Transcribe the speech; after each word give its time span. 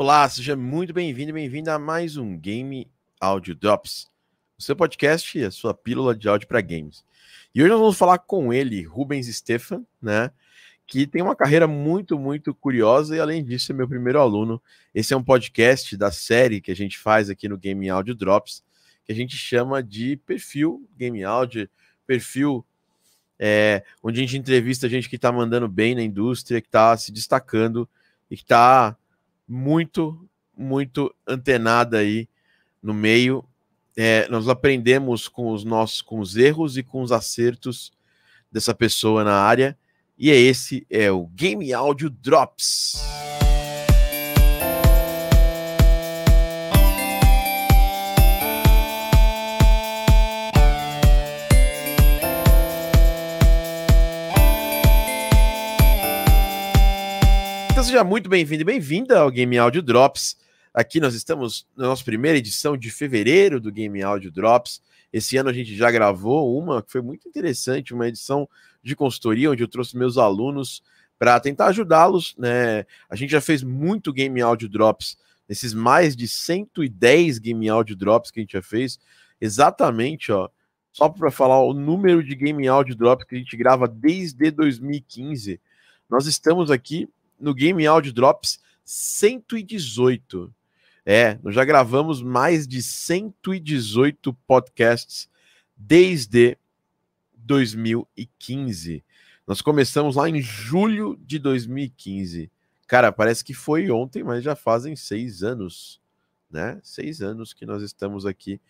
Olá, 0.00 0.28
seja 0.28 0.54
muito 0.54 0.92
bem-vindo 0.92 1.30
e 1.30 1.32
bem-vinda 1.32 1.74
a 1.74 1.78
mais 1.78 2.16
um 2.16 2.38
Game 2.38 2.88
Audio 3.20 3.52
Drops, 3.52 4.08
o 4.56 4.62
seu 4.62 4.76
podcast 4.76 5.36
e 5.36 5.44
a 5.44 5.50
sua 5.50 5.74
pílula 5.74 6.14
de 6.14 6.28
áudio 6.28 6.46
para 6.46 6.60
games. 6.60 7.04
E 7.52 7.60
hoje 7.60 7.72
nós 7.72 7.80
vamos 7.80 7.98
falar 7.98 8.18
com 8.18 8.52
ele, 8.52 8.80
Rubens 8.84 9.26
Stefan, 9.26 9.84
né? 10.00 10.30
Que 10.86 11.04
tem 11.04 11.20
uma 11.20 11.34
carreira 11.34 11.66
muito, 11.66 12.16
muito 12.16 12.54
curiosa 12.54 13.16
e, 13.16 13.18
além 13.18 13.42
disso, 13.42 13.72
é 13.72 13.74
meu 13.74 13.88
primeiro 13.88 14.20
aluno. 14.20 14.62
Esse 14.94 15.14
é 15.14 15.16
um 15.16 15.24
podcast 15.24 15.96
da 15.96 16.12
série 16.12 16.60
que 16.60 16.70
a 16.70 16.76
gente 16.76 16.96
faz 16.96 17.28
aqui 17.28 17.48
no 17.48 17.58
Game 17.58 17.90
Audio 17.90 18.14
Drops, 18.14 18.62
que 19.04 19.10
a 19.10 19.16
gente 19.16 19.36
chama 19.36 19.82
de 19.82 20.16
perfil 20.18 20.88
Game 20.96 21.24
Audio, 21.24 21.68
perfil 22.06 22.64
é, 23.36 23.82
onde 24.00 24.20
a 24.20 24.22
gente 24.22 24.38
entrevista 24.38 24.88
gente 24.88 25.08
que 25.08 25.16
está 25.16 25.32
mandando 25.32 25.66
bem 25.66 25.96
na 25.96 26.02
indústria, 26.02 26.60
que 26.60 26.68
está 26.68 26.96
se 26.96 27.10
destacando 27.10 27.88
e 28.30 28.36
que 28.36 28.44
está 28.44 28.96
muito, 29.48 30.28
muito 30.56 31.14
antenada 31.26 31.98
aí 31.98 32.28
no 32.82 32.92
meio. 32.92 33.44
É, 33.96 34.28
nós 34.28 34.48
aprendemos 34.48 35.26
com 35.26 35.52
os 35.52 35.64
nossos 35.64 36.02
com 36.02 36.20
os 36.20 36.36
erros 36.36 36.76
e 36.76 36.82
com 36.82 37.02
os 37.02 37.10
acertos 37.10 37.90
dessa 38.52 38.74
pessoa 38.74 39.24
na 39.24 39.34
área. 39.34 39.76
E 40.16 40.30
é 40.30 40.36
esse 40.36 40.86
é 40.90 41.10
o 41.10 41.26
Game 41.26 41.72
Audio 41.72 42.10
Drops. 42.10 43.27
Seja 57.82 58.02
muito 58.02 58.28
bem-vindo 58.28 58.62
e 58.62 58.64
bem-vinda 58.64 59.20
ao 59.20 59.30
Game 59.30 59.56
Audio 59.56 59.80
Drops. 59.80 60.36
Aqui 60.74 60.98
nós 60.98 61.14
estamos 61.14 61.64
na 61.76 61.86
nossa 61.86 62.02
primeira 62.02 62.36
edição 62.36 62.76
de 62.76 62.90
fevereiro 62.90 63.60
do 63.60 63.70
Game 63.70 64.02
Audio 64.02 64.32
Drops. 64.32 64.82
Esse 65.12 65.36
ano 65.36 65.48
a 65.48 65.52
gente 65.52 65.76
já 65.76 65.88
gravou 65.88 66.58
uma 66.58 66.82
que 66.82 66.90
foi 66.90 67.00
muito 67.00 67.28
interessante, 67.28 67.94
uma 67.94 68.08
edição 68.08 68.48
de 68.82 68.96
consultoria, 68.96 69.52
onde 69.52 69.62
eu 69.62 69.68
trouxe 69.68 69.96
meus 69.96 70.18
alunos 70.18 70.82
para 71.20 71.38
tentar 71.38 71.66
ajudá-los. 71.66 72.34
Né? 72.36 72.84
A 73.08 73.14
gente 73.14 73.30
já 73.30 73.40
fez 73.40 73.62
muito 73.62 74.12
Game 74.12 74.40
Audio 74.40 74.68
Drops, 74.68 75.16
nesses 75.48 75.72
mais 75.72 76.16
de 76.16 76.26
110 76.26 77.38
Game 77.38 77.68
Audio 77.68 77.94
Drops 77.94 78.32
que 78.32 78.40
a 78.40 78.42
gente 78.42 78.54
já 78.54 78.62
fez, 78.62 78.98
exatamente, 79.40 80.32
ó, 80.32 80.48
só 80.92 81.08
para 81.08 81.30
falar 81.30 81.62
o 81.62 81.72
número 81.72 82.24
de 82.24 82.34
Game 82.34 82.66
Audio 82.66 82.96
Drops 82.96 83.24
que 83.24 83.36
a 83.36 83.38
gente 83.38 83.56
grava 83.56 83.86
desde 83.86 84.50
2015. 84.50 85.60
Nós 86.10 86.26
estamos 86.26 86.72
aqui 86.72 87.08
no 87.38 87.54
Game 87.54 87.86
Audio 87.86 88.12
Drops 88.12 88.60
118. 88.84 90.52
É, 91.04 91.38
nós 91.42 91.54
já 91.54 91.64
gravamos 91.64 92.22
mais 92.22 92.66
de 92.66 92.82
118 92.82 94.32
podcasts 94.46 95.28
desde 95.76 96.58
2015. 97.34 99.04
Nós 99.46 99.62
começamos 99.62 100.16
lá 100.16 100.28
em 100.28 100.42
julho 100.42 101.18
de 101.24 101.38
2015. 101.38 102.50
Cara, 102.86 103.10
parece 103.10 103.44
que 103.44 103.54
foi 103.54 103.90
ontem, 103.90 104.22
mas 104.22 104.44
já 104.44 104.54
fazem 104.54 104.96
seis 104.96 105.42
anos, 105.42 106.00
né? 106.50 106.78
Seis 106.82 107.22
anos 107.22 107.52
que 107.54 107.64
nós 107.64 107.82
estamos 107.82 108.26
aqui 108.26 108.60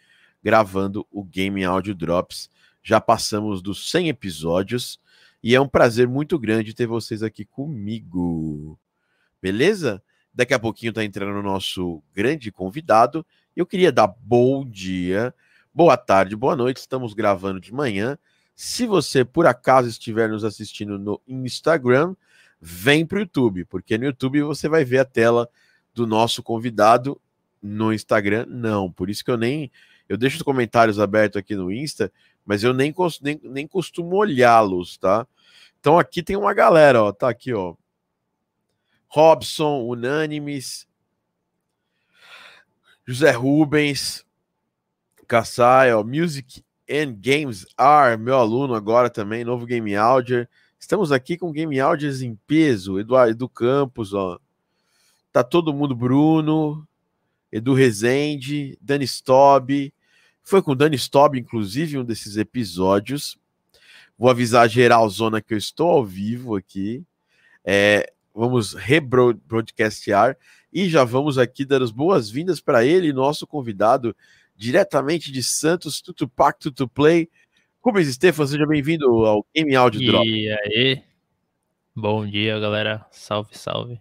gravando 0.43 1.07
o 1.11 1.25
Game 1.25 1.65
Audio 1.65 1.95
Drops. 1.95 2.51
Já 2.83 3.01
passamos 3.01 3.61
dos 3.61 3.91
100 3.91 4.09
episódios. 4.09 5.01
E 5.43 5.55
é 5.55 5.61
um 5.61 5.69
prazer 5.69 6.09
muito 6.09 6.39
grande 6.39 6.75
ter 6.75 6.87
vocês 6.87 7.23
aqui 7.23 7.45
comigo. 7.45 8.79
Beleza? 9.41 10.03
Daqui 10.35 10.53
a 10.53 10.59
pouquinho 10.59 10.91
está 10.91 11.05
entrando 11.05 11.39
o 11.39 11.43
nosso 11.43 12.03
grande 12.13 12.51
convidado. 12.51 13.25
Eu 13.57 13.67
queria 13.67 13.93
dar 13.93 14.07
bom 14.07 14.65
dia, 14.65 15.35
boa 15.73 15.97
tarde, 15.97 16.35
boa 16.37 16.57
noite. 16.57 16.79
Estamos 16.79 17.15
gravando 17.15 17.61
de 17.61 17.73
manhã. 17.73 18.19
Se 18.55 18.87
você 18.87 19.25
por 19.25 19.47
acaso 19.47 19.89
estiver 19.89 20.29
nos 20.29 20.45
assistindo 20.45 20.99
no 20.99 21.21
Instagram, 21.29 22.17
vem 22.61 23.07
para 23.07 23.19
o 23.19 23.21
YouTube, 23.21 23.65
porque 23.65 23.97
no 23.97 24.05
YouTube 24.05 24.43
você 24.43 24.69
vai 24.69 24.85
ver 24.85 24.99
a 24.99 25.05
tela 25.05 25.49
do 25.95 26.07
nosso 26.07 26.43
convidado. 26.43 27.21
No 27.61 27.93
Instagram, 27.93 28.47
não. 28.49 28.91
Por 28.91 29.11
isso 29.11 29.25
que 29.25 29.31
eu 29.31 29.37
nem. 29.37 29.71
Eu 30.09 30.17
deixo 30.17 30.37
os 30.37 30.43
comentários 30.43 30.99
abertos 30.99 31.37
aqui 31.37 31.55
no 31.55 31.71
Insta, 31.71 32.13
mas 32.49 32.65
eu 32.65 32.73
nem, 32.73 32.95
nem, 33.21 33.39
nem 33.45 33.69
costumo 33.69 34.17
olhá-los, 34.17 34.97
tá? 34.97 35.27
Então 35.79 35.99
aqui 35.99 36.23
tem 36.23 36.35
uma 36.35 36.55
galera, 36.55 37.03
ó, 37.03 37.13
tá 37.13 37.29
aqui, 37.29 37.53
ó. 37.53 37.75
Robson, 39.07 39.87
Unânimes, 39.87 40.89
José 43.07 43.33
Rubens, 43.33 44.25
Kassai, 45.27 45.93
ó, 45.93 46.03
Music 46.03 46.65
and 46.91 47.19
Games 47.21 47.67
Are, 47.77 48.17
meu 48.17 48.37
aluno 48.37 48.75
agora 48.75 49.11
também, 49.11 49.45
novo 49.45 49.67
Game 49.67 49.95
Audio. 49.95 50.49
Estamos 50.81 51.13
aqui 51.13 51.37
com 51.37 51.53
Game 51.53 51.79
Audios 51.79 52.23
em 52.23 52.35
peso, 52.47 52.99
Eduardo 52.99 53.33
Edu 53.33 53.49
Campos, 53.51 54.15
ó. 54.15 54.41
Tá 55.31 55.45
todo 55.45 55.75
mundo, 55.75 55.95
Bruno, 55.95 56.89
Edu 57.53 57.75
Rezende, 57.75 58.79
Dani 58.81 59.05
Stobb, 59.05 59.93
foi 60.49 60.63
com 60.63 60.73
o 60.73 60.75
Dani 60.75 60.97
Stobb, 60.97 61.39
inclusive, 61.39 61.99
um 61.99 62.05
desses 62.05 62.37
episódios. 62.37 63.37
Vou 64.19 64.31
avisar 64.31 64.65
a 64.65 64.69
geral 64.69 65.09
zona 65.11 65.43
que 65.43 65.53
eu 65.53 65.59
estou 65.59 65.91
ao 65.91 66.05
vivo 66.05 66.57
aqui. 66.57 67.05
É, 67.65 68.11
vamos 68.35 68.73
rebroadcastear 68.73 70.37
e 70.73 70.89
já 70.89 71.05
vamos 71.05 71.39
aqui 71.39 71.65
dar 71.65 71.83
as 71.83 71.91
boas-vindas 71.91 72.61
para 72.61 72.85
ele, 72.85 73.13
nosso 73.13 73.47
convidado, 73.47 74.17
diretamente 74.57 75.31
de 75.31 75.43
Santos, 75.43 76.01
Tutupac 76.01 76.59
Tutuplay. 76.59 77.29
Rubens 77.81 78.13
Stefan, 78.15 78.47
seja 78.47 78.67
bem-vindo 78.67 79.07
ao 79.25 79.47
Game 79.55 79.75
Audio 79.77 80.05
Drop. 80.05 80.27
E 80.27 80.51
aí? 80.51 81.03
Bom 81.95 82.27
dia, 82.27 82.59
galera. 82.59 83.05
Salve, 83.11 83.57
salve. 83.57 84.01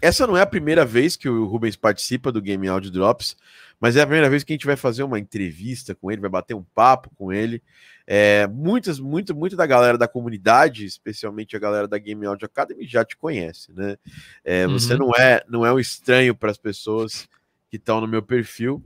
Essa 0.00 0.26
não 0.26 0.36
é 0.36 0.42
a 0.42 0.46
primeira 0.46 0.84
vez 0.84 1.16
que 1.16 1.28
o 1.28 1.44
Rubens 1.44 1.76
participa 1.76 2.32
do 2.32 2.40
Game 2.40 2.66
Audio 2.68 2.90
Drops. 2.90 3.36
Mas 3.82 3.96
é 3.96 4.00
a 4.02 4.06
primeira 4.06 4.30
vez 4.30 4.44
que 4.44 4.52
a 4.52 4.54
gente 4.54 4.64
vai 4.64 4.76
fazer 4.76 5.02
uma 5.02 5.18
entrevista 5.18 5.92
com 5.92 6.08
ele, 6.08 6.20
vai 6.20 6.30
bater 6.30 6.54
um 6.54 6.62
papo 6.62 7.10
com 7.16 7.32
ele. 7.32 7.60
É, 8.06 8.46
muitas, 8.46 9.00
muito, 9.00 9.34
muito 9.34 9.56
da 9.56 9.66
galera 9.66 9.98
da 9.98 10.06
comunidade, 10.06 10.84
especialmente 10.84 11.56
a 11.56 11.58
galera 11.58 11.88
da 11.88 11.98
Game 11.98 12.24
Audio 12.24 12.46
Academy, 12.46 12.86
já 12.86 13.04
te 13.04 13.16
conhece, 13.16 13.72
né? 13.72 13.96
É, 14.44 14.68
uhum. 14.68 14.74
Você 14.74 14.96
não 14.96 15.10
é, 15.16 15.42
não 15.48 15.66
é 15.66 15.72
um 15.72 15.80
estranho 15.80 16.32
para 16.32 16.52
as 16.52 16.56
pessoas 16.56 17.28
que 17.68 17.76
estão 17.76 18.00
no 18.00 18.06
meu 18.06 18.22
perfil. 18.22 18.80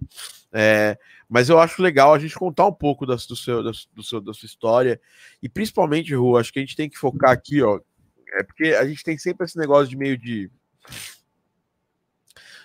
É, 0.51 0.99
mas 1.29 1.51
eu 1.51 1.61
acho 1.61 1.83
legal 1.83 2.15
a 2.15 2.19
gente 2.19 2.35
contar 2.35 2.67
um 2.67 2.73
pouco 2.73 3.05
da, 3.05 3.17
do 3.17 3.37
seu, 3.37 3.63
da, 3.63 3.73
do 3.93 4.03
seu, 4.03 4.19
da 4.19 4.33
sua 4.33 4.47
história. 4.47 4.99
E 5.43 5.49
principalmente, 5.49 6.15
Ru, 6.15 6.39
acho 6.39 6.51
que 6.51 6.59
a 6.59 6.63
gente 6.63 6.75
tem 6.75 6.89
que 6.89 6.97
focar 6.97 7.33
aqui, 7.33 7.63
ó. 7.63 7.79
É 8.33 8.43
porque 8.43 8.69
a 8.69 8.89
gente 8.89 9.05
tem 9.05 9.19
sempre 9.19 9.45
esse 9.45 9.59
negócio 9.59 9.89
de 9.91 9.97
meio 9.99 10.17
de. 10.17 10.51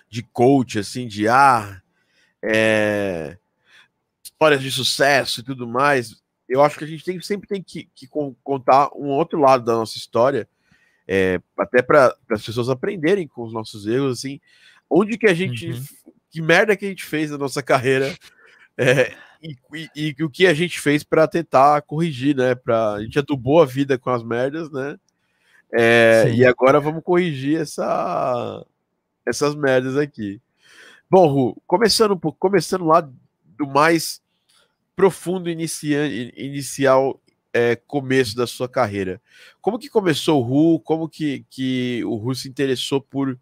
de 0.10 0.24
coach, 0.24 0.80
assim, 0.80 1.10
de 1.10 1.28
ah, 1.28 1.82
é, 2.44 3.38
histórias 4.24 4.62
de 4.62 4.72
sucesso 4.72 5.42
e 5.42 5.44
tudo 5.44 5.68
mais, 5.68 6.22
eu 6.48 6.62
acho 6.62 6.78
que 6.78 6.84
a 6.84 6.88
gente 6.88 7.04
tem, 7.04 7.22
sempre 7.22 7.48
tem 7.48 7.62
que, 7.62 7.90
que 7.96 8.08
contar 8.44 8.90
um 8.96 9.08
outro 9.08 9.40
lado 9.40 9.64
da 9.64 9.74
nossa 9.74 9.98
história, 9.98 10.48
é, 11.08 11.40
até 11.58 11.82
para 11.82 12.16
as 12.30 12.46
pessoas 12.46 12.70
aprenderem 12.70 13.28
com 13.28 13.44
os 13.44 13.54
nossos 13.54 13.86
erros, 13.88 14.20
assim, 14.20 14.40
onde 14.90 15.18
que 15.18 15.28
a 15.28 15.34
gente, 15.34 15.72
uhum. 15.72 15.84
que 16.30 16.42
merda 16.42 16.76
que 16.76 16.86
a 16.86 16.90
gente 16.90 17.06
fez 17.06 17.32
na 17.32 17.38
nossa 17.38 17.62
carreira, 17.64 18.14
é, 18.78 19.14
e, 19.42 19.56
e, 19.74 20.16
e, 20.18 20.24
o 20.24 20.30
que 20.30 20.46
a 20.46 20.54
gente 20.54 20.80
fez 20.80 21.04
para 21.04 21.28
tentar 21.28 21.82
corrigir, 21.82 22.36
né? 22.36 22.54
Pra, 22.54 22.94
a 22.94 23.02
gente 23.02 23.18
adubou 23.18 23.62
a 23.62 23.66
vida 23.66 23.98
com 23.98 24.10
as 24.10 24.24
merdas, 24.24 24.72
né? 24.72 24.98
É, 25.74 26.32
e 26.34 26.46
agora 26.46 26.80
vamos 26.80 27.04
corrigir 27.04 27.60
essa, 27.60 28.66
essas 29.26 29.56
merdas 29.56 29.98
aqui. 29.98 30.42
Bom, 31.12 31.28
Ru, 31.28 31.62
começando, 31.68 32.18
começando 32.18 32.86
lá 32.86 33.02
do 33.02 33.68
mais 33.68 34.22
profundo 34.96 35.50
inicia, 35.50 36.08
inicial 36.08 37.22
é, 37.52 37.76
começo 37.76 38.34
da 38.34 38.48
sua 38.48 38.70
carreira. 38.70 39.22
Como 39.60 39.78
que 39.78 39.90
começou 39.90 40.40
o 40.40 40.42
Ru? 40.42 40.80
Como 40.80 41.10
que, 41.10 41.46
que 41.50 42.02
o 42.06 42.16
Ru 42.16 42.34
se 42.34 42.48
interessou 42.48 43.02
por, 43.02 43.38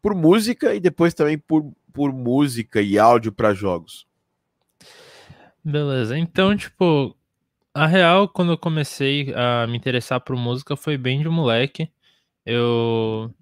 por 0.00 0.14
música 0.14 0.76
e 0.76 0.78
depois 0.78 1.12
também 1.12 1.36
por, 1.36 1.72
por 1.92 2.12
música 2.12 2.80
e 2.80 2.96
áudio 2.96 3.32
para 3.32 3.52
jogos? 3.52 4.06
Beleza, 5.64 6.16
então, 6.16 6.56
tipo, 6.56 7.16
a 7.74 7.84
real, 7.84 8.28
quando 8.28 8.52
eu 8.52 8.58
comecei 8.58 9.34
a 9.34 9.66
me 9.66 9.76
interessar 9.76 10.20
por 10.20 10.36
música 10.36 10.76
foi 10.76 10.96
bem 10.96 11.20
de 11.20 11.28
moleque. 11.28 11.90
Eu 12.46 13.34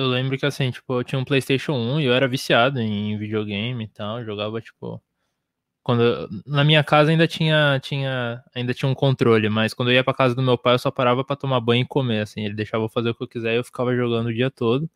eu 0.00 0.08
lembro 0.08 0.38
que 0.38 0.46
assim, 0.46 0.70
tipo, 0.70 0.94
eu 0.94 1.04
tinha 1.04 1.18
um 1.18 1.24
PlayStation 1.24 1.72
1 1.74 2.00
e 2.00 2.04
eu 2.06 2.14
era 2.14 2.28
viciado 2.28 2.80
em 2.80 3.16
videogame 3.18 3.84
e 3.84 3.88
tal, 3.88 4.24
jogava 4.24 4.60
tipo 4.60 5.02
quando 5.82 6.02
eu, 6.02 6.28
na 6.46 6.64
minha 6.64 6.84
casa 6.84 7.10
ainda 7.10 7.26
tinha 7.28 7.80
tinha 7.82 8.42
ainda 8.54 8.74
tinha 8.74 8.88
um 8.90 8.94
controle, 8.94 9.48
mas 9.48 9.74
quando 9.74 9.90
eu 9.90 9.94
ia 9.96 10.04
para 10.04 10.14
casa 10.14 10.34
do 10.34 10.42
meu 10.42 10.58
pai 10.58 10.74
eu 10.74 10.78
só 10.78 10.90
parava 10.90 11.24
para 11.24 11.36
tomar 11.36 11.60
banho 11.60 11.82
e 11.82 11.86
comer 11.86 12.20
assim, 12.20 12.44
ele 12.44 12.54
deixava 12.54 12.84
eu 12.84 12.88
fazer 12.88 13.10
o 13.10 13.14
que 13.14 13.22
eu 13.24 13.28
quiser 13.28 13.54
e 13.54 13.56
eu 13.58 13.64
ficava 13.64 13.94
jogando 13.96 14.28
o 14.28 14.34
dia 14.34 14.50
todo. 14.50 14.90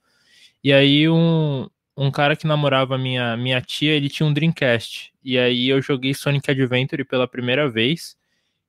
E 0.64 0.72
aí 0.72 1.08
um 1.08 1.68
um 1.96 2.10
cara 2.10 2.36
que 2.36 2.46
namorava 2.46 2.98
minha, 2.98 3.36
minha 3.36 3.60
tia, 3.60 3.92
ele 3.92 4.08
tinha 4.08 4.26
um 4.26 4.32
Dreamcast. 4.32 5.12
E 5.22 5.38
aí 5.38 5.68
eu 5.68 5.80
joguei 5.80 6.12
Sonic 6.14 6.50
Adventure 6.50 7.04
pela 7.04 7.28
primeira 7.28 7.68
vez. 7.70 8.16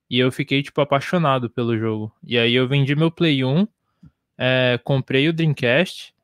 E 0.08 0.18
eu 0.18 0.30
fiquei, 0.30 0.62
tipo, 0.62 0.80
apaixonado 0.80 1.50
pelo 1.50 1.76
jogo. 1.78 2.12
E 2.24 2.38
aí 2.38 2.54
eu 2.54 2.68
vendi 2.68 2.94
meu 2.94 3.10
Play 3.10 3.44
1, 3.44 3.66
é, 4.38 4.80
comprei 4.84 5.28
o 5.28 5.32
Dreamcast. 5.32 6.14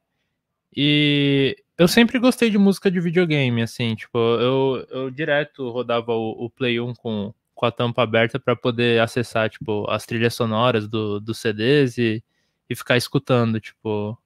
E 0.74 1.56
eu 1.76 1.86
sempre 1.88 2.18
gostei 2.18 2.50
de 2.50 2.58
música 2.58 2.90
de 2.90 3.00
videogame, 3.00 3.62
assim, 3.62 3.94
tipo, 3.94 4.18
eu, 4.18 4.86
eu 4.90 5.10
direto 5.10 5.68
rodava 5.70 6.12
o, 6.12 6.46
o 6.46 6.50
Play 6.50 6.80
1 6.80 6.94
com, 6.94 7.34
com 7.54 7.66
a 7.66 7.70
tampa 7.70 8.02
aberta 8.02 8.38
para 8.40 8.56
poder 8.56 9.00
acessar, 9.00 9.50
tipo, 9.50 9.88
as 9.90 10.06
trilhas 10.06 10.34
sonoras 10.34 10.88
do, 10.88 11.20
dos 11.20 11.38
CDs 11.38 11.98
e, 11.98 12.24
e 12.68 12.74
ficar 12.74 12.96
escutando, 12.96 13.60
tipo. 13.60 14.18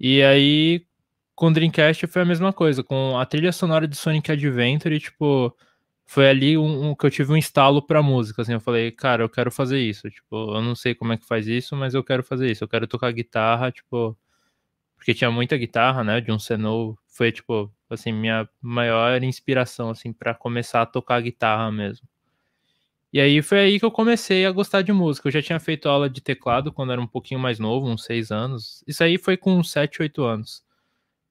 E 0.00 0.22
aí, 0.22 0.84
com 1.34 1.48
o 1.48 1.52
Dreamcast 1.52 2.06
foi 2.08 2.22
a 2.22 2.24
mesma 2.24 2.52
coisa, 2.52 2.82
com 2.82 3.18
a 3.18 3.26
trilha 3.26 3.52
sonora 3.52 3.86
de 3.88 3.96
Sonic 3.96 4.32
Adventure, 4.32 4.98
tipo, 5.00 5.56
foi 6.06 6.28
ali 6.28 6.58
um, 6.58 6.90
um, 6.90 6.94
que 6.94 7.06
eu 7.06 7.10
tive 7.10 7.32
um 7.32 7.36
instalo 7.36 7.82
pra 7.82 8.02
música, 8.02 8.42
assim, 8.42 8.54
eu 8.54 8.60
falei, 8.60 8.90
cara, 8.92 9.22
eu 9.22 9.28
quero 9.28 9.50
fazer 9.50 9.78
isso, 9.80 10.10
tipo, 10.10 10.56
eu 10.56 10.62
não 10.62 10.74
sei 10.74 10.94
como 10.94 11.12
é 11.12 11.16
que 11.18 11.26
faz 11.26 11.46
isso, 11.46 11.76
mas 11.76 11.94
eu 11.94 12.02
quero 12.04 12.22
fazer 12.24 12.50
isso, 12.50 12.64
eu 12.64 12.68
quero 12.68 12.86
tocar 12.86 13.12
guitarra, 13.12 13.70
tipo, 13.70 14.16
porque 14.98 15.14
tinha 15.14 15.30
muita 15.30 15.56
guitarra, 15.56 16.04
né, 16.04 16.20
de 16.20 16.30
um 16.30 16.38
Senou, 16.38 16.98
foi, 17.06 17.32
tipo, 17.32 17.72
assim, 17.88 18.12
minha 18.12 18.48
maior 18.60 19.22
inspiração, 19.22 19.90
assim, 19.90 20.12
para 20.12 20.34
começar 20.34 20.82
a 20.82 20.86
tocar 20.86 21.22
guitarra 21.22 21.72
mesmo. 21.72 22.06
E 23.12 23.20
aí 23.20 23.40
foi 23.40 23.58
aí 23.60 23.78
que 23.78 23.84
eu 23.86 23.90
comecei 23.90 24.44
a 24.44 24.52
gostar 24.52 24.82
de 24.82 24.92
música. 24.92 25.28
Eu 25.28 25.32
já 25.32 25.40
tinha 25.40 25.58
feito 25.58 25.88
aula 25.88 26.10
de 26.10 26.20
teclado 26.20 26.72
quando 26.72 26.92
era 26.92 27.00
um 27.00 27.06
pouquinho 27.06 27.40
mais 27.40 27.58
novo, 27.58 27.86
uns 27.88 28.04
seis 28.04 28.30
anos. 28.30 28.84
Isso 28.86 29.02
aí 29.02 29.16
foi 29.16 29.36
com 29.36 29.62
sete, 29.64 30.02
oito 30.02 30.24
anos. 30.24 30.62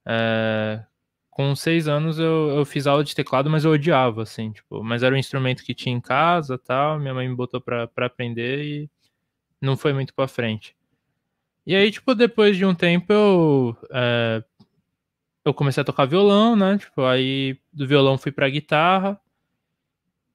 É, 0.07 0.83
com 1.29 1.55
seis 1.55 1.87
anos 1.87 2.17
eu, 2.19 2.49
eu 2.49 2.65
fiz 2.65 2.87
aula 2.87 3.03
de 3.03 3.13
teclado, 3.13 3.49
mas 3.49 3.65
eu 3.65 3.71
odiava, 3.71 4.23
assim, 4.23 4.51
tipo, 4.51 4.83
mas 4.83 5.03
era 5.03 5.13
um 5.13 5.17
instrumento 5.17 5.63
que 5.63 5.75
tinha 5.75 5.95
em 5.95 6.01
casa 6.01 6.57
tal, 6.57 6.99
minha 6.99 7.13
mãe 7.13 7.29
me 7.29 7.35
botou 7.35 7.61
pra 7.61 7.89
aprender 7.97 8.63
e 8.63 8.89
não 9.61 9.77
foi 9.77 9.93
muito 9.93 10.13
pra 10.13 10.27
frente. 10.27 10.76
E 11.67 11.75
aí, 11.75 11.91
tipo, 11.91 12.15
depois 12.15 12.57
de 12.57 12.65
um 12.65 12.73
tempo 12.73 13.13
eu, 13.13 13.77
é, 13.91 14.43
eu 15.45 15.53
comecei 15.53 15.81
a 15.81 15.85
tocar 15.85 16.05
violão, 16.05 16.55
né, 16.55 16.77
tipo, 16.77 17.03
aí 17.03 17.59
do 17.73 17.85
violão 17.85 18.17
fui 18.17 18.31
pra 18.31 18.49
guitarra, 18.49 19.19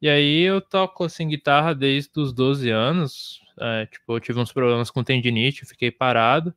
e 0.01 0.09
aí 0.09 0.43
eu 0.43 0.61
toco, 0.61 1.05
assim, 1.05 1.29
guitarra 1.29 1.75
desde 1.75 2.11
os 2.21 2.33
12 2.35 2.69
anos, 2.71 3.41
é, 3.59 3.87
tipo, 3.87 4.15
eu 4.15 4.21
tive 4.21 4.41
uns 4.41 4.53
problemas 4.53 4.91
com 4.91 5.03
tendinite, 5.03 5.65
fiquei 5.65 5.91
parado, 5.91 6.55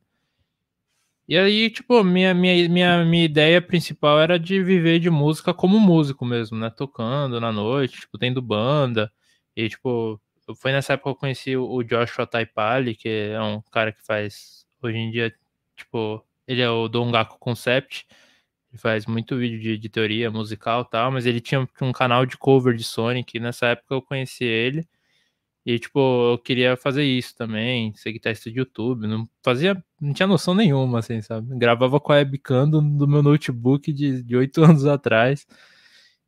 e 1.28 1.36
aí, 1.38 1.70
tipo, 1.72 2.04
minha, 2.04 2.34
minha, 2.36 2.70
minha, 2.70 3.04
minha 3.06 3.26
ideia 3.26 3.60
principal 3.62 4.20
era 4.20 4.38
de 4.38 4.62
viver 4.62 5.00
de 5.00 5.10
música 5.10 5.54
como 5.56 5.80
músico 5.80 6.24
mesmo, 6.24 6.56
né? 6.58 6.70
Tocando 6.70 7.42
na 7.42 7.52
noite, 7.52 8.02
tipo, 8.02 8.18
tendo 8.20 8.42
banda. 8.44 9.12
E, 9.56 9.68
tipo, 9.68 10.22
foi 10.58 10.72
nessa 10.72 10.94
época 10.94 11.10
que 11.10 11.16
eu 11.16 11.20
conheci 11.20 11.58
o 11.58 11.82
Joshua 11.84 12.28
Taipali, 12.28 12.96
que 12.96 13.10
é 13.10 13.42
um 13.42 13.60
cara 13.72 13.92
que 13.92 14.06
faz, 14.06 14.65
hoje 14.86 14.98
em 14.98 15.12
dia, 15.12 15.34
tipo, 15.76 16.24
ele 16.48 16.62
é 16.62 16.70
o 16.70 16.88
Dongaku 16.88 17.38
Concept. 17.40 18.08
Ele 18.72 18.80
faz 18.80 19.06
muito 19.06 19.38
vídeo 19.38 19.60
de, 19.60 19.78
de 19.78 19.90
teoria 19.90 20.30
musical 20.32 20.82
e 20.82 20.90
tal, 20.90 21.12
mas 21.12 21.26
ele 21.26 21.42
tinha 21.42 21.68
um 21.82 21.92
canal 21.92 22.26
de 22.26 22.38
cover 22.38 22.76
de 22.76 22.84
Sonic. 22.84 23.40
Nessa 23.40 23.68
época 23.68 23.96
eu 23.96 24.02
conheci 24.02 24.44
ele. 24.44 24.88
E, 25.66 25.80
tipo, 25.80 26.00
eu 26.34 26.38
queria 26.38 26.78
fazer 26.78 27.04
isso 27.04 27.36
também, 27.36 27.94
ser 27.96 28.12
guitarrista 28.12 28.52
de 28.52 28.60
YouTube. 28.60 29.08
Não 29.08 29.28
fazia, 29.44 29.84
não 30.00 30.14
tinha 30.14 30.28
noção 30.28 30.54
nenhuma, 30.54 31.00
assim, 31.00 31.22
sabe? 31.22 31.58
Gravava 31.58 32.00
com 32.00 32.14
a 32.14 32.18
webcam 32.18 32.70
do, 32.70 32.82
do 32.82 33.08
meu 33.08 33.24
notebook 33.24 33.92
de 33.92 34.36
oito 34.36 34.62
anos 34.64 34.86
atrás. 34.86 35.48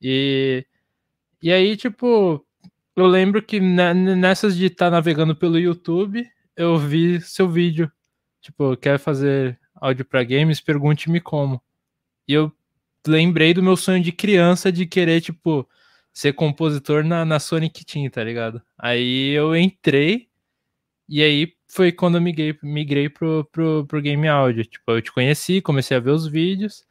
E, 0.02 0.66
e 1.42 1.52
aí, 1.52 1.78
tipo, 1.78 2.44
eu 2.96 3.06
lembro 3.06 3.42
que 3.44 3.60
nessas 3.60 4.58
de 4.58 4.66
estar 4.66 4.88
tá 4.88 4.92
navegando 4.92 5.36
pelo 5.36 5.60
YouTube, 5.60 6.28
eu 6.56 6.78
vi 6.80 7.22
seu 7.22 7.48
vídeo. 7.48 7.92
Tipo, 8.42 8.76
quer 8.78 9.00
fazer 9.00 9.60
áudio 9.76 10.06
para 10.06 10.24
games? 10.24 10.62
Pergunte-me 10.62 11.20
como. 11.20 11.62
E 12.28 12.34
eu 12.34 12.52
lembrei 13.08 13.54
do 13.54 13.64
meu 13.64 13.78
sonho 13.78 14.04
de 14.04 14.12
criança 14.12 14.72
de 14.72 14.86
querer, 14.86 15.22
tipo, 15.22 15.68
ser 16.14 16.34
compositor 16.34 17.04
na, 17.04 17.24
na 17.24 17.40
Sonic 17.40 17.86
Team, 17.86 18.10
tá 18.10 18.24
ligado? 18.24 18.62
Aí 18.78 19.32
eu 19.32 19.56
entrei 19.56 20.28
e 21.08 21.24
aí 21.24 21.54
foi 21.68 21.92
quando 21.92 22.16
eu 22.16 22.22
migrei, 22.22 22.58
migrei 22.64 23.10
pro, 23.10 23.46
pro, 23.52 23.86
pro 23.86 24.02
Game 24.02 24.28
Audio. 24.28 24.66
Tipo, 24.66 24.92
eu 24.92 25.02
te 25.02 25.12
conheci, 25.12 25.62
comecei 25.62 25.96
a 25.96 26.00
ver 26.00 26.12
os 26.12 26.28
vídeos, 26.28 26.86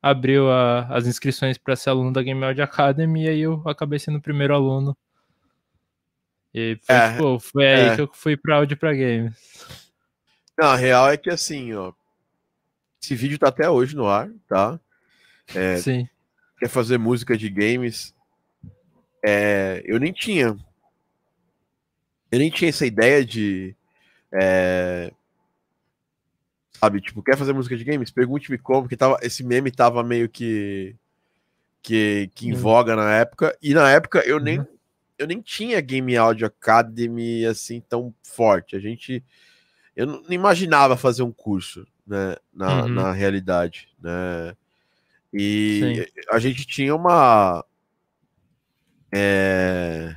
abriu 0.00 0.50
a, 0.50 0.86
as 0.86 1.06
inscrições 1.06 1.58
para 1.58 1.76
ser 1.76 1.90
aluno 1.90 2.12
da 2.12 2.22
Game 2.22 2.42
Audio 2.44 2.64
Academy 2.64 3.24
e 3.24 3.28
aí 3.28 3.40
eu 3.40 3.62
acabei 3.66 3.98
sendo 3.98 4.18
o 4.18 4.22
primeiro 4.22 4.54
aluno. 4.54 4.96
E 6.52 6.78
foi, 6.82 6.96
é, 6.96 7.12
tipo, 7.12 7.38
foi 7.38 7.66
aí 7.66 7.88
é. 7.88 7.94
que 7.96 8.00
eu 8.00 8.10
fui 8.12 8.36
pra 8.36 8.56
áudio 8.56 8.76
pra 8.76 8.92
games. 8.92 9.34
Não, 10.58 10.68
a 10.68 10.76
real 10.76 11.10
é 11.10 11.16
que 11.16 11.30
assim, 11.30 11.72
ó. 11.74 11.92
Esse 13.02 13.14
vídeo 13.14 13.38
tá 13.38 13.48
até 13.48 13.68
hoje 13.68 13.96
no 13.96 14.06
ar, 14.06 14.30
tá? 14.46 14.78
É, 15.54 15.76
Sim. 15.78 16.08
Quer 16.58 16.68
fazer 16.68 16.98
música 16.98 17.36
de 17.36 17.48
games? 17.48 18.14
é, 19.22 19.82
eu 19.84 19.98
nem 19.98 20.12
tinha. 20.12 20.56
Eu 22.30 22.38
nem 22.38 22.50
tinha 22.50 22.68
essa 22.68 22.86
ideia 22.86 23.24
de. 23.24 23.74
É, 24.32 25.12
sabe, 26.72 27.00
tipo, 27.00 27.22
quer 27.22 27.36
fazer 27.36 27.52
música 27.52 27.76
de 27.76 27.84
games? 27.84 28.10
Pergunte-me 28.10 28.56
como, 28.56 28.82
porque 28.82 28.96
tava, 28.96 29.18
esse 29.22 29.44
meme 29.44 29.70
tava 29.70 30.02
meio 30.02 30.28
que. 30.28 30.96
Que, 31.82 32.30
que 32.34 32.48
em 32.48 32.52
uhum. 32.52 32.58
voga 32.58 32.94
na 32.94 33.14
época. 33.16 33.56
E 33.62 33.74
na 33.74 33.90
época 33.90 34.20
eu 34.20 34.38
nem. 34.38 34.58
Uhum. 34.58 34.66
Eu 35.18 35.26
nem 35.26 35.40
tinha 35.40 35.80
Game 35.82 36.16
Audio 36.16 36.46
Academy 36.46 37.44
assim 37.44 37.80
tão 37.80 38.14
forte. 38.22 38.76
A 38.76 38.80
gente. 38.80 39.22
Eu 40.00 40.06
não 40.06 40.22
imaginava 40.30 40.96
fazer 40.96 41.22
um 41.22 41.30
curso, 41.30 41.86
né? 42.06 42.34
Na, 42.54 42.84
uhum. 42.84 42.88
na 42.88 43.12
realidade, 43.12 43.86
né? 44.00 44.56
E 45.30 46.06
Sim. 46.06 46.22
a 46.30 46.38
gente 46.38 46.66
tinha 46.66 46.96
uma, 46.96 47.62
é... 49.12 50.16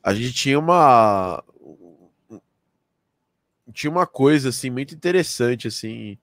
A 0.00 0.14
gente 0.14 0.32
tinha 0.32 0.58
uma 0.60 1.42
tinha 3.72 3.90
uma 3.90 4.06
coisa 4.06 4.50
assim 4.50 4.70
muito 4.70 4.94
interessante 4.94 5.66
assim 5.66 6.16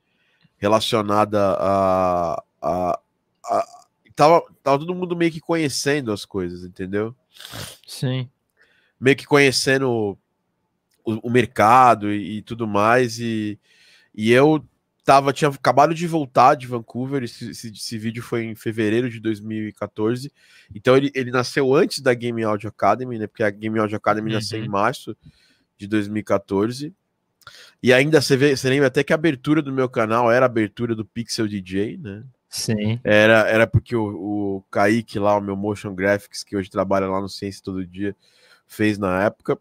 relacionada 0.57 1.55
a, 1.59 2.43
a, 2.61 2.99
a, 3.45 3.85
tava, 4.15 4.41
tava 4.63 4.79
todo 4.79 4.95
mundo 4.95 5.15
meio 5.15 5.31
que 5.31 5.41
conhecendo 5.41 6.11
as 6.11 6.23
coisas, 6.23 6.63
entendeu? 6.63 7.13
Sim. 7.85 8.29
Meio 8.99 9.15
que 9.15 9.25
conhecendo 9.25 10.17
o, 11.03 11.27
o 11.27 11.29
mercado 11.29 12.11
e, 12.11 12.37
e, 12.37 12.41
tudo 12.41 12.67
mais 12.67 13.19
e, 13.19 13.59
e 14.13 14.31
eu 14.31 14.63
tava, 15.07 15.31
tinha 15.31 15.49
acabado 15.49 15.95
de 15.95 16.05
voltar 16.05 16.55
de 16.55 16.67
Vancouver, 16.67 17.23
esse, 17.23 17.51
esse, 17.51 17.71
esse, 17.71 17.97
vídeo 17.97 18.21
foi 18.21 18.43
em 18.43 18.55
fevereiro 18.55 19.09
de 19.09 19.21
2014, 19.21 20.29
então 20.75 20.97
ele, 20.97 21.09
ele 21.15 21.31
nasceu 21.31 21.73
antes 21.73 22.01
da 22.01 22.13
Game 22.13 22.43
Audio 22.43 22.67
Academy, 22.67 23.17
né, 23.17 23.25
porque 23.25 23.41
a 23.41 23.49
Game 23.49 23.79
Audio 23.79 23.95
Academy 23.95 24.27
uhum. 24.27 24.35
nasceu 24.35 24.59
em 24.59 24.63
uhum. 24.63 24.71
março 24.71 25.15
de 25.77 25.87
2014, 25.87 26.93
e 27.81 27.93
ainda 27.93 28.19
você, 28.19 28.35
vê, 28.35 28.53
você 28.53 28.69
lembra 28.69 28.87
até 28.87 29.01
que 29.01 29.13
a 29.13 29.15
abertura 29.15 29.61
do 29.61 29.71
meu 29.71 29.87
canal 29.87 30.29
era 30.29 30.45
a 30.45 30.47
abertura 30.47 30.93
do 30.93 31.05
Pixel 31.05 31.47
DJ, 31.47 31.97
né? 31.97 32.25
Sim. 32.49 32.99
Era, 33.01 33.47
era 33.47 33.65
porque 33.65 33.95
o, 33.95 34.57
o 34.57 34.63
Kaique 34.69 35.19
lá, 35.19 35.37
o 35.37 35.41
meu 35.41 35.55
motion 35.55 35.95
graphics, 35.95 36.43
que 36.43 36.57
hoje 36.57 36.69
trabalha 36.69 37.07
lá 37.07 37.21
no 37.21 37.29
Ciência 37.29 37.61
Todo 37.63 37.85
Dia, 37.85 38.13
fez 38.67 38.97
na 38.97 39.23
época. 39.23 39.57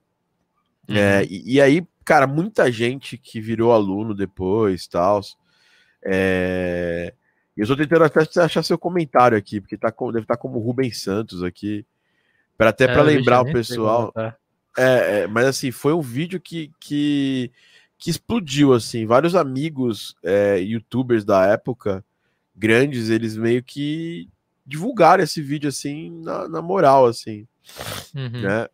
É, 0.88 0.92
uhum. 0.92 0.98
É, 0.98 1.24
e, 1.24 1.54
e, 1.54 1.60
aí, 1.60 1.86
cara, 2.04 2.26
muita 2.26 2.70
gente 2.70 3.16
que 3.16 3.40
virou 3.40 3.72
aluno 3.72 4.14
depois, 4.14 4.86
tal. 4.86 5.20
É... 6.04 7.12
Eu 7.56 7.62
estou 7.62 7.76
tentando 7.76 8.04
até 8.04 8.20
achar 8.40 8.62
seu 8.62 8.76
comentário 8.76 9.36
aqui, 9.36 9.60
porque 9.60 9.78
tá 9.78 9.90
com, 9.90 10.12
deve 10.12 10.24
estar 10.24 10.36
tá 10.36 10.40
como 10.40 10.58
Rubens 10.58 11.00
Santos 11.00 11.42
aqui, 11.42 11.86
para 12.56 12.68
até 12.68 12.84
é, 12.84 12.88
para 12.88 13.02
lembrar 13.02 13.40
o 13.40 13.50
pessoal. 13.50 14.12
É, 14.76 15.22
é, 15.22 15.26
mas 15.26 15.46
assim, 15.46 15.70
foi 15.70 15.94
um 15.94 16.02
vídeo 16.02 16.38
que, 16.38 16.70
que, 16.78 17.50
que 17.96 18.10
explodiu, 18.10 18.74
assim, 18.74 19.06
vários 19.06 19.34
amigos 19.34 20.14
é, 20.22 20.58
youtubers 20.58 21.24
da 21.24 21.46
época, 21.46 22.04
grandes, 22.54 23.08
eles 23.08 23.38
meio 23.38 23.62
que 23.62 24.28
divulgaram 24.66 25.24
esse 25.24 25.40
vídeo, 25.40 25.68
assim, 25.68 26.10
na, 26.22 26.46
na 26.46 26.60
moral, 26.60 27.06
assim, 27.06 27.48
uhum. 28.14 28.42
né? 28.42 28.68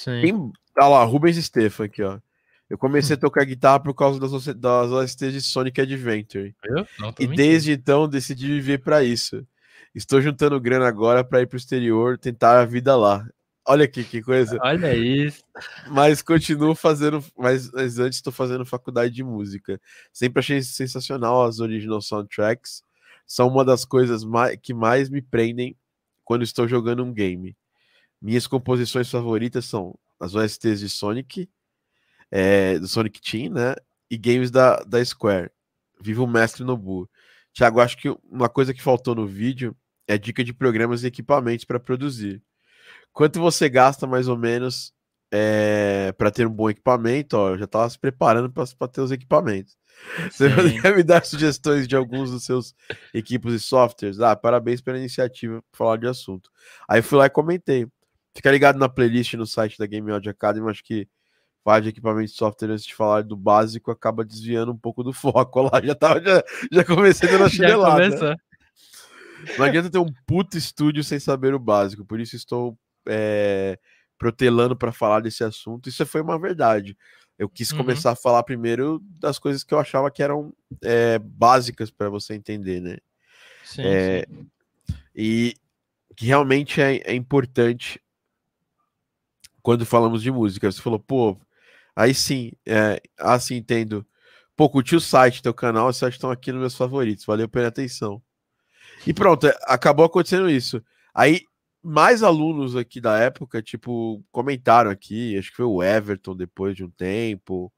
Sim. 0.00 0.22
Tem, 0.22 0.52
Olha 0.78 0.88
lá, 0.88 1.04
Rubens 1.04 1.36
Stefan 1.44 1.84
aqui, 1.84 2.02
ó. 2.02 2.18
Eu 2.68 2.78
comecei 2.78 3.14
a 3.14 3.18
hum. 3.18 3.20
tocar 3.20 3.44
guitarra 3.44 3.80
por 3.80 3.92
causa 3.94 4.18
das, 4.18 4.46
das 4.56 4.90
OSTs 4.90 5.32
de 5.32 5.40
Sonic 5.42 5.80
Adventure. 5.80 6.54
Não, 6.98 7.12
e 7.18 7.26
desde 7.26 7.72
então 7.72 8.08
decidi 8.08 8.46
viver 8.46 8.78
para 8.78 9.02
isso. 9.02 9.46
Estou 9.94 10.22
juntando 10.22 10.60
grana 10.60 10.86
agora 10.86 11.22
para 11.22 11.42
ir 11.42 11.46
pro 11.46 11.58
exterior 11.58 12.16
tentar 12.16 12.60
a 12.60 12.64
vida 12.64 12.96
lá. 12.96 13.26
Olha 13.66 13.84
aqui 13.84 14.04
que 14.04 14.22
coisa. 14.22 14.56
Olha 14.62 14.96
isso. 14.96 15.42
Mas 15.88 16.22
continuo 16.22 16.74
fazendo. 16.74 17.22
Mas, 17.36 17.70
mas 17.72 17.98
antes 17.98 18.18
estou 18.18 18.32
fazendo 18.32 18.64
faculdade 18.64 19.12
de 19.12 19.22
música. 19.22 19.80
Sempre 20.12 20.40
achei 20.40 20.62
sensacional 20.62 21.44
as 21.44 21.60
original 21.60 22.00
soundtracks. 22.00 22.82
São 23.26 23.48
uma 23.48 23.64
das 23.64 23.84
coisas 23.84 24.24
mais, 24.24 24.56
que 24.62 24.72
mais 24.72 25.10
me 25.10 25.20
prendem 25.20 25.76
quando 26.24 26.42
estou 26.42 26.66
jogando 26.66 27.04
um 27.04 27.12
game. 27.12 27.54
Minhas 28.20 28.46
composições 28.46 29.10
favoritas 29.10 29.64
são 29.64 29.98
as 30.18 30.34
OSTs 30.34 30.80
de 30.80 30.88
Sonic, 30.88 31.48
é, 32.30 32.78
do 32.78 32.86
Sonic 32.86 33.20
Team, 33.20 33.52
né? 33.52 33.74
E 34.10 34.18
games 34.18 34.50
da, 34.50 34.76
da 34.80 35.04
Square. 35.04 35.50
Viva 36.00 36.22
o 36.22 36.26
mestre 36.26 36.64
Nobu. 36.64 37.08
Tiago, 37.52 37.80
acho 37.80 37.96
que 37.96 38.08
uma 38.30 38.48
coisa 38.48 38.74
que 38.74 38.82
faltou 38.82 39.14
no 39.14 39.26
vídeo 39.26 39.76
é 40.06 40.18
dica 40.18 40.44
de 40.44 40.52
programas 40.52 41.02
e 41.02 41.06
equipamentos 41.06 41.64
para 41.64 41.80
produzir. 41.80 42.42
Quanto 43.12 43.40
você 43.40 43.68
gasta 43.68 44.06
mais 44.06 44.28
ou 44.28 44.36
menos 44.36 44.92
é, 45.32 46.12
para 46.16 46.30
ter 46.30 46.46
um 46.46 46.52
bom 46.52 46.68
equipamento? 46.70 47.36
Ó, 47.36 47.50
eu 47.50 47.58
já 47.58 47.64
estava 47.64 47.88
se 47.88 47.98
preparando 47.98 48.50
para 48.50 48.88
ter 48.88 49.00
os 49.00 49.10
equipamentos. 49.10 49.78
Você 50.30 50.48
poderia 50.48 50.96
me 50.96 51.02
dar 51.02 51.24
sugestões 51.26 51.86
de 51.86 51.94
alguns 51.94 52.30
dos 52.30 52.44
seus 52.44 52.74
equipos 53.12 53.52
e 53.52 53.60
softwares? 53.60 54.18
Ah, 54.20 54.34
parabéns 54.34 54.80
pela 54.80 54.96
iniciativa 54.96 55.60
para 55.70 55.76
falar 55.76 55.96
de 55.98 56.06
assunto. 56.06 56.50
Aí 56.88 57.02
fui 57.02 57.18
lá 57.18 57.26
e 57.26 57.30
comentei. 57.30 57.86
Fica 58.34 58.50
ligado 58.50 58.78
na 58.78 58.88
playlist 58.88 59.34
no 59.34 59.46
site 59.46 59.78
da 59.78 59.86
Game 59.86 60.10
Audio 60.10 60.30
Academy, 60.30 60.70
acho 60.70 60.84
que 60.84 61.08
falar 61.64 61.80
de 61.80 61.88
equipamento 61.88 62.30
de 62.30 62.36
software 62.36 62.70
antes 62.70 62.84
de 62.84 62.94
falar 62.94 63.22
do 63.22 63.36
básico 63.36 63.90
acaba 63.90 64.24
desviando 64.24 64.72
um 64.72 64.78
pouco 64.78 65.02
do 65.02 65.12
foco 65.14 65.62
lá. 65.62 65.80
Já, 65.82 65.94
tava, 65.94 66.22
já, 66.22 66.42
já 66.72 66.84
comecei 66.84 67.28
dando 67.28 67.44
a 67.44 67.48
chinelada. 67.50 68.36
Não 69.58 69.64
adianta 69.64 69.90
ter 69.90 69.98
um 69.98 70.12
puto 70.26 70.56
estúdio 70.56 71.02
sem 71.02 71.18
saber 71.18 71.54
o 71.54 71.58
básico, 71.58 72.04
por 72.04 72.20
isso 72.20 72.36
estou 72.36 72.78
é, 73.08 73.78
protelando 74.18 74.76
para 74.76 74.92
falar 74.92 75.20
desse 75.20 75.42
assunto. 75.42 75.88
Isso 75.88 76.04
foi 76.04 76.20
uma 76.20 76.38
verdade. 76.38 76.96
Eu 77.38 77.48
quis 77.48 77.70
uhum. 77.70 77.78
começar 77.78 78.10
a 78.12 78.16
falar 78.16 78.42
primeiro 78.42 79.00
das 79.18 79.38
coisas 79.38 79.64
que 79.64 79.72
eu 79.72 79.78
achava 79.78 80.10
que 80.10 80.22
eram 80.22 80.52
é, 80.82 81.18
básicas 81.18 81.90
para 81.90 82.10
você 82.10 82.34
entender, 82.34 82.80
né? 82.80 82.98
Sim, 83.64 83.82
é, 83.82 84.26
sim. 84.28 84.46
E 85.14 85.54
que 86.14 86.26
realmente 86.26 86.82
é, 86.82 86.96
é 86.98 87.14
importante 87.14 87.98
quando 89.62 89.86
falamos 89.86 90.22
de 90.22 90.30
música. 90.30 90.70
Você 90.70 90.80
falou, 90.80 90.98
pô, 90.98 91.38
aí 91.94 92.14
sim, 92.14 92.52
é, 92.66 93.00
assim 93.18 93.56
entendo. 93.56 94.06
Pô, 94.56 94.68
curti 94.68 94.94
o 94.94 95.00
site, 95.00 95.42
teu 95.42 95.54
canal, 95.54 95.92
vocês 95.92 96.14
estão 96.14 96.30
aqui 96.30 96.52
nos 96.52 96.60
meus 96.60 96.76
favoritos, 96.76 97.24
valeu 97.24 97.48
pela 97.48 97.68
atenção. 97.68 98.22
E 99.06 99.14
pronto, 99.14 99.46
é, 99.46 99.56
acabou 99.64 100.04
acontecendo 100.04 100.50
isso. 100.50 100.82
Aí, 101.14 101.42
mais 101.82 102.22
alunos 102.22 102.76
aqui 102.76 103.00
da 103.00 103.18
época, 103.18 103.62
tipo, 103.62 104.22
comentaram 104.30 104.90
aqui, 104.90 105.38
acho 105.38 105.50
que 105.50 105.56
foi 105.56 105.64
o 105.64 105.82
Everton 105.82 106.36
depois 106.36 106.76
de 106.76 106.84
um 106.84 106.90
tempo. 106.90 107.72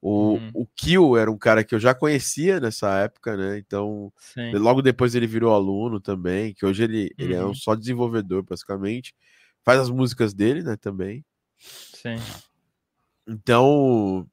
O, 0.00 0.34
uhum. 0.34 0.50
o 0.54 0.66
Kill 0.66 1.16
era 1.16 1.30
um 1.30 1.38
cara 1.38 1.62
que 1.62 1.74
eu 1.74 1.78
já 1.78 1.94
conhecia 1.94 2.58
nessa 2.60 2.98
época, 2.98 3.36
né? 3.36 3.58
Então, 3.58 4.12
Sim. 4.16 4.52
logo 4.54 4.82
depois 4.82 5.14
ele 5.14 5.28
virou 5.28 5.54
aluno 5.54 6.00
também, 6.00 6.54
que 6.54 6.66
hoje 6.66 6.84
ele, 6.84 7.02
uhum. 7.02 7.24
ele 7.24 7.34
é 7.34 7.44
um 7.44 7.48
uhum. 7.48 7.54
só 7.54 7.74
desenvolvedor, 7.74 8.42
basicamente 8.42 9.14
faz 9.64 9.80
as 9.80 9.90
músicas 9.90 10.34
dele, 10.34 10.62
né, 10.62 10.76
também. 10.76 11.24
Sim. 11.58 12.16
Então, 13.26 14.28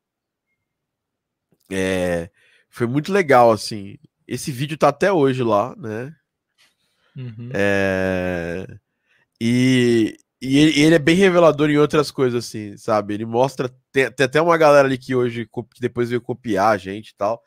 é, 1.71 2.29
foi 2.69 2.88
muito 2.88 3.12
legal, 3.12 3.51
assim. 3.51 3.98
Esse 4.27 4.51
vídeo 4.51 4.77
tá 4.77 4.89
até 4.89 5.12
hoje 5.12 5.43
lá, 5.43 5.75
né? 5.77 6.15
Uhum. 7.15 7.50
É, 7.53 8.65
e, 9.41 10.17
e 10.41 10.57
ele, 10.57 10.79
ele, 10.79 10.95
é 10.95 11.00
bem 11.00 11.15
revelador 11.15 11.69
em 11.69 11.77
outras 11.77 12.12
coisas, 12.12 12.45
assim, 12.45 12.77
sabe? 12.77 13.13
Ele 13.13 13.25
mostra. 13.25 13.69
Tem, 13.91 14.12
tem, 14.12 14.25
até 14.25 14.41
uma 14.41 14.57
galera 14.57 14.88
ali 14.88 14.98
que 14.98 15.15
hoje, 15.15 15.45
que 15.45 15.81
depois 15.81 16.09
veio 16.09 16.21
copiar 16.21 16.74
a 16.74 16.77
gente 16.77 17.09
e 17.09 17.15
tal, 17.15 17.41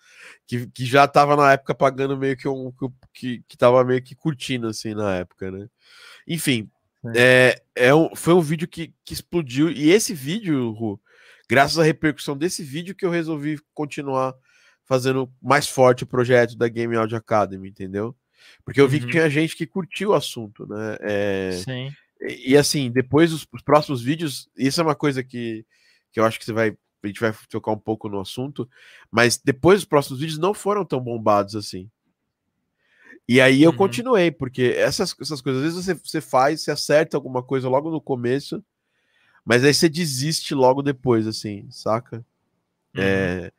que, 0.46 0.66
que 0.68 0.84
já 0.84 1.06
tava 1.08 1.36
na 1.36 1.52
época 1.52 1.74
pagando 1.74 2.16
meio 2.16 2.36
que 2.36 2.48
um. 2.48 2.72
Que, 3.12 3.42
que 3.48 3.56
tava 3.56 3.84
meio 3.84 4.02
que 4.02 4.14
curtindo, 4.14 4.66
assim, 4.68 4.94
na 4.94 5.16
época, 5.16 5.50
né? 5.50 5.68
Enfim, 6.26 6.70
é, 7.14 7.62
é 7.74 7.94
um, 7.94 8.14
foi 8.14 8.34
um 8.34 8.40
vídeo 8.40 8.68
que, 8.68 8.94
que 9.04 9.12
explodiu. 9.12 9.70
E 9.70 9.90
esse 9.90 10.14
vídeo, 10.14 10.70
Ru, 10.72 11.00
graças 11.48 11.78
à 11.78 11.82
repercussão 11.82 12.36
desse 12.36 12.62
vídeo, 12.62 12.94
que 12.94 13.04
eu 13.04 13.10
resolvi 13.10 13.58
continuar 13.74 14.34
fazendo 14.84 15.32
mais 15.40 15.68
forte 15.68 16.04
o 16.04 16.06
projeto 16.06 16.56
da 16.56 16.68
Game 16.68 16.94
Audio 16.96 17.16
Academy, 17.16 17.68
entendeu? 17.68 18.14
Porque 18.64 18.80
eu 18.80 18.88
vi 18.88 18.98
uhum. 18.98 19.06
que 19.06 19.12
tinha 19.12 19.30
gente 19.30 19.56
que 19.56 19.66
curtiu 19.66 20.10
o 20.10 20.14
assunto, 20.14 20.66
né? 20.66 20.96
É, 21.00 21.52
Sim. 21.64 21.92
E, 22.20 22.52
e 22.52 22.56
assim, 22.56 22.90
depois 22.90 23.32
os, 23.32 23.46
os, 23.52 23.62
próximos 23.62 24.02
vídeos, 24.02 24.48
isso 24.56 24.80
é 24.80 24.84
uma 24.84 24.94
coisa 24.94 25.22
que, 25.22 25.64
que 26.12 26.20
eu 26.20 26.24
acho 26.24 26.38
que 26.38 26.44
você 26.44 26.52
vai. 26.52 26.76
A 27.04 27.06
gente 27.08 27.20
vai 27.20 27.34
tocar 27.50 27.72
um 27.72 27.78
pouco 27.78 28.08
no 28.08 28.20
assunto, 28.20 28.68
mas 29.10 29.36
depois 29.36 29.80
os 29.80 29.84
próximos 29.84 30.20
vídeos 30.20 30.38
não 30.38 30.54
foram 30.54 30.84
tão 30.84 31.00
bombados 31.00 31.56
assim. 31.56 31.90
E 33.28 33.40
aí 33.40 33.62
eu 33.62 33.70
uhum. 33.70 33.76
continuei, 33.76 34.30
porque 34.30 34.74
essas, 34.76 35.14
essas 35.20 35.40
coisas, 35.40 35.62
às 35.62 35.72
vezes 35.72 35.84
você, 35.84 35.94
você 35.94 36.20
faz, 36.20 36.62
você 36.62 36.70
acerta 36.70 37.16
alguma 37.16 37.42
coisa 37.42 37.68
logo 37.68 37.90
no 37.90 38.00
começo, 38.00 38.62
mas 39.44 39.64
aí 39.64 39.72
você 39.72 39.88
desiste 39.88 40.54
logo 40.54 40.82
depois, 40.82 41.26
assim, 41.26 41.66
saca? 41.70 42.24
Uhum. 42.94 43.02
É, 43.02 43.52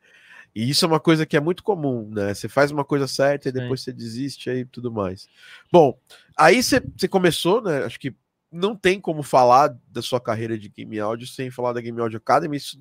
e 0.54 0.70
isso 0.70 0.84
é 0.84 0.88
uma 0.88 1.00
coisa 1.00 1.26
que 1.26 1.36
é 1.36 1.40
muito 1.40 1.64
comum, 1.64 2.08
né? 2.10 2.32
Você 2.32 2.48
faz 2.48 2.70
uma 2.70 2.84
coisa 2.84 3.08
certa 3.08 3.48
e 3.48 3.52
depois 3.52 3.80
você 3.82 3.92
desiste 3.92 4.48
aí 4.48 4.64
tudo 4.64 4.92
mais. 4.92 5.28
Bom, 5.72 5.98
aí 6.36 6.62
você, 6.62 6.80
você 6.96 7.08
começou, 7.08 7.60
né? 7.60 7.84
Acho 7.84 7.98
que 7.98 8.14
não 8.52 8.76
tem 8.76 9.00
como 9.00 9.22
falar 9.24 9.76
da 9.88 10.00
sua 10.00 10.20
carreira 10.20 10.56
de 10.56 10.68
Game 10.68 10.98
Audio 11.00 11.26
sem 11.26 11.50
falar 11.50 11.72
da 11.72 11.80
Game 11.80 12.00
Audio 12.00 12.18
Academy. 12.18 12.56
Isso 12.56 12.78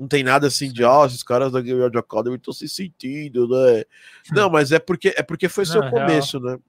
não 0.00 0.08
tem 0.08 0.24
nada 0.24 0.46
assim 0.46 0.72
de, 0.72 0.82
ó, 0.82 1.02
oh, 1.02 1.06
esses 1.06 1.22
caras 1.22 1.52
da 1.52 1.60
Game 1.60 1.82
Audio 1.82 2.00
Academy 2.00 2.36
estão 2.36 2.54
se 2.54 2.66
sentindo, 2.66 3.46
né? 3.46 3.84
Não, 4.32 4.48
mas 4.48 4.72
é 4.72 4.78
porque 4.78 5.12
é 5.14 5.22
porque 5.22 5.46
foi 5.46 5.64
não, 5.66 5.72
seu 5.72 5.90
começo, 5.90 6.40
real. 6.40 6.54
né? 6.54 6.62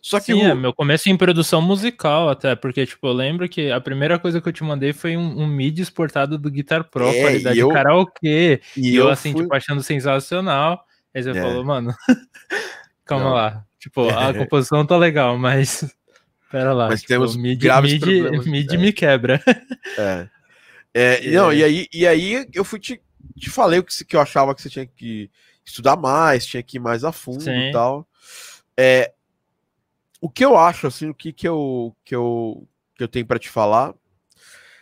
Só 0.00 0.20
que 0.20 0.26
Sim, 0.26 0.44
o... 0.44 0.46
é, 0.46 0.54
meu 0.54 0.72
começo 0.72 1.10
em 1.10 1.16
produção 1.16 1.60
musical 1.60 2.28
até, 2.28 2.54
porque, 2.54 2.86
tipo, 2.86 3.04
eu 3.08 3.12
lembro 3.12 3.48
que 3.48 3.72
a 3.72 3.80
primeira 3.80 4.20
coisa 4.20 4.40
que 4.40 4.48
eu 4.48 4.52
te 4.52 4.62
mandei 4.62 4.92
foi 4.92 5.16
um, 5.16 5.42
um 5.42 5.48
MIDI 5.48 5.82
exportado 5.82 6.38
do 6.38 6.48
Guitar 6.48 6.84
Pro, 6.84 7.08
é, 7.08 7.20
qualidade 7.22 7.58
eu... 7.58 7.68
karaokê, 7.70 8.60
e, 8.76 8.92
e 8.92 8.94
eu, 8.94 9.06
eu, 9.06 9.10
assim, 9.10 9.32
fui... 9.32 9.42
tipo, 9.42 9.56
achando 9.56 9.82
sensacional, 9.82 10.84
aí 11.12 11.24
você 11.24 11.30
é. 11.30 11.42
falou, 11.42 11.64
mano, 11.64 11.92
calma 13.04 13.24
não. 13.24 13.34
lá, 13.34 13.64
tipo, 13.80 14.08
a 14.08 14.32
composição 14.32 14.86
tá 14.86 14.96
legal, 14.96 15.36
mas... 15.36 15.84
Pera 16.52 16.72
lá, 16.72 16.86
mas 16.86 17.00
tipo, 17.00 17.12
temos 17.12 17.34
MIDI, 17.34 17.68
MIDI, 17.82 18.48
MIDI 18.48 18.78
me 18.78 18.92
quebra. 18.92 19.42
É. 19.98 20.28
É, 20.98 21.30
não, 21.30 21.52
e 21.52 21.62
aí, 21.62 21.86
e 21.92 22.06
aí 22.06 22.48
eu 22.54 22.64
fui 22.64 22.80
te, 22.80 22.98
te 23.38 23.50
falei 23.50 23.80
o 23.80 23.84
que, 23.84 24.02
que 24.02 24.16
eu 24.16 24.20
achava 24.20 24.54
que 24.54 24.62
você 24.62 24.70
tinha 24.70 24.86
que 24.86 25.30
estudar 25.62 25.94
mais, 25.94 26.46
tinha 26.46 26.62
que 26.62 26.78
ir 26.78 26.80
mais 26.80 27.04
a 27.04 27.12
fundo 27.12 27.42
Sim. 27.42 27.68
e 27.68 27.70
tal. 27.70 28.08
É, 28.74 29.12
o 30.22 30.30
que 30.30 30.42
eu 30.42 30.56
acho, 30.56 30.86
assim, 30.86 31.10
o 31.10 31.14
que, 31.14 31.34
que, 31.34 31.46
eu, 31.46 31.94
que, 32.02 32.14
eu, 32.14 32.66
que 32.94 33.02
eu 33.02 33.08
tenho 33.08 33.26
para 33.26 33.38
te 33.38 33.50
falar 33.50 33.94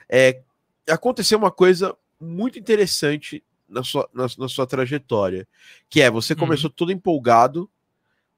é 0.09 0.40
aconteceu 0.88 1.37
uma 1.37 1.50
coisa 1.50 1.97
muito 2.21 2.61
interessante 2.61 3.42
na 3.68 3.83
sua, 3.83 4.09
na, 4.14 4.26
na 4.38 4.47
sua 4.47 4.68
trajetória, 4.68 5.49
que 5.90 6.00
é 6.00 6.09
você 6.09 6.33
uhum. 6.35 6.38
começou 6.38 6.71
todo 6.71 6.92
empolgado 6.92 7.68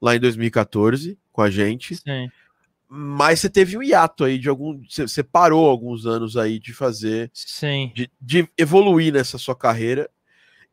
lá 0.01 0.15
em 0.15 0.19
2014 0.19 1.15
com 1.31 1.43
a 1.43 1.49
gente. 1.51 1.95
Sim 1.97 2.27
mas 2.89 3.41
você 3.41 3.49
teve 3.49 3.77
um 3.77 3.83
hiato 3.83 4.23
aí 4.23 4.37
de 4.37 4.47
algum. 4.47 4.81
Você 4.89 5.21
parou 5.21 5.69
alguns 5.69 6.05
anos 6.05 6.37
aí 6.37 6.57
de 6.57 6.73
fazer. 6.73 7.29
Sim. 7.33 7.91
De, 7.93 8.09
de 8.19 8.47
evoluir 8.57 9.13
nessa 9.13 9.37
sua 9.37 9.55
carreira. 9.55 10.09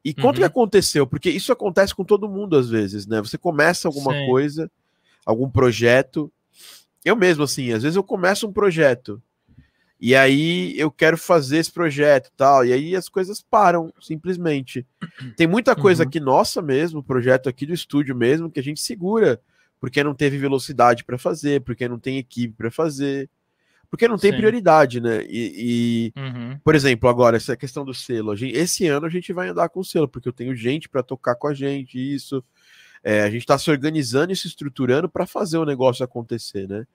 E 0.04 0.10
uhum. 0.10 0.14
quanto 0.22 0.36
que 0.38 0.44
aconteceu? 0.44 1.06
Porque 1.06 1.30
isso 1.30 1.50
acontece 1.50 1.94
com 1.94 2.04
todo 2.04 2.28
mundo 2.28 2.56
às 2.56 2.68
vezes, 2.68 3.06
né? 3.06 3.20
Você 3.20 3.36
começa 3.36 3.88
alguma 3.88 4.12
Sim. 4.12 4.26
coisa, 4.26 4.70
algum 5.26 5.50
projeto. 5.50 6.30
Eu 7.04 7.16
mesmo, 7.16 7.42
assim, 7.42 7.72
às 7.72 7.82
vezes 7.82 7.96
eu 7.96 8.04
começo 8.04 8.46
um 8.46 8.52
projeto. 8.52 9.20
E 10.00 10.14
aí 10.14 10.78
eu 10.78 10.90
quero 10.90 11.16
fazer 11.16 11.58
esse 11.58 11.72
projeto 11.72 12.30
tal. 12.36 12.64
E 12.64 12.72
aí 12.72 12.94
as 12.94 13.08
coisas 13.08 13.42
param, 13.42 13.92
simplesmente. 14.00 14.86
Tem 15.36 15.46
muita 15.46 15.74
coisa 15.74 16.04
uhum. 16.04 16.08
aqui 16.08 16.20
nossa 16.20 16.62
mesmo, 16.62 17.02
projeto 17.02 17.48
aqui 17.48 17.66
do 17.66 17.74
estúdio 17.74 18.14
mesmo, 18.14 18.50
que 18.50 18.60
a 18.60 18.62
gente 18.62 18.80
segura 18.80 19.40
porque 19.80 20.02
não 20.02 20.14
teve 20.14 20.38
velocidade 20.38 21.04
para 21.04 21.18
fazer, 21.18 21.62
porque 21.62 21.88
não 21.88 21.98
tem 21.98 22.18
equipe 22.18 22.54
para 22.54 22.70
fazer, 22.70 23.28
porque 23.94 24.08
não 24.08 24.18
tem 24.18 24.32
Sim. 24.32 24.38
prioridade, 24.38 25.00
né? 25.00 25.24
E, 25.28 26.12
e 26.16 26.20
uhum. 26.20 26.58
por 26.64 26.74
exemplo, 26.74 27.08
agora, 27.08 27.36
essa 27.36 27.56
questão 27.56 27.84
do 27.84 27.94
selo, 27.94 28.34
gente, 28.34 28.56
esse 28.56 28.86
ano 28.88 29.06
a 29.06 29.08
gente 29.08 29.32
vai 29.32 29.48
andar 29.48 29.68
com 29.68 29.78
o 29.78 29.84
selo, 29.84 30.08
porque 30.08 30.28
eu 30.28 30.32
tenho 30.32 30.54
gente 30.56 30.88
para 30.88 31.00
tocar 31.02 31.36
com 31.36 31.46
a 31.46 31.54
gente, 31.54 31.96
isso. 31.96 32.42
É, 33.04 33.22
a 33.22 33.30
gente 33.30 33.42
está 33.42 33.56
se 33.58 33.70
organizando 33.70 34.32
e 34.32 34.36
se 34.36 34.48
estruturando 34.48 35.08
para 35.08 35.26
fazer 35.26 35.58
o 35.58 35.64
negócio 35.64 36.04
acontecer, 36.04 36.66
né? 36.66 36.86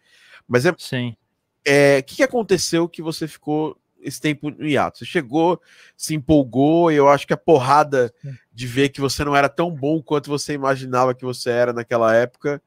Mas 0.48 0.66
é. 0.66 0.74
Sim. 0.78 1.16
É, 1.64 2.00
o 2.00 2.04
que, 2.04 2.16
que 2.18 2.24
aconteceu 2.24 2.90
que 2.90 3.02
você 3.02 3.28
ficou 3.28 3.80
esse 4.02 4.20
tempo 4.20 4.50
no 4.50 4.68
hiato? 4.68 4.98
Você 4.98 5.06
chegou, 5.06 5.62
se 5.96 6.16
empolgou, 6.16 6.92
e 6.92 6.96
eu 6.96 7.08
acho 7.08 7.28
que 7.28 7.34
a 7.34 7.38
porrada 7.38 8.14
de 8.52 8.68
ver 8.68 8.90
que 8.90 9.00
você 9.00 9.24
não 9.24 9.36
era 9.36 9.48
tão 9.48 9.70
bom 9.70 10.02
quanto 10.02 10.30
você 10.30 10.54
imaginava 10.54 11.14
que 11.14 11.24
você 11.24 11.50
era 11.50 11.72
naquela 11.72 12.14
época 12.16 12.62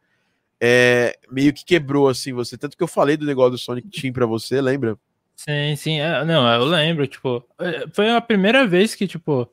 é, 0.65 1.19
meio 1.29 1.53
que 1.53 1.65
quebrou 1.65 2.09
assim 2.09 2.33
você. 2.33 2.57
Tanto 2.57 2.77
que 2.77 2.83
eu 2.85 2.87
falei 2.87 3.17
do 3.17 3.27
negócio 3.27 3.51
do 3.51 3.59
Sonic 3.59 3.89
Team 3.91 4.13
para 4.13 4.27
você, 4.27 4.61
lembra? 4.61 4.97
Sim, 5.35 5.75
sim. 5.75 5.99
É, 5.99 6.25
não, 6.25 6.49
eu 6.53 6.65
lembro, 6.65 7.05
tipo, 7.05 7.45
é, 7.59 7.85
foi 7.93 8.09
a 8.11 8.21
primeira 8.21 8.65
vez 8.65 8.95
que, 8.95 9.09
tipo, 9.09 9.51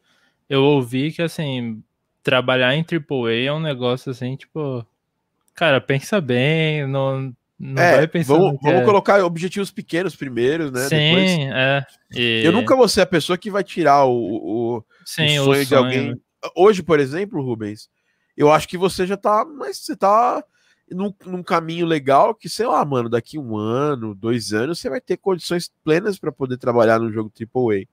eu 0.48 0.64
ouvi 0.64 1.12
que, 1.12 1.24
assim, 1.24 1.82
trabalhar 2.22 2.76
em 2.76 2.86
AAA 2.86 3.48
é 3.48 3.52
um 3.52 3.60
negócio, 3.60 4.12
assim, 4.12 4.36
tipo, 4.36 4.86
cara, 5.56 5.82
pensa 5.82 6.22
bem, 6.22 6.86
não, 6.86 7.34
não 7.58 7.82
é, 7.82 7.96
vai 7.96 8.08
pensando 8.08 8.38
vamos, 8.38 8.60
vamos 8.62 8.82
é... 8.82 8.86
colocar 8.86 9.26
objetivos 9.26 9.72
pequenos 9.72 10.16
primeiro, 10.16 10.70
né? 10.70 10.82
Sim, 10.82 10.96
Depois... 10.96 11.32
é. 11.56 11.86
E... 12.14 12.42
Eu 12.46 12.52
nunca 12.52 12.76
vou 12.76 12.88
ser 12.88 13.02
a 13.02 13.08
pessoa 13.08 13.36
que 13.36 13.50
vai 13.50 13.64
tirar 13.64 14.06
o, 14.06 14.14
o, 14.14 14.86
Sim, 15.04 15.24
o 15.24 15.28
sonho, 15.28 15.42
o 15.42 15.46
sonho 15.46 15.66
de 15.66 15.76
alguém. 15.76 16.22
Hoje, 16.56 16.84
por 16.84 17.00
exemplo, 17.00 17.42
Rubens, 17.42 17.90
eu 18.38 18.52
acho 18.52 18.68
que 18.68 18.78
você 18.78 19.08
já 19.08 19.18
tá, 19.18 19.44
mas 19.44 19.78
você 19.78 19.96
tá 19.96 20.44
num, 20.92 21.14
num, 21.26 21.44
caminho 21.44 21.86
legal 21.86 22.34
que, 22.34 22.50
sei 22.50 22.66
lá, 22.66 22.84
mano, 22.84 23.10
daqui 23.10 23.38
um 23.38 23.58
ano, 23.58 24.16
dois 24.16 24.54
anos, 24.54 24.80
você 24.80 24.90
vai 24.90 25.02
ter 25.02 25.18
condições 25.18 25.72
plenas 25.84 26.20
para 26.20 26.32
poder 26.32 26.58
trabalhar 26.58 27.00
no 27.00 27.12
jogo 27.12 27.32
AAA. 27.32 27.86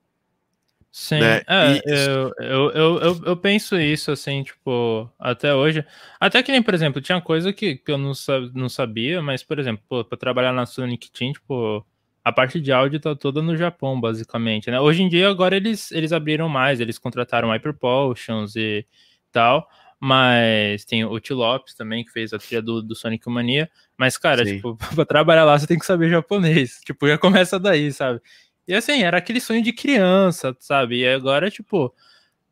Sim, 0.99 1.21
né? 1.21 1.43
é, 1.47 1.83
eu, 1.85 2.33
eu, 2.39 2.99
eu, 2.99 3.23
eu, 3.27 3.37
penso 3.37 3.79
isso, 3.79 4.11
assim, 4.11 4.43
tipo, 4.43 5.11
até 5.19 5.55
hoje. 5.55 5.85
Até 6.19 6.43
que 6.43 6.51
nem, 6.51 6.63
por 6.63 6.73
exemplo, 6.73 7.03
tinha 7.03 7.21
coisa 7.21 7.53
que, 7.53 7.77
que 7.77 7.93
eu 7.93 7.99
não, 7.99 8.13
não 8.55 8.69
sabia, 8.69 9.21
mas, 9.21 9.43
por 9.43 9.59
exemplo, 9.59 10.05
para 10.05 10.17
trabalhar 10.17 10.55
na 10.55 10.65
Sonic 10.65 11.11
Team, 11.11 11.35
tipo, 11.35 11.85
a 12.25 12.33
parte 12.33 12.59
de 12.59 12.73
áudio 12.73 12.99
tá 12.99 13.15
toda 13.15 13.43
no 13.43 13.57
Japão, 13.59 14.01
basicamente, 14.01 14.71
né? 14.71 14.81
Hoje 14.81 15.03
em 15.03 15.09
dia, 15.11 15.29
agora 15.29 15.55
eles, 15.55 15.93
eles 15.93 16.13
abriram 16.13 16.49
mais, 16.49 16.81
eles 16.81 16.99
contrataram 16.99 17.51
Hyper 17.51 17.75
Potions 17.75 18.57
e 18.57 18.87
tal, 19.31 19.69
mas 19.99 20.85
tem 20.85 21.05
o 21.05 21.19
Tio 21.19 21.37
Lopes 21.37 21.75
também, 21.75 22.05
que 22.05 22.13
fez 22.13 22.33
a 22.33 22.39
trilha 22.39 22.61
do, 22.61 22.83
do 22.83 22.95
Sonic 22.95 23.29
Mania. 23.29 23.71
Mas, 23.97 24.19
cara, 24.19 24.45
Sim. 24.45 24.57
tipo, 24.57 24.77
pra 24.95 25.05
trabalhar 25.05 25.45
lá 25.45 25.59
você 25.59 25.67
tem 25.67 25.79
que 25.79 25.87
saber 25.87 26.11
japonês. 26.11 26.81
Tipo, 26.85 27.09
já 27.09 27.17
começa 27.19 27.59
daí, 27.59 27.93
sabe? 27.93 28.21
E 28.69 28.75
assim, 28.75 29.03
era 29.03 29.19
aquele 29.19 29.41
sonho 29.41 29.63
de 29.63 29.73
criança, 29.73 30.55
sabe? 30.59 30.99
E 31.01 31.09
agora, 31.09 31.51
tipo, 31.51 31.95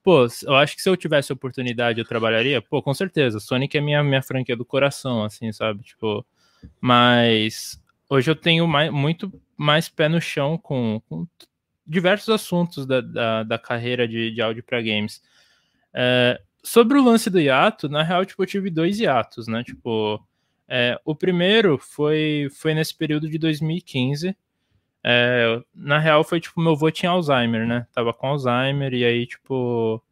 pô, 0.03 0.27
eu 0.45 0.55
acho 0.55 0.77
que 0.77 0.83
se 0.83 0.89
eu 0.89 0.97
tivesse 0.97 1.33
oportunidade 1.33 1.99
eu 1.99 2.05
trabalharia, 2.05 2.63
pô, 2.63 2.81
com 2.83 2.95
certeza. 2.95 3.41
Sonic 3.41 3.77
é 3.77 3.81
minha, 3.81 4.03
minha 4.03 4.23
franquia 4.23 4.57
do 4.57 4.65
coração, 4.65 5.25
assim, 5.25 5.53
sabe? 5.53 5.83
Tipo, 5.83 6.25
mas 6.81 7.81
hoje 8.09 8.31
eu 8.31 8.37
tenho 8.37 8.67
mais, 8.67 8.91
muito 8.93 9.33
mais 9.57 9.89
pé 9.89 10.09
no 10.09 10.21
chão 10.21 10.57
com, 10.57 11.01
com 11.09 11.27
diversos 11.87 12.29
assuntos 12.29 12.87
da, 12.87 13.01
da, 13.01 13.43
da 13.43 13.59
carreira 13.59 14.07
de, 14.09 14.31
de 14.31 14.41
áudio 14.41 14.63
para 14.63 14.81
games. 14.81 15.23
É, 15.93 16.41
sobre 16.65 16.99
o 16.99 17.05
lance 17.05 17.29
do 17.29 17.39
hiato, 17.39 17.89
na 17.89 18.03
real, 18.03 18.25
tipo, 18.25 18.43
eu 18.43 18.47
tive 18.47 18.71
dois 18.71 18.99
hiatos, 18.99 19.47
né? 19.47 19.63
Tipo, 19.63 20.21
é, 20.67 20.99
o 21.05 21.15
primeiro 21.15 21.79
foi, 21.79 22.49
foi 22.51 22.75
nesse 22.75 22.97
período 22.97 23.29
de 23.29 23.39
2015. 23.39 24.35
É, 25.05 25.63
na 25.75 25.99
real, 25.99 26.25
foi 26.25 26.41
tipo, 26.41 26.61
meu 26.61 26.73
avô 26.73 26.91
tinha 26.91 27.11
Alzheimer, 27.11 27.67
né? 27.67 27.87
Tava 27.93 28.15
com 28.15 28.29
Alzheimer, 28.29 28.95
e 28.95 29.05
aí, 29.05 29.27
tipo, 29.27 30.03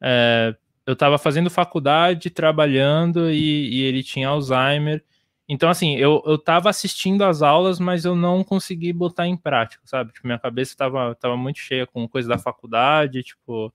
é, 0.00 0.54
eu 0.86 0.94
tava 0.94 1.16
fazendo 1.18 1.48
faculdade, 1.48 2.28
trabalhando, 2.30 3.30
e, 3.30 3.70
e, 3.70 3.82
ele 3.82 4.02
tinha 4.02 4.28
Alzheimer. 4.28 5.02
Então, 5.48 5.70
assim, 5.70 5.96
eu, 5.96 6.22
eu 6.26 6.36
tava 6.38 6.68
assistindo 6.68 7.24
as 7.24 7.40
aulas, 7.40 7.80
mas 7.80 8.04
eu 8.04 8.14
não 8.14 8.44
consegui 8.44 8.92
botar 8.92 9.26
em 9.26 9.36
prática, 9.36 9.82
sabe? 9.86 10.12
Tipo, 10.12 10.26
minha 10.26 10.38
cabeça 10.38 10.76
tava, 10.76 11.14
tava 11.14 11.36
muito 11.36 11.58
cheia 11.58 11.86
com 11.86 12.06
coisa 12.08 12.28
da 12.28 12.38
faculdade, 12.38 13.22
tipo, 13.22 13.72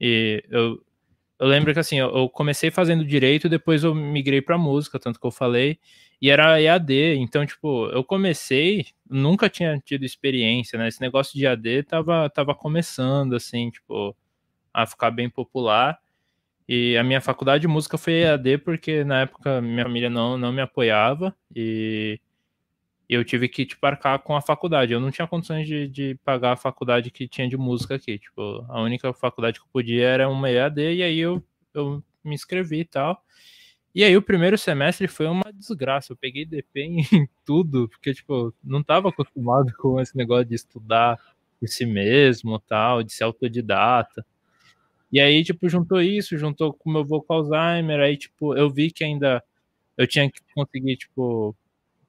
e 0.00 0.42
eu, 0.50 0.82
eu 1.42 1.48
lembro 1.48 1.74
que 1.74 1.80
assim, 1.80 1.98
eu, 1.98 2.28
comecei 2.28 2.70
fazendo 2.70 3.04
direito, 3.04 3.48
depois 3.48 3.82
eu 3.82 3.92
migrei 3.92 4.40
para 4.40 4.56
música, 4.56 4.96
tanto 4.96 5.18
que 5.18 5.26
eu 5.26 5.30
falei, 5.32 5.76
e 6.20 6.30
era 6.30 6.62
EAD, 6.62 7.16
então, 7.16 7.44
tipo, 7.44 7.86
eu 7.88 8.04
comecei, 8.04 8.86
nunca 9.10 9.50
tinha 9.50 9.76
tido 9.84 10.04
experiência, 10.04 10.78
né? 10.78 10.86
Esse 10.86 11.00
negócio 11.00 11.36
de 11.36 11.44
EAD 11.44 11.82
tava, 11.82 12.30
tava 12.30 12.54
começando, 12.54 13.34
assim, 13.34 13.70
tipo, 13.70 14.16
a 14.72 14.86
ficar 14.86 15.10
bem 15.10 15.28
popular. 15.28 15.98
E 16.68 16.96
a 16.96 17.02
minha 17.02 17.20
faculdade 17.20 17.62
de 17.62 17.68
música 17.68 17.98
foi 17.98 18.20
EAD 18.20 18.58
porque 18.58 19.02
na 19.02 19.22
época 19.22 19.60
minha 19.60 19.82
família 19.82 20.08
não, 20.08 20.38
não 20.38 20.52
me 20.52 20.60
apoiava 20.62 21.34
e 21.54 22.20
eu 23.14 23.24
tive 23.24 23.48
que 23.48 23.66
tipo, 23.66 23.84
arcar 23.86 24.18
com 24.20 24.34
a 24.36 24.40
faculdade. 24.40 24.92
Eu 24.92 25.00
não 25.00 25.10
tinha 25.10 25.26
condições 25.26 25.66
de, 25.66 25.88
de 25.88 26.14
pagar 26.24 26.52
a 26.52 26.56
faculdade 26.56 27.10
que 27.10 27.28
tinha 27.28 27.48
de 27.48 27.56
música 27.56 27.94
aqui. 27.96 28.18
Tipo, 28.18 28.64
a 28.68 28.80
única 28.80 29.12
faculdade 29.12 29.58
que 29.60 29.66
eu 29.66 29.70
podia 29.72 30.06
era 30.06 30.28
uma 30.28 30.50
EAD, 30.50 30.80
e 30.80 31.02
aí 31.02 31.18
eu, 31.18 31.42
eu 31.74 32.02
me 32.24 32.34
inscrevi 32.34 32.80
e 32.80 32.84
tal. 32.84 33.22
E 33.94 34.02
aí 34.04 34.16
o 34.16 34.22
primeiro 34.22 34.56
semestre 34.56 35.06
foi 35.06 35.26
uma 35.26 35.52
desgraça. 35.52 36.12
Eu 36.12 36.16
peguei 36.16 36.46
DP 36.46 36.80
em 37.12 37.28
tudo, 37.44 37.88
porque, 37.88 38.14
tipo, 38.14 38.54
não 38.64 38.80
estava 38.80 39.08
acostumado 39.10 39.72
com 39.78 40.00
esse 40.00 40.16
negócio 40.16 40.46
de 40.46 40.54
estudar 40.54 41.18
por 41.60 41.68
si 41.68 41.86
mesmo, 41.86 42.58
tal, 42.60 43.02
de 43.02 43.12
ser 43.12 43.24
autodidata. 43.24 44.24
E 45.12 45.20
aí, 45.20 45.44
tipo, 45.44 45.68
juntou 45.68 46.00
isso, 46.00 46.38
juntou 46.38 46.72
com 46.72 46.88
o 46.90 46.92
meu 46.92 47.04
com 47.04 47.34
Alzheimer, 47.34 48.00
aí, 48.00 48.16
tipo, 48.16 48.56
eu 48.56 48.70
vi 48.70 48.90
que 48.90 49.04
ainda 49.04 49.44
eu 49.96 50.06
tinha 50.06 50.30
que 50.30 50.40
conseguir, 50.54 50.96
tipo, 50.96 51.54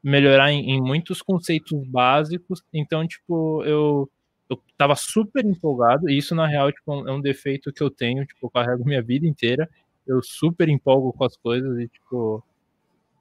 melhorar 0.04 0.52
em, 0.52 0.72
em, 0.72 0.82
muitos 0.82 1.22
conceitos 1.22 1.88
básicos. 1.88 2.62
Então, 2.74 3.08
tipo, 3.08 3.64
eu, 3.64 4.10
eu 4.50 4.62
tava 4.78 4.96
super 4.96 5.46
empolgado, 5.46 6.10
e 6.10 6.18
isso, 6.18 6.36
na 6.36 6.46
real, 6.46 6.72
tipo, 6.72 7.08
é 7.08 7.12
um 7.12 7.22
defeito 7.22 7.72
que 7.72 7.82
eu 7.82 7.90
tenho, 7.90 8.26
tipo, 8.26 8.46
eu 8.46 8.50
carrego 8.50 8.84
minha 8.86 9.02
vida 9.02 9.26
inteira. 9.26 9.70
Eu 10.06 10.22
super 10.22 10.68
empolgo 10.68 11.14
com 11.14 11.24
as 11.24 11.38
coisas 11.38 11.80
e, 11.80 11.88
tipo, 11.88 12.44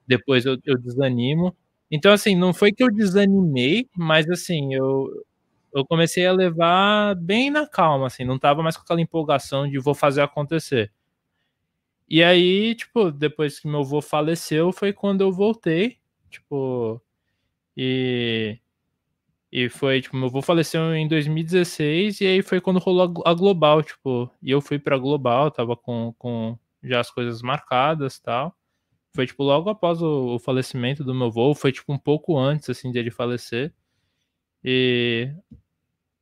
depois 0.06 0.44
eu, 0.44 0.58
eu 0.64 0.76
desanimo. 0.76 1.56
Então, 1.90 2.12
assim, 2.12 2.34
não 2.34 2.52
foi 2.52 2.72
que 2.72 2.82
eu 2.82 2.90
desanimei, 2.90 3.88
mas, 3.96 4.28
assim, 4.28 4.74
eu, 4.74 5.24
eu 5.72 5.86
comecei 5.86 6.26
a 6.26 6.32
levar 6.32 7.14
bem 7.14 7.50
na 7.50 7.66
calma, 7.68 8.06
assim, 8.08 8.24
não 8.24 8.38
tava 8.38 8.62
mais 8.62 8.76
com 8.76 8.82
aquela 8.82 9.00
empolgação 9.00 9.68
de 9.68 9.78
vou 9.78 9.94
fazer 9.94 10.22
acontecer. 10.22 10.90
E 12.08 12.22
aí, 12.22 12.74
tipo, 12.74 13.10
depois 13.10 13.60
que 13.60 13.68
meu 13.68 13.80
avô 13.80 14.02
faleceu, 14.02 14.72
foi 14.72 14.92
quando 14.92 15.20
eu 15.22 15.32
voltei 15.32 15.98
Tipo, 16.32 17.00
e 17.76 18.58
e 19.52 19.68
foi, 19.68 20.00
tipo, 20.00 20.16
meu 20.16 20.28
avô 20.28 20.40
faleceu 20.40 20.94
em 20.94 21.06
2016 21.06 22.22
e 22.22 22.26
aí 22.26 22.42
foi 22.42 22.58
quando 22.60 22.78
rolou 22.78 23.22
a 23.26 23.34
Global, 23.34 23.82
tipo, 23.82 24.30
e 24.42 24.50
eu 24.50 24.62
fui 24.62 24.78
pra 24.78 24.96
Global, 24.96 25.50
tava 25.50 25.76
com, 25.76 26.14
com 26.18 26.58
já 26.82 27.00
as 27.00 27.10
coisas 27.10 27.42
marcadas 27.42 28.18
tal. 28.18 28.56
Foi, 29.14 29.26
tipo, 29.26 29.42
logo 29.44 29.70
após 29.70 30.02
o, 30.02 30.36
o 30.36 30.38
falecimento 30.38 31.04
do 31.04 31.14
meu 31.14 31.26
avô, 31.28 31.54
foi, 31.54 31.72
tipo, 31.72 31.92
um 31.92 31.98
pouco 31.98 32.38
antes, 32.38 32.70
assim, 32.70 32.90
de 32.90 32.98
ele 32.98 33.10
falecer. 33.10 33.74
E 34.64 35.30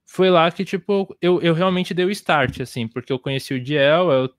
foi 0.05 0.31
lá 0.31 0.51
que, 0.51 0.65
tipo, 0.65 1.17
eu, 1.23 1.41
eu 1.41 1.55
realmente 1.55 1.95
dei 1.95 2.05
o 2.05 2.11
start, 2.11 2.61
assim, 2.61 2.89
porque 2.89 3.13
eu 3.13 3.19
conheci 3.19 3.55
o 3.55 3.63
Diel, 3.63 4.11
eu 4.11 4.35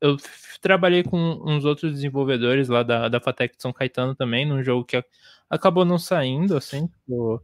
eu 0.00 0.16
trabalhei 0.60 1.02
com 1.02 1.18
uns 1.44 1.64
outros 1.64 1.92
desenvolvedores 1.92 2.68
lá 2.68 2.82
da, 2.82 3.08
da 3.08 3.20
Fatec 3.20 3.56
de 3.56 3.62
São 3.62 3.72
Caetano 3.72 4.14
também, 4.14 4.46
num 4.46 4.62
jogo 4.62 4.84
que 4.84 5.02
acabou 5.48 5.84
não 5.84 5.98
saindo, 5.98 6.56
assim, 6.56 6.86
tipo, 6.86 7.42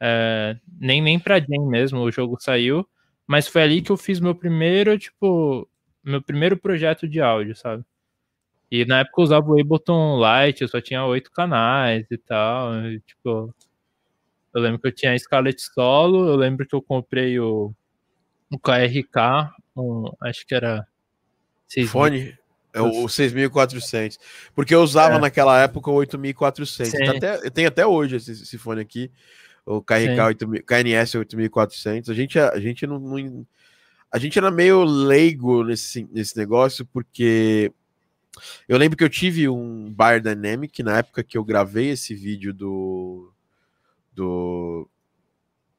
é, 0.00 0.56
nem, 0.80 1.00
nem 1.00 1.18
pra 1.18 1.38
Jane 1.40 1.66
mesmo 1.66 2.00
o 2.00 2.10
jogo 2.10 2.36
saiu, 2.40 2.86
mas 3.26 3.46
foi 3.48 3.62
ali 3.62 3.82
que 3.82 3.92
eu 3.92 3.96
fiz 3.96 4.20
meu 4.20 4.34
primeiro, 4.34 4.98
tipo, 4.98 5.68
meu 6.02 6.22
primeiro 6.22 6.56
projeto 6.56 7.08
de 7.08 7.20
áudio, 7.20 7.54
sabe? 7.56 7.84
E 8.70 8.84
na 8.84 9.00
época 9.00 9.20
eu 9.20 9.24
usava 9.24 9.50
o 9.50 9.60
Ableton 9.60 10.18
Lite, 10.18 10.62
eu 10.62 10.68
só 10.68 10.80
tinha 10.80 11.04
oito 11.06 11.30
canais 11.30 12.06
e 12.10 12.18
tal, 12.18 12.74
e, 12.86 13.00
tipo, 13.00 13.54
eu 14.54 14.60
lembro 14.60 14.80
que 14.80 14.88
eu 14.88 14.92
tinha 14.92 15.12
a 15.12 15.18
Scarlett 15.18 15.62
Solo, 15.62 16.28
eu 16.28 16.36
lembro 16.36 16.66
que 16.66 16.74
eu 16.74 16.82
comprei 16.82 17.38
o, 17.38 17.74
o 18.50 18.58
KRK, 18.58 19.52
um, 19.76 20.04
acho 20.22 20.46
que 20.46 20.54
era 20.54 20.86
Fone? 21.86 22.36
É 22.74 22.80
o 22.80 23.04
6.400. 23.04 24.18
Porque 24.54 24.74
eu 24.74 24.82
usava 24.82 25.16
é. 25.16 25.18
naquela 25.18 25.60
época 25.60 25.90
o 25.90 25.94
8.400. 25.94 27.20
Tá 27.20 27.50
tem 27.50 27.66
até 27.66 27.86
hoje 27.86 28.16
esse, 28.16 28.32
esse, 28.32 28.56
fone 28.56 28.80
aqui, 28.80 29.10
o 29.66 29.82
KRK 29.82 30.20
8, 30.26 30.48
KNS 30.64 31.18
8.400. 31.18 32.08
A 32.08 32.14
gente, 32.14 32.38
a 32.38 32.58
gente 32.58 32.86
não, 32.86 32.98
não, 32.98 33.46
A 34.10 34.18
gente 34.18 34.38
era 34.38 34.50
meio 34.50 34.82
leigo 34.84 35.62
nesse, 35.64 36.08
nesse 36.10 36.36
negócio, 36.36 36.86
porque 36.86 37.70
eu 38.66 38.78
lembro 38.78 38.96
que 38.96 39.04
eu 39.04 39.10
tive 39.10 39.48
um 39.48 39.92
Bar 39.92 40.20
Dynamic 40.22 40.82
na 40.82 40.98
época 40.98 41.22
que 41.22 41.36
eu 41.36 41.44
gravei 41.44 41.90
esse 41.90 42.14
vídeo 42.14 42.54
do. 42.54 43.30
do 44.14 44.88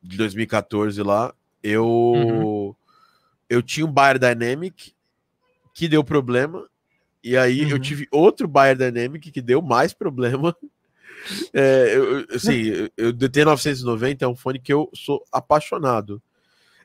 de 0.01 0.17
2014 0.17 1.01
lá. 1.01 1.34
Eu. 1.63 1.86
Uhum. 1.86 2.75
Eu 3.49 3.62
tinha 3.62 3.86
um 3.86 3.91
Bar 3.91 4.19
Dynamic 4.19 4.93
que 5.74 5.88
deu 5.88 6.04
problema. 6.04 6.68
E 7.24 7.38
aí 7.38 7.64
uhum. 7.64 7.70
eu 7.70 7.80
tive 7.80 8.08
outro 8.12 8.48
Bayer 8.48 8.78
Dynamic 8.78 9.32
que 9.32 9.42
deu 9.42 9.62
mais 9.62 9.94
problema. 9.94 10.56
É, 11.54 11.96
eu, 11.96 12.26
assim, 12.36 12.90
eu, 12.98 13.12
o 13.12 13.14
DT990 13.14 14.24
é 14.24 14.28
um 14.28 14.36
fone 14.36 14.60
que 14.60 14.74
eu 14.74 14.90
sou 14.94 15.24
apaixonado. 15.32 16.22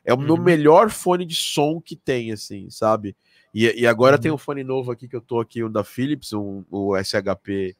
É 0.05 0.13
o 0.13 0.17
uhum. 0.17 0.23
meu 0.23 0.37
melhor 0.37 0.89
fone 0.89 1.25
de 1.25 1.35
som 1.35 1.81
que 1.81 1.93
tem, 1.93 2.31
assim, 2.31 2.69
sabe? 2.69 3.17
E, 3.53 3.65
e 3.81 3.85
agora 3.85 4.15
uhum. 4.15 4.21
tem 4.21 4.31
um 4.31 4.37
fone 4.37 4.63
novo 4.63 4.93
aqui 4.93 5.09
que 5.09 5.15
eu 5.17 5.19
tô 5.19 5.41
aqui, 5.41 5.61
um 5.61 5.69
da 5.69 5.83
Philips, 5.83 6.31
um, 6.31 6.63
o 6.71 6.95
SHP 6.95 7.75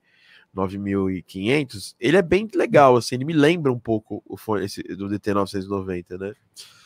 9500, 0.53 1.95
ele 1.99 2.17
é 2.17 2.21
bem 2.21 2.47
legal, 2.53 2.97
assim, 2.97 3.15
ele 3.15 3.25
me 3.25 3.33
lembra 3.33 3.71
um 3.71 3.79
pouco 3.79 4.21
o 4.25 4.35
fone 4.35 4.65
esse, 4.65 4.83
do 4.83 5.07
DT990, 5.07 6.19
né? 6.19 6.33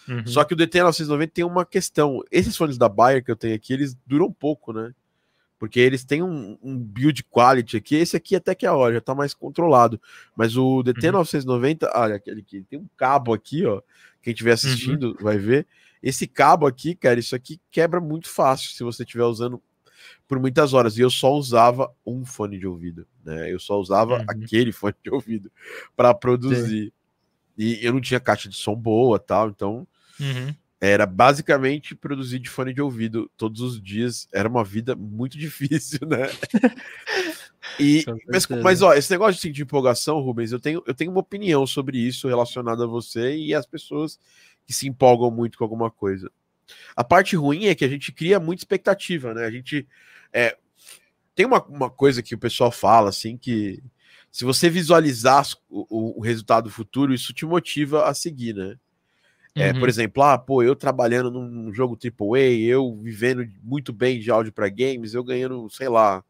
Uhum. 0.08 0.26
Só 0.26 0.44
que 0.44 0.54
o 0.54 0.58
DT990 0.58 1.32
tem 1.32 1.46
uma 1.46 1.66
questão, 1.66 2.22
esses 2.32 2.56
fones 2.56 2.78
da 2.78 2.90
Bayer 2.90 3.24
que 3.24 3.32
eu 3.32 3.36
tenho 3.36 3.56
aqui, 3.56 3.74
eles 3.74 3.98
duram 4.06 4.32
pouco, 4.32 4.74
né? 4.74 4.94
Porque 5.58 5.80
eles 5.80 6.04
têm 6.04 6.22
um, 6.22 6.58
um 6.62 6.78
build 6.78 7.24
quality 7.24 7.78
aqui, 7.78 7.96
esse 7.96 8.18
aqui 8.18 8.36
até 8.36 8.54
que 8.54 8.66
é 8.66 8.70
a 8.70 8.74
hora, 8.74 8.96
já 8.96 9.02
tá 9.02 9.16
mais 9.16 9.34
controlado, 9.34 10.00
mas 10.36 10.58
o 10.58 10.84
DT990, 10.84 11.84
uhum. 11.84 11.90
olha, 11.94 12.16
aquele 12.16 12.42
aqui, 12.42 12.66
tem 12.70 12.80
um 12.80 12.88
cabo 12.98 13.34
aqui, 13.34 13.66
ó, 13.66 13.82
quem 14.22 14.34
estiver 14.34 14.52
assistindo 14.52 15.12
uhum. 15.12 15.16
vai 15.22 15.38
ver, 15.38 15.66
esse 16.02 16.28
cabo 16.28 16.68
aqui, 16.68 16.96
cara, 16.96 17.18
isso 17.18 17.34
aqui 17.34 17.62
quebra 17.72 18.02
muito 18.02 18.30
fácil 18.30 18.72
se 18.72 18.84
você 18.84 19.04
estiver 19.04 19.24
usando 19.24 19.62
por 20.28 20.38
muitas 20.38 20.74
horas. 20.74 20.98
E 20.98 21.02
eu 21.02 21.10
só 21.10 21.32
usava 21.32 21.90
um 22.06 22.26
fone 22.26 22.60
de 22.60 22.68
ouvido, 22.68 23.08
né? 23.24 23.50
Eu 23.52 23.58
só 23.58 23.80
usava 23.80 24.18
uhum. 24.18 24.26
aquele 24.28 24.74
fone 24.74 24.96
de 25.02 25.10
ouvido 25.10 25.50
para 25.96 26.14
produzir. 26.14 26.88
Sim. 26.88 26.92
E 27.58 27.86
eu 27.86 27.94
não 27.94 28.02
tinha 28.02 28.20
caixa 28.20 28.50
de 28.50 28.56
som 28.56 28.76
boa, 28.76 29.20
tal, 29.20 29.50
então 29.50 29.88
uhum. 30.20 30.54
era 30.80 31.06
basicamente 31.06 31.96
produzir 31.96 32.40
de 32.40 32.50
fone 32.50 32.74
de 32.74 32.82
ouvido 32.82 33.30
todos 33.38 33.62
os 33.62 33.82
dias. 33.82 34.28
Era 34.32 34.50
uma 34.50 34.64
vida 34.64 34.96
muito 34.96 35.38
difícil, 35.40 36.00
né? 36.08 36.30
e 37.80 38.06
mas, 38.28 38.48
mas, 38.48 38.82
ó, 38.82 38.94
esse 38.94 39.12
negócio 39.12 39.40
assim, 39.40 39.52
de 39.52 39.64
empolgação, 39.64 40.20
Rubens, 40.20 40.52
eu 40.52 40.60
tenho, 40.60 40.84
eu 40.86 40.94
tenho 40.94 41.12
uma 41.12 41.22
opinião 41.22 41.66
sobre 41.66 41.98
isso 41.98 42.28
relacionada 42.28 42.84
a 42.84 42.88
você 42.88 43.36
e 43.36 43.54
as 43.54 43.66
pessoas 43.66 44.20
que 44.66 44.74
se 44.74 44.88
empolgam 44.88 45.30
muito 45.30 45.58
com 45.58 45.64
alguma 45.64 45.92
coisa. 45.92 46.32
A 46.96 47.04
parte 47.04 47.36
ruim 47.36 47.66
é 47.66 47.76
que 47.76 47.86
a 47.86 47.90
gente 47.90 48.12
cria 48.12 48.40
muita 48.40 48.62
expectativa, 48.62 49.34
né? 49.34 49.46
A 49.46 49.52
gente 49.52 49.88
é, 50.32 50.58
tem 51.36 51.46
uma, 51.46 51.64
uma 51.66 51.90
coisa 51.90 52.22
que 52.22 52.36
o 52.36 52.40
pessoal 52.40 52.72
fala 52.72 53.10
assim 53.10 53.38
que 53.38 53.84
se 54.32 54.46
você 54.46 54.70
visualizar 54.70 55.46
o, 55.70 56.20
o 56.20 56.22
resultado 56.22 56.70
futuro, 56.70 57.14
isso 57.14 57.34
te 57.34 57.46
motiva 57.46 58.06
a 58.06 58.14
seguir, 58.14 58.56
né? 58.56 58.78
É, 59.56 59.72
uhum. 59.72 59.80
Por 59.80 59.90
exemplo, 59.90 60.24
ah, 60.24 60.38
pô, 60.38 60.64
eu 60.64 60.76
trabalhando 60.76 61.30
num 61.30 61.72
jogo 61.72 61.98
AAA, 61.98 62.40
eu 62.66 63.00
vivendo 63.02 63.48
muito 63.62 63.94
bem 63.94 64.20
de 64.20 64.32
áudio 64.32 64.52
para 64.52 64.68
games, 64.68 65.14
eu 65.14 65.24
ganhando, 65.24 65.70
sei 65.70 65.88
lá, 65.88 66.24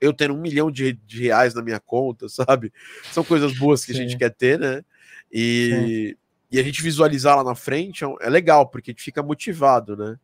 eu 0.00 0.12
tendo 0.12 0.34
um 0.34 0.40
milhão 0.40 0.70
de, 0.70 0.92
de, 0.92 1.22
reais 1.22 1.54
na 1.54 1.62
minha 1.62 1.80
conta, 1.80 2.28
sabe? 2.30 2.72
São 3.10 3.24
coisas 3.24 3.52
boas 3.58 3.84
que 3.84 3.92
Sim. 3.92 3.98
a 3.98 4.02
gente 4.02 4.16
quer 4.16 4.30
ter, 4.30 4.58
né? 4.58 4.84
E, 5.32 6.16
e 6.50 6.58
a 6.58 6.62
gente 6.62 6.80
visualizar 6.80 7.36
lá 7.36 7.42
na 7.42 7.54
frente 7.54 8.04
é, 8.04 8.14
é 8.20 8.30
legal, 8.30 8.66
porque 8.68 8.90
a 8.90 8.92
gente 8.92 9.02
fica 9.02 9.22
motivado, 9.22 9.96
né? 9.96 10.18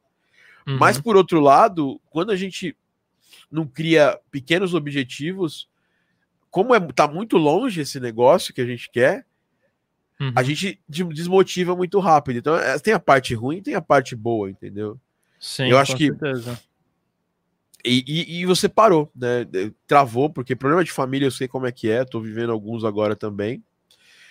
Uhum. 0.66 0.78
Mas 0.78 0.98
por 0.98 1.16
outro 1.16 1.40
lado, 1.40 2.00
quando 2.08 2.30
a 2.30 2.36
gente 2.36 2.76
não 3.50 3.66
cria 3.66 4.18
pequenos 4.30 4.74
objetivos, 4.74 5.68
como 6.50 6.74
é, 6.74 6.80
tá 6.92 7.08
muito 7.08 7.36
longe 7.36 7.80
esse 7.80 7.98
negócio 7.98 8.54
que 8.54 8.60
a 8.60 8.66
gente 8.66 8.88
quer, 8.90 9.26
uhum. 10.20 10.32
a 10.34 10.42
gente 10.42 10.80
desmotiva 10.88 11.74
muito 11.76 11.98
rápido. 11.98 12.38
Então, 12.38 12.56
é, 12.56 12.78
tem 12.78 12.94
a 12.94 13.00
parte 13.00 13.34
ruim, 13.34 13.62
tem 13.62 13.74
a 13.74 13.82
parte 13.82 14.14
boa, 14.14 14.50
entendeu? 14.50 14.98
Sim, 15.38 15.68
eu 15.68 15.78
acho 15.78 15.96
que 15.96 16.10
e, 17.84 18.02
e, 18.06 18.40
e, 18.40 18.46
você 18.46 18.66
parou, 18.66 19.10
né? 19.14 19.46
Travou, 19.86 20.30
porque 20.30 20.56
problema 20.56 20.82
de 20.82 20.90
família 20.90 21.26
eu 21.26 21.30
sei 21.30 21.46
como 21.46 21.66
é 21.66 21.72
que 21.72 21.90
é, 21.90 22.02
tô 22.02 22.18
vivendo 22.18 22.50
alguns 22.50 22.82
agora 22.82 23.14
também. 23.14 23.62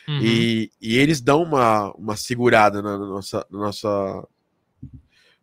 Uhum. 0.07 0.19
E, 0.21 0.71
e, 0.81 0.97
eles 0.97 1.21
dão 1.21 1.43
uma, 1.43 1.91
uma 1.91 2.15
segurada 2.17 2.81
na, 2.81 2.97
na 2.97 3.05
nossa, 3.05 3.45
na 3.51 3.59
nossa 3.59 4.27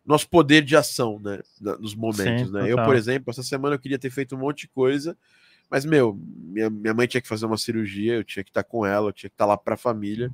nosso 0.05 0.27
poder 0.27 0.63
de 0.63 0.75
ação, 0.75 1.19
né? 1.23 1.39
Nos 1.79 1.95
momentos, 1.95 2.47
Sim, 2.47 2.53
né? 2.53 2.69
Eu, 2.69 2.75
por 2.83 2.95
exemplo, 2.95 3.31
essa 3.31 3.43
semana 3.43 3.75
eu 3.75 3.79
queria 3.79 3.99
ter 3.99 4.09
feito 4.09 4.35
um 4.35 4.39
monte 4.39 4.61
de 4.61 4.67
coisa, 4.67 5.17
mas, 5.71 5.85
meu, 5.85 6.19
minha, 6.21 6.69
minha 6.69 6.93
mãe 6.93 7.07
tinha 7.07 7.21
que 7.21 7.27
fazer 7.29 7.45
uma 7.45 7.57
cirurgia, 7.57 8.15
eu 8.15 8.25
tinha 8.25 8.43
que 8.43 8.49
estar 8.49 8.63
com 8.63 8.85
ela, 8.85 9.07
eu 9.07 9.13
tinha 9.13 9.29
que 9.29 9.35
estar 9.35 9.45
lá 9.45 9.55
para 9.55 9.75
a 9.75 9.77
família. 9.77 10.29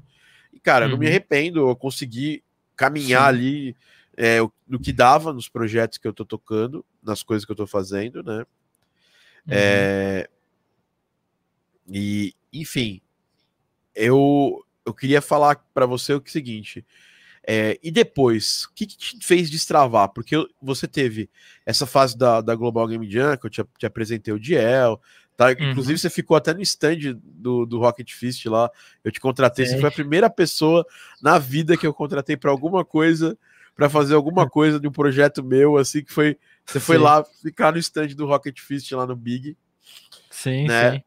E, 0.51 0.59
cara, 0.59 0.85
uhum. 0.85 0.89
eu 0.89 0.91
não 0.93 0.99
me 0.99 1.05
uhum. 1.05 1.11
arrependo, 1.11 1.69
eu 1.69 1.75
consegui 1.75 2.43
caminhar 2.75 3.21
Sim. 3.21 3.27
ali 3.27 3.75
é, 4.17 4.39
no 4.67 4.79
que 4.79 4.91
dava 4.91 5.31
nos 5.31 5.47
projetos 5.47 5.99
que 5.99 6.07
eu 6.07 6.13
tô 6.13 6.25
tocando, 6.25 6.83
nas 7.03 7.21
coisas 7.21 7.45
que 7.45 7.51
eu 7.51 7.55
tô 7.55 7.67
fazendo, 7.67 8.23
né? 8.23 8.39
Uhum. 9.45 9.53
É, 9.53 10.27
e, 11.87 12.33
enfim, 12.51 12.99
eu, 13.93 14.65
eu 14.83 14.93
queria 14.93 15.21
falar 15.21 15.55
para 15.71 15.85
você 15.85 16.15
o 16.15 16.23
seguinte. 16.25 16.83
É, 17.49 17.79
e 17.81 17.89
depois, 17.89 18.65
o 18.65 18.73
que, 18.73 18.85
que, 18.85 18.97
te 18.97 19.25
fez 19.25 19.49
destravar? 19.49 20.09
Porque 20.09 20.35
você 20.61 20.85
teve 20.85 21.29
essa 21.65 21.85
fase 21.85 22.17
da, 22.17 22.41
da 22.41 22.53
Global 22.55 22.85
Game 22.87 23.09
Jam, 23.09 23.37
que 23.37 23.45
eu 23.45 23.49
te, 23.49 23.63
te 23.77 23.85
apresentei 23.85 24.33
o 24.33 24.39
Diel, 24.39 25.01
tá? 25.37 25.47
Uhum. 25.47 25.71
Inclusive 25.71 25.99
você 25.99 26.09
ficou 26.09 26.35
até 26.35 26.53
no 26.53 26.61
stand 26.61 27.17
do, 27.23 27.65
do 27.65 27.79
Rocket 27.79 28.11
Fist 28.11 28.43
lá. 28.47 28.69
Eu 29.03 29.11
te 29.11 29.19
contratei, 29.19 29.63
é. 29.63 29.67
você 29.69 29.79
foi 29.79 29.89
a 29.89 29.91
primeira 29.91 30.29
pessoa 30.29 30.85
na 31.21 31.37
vida 31.37 31.77
que 31.77 31.85
eu 31.85 31.93
contratei 31.93 32.35
para 32.35 32.51
alguma 32.51 32.83
coisa, 32.83 33.37
para 33.75 33.89
fazer 33.89 34.15
alguma 34.15 34.49
coisa 34.49 34.79
de 34.79 34.87
um 34.87 34.91
projeto 34.91 35.43
meu, 35.43 35.77
assim, 35.77 36.03
que 36.03 36.11
foi. 36.11 36.37
Você 36.65 36.79
foi 36.79 36.97
sim. 36.97 37.03
lá 37.03 37.23
ficar 37.23 37.71
no 37.71 37.77
stand 37.77 38.07
do 38.07 38.25
Rocket 38.25 38.59
Fist 38.59 38.91
lá 38.91 39.05
no 39.05 39.15
Big. 39.15 39.55
Sim, 40.29 40.67
né? 40.67 40.91
sim. 40.91 41.03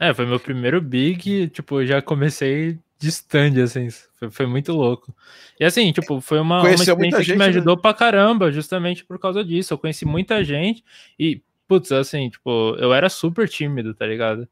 É, 0.00 0.12
foi 0.12 0.26
meu 0.26 0.40
primeiro 0.40 0.80
big, 0.80 1.48
tipo, 1.48 1.84
já 1.86 2.02
comecei 2.02 2.78
de 2.98 3.08
stand, 3.08 3.62
assim, 3.62 3.88
foi, 4.16 4.30
foi, 4.30 4.46
muito 4.46 4.72
louco. 4.72 5.14
E 5.58 5.64
assim, 5.64 5.92
tipo, 5.92 6.20
foi 6.20 6.40
uma, 6.40 6.60
uma 6.60 6.74
experiência 6.74 7.18
gente, 7.20 7.26
que 7.26 7.32
me 7.32 7.38
né? 7.38 7.46
ajudou 7.46 7.76
né? 7.76 7.82
pra 7.82 7.94
caramba, 7.94 8.50
justamente 8.50 9.04
por 9.04 9.18
causa 9.18 9.44
disso. 9.44 9.72
Eu 9.72 9.78
conheci 9.78 10.04
muita 10.04 10.42
gente 10.42 10.84
e, 11.18 11.40
putz, 11.68 11.92
assim, 11.92 12.30
tipo, 12.30 12.76
eu 12.78 12.92
era 12.92 13.08
super 13.08 13.48
tímido, 13.48 13.94
tá 13.94 14.06
ligado? 14.06 14.48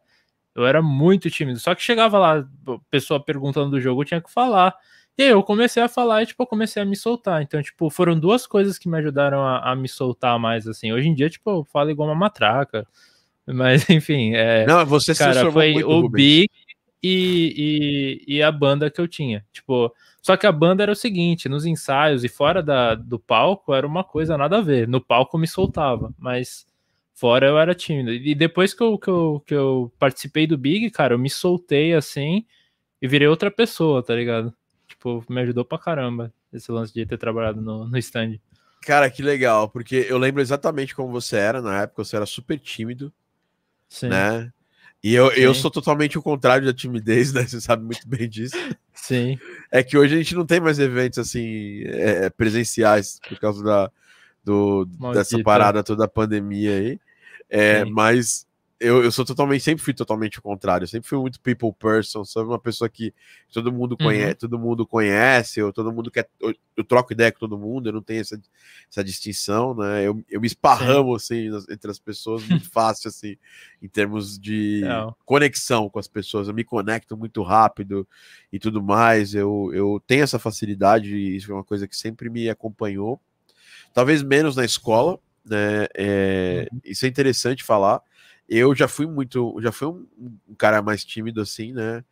Eu 0.55 0.67
era 0.67 0.83
muito 0.83 1.31
tímido. 1.31 1.59
Só 1.59 1.75
que 1.75 1.83
chegava 1.83 2.19
lá, 2.19 2.47
pessoa 2.91 3.23
perguntando 3.23 3.71
do 3.71 3.81
jogo, 3.81 4.03
eu 4.03 4.07
tinha 4.07 4.21
que 4.21 4.31
falar. 4.31 4.75
E 5.17 5.23
aí 5.23 5.29
eu 5.29 5.43
comecei 5.43 5.83
a 5.83 5.89
falar 5.89 6.23
e, 6.23 6.27
tipo, 6.27 6.43
eu 6.43 6.47
comecei 6.47 6.83
a 6.83 6.87
me 6.87 6.97
soltar. 6.97 7.43
Então, 7.43 7.63
tipo, 7.63 7.91
foram 7.91 8.19
duas 8.19 8.47
coisas 8.47 8.79
que 8.79 8.89
me 8.89 8.99
ajudaram 8.99 9.43
a, 9.43 9.73
a 9.73 9.77
me 9.77 9.89
soltar 9.89 10.39
mais, 10.39 10.67
assim. 10.67 10.93
Hoje 10.93 11.09
em 11.09 11.15
dia, 11.15 11.29
tipo, 11.29 11.51
eu 11.51 11.65
falo 11.65 11.91
igual 11.91 12.09
uma 12.09 12.15
matraca. 12.15 12.87
Mas, 13.47 13.89
enfim, 13.91 14.35
é, 14.35 14.67
Não, 14.67 14.85
você 14.87 15.15
cara, 15.15 15.51
foi 15.51 15.75
muito, 15.75 15.89
o. 15.89 16.09
Big 16.09 16.51
e, 17.03 18.23
e, 18.27 18.37
e, 18.37 18.43
a 18.43 18.53
banda 18.53 18.91
que 18.91 19.01
eu 19.01 19.09
tinha. 19.09 19.45
Tipo, 19.53 19.93
só 20.23 20.37
que 20.37 20.47
a 20.47 20.53
banda 20.53 20.83
era 20.83 20.93
o 20.93 20.97
seguinte: 20.97 21.49
nos 21.49 21.67
ensaios 21.67 22.25
e 22.25 22.29
fora 22.29 22.63
da, 22.63 22.95
do 22.95 23.19
palco 23.19 23.75
era 23.75 23.87
uma 23.87 24.05
coisa 24.05 24.39
nada 24.39 24.59
a 24.59 24.61
ver. 24.61 24.87
No 24.87 25.01
palco 25.01 25.37
eu 25.37 25.41
me 25.41 25.49
soltava, 25.49 26.15
mas 26.17 26.65
fora 27.15 27.47
eu 27.47 27.59
era 27.59 27.75
tímido. 27.75 28.13
E 28.13 28.35
depois 28.35 28.75
que 28.75 28.83
eu, 28.83 28.99
que 28.99 29.11
eu, 29.11 29.43
que 29.47 29.55
eu 29.55 29.93
participei 29.99 30.47
do 30.47 30.59
Big, 30.59 30.91
cara, 30.91 31.15
eu 31.15 31.19
me 31.19 31.31
soltei 31.31 31.95
assim 31.95 32.45
e 33.01 33.09
virei 33.09 33.29
outra 33.29 33.51
pessoa, 33.51 34.03
tá 34.03 34.15
ligado? 34.15 34.55
Tipo, 34.87 35.25
me 35.29 35.41
ajudou 35.41 35.65
pra 35.65 35.79
caramba 35.79 36.33
esse 36.53 36.71
lance 36.71 36.93
de 36.93 37.07
ter 37.07 37.19
trabalhado 37.19 37.61
no, 37.61 37.89
no 37.89 37.99
stand. 37.99 38.39
Cara, 38.83 39.09
que 39.11 39.23
legal, 39.23 39.69
porque 39.69 40.07
eu 40.09 40.19
lembro 40.19 40.43
exatamente 40.43 40.95
como 40.95 41.13
você 41.13 41.37
era 41.37 41.63
na 41.63 41.83
época, 41.83 42.05
você 42.05 42.17
era 42.17 42.27
super 42.27 42.59
tímido. 42.59 43.13
Sim. 43.89 44.09
né? 44.09 44.51
E 45.03 45.15
eu, 45.15 45.33
eu 45.33 45.53
sou 45.53 45.71
totalmente 45.71 46.17
o 46.17 46.23
contrário 46.23 46.65
da 46.65 46.73
timidez, 46.73 47.33
né? 47.33 47.45
Você 47.47 47.61
sabe 47.61 47.85
muito 47.85 48.09
bem 48.09 48.29
disso. 48.29 48.57
Sim. 48.95 49.39
É 49.71 49.83
que 49.83 49.99
hoje 49.99 50.15
a 50.15 50.19
gente 50.19 50.35
não 50.35 50.47
tem 50.47 50.61
mais 50.61 50.79
eventos 50.79 51.19
assim 51.19 51.83
é, 51.87 52.31
presenciais 52.31 53.21
por 53.29 53.39
causa 53.41 53.65
da, 53.65 53.91
do, 54.45 54.85
dessa 55.13 55.41
parada 55.43 55.83
toda 55.83 56.05
da 56.05 56.09
pandemia 56.09 56.73
aí. 56.73 57.01
É, 57.49 57.85
mas 57.85 58.47
eu, 58.83 59.05
eu 59.05 59.13
sou 59.13 59.25
totalmente, 59.25 59.63
sempre 59.63 59.85
fui 59.85 59.95
totalmente 59.95 60.41
o 60.41 60.43
contrário. 60.43 60.85
Eu 60.85 60.89
sempre 60.89 61.09
fui 61.09 61.17
muito 61.17 61.41
people 61.41 61.73
person, 61.79 62.25
sabe? 62.25 62.49
Uma 62.49 62.59
pessoa 62.59 62.89
que 62.89 63.15
todo 63.53 63.73
mundo 63.73 63.97
conhece, 63.97 64.33
uhum. 64.33 64.51
todo 64.51 64.59
mundo 64.59 64.85
conhece, 64.85 65.63
ou 65.63 65.73
todo 65.73 65.93
mundo 65.93 66.11
quer. 66.11 66.29
Eu, 66.41 66.53
eu, 66.77 66.83
troco 66.83 67.13
ideia 67.13 67.31
com 67.31 67.39
todo 67.39 67.57
mundo, 67.57 67.89
eu 67.89 67.93
não 67.93 68.03
tenho 68.03 68.21
essa, 68.21 68.41
essa 68.91 69.05
distinção, 69.05 69.75
né? 69.75 70.05
Eu, 70.05 70.21
eu 70.29 70.41
me 70.41 70.49
esparramo 70.49 71.15
assim 71.15 71.49
entre 71.71 71.91
as 71.91 72.01
pessoas 72.01 72.47
muito 72.49 72.69
fácil, 72.73 73.09
assim, 73.09 73.37
em 73.81 73.89
termos 73.89 74.37
de 74.37 74.81
não. 74.83 75.15
conexão 75.25 75.89
com 75.89 76.01
as 76.01 76.09
pessoas. 76.09 76.49
Eu 76.49 76.55
me 76.55 76.65
conecto 76.65 77.17
muito 77.17 77.41
rápido 77.43 78.07
e 78.53 78.59
tudo 78.59 78.83
mais. 78.83 79.33
Eu, 79.33 79.71
eu 79.73 80.03
tenho 80.07 80.25
essa 80.25 80.41
facilidade, 80.41 81.17
isso 81.37 81.53
é 81.53 81.55
uma 81.55 81.65
coisa 81.65 81.87
que 81.87 81.97
sempre 81.97 82.29
me 82.29 82.51
acompanhou. 82.51 83.21
Talvez 83.93 84.23
menos 84.23 84.57
na 84.57 84.65
escola, 84.65 85.19
né? 85.45 85.87
É, 85.95 86.69
uhum. 86.73 86.81
Isso 86.85 87.05
é 87.05 87.09
interessante 87.09 87.63
falar 87.63 88.03
eu 88.49 88.75
já 88.75 88.87
fui 88.87 89.07
muito, 89.07 89.57
já 89.61 89.73
fui 89.73 89.89
um, 89.89 90.07
um 90.49 90.55
cara 90.55 90.83
mais 90.83 91.05
tímido 91.05 91.41
assim, 91.41 91.73
né? 91.73 92.05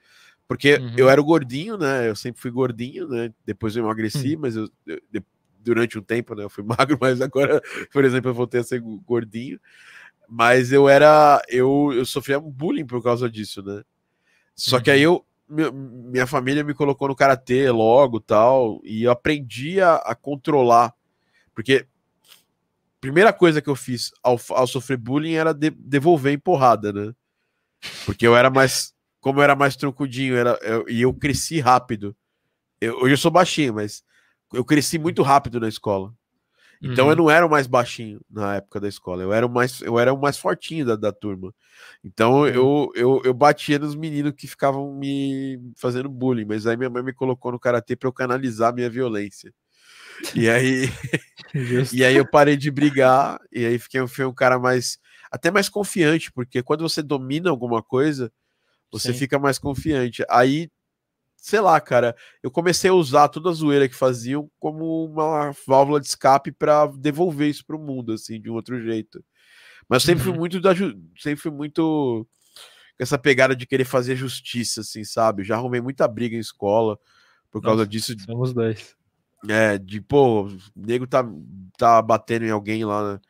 Porque 0.48 0.76
uhum. 0.76 0.94
eu 0.96 1.08
era 1.08 1.20
gordinho, 1.20 1.76
né? 1.76 2.08
Eu 2.08 2.16
sempre 2.16 2.40
fui 2.40 2.50
gordinho, 2.50 3.06
né? 3.08 3.32
Depois 3.44 3.76
eu 3.76 3.84
emagreci, 3.84 4.34
uhum. 4.34 4.40
mas 4.40 4.56
eu, 4.56 4.68
eu, 4.86 5.22
durante 5.58 5.98
um 5.98 6.02
tempo, 6.02 6.34
né? 6.34 6.44
Eu 6.44 6.50
fui 6.50 6.64
magro, 6.64 6.96
mas 7.00 7.20
agora, 7.20 7.62
por 7.92 8.04
exemplo, 8.04 8.30
eu 8.30 8.34
voltei 8.34 8.60
a 8.60 8.64
ser 8.64 8.80
gordinho. 8.80 9.60
Mas 10.28 10.72
eu 10.72 10.88
era, 10.88 11.42
eu, 11.48 11.92
eu 11.92 12.06
sofria 12.06 12.40
bullying 12.40 12.86
por 12.86 13.02
causa 13.02 13.28
disso, 13.28 13.62
né? 13.62 13.82
Só 14.54 14.80
que 14.80 14.90
aí 14.90 15.06
uhum. 15.06 15.26
eu, 15.48 15.72
minha 15.72 16.26
família 16.26 16.64
me 16.64 16.72
colocou 16.72 17.08
no 17.08 17.16
karatê 17.16 17.70
logo, 17.70 18.18
tal, 18.20 18.80
e 18.84 19.02
eu 19.02 19.10
aprendi 19.10 19.80
a, 19.80 19.96
a 19.96 20.14
controlar, 20.14 20.94
porque 21.54 21.86
primeira 23.00 23.32
coisa 23.32 23.62
que 23.62 23.68
eu 23.68 23.76
fiz 23.76 24.12
ao, 24.22 24.38
ao 24.50 24.66
sofrer 24.66 24.98
bullying 24.98 25.34
era 25.34 25.52
de, 25.52 25.70
devolver 25.70 26.32
em 26.32 26.38
porrada, 26.38 26.92
né? 26.92 27.12
Porque 28.04 28.26
eu 28.26 28.36
era 28.36 28.50
mais. 28.50 28.92
Como 29.20 29.40
eu 29.40 29.42
era 29.42 29.54
mais 29.54 29.76
troncudinho 29.76 30.36
era, 30.36 30.58
eu, 30.62 30.88
e 30.88 31.02
eu 31.02 31.12
cresci 31.12 31.60
rápido. 31.60 32.16
Eu, 32.80 32.96
hoje 33.00 33.14
eu 33.14 33.18
sou 33.18 33.30
baixinho, 33.30 33.74
mas 33.74 34.02
eu 34.52 34.64
cresci 34.64 34.98
muito 34.98 35.22
rápido 35.22 35.60
na 35.60 35.68
escola. 35.68 36.14
Então 36.82 37.06
uhum. 37.06 37.10
eu 37.10 37.16
não 37.16 37.30
era 37.30 37.44
o 37.44 37.50
mais 37.50 37.66
baixinho 37.66 38.20
na 38.30 38.56
época 38.56 38.80
da 38.80 38.88
escola, 38.88 39.22
eu 39.22 39.34
era 39.34 39.44
o 39.44 39.50
mais, 39.50 39.82
eu 39.82 39.98
era 39.98 40.14
o 40.14 40.18
mais 40.18 40.38
fortinho 40.38 40.86
da, 40.86 40.96
da 40.96 41.12
turma. 41.12 41.54
Então 42.02 42.46
eu, 42.46 42.90
eu, 42.94 43.20
eu 43.22 43.34
batia 43.34 43.78
nos 43.78 43.94
meninos 43.94 44.32
que 44.34 44.46
ficavam 44.46 44.94
me 44.94 45.60
fazendo 45.76 46.08
bullying, 46.08 46.46
mas 46.46 46.66
aí 46.66 46.78
minha 46.78 46.88
mãe 46.88 47.02
me 47.02 47.12
colocou 47.12 47.52
no 47.52 47.60
karatê 47.60 47.94
para 47.94 48.08
eu 48.08 48.12
canalizar 48.12 48.74
minha 48.74 48.88
violência. 48.88 49.52
E 50.34 50.48
aí 50.48 50.88
e 51.92 52.04
aí 52.04 52.16
eu 52.16 52.28
parei 52.28 52.56
de 52.56 52.70
brigar 52.70 53.38
e 53.52 53.64
aí 53.64 53.78
fiquei, 53.78 54.06
fiquei 54.06 54.24
um 54.24 54.34
cara 54.34 54.58
mais 54.58 54.98
até 55.30 55.50
mais 55.50 55.68
confiante, 55.68 56.32
porque 56.32 56.62
quando 56.62 56.82
você 56.82 57.02
domina 57.02 57.50
alguma 57.50 57.82
coisa, 57.82 58.32
você 58.90 59.12
Sim. 59.12 59.18
fica 59.18 59.38
mais 59.38 59.58
confiante. 59.58 60.24
Aí 60.28 60.68
sei 61.40 61.60
lá, 61.60 61.80
cara, 61.80 62.14
eu 62.42 62.50
comecei 62.50 62.90
a 62.90 62.94
usar 62.94 63.28
toda 63.28 63.48
a 63.48 63.52
zoeira 63.52 63.88
que 63.88 63.94
faziam 63.94 64.50
como 64.58 65.06
uma 65.06 65.52
válvula 65.66 66.00
de 66.00 66.06
escape 66.06 66.52
para 66.52 66.86
devolver 66.86 67.48
isso 67.48 67.64
para 67.64 67.76
o 67.76 67.80
mundo, 67.80 68.12
assim, 68.12 68.40
de 68.40 68.50
um 68.50 68.54
outro 68.54 68.80
jeito. 68.80 69.24
Mas 69.88 70.02
sempre 70.02 70.22
fui 70.22 70.32
uhum. 70.32 70.38
muito 70.38 70.60
da, 70.60 70.74
sempre 70.74 71.36
fui 71.36 71.50
muito 71.50 72.26
com 72.96 73.02
essa 73.02 73.18
pegada 73.18 73.56
de 73.56 73.66
querer 73.66 73.84
fazer 73.84 74.14
justiça, 74.14 74.82
assim, 74.82 75.02
sabe? 75.02 75.42
Já 75.42 75.56
arrumei 75.56 75.80
muita 75.80 76.06
briga 76.06 76.36
em 76.36 76.40
escola 76.40 76.98
por 77.50 77.62
causa 77.62 77.78
Nossa, 77.78 77.90
disso. 77.90 78.14
Somos 78.20 78.52
dois. 78.52 78.94
É, 79.48 79.78
de 79.78 80.00
pô, 80.00 80.48
o 80.48 80.58
nego 80.76 81.06
tá, 81.06 81.24
tá 81.78 82.02
batendo 82.02 82.44
em 82.44 82.50
alguém 82.50 82.84
lá, 82.84 83.14
né? 83.14 83.20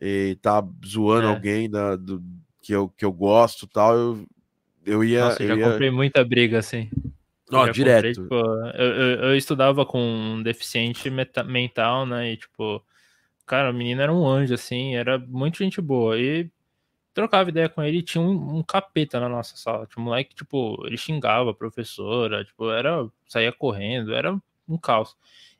E 0.00 0.38
tá 0.40 0.66
zoando 0.86 1.26
é. 1.26 1.30
alguém 1.30 1.68
da, 1.68 1.96
do, 1.96 2.22
que, 2.62 2.72
eu, 2.72 2.88
que 2.88 3.04
eu 3.04 3.12
gosto 3.12 3.66
tal. 3.66 3.94
Eu, 3.94 4.26
eu 4.86 5.04
ia. 5.04 5.24
Nossa, 5.26 5.42
eu 5.42 5.48
já 5.48 5.56
ia... 5.56 5.70
comprei 5.70 5.90
muita 5.90 6.24
briga, 6.24 6.58
assim. 6.58 6.88
Ó, 7.52 7.64
oh, 7.64 7.68
direto. 7.70 8.06
Comprei, 8.06 8.14
tipo, 8.14 8.34
eu, 8.34 8.86
eu, 8.86 9.20
eu, 9.24 9.36
estudava 9.36 9.84
com 9.84 10.00
um 10.00 10.42
deficiente 10.42 11.10
mental, 11.10 12.06
né? 12.06 12.32
E, 12.32 12.36
tipo, 12.36 12.82
cara, 13.44 13.70
o 13.70 13.74
menino 13.74 14.00
era 14.00 14.12
um 14.12 14.26
anjo, 14.26 14.54
assim, 14.54 14.94
era 14.94 15.18
muito 15.18 15.58
gente 15.58 15.80
boa. 15.80 16.18
E 16.18 16.48
trocava 17.12 17.50
ideia 17.50 17.68
com 17.68 17.82
ele 17.82 17.98
e 17.98 18.02
tinha 18.02 18.22
um, 18.22 18.58
um, 18.58 18.62
capeta 18.62 19.18
na 19.18 19.28
nossa 19.28 19.56
sala. 19.56 19.86
Tinha 19.86 20.00
um 20.00 20.06
moleque, 20.06 20.34
tipo, 20.34 20.80
ele 20.86 20.96
xingava 20.96 21.50
a 21.50 21.54
professora, 21.54 22.44
tipo, 22.44 22.70
era, 22.70 23.06
saía 23.26 23.52
correndo, 23.52 24.14
era 24.14 24.32
um 24.68 24.78
caos. 24.78 25.16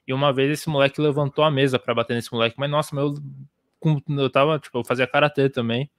E 0.07 0.13
uma 0.13 0.33
vez 0.33 0.51
esse 0.51 0.69
moleque 0.69 1.01
levantou 1.01 1.45
a 1.45 1.51
mesa 1.51 1.79
para 1.79 1.95
bater 1.95 2.15
nesse 2.15 2.33
moleque, 2.33 2.57
mas 2.59 2.71
nossa, 2.71 2.95
meu, 2.95 3.15
eu 4.19 4.31
tava, 4.31 4.59
tipo, 4.59 4.79
eu 4.79 4.85
fazia 4.85 5.07
karatê 5.07 5.49
também. 5.49 5.91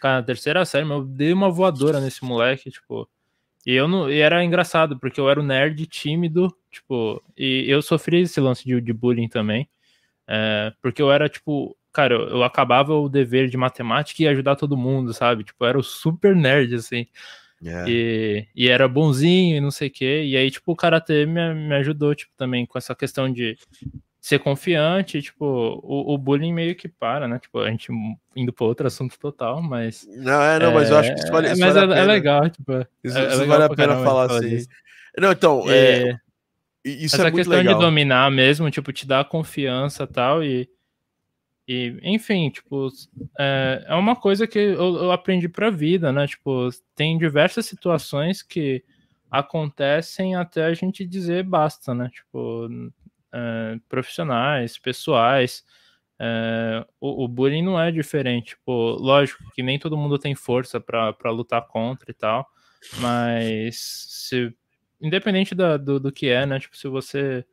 Cara, 0.00 0.16
na 0.20 0.22
terceira 0.22 0.64
série, 0.64 0.84
mas 0.84 0.98
eu 0.98 1.04
dei 1.04 1.32
uma 1.32 1.50
voadora 1.50 2.00
nesse 2.00 2.24
moleque, 2.24 2.70
tipo, 2.70 3.08
e 3.66 3.74
eu 3.74 3.86
não. 3.86 4.10
E 4.10 4.20
era 4.20 4.42
engraçado, 4.42 4.98
porque 4.98 5.20
eu 5.20 5.28
era 5.28 5.40
um 5.40 5.44
nerd 5.44 5.86
tímido, 5.86 6.54
tipo, 6.70 7.22
e 7.36 7.66
eu 7.68 7.82
sofri 7.82 8.22
esse 8.22 8.40
lance 8.40 8.64
de, 8.64 8.80
de 8.80 8.92
bullying 8.92 9.28
também. 9.28 9.68
É, 10.26 10.72
porque 10.82 11.02
eu 11.02 11.12
era, 11.12 11.28
tipo, 11.28 11.76
cara, 11.92 12.14
eu, 12.14 12.28
eu, 12.28 12.44
acabava 12.44 12.94
o 12.94 13.08
dever 13.08 13.48
de 13.48 13.56
matemática 13.56 14.22
e 14.22 14.28
ajudar 14.28 14.56
todo 14.56 14.76
mundo, 14.76 15.12
sabe? 15.12 15.44
Tipo, 15.44 15.64
eu 15.64 15.68
era 15.68 15.78
o 15.78 15.82
super 15.82 16.34
nerd, 16.36 16.74
assim. 16.74 17.06
Yeah. 17.62 17.90
E, 17.90 18.46
e 18.54 18.68
era 18.68 18.88
bonzinho 18.88 19.56
e 19.56 19.60
não 19.60 19.70
sei 19.70 19.88
o 19.88 19.90
quê. 19.90 20.22
E 20.24 20.36
aí, 20.36 20.50
tipo, 20.50 20.72
o 20.72 20.76
Karatê 20.76 21.26
me, 21.26 21.54
me 21.54 21.74
ajudou, 21.76 22.14
tipo, 22.14 22.32
também 22.36 22.64
com 22.64 22.78
essa 22.78 22.94
questão 22.94 23.30
de 23.30 23.56
ser 24.20 24.38
confiante, 24.38 25.22
tipo, 25.22 25.44
o, 25.44 26.14
o, 26.14 26.18
bullying 26.18 26.52
meio 26.52 26.74
que 26.74 26.88
para, 26.88 27.26
né? 27.26 27.38
Tipo, 27.38 27.60
a 27.60 27.70
gente 27.70 27.90
indo 28.36 28.52
para 28.52 28.66
outro 28.66 28.86
assunto 28.86 29.18
total, 29.18 29.62
mas. 29.62 30.06
Não, 30.16 30.42
é, 30.42 30.58
não, 30.58 30.70
é, 30.70 30.74
mas 30.74 30.90
eu 30.90 30.98
acho 30.98 31.14
que 31.14 31.20
isso 31.20 31.32
vale, 31.32 31.48
é, 31.48 31.52
isso 31.52 31.60
mas 31.60 31.74
vale 31.74 31.94
é, 31.94 31.98
é, 31.98 32.04
legal, 32.04 32.50
tipo. 32.50 32.86
Isso, 33.02 33.18
é, 33.18 33.28
isso 33.28 33.40
legal 33.40 33.58
vale 33.58 33.64
a 33.64 33.76
pena 33.76 34.04
falar 34.04 34.30
assim. 34.30 34.48
Disso. 34.48 34.68
Não, 35.18 35.32
então, 35.32 35.64
é, 35.68 36.18
isso 36.84 37.16
essa 37.16 37.28
é 37.28 37.30
questão 37.30 37.56
legal. 37.56 37.74
de 37.74 37.80
dominar 37.80 38.30
mesmo, 38.30 38.70
tipo, 38.70 38.92
te 38.92 39.06
dar 39.06 39.24
confiança 39.24 40.06
tal, 40.06 40.44
e 40.44 40.68
e. 41.70 42.00
enfim, 42.02 42.50
tipo, 42.50 42.88
é, 43.38 43.84
é 43.86 43.94
uma 43.94 44.16
coisa 44.16 44.44
que 44.44 44.58
eu, 44.58 44.96
eu 44.96 45.12
aprendi 45.12 45.48
pra 45.48 45.70
vida, 45.70 46.10
né? 46.10 46.26
Tipo, 46.26 46.68
tem 46.96 47.16
diversas 47.16 47.66
situações 47.66 48.42
que 48.42 48.82
acontecem 49.30 50.34
até 50.34 50.64
a 50.64 50.74
gente 50.74 51.06
dizer 51.06 51.44
basta, 51.44 51.94
né? 51.94 52.10
Tipo, 52.12 52.68
é, 53.32 53.78
profissionais, 53.88 54.76
pessoais. 54.78 55.64
É, 56.18 56.84
o, 57.00 57.24
o, 57.24 57.28
bullying 57.28 57.62
não 57.62 57.80
é 57.80 57.92
diferente. 57.92 58.56
Tipo, 58.56 58.72
lógico 58.72 59.44
que 59.54 59.62
nem 59.62 59.78
todo 59.78 59.96
mundo 59.96 60.18
tem 60.18 60.34
força 60.34 60.80
para 60.80 61.30
lutar 61.30 61.66
contra 61.68 62.10
e 62.10 62.14
tal, 62.14 62.46
mas 62.98 63.76
se, 63.78 64.52
independente 65.00 65.54
da, 65.54 65.76
do, 65.76 66.00
do 66.00 66.10
que 66.10 66.28
é, 66.28 66.44
né? 66.44 66.58
Tipo, 66.58 66.76
se 66.76 66.88
você 66.88 67.44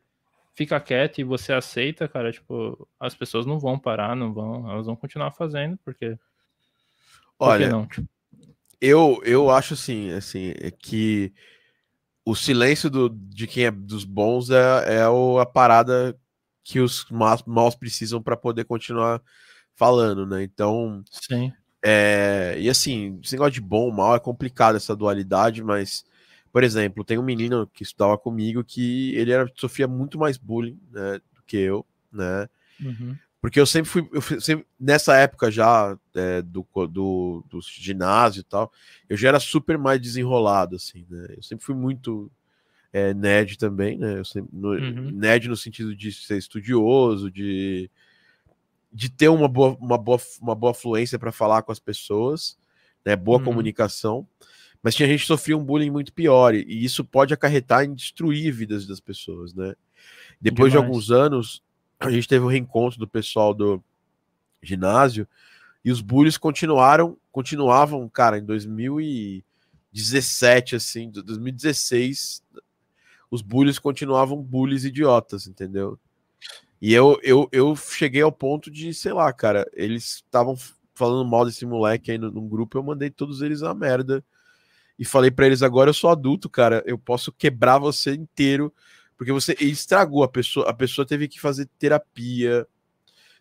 fica 0.58 0.80
quieto 0.80 1.20
e 1.20 1.24
você 1.24 1.54
aceita, 1.54 2.08
cara, 2.08 2.32
tipo, 2.32 2.89
as 3.00 3.13
pessoas 3.13 3.46
não 3.46 3.60
vão 3.60 3.78
parar, 3.78 4.15
não 4.15 4.34
vão, 4.34 4.70
elas 4.70 4.88
vão 4.88 4.96
continuar 4.96 5.32
fazendo, 5.32 5.78
porque. 5.86 6.17
Olha, 7.38 7.70
não? 7.70 7.86
Tipo... 7.86 8.10
eu, 8.82 9.22
eu 9.24 9.52
acho 9.52 9.76
assim, 9.76 10.10
assim, 10.10 10.56
é 10.60 10.72
que 10.72 11.32
o 12.26 12.36
silêncio 12.36 12.89
do, 12.89 13.08
de 13.08 13.46
quem 13.46 13.65
é 13.65 13.72
dos 13.72 14.04
bons 14.04 14.50
é, 14.50 14.96
é 14.98 15.08
o, 15.08 15.38
a 15.38 15.46
parada 15.46 16.20
que 16.63 16.80
os 16.80 17.06
maus, 17.12 17.43
maus 17.46 17.76
precisam 17.76 18.22
para 18.22 18.36
poder 18.36 18.65
continuar 18.65 19.22
falando, 19.76 20.26
né? 20.26 20.41
Então, 20.41 21.04
Sim. 21.12 21.54
É, 21.86 22.56
e 22.58 22.67
assim, 22.67 23.20
esse 23.24 23.34
negócio 23.34 23.54
de 23.54 23.62
bom, 23.62 23.91
mal 23.91 24.15
é 24.15 24.20
complicado 24.20 24.76
essa 24.76 24.96
dualidade, 24.96 25.63
mas, 25.63 26.04
por 26.58 26.63
exemplo, 26.63 27.04
tem 27.04 27.20
um 27.20 27.24
menino 27.24 27.67
que 27.67 27.84
estudava 27.84 28.17
comigo 28.17 28.63
que 28.63 29.13
ele 29.13 29.32
era, 29.32 29.48
sofria 29.54 29.88
muito 29.88 30.17
mais 30.17 30.38
bullying 30.38 30.82
né, 30.91 31.22
do 31.36 31.43
que 31.46 31.56
eu, 31.56 31.86
né? 32.12 32.50
Uhum. 32.84 33.15
Porque 33.39 33.60
eu 33.60 33.65
sempre 33.67 33.88
fui, 33.91 34.10
eu 34.12 34.41
sempre, 34.41 34.65
nessa 34.80 35.15
época 35.17 35.52
já 35.52 35.96
é, 36.15 36.41
do, 36.41 36.67
do, 36.89 37.46
do, 37.48 37.60
ginásio 37.62 38.39
e 38.39 38.43
tal, 38.43 38.72
eu 39.08 39.15
já 39.15 39.28
era 39.28 39.39
super 39.39 39.78
mais 39.78 40.02
desenrolado, 40.02 40.78
assim, 40.78 41.06
né? 41.08 41.28
Eu 41.38 41.43
sempre 41.43 41.63
fui 41.63 41.76
muito 41.76 42.32
é, 42.91 43.13
nerd 43.13 43.60
também, 43.60 44.00
né? 44.00 44.17
Eu 44.17 44.26
sempre, 44.26 44.50
no, 44.52 44.70
uhum. 44.70 45.12
Nerd 45.12 45.48
no 45.50 45.56
sentido 45.56 45.96
de 45.96 46.12
ser 46.12 46.39
estudioso, 46.39 47.30
de, 47.30 47.88
de 48.91 49.12
ter 49.12 49.30
uma 49.30 49.48
boa, 49.48 49.78
uma 49.80 49.98
boa, 50.00 50.20
uma 50.41 50.56
boa 50.56 50.74
fluência 50.74 51.20
para 51.20 51.32
falar 51.32 51.62
com 51.62 51.72
as 51.72 51.80
pessoas, 51.80 52.58
né? 53.06 53.15
Boa 53.15 53.38
uhum. 53.38 53.43
comunicação. 53.43 54.28
Mas 54.82 54.96
tinha 54.96 55.08
gente 55.08 55.22
que 55.22 55.28
sofria 55.28 55.58
um 55.58 55.63
bullying 55.63 55.90
muito 55.90 56.13
pior, 56.13 56.54
e, 56.56 56.84
isso 56.84 57.04
pode 57.04 57.34
acarretar 57.34 57.84
em 57.84 57.94
destruir 57.94 58.52
vidas 58.52 58.86
das 58.86 59.00
pessoas, 59.00 59.54
né? 59.54 59.74
Depois 60.40 60.72
Demais. 60.72 60.72
de 60.72 60.78
alguns 60.78 61.10
anos, 61.12 61.63
a 62.00 62.12
gente 62.12 62.28
teve 62.28 62.46
um 62.46 62.50
reencontro 62.50 63.00
do 63.00 63.08
pessoal 63.08 63.52
do 63.54 63.84
ginásio 64.62 65.28
e 65.84 65.92
os 65.92 66.02
bullies 66.02 66.38
continuaram, 66.38 67.18
continuavam, 67.32 68.08
cara, 68.08 68.38
em 68.38 68.46
2017, 68.46 70.76
assim, 70.76 71.10
2016, 71.10 72.44
os 73.32 73.42
bullies 73.42 73.80
continuavam 73.80 74.40
bullies 74.42 74.86
idiotas, 74.86 75.48
entendeu? 75.48 76.00
E 76.80 76.94
eu, 76.94 77.20
eu, 77.24 77.50
eu 77.52 77.76
cheguei 77.76 78.22
ao 78.22 78.32
ponto 78.32 78.70
de, 78.70 78.94
sei 78.94 79.12
lá, 79.12 79.34
cara, 79.34 79.68
eles 79.74 80.18
estavam 80.18 80.56
falando 80.94 81.28
mal 81.28 81.44
desse 81.46 81.66
moleque 81.66 82.12
aí 82.12 82.18
num 82.18 82.48
grupo, 82.48 82.78
eu 82.78 82.84
mandei 82.84 83.10
todos 83.10 83.42
eles 83.42 83.63
a 83.63 83.74
merda 83.74 84.24
e 84.98 85.06
falei 85.06 85.32
para 85.32 85.46
eles 85.46 85.62
agora 85.62 85.90
eu 85.90 85.94
sou 85.94 86.10
adulto, 86.10 86.50
cara, 86.50 86.84
eu 86.86 86.98
posso 86.98 87.32
quebrar 87.32 87.78
você 87.78 88.14
inteiro 88.14 88.74
porque 89.18 89.32
você 89.32 89.56
estragou 89.60 90.24
a 90.24 90.28
pessoa, 90.28 90.70
a 90.70 90.74
pessoa 90.74 91.06
teve 91.06 91.28
que 91.28 91.40
fazer 91.40 91.68
terapia. 91.80 92.68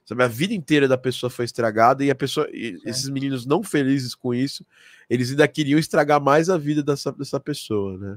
Sabe, 0.07 0.23
a 0.23 0.29
vida 0.29 0.55
inteira 0.55 0.87
da 0.88 0.97
pessoa 0.97 1.29
foi 1.29 1.45
estragada 1.45 2.05
e 2.05 2.11
a 2.11 2.14
pessoa, 2.14 2.49
e 2.53 2.79
esses 2.85 3.09
meninos 3.09 3.45
não 3.45 3.62
felizes 3.62 4.14
com 4.14 4.33
isso, 4.33 4.64
eles 5.11 5.31
ainda 5.31 5.47
queriam 5.49 5.79
estragar 5.79 6.21
mais 6.21 6.49
a 6.49 6.57
vida 6.57 6.83
dessa, 6.83 7.11
dessa 7.12 7.40
pessoa, 7.40 7.99
né? 7.99 8.16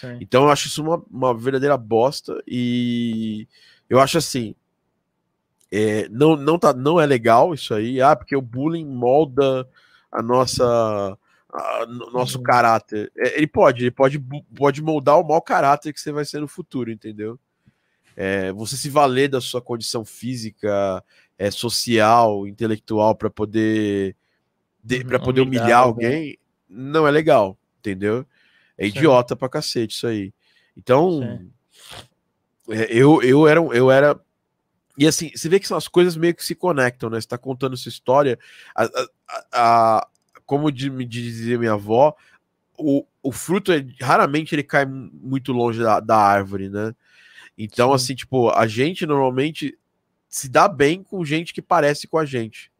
Sim. 0.00 0.18
Então 0.20 0.44
eu 0.44 0.50
acho 0.50 0.68
isso 0.68 0.82
uma, 0.82 1.02
uma 1.10 1.34
verdadeira 1.34 1.76
bosta 1.76 2.40
e 2.46 3.48
eu 3.88 3.98
acho 3.98 4.18
assim, 4.18 4.54
é, 5.70 6.06
não, 6.10 6.36
não, 6.36 6.58
tá, 6.58 6.74
não 6.74 7.00
é 7.00 7.06
legal 7.06 7.54
isso 7.54 7.72
aí, 7.72 8.00
ah, 8.00 8.14
porque 8.14 8.36
o 8.36 8.42
bullying 8.42 8.86
molda 8.86 9.66
a 10.12 10.22
nossa 10.22 11.16
no 11.88 12.10
nosso 12.10 12.38
uhum. 12.38 12.44
caráter. 12.44 13.12
É, 13.16 13.36
ele 13.36 13.46
pode, 13.46 13.84
ele 13.84 13.90
pode, 13.90 14.18
pode 14.54 14.82
moldar 14.82 15.18
o 15.20 15.26
mau 15.26 15.40
caráter 15.42 15.92
que 15.92 16.00
você 16.00 16.10
vai 16.10 16.24
ser 16.24 16.40
no 16.40 16.48
futuro, 16.48 16.90
entendeu? 16.90 17.38
É, 18.16 18.52
você 18.52 18.76
se 18.76 18.88
valer 18.88 19.28
da 19.28 19.40
sua 19.40 19.60
condição 19.60 20.04
física, 20.04 21.02
é, 21.38 21.50
social, 21.50 22.46
intelectual 22.46 23.14
para 23.14 23.30
poder 23.30 24.16
para 25.06 25.18
uhum, 25.18 25.24
poder 25.24 25.40
humilhar, 25.42 25.64
humilhar 25.64 25.80
alguém, 25.80 26.38
não 26.68 27.06
é 27.06 27.10
legal, 27.10 27.56
entendeu? 27.78 28.26
É 28.76 28.86
idiota 28.86 29.36
pra 29.36 29.48
cacete 29.48 29.94
isso 29.94 30.06
aí. 30.06 30.32
Então, 30.76 31.40
é, 32.68 32.86
eu, 32.90 33.22
eu 33.22 33.46
era 33.46 33.60
eu 33.60 33.90
era 33.90 34.20
e 34.98 35.06
assim, 35.06 35.30
você 35.34 35.48
vê 35.48 35.58
que 35.58 35.66
são 35.66 35.76
as 35.76 35.88
coisas 35.88 36.16
meio 36.16 36.34
que 36.34 36.44
se 36.44 36.54
conectam, 36.54 37.08
né? 37.08 37.20
Você 37.20 37.28
tá 37.28 37.38
contando 37.38 37.76
sua 37.76 37.88
história, 37.88 38.38
a, 38.74 38.84
a, 38.84 39.08
a 39.52 40.08
como 40.52 40.70
de, 40.70 40.90
me 40.90 41.06
dizia 41.06 41.58
minha 41.58 41.72
avó, 41.72 42.14
o, 42.76 43.06
o 43.22 43.32
fruto 43.32 43.72
é, 43.72 43.82
raramente 44.02 44.54
ele 44.54 44.62
cai 44.62 44.84
muito 44.84 45.50
longe 45.50 45.82
da, 45.82 45.98
da 45.98 46.14
árvore, 46.14 46.68
né? 46.68 46.94
Então, 47.56 47.88
Sim. 47.88 47.94
assim, 47.94 48.14
tipo, 48.14 48.50
a 48.50 48.66
gente 48.66 49.06
normalmente 49.06 49.78
se 50.28 50.50
dá 50.50 50.68
bem 50.68 51.02
com 51.02 51.24
gente 51.24 51.54
que 51.54 51.62
parece 51.62 52.06
com 52.06 52.18
a 52.18 52.26
gente, 52.26 52.70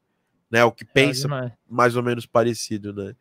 né? 0.50 0.62
O 0.64 0.70
que 0.70 0.84
é 0.84 0.86
pensa 0.86 1.34
é 1.34 1.52
mais 1.66 1.96
ou 1.96 2.02
menos 2.02 2.26
parecido, 2.26 2.92
né? 2.92 3.14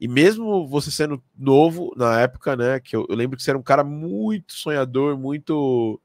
E 0.00 0.08
mesmo 0.08 0.66
você 0.66 0.90
sendo 0.90 1.22
novo 1.38 1.94
na 1.96 2.22
época, 2.22 2.56
né? 2.56 2.80
Que 2.80 2.96
eu, 2.96 3.06
eu 3.08 3.14
lembro 3.14 3.36
que 3.36 3.42
você 3.44 3.52
era 3.52 3.58
um 3.58 3.62
cara 3.62 3.84
muito 3.84 4.52
sonhador, 4.54 5.16
muito 5.16 6.00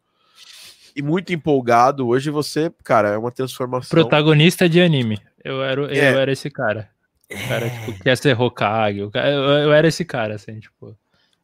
e 0.96 1.02
muito 1.02 1.34
empolgado. 1.34 2.08
Hoje 2.08 2.30
você, 2.30 2.72
cara, 2.84 3.10
é 3.10 3.18
uma 3.18 3.32
transformação. 3.32 3.90
Protagonista 3.90 4.70
de 4.70 4.80
anime. 4.80 5.20
Eu 5.44 5.64
era, 5.64 5.82
eu 5.82 5.90
é. 5.90 6.22
era 6.22 6.32
esse 6.32 6.52
cara. 6.52 6.96
O 7.32 7.48
cara, 7.48 7.70
tipo, 7.70 8.04
quer 8.04 8.18
ser 8.18 8.40
Hokage. 8.40 9.00
Eu, 9.00 9.12
eu 9.14 9.74
era 9.74 9.88
esse 9.88 10.06
cara, 10.06 10.36
assim, 10.36 10.60
tipo. 10.60 10.98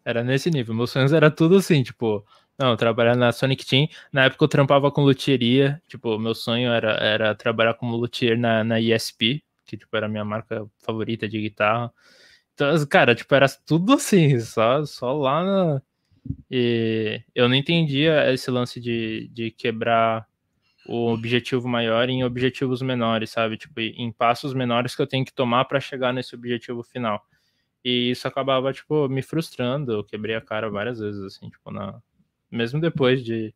Era 0.06 0.24
nesse 0.24 0.50
nível. 0.50 0.76
Meus 0.76 0.92
sonhos 0.92 1.14
era 1.14 1.30
tudo 1.30 1.58
assim, 1.58 1.84
tipo. 1.84 2.26
Não, 2.58 2.76
trabalhar 2.78 3.16
na 3.16 3.32
Sonic 3.32 3.66
Team. 3.66 3.88
Na 4.12 4.26
época 4.26 4.44
eu 4.44 4.48
trampava 4.48 4.92
com 4.92 5.02
luthieria. 5.02 5.82
Tipo, 5.88 6.18
meu 6.20 6.36
sonho 6.36 6.72
era, 6.72 6.94
era 6.94 7.36
trabalhar 7.36 7.74
como 7.74 7.96
luthier 7.98 8.38
na, 8.38 8.64
na 8.64 8.80
ESP, 8.80 9.44
que, 9.66 9.78
tipo, 9.78 9.96
era 9.98 10.06
a 10.06 10.10
minha 10.10 10.24
marca 10.24 10.66
favorita 10.80 11.28
de 11.28 11.42
guitarra. 11.42 11.92
Então, 12.54 12.86
cara, 12.88 13.16
tipo, 13.16 13.34
era 13.34 13.48
tudo 13.66 13.94
assim, 13.94 14.40
só, 14.40 14.86
só 14.86 15.14
lá 15.14 15.44
na... 15.44 15.82
E 16.50 17.22
eu 17.36 17.50
não 17.50 17.56
entendia 17.56 18.32
esse 18.32 18.50
lance 18.50 18.80
de, 18.80 19.30
de 19.34 19.52
quebrar 19.52 20.26
o 20.86 21.12
objetivo 21.12 21.68
maior 21.68 22.10
em 22.10 22.24
objetivos 22.24 22.82
menores, 22.82 23.30
sabe? 23.30 23.58
Tipo, 23.58 23.80
em 23.80 24.12
passos 24.12 24.54
menores 24.54 24.96
que 24.96 25.02
eu 25.02 25.08
tenho 25.08 25.26
que 25.26 25.34
tomar 25.34 25.66
para 25.66 25.80
chegar 25.80 26.14
nesse 26.14 26.36
objetivo 26.36 26.84
final. 26.84 27.26
E 27.84 28.12
isso 28.12 28.28
acabava, 28.28 28.72
tipo, 28.74 29.08
me 29.10 29.22
frustrando. 29.22 29.92
Eu 29.92 30.04
quebrei 30.04 30.36
a 30.36 30.42
cara 30.42 30.70
várias 30.70 31.00
vezes, 31.00 31.22
assim, 31.24 31.50
tipo, 31.50 31.72
na... 31.72 32.02
mesmo 32.52 32.80
depois 32.80 33.24
de 33.24 33.54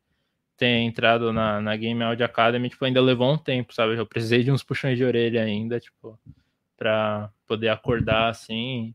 ter 0.58 0.80
entrado 0.80 1.32
na, 1.32 1.62
na 1.62 1.76
Game 1.76 2.02
Audio 2.04 2.26
Academy, 2.26 2.70
tipo, 2.70 2.84
ainda 2.84 3.02
levou 3.02 3.32
um 3.32 3.38
tempo, 3.38 3.74
sabe? 3.74 3.96
Eu 3.96 4.06
precisei 4.06 4.44
de 4.44 4.52
uns 4.52 4.64
puxões 4.64 4.98
de 4.98 5.06
orelha 5.06 5.44
ainda, 5.44 5.80
tipo, 5.80 6.20
para 6.76 7.32
poder 7.46 7.70
acordar 7.70 8.30
assim. 8.30 8.94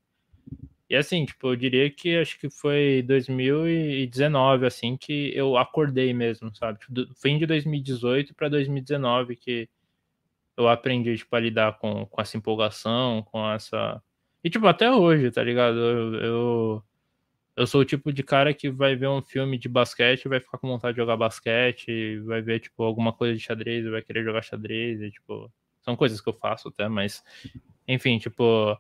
E 0.93 0.97
assim, 0.97 1.25
tipo, 1.25 1.49
eu 1.49 1.57
diria 1.57 1.89
que 1.91 2.19
acho 2.19 2.39
que 2.39 2.51
foi 2.51 3.03
2019 3.07 4.67
assim 4.67 4.95
que 4.95 5.33
eu 5.35 5.57
acordei 5.57 6.13
mesmo, 6.13 6.55
sabe? 6.55 6.81
Tipo, 6.81 7.15
fim 7.15 7.39
de 7.39 7.47
2018 7.47 8.35
para 8.35 8.51
2019 8.51 9.35
que 9.37 9.71
eu 10.55 10.69
aprendi 10.69 11.17
tipo 11.17 11.35
a 11.35 11.41
lidar 11.41 11.79
com, 11.79 12.05
com 12.05 12.21
essa 12.21 12.37
empolgação, 12.37 13.23
com 13.23 13.51
essa 13.51 14.03
e 14.45 14.51
tipo 14.51 14.67
até 14.67 14.91
hoje, 14.93 15.31
tá 15.31 15.43
ligado? 15.43 15.79
Eu, 15.79 16.15
eu 16.17 16.85
eu 17.57 17.67
sou 17.67 17.81
o 17.81 17.85
tipo 17.87 18.13
de 18.13 18.23
cara 18.23 18.53
que 18.53 18.71
vai 18.71 18.95
ver 18.95 19.09
um 19.09 19.23
filme 19.23 19.57
de 19.57 19.71
basquete, 19.71 20.29
vai 20.29 20.41
ficar 20.41 20.59
com 20.59 20.69
vontade 20.69 20.95
de 20.95 21.01
jogar 21.01 21.17
basquete, 21.17 22.19
vai 22.21 22.43
ver 22.43 22.61
tipo 22.61 22.83
alguma 22.83 23.15
coisa 23.15 23.35
de 23.35 23.41
xadrez, 23.41 23.87
vai 23.91 24.03
querer 24.03 24.25
jogar 24.25 24.43
xadrez, 24.43 25.01
e, 25.01 25.11
tipo, 25.11 25.51
são 25.81 25.97
coisas 25.97 26.21
que 26.21 26.29
eu 26.29 26.35
faço 26.35 26.69
até, 26.69 26.87
mas 26.87 27.25
enfim, 27.89 28.19
tipo, 28.19 28.79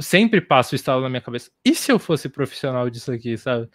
sempre 0.00 0.40
passa 0.40 0.74
o 0.74 0.76
estalo 0.76 1.02
na 1.02 1.08
minha 1.08 1.20
cabeça. 1.20 1.50
E 1.64 1.74
se 1.74 1.90
eu 1.90 1.98
fosse 1.98 2.28
profissional 2.28 2.88
disso 2.88 3.12
aqui, 3.12 3.36
sabe? 3.36 3.68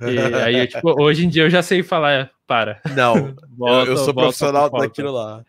E 0.00 0.18
aí, 0.36 0.66
tipo, 0.66 1.00
hoje 1.00 1.24
em 1.24 1.28
dia 1.28 1.44
eu 1.44 1.50
já 1.50 1.62
sei 1.62 1.82
falar, 1.82 2.30
para. 2.46 2.80
Não, 2.94 3.34
volta, 3.56 3.90
eu, 3.90 3.96
eu, 3.96 3.96
sou 3.96 4.14
profissional 4.14 4.70
daquilo 4.70 5.12
lá. 5.12 5.44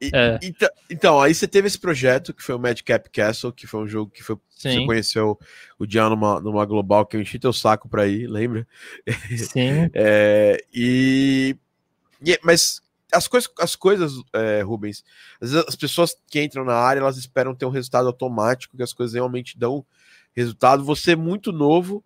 E, 0.00 0.10
é. 0.14 0.38
então, 0.42 0.68
então, 0.88 1.20
aí 1.20 1.34
você 1.34 1.48
teve 1.48 1.66
esse 1.66 1.78
projeto 1.78 2.32
que 2.32 2.42
foi 2.42 2.54
o 2.54 2.58
Madcap 2.58 3.10
Castle, 3.10 3.52
que 3.52 3.66
foi 3.66 3.80
um 3.80 3.88
jogo 3.88 4.10
que 4.10 4.22
foi, 4.22 4.36
você 4.48 4.84
conheceu 4.84 5.38
o 5.78 5.86
Dian 5.86 6.10
numa, 6.10 6.40
numa 6.40 6.64
global 6.64 7.04
que 7.04 7.16
eu 7.16 7.20
enchi 7.20 7.38
teu 7.38 7.52
saco 7.52 7.88
pra 7.88 8.06
ir, 8.06 8.26
lembra? 8.26 8.66
Sim. 9.36 9.90
É, 9.94 10.62
e, 10.72 11.56
e, 12.24 12.38
mas 12.42 12.80
as 13.12 13.26
coisas, 13.26 13.50
as 13.58 13.76
coisas 13.76 14.12
é, 14.32 14.62
Rubens, 14.62 15.04
as 15.40 15.76
pessoas 15.76 16.16
que 16.26 16.42
entram 16.42 16.64
na 16.64 16.74
área, 16.74 17.00
elas 17.00 17.16
esperam 17.16 17.54
ter 17.54 17.66
um 17.66 17.70
resultado 17.70 18.06
automático, 18.06 18.76
que 18.76 18.82
as 18.82 18.92
coisas 18.92 19.14
realmente 19.14 19.58
dão 19.58 19.84
resultado. 20.34 20.84
Você, 20.84 21.16
muito 21.16 21.52
novo, 21.52 22.04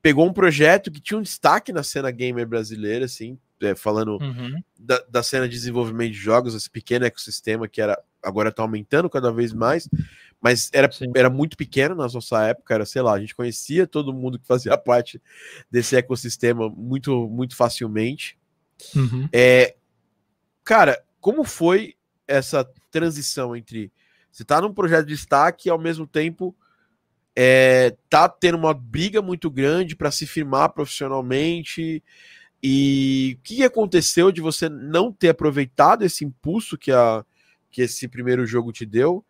pegou 0.00 0.26
um 0.26 0.32
projeto 0.32 0.90
que 0.90 1.00
tinha 1.00 1.18
um 1.18 1.22
destaque 1.22 1.72
na 1.72 1.82
cena 1.82 2.10
gamer 2.10 2.46
brasileira, 2.46 3.04
assim, 3.04 3.38
é, 3.60 3.74
falando 3.74 4.18
uhum. 4.20 4.62
da, 4.78 5.02
da, 5.08 5.22
cena 5.22 5.48
de 5.48 5.54
desenvolvimento 5.54 6.12
de 6.12 6.18
jogos, 6.18 6.54
esse 6.54 6.70
pequeno 6.70 7.06
ecossistema 7.06 7.66
que 7.66 7.80
era 7.80 7.98
agora 8.22 8.50
está 8.50 8.62
aumentando 8.62 9.08
cada 9.08 9.32
vez 9.32 9.52
mais, 9.52 9.88
mas 10.40 10.68
era, 10.72 10.90
era 11.14 11.30
muito 11.30 11.56
pequeno 11.56 11.94
na 11.94 12.06
nossa 12.06 12.44
época, 12.44 12.74
era, 12.74 12.84
sei 12.84 13.02
lá, 13.02 13.14
a 13.14 13.20
gente 13.20 13.34
conhecia 13.34 13.86
todo 13.86 14.12
mundo 14.12 14.38
que 14.38 14.46
fazia 14.46 14.76
parte 14.78 15.20
desse 15.70 15.96
ecossistema 15.96 16.68
muito, 16.68 17.28
muito 17.28 17.56
facilmente. 17.56 18.36
Uhum. 18.94 19.28
É, 19.32 19.74
cara, 20.66 21.00
como 21.20 21.44
foi 21.44 21.94
essa 22.26 22.68
transição 22.90 23.54
entre 23.54 23.92
você 24.30 24.44
tá 24.44 24.60
num 24.60 24.74
projeto 24.74 25.06
de 25.06 25.14
destaque 25.14 25.68
e 25.68 25.70
ao 25.70 25.78
mesmo 25.78 26.06
tempo 26.06 26.54
é, 27.34 27.96
tá 28.10 28.28
tendo 28.28 28.58
uma 28.58 28.74
briga 28.74 29.22
muito 29.22 29.48
grande 29.48 29.94
para 29.96 30.10
se 30.10 30.26
firmar 30.26 30.70
profissionalmente 30.70 32.02
e 32.62 33.38
o 33.38 33.42
que 33.42 33.62
aconteceu 33.62 34.32
de 34.32 34.40
você 34.40 34.68
não 34.68 35.12
ter 35.12 35.28
aproveitado 35.28 36.02
esse 36.02 36.24
impulso 36.24 36.76
que, 36.76 36.90
a, 36.90 37.24
que 37.70 37.82
esse 37.82 38.08
primeiro 38.08 38.44
jogo 38.44 38.72
te 38.72 38.84
deu 38.84 39.24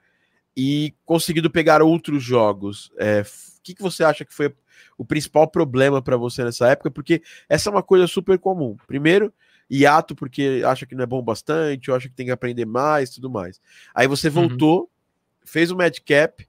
e 0.56 0.94
conseguido 1.04 1.50
pegar 1.50 1.82
outros 1.82 2.22
jogos? 2.22 2.90
É, 2.96 3.20
o 3.20 3.62
que, 3.62 3.74
que 3.74 3.82
você 3.82 4.02
acha 4.02 4.24
que 4.24 4.34
foi 4.34 4.54
o 4.96 5.04
principal 5.04 5.46
problema 5.46 6.00
para 6.00 6.16
você 6.16 6.42
nessa 6.42 6.68
época? 6.68 6.90
Porque 6.90 7.22
essa 7.48 7.68
é 7.68 7.72
uma 7.72 7.82
coisa 7.82 8.06
super 8.06 8.38
comum. 8.38 8.76
Primeiro, 8.86 9.32
hiato 9.70 10.14
porque 10.14 10.62
acha 10.64 10.86
que 10.86 10.94
não 10.94 11.02
é 11.02 11.06
bom 11.06 11.22
bastante, 11.22 11.90
ou 11.90 11.96
acha 11.96 12.08
que 12.08 12.14
tem 12.14 12.26
que 12.26 12.32
aprender 12.32 12.64
mais, 12.64 13.10
tudo 13.10 13.30
mais. 13.30 13.60
Aí 13.94 14.06
você 14.06 14.28
uhum. 14.28 14.34
voltou, 14.34 14.80
uhum. 14.80 14.88
fez 15.44 15.70
o 15.70 15.76
Madcap, 15.76 16.46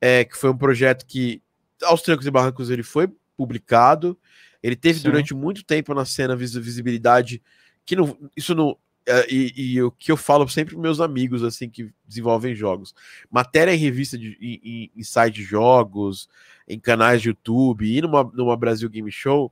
é, 0.00 0.24
que 0.24 0.36
foi 0.36 0.50
um 0.50 0.56
projeto 0.56 1.06
que, 1.06 1.42
aos 1.82 2.02
trancos 2.02 2.26
e 2.26 2.30
barrancos, 2.30 2.70
ele 2.70 2.82
foi 2.82 3.08
publicado. 3.36 4.18
Ele 4.62 4.76
teve 4.76 4.98
Sim. 4.98 5.04
durante 5.04 5.34
muito 5.34 5.64
tempo 5.64 5.94
na 5.94 6.04
cena 6.04 6.36
visibilidade 6.36 7.42
que 7.84 7.96
não, 7.96 8.16
isso 8.36 8.54
não. 8.54 8.76
É, 9.06 9.26
e, 9.32 9.52
e, 9.56 9.82
o 9.82 9.90
que 9.90 10.12
eu 10.12 10.16
falo 10.16 10.46
sempre 10.46 10.74
para 10.74 10.82
meus 10.82 11.00
amigos 11.00 11.42
assim 11.42 11.70
que 11.70 11.90
desenvolvem 12.06 12.54
jogos, 12.54 12.94
matéria 13.30 13.74
em 13.74 13.78
revista 13.78 14.16
de 14.16 14.36
em, 14.40 14.90
em 14.94 15.02
site 15.02 15.36
de 15.36 15.42
jogos, 15.42 16.28
em 16.68 16.78
canais 16.78 17.22
de 17.22 17.28
YouTube 17.28 17.90
e 17.90 18.02
numa, 18.02 18.22
numa 18.22 18.56
Brasil 18.56 18.88
Game 18.90 19.10
Show 19.10 19.50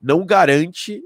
não 0.00 0.24
garante 0.24 1.02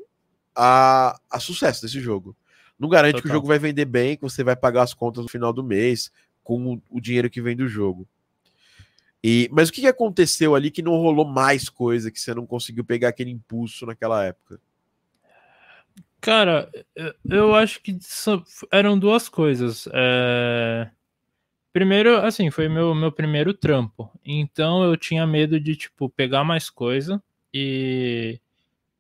a, 0.55 1.19
a 1.31 1.41
sucesso 1.41 1.83
desse 1.83 2.01
jogo. 2.01 2.37
Não 2.79 2.89
garante 2.89 3.15
Total. 3.15 3.23
que 3.23 3.29
o 3.29 3.33
jogo 3.33 3.47
vai 3.47 3.59
vender 3.59 3.85
bem, 3.85 4.17
que 4.17 4.23
você 4.23 4.43
vai 4.43 4.57
pagar 4.57 4.83
as 4.83 4.95
contas 4.95 5.23
no 5.23 5.31
final 5.31 5.53
do 5.53 5.63
mês 5.63 6.11
com 6.43 6.75
o, 6.75 6.83
o 6.91 7.01
dinheiro 7.01 7.31
que 7.31 7.41
vem 7.41 7.57
do 7.57 7.69
jogo. 7.69 8.07
E, 9.23 9.49
mas 9.53 9.69
o 9.69 9.73
que 9.73 9.87
aconteceu 9.87 10.55
ali 10.55 10.71
que 10.71 10.83
não 10.83 10.97
rolou 10.97 11.25
mais 11.25 11.69
coisa, 11.69 12.11
que 12.11 12.21
você 12.21 12.35
não 12.35 12.45
conseguiu 12.45 12.85
pegar 12.85 13.09
aquele 13.09 13.31
impulso 13.31 13.87
naquela 13.87 14.25
época? 14.25 14.61
Cara, 16.21 16.71
eu 17.29 17.55
acho 17.55 17.81
que 17.81 17.99
eram 18.71 18.99
duas 18.99 19.29
coisas. 19.29 19.89
É... 19.93 20.91
Primeiro, 21.73 22.17
assim, 22.17 22.51
foi 22.51 22.69
meu, 22.69 22.95
meu 22.95 23.11
primeiro 23.11 23.55
trampo. 23.55 24.11
Então 24.25 24.85
eu 24.85 24.97
tinha 24.97 25.27
medo 25.27 25.59
de, 25.59 25.75
tipo, 25.75 26.09
pegar 26.09 26.45
mais 26.45 26.69
coisa 26.69 27.23
e 27.53 28.41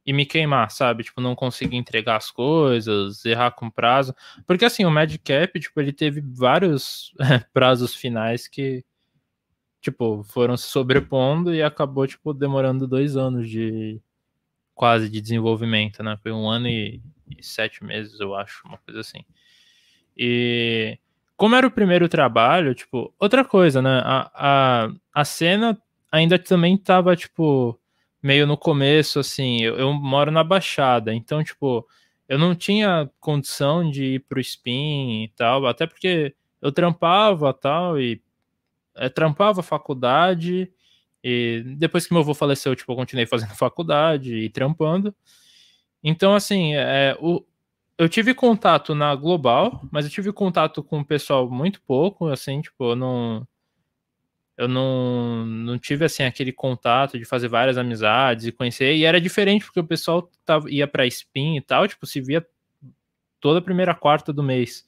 e 0.04 0.12
me 0.12 0.26
queimar, 0.26 0.70
sabe? 0.70 1.04
Tipo, 1.04 1.20
não 1.20 1.34
conseguir 1.34 1.76
entregar 1.76 2.16
as 2.16 2.30
coisas, 2.30 3.24
errar 3.24 3.52
com 3.52 3.70
prazo. 3.70 4.14
Porque 4.46 4.64
assim, 4.64 4.84
o 4.84 4.90
Madcap, 4.90 5.58
tipo, 5.58 5.80
ele 5.80 5.92
teve 5.92 6.20
vários 6.20 7.12
prazos 7.52 7.94
finais 7.94 8.48
que, 8.48 8.84
tipo, 9.80 10.22
foram 10.24 10.56
se 10.56 10.68
sobrepondo 10.68 11.54
e 11.54 11.62
acabou, 11.62 12.06
tipo, 12.06 12.34
demorando 12.34 12.88
dois 12.88 13.16
anos 13.16 13.48
de 13.48 14.00
quase 14.74 15.08
de 15.08 15.20
desenvolvimento, 15.20 16.02
né? 16.02 16.18
Foi 16.22 16.32
um 16.32 16.48
ano 16.48 16.68
e, 16.68 17.00
e 17.38 17.42
sete 17.44 17.84
meses, 17.84 18.18
eu 18.18 18.34
acho, 18.34 18.66
uma 18.66 18.78
coisa 18.78 19.00
assim. 19.00 19.24
E 20.16 20.98
como 21.36 21.54
era 21.54 21.66
o 21.66 21.70
primeiro 21.70 22.08
trabalho, 22.08 22.74
tipo, 22.74 23.14
outra 23.18 23.44
coisa, 23.44 23.80
né? 23.80 24.00
A, 24.04 24.30
a, 24.34 24.92
a 25.14 25.24
cena 25.24 25.80
ainda 26.10 26.38
também 26.38 26.76
tava, 26.76 27.14
tipo 27.16 27.78
meio 28.22 28.46
no 28.46 28.56
começo, 28.56 29.18
assim, 29.18 29.62
eu, 29.62 29.76
eu, 29.76 29.92
moro 29.92 30.30
na 30.30 30.44
Baixada, 30.44 31.12
então, 31.14 31.42
tipo, 31.42 31.86
eu 32.28 32.38
não 32.38 32.54
tinha 32.54 33.10
condição 33.20 33.90
de 33.90 34.14
ir 34.14 34.20
pro 34.20 34.40
spin 34.40 35.24
e 35.24 35.28
tal, 35.36 35.66
até 35.66 35.86
porque 35.86 36.34
eu 36.60 36.70
trampava 36.70 37.52
tal, 37.52 38.00
e 38.00 38.22
é, 38.96 39.08
trampava 39.08 39.62
faculdade, 39.62 40.72
e 41.24 41.62
depois 41.78 42.06
que 42.06 42.12
meu 42.12 42.22
avô 42.22 42.34
faleceu, 42.34 42.74
tipo, 42.76 42.92
eu 42.92 42.96
continuei 42.96 43.26
fazendo 43.26 43.54
faculdade 43.56 44.36
e 44.36 44.48
trampando. 44.48 45.14
Então, 46.02 46.34
assim, 46.34 46.74
é, 46.74 47.16
o, 47.20 47.44
eu 47.98 48.08
tive 48.08 48.34
contato 48.34 48.94
na 48.94 49.14
Global, 49.14 49.80
mas 49.90 50.04
eu 50.04 50.10
tive 50.10 50.32
contato 50.32 50.82
com 50.82 51.00
o 51.00 51.04
pessoal 51.04 51.48
muito 51.50 51.80
pouco, 51.82 52.28
assim, 52.28 52.60
tipo, 52.60 52.92
eu 52.92 52.96
não 52.96 53.46
eu 54.62 54.68
não, 54.68 55.44
não 55.44 55.76
tive 55.76 56.04
assim 56.04 56.22
aquele 56.22 56.52
contato 56.52 57.18
de 57.18 57.24
fazer 57.24 57.48
várias 57.48 57.76
amizades 57.76 58.46
e 58.46 58.52
conhecer. 58.52 58.94
E 58.94 59.04
era 59.04 59.20
diferente 59.20 59.64
porque 59.64 59.80
o 59.80 59.84
pessoal 59.84 60.30
tava, 60.44 60.70
ia 60.70 60.86
para 60.86 61.04
Spin 61.06 61.56
e 61.56 61.60
tal, 61.60 61.88
tipo, 61.88 62.06
se 62.06 62.20
via 62.20 62.46
toda 63.40 63.58
a 63.58 63.62
primeira 63.62 63.92
quarta 63.92 64.32
do 64.32 64.42
mês. 64.42 64.86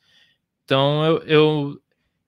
Então 0.65 1.05
eu, 1.05 1.19
eu, 1.25 1.81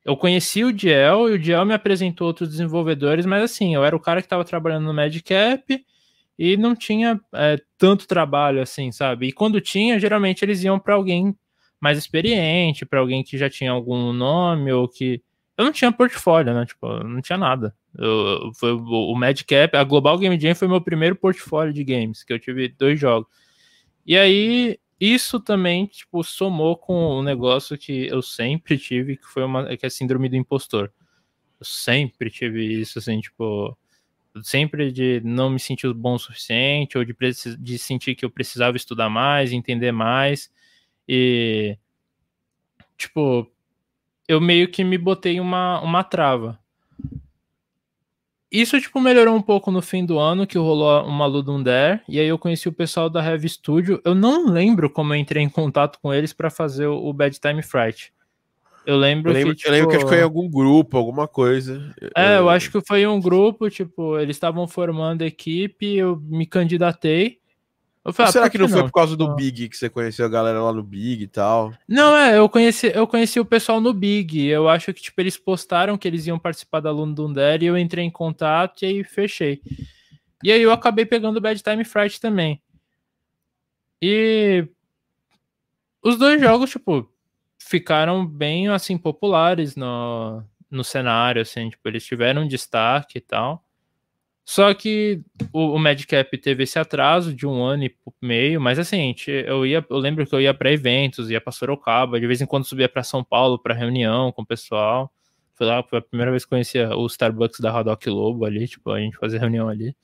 eu 0.04 0.16
conheci 0.16 0.64
o 0.64 0.72
Diel 0.72 1.28
e 1.28 1.34
o 1.34 1.38
Diel 1.38 1.64
me 1.64 1.72
apresentou 1.72 2.26
outros 2.26 2.48
desenvolvedores, 2.48 3.24
mas 3.24 3.44
assim, 3.44 3.74
eu 3.76 3.84
era 3.84 3.94
o 3.94 4.00
cara 4.00 4.20
que 4.20 4.26
estava 4.26 4.44
trabalhando 4.44 4.86
no 4.86 4.92
Madcap 4.92 5.84
e 6.36 6.56
não 6.56 6.74
tinha 6.74 7.20
é, 7.32 7.60
tanto 7.78 8.08
trabalho 8.08 8.60
assim, 8.60 8.90
sabe? 8.90 9.28
E 9.28 9.32
quando 9.32 9.60
tinha, 9.60 10.00
geralmente 10.00 10.44
eles 10.44 10.64
iam 10.64 10.80
para 10.80 10.94
alguém 10.94 11.32
mais 11.80 11.96
experiente, 11.96 12.84
para 12.84 12.98
alguém 12.98 13.22
que 13.22 13.38
já 13.38 13.48
tinha 13.48 13.70
algum 13.70 14.12
nome 14.12 14.72
ou 14.72 14.88
que 14.88 15.22
eu 15.56 15.64
não 15.64 15.72
tinha 15.72 15.90
portfólio, 15.90 16.52
né? 16.52 16.66
Tipo, 16.66 17.02
não 17.04 17.22
tinha 17.22 17.38
nada. 17.38 17.74
Eu, 17.96 18.52
foi 18.54 18.72
o, 18.72 19.12
o 19.12 19.14
Madcap, 19.14 19.74
a 19.76 19.84
Global 19.84 20.18
Game 20.18 20.38
Jam 20.38 20.54
foi 20.54 20.68
meu 20.68 20.80
primeiro 20.80 21.16
portfólio 21.16 21.72
de 21.72 21.82
games, 21.82 22.22
que 22.22 22.32
eu 22.32 22.38
tive 22.38 22.68
dois 22.68 23.00
jogos. 23.00 23.28
E 24.04 24.16
aí, 24.16 24.78
isso 25.00 25.40
também, 25.40 25.86
tipo, 25.86 26.22
somou 26.22 26.76
com 26.76 27.18
um 27.18 27.22
negócio 27.22 27.76
que 27.78 28.06
eu 28.06 28.22
sempre 28.22 28.78
tive, 28.78 29.16
que 29.16 29.26
foi 29.26 29.44
uma, 29.44 29.76
que 29.76 29.84
é 29.84 29.88
a 29.88 29.90
síndrome 29.90 30.28
do 30.28 30.36
impostor. 30.36 30.92
Eu 31.58 31.64
sempre 31.66 32.30
tive 32.30 32.62
isso, 32.80 32.98
assim, 32.98 33.18
tipo, 33.20 33.76
sempre 34.42 34.92
de 34.92 35.22
não 35.24 35.48
me 35.50 35.58
sentir 35.58 35.92
bom 35.94 36.14
o 36.14 36.18
suficiente, 36.18 36.98
ou 36.98 37.04
de, 37.04 37.14
de 37.58 37.78
sentir 37.78 38.14
que 38.14 38.24
eu 38.24 38.30
precisava 38.30 38.76
estudar 38.76 39.08
mais, 39.08 39.52
entender 39.52 39.92
mais, 39.92 40.50
e, 41.08 41.78
tipo, 42.96 43.50
eu 44.28 44.40
meio 44.40 44.68
que 44.68 44.82
me 44.82 44.98
botei 44.98 45.40
uma, 45.40 45.80
uma 45.80 46.02
trava. 46.02 46.58
Isso, 48.50 48.80
tipo, 48.80 49.00
melhorou 49.00 49.34
um 49.34 49.42
pouco 49.42 49.70
no 49.70 49.82
fim 49.82 50.06
do 50.06 50.18
ano, 50.18 50.46
que 50.46 50.56
rolou 50.56 51.04
uma 51.04 51.26
Ludum 51.26 51.62
Dare, 51.62 52.00
e 52.08 52.18
aí 52.20 52.28
eu 52.28 52.38
conheci 52.38 52.68
o 52.68 52.72
pessoal 52.72 53.10
da 53.10 53.24
Heavy 53.24 53.48
Studio. 53.48 54.00
Eu 54.04 54.14
não 54.14 54.48
lembro 54.48 54.88
como 54.88 55.12
eu 55.12 55.18
entrei 55.18 55.42
em 55.42 55.48
contato 55.48 55.98
com 56.00 56.14
eles 56.14 56.32
para 56.32 56.48
fazer 56.48 56.86
o 56.86 57.12
Bad 57.12 57.38
Time 57.40 57.62
Fright. 57.62 58.12
Eu 58.86 58.96
lembro, 58.96 59.30
eu 59.30 59.34
lembro 59.34 59.50
que, 59.50 59.58
tipo... 59.58 59.68
Eu 59.68 59.72
lembro 59.72 59.90
que 59.90 59.96
acho 59.96 60.04
que 60.04 60.10
foi 60.10 60.20
em 60.20 60.24
algum 60.24 60.48
grupo, 60.48 60.96
alguma 60.96 61.26
coisa. 61.26 61.92
É, 62.16 62.38
eu 62.38 62.48
acho 62.48 62.70
que 62.70 62.80
foi 62.86 63.04
um 63.04 63.20
grupo, 63.20 63.68
tipo, 63.68 64.16
eles 64.16 64.36
estavam 64.36 64.68
formando 64.68 65.22
equipe, 65.22 65.96
eu 65.96 66.16
me 66.16 66.46
candidatei, 66.46 67.40
Falei, 68.12 68.28
ah, 68.28 68.32
será 68.32 68.50
que 68.50 68.58
não, 68.58 68.68
foi 68.68 68.82
por 68.84 68.92
causa 68.92 69.16
do 69.16 69.34
Big 69.34 69.68
que 69.68 69.76
você 69.76 69.88
conheceu 69.88 70.26
a 70.26 70.28
galera 70.28 70.62
lá 70.62 70.72
no 70.72 70.82
Big 70.82 71.24
e 71.24 71.26
tal? 71.26 71.72
Não, 71.88 72.16
é, 72.16 72.38
eu 72.38 72.48
conheci, 72.48 72.92
eu 72.94 73.06
conheci 73.06 73.40
o 73.40 73.44
pessoal 73.44 73.80
no 73.80 73.92
Big. 73.92 74.46
Eu 74.46 74.68
acho 74.68 74.94
que 74.94 75.02
tipo 75.02 75.20
eles 75.20 75.36
postaram 75.36 75.98
que 75.98 76.06
eles 76.06 76.26
iam 76.26 76.38
participar 76.38 76.80
da 76.80 76.90
London 76.90 77.32
Dare 77.32 77.64
e 77.64 77.68
eu 77.68 77.76
entrei 77.76 78.04
em 78.04 78.10
contato 78.10 78.82
e 78.82 78.86
aí 78.86 79.04
fechei. 79.04 79.60
E 80.42 80.52
aí 80.52 80.62
eu 80.62 80.70
acabei 80.70 81.04
pegando 81.04 81.38
o 81.38 81.40
Bad 81.40 81.60
Time 81.62 81.84
Fright 81.84 82.20
também. 82.20 82.62
E 84.00 84.68
os 86.02 86.16
dois 86.16 86.40
jogos, 86.40 86.70
tipo, 86.70 87.10
ficaram 87.58 88.24
bem 88.24 88.68
assim 88.68 88.96
populares 88.96 89.74
no, 89.74 90.44
no 90.70 90.84
cenário, 90.84 91.42
assim, 91.42 91.70
tipo, 91.70 91.88
eles 91.88 92.06
tiveram 92.06 92.46
destaque 92.46 93.18
e 93.18 93.20
tal. 93.20 93.65
Só 94.48 94.72
que 94.72 95.20
o, 95.52 95.72
o 95.74 95.78
Madcap 95.78 96.38
teve 96.38 96.62
esse 96.62 96.78
atraso 96.78 97.34
de 97.34 97.44
um 97.44 97.64
ano 97.64 97.82
e 97.82 97.94
meio, 98.22 98.60
mas 98.60 98.78
assim, 98.78 99.12
eu 99.26 99.66
ia, 99.66 99.84
eu 99.90 99.98
lembro 99.98 100.24
que 100.24 100.32
eu 100.32 100.40
ia 100.40 100.54
para 100.54 100.70
eventos, 100.70 101.28
ia 101.28 101.40
para 101.40 101.52
Sorocaba, 101.52 102.20
de 102.20 102.28
vez 102.28 102.40
em 102.40 102.46
quando 102.46 102.64
subia 102.64 102.88
para 102.88 103.02
São 103.02 103.24
Paulo 103.24 103.58
para 103.58 103.74
reunião 103.74 104.30
com 104.30 104.42
o 104.42 104.46
pessoal. 104.46 105.12
Foi 105.56 105.66
lá, 105.66 105.82
foi 105.82 105.98
a 105.98 106.02
primeira 106.02 106.30
vez 106.30 106.44
que 106.44 106.50
conhecia 106.50 106.96
o 106.96 107.04
Starbucks 107.06 107.58
da 107.58 107.72
Rodoc 107.72 108.06
Lobo 108.06 108.44
ali, 108.44 108.68
tipo, 108.68 108.92
a 108.92 109.00
gente 109.00 109.16
fazia 109.16 109.40
reunião 109.40 109.68
ali. 109.68 109.96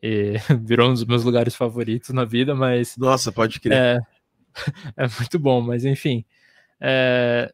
E 0.00 0.34
virou 0.62 0.88
um 0.88 0.92
dos 0.92 1.04
meus 1.04 1.24
lugares 1.24 1.56
favoritos 1.56 2.10
na 2.10 2.24
vida, 2.24 2.54
mas. 2.54 2.96
Nossa, 2.96 3.32
pode 3.32 3.58
crer. 3.58 3.76
É, 3.76 3.98
é 4.96 5.08
muito 5.08 5.40
bom, 5.40 5.60
mas 5.60 5.84
enfim. 5.84 6.24
É, 6.80 7.52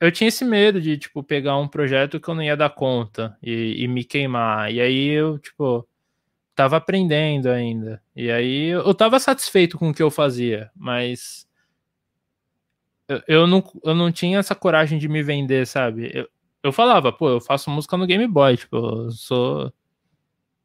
eu 0.00 0.12
tinha 0.12 0.28
esse 0.28 0.44
medo 0.44 0.80
de, 0.80 0.96
tipo, 0.96 1.22
pegar 1.22 1.56
um 1.58 1.68
projeto 1.68 2.20
que 2.20 2.28
eu 2.28 2.34
não 2.34 2.42
ia 2.42 2.56
dar 2.56 2.70
conta 2.70 3.36
e, 3.42 3.82
e 3.82 3.88
me 3.88 4.04
queimar. 4.04 4.72
E 4.72 4.80
aí 4.80 5.08
eu, 5.08 5.38
tipo, 5.38 5.86
tava 6.54 6.76
aprendendo 6.76 7.48
ainda. 7.48 8.02
E 8.14 8.30
aí 8.30 8.68
eu 8.68 8.94
tava 8.94 9.18
satisfeito 9.18 9.78
com 9.78 9.90
o 9.90 9.94
que 9.94 10.02
eu 10.02 10.10
fazia, 10.10 10.70
mas 10.74 11.48
eu, 13.26 13.46
não, 13.46 13.64
eu 13.84 13.94
não 13.94 14.12
tinha 14.12 14.38
essa 14.38 14.54
coragem 14.54 14.98
de 14.98 15.08
me 15.08 15.22
vender, 15.22 15.66
sabe? 15.66 16.10
Eu, 16.12 16.28
eu 16.62 16.72
falava, 16.72 17.12
pô, 17.12 17.30
eu 17.30 17.40
faço 17.40 17.70
música 17.70 17.96
no 17.96 18.06
Game 18.06 18.26
Boy, 18.26 18.56
tipo, 18.56 18.76
eu 18.76 19.10
sou. 19.10 19.72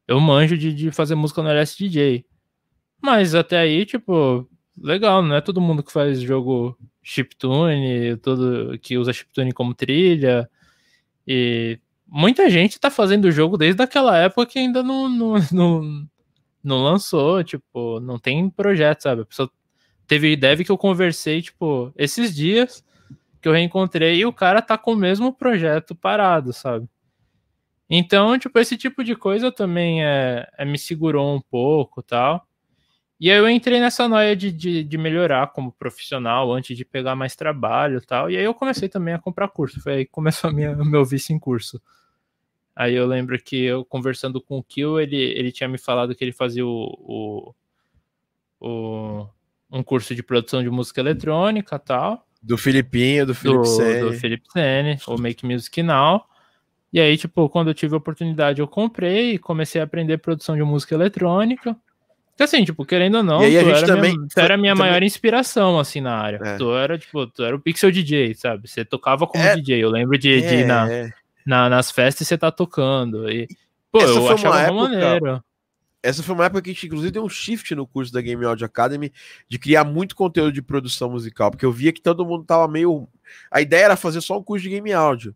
Eu 0.06 0.20
manjo 0.20 0.58
de, 0.58 0.72
de 0.72 0.90
fazer 0.90 1.14
música 1.14 1.42
no 1.42 1.48
LSDJ. 1.48 2.26
Mas 3.02 3.34
até 3.34 3.58
aí, 3.58 3.86
tipo, 3.86 4.48
legal, 4.76 5.22
não 5.22 5.36
é 5.36 5.40
todo 5.40 5.60
mundo 5.60 5.82
que 5.82 5.92
faz 5.92 6.20
jogo 6.20 6.76
chiptune, 7.02 8.16
todo 8.18 8.78
que 8.78 8.98
usa 8.98 9.12
chiptune 9.12 9.52
como 9.52 9.74
trilha. 9.74 10.48
E 11.26 11.78
muita 12.06 12.48
gente 12.50 12.80
tá 12.80 12.90
fazendo 12.90 13.26
o 13.26 13.32
jogo 13.32 13.56
desde 13.56 13.82
aquela 13.82 14.16
época 14.18 14.46
que 14.46 14.58
ainda 14.58 14.82
não, 14.82 15.08
não, 15.08 15.34
não, 15.52 16.08
não 16.62 16.82
lançou, 16.82 17.42
tipo, 17.44 18.00
não 18.00 18.18
tem 18.18 18.48
projeto, 18.50 19.02
sabe? 19.02 19.22
A 19.22 19.26
pessoa 19.26 19.50
teve 20.06 20.36
dev 20.36 20.62
que 20.62 20.70
eu 20.70 20.78
conversei, 20.78 21.42
tipo, 21.42 21.92
esses 21.96 22.34
dias 22.34 22.84
que 23.40 23.48
eu 23.48 23.52
reencontrei 23.52 24.16
e 24.16 24.26
o 24.26 24.32
cara 24.32 24.62
tá 24.62 24.78
com 24.78 24.92
o 24.92 24.96
mesmo 24.96 25.32
projeto 25.32 25.94
parado, 25.94 26.52
sabe? 26.52 26.88
Então, 27.88 28.38
tipo, 28.38 28.58
esse 28.58 28.76
tipo 28.76 29.04
de 29.04 29.14
coisa 29.14 29.52
também 29.52 30.04
é, 30.04 30.48
é 30.56 30.64
me 30.64 30.78
segurou 30.78 31.34
um 31.36 31.40
pouco 31.40 32.02
tal. 32.02 32.46
E 33.18 33.30
aí 33.30 33.38
eu 33.38 33.48
entrei 33.48 33.80
nessa 33.80 34.08
noia 34.08 34.34
de, 34.34 34.50
de, 34.50 34.82
de, 34.82 34.98
melhorar 34.98 35.52
como 35.52 35.70
profissional 35.72 36.52
antes 36.52 36.76
de 36.76 36.84
pegar 36.84 37.14
mais 37.14 37.36
trabalho 37.36 37.98
e 37.98 38.00
tal. 38.00 38.30
E 38.30 38.36
aí 38.36 38.44
eu 38.44 38.52
comecei 38.52 38.88
também 38.88 39.14
a 39.14 39.18
comprar 39.18 39.48
curso. 39.48 39.80
Foi 39.80 39.92
aí 39.94 40.04
que 40.04 40.10
começou 40.10 40.50
o 40.50 40.84
meu 40.84 41.04
vício 41.04 41.34
em 41.34 41.38
curso. 41.38 41.80
Aí 42.74 42.94
eu 42.94 43.06
lembro 43.06 43.38
que 43.40 43.56
eu 43.64 43.84
conversando 43.84 44.40
com 44.40 44.58
o 44.58 44.62
Kill, 44.62 45.00
ele, 45.00 45.16
ele 45.16 45.52
tinha 45.52 45.68
me 45.68 45.78
falado 45.78 46.14
que 46.14 46.24
ele 46.24 46.32
fazia 46.32 46.66
o, 46.66 47.54
o, 48.60 48.68
o 48.68 49.28
um 49.70 49.82
curso 49.82 50.14
de 50.14 50.22
produção 50.22 50.62
de 50.62 50.68
música 50.68 51.00
eletrônica 51.00 51.78
tal. 51.78 52.26
Do 52.42 52.58
Filipinho, 52.58 53.26
do 53.26 53.34
Felipe 53.34 53.66
Sene. 53.66 54.00
Do 54.00 54.12
Felipe 54.12 54.52
Sene, 54.52 54.98
o 55.06 55.16
Make 55.16 55.46
Music 55.46 55.82
Now. 55.82 56.24
E 56.92 57.00
aí, 57.00 57.16
tipo, 57.16 57.48
quando 57.48 57.68
eu 57.68 57.74
tive 57.74 57.94
a 57.94 57.98
oportunidade, 57.98 58.60
eu 58.60 58.68
comprei 58.68 59.34
e 59.34 59.38
comecei 59.38 59.80
a 59.80 59.84
aprender 59.84 60.18
produção 60.18 60.56
de 60.56 60.62
música 60.62 60.94
eletrônica. 60.94 61.76
Então, 62.34 62.44
assim, 62.44 62.64
tipo, 62.64 62.84
querendo 62.84 63.18
ou 63.18 63.22
não, 63.22 63.38
tu, 63.38 63.44
era 63.44 63.86
também, 63.86 64.16
minha, 64.16 64.28
tu 64.28 64.40
era 64.40 64.54
a 64.54 64.56
minha 64.56 64.74
também... 64.74 64.90
maior 64.90 65.02
inspiração, 65.04 65.78
assim, 65.78 66.00
na 66.00 66.16
área. 66.16 66.40
É. 66.42 66.56
Tu 66.56 66.74
era, 66.74 66.98
tipo, 66.98 67.26
tu 67.28 67.44
era 67.44 67.54
o 67.54 67.60
Pixel 67.60 67.92
DJ, 67.92 68.34
sabe? 68.34 68.68
Você 68.68 68.84
tocava 68.84 69.26
como 69.26 69.42
é. 69.42 69.54
DJ. 69.54 69.82
Eu 69.84 69.90
lembro 69.90 70.18
de, 70.18 70.40
de 70.40 70.54
ir 70.56 70.66
na, 70.66 70.92
é. 70.92 71.12
na, 71.46 71.68
nas 71.68 71.92
festas 71.92 72.26
e 72.26 72.28
você 72.28 72.36
tá 72.36 72.50
tocando. 72.50 73.30
E, 73.30 73.46
pô, 73.90 74.00
Essa 74.00 74.10
eu 74.10 74.28
achava 74.28 74.54
uma 74.54 74.62
época... 74.62 74.74
maneiro. 74.74 75.44
Essa 76.02 76.22
foi 76.22 76.34
uma 76.34 76.44
época 76.44 76.60
que 76.60 76.70
a 76.70 76.72
gente, 76.74 76.86
inclusive, 76.86 77.12
deu 77.12 77.24
um 77.24 77.28
shift 77.30 77.74
no 77.74 77.86
curso 77.86 78.12
da 78.12 78.20
Game 78.20 78.44
Audio 78.44 78.66
Academy 78.66 79.10
de 79.48 79.58
criar 79.58 79.84
muito 79.84 80.14
conteúdo 80.14 80.52
de 80.52 80.60
produção 80.60 81.08
musical, 81.10 81.50
porque 81.50 81.64
eu 81.64 81.72
via 81.72 81.92
que 81.92 82.02
todo 82.02 82.26
mundo 82.26 82.44
tava 82.44 82.68
meio. 82.68 83.08
A 83.50 83.62
ideia 83.62 83.84
era 83.84 83.96
fazer 83.96 84.20
só 84.20 84.38
um 84.38 84.42
curso 84.42 84.64
de 84.64 84.70
game 84.70 84.92
áudio. 84.92 85.34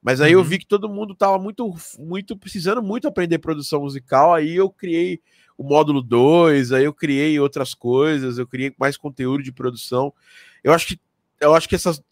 Mas 0.00 0.20
aí 0.20 0.34
uhum. 0.34 0.40
eu 0.40 0.44
vi 0.44 0.58
que 0.58 0.66
todo 0.66 0.88
mundo 0.88 1.14
tava 1.14 1.38
muito, 1.38 1.74
muito 1.98 2.36
precisando 2.36 2.82
muito 2.82 3.08
aprender 3.08 3.38
produção 3.38 3.82
musical. 3.82 4.32
Aí 4.32 4.54
eu 4.54 4.70
criei 4.70 5.20
o 5.58 5.64
módulo 5.64 6.00
2, 6.00 6.72
aí 6.72 6.84
eu 6.84 6.94
criei 6.94 7.38
outras 7.40 7.74
coisas, 7.74 8.38
eu 8.38 8.46
criei 8.46 8.72
mais 8.78 8.96
conteúdo 8.96 9.42
de 9.42 9.52
produção. 9.52 10.14
Eu 10.62 10.72
acho 10.72 10.86
que 10.86 11.00
eu 11.40 11.54
acho 11.54 11.68
que 11.68 11.74
essas. 11.74 12.02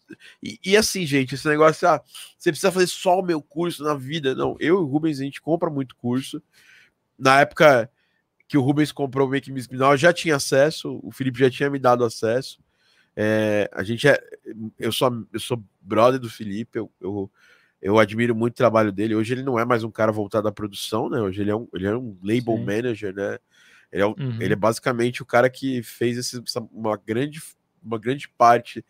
E, 0.41 0.59
e, 0.63 0.77
assim, 0.77 1.05
gente, 1.05 1.35
esse 1.35 1.47
negócio, 1.47 1.87
ah, 1.87 2.01
você 2.37 2.49
precisa 2.49 2.71
fazer 2.71 2.87
só 2.87 3.19
o 3.19 3.25
meu 3.25 3.41
curso 3.41 3.83
na 3.83 3.93
vida. 3.93 4.33
Não, 4.33 4.55
eu 4.59 4.75
e 4.75 4.79
o 4.79 4.85
Rubens, 4.85 5.19
a 5.19 5.23
gente 5.23 5.41
compra 5.41 5.69
muito 5.69 5.95
curso. 5.95 6.41
Na 7.17 7.41
época 7.41 7.91
que 8.47 8.57
o 8.57 8.61
Rubens 8.61 8.91
comprou 8.91 9.27
o 9.27 9.29
Make 9.31 9.51
Me 9.51 9.61
Spinal, 9.61 9.91
eu 9.91 9.97
já 9.97 10.13
tinha 10.13 10.37
acesso, 10.37 10.99
o 11.03 11.11
Felipe 11.11 11.39
já 11.39 11.49
tinha 11.49 11.69
me 11.69 11.79
dado 11.79 12.05
acesso. 12.05 12.59
É, 13.15 13.69
a 13.73 13.83
gente 13.83 14.07
é. 14.07 14.17
Eu 14.79 14.91
sou, 14.91 15.27
eu 15.33 15.39
sou 15.39 15.61
brother 15.81 16.19
do 16.19 16.29
Felipe, 16.29 16.79
eu, 16.79 16.91
eu, 17.01 17.31
eu 17.87 17.97
admiro 17.97 18.35
muito 18.35 18.51
o 18.51 18.57
trabalho 18.57 18.91
dele. 18.91 19.15
Hoje 19.15 19.33
ele 19.33 19.43
não 19.43 19.57
é 19.57 19.63
mais 19.63 19.81
um 19.81 19.89
cara 19.89 20.11
voltado 20.11 20.45
à 20.45 20.51
produção, 20.51 21.09
né? 21.09 21.21
Hoje 21.21 21.39
ele 21.39 21.51
é 21.51 21.55
um, 21.55 21.69
ele 21.73 21.87
é 21.87 21.95
um 21.95 22.17
label 22.21 22.57
Sim. 22.57 22.65
manager, 22.65 23.15
né? 23.15 23.39
Ele 23.89 24.01
é, 24.01 24.05
um, 24.05 24.09
uhum. 24.09 24.41
ele 24.41 24.51
é 24.51 24.57
basicamente 24.57 25.21
o 25.21 25.25
cara 25.25 25.49
que 25.49 25.81
fez 25.81 26.17
esse, 26.17 26.43
uma, 26.69 26.97
grande, 26.97 27.41
uma 27.81 27.97
grande 27.97 28.27
parte 28.27 28.83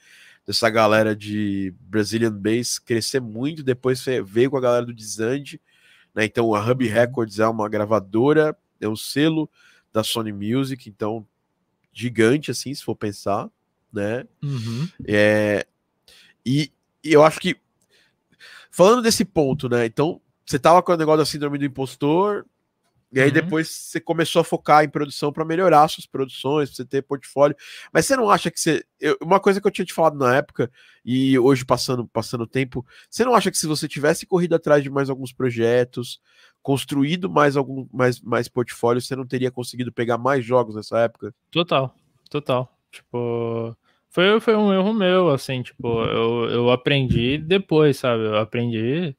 dessa 0.48 0.68
galera 0.72 1.16
de 1.16 1.72
Brazilian 1.80 2.32
Bass 2.32 2.80
crescer 2.80 3.20
muito. 3.22 3.62
Depois 3.62 4.04
veio 4.26 4.50
com 4.50 4.58
a 4.58 4.62
galera 4.62 4.84
do 4.88 4.94
Dizand, 4.96 5.60
né? 6.16 6.26
Então 6.26 6.56
a 6.56 6.68
Hub 6.68 6.84
uhum. 6.84 6.92
Records 6.92 7.38
é 7.38 7.48
uma 7.48 7.70
gravadora, 7.70 8.58
é 8.82 8.90
um 8.90 8.96
selo 8.96 9.48
da 9.94 10.04
Sony 10.04 10.34
Music, 10.34 10.90
então 10.90 11.24
gigante 11.94 12.50
assim, 12.50 12.74
se 12.74 12.84
for 12.84 12.96
pensar, 12.96 13.48
né? 13.94 14.26
Uhum. 14.42 14.90
É, 15.08 15.68
e, 16.44 16.72
e 17.04 17.14
eu 17.14 17.24
acho 17.24 17.40
que 17.40 17.58
Falando 18.78 19.02
desse 19.02 19.26
ponto, 19.26 19.68
né? 19.68 19.88
Então, 19.88 20.22
você 20.46 20.60
tava 20.60 20.84
com 20.84 20.92
o 20.92 20.96
negócio 20.96 21.18
da 21.18 21.26
síndrome 21.26 21.58
do 21.58 21.66
impostor, 21.66 22.46
e 23.12 23.20
aí 23.20 23.30
uhum. 23.30 23.34
depois 23.34 23.68
você 23.68 24.00
começou 24.00 24.40
a 24.40 24.44
focar 24.44 24.84
em 24.84 24.90
produção 24.90 25.34
para 25.34 25.44
melhorar 25.44 25.88
suas 25.88 26.06
produções, 26.06 26.70
pra 26.70 26.76
você 26.76 26.86
ter 26.86 27.02
portfólio. 27.02 27.58
Mas 27.92 28.06
você 28.06 28.16
não 28.16 28.30
acha 28.30 28.52
que 28.52 28.60
você. 28.60 28.86
Eu, 29.00 29.18
uma 29.20 29.40
coisa 29.40 29.60
que 29.60 29.66
eu 29.66 29.72
tinha 29.72 29.84
te 29.84 29.96
falado 29.96 30.16
na 30.16 30.36
época, 30.36 30.72
e 31.04 31.40
hoje 31.40 31.66
passando 31.66 32.06
passando 32.06 32.46
tempo, 32.46 32.86
você 33.10 33.26
não 33.26 33.34
acha 33.34 33.50
que 33.50 33.58
se 33.58 33.66
você 33.66 33.88
tivesse 33.88 34.28
corrido 34.28 34.54
atrás 34.54 34.84
de 34.84 34.92
mais 34.92 35.10
alguns 35.10 35.34
projetos, 35.34 36.22
construído 36.62 37.32
mais 37.32 37.58
algum 37.58 37.88
mais, 37.92 38.22
mais 38.22 38.48
portfólio, 38.48 39.02
você 39.02 39.16
não 39.16 39.26
teria 39.26 39.50
conseguido 39.50 39.92
pegar 39.92 40.20
mais 40.20 40.46
jogos 40.46 40.76
nessa 40.76 41.00
época? 41.00 41.34
Total, 41.50 41.96
total. 42.30 42.72
Tipo. 42.92 43.76
Foi, 44.18 44.40
foi 44.40 44.56
um 44.56 44.74
erro 44.74 44.96
meu, 44.96 45.30
assim, 45.30 45.62
tipo, 45.62 45.88
eu, 46.06 46.50
eu 46.50 46.72
aprendi 46.72 47.38
depois, 47.38 47.98
sabe? 47.98 48.24
Eu 48.24 48.38
aprendi, 48.38 49.16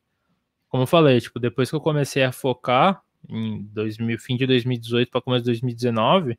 como 0.68 0.82
eu 0.82 0.88
falei, 0.88 1.20
tipo, 1.20 1.38
depois 1.38 1.70
que 1.70 1.76
eu 1.76 1.80
comecei 1.80 2.24
a 2.24 2.32
focar 2.32 3.00
em 3.28 3.62
2000, 3.72 4.18
fim 4.18 4.36
de 4.36 4.44
2018 4.44 5.08
para 5.08 5.20
começo 5.20 5.44
de 5.44 5.50
2019, 5.50 6.36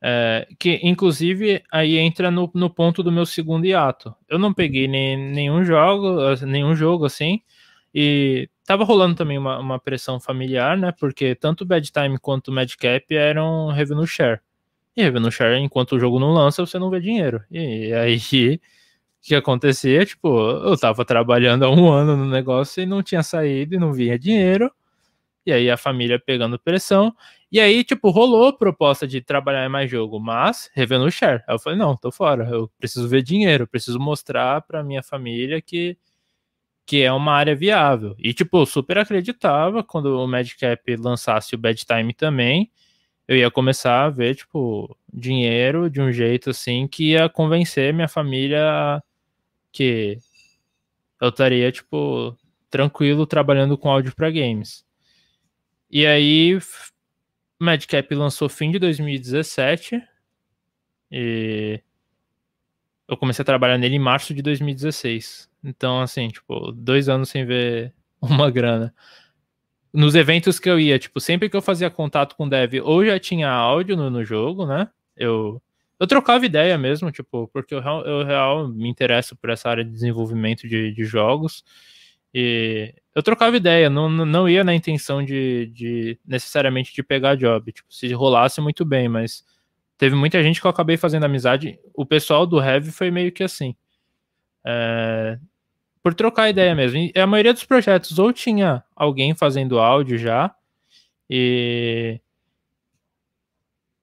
é, 0.00 0.46
que 0.60 0.78
inclusive 0.80 1.60
aí 1.72 1.98
entra 1.98 2.30
no, 2.30 2.48
no 2.54 2.70
ponto 2.70 3.02
do 3.02 3.10
meu 3.10 3.26
segundo 3.26 3.66
hiato. 3.66 4.14
Eu 4.28 4.38
não 4.38 4.54
peguei 4.54 4.86
nem, 4.86 5.16
nenhum 5.16 5.64
jogo, 5.64 6.36
nenhum 6.46 6.72
jogo 6.76 7.04
assim, 7.04 7.40
e 7.92 8.48
tava 8.64 8.84
rolando 8.84 9.16
também 9.16 9.38
uma, 9.38 9.58
uma 9.58 9.80
pressão 9.80 10.20
familiar, 10.20 10.78
né? 10.78 10.92
Porque 10.92 11.34
tanto 11.34 11.62
o 11.62 11.66
Bad 11.66 11.90
Time 11.90 12.16
quanto 12.20 12.52
o 12.52 12.54
Madcap 12.54 13.12
eram 13.12 13.72
revenue 13.72 14.06
share. 14.06 14.40
E 14.96 15.02
revenue 15.02 15.30
share, 15.30 15.58
enquanto 15.60 15.92
o 15.96 16.00
jogo 16.00 16.18
não 16.18 16.32
lança, 16.32 16.64
você 16.64 16.78
não 16.78 16.90
vê 16.90 17.00
dinheiro. 17.00 17.44
E 17.50 17.92
aí 17.92 18.16
o 18.56 18.60
que 19.28 19.34
acontecia? 19.34 20.04
Tipo, 20.06 20.28
eu 20.50 20.76
tava 20.78 21.04
trabalhando 21.04 21.64
há 21.64 21.70
um 21.70 21.90
ano 21.90 22.16
no 22.16 22.26
negócio 22.26 22.82
e 22.82 22.86
não 22.86 23.02
tinha 23.02 23.22
saído 23.22 23.74
e 23.74 23.78
não 23.78 23.92
vinha 23.92 24.18
dinheiro 24.18 24.70
e 25.46 25.52
aí 25.52 25.70
a 25.70 25.76
família 25.76 26.18
pegando 26.18 26.58
pressão. 26.58 27.14
E 27.50 27.60
aí, 27.60 27.84
tipo, 27.84 28.10
rolou 28.10 28.52
proposta 28.56 29.06
de 29.06 29.20
trabalhar 29.20 29.64
em 29.64 29.68
mais 29.68 29.90
jogo, 29.90 30.18
mas 30.18 30.68
revenue 30.74 31.10
share. 31.10 31.42
Aí 31.46 31.54
eu 31.54 31.58
falei, 31.60 31.78
não, 31.78 31.96
tô 31.96 32.10
fora, 32.10 32.48
eu 32.50 32.68
preciso 32.78 33.08
ver 33.08 33.22
dinheiro, 33.22 33.66
preciso 33.68 33.98
mostrar 34.00 34.62
pra 34.62 34.82
minha 34.82 35.02
família 35.02 35.62
que, 35.62 35.96
que 36.86 37.02
é 37.02 37.12
uma 37.12 37.32
área 37.34 37.56
viável. 37.56 38.14
E, 38.18 38.34
tipo, 38.34 38.64
super 38.66 38.98
acreditava 38.98 39.84
quando 39.84 40.06
o 40.20 40.26
Madcap 40.28 40.96
lançasse 40.96 41.54
o 41.54 41.58
Bad 41.58 41.84
Time 41.86 42.14
também, 42.14 42.70
eu 43.28 43.36
ia 43.36 43.50
começar 43.50 44.04
a 44.04 44.10
ver, 44.10 44.36
tipo, 44.36 44.96
dinheiro 45.12 45.90
de 45.90 46.00
um 46.00 46.12
jeito 46.12 46.50
assim 46.50 46.86
que 46.86 47.12
ia 47.12 47.28
convencer 47.28 47.92
minha 47.92 48.08
família 48.08 49.02
que 49.72 50.18
eu 51.20 51.28
estaria, 51.30 51.70
tipo, 51.72 52.36
tranquilo 52.70 53.26
trabalhando 53.26 53.76
com 53.78 53.90
áudio 53.90 54.14
para 54.14 54.30
games. 54.30 54.84
E 55.90 56.06
aí, 56.06 56.58
Madcap 57.58 58.14
lançou 58.14 58.48
fim 58.48 58.70
de 58.70 58.78
2017 58.78 60.02
e 61.10 61.80
eu 63.08 63.16
comecei 63.16 63.42
a 63.42 63.46
trabalhar 63.46 63.78
nele 63.78 63.96
em 63.96 64.00
março 64.00 64.34
de 64.34 64.42
2016. 64.42 65.48
Então, 65.64 66.00
assim, 66.00 66.28
tipo, 66.28 66.72
dois 66.72 67.08
anos 67.08 67.28
sem 67.28 67.44
ver 67.44 67.92
uma 68.20 68.50
grana. 68.50 68.94
Nos 69.96 70.14
eventos 70.14 70.58
que 70.60 70.68
eu 70.68 70.78
ia, 70.78 70.98
tipo, 70.98 71.18
sempre 71.20 71.48
que 71.48 71.56
eu 71.56 71.62
fazia 71.62 71.88
contato 71.88 72.36
com 72.36 72.48
dev, 72.48 72.74
ou 72.82 73.04
já 73.04 73.18
tinha 73.18 73.50
áudio 73.50 73.96
no, 73.96 74.10
no 74.10 74.22
jogo, 74.22 74.66
né? 74.66 74.88
Eu, 75.16 75.62
eu 75.98 76.06
trocava 76.06 76.44
ideia 76.44 76.76
mesmo, 76.76 77.10
tipo, 77.10 77.48
porque 77.48 77.74
eu, 77.74 77.80
eu 77.80 78.24
real 78.24 78.68
me 78.68 78.88
interesso 78.88 79.34
por 79.36 79.48
essa 79.50 79.70
área 79.70 79.84
de 79.84 79.90
desenvolvimento 79.90 80.68
de, 80.68 80.92
de 80.92 81.04
jogos. 81.04 81.64
E 82.34 82.94
eu 83.14 83.22
trocava 83.22 83.56
ideia, 83.56 83.88
não, 83.88 84.10
não 84.10 84.46
ia 84.46 84.62
na 84.62 84.74
intenção 84.74 85.24
de, 85.24 85.70
de 85.72 86.18
necessariamente 86.26 86.94
de 86.94 87.02
pegar 87.02 87.34
job. 87.34 87.72
Tipo, 87.72 87.92
se 87.92 88.12
rolasse 88.12 88.60
muito 88.60 88.84
bem, 88.84 89.08
mas 89.08 89.42
teve 89.96 90.14
muita 90.14 90.42
gente 90.42 90.60
que 90.60 90.66
eu 90.66 90.70
acabei 90.70 90.98
fazendo 90.98 91.24
amizade. 91.24 91.78
O 91.94 92.04
pessoal 92.04 92.46
do 92.46 92.60
Heavy 92.60 92.92
foi 92.92 93.10
meio 93.10 93.32
que 93.32 93.42
assim. 93.42 93.74
É, 94.66 95.38
por 96.06 96.14
trocar 96.14 96.48
ideia 96.48 96.72
mesmo. 96.72 97.10
E 97.12 97.18
a 97.18 97.26
maioria 97.26 97.52
dos 97.52 97.64
projetos 97.64 98.16
ou 98.16 98.32
tinha 98.32 98.84
alguém 98.94 99.34
fazendo 99.34 99.80
áudio 99.80 100.16
já, 100.16 100.54
e. 101.28 102.20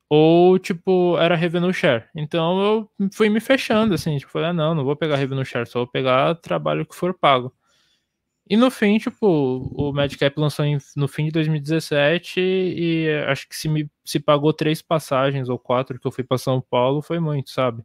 Ou, 0.10 0.60
tipo, 0.60 1.18
era 1.18 1.34
revenue 1.34 1.74
share. 1.74 2.04
Então 2.14 2.62
eu 2.62 3.10
fui 3.14 3.30
me 3.30 3.40
fechando, 3.40 3.94
assim, 3.94 4.18
tipo, 4.18 4.30
falei, 4.30 4.50
ah, 4.50 4.54
não, 4.54 4.76
não 4.76 4.84
vou 4.84 4.98
pegar 4.98 5.16
revenue 5.16 5.46
share, 5.46 5.66
só 5.66 5.80
vou 5.80 5.88
pegar 5.88 6.36
trabalho 6.36 6.86
que 6.86 6.94
for 6.94 7.14
pago. 7.14 7.56
E 8.50 8.58
no 8.58 8.70
fim, 8.70 8.98
tipo, 8.98 9.26
o 9.74 9.94
Madcap 9.94 10.38
lançou 10.38 10.66
em, 10.66 10.78
no 10.98 11.08
fim 11.08 11.28
de 11.28 11.32
2017 11.32 12.38
e 12.42 13.08
acho 13.30 13.48
que 13.48 13.56
se 13.56 13.70
me 13.70 13.90
se 14.04 14.20
pagou 14.20 14.52
três 14.52 14.82
passagens 14.82 15.48
ou 15.48 15.58
quatro 15.58 15.98
que 15.98 16.06
eu 16.06 16.12
fui 16.12 16.26
para 16.26 16.38
São 16.38 16.60
Paulo 16.60 17.02
foi 17.02 17.20
muito, 17.22 17.50
sabe? 17.50 17.82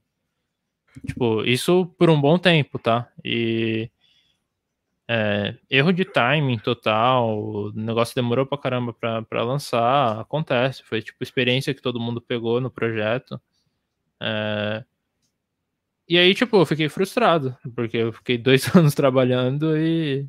Tipo, 1.07 1.45
isso 1.45 1.87
por 1.97 2.11
um 2.11 2.21
bom 2.21 2.37
tempo, 2.37 2.81
tá? 2.81 3.09
E 3.25 3.89
é, 5.09 5.57
erro 5.71 5.93
de 5.93 6.05
timing 6.05 6.59
total, 6.59 7.39
o 7.39 7.73
negócio 7.75 8.15
demorou 8.15 8.47
pra 8.47 8.59
caramba 8.59 8.93
pra, 8.93 9.23
pra 9.23 9.45
lançar, 9.45 10.21
acontece, 10.21 10.83
foi 10.85 11.03
tipo 11.03 11.23
experiência 11.23 11.75
que 11.75 11.83
todo 11.83 12.01
mundo 12.01 12.21
pegou 12.21 12.61
no 12.61 12.71
projeto. 12.71 13.41
É, 14.23 14.85
e 16.09 16.19
aí, 16.19 16.35
tipo, 16.35 16.57
eu 16.57 16.67
fiquei 16.67 16.89
frustrado, 16.89 17.57
porque 17.75 17.97
eu 17.99 18.13
fiquei 18.13 18.39
dois 18.39 18.75
anos 18.75 18.95
trabalhando 18.95 19.77
e 19.77 20.27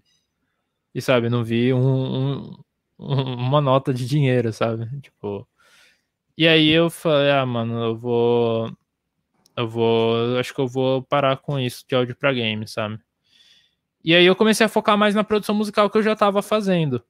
e 0.93 1.01
sabe, 1.01 1.29
não 1.29 1.43
vi 1.43 1.73
um, 1.73 2.51
um, 2.51 2.55
uma 2.99 3.61
nota 3.61 3.93
de 3.93 4.05
dinheiro, 4.07 4.51
sabe? 4.53 4.87
Tipo. 5.01 5.47
E 6.37 6.47
aí 6.47 6.69
eu 6.69 6.89
falei, 6.89 7.31
ah, 7.31 7.45
mano, 7.45 7.83
eu 7.83 7.97
vou. 7.97 8.71
Eu 9.57 9.69
vou. 9.69 10.37
Acho 10.39 10.53
que 10.55 10.61
eu 10.61 10.67
vou 10.67 11.03
parar 11.03 11.37
com 11.37 11.59
isso 11.59 11.85
de 11.87 11.95
áudio 11.95 12.15
pra 12.17 12.33
game, 12.33 12.67
sabe? 12.67 12.99
E 14.03 14.15
aí 14.15 14.25
eu 14.25 14.35
comecei 14.35 14.65
a 14.65 14.69
focar 14.69 14.97
mais 14.97 15.13
na 15.13 15.23
produção 15.23 15.55
musical 15.55 15.89
que 15.89 15.97
eu 15.97 16.03
já 16.03 16.15
tava 16.15 16.41
fazendo. 16.41 17.03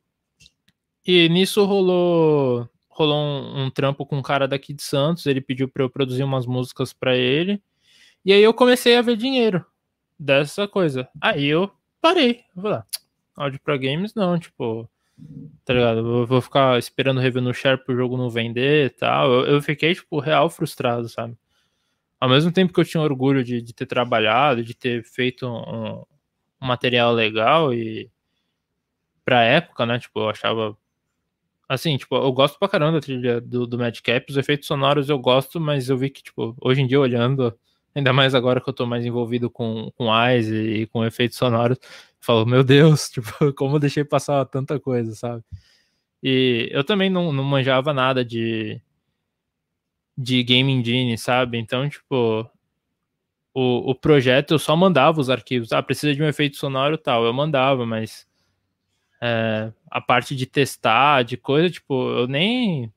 E 1.06 1.30
nisso 1.30 1.64
rolou. 1.66 2.68
Rolou 2.90 3.18
um, 3.18 3.66
um 3.66 3.70
trampo 3.70 4.06
com 4.06 4.18
um 4.18 4.22
cara 4.22 4.48
daqui 4.48 4.74
de 4.74 4.84
Santos. 4.84 5.26
Ele 5.26 5.40
pediu 5.40 5.70
pra 5.70 5.84
eu 5.84 5.90
produzir 5.90 6.24
umas 6.24 6.46
músicas 6.46 6.92
para 6.92 7.16
ele. 7.16 7.62
E 8.26 8.34
aí 8.34 8.42
eu 8.42 8.54
comecei 8.54 8.98
a 8.98 9.02
ver 9.02 9.16
dinheiro 9.16 9.66
dessa 10.20 10.68
coisa. 10.68 11.08
Aí 11.22 11.46
eu 11.46 11.72
parei. 12.02 12.44
Vou 12.54 12.70
lá 12.70 12.86
áudio 13.40 13.60
para 13.64 13.78
games, 13.78 14.14
não, 14.14 14.38
tipo, 14.38 14.90
tá 15.64 15.74
ligado? 15.74 16.00
Eu 16.00 16.28
vou 16.28 16.42
ficar 16.42 16.78
esperando 16.78 17.22
revenue 17.22 17.54
share 17.54 17.78
pro 17.84 17.96
jogo 17.96 18.18
não 18.18 18.30
vender 18.30 18.88
e 18.88 18.90
tal. 18.90 19.32
Eu, 19.32 19.54
eu, 19.54 19.62
fiquei, 19.62 19.96
tipo, 19.96 20.20
real 20.20 20.50
frustrado, 20.50 21.08
sabe? 21.08 21.38
Ao 22.20 22.30
mesmo 22.30 22.52
tempo 22.52 22.74
que 22.74 22.80
eu 22.80 22.86
tinha 22.86 23.02
orgulho 23.02 23.44
de, 23.44 23.62
de 23.62 23.74
ter 23.74 23.86
trabalhado, 23.86 24.64
de 24.64 24.74
ter 24.74 25.04
feito 25.04 25.48
um, 25.48 26.04
um, 26.62 26.68
material 26.68 27.14
legal 27.14 27.74
e 27.74 28.10
pra 29.26 29.44
época, 29.44 29.86
né? 29.86 30.00
Tipo, 30.00 30.22
eu 30.22 30.30
achava. 30.30 30.78
Assim, 31.68 31.98
tipo, 31.98 32.16
eu 32.16 32.32
gosto 32.32 32.58
pra 32.58 32.68
caramba 32.68 32.94
da 32.94 33.02
trilha 33.02 33.40
do, 33.40 33.68
do 33.68 33.78
Madcap, 33.78 34.26
os 34.30 34.38
efeitos 34.38 34.68
sonoros 34.68 35.10
eu 35.10 35.20
gosto, 35.20 35.60
mas 35.60 35.90
eu 35.90 35.98
vi 35.98 36.10
que, 36.10 36.24
tipo, 36.24 36.56
hoje 36.62 36.82
em 36.82 36.88
dia 36.88 37.00
olhando, 37.00 37.58
ainda 37.94 38.12
mais 38.12 38.34
agora 38.34 38.60
que 38.60 38.68
eu 38.70 38.74
tô 38.74 38.88
mais 38.88 39.06
envolvido 39.06 39.52
com, 39.52 39.92
com 39.96 40.12
eyes 40.12 40.48
e, 40.48 40.82
e 40.82 40.88
com 40.88 41.06
efeitos 41.06 41.38
sonoros, 41.38 41.78
Falo, 42.20 42.46
meu 42.46 42.64
Deus, 42.64 43.10
tipo, 43.12 43.54
como 43.54 43.76
eu 43.76 43.80
deixei 43.80 44.04
passar 44.04 44.46
tanta 44.46 44.80
coisa, 44.80 45.16
sabe? 45.16 45.44
E 46.24 46.70
eu 46.72 46.84
também 46.84 47.10
não, 47.10 47.32
não 47.32 47.44
manjava 47.44 47.94
nada 47.94 48.26
de, 48.26 48.82
de 50.18 50.44
Game 50.44 50.72
Engine, 50.72 51.18
sabe? 51.18 51.58
Então, 51.58 51.88
tipo, 51.90 52.50
o, 53.54 53.92
o 53.92 53.96
projeto 53.96 54.52
eu 54.52 54.60
só 54.60 54.76
mandava 54.76 55.20
os 55.20 55.30
arquivos. 55.30 55.72
Ah, 55.72 55.82
precisa 55.84 56.14
de 56.14 56.22
um 56.22 56.28
efeito 56.28 56.58
sonoro 56.58 56.98
tal. 56.98 57.26
Eu 57.26 57.34
mandava, 57.34 57.86
mas 57.86 58.28
é, 59.22 59.72
a 59.90 60.00
parte 60.02 60.36
de 60.36 60.46
testar, 60.46 61.24
de 61.24 61.38
coisa, 61.38 61.70
tipo, 61.70 62.10
eu 62.12 62.28
nem. 62.28 62.92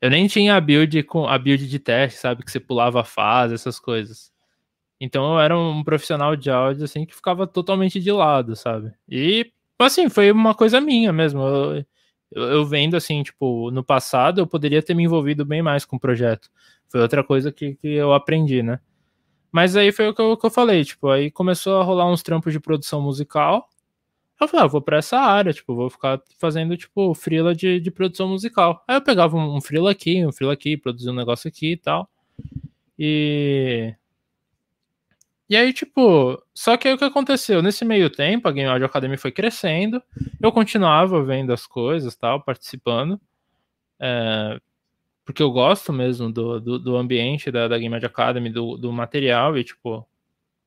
Eu 0.00 0.10
nem 0.10 0.26
tinha 0.26 0.56
a 0.56 0.60
build 0.60 1.02
com 1.04 1.26
a 1.26 1.38
build 1.38 1.66
de 1.66 1.78
teste, 1.78 2.20
sabe? 2.20 2.44
Que 2.44 2.50
você 2.50 2.60
pulava 2.60 3.00
a 3.00 3.04
fase, 3.04 3.54
essas 3.54 3.78
coisas. 3.80 4.32
Então 5.00 5.34
eu 5.34 5.40
era 5.40 5.58
um 5.58 5.82
profissional 5.82 6.36
de 6.36 6.50
áudio, 6.50 6.84
assim, 6.84 7.06
que 7.06 7.14
ficava 7.14 7.46
totalmente 7.46 8.00
de 8.00 8.12
lado, 8.12 8.54
sabe? 8.56 8.92
E, 9.08 9.50
assim, 9.78 10.08
foi 10.08 10.30
uma 10.30 10.54
coisa 10.54 10.80
minha 10.80 11.12
mesmo. 11.12 11.42
Eu, 11.42 11.84
eu, 12.32 12.66
vendo, 12.66 12.96
assim, 12.96 13.22
tipo, 13.22 13.70
no 13.70 13.84
passado 13.84 14.40
eu 14.40 14.46
poderia 14.46 14.82
ter 14.82 14.94
me 14.94 15.04
envolvido 15.04 15.44
bem 15.44 15.62
mais 15.62 15.84
com 15.84 15.96
o 15.96 16.00
projeto. 16.00 16.50
Foi 16.88 17.00
outra 17.00 17.24
coisa 17.24 17.52
que, 17.52 17.74
que 17.76 17.88
eu 17.88 18.12
aprendi, 18.12 18.62
né? 18.62 18.80
Mas 19.54 19.76
aí 19.76 19.92
foi 19.92 20.08
o 20.08 20.12
que 20.12 20.20
eu, 20.20 20.36
que 20.36 20.44
eu 20.44 20.50
falei, 20.50 20.84
tipo, 20.84 21.08
aí 21.08 21.30
começou 21.30 21.80
a 21.80 21.84
rolar 21.84 22.10
uns 22.10 22.24
trampos 22.24 22.52
de 22.52 22.58
produção 22.58 23.00
musical. 23.00 23.70
Eu 24.40 24.48
falei, 24.48 24.64
ah, 24.66 24.68
vou 24.68 24.82
pra 24.82 24.98
essa 24.98 25.16
área, 25.16 25.52
tipo, 25.52 25.76
vou 25.76 25.88
ficar 25.88 26.20
fazendo, 26.40 26.76
tipo, 26.76 27.14
freela 27.14 27.54
de, 27.54 27.78
de 27.78 27.88
produção 27.88 28.28
musical. 28.28 28.82
Aí 28.88 28.96
eu 28.96 29.00
pegava 29.00 29.36
um, 29.36 29.56
um 29.56 29.60
freela 29.60 29.92
aqui, 29.92 30.26
um 30.26 30.32
freela 30.32 30.54
aqui, 30.54 30.76
produzia 30.76 31.12
um 31.12 31.14
negócio 31.14 31.46
aqui 31.46 31.74
e 31.74 31.76
tal. 31.76 32.10
E 32.98 33.94
E 35.48 35.56
aí, 35.56 35.72
tipo, 35.72 36.42
só 36.52 36.76
que 36.76 36.88
aí 36.88 36.94
o 36.94 36.98
que 36.98 37.04
aconteceu? 37.04 37.62
Nesse 37.62 37.84
meio 37.84 38.10
tempo, 38.10 38.48
a 38.48 38.52
Game 38.52 38.68
Audio 38.68 38.86
Academy 38.86 39.16
foi 39.16 39.30
crescendo, 39.30 40.02
eu 40.42 40.50
continuava 40.50 41.22
vendo 41.22 41.52
as 41.52 41.64
coisas, 41.64 42.16
tal, 42.16 42.42
participando, 42.42 43.20
é, 44.00 44.60
porque 45.24 45.42
eu 45.42 45.50
gosto 45.50 45.92
mesmo 45.92 46.30
do, 46.30 46.60
do, 46.60 46.78
do 46.78 46.96
ambiente 46.96 47.50
da, 47.50 47.66
da, 47.66 47.78
Game 47.78 47.94
Audio 47.94 48.08
Academy, 48.08 48.50
do, 48.50 48.76
do 48.76 48.92
material, 48.92 49.56
e, 49.56 49.64
tipo, 49.64 50.06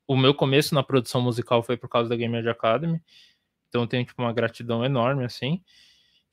o 0.07 0.17
meu 0.17 0.33
começo 0.33 0.73
na 0.73 0.81
produção 0.81 1.21
musical 1.21 1.61
foi 1.61 1.77
por 1.77 1.87
causa 1.87 2.09
da 2.09 2.15
Game 2.15 2.35
Audio 2.35 2.51
Academy, 2.51 2.99
então 3.69 3.81
eu 3.81 3.87
tenho, 3.87 4.05
tipo, 4.05 4.21
uma 4.21 4.33
gratidão 4.33 4.83
enorme, 4.83 5.23
assim. 5.23 5.61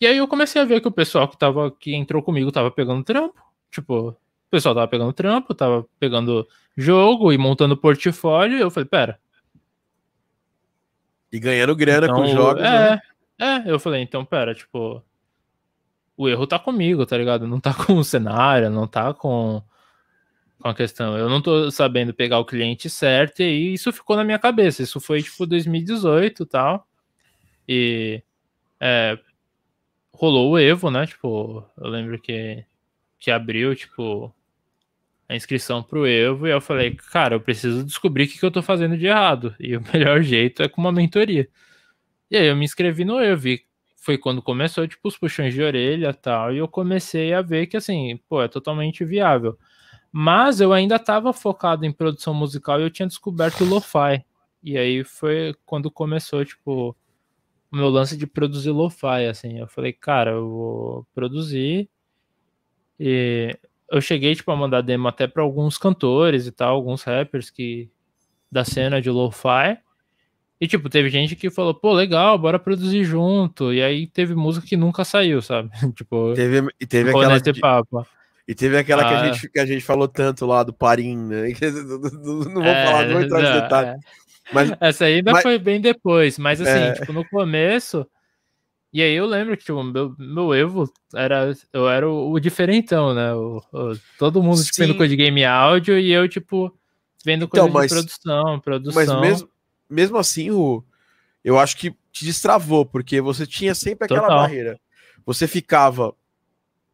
E 0.01 0.07
aí 0.07 0.17
eu 0.17 0.27
comecei 0.27 0.61
a 0.61 0.65
ver 0.65 0.81
que 0.81 0.89
o 0.89 0.93
pessoal 0.93 1.29
que, 1.29 1.37
tava, 1.37 1.71
que 1.71 1.95
entrou 1.95 2.23
comigo 2.23 2.51
tava 2.51 2.71
pegando 2.71 3.05
trampo, 3.05 3.41
tipo, 3.71 4.09
o 4.09 4.17
pessoal 4.51 4.75
tava 4.75 4.89
pegando 4.89 5.13
trampo, 5.13 5.55
tava 5.55 5.87
pegando 5.99 6.49
jogo 6.77 7.33
e 7.33 7.39
montando 7.39 7.77
portfólio, 7.77 8.57
e 8.57 8.61
eu 8.61 8.71
falei, 8.71 8.89
pera. 8.89 9.21
E 11.31 11.39
ganhando 11.39 11.75
grana 11.75 12.07
então, 12.07 12.17
com 12.17 12.27
jogos. 12.29 12.63
É, 12.63 12.91
né? 12.91 13.01
é, 13.39 13.71
eu 13.71 13.79
falei, 13.79 14.01
então, 14.03 14.25
pera, 14.25 14.55
tipo. 14.55 15.03
O 16.17 16.29
erro 16.29 16.47
tá 16.47 16.59
comigo, 16.59 17.05
tá 17.05 17.17
ligado? 17.17 17.47
Não 17.47 17.61
tá 17.61 17.75
com 17.87 17.95
o 17.95 18.05
cenário, 18.05 18.71
não 18.71 18.87
tá 18.87 19.13
com, 19.15 19.63
com 20.59 20.69
a 20.69 20.75
questão. 20.75 21.17
Eu 21.19 21.29
não 21.29 21.43
tô 21.43 21.71
sabendo 21.71 22.15
pegar 22.15 22.39
o 22.39 22.45
cliente 22.45 22.89
certo, 22.89 23.43
e 23.43 23.75
isso 23.75 23.93
ficou 23.93 24.17
na 24.17 24.25
minha 24.25 24.39
cabeça. 24.39 24.83
Isso 24.83 25.01
foi 25.01 25.23
tipo 25.23 25.47
2018 25.47 26.43
e 26.43 26.47
tal. 26.47 26.89
E 27.69 28.23
é, 28.81 29.19
rolou 30.13 30.53
o 30.53 30.59
Evo, 30.59 30.91
né? 30.91 31.07
Tipo, 31.07 31.65
eu 31.77 31.89
lembro 31.89 32.21
que, 32.21 32.65
que 33.19 33.31
abriu, 33.31 33.75
tipo, 33.75 34.35
a 35.29 35.35
inscrição 35.35 35.83
pro 35.83 36.07
Evo 36.07 36.47
e 36.47 36.51
eu 36.51 36.61
falei, 36.61 36.95
cara, 37.11 37.35
eu 37.35 37.41
preciso 37.41 37.85
descobrir 37.85 38.25
o 38.25 38.29
que, 38.29 38.39
que 38.39 38.45
eu 38.45 38.51
tô 38.51 38.63
fazendo 38.63 38.97
de 38.97 39.07
errado. 39.07 39.55
E 39.59 39.77
o 39.77 39.83
melhor 39.93 40.23
jeito 40.23 40.63
é 40.63 40.69
com 40.69 40.81
uma 40.81 40.93
mentoria. 40.93 41.49
E 42.31 42.37
aí 42.37 42.47
eu 42.47 42.57
me 42.57 42.65
inscrevi 42.65 43.05
no 43.05 43.21
Evo 43.21 43.49
e 43.49 43.65
foi 44.05 44.19
quando 44.19 44.43
começou, 44.43 44.87
tipo, 44.87 45.09
os 45.09 45.17
puxões 45.17 45.55
de 45.55 45.63
orelha 45.63 46.13
tal, 46.13 46.53
e 46.53 46.59
eu 46.59 46.69
comecei 46.69 47.33
a 47.33 47.41
ver 47.41 47.67
que, 47.67 47.77
assim, 47.77 48.21
pô, 48.29 48.43
é 48.43 48.49
totalmente 48.49 49.03
viável. 49.03 49.59
Mas 50.13 50.61
eu 50.61 50.75
ainda 50.75 50.97
estava 50.97 51.33
focado 51.33 51.87
em 51.87 51.93
produção 51.93 52.35
musical 52.35 52.79
e 52.79 52.83
eu 52.83 52.91
tinha 52.91 53.09
descoberto 53.09 53.63
o 53.63 53.67
lo-fi. 53.67 54.23
E 54.63 54.77
aí 54.77 55.03
foi 55.05 55.55
quando 55.65 55.91
começou, 55.91 56.45
tipo, 56.45 56.95
o 57.73 57.77
meu 57.77 57.89
lance 57.89 58.15
de 58.17 58.27
produzir 58.27 58.71
lo-fi, 58.71 59.27
assim. 59.29 59.59
Eu 59.59 59.67
falei, 59.69 59.93
cara, 59.93 60.33
eu 60.33 60.49
vou 60.51 61.07
produzir 61.15 61.89
e 63.01 63.59
eu 63.91 64.01
cheguei 64.03 64.35
tipo 64.35 64.51
a 64.53 64.57
mandar 64.57 64.83
demo 64.83 65.09
até 65.09 65.27
para 65.27 65.43
alguns 65.43 65.79
cantores 65.79 66.47
e 66.47 66.53
tal, 66.53 66.75
alguns 66.75 67.03
rappers 67.03 67.51
que 67.51 67.91
da 68.53 68.65
cena 68.65 69.01
de 69.01 69.11
lo-fi. 69.11 69.79
E 70.65 70.67
tipo, 70.67 70.89
teve 70.89 71.11
gente 71.11 71.37
que 71.37 71.51
falou, 71.51 71.75
pô, 71.75 71.93
legal, 71.93 72.39
bora 72.39 72.59
produzir 72.59 73.05
junto. 73.05 73.71
E 73.71 73.83
aí 73.83 74.07
teve 74.07 74.35
música 74.35 74.67
que 74.67 74.79
nunca 74.79 75.05
saiu, 75.05 75.43
sabe? 75.43 75.69
tipo, 75.95 76.33
teve, 76.35 76.67
e 76.81 76.87
teve 76.87 77.11
aquela 77.11 77.39
de... 77.39 77.53
E 78.47 78.55
teve 78.55 78.79
aquela 78.79 79.03
ah, 79.03 79.09
que, 79.09 79.15
a 79.15 79.21
ah. 79.21 79.33
gente, 79.33 79.49
que 79.51 79.61
a 79.61 79.67
gente 79.67 79.85
falou 79.85 80.09
tanto 80.09 80.47
lá 80.47 80.63
do 80.63 80.73
Parim, 80.73 81.17
né? 81.17 81.53
Não 82.25 82.55
vou 82.55 82.65
é, 82.65 82.87
falar, 82.87 83.07
não 83.07 83.13
vou 83.13 83.23
entrar 83.23 83.43
nos 83.43 83.63
detalhes. 83.63 83.91
É. 83.93 83.97
Mas, 84.53 84.73
Essa 84.81 85.05
ainda 85.07 85.33
mas, 85.33 85.43
foi 85.43 85.59
bem 85.59 85.81
depois, 85.81 86.39
mas 86.39 86.61
assim, 86.61 86.71
é. 86.71 86.93
tipo, 86.93 87.13
no 87.13 87.27
começo 87.29 88.07
e 88.95 89.03
aí 89.03 89.13
eu 89.13 89.27
lembro 89.27 89.57
que, 89.57 89.65
tipo, 89.65 89.83
meu, 89.83 90.15
meu 90.17 90.55
Evo 90.55 90.89
era. 91.13 91.53
Eu 91.73 91.91
era 91.91 92.09
o, 92.09 92.31
o 92.31 92.39
diferentão, 92.39 93.13
né? 93.13 93.35
O, 93.35 93.61
o, 93.73 93.99
todo 94.17 94.41
mundo 94.41 94.63
tipo, 94.63 94.79
vendo 94.79 94.95
coisa 94.95 95.11
de 95.11 95.17
game 95.21 95.45
áudio 95.45 95.99
e 95.99 96.13
eu, 96.13 96.29
tipo, 96.29 96.73
vendo 97.25 97.49
coisa 97.49 97.67
então, 97.67 97.75
mas, 97.75 97.91
de 97.91 97.97
produção, 97.97 98.61
produção. 98.61 99.21
Mas 99.21 99.29
mesmo, 99.29 99.49
mesmo 99.89 100.17
assim, 100.17 100.51
o, 100.51 100.83
eu 101.43 101.59
acho 101.59 101.77
que 101.77 101.97
te 102.11 102.25
destravou, 102.25 102.87
porque 102.87 103.21
você 103.21 103.47
tinha 103.47 103.75
sempre 103.75 104.07
aquela 104.07 104.23
Total. 104.23 104.39
barreira. 104.39 104.81
Você 105.27 105.47
ficava 105.47 106.15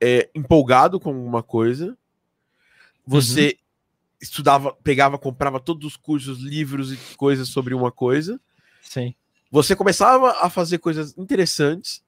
é, 0.00 0.30
empolgado 0.34 0.98
com 0.98 1.12
uma 1.12 1.42
coisa, 1.42 1.96
você 3.06 3.48
uhum. 3.48 4.16
estudava, 4.20 4.72
pegava, 4.72 5.18
comprava 5.18 5.60
todos 5.60 5.86
os 5.86 5.96
cursos, 5.96 6.38
livros 6.38 6.92
e 6.92 6.96
coisas 7.16 7.48
sobre 7.48 7.74
uma 7.74 7.92
coisa. 7.92 8.40
Sim. 8.82 9.14
Você 9.50 9.74
começava 9.74 10.30
a 10.40 10.48
fazer 10.48 10.78
coisas 10.78 11.16
interessantes. 11.18 12.02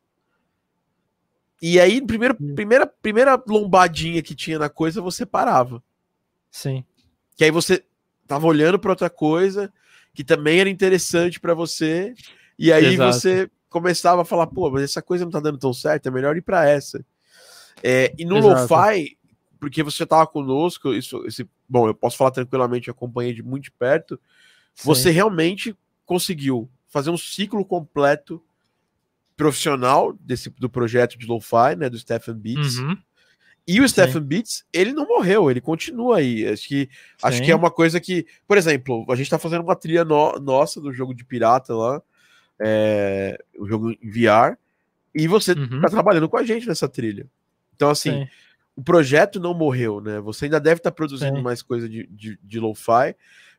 E 1.60 1.78
aí, 1.78 2.04
primeiro, 2.04 2.34
primeira, 2.54 2.86
primeira 2.86 3.42
lombadinha 3.46 4.22
que 4.22 4.34
tinha 4.34 4.58
na 4.58 4.68
coisa, 4.68 5.00
você 5.00 5.26
parava. 5.26 5.82
Sim. 6.50 6.84
Que 7.36 7.44
aí 7.44 7.50
você 7.50 7.84
tava 8.26 8.46
olhando 8.46 8.78
para 8.78 8.92
outra 8.92 9.10
coisa 9.10 9.72
que 10.14 10.24
também 10.24 10.60
era 10.60 10.70
interessante 10.70 11.40
para 11.40 11.54
você. 11.54 12.14
E 12.58 12.72
aí 12.72 12.94
Exato. 12.94 13.12
você 13.12 13.50
começava 13.68 14.22
a 14.22 14.24
falar, 14.24 14.46
pô, 14.46 14.70
mas 14.70 14.82
essa 14.82 15.02
coisa 15.02 15.24
não 15.24 15.32
tá 15.32 15.40
dando 15.40 15.58
tão 15.58 15.72
certo, 15.72 16.06
é 16.06 16.10
melhor 16.10 16.36
ir 16.36 16.42
para 16.42 16.68
essa. 16.68 17.04
É, 17.82 18.14
e 18.18 18.24
no 18.24 18.38
lo-fi, 18.38 19.16
porque 19.58 19.82
você 19.82 20.04
tava 20.04 20.26
conosco, 20.26 20.92
isso, 20.92 21.24
esse, 21.26 21.48
bom, 21.68 21.88
eu 21.88 21.94
posso 21.94 22.16
falar 22.16 22.30
tranquilamente, 22.30 22.90
acompanhei 22.90 23.32
de 23.32 23.42
muito 23.42 23.64
de 23.64 23.70
perto, 23.70 24.20
Sim. 24.74 24.84
você 24.84 25.10
realmente 25.10 25.74
conseguiu 26.04 26.68
fazer 26.88 27.10
um 27.10 27.16
ciclo 27.16 27.64
completo 27.64 28.42
profissional 29.36 30.12
desse 30.20 30.50
do 30.50 30.68
projeto 30.68 31.18
de 31.18 31.26
lo-fi, 31.26 31.74
né, 31.76 31.88
do 31.88 31.98
Stephen 31.98 32.34
Beats. 32.34 32.78
Uhum. 32.78 32.96
E 33.66 33.80
o. 33.80 33.88
Stephen 33.88 34.22
Beats, 34.22 34.64
ele 34.72 34.92
não 34.92 35.06
morreu, 35.06 35.50
ele 35.50 35.60
continua 35.60 36.18
aí. 36.18 36.46
Acho 36.46 36.68
que, 36.68 36.88
acho 37.22 37.42
que 37.42 37.50
é 37.50 37.56
uma 37.56 37.70
coisa 37.70 38.00
que, 38.00 38.26
por 38.46 38.58
exemplo, 38.58 39.06
a 39.08 39.14
gente 39.14 39.30
tá 39.30 39.38
fazendo 39.38 39.62
uma 39.62 39.76
trilha 39.76 40.04
no, 40.04 40.32
nossa 40.40 40.80
do 40.80 40.92
jogo 40.92 41.14
de 41.14 41.24
pirata 41.24 41.74
lá, 41.74 42.02
é, 42.60 43.38
o 43.56 43.66
jogo 43.66 43.90
em 43.90 44.10
VR, 44.10 44.56
e 45.14 45.28
você 45.28 45.52
uhum. 45.52 45.80
tá 45.80 45.88
trabalhando 45.88 46.28
com 46.28 46.36
a 46.36 46.42
gente 46.42 46.66
nessa 46.66 46.88
trilha. 46.88 47.26
Então, 47.74 47.90
assim, 47.90 48.10
Sim. 48.10 48.28
o 48.76 48.82
projeto 48.82 49.38
não 49.38 49.54
morreu, 49.54 50.00
né? 50.00 50.20
Você 50.20 50.46
ainda 50.46 50.60
deve 50.60 50.78
estar 50.78 50.90
tá 50.90 50.94
produzindo 50.94 51.36
Sim. 51.36 51.42
mais 51.42 51.62
coisa 51.62 51.88
de, 51.88 52.06
de, 52.06 52.38
de 52.42 52.60
lo-fi, 52.60 53.14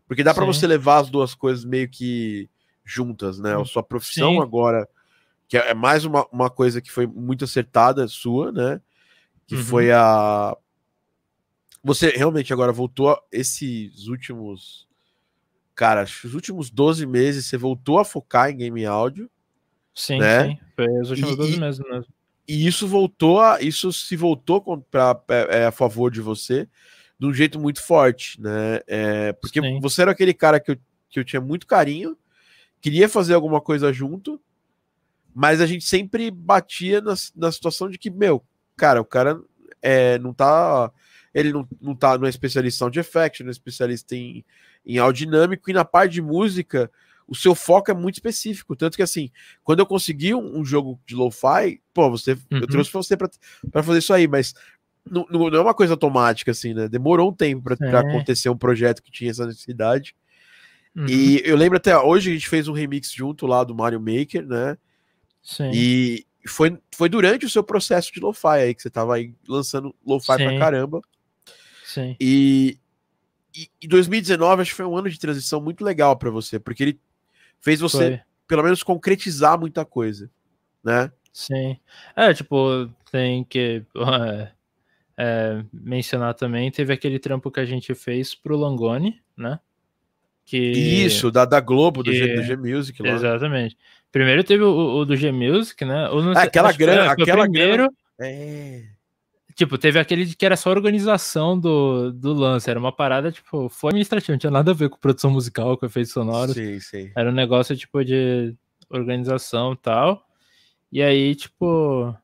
porque 0.07 0.23
dá 0.23 0.33
para 0.33 0.45
você 0.45 0.67
levar 0.67 0.97
as 0.97 1.09
duas 1.09 1.33
coisas 1.33 1.63
meio 1.63 1.87
que 1.87 2.49
juntas, 2.83 3.39
né? 3.39 3.55
A 3.55 3.63
sua 3.63 3.83
profissão 3.83 4.41
agora, 4.41 4.87
que 5.47 5.57
é 5.57 5.73
mais 5.73 6.03
uma, 6.03 6.27
uma 6.31 6.49
coisa 6.49 6.81
que 6.81 6.91
foi 6.91 7.07
muito 7.07 7.45
acertada 7.45 8.07
sua, 8.07 8.51
né? 8.51 8.81
Que 9.47 9.55
uhum. 9.55 9.63
foi 9.63 9.91
a. 9.91 10.55
Você 11.83 12.09
realmente 12.09 12.53
agora 12.53 12.71
voltou 12.71 13.09
a... 13.09 13.21
esses 13.31 14.07
últimos. 14.07 14.87
Cara, 15.75 16.03
os 16.03 16.33
últimos 16.33 16.69
12 16.69 17.05
meses 17.05 17.45
você 17.45 17.57
voltou 17.57 17.99
a 17.99 18.05
focar 18.05 18.49
em 18.49 18.57
game 18.57 18.85
áudio. 18.85 19.29
Sim, 19.93 20.19
né? 20.19 20.49
sim. 20.49 20.59
Foi 20.75 21.01
os 21.01 21.09
últimos 21.09 21.33
e, 21.33 21.37
12 21.37 21.59
meses 21.59 21.79
mesmo. 21.79 22.13
E 22.47 22.65
isso 22.67 22.87
voltou 22.87 23.41
a. 23.41 23.61
Isso 23.61 23.91
se 23.91 24.15
voltou 24.15 24.61
pra, 24.89 25.19
é, 25.29 25.59
é, 25.59 25.65
a 25.65 25.71
favor 25.71 26.11
de 26.11 26.21
você 26.21 26.67
de 27.19 27.27
um 27.27 27.33
jeito 27.33 27.59
muito 27.59 27.81
forte, 27.81 28.41
né? 28.41 28.81
É, 28.85 29.33
porque 29.33 29.61
sim. 29.61 29.79
você 29.79 30.01
era 30.01 30.11
aquele 30.11 30.33
cara 30.33 30.59
que 30.59 30.71
eu, 30.71 30.77
que 31.09 31.19
eu 31.19 31.23
tinha 31.23 31.41
muito 31.41 31.65
carinho, 31.65 32.17
queria 32.81 33.07
fazer 33.07 33.33
alguma 33.33 33.61
coisa 33.61 33.93
junto, 33.93 34.41
mas 35.33 35.61
a 35.61 35.65
gente 35.65 35.85
sempre 35.85 36.29
batia 36.29 36.99
na, 36.99 37.13
na 37.35 37.51
situação 37.51 37.89
de 37.89 37.97
que, 37.97 38.09
meu, 38.09 38.43
cara, 38.77 39.01
o 39.01 39.05
cara 39.05 39.39
é, 39.81 40.17
não 40.19 40.33
tá. 40.33 40.91
Ele 41.33 41.51
não, 41.51 41.67
não, 41.81 41.95
tá, 41.95 42.17
não 42.17 42.27
é 42.27 42.29
especialista 42.29 42.89
de 42.89 42.99
effect, 42.99 43.43
não 43.43 43.49
é 43.49 43.51
especialista 43.51 44.15
em, 44.15 44.45
em 44.85 44.99
áudio 44.99 45.25
dinâmico, 45.25 45.69
e 45.69 45.73
na 45.73 45.83
parte 45.83 46.13
de 46.13 46.21
música, 46.21 46.91
o 47.27 47.35
seu 47.35 47.55
foco 47.55 47.89
é 47.89 47.93
muito 47.93 48.15
específico. 48.15 48.75
Tanto 48.75 48.95
que, 48.95 49.01
assim, 49.01 49.31
quando 49.63 49.79
eu 49.79 49.85
consegui 49.85 50.35
um, 50.35 50.59
um 50.59 50.63
jogo 50.63 50.99
de 51.05 51.15
lo-fi, 51.15 51.81
pô, 51.93 52.09
você, 52.09 52.33
uhum. 52.33 52.59
eu 52.59 52.67
trouxe 52.67 52.91
você 52.91 53.17
para 53.17 53.83
fazer 53.83 53.99
isso 53.99 54.13
aí, 54.13 54.27
mas 54.27 54.53
não, 55.09 55.25
não, 55.29 55.47
é 55.47 55.59
uma 55.59 55.73
coisa 55.73 55.93
automática, 55.93 56.51
assim, 56.51 56.73
né? 56.73 56.87
Demorou 56.87 57.29
um 57.31 57.33
tempo 57.33 57.63
para 57.63 57.77
é. 57.81 57.95
acontecer 57.97 58.49
um 58.49 58.57
projeto 58.57 59.01
que 59.01 59.11
tinha 59.11 59.31
essa 59.31 59.45
necessidade. 59.45 60.15
Uhum. 60.95 61.05
E 61.07 61.41
eu 61.43 61.57
lembro 61.57 61.77
até 61.77 61.97
hoje 61.97 62.29
a 62.29 62.33
gente 62.33 62.47
fez 62.47 62.67
um 62.67 62.73
remix 62.73 63.11
junto 63.11 63.47
lá 63.47 63.63
do 63.63 63.73
Mario 63.75 63.99
Maker, 63.99 64.45
né? 64.45 64.77
Sim. 65.41 65.71
E 65.73 66.25
foi, 66.47 66.77
foi 66.93 67.09
durante 67.09 67.45
o 67.45 67.49
seu 67.49 67.63
processo 67.63 68.11
de 68.11 68.19
lo-fi 68.19 68.47
aí 68.47 68.75
que 68.75 68.81
você 68.81 68.89
tava 68.89 69.15
aí 69.15 69.33
lançando 69.47 69.95
lo-fi 70.05 70.35
pra 70.37 70.57
caramba. 70.57 71.01
Sim. 71.85 72.15
E, 72.19 72.77
e, 73.55 73.69
e 73.81 73.87
2019 73.87 74.61
acho 74.61 74.71
que 74.71 74.77
foi 74.77 74.85
um 74.85 74.97
ano 74.97 75.09
de 75.09 75.19
transição 75.19 75.61
muito 75.61 75.83
legal 75.83 76.17
para 76.17 76.29
você, 76.29 76.59
porque 76.59 76.83
ele 76.83 76.99
fez 77.59 77.79
você 77.79 77.97
foi. 77.97 78.21
pelo 78.47 78.63
menos 78.63 78.83
concretizar 78.83 79.59
muita 79.59 79.85
coisa, 79.85 80.29
né? 80.83 81.11
Sim. 81.31 81.77
É, 82.15 82.33
tipo, 82.33 82.89
tem 83.11 83.43
que 83.43 83.83
é, 83.95 84.51
é, 85.17 85.65
mencionar 85.71 86.33
também, 86.33 86.71
teve 86.71 86.93
aquele 86.93 87.19
trampo 87.19 87.51
que 87.51 87.59
a 87.59 87.65
gente 87.65 87.93
fez 87.95 88.35
pro 88.35 88.57
Langoni, 88.57 89.21
né? 89.37 89.59
Que, 90.45 90.57
Isso, 90.57 91.31
da, 91.31 91.45
da 91.45 91.59
Globo, 91.59 92.03
que, 92.03 92.11
do, 92.11 92.15
G, 92.15 92.35
do 92.35 92.43
G 92.43 92.55
Music. 92.57 93.01
Lá. 93.01 93.09
Exatamente. 93.09 93.77
Primeiro 94.11 94.43
teve 94.43 94.63
o, 94.63 94.97
o 94.97 95.05
do 95.05 95.15
G 95.15 95.31
Music, 95.31 95.83
né? 95.85 96.09
Ou 96.09 96.21
não, 96.21 96.33
ah, 96.33 96.43
aquela 96.43 96.71
grana, 96.71 97.11
aquela 97.11 97.43
primeiro. 97.43 97.83
Grana, 97.83 97.93
é. 98.19 98.83
Tipo, 99.55 99.77
teve 99.77 99.99
aquele 99.99 100.25
que 100.33 100.45
era 100.45 100.57
só 100.57 100.71
organização 100.71 101.57
do, 101.59 102.11
do 102.11 102.33
lance, 102.33 102.69
era 102.69 102.79
uma 102.79 102.91
parada, 102.91 103.31
tipo, 103.31 103.69
foi 103.69 103.89
administrativo, 103.89 104.31
não 104.31 104.39
tinha 104.39 104.51
nada 104.51 104.71
a 104.71 104.73
ver 104.73 104.89
com 104.89 104.97
produção 104.97 105.29
musical, 105.29 105.77
com 105.77 105.85
efeitos 105.85 106.11
sonoros. 106.11 106.55
Sim, 106.55 106.79
sim. 106.79 107.11
Era 107.15 107.29
um 107.29 107.33
negócio, 107.33 107.75
tipo, 107.77 108.03
de 108.03 108.55
organização 108.89 109.73
e 109.73 109.77
tal. 109.77 110.25
E 110.91 111.01
aí, 111.01 111.35
tipo. 111.35 112.15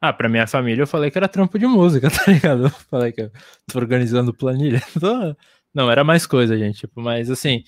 Ah, 0.00 0.12
pra 0.12 0.28
minha 0.28 0.46
família 0.46 0.82
eu 0.82 0.86
falei 0.86 1.10
que 1.10 1.18
era 1.18 1.28
trampo 1.28 1.58
de 1.58 1.66
música, 1.66 2.10
tá 2.10 2.24
ligado? 2.30 2.64
Eu 2.64 2.70
falei 2.70 3.12
que 3.12 3.22
eu 3.22 3.30
tô 3.70 3.78
organizando 3.78 4.34
planilha. 4.34 4.82
Não, 5.74 5.90
era 5.90 6.04
mais 6.04 6.26
coisa, 6.26 6.56
gente. 6.58 6.80
Tipo, 6.80 7.00
mas 7.00 7.30
assim, 7.30 7.64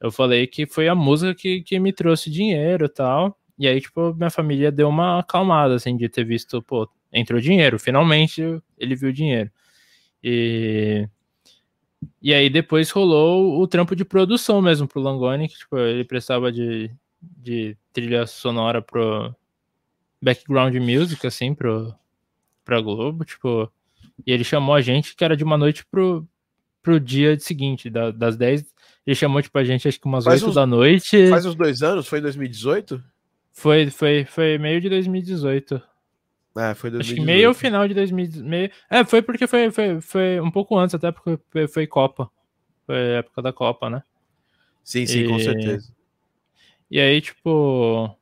eu 0.00 0.10
falei 0.10 0.46
que 0.46 0.66
foi 0.66 0.88
a 0.88 0.94
música 0.94 1.34
que, 1.34 1.62
que 1.62 1.78
me 1.80 1.92
trouxe 1.92 2.30
dinheiro 2.30 2.86
e 2.86 2.88
tal. 2.88 3.38
E 3.58 3.66
aí, 3.66 3.80
tipo, 3.80 4.14
minha 4.14 4.30
família 4.30 4.70
deu 4.70 4.88
uma 4.88 5.18
acalmada, 5.20 5.74
assim, 5.74 5.96
de 5.96 6.08
ter 6.08 6.24
visto, 6.24 6.62
pô, 6.62 6.88
entrou 7.12 7.40
dinheiro, 7.40 7.78
finalmente 7.78 8.42
ele 8.78 8.94
viu 8.94 9.12
dinheiro. 9.12 9.50
E, 10.22 11.08
e 12.22 12.32
aí 12.34 12.48
depois 12.48 12.90
rolou 12.90 13.60
o 13.60 13.66
trampo 13.66 13.96
de 13.96 14.04
produção 14.04 14.62
mesmo 14.62 14.86
pro 14.86 15.00
Langoni, 15.00 15.48
que 15.48 15.58
tipo, 15.58 15.76
ele 15.78 16.04
prestava 16.04 16.52
de, 16.52 16.90
de 17.20 17.76
trilha 17.92 18.26
sonora 18.26 18.80
pro 18.82 19.34
background 20.22 20.74
music, 20.76 21.26
assim, 21.26 21.54
pro, 21.54 21.94
pra 22.64 22.80
Globo, 22.80 23.24
tipo, 23.24 23.70
e 24.26 24.32
ele 24.32 24.44
chamou 24.44 24.74
a 24.74 24.80
gente 24.80 25.16
que 25.16 25.24
era 25.24 25.36
de 25.36 25.44
uma 25.44 25.58
noite 25.58 25.84
pro, 25.86 26.26
pro 26.82 27.00
dia 27.00 27.38
seguinte, 27.38 27.90
da, 27.90 28.10
das 28.10 28.36
10, 28.36 28.64
ele 29.06 29.14
chamou, 29.14 29.40
tipo, 29.42 29.58
a 29.58 29.64
gente 29.64 29.88
acho 29.88 30.00
que 30.00 30.06
umas 30.06 30.24
faz 30.24 30.42
8 30.42 30.50
uns, 30.50 30.54
da 30.54 30.66
noite. 30.66 31.28
Faz 31.28 31.46
uns 31.46 31.54
dois 31.54 31.82
anos, 31.82 32.06
foi 32.06 32.18
em 32.18 32.22
2018? 32.22 33.02
Foi, 33.52 33.90
foi, 33.90 34.24
foi 34.24 34.58
meio 34.58 34.80
de 34.80 34.88
2018. 34.88 35.82
É, 36.56 36.74
foi 36.74 36.90
2018. 36.90 37.00
Acho 37.00 37.14
que 37.14 37.20
meio 37.20 37.54
final 37.54 37.88
de 37.88 37.94
2018. 37.94 38.74
É, 38.90 39.04
foi 39.04 39.22
porque 39.22 39.46
foi, 39.46 39.70
foi, 39.70 40.00
foi 40.00 40.40
um 40.40 40.50
pouco 40.50 40.78
antes, 40.78 40.94
até 40.94 41.10
porque 41.10 41.66
foi 41.68 41.86
Copa. 41.86 42.30
Foi 42.86 42.96
a 42.96 43.18
época 43.18 43.42
da 43.42 43.52
Copa, 43.52 43.88
né? 43.88 44.02
Sim, 44.84 45.06
sim, 45.06 45.20
e... 45.20 45.28
com 45.28 45.38
certeza. 45.38 45.92
E 46.90 46.98
aí, 46.98 47.20
tipo. 47.20 48.14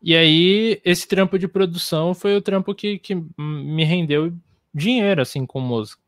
E 0.00 0.14
aí, 0.14 0.80
esse 0.84 1.08
trampo 1.08 1.38
de 1.38 1.48
produção 1.48 2.14
foi 2.14 2.36
o 2.36 2.42
trampo 2.42 2.74
que, 2.74 2.98
que 2.98 3.14
me 3.36 3.84
rendeu 3.84 4.32
dinheiro, 4.72 5.20
assim, 5.20 5.44
com 5.44 5.60
música. 5.60 6.00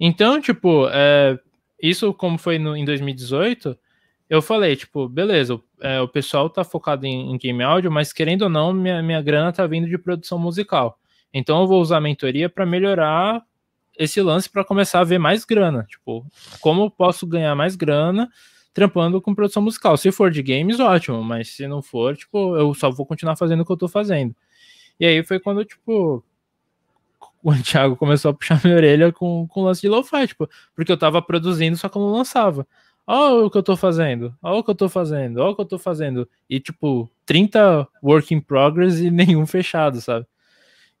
Então, 0.00 0.40
tipo, 0.40 0.88
é, 0.88 1.38
isso 1.80 2.14
como 2.14 2.38
foi 2.38 2.58
no, 2.58 2.74
em 2.74 2.86
2018, 2.86 3.78
eu 4.30 4.40
falei, 4.40 4.74
tipo, 4.74 5.06
beleza, 5.06 5.60
é, 5.80 6.00
o 6.00 6.08
pessoal 6.08 6.48
tá 6.48 6.64
focado 6.64 7.04
em, 7.04 7.32
em, 7.32 7.36
game 7.36 7.62
áudio, 7.62 7.90
mas 7.90 8.12
querendo 8.12 8.42
ou 8.42 8.48
não, 8.48 8.72
minha, 8.72 9.02
minha 9.02 9.20
grana 9.20 9.52
tá 9.52 9.66
vindo 9.66 9.86
de 9.86 9.98
produção 9.98 10.38
musical. 10.38 10.98
Então 11.34 11.60
eu 11.60 11.66
vou 11.66 11.82
usar 11.82 11.98
a 11.98 12.00
mentoria 12.00 12.48
para 12.48 12.64
melhorar 12.64 13.42
esse 13.98 14.22
lance 14.22 14.48
para 14.48 14.64
começar 14.64 15.00
a 15.00 15.04
ver 15.04 15.18
mais 15.18 15.44
grana. 15.44 15.84
Tipo, 15.88 16.24
como 16.60 16.84
eu 16.84 16.90
posso 16.90 17.26
ganhar 17.26 17.54
mais 17.54 17.76
grana 17.76 18.30
trampando 18.72 19.20
com 19.20 19.34
produção 19.34 19.62
musical? 19.62 19.96
Se 19.96 20.10
for 20.10 20.30
de 20.30 20.42
games, 20.42 20.80
ótimo, 20.80 21.22
mas 21.22 21.50
se 21.50 21.68
não 21.68 21.82
for, 21.82 22.16
tipo, 22.16 22.56
eu 22.56 22.72
só 22.72 22.90
vou 22.90 23.04
continuar 23.04 23.36
fazendo 23.36 23.60
o 23.60 23.66
que 23.66 23.72
eu 23.72 23.76
tô 23.76 23.88
fazendo. 23.88 24.34
E 24.98 25.04
aí 25.04 25.22
foi 25.22 25.38
quando, 25.38 25.64
tipo, 25.64 26.24
o 27.42 27.54
Thiago 27.62 27.96
começou 27.96 28.30
a 28.30 28.34
puxar 28.34 28.60
minha 28.64 28.76
orelha 28.76 29.12
com, 29.12 29.46
com 29.48 29.60
o 29.60 29.64
lance 29.64 29.80
de 29.80 29.88
lo-fi, 29.88 30.26
tipo, 30.28 30.48
porque 30.74 30.92
eu 30.92 30.96
tava 30.96 31.22
produzindo, 31.22 31.76
só 31.76 31.88
que 31.88 31.96
eu 31.96 32.02
não 32.02 32.12
lançava. 32.12 32.66
Olha 33.06 33.46
o 33.46 33.50
que 33.50 33.58
eu 33.58 33.62
tô 33.62 33.76
fazendo, 33.76 34.34
olha 34.42 34.58
o 34.58 34.64
que 34.64 34.70
eu 34.70 34.74
tô 34.74 34.88
fazendo, 34.88 35.40
olha 35.40 35.50
o 35.50 35.54
que 35.56 35.62
eu 35.62 35.66
tô 35.66 35.78
fazendo. 35.78 36.28
E, 36.48 36.60
tipo, 36.60 37.10
30 37.26 37.88
work 38.02 38.32
in 38.34 38.40
progress 38.40 39.00
e 39.00 39.10
nenhum 39.10 39.46
fechado, 39.46 40.00
sabe? 40.00 40.26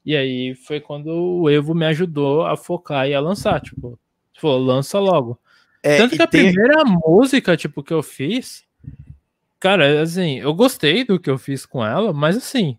E 0.04 0.16
aí 0.16 0.54
foi 0.54 0.80
quando 0.80 1.08
o 1.08 1.48
Evo 1.48 1.74
me 1.74 1.86
ajudou 1.86 2.46
a 2.46 2.56
focar 2.56 3.06
e 3.06 3.14
a 3.14 3.20
lançar, 3.20 3.60
tipo, 3.60 3.98
tipo 4.32 4.48
lança 4.56 4.98
logo. 4.98 5.38
É, 5.82 5.98
Tanto 5.98 6.16
que 6.16 6.22
a 6.22 6.26
tem... 6.26 6.52
primeira 6.52 6.84
música, 6.84 7.56
tipo, 7.56 7.82
que 7.82 7.92
eu 7.92 8.02
fiz, 8.02 8.64
cara, 9.58 10.02
assim, 10.02 10.38
eu 10.38 10.54
gostei 10.54 11.04
do 11.04 11.18
que 11.18 11.30
eu 11.30 11.38
fiz 11.38 11.64
com 11.66 11.84
ela, 11.84 12.12
mas 12.12 12.36
assim, 12.36 12.78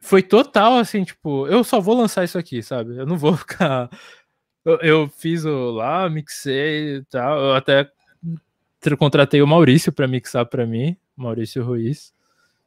foi 0.00 0.22
total 0.22 0.76
assim, 0.76 1.04
tipo, 1.04 1.46
eu 1.46 1.64
só 1.64 1.80
vou 1.80 1.96
lançar 1.96 2.24
isso 2.24 2.38
aqui, 2.38 2.62
sabe? 2.62 2.96
Eu 2.96 3.06
não 3.06 3.16
vou 3.16 3.34
ficar. 3.36 3.90
Eu, 4.64 4.78
eu 4.78 5.08
fiz 5.08 5.44
o 5.44 5.70
lá, 5.70 6.08
mixei 6.08 6.96
e 6.96 7.04
tal. 7.04 7.38
Eu 7.38 7.54
até 7.54 7.90
contratei 8.98 9.42
o 9.42 9.46
Maurício 9.46 9.92
para 9.92 10.06
mixar 10.06 10.46
para 10.46 10.66
mim, 10.66 10.96
Maurício 11.16 11.64
Ruiz. 11.64 12.12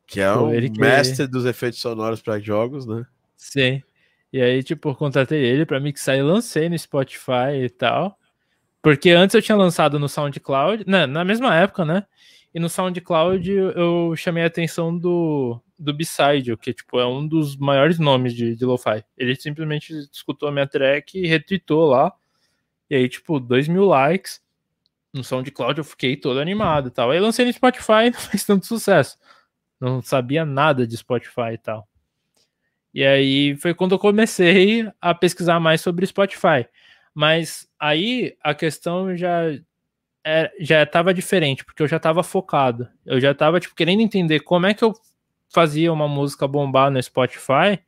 Que 0.05 0.21
é 0.21 0.31
o 0.33 0.51
ele 0.51 0.69
mestre 0.69 1.25
que... 1.25 1.31
dos 1.31 1.45
efeitos 1.45 1.79
sonoros 1.79 2.21
para 2.21 2.39
jogos, 2.39 2.85
né? 2.85 3.05
Sim. 3.35 3.83
E 4.33 4.41
aí, 4.41 4.61
tipo, 4.63 4.93
contratei 4.95 5.43
ele 5.43 5.65
para 5.65 5.79
mixar 5.79 6.17
e 6.17 6.21
lancei 6.21 6.67
no 6.67 6.77
Spotify 6.77 7.63
e 7.63 7.69
tal. 7.69 8.17
Porque 8.81 9.11
antes 9.11 9.33
eu 9.33 9.41
tinha 9.41 9.55
lançado 9.55 9.99
no 9.99 10.07
SoundCloud, 10.07 10.85
né, 10.87 11.05
na 11.05 11.23
mesma 11.23 11.55
época, 11.55 11.83
né? 11.85 12.05
E 12.53 12.59
no 12.59 12.69
SoundCloud 12.69 13.51
eu 13.51 14.13
chamei 14.15 14.43
a 14.43 14.47
atenção 14.47 14.97
do, 14.97 15.61
do 15.79 15.93
B-Side, 15.93 16.55
que 16.57 16.73
tipo, 16.73 16.99
é 16.99 17.07
um 17.07 17.25
dos 17.25 17.55
maiores 17.55 17.97
nomes 17.97 18.33
de, 18.33 18.55
de 18.55 18.65
lo-fi. 18.65 19.03
Ele 19.17 19.35
simplesmente 19.35 19.93
escutou 20.11 20.49
a 20.49 20.51
minha 20.51 20.67
track 20.67 21.17
e 21.17 21.25
retweetou 21.25 21.87
lá. 21.87 22.13
E 22.89 22.95
aí, 22.95 23.07
tipo, 23.07 23.39
2 23.39 23.67
mil 23.67 23.85
likes 23.85 24.41
no 25.13 25.23
SoundCloud, 25.23 25.79
eu 25.79 25.83
fiquei 25.83 26.17
todo 26.17 26.39
animado 26.39 26.89
e 26.89 26.91
tal. 26.91 27.11
Aí 27.11 27.19
lancei 27.19 27.45
no 27.45 27.53
Spotify 27.53 28.07
e 28.07 28.11
não 28.11 28.19
fez 28.19 28.43
tanto 28.43 28.65
sucesso. 28.65 29.17
Não 29.79 30.01
sabia 30.01 30.45
nada 30.45 30.85
de 30.85 30.97
Spotify 30.97 31.53
e 31.53 31.57
tal. 31.57 31.87
E 32.93 33.05
aí 33.05 33.55
foi 33.57 33.73
quando 33.73 33.93
eu 33.93 33.99
comecei 33.99 34.91
a 34.99 35.13
pesquisar 35.13 35.59
mais 35.59 35.81
sobre 35.81 36.05
Spotify. 36.05 36.67
Mas 37.13 37.67
aí 37.79 38.35
a 38.43 38.53
questão 38.53 39.15
já 39.15 39.43
é, 40.25 40.51
já 40.59 40.83
estava 40.83 41.13
diferente, 41.13 41.63
porque 41.63 41.81
eu 41.81 41.87
já 41.87 41.97
estava 41.97 42.23
focado. 42.23 42.87
Eu 43.05 43.19
já 43.19 43.31
estava 43.31 43.59
tipo, 43.59 43.75
querendo 43.75 44.01
entender 44.01 44.41
como 44.41 44.65
é 44.65 44.73
que 44.73 44.83
eu 44.83 44.93
fazia 45.49 45.91
uma 45.91 46.07
música 46.07 46.47
bombar 46.47 46.91
no 46.91 47.01
Spotify, 47.01 47.79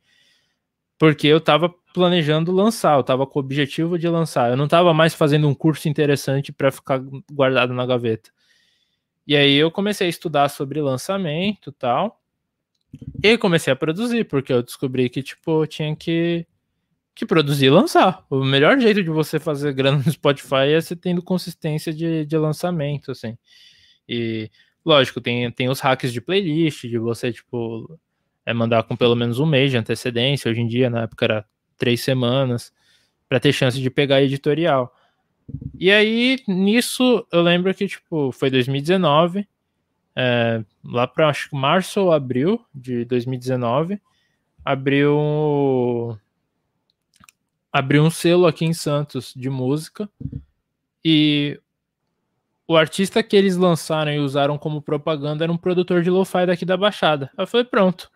porque 0.98 1.26
eu 1.26 1.38
estava 1.38 1.68
planejando 1.92 2.52
lançar, 2.52 2.94
eu 2.94 3.00
estava 3.00 3.26
com 3.26 3.38
o 3.38 3.42
objetivo 3.42 3.98
de 3.98 4.08
lançar. 4.08 4.50
Eu 4.50 4.56
não 4.56 4.64
estava 4.64 4.92
mais 4.94 5.14
fazendo 5.14 5.48
um 5.48 5.54
curso 5.54 5.88
interessante 5.88 6.52
para 6.52 6.70
ficar 6.70 7.00
guardado 7.30 7.72
na 7.72 7.86
gaveta. 7.86 8.30
E 9.26 9.36
aí 9.36 9.54
eu 9.54 9.70
comecei 9.70 10.06
a 10.06 10.10
estudar 10.10 10.48
sobre 10.48 10.80
lançamento 10.80 11.70
e 11.70 11.72
tal. 11.72 12.20
E 13.22 13.38
comecei 13.38 13.72
a 13.72 13.76
produzir, 13.76 14.24
porque 14.24 14.52
eu 14.52 14.62
descobri 14.62 15.08
que, 15.08 15.22
tipo, 15.22 15.66
tinha 15.66 15.94
que, 15.96 16.46
que 17.14 17.24
produzir 17.24 17.66
e 17.66 17.70
lançar. 17.70 18.24
O 18.28 18.44
melhor 18.44 18.78
jeito 18.78 19.02
de 19.02 19.10
você 19.10 19.38
fazer 19.38 19.72
grana 19.72 19.98
no 20.04 20.10
Spotify 20.10 20.72
é 20.74 20.80
você 20.80 20.94
tendo 20.96 21.22
consistência 21.22 21.92
de, 21.92 22.26
de 22.26 22.36
lançamento, 22.36 23.12
assim. 23.12 23.36
E, 24.08 24.50
lógico, 24.84 25.20
tem, 25.20 25.50
tem 25.50 25.68
os 25.68 25.80
hacks 25.80 26.12
de 26.12 26.20
playlist, 26.20 26.82
de 26.86 26.98
você, 26.98 27.32
tipo, 27.32 27.98
é 28.44 28.52
mandar 28.52 28.82
com 28.84 28.96
pelo 28.96 29.14
menos 29.14 29.38
um 29.38 29.46
mês 29.46 29.70
de 29.70 29.76
antecedência. 29.76 30.50
Hoje 30.50 30.60
em 30.60 30.66
dia, 30.66 30.90
na 30.90 31.02
época, 31.02 31.24
era 31.24 31.46
três 31.76 32.00
semanas, 32.00 32.72
para 33.28 33.40
ter 33.40 33.52
chance 33.52 33.80
de 33.80 33.90
pegar 33.90 34.22
editorial. 34.22 34.94
E 35.78 35.90
aí, 35.90 36.38
nisso, 36.46 37.26
eu 37.32 37.42
lembro 37.42 37.74
que, 37.74 37.86
tipo, 37.86 38.30
foi 38.32 38.50
2019, 38.50 39.46
é, 40.14 40.62
lá 40.84 41.06
para 41.06 41.28
acho 41.28 41.48
que 41.48 41.56
março 41.56 42.00
ou 42.00 42.12
abril 42.12 42.64
de 42.74 43.04
2019, 43.04 44.00
abriu 44.64 46.18
abriu 47.72 48.04
um 48.04 48.10
selo 48.10 48.46
aqui 48.46 48.66
em 48.66 48.74
Santos 48.74 49.32
de 49.34 49.48
música 49.48 50.08
e 51.02 51.58
o 52.72 52.76
artista 52.76 53.22
que 53.22 53.36
eles 53.36 53.56
lançaram 53.56 54.12
e 54.12 54.18
usaram 54.18 54.58
como 54.58 54.82
propaganda 54.82 55.44
era 55.44 55.52
um 55.52 55.56
produtor 55.56 56.02
de 56.02 56.10
lo-fi 56.10 56.46
daqui 56.46 56.64
da 56.64 56.76
Baixada. 56.76 57.30
Aí 57.36 57.42
eu 57.42 57.46
falei, 57.46 57.64
pronto. 57.64 58.10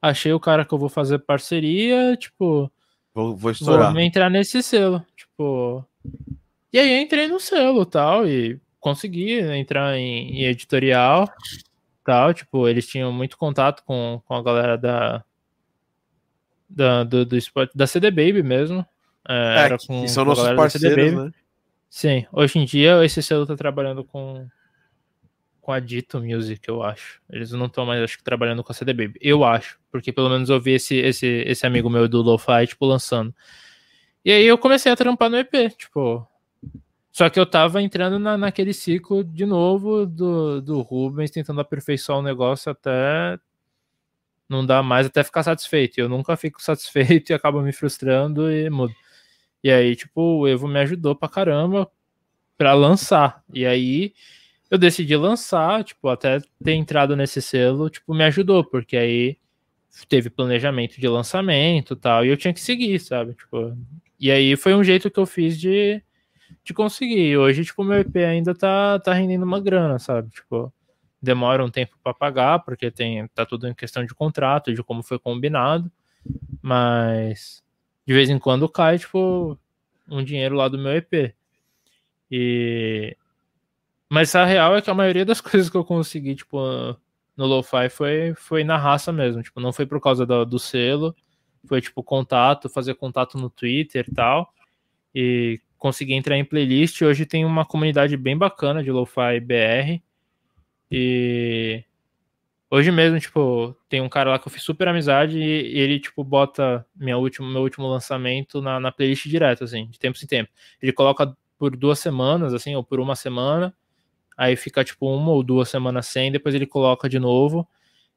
Achei 0.00 0.32
o 0.32 0.40
cara 0.40 0.64
que 0.64 0.72
eu 0.72 0.78
vou 0.78 0.88
fazer 0.88 1.18
parceria, 1.20 2.16
tipo, 2.16 2.70
Vou, 3.14 3.36
vou 3.36 3.50
estourar. 3.50 3.92
Vou 3.92 4.00
entrar 4.00 4.30
nesse 4.30 4.62
selo. 4.62 5.04
Tipo. 5.16 5.84
E 6.72 6.78
aí 6.78 7.02
entrei 7.02 7.28
no 7.28 7.38
selo 7.38 7.84
tal. 7.84 8.26
E 8.26 8.58
consegui 8.80 9.38
entrar 9.38 9.96
em, 9.96 10.38
em 10.38 10.44
editorial 10.44 11.28
tal. 12.04 12.32
Tipo, 12.32 12.68
eles 12.68 12.86
tinham 12.86 13.12
muito 13.12 13.36
contato 13.36 13.82
com, 13.84 14.20
com 14.26 14.34
a 14.34 14.42
galera 14.42 14.78
da. 14.78 15.24
Da, 16.68 17.04
do, 17.04 17.26
do 17.26 17.36
da 17.74 17.86
CD 17.86 18.10
Baby 18.10 18.42
mesmo. 18.42 18.86
É, 19.28 19.34
é, 19.34 19.64
era 19.64 19.78
com, 19.78 20.08
são 20.08 20.24
com 20.24 20.30
nossos 20.30 20.52
parceiros, 20.52 21.12
né? 21.12 21.30
Sim, 21.94 22.24
hoje 22.32 22.58
em 22.58 22.64
dia 22.64 23.04
esse 23.04 23.22
selo 23.22 23.44
tá 23.46 23.54
trabalhando 23.54 24.02
com, 24.02 24.48
com 25.60 25.72
a 25.72 25.78
Dito 25.78 26.18
Music, 26.22 26.66
eu 26.66 26.82
acho. 26.82 27.20
Eles 27.28 27.52
não 27.52 27.66
estão 27.66 27.84
mais, 27.84 28.02
acho 28.02 28.16
que, 28.16 28.24
trabalhando 28.24 28.64
com 28.64 28.72
a 28.72 28.74
CD 28.74 28.94
Baby. 28.94 29.18
Eu 29.20 29.44
acho, 29.44 29.78
porque 29.90 30.10
pelo 30.10 30.30
menos 30.30 30.48
eu 30.48 30.58
vi 30.58 30.72
esse, 30.72 30.96
esse, 30.96 31.26
esse 31.46 31.66
amigo 31.66 31.90
meu 31.90 32.08
do 32.08 32.22
Lo-Fi, 32.22 32.66
tipo, 32.66 32.86
lançando. 32.86 33.34
E 34.24 34.32
aí 34.32 34.46
eu 34.46 34.56
comecei 34.56 34.90
a 34.90 34.96
trampar 34.96 35.28
no 35.28 35.36
EP, 35.36 35.52
tipo. 35.76 36.26
Só 37.12 37.28
que 37.28 37.38
eu 37.38 37.44
tava 37.44 37.82
entrando 37.82 38.18
na, 38.18 38.38
naquele 38.38 38.72
ciclo 38.72 39.22
de 39.22 39.44
novo 39.44 40.06
do, 40.06 40.62
do 40.62 40.80
Rubens, 40.80 41.30
tentando 41.30 41.60
aperfeiçoar 41.60 42.20
o 42.20 42.22
negócio 42.22 42.72
até 42.72 43.38
não 44.48 44.64
dá 44.64 44.82
mais 44.82 45.08
até 45.08 45.22
ficar 45.22 45.42
satisfeito. 45.42 45.98
Eu 45.98 46.08
nunca 46.08 46.38
fico 46.38 46.62
satisfeito 46.62 47.28
e 47.32 47.34
acabo 47.34 47.60
me 47.60 47.72
frustrando 47.72 48.50
e 48.50 48.70
mudo. 48.70 48.94
E 49.62 49.70
aí, 49.70 49.94
tipo, 49.96 50.20
o 50.40 50.48
Evo 50.48 50.66
me 50.66 50.80
ajudou 50.80 51.14
pra 51.14 51.28
caramba 51.28 51.90
pra 52.56 52.74
lançar. 52.74 53.42
E 53.52 53.64
aí 53.66 54.12
eu 54.70 54.78
decidi 54.78 55.16
lançar, 55.16 55.84
tipo, 55.84 56.08
até 56.08 56.40
ter 56.64 56.72
entrado 56.72 57.14
nesse 57.16 57.42
selo, 57.42 57.90
tipo, 57.90 58.14
me 58.14 58.24
ajudou, 58.24 58.64
porque 58.64 58.96
aí 58.96 59.36
teve 60.08 60.30
planejamento 60.30 60.98
de 60.98 61.06
lançamento 61.06 61.94
tal, 61.94 62.24
e 62.24 62.28
eu 62.28 62.36
tinha 62.36 62.54
que 62.54 62.60
seguir, 62.60 62.98
sabe? 62.98 63.34
Tipo, 63.34 63.76
e 64.18 64.30
aí 64.30 64.56
foi 64.56 64.74
um 64.74 64.82
jeito 64.82 65.10
que 65.10 65.20
eu 65.20 65.26
fiz 65.26 65.60
de, 65.60 66.02
de 66.64 66.72
conseguir. 66.72 67.36
Hoje, 67.36 67.64
tipo, 67.64 67.84
meu 67.84 67.98
EP 68.00 68.16
ainda 68.16 68.54
tá, 68.54 68.98
tá 69.00 69.12
rendendo 69.12 69.44
uma 69.44 69.60
grana, 69.60 69.98
sabe? 69.98 70.30
Tipo, 70.30 70.72
demora 71.20 71.64
um 71.64 71.70
tempo 71.70 71.96
para 72.02 72.14
pagar, 72.14 72.60
porque 72.60 72.90
tem 72.90 73.26
tá 73.28 73.44
tudo 73.46 73.68
em 73.68 73.74
questão 73.74 74.04
de 74.04 74.14
contrato, 74.14 74.72
de 74.74 74.82
como 74.82 75.02
foi 75.02 75.18
combinado, 75.18 75.90
mas 76.62 77.61
de 78.06 78.12
vez 78.12 78.30
em 78.30 78.38
quando 78.38 78.68
cai, 78.68 78.98
tipo, 78.98 79.58
um 80.08 80.22
dinheiro 80.22 80.56
lá 80.56 80.68
do 80.68 80.78
meu 80.78 80.92
EP. 80.96 81.34
E 82.30 83.16
mas 84.10 84.34
a 84.34 84.44
real 84.44 84.76
é 84.76 84.82
que 84.82 84.90
a 84.90 84.94
maioria 84.94 85.24
das 85.24 85.40
coisas 85.42 85.70
que 85.70 85.76
eu 85.76 85.84
consegui, 85.84 86.34
tipo, 86.34 86.58
no 87.36 87.46
Lo-Fi 87.46 87.88
foi, 87.88 88.34
foi 88.36 88.62
na 88.62 88.76
raça 88.76 89.10
mesmo, 89.10 89.42
tipo, 89.42 89.58
não 89.60 89.72
foi 89.72 89.86
por 89.86 90.00
causa 90.00 90.26
do, 90.26 90.44
do 90.44 90.58
selo, 90.58 91.16
foi 91.66 91.80
tipo 91.80 92.02
contato, 92.02 92.68
fazer 92.68 92.94
contato 92.94 93.38
no 93.38 93.48
Twitter 93.48 94.04
e 94.08 94.14
tal. 94.14 94.52
E 95.14 95.60
consegui 95.78 96.14
entrar 96.14 96.36
em 96.36 96.44
playlist. 96.44 97.02
Hoje 97.02 97.26
tem 97.26 97.44
uma 97.44 97.64
comunidade 97.64 98.16
bem 98.16 98.36
bacana 98.36 98.82
de 98.82 98.90
Lo-Fi 98.90 99.40
BR. 99.40 100.02
E 100.90 101.84
hoje 102.72 102.90
mesmo, 102.90 103.20
tipo, 103.20 103.76
tem 103.86 104.00
um 104.00 104.08
cara 104.08 104.30
lá 104.30 104.38
que 104.38 104.48
eu 104.48 104.50
fiz 104.50 104.62
super 104.62 104.88
amizade 104.88 105.38
e 105.38 105.78
ele, 105.78 106.00
tipo, 106.00 106.24
bota 106.24 106.86
minha 106.96 107.18
última, 107.18 107.46
meu 107.46 107.60
último 107.60 107.86
lançamento 107.86 108.62
na, 108.62 108.80
na 108.80 108.90
playlist 108.90 109.28
direto, 109.28 109.62
assim, 109.62 109.88
de 109.88 109.98
tempo 109.98 110.18
em 110.22 110.26
tempo. 110.26 110.50
Ele 110.80 110.90
coloca 110.90 111.36
por 111.58 111.76
duas 111.76 111.98
semanas, 111.98 112.54
assim, 112.54 112.74
ou 112.74 112.82
por 112.82 112.98
uma 112.98 113.14
semana. 113.14 113.74
Aí 114.38 114.56
fica, 114.56 114.82
tipo, 114.82 115.06
uma 115.14 115.30
ou 115.32 115.42
duas 115.42 115.68
semanas 115.68 116.06
sem, 116.06 116.32
depois 116.32 116.54
ele 116.54 116.66
coloca 116.66 117.10
de 117.10 117.18
novo. 117.18 117.68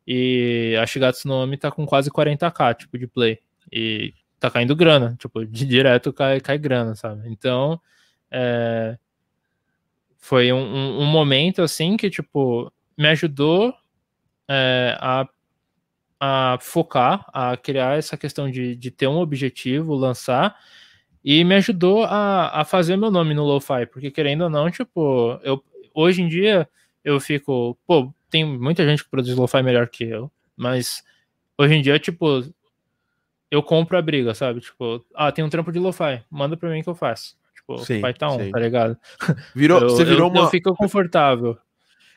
E 0.07 0.73
a 0.81 0.85
Shigatsu 0.85 1.27
no 1.27 1.57
tá 1.57 1.69
com 1.69 1.85
quase 1.85 2.09
40k, 2.09 2.77
tipo, 2.77 2.97
de 2.97 3.07
play. 3.07 3.39
E 3.69 4.13
tá 4.39 4.49
caindo 4.49 4.73
grana, 4.73 5.17
tipo, 5.19 5.45
de 5.45 5.65
direto 5.67 6.13
cai, 6.13 6.39
cai 6.39 6.57
grana, 6.57 6.95
sabe? 6.95 7.27
Então, 7.29 7.77
é, 8.31 8.97
foi 10.17 10.53
um, 10.53 10.57
um, 10.57 11.01
um, 11.01 11.05
momento 11.05 11.61
assim 11.61 11.97
que 11.97 12.09
tipo 12.09 12.71
me 12.97 13.07
ajudou 13.09 13.73
é, 14.49 14.97
a, 14.99 15.27
a 16.19 16.57
focar, 16.61 17.25
a 17.33 17.57
criar 17.57 17.97
essa 17.97 18.17
questão 18.17 18.49
de, 18.49 18.75
de 18.75 18.91
ter 18.91 19.07
um 19.07 19.17
objetivo, 19.17 19.95
lançar 19.95 20.55
e 21.23 21.43
me 21.43 21.55
ajudou 21.55 22.03
a, 22.03 22.61
a 22.61 22.63
fazer 22.63 22.95
meu 22.95 23.09
nome 23.09 23.33
no 23.33 23.43
lo-fi, 23.43 23.87
porque 23.91 24.11
querendo 24.11 24.43
ou 24.43 24.49
não, 24.49 24.69
tipo, 24.69 25.39
eu 25.43 25.63
hoje 25.91 26.21
em 26.21 26.27
dia 26.27 26.69
eu 27.03 27.19
fico, 27.19 27.75
pô, 27.87 28.13
tem 28.29 28.45
muita 28.45 28.85
gente 28.85 29.03
que 29.03 29.09
produz 29.09 29.35
lo-fi 29.35 29.63
melhor 29.63 29.87
que 29.87 30.03
eu, 30.03 30.31
mas 30.55 31.03
hoje 31.57 31.73
em 31.73 31.81
dia, 31.81 31.97
tipo, 31.97 32.43
eu 33.49 33.63
compro 33.63 33.97
a 33.97 34.01
briga, 34.01 34.35
sabe? 34.35 34.59
Tipo, 34.59 35.03
ah, 35.15 35.31
tem 35.31 35.43
um 35.43 35.49
trampo 35.49 35.71
de 35.71 35.79
lo-fi, 35.79 36.23
manda 36.29 36.55
pra 36.55 36.69
mim 36.69 36.83
que 36.83 36.89
eu 36.89 36.95
faço. 36.95 37.35
Tipo, 37.55 37.79
sim, 37.79 37.99
vai 38.01 38.13
tá 38.13 38.29
um, 38.31 38.39
sim. 38.39 38.51
tá 38.51 38.59
ligado? 38.59 38.97
Virou, 39.55 39.81
eu, 39.81 39.89
você 39.89 40.05
virou 40.05 40.27
eu, 40.27 40.27
uma. 40.27 40.41
Eu 40.41 40.49
fico 40.49 40.75
confortável. 40.75 41.57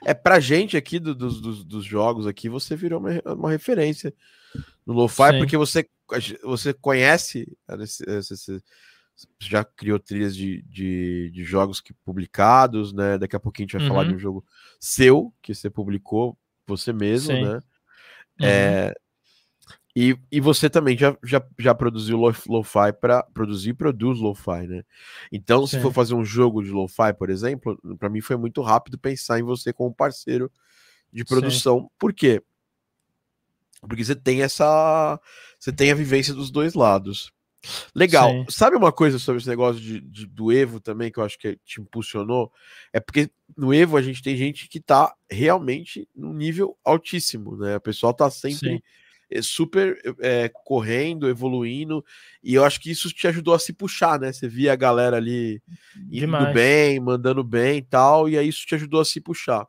É 0.08 0.14
pra 0.14 0.40
gente 0.40 0.74
aqui 0.74 0.98
do, 0.98 1.14
do, 1.14 1.28
dos, 1.28 1.62
dos 1.62 1.84
jogos 1.84 2.26
aqui, 2.26 2.48
você 2.48 2.74
virou 2.74 2.98
uma, 2.98 3.10
uma 3.34 3.50
referência 3.50 4.14
no 4.86 4.94
lo-fi, 4.94 5.36
porque 5.38 5.54
você, 5.54 5.86
você 6.42 6.72
conhece, 6.72 7.46
você 7.68 8.58
já 9.38 9.62
criou 9.62 9.98
trilhas 9.98 10.34
de, 10.34 10.62
de, 10.62 11.30
de, 11.30 11.44
jogos 11.44 11.82
que 11.82 11.92
publicados, 11.92 12.90
né? 12.94 13.18
Daqui 13.18 13.36
a 13.36 13.40
pouquinho 13.40 13.64
a 13.64 13.66
gente 13.66 13.78
vai 13.78 13.82
uhum. 13.82 13.94
falar 13.94 14.08
de 14.08 14.14
um 14.14 14.18
jogo 14.18 14.42
seu 14.80 15.30
que 15.42 15.54
você 15.54 15.68
publicou 15.68 16.38
você 16.66 16.90
mesmo, 16.90 17.34
Sim. 17.34 17.42
né? 17.42 17.54
Uhum. 18.40 18.46
É, 18.46 18.94
e, 20.00 20.16
e 20.30 20.38
você 20.38 20.70
também 20.70 20.96
já, 20.96 21.18
já, 21.24 21.44
já 21.58 21.74
produziu 21.74 22.16
lo-fi 22.16 22.92
para 23.00 23.20
produzir 23.24 23.70
e 23.70 23.74
produz 23.74 24.20
lo-fi, 24.20 24.64
né? 24.68 24.84
Então, 25.32 25.66
Sim. 25.66 25.76
se 25.76 25.82
for 25.82 25.92
fazer 25.92 26.14
um 26.14 26.24
jogo 26.24 26.62
de 26.62 26.70
lo-fi, 26.70 27.12
por 27.18 27.28
exemplo, 27.28 27.76
para 27.98 28.08
mim 28.08 28.20
foi 28.20 28.36
muito 28.36 28.62
rápido 28.62 28.96
pensar 28.96 29.40
em 29.40 29.42
você 29.42 29.72
como 29.72 29.92
parceiro 29.92 30.52
de 31.12 31.24
produção. 31.24 31.80
Sim. 31.80 31.88
Por 31.98 32.12
quê? 32.12 32.40
Porque 33.80 34.04
você 34.04 34.14
tem 34.14 34.40
essa. 34.40 35.20
Você 35.58 35.72
tem 35.72 35.90
a 35.90 35.96
vivência 35.96 36.32
dos 36.32 36.52
dois 36.52 36.74
lados. 36.74 37.32
Legal. 37.92 38.30
Sim. 38.30 38.46
Sabe 38.50 38.76
uma 38.76 38.92
coisa 38.92 39.18
sobre 39.18 39.40
esse 39.40 39.48
negócio 39.48 39.82
de, 39.82 40.00
de, 40.00 40.26
do 40.26 40.52
Evo 40.52 40.78
também 40.78 41.10
que 41.10 41.18
eu 41.18 41.24
acho 41.24 41.36
que 41.36 41.58
te 41.64 41.80
impulsionou? 41.80 42.52
É 42.92 43.00
porque 43.00 43.28
no 43.56 43.74
Evo 43.74 43.96
a 43.96 44.02
gente 44.02 44.22
tem 44.22 44.36
gente 44.36 44.68
que 44.68 44.78
tá 44.78 45.12
realmente 45.28 46.08
num 46.14 46.32
nível 46.32 46.78
altíssimo, 46.84 47.56
né? 47.56 47.74
O 47.74 47.80
pessoal 47.80 48.14
tá 48.14 48.30
sempre. 48.30 48.76
Sim 48.76 48.80
super 49.42 49.98
é, 50.20 50.50
correndo, 50.64 51.28
evoluindo, 51.28 52.04
e 52.42 52.54
eu 52.54 52.64
acho 52.64 52.80
que 52.80 52.90
isso 52.90 53.10
te 53.10 53.26
ajudou 53.26 53.54
a 53.54 53.58
se 53.58 53.72
puxar, 53.72 54.18
né? 54.18 54.32
Você 54.32 54.48
via 54.48 54.72
a 54.72 54.76
galera 54.76 55.16
ali 55.16 55.62
indo 56.06 56.20
Demais. 56.20 56.54
bem, 56.54 57.00
mandando 57.00 57.44
bem 57.44 57.78
e 57.78 57.82
tal, 57.82 58.28
e 58.28 58.38
aí 58.38 58.48
isso 58.48 58.66
te 58.66 58.74
ajudou 58.74 59.00
a 59.00 59.04
se 59.04 59.20
puxar. 59.20 59.66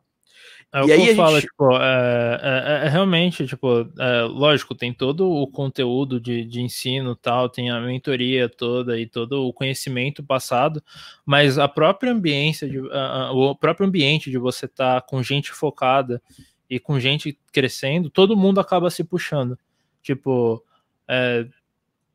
É 0.72 0.82
e 0.82 0.84
que 0.84 0.92
eu 0.92 0.98
gente... 1.00 1.16
falo, 1.16 1.40
tipo, 1.40 1.76
é, 1.76 2.40
é, 2.42 2.86
é, 2.86 2.88
realmente, 2.88 3.44
tipo, 3.44 3.88
é, 3.98 4.22
lógico, 4.22 4.72
tem 4.72 4.92
todo 4.92 5.28
o 5.28 5.46
conteúdo 5.48 6.20
de, 6.20 6.44
de 6.44 6.60
ensino 6.60 7.16
tal, 7.16 7.48
tem 7.48 7.70
a 7.70 7.80
mentoria 7.80 8.48
toda 8.48 8.98
e 8.98 9.04
todo 9.04 9.48
o 9.48 9.52
conhecimento 9.52 10.22
passado, 10.22 10.80
mas 11.26 11.58
a 11.58 11.66
própria 11.66 12.12
ambiência, 12.12 12.68
de, 12.68 12.78
a, 12.92 13.32
o 13.32 13.56
próprio 13.56 13.88
ambiente 13.88 14.30
de 14.30 14.38
você 14.38 14.66
estar 14.66 15.00
tá 15.00 15.06
com 15.06 15.20
gente 15.24 15.50
focada 15.50 16.22
e 16.70 16.78
com 16.78 17.00
gente 17.00 17.36
crescendo, 17.52 18.08
todo 18.08 18.36
mundo 18.36 18.60
acaba 18.60 18.88
se 18.88 19.02
puxando. 19.02 19.58
Tipo, 20.00 20.64
é, 21.08 21.44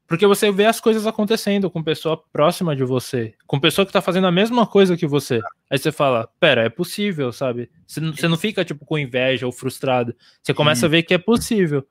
porque 0.07 0.25
você 0.25 0.51
vê 0.51 0.65
as 0.65 0.79
coisas 0.79 1.05
acontecendo 1.05 1.69
com 1.69 1.83
pessoa 1.83 2.21
próxima 2.31 2.75
de 2.75 2.83
você, 2.83 3.33
com 3.45 3.59
pessoa 3.59 3.85
que 3.85 3.91
tá 3.91 4.01
fazendo 4.01 4.27
a 4.27 4.31
mesma 4.31 4.65
coisa 4.65 4.95
que 4.95 5.05
você. 5.05 5.41
Aí 5.69 5.77
você 5.77 5.91
fala, 5.91 6.29
pera, 6.39 6.63
é 6.63 6.69
possível, 6.69 7.33
sabe? 7.33 7.69
Você, 7.85 7.99
você 7.99 8.27
não 8.27 8.37
fica, 8.37 8.63
tipo, 8.63 8.85
com 8.85 8.97
inveja 8.97 9.45
ou 9.45 9.51
frustrado. 9.51 10.15
Você 10.41 10.53
começa 10.53 10.85
a 10.85 10.89
ver 10.89 11.03
que 11.03 11.13
é 11.13 11.17
possível. 11.17 11.85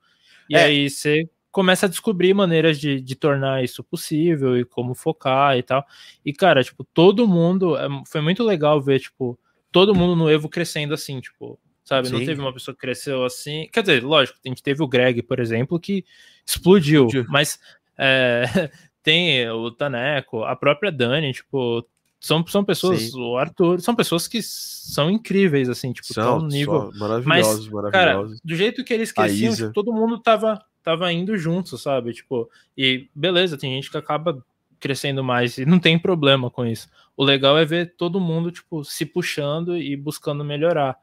E 0.49 0.55
é. 0.55 0.63
aí 0.63 0.89
você 0.89 1.29
começa 1.51 1.85
a 1.85 1.89
descobrir 1.89 2.33
maneiras 2.33 2.79
de, 2.79 2.99
de 2.99 3.15
tornar 3.15 3.63
isso 3.63 3.83
possível 3.83 4.57
e 4.57 4.65
como 4.65 4.95
focar 4.95 5.57
e 5.57 5.63
tal. 5.63 5.85
E, 6.25 6.33
cara, 6.33 6.63
tipo, 6.63 6.83
todo 6.83 7.27
mundo. 7.27 7.77
É, 7.77 7.87
foi 8.07 8.21
muito 8.21 8.43
legal 8.43 8.81
ver, 8.81 9.01
tipo, 9.01 9.37
todo 9.71 9.93
mundo 9.93 10.15
no 10.15 10.29
Evo 10.29 10.47
crescendo 10.47 10.93
assim, 10.93 11.19
tipo, 11.19 11.59
sabe? 11.85 12.07
Sim. 12.07 12.13
Não 12.15 12.25
teve 12.25 12.41
uma 12.41 12.51
pessoa 12.51 12.73
que 12.75 12.81
cresceu 12.81 13.23
assim. 13.23 13.69
Quer 13.71 13.81
dizer, 13.81 14.03
lógico, 14.03 14.39
a 14.43 14.49
gente 14.49 14.63
teve 14.63 14.83
o 14.83 14.87
Greg, 14.87 15.21
por 15.21 15.39
exemplo, 15.39 15.79
que 15.79 16.03
explodiu, 16.45 17.05
explodiu. 17.05 17.31
mas 17.31 17.59
é, 17.97 18.43
tem 19.01 19.49
o 19.49 19.71
Taneco, 19.71 20.43
a 20.43 20.55
própria 20.55 20.91
Dani, 20.91 21.31
tipo, 21.31 21.87
são, 22.19 22.45
são 22.47 22.63
pessoas, 22.63 23.01
Sim. 23.01 23.21
o 23.21 23.37
Arthur, 23.37 23.79
são 23.79 23.95
pessoas 23.95 24.27
que 24.27 24.41
são 24.41 25.11
incríveis, 25.11 25.69
assim, 25.69 25.93
tipo, 25.93 26.11
são, 26.11 26.39
no 26.39 26.47
nível. 26.47 26.91
Maravilhosos, 26.95 27.69
mas, 27.69 27.73
maravilhosos. 27.73 27.91
Cara, 27.91 28.41
do 28.43 28.55
jeito 28.55 28.83
que 28.83 28.93
eles 28.93 29.11
cresciam, 29.11 29.55
tipo, 29.55 29.71
todo 29.71 29.93
mundo 29.93 30.19
tava, 30.19 30.59
tava 30.81 31.13
indo 31.13 31.37
junto, 31.37 31.77
sabe? 31.77 32.13
Tipo, 32.13 32.49
e 32.75 33.07
beleza, 33.13 33.57
tem 33.57 33.75
gente 33.75 33.91
que 33.91 33.97
acaba 33.97 34.43
crescendo 34.79 35.23
mais 35.23 35.57
e 35.57 35.65
não 35.65 35.79
tem 35.79 35.99
problema 35.99 36.49
com 36.49 36.65
isso. 36.65 36.89
O 37.15 37.23
legal 37.23 37.57
é 37.57 37.63
ver 37.63 37.95
todo 37.95 38.19
mundo, 38.19 38.51
tipo, 38.51 38.83
se 38.83 39.05
puxando 39.05 39.77
e 39.77 39.95
buscando 39.95 40.43
melhorar. 40.43 40.97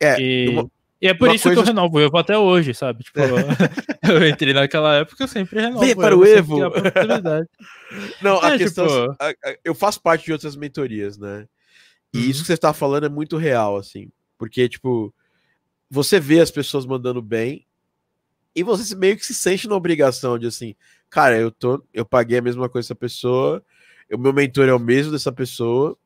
É, 0.00 0.20
e, 0.20 0.48
uma, 0.48 0.70
e 1.00 1.08
é 1.08 1.14
por 1.14 1.34
isso 1.34 1.44
coisa... 1.44 1.62
que 1.62 1.68
eu 1.68 1.74
renovo 1.74 1.96
o 1.96 2.00
Evo 2.00 2.16
até 2.16 2.36
hoje, 2.38 2.74
sabe? 2.74 3.04
Tipo, 3.04 3.20
é. 3.20 3.24
eu 4.10 4.28
entrei 4.28 4.52
naquela 4.52 4.96
época, 4.96 5.24
eu 5.24 5.28
sempre 5.28 5.60
renovo. 5.60 5.96
Para 5.96 6.16
o 6.16 6.24
Evo! 6.24 6.58
Não, 8.22 8.42
a 8.42 8.54
é, 8.54 8.58
questão. 8.58 8.86
Tipo... 8.86 9.16
A, 9.18 9.28
a, 9.28 9.56
eu 9.64 9.74
faço 9.74 10.00
parte 10.00 10.24
de 10.24 10.32
outras 10.32 10.56
mentorias, 10.56 11.18
né? 11.18 11.46
E 12.12 12.18
uhum. 12.18 12.24
isso 12.24 12.40
que 12.40 12.46
você 12.46 12.54
está 12.54 12.72
falando 12.72 13.06
é 13.06 13.08
muito 13.08 13.36
real, 13.36 13.76
assim. 13.76 14.10
Porque, 14.38 14.68
tipo, 14.68 15.14
você 15.90 16.18
vê 16.18 16.40
as 16.40 16.50
pessoas 16.50 16.86
mandando 16.86 17.22
bem 17.22 17.66
e 18.54 18.62
você 18.62 18.94
meio 18.94 19.16
que 19.16 19.26
se 19.26 19.34
sente 19.34 19.68
na 19.68 19.76
obrigação 19.76 20.38
de 20.38 20.46
assim, 20.46 20.74
cara, 21.10 21.38
eu 21.38 21.50
tô, 21.50 21.84
eu 21.92 22.04
paguei 22.06 22.38
a 22.38 22.42
mesma 22.42 22.68
coisa 22.68 22.86
essa 22.86 22.94
pessoa, 22.94 23.62
o 24.10 24.18
meu 24.18 24.32
mentor 24.32 24.66
é 24.68 24.72
o 24.72 24.78
mesmo 24.78 25.12
dessa 25.12 25.30
pessoa. 25.30 25.96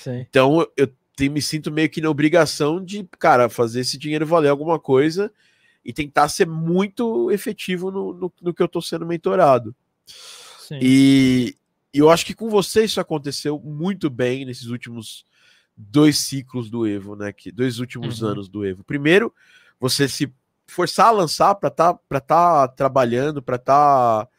Sim. 0.00 0.24
Então 0.28 0.66
eu 0.76 0.88
me 1.30 1.40
sinto 1.40 1.70
meio 1.72 1.88
que 1.88 2.00
na 2.00 2.10
obrigação 2.10 2.84
de, 2.84 3.08
cara, 3.18 3.48
fazer 3.48 3.80
esse 3.80 3.96
dinheiro 3.96 4.26
valer 4.26 4.48
alguma 4.48 4.78
coisa 4.78 5.32
e 5.84 5.92
tentar 5.92 6.28
ser 6.28 6.46
muito 6.46 7.30
efetivo 7.30 7.90
no, 7.90 8.12
no, 8.12 8.32
no 8.42 8.54
que 8.54 8.62
eu 8.62 8.66
estou 8.66 8.82
sendo 8.82 9.06
mentorado. 9.06 9.74
Sim. 10.06 10.78
E, 10.82 11.56
e 11.94 11.98
eu 11.98 12.10
acho 12.10 12.26
que 12.26 12.34
com 12.34 12.50
você 12.50 12.84
isso 12.84 13.00
aconteceu 13.00 13.58
muito 13.58 14.10
bem 14.10 14.44
nesses 14.44 14.66
últimos 14.66 15.24
dois 15.76 16.18
ciclos 16.18 16.68
do 16.70 16.86
Evo, 16.86 17.14
né? 17.14 17.32
Que, 17.32 17.52
dois 17.52 17.78
últimos 17.78 18.20
uhum. 18.20 18.30
anos 18.30 18.48
do 18.48 18.64
Evo. 18.64 18.82
Primeiro, 18.82 19.32
você 19.78 20.08
se 20.08 20.32
forçar 20.66 21.08
a 21.08 21.12
lançar 21.12 21.54
para 21.54 21.68
estar 21.68 21.94
tá, 21.94 22.20
tá 22.20 22.68
trabalhando, 22.68 23.42
para 23.42 23.56
estar 23.56 24.24
tá 24.24 24.30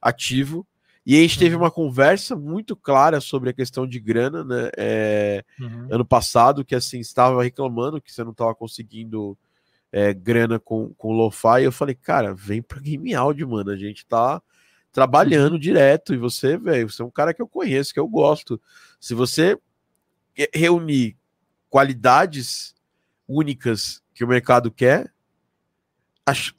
ativo. 0.00 0.66
E 1.06 1.18
a 1.18 1.20
gente 1.20 1.38
teve 1.38 1.54
uhum. 1.54 1.62
uma 1.62 1.70
conversa 1.70 2.34
muito 2.34 2.74
clara 2.74 3.20
sobre 3.20 3.50
a 3.50 3.52
questão 3.52 3.86
de 3.86 4.00
grana, 4.00 4.42
né? 4.42 4.70
É, 4.76 5.44
uhum. 5.60 5.88
Ano 5.90 6.04
passado, 6.04 6.64
que 6.64 6.74
assim, 6.74 6.98
estava 6.98 7.42
reclamando 7.42 8.00
que 8.00 8.10
você 8.10 8.24
não 8.24 8.30
estava 8.30 8.54
conseguindo 8.54 9.36
é, 9.92 10.14
grana 10.14 10.58
com, 10.58 10.94
com 10.94 11.12
lo-fi. 11.12 11.62
Eu 11.62 11.72
falei, 11.72 11.94
cara, 11.94 12.34
vem 12.34 12.62
para 12.62 12.80
Game 12.80 13.14
Audio, 13.14 13.46
mano. 13.48 13.70
A 13.70 13.76
gente 13.76 14.06
tá 14.06 14.40
trabalhando 14.90 15.54
uhum. 15.54 15.58
direto. 15.58 16.14
E 16.14 16.16
você, 16.16 16.56
velho, 16.56 16.90
você 16.90 17.02
é 17.02 17.04
um 17.04 17.10
cara 17.10 17.34
que 17.34 17.42
eu 17.42 17.48
conheço, 17.48 17.92
que 17.92 18.00
eu 18.00 18.08
gosto. 18.08 18.58
Se 18.98 19.12
você 19.12 19.58
reunir 20.54 21.18
qualidades 21.68 22.74
únicas 23.28 24.02
que 24.14 24.24
o 24.24 24.28
mercado 24.28 24.70
quer, 24.70 25.12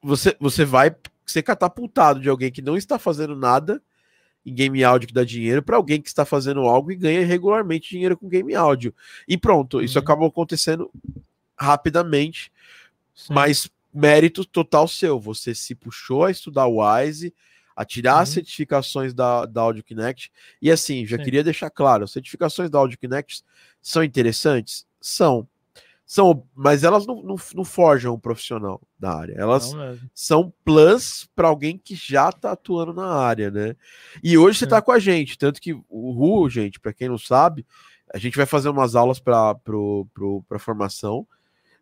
você, 0.03 0.35
você 0.39 0.63
vai 0.63 0.95
ser 1.25 1.41
catapultado 1.41 2.19
de 2.19 2.29
alguém 2.29 2.51
que 2.51 2.61
não 2.61 2.77
está 2.77 2.99
fazendo 2.99 3.35
nada 3.35 3.81
em 4.45 4.53
game 4.53 4.83
áudio 4.83 5.07
que 5.07 5.13
dá 5.13 5.23
dinheiro 5.23 5.63
para 5.63 5.75
alguém 5.75 6.01
que 6.01 6.07
está 6.07 6.23
fazendo 6.23 6.61
algo 6.61 6.91
e 6.91 6.95
ganha 6.95 7.25
regularmente 7.25 7.89
dinheiro 7.89 8.15
com 8.15 8.29
game 8.29 8.53
áudio. 8.53 8.93
E 9.27 9.37
pronto, 9.37 9.81
isso 9.81 9.97
uhum. 9.97 10.03
acabou 10.03 10.27
acontecendo 10.27 10.91
rapidamente, 11.57 12.51
Sim. 13.13 13.33
mas 13.33 13.69
mérito 13.93 14.45
total 14.45 14.87
seu. 14.87 15.19
Você 15.19 15.55
se 15.55 15.73
puxou 15.73 16.25
a 16.25 16.31
estudar 16.31 16.67
o 16.67 16.81
Wise, 16.81 17.33
a 17.75 17.83
tirar 17.83 18.15
uhum. 18.15 18.21
as 18.21 18.29
certificações 18.29 19.13
da, 19.13 19.45
da 19.45 19.61
Audio 19.61 19.83
Connect. 19.83 20.31
E 20.61 20.69
assim, 20.69 21.05
já 21.05 21.17
Sim. 21.17 21.23
queria 21.23 21.43
deixar 21.43 21.69
claro: 21.69 22.03
as 22.03 22.11
certificações 22.11 22.69
da 22.69 22.77
Audio 22.77 22.99
Connect 22.99 23.41
são 23.81 24.03
interessantes? 24.03 24.85
São. 25.01 25.47
São, 26.05 26.45
mas 26.55 26.83
elas 26.83 27.07
não, 27.07 27.23
não, 27.23 27.35
não 27.55 27.65
forjam 27.65 28.13
um 28.13 28.19
profissional 28.19 28.79
da 28.99 29.11
área. 29.11 29.33
Elas 29.37 29.73
são 30.13 30.53
plus 30.63 31.27
para 31.35 31.47
alguém 31.47 31.77
que 31.77 31.95
já 31.95 32.29
está 32.29 32.51
atuando 32.51 32.93
na 32.93 33.07
área, 33.07 33.49
né? 33.49 33.75
E 34.23 34.37
hoje 34.37 34.59
você 34.59 34.65
está 34.65 34.81
com 34.81 34.91
a 34.91 34.99
gente, 34.99 35.37
tanto 35.37 35.59
que 35.59 35.73
o 35.89 36.11
Ru, 36.11 36.47
gente, 36.47 36.79
para 36.79 36.93
quem 36.93 37.09
não 37.09 37.17
sabe, 37.17 37.65
a 38.13 38.19
gente 38.19 38.37
vai 38.37 38.45
fazer 38.45 38.69
umas 38.69 38.95
aulas 38.95 39.19
para 39.19 39.55
a 40.51 40.59
formação 40.59 41.27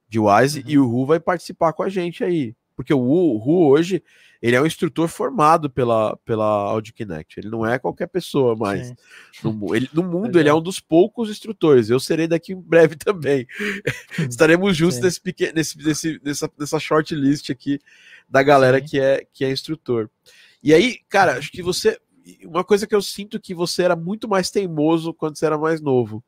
de 0.08 0.20
Wise 0.20 0.60
uhum. 0.60 0.66
e 0.68 0.80
o 0.80 0.88
Ru 0.88 1.06
vai 1.06 1.20
participar 1.20 1.74
com 1.74 1.84
a 1.84 1.90
gente 1.90 2.24
aí. 2.24 2.56
Porque 2.76 2.94
o 2.94 3.38
Ru 3.38 3.68
hoje 3.68 4.02
ele 4.44 4.58
é 4.58 4.62
um 4.62 4.66
instrutor 4.66 5.08
formado 5.08 5.70
pela, 5.70 6.18
pela 6.18 6.46
AudiConnect. 6.46 7.40
Ele 7.40 7.50
não 7.50 7.66
é 7.66 7.80
qualquer 7.80 8.08
pessoa, 8.08 8.58
mas 8.58 8.94
no, 9.42 9.74
ele, 9.74 9.90
no, 9.94 10.04
mundo 10.04 10.38
ele 10.38 10.50
é 10.50 10.54
um 10.54 10.62
dos 10.62 10.82
poucos 10.82 11.30
instrutores. 11.30 11.90
Eu 11.90 11.98
serei 11.98 12.28
daqui 12.28 12.52
em 12.52 12.60
breve 12.60 12.98
também. 13.00 13.48
Estaremos 14.30 14.76
juntos 14.76 15.00
nesse, 15.00 15.22
pequeno, 15.22 15.54
nesse, 15.56 15.78
nesse, 15.78 16.20
nessa, 16.22 16.52
nessa 16.60 16.78
short 16.78 17.16
list 17.16 17.50
aqui 17.52 17.80
da 18.28 18.44
galera 18.44 18.82
que 18.82 19.00
é, 19.00 19.26
que 19.32 19.46
é 19.46 19.50
instrutor. 19.50 20.10
E 20.62 20.74
aí, 20.74 21.00
cara, 21.08 21.38
acho 21.38 21.50
que 21.50 21.64
você. 21.64 21.98
Uma 22.44 22.66
coisa 22.66 22.86
que 22.86 22.94
eu 22.94 23.02
sinto 23.02 23.40
que 23.40 23.56
você 23.56 23.84
era 23.84 23.96
muito 23.96 24.28
mais 24.28 24.52
teimoso 24.52 25.14
quando 25.14 25.38
você 25.38 25.46
era 25.46 25.58
mais 25.58 25.80
novo. 25.80 26.22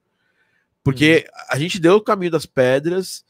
Porque 0.81 1.25
uhum. 1.27 1.43
a 1.49 1.59
gente 1.59 1.81
deu 1.81 1.95
o 1.95 2.01
caminho 2.01 2.31
das 2.31 2.45
pedras 2.45 3.25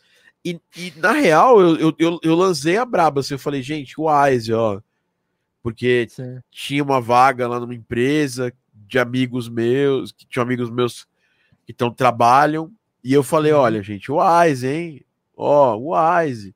e, 0.46 0.62
e, 0.78 0.94
na 0.98 1.12
real, 1.12 1.60
eu, 1.60 1.96
eu, 1.98 2.20
eu, 2.22 2.36
lancei 2.36 2.78
a 2.78 2.86
braba, 2.86 3.22
assim, 3.22 3.34
eu 3.34 3.40
falei, 3.40 3.64
gente, 3.64 4.00
o 4.00 4.06
Wise, 4.06 4.54
ó, 4.54 4.80
porque 5.64 6.06
Sim. 6.08 6.40
tinha 6.52 6.84
uma 6.84 7.02
vaga 7.02 7.48
lá 7.48 7.60
numa 7.60 7.74
empresa 7.74 8.54
de 8.72 9.00
amigos 9.00 9.50
meus, 9.50 10.12
que 10.12 10.28
tinham 10.28 10.44
amigos 10.44 10.70
meus 10.70 11.08
que 11.66 11.72
estão 11.72 11.92
trabalham, 11.92 12.72
e 13.04 13.12
eu 13.12 13.24
falei, 13.24 13.52
uhum. 13.52 13.60
olha, 13.60 13.82
gente, 13.82 14.12
o 14.12 14.18
Wise, 14.20 14.68
hein, 14.68 15.06
ó, 15.36 15.76
o 15.76 15.94
Wise. 15.96 16.56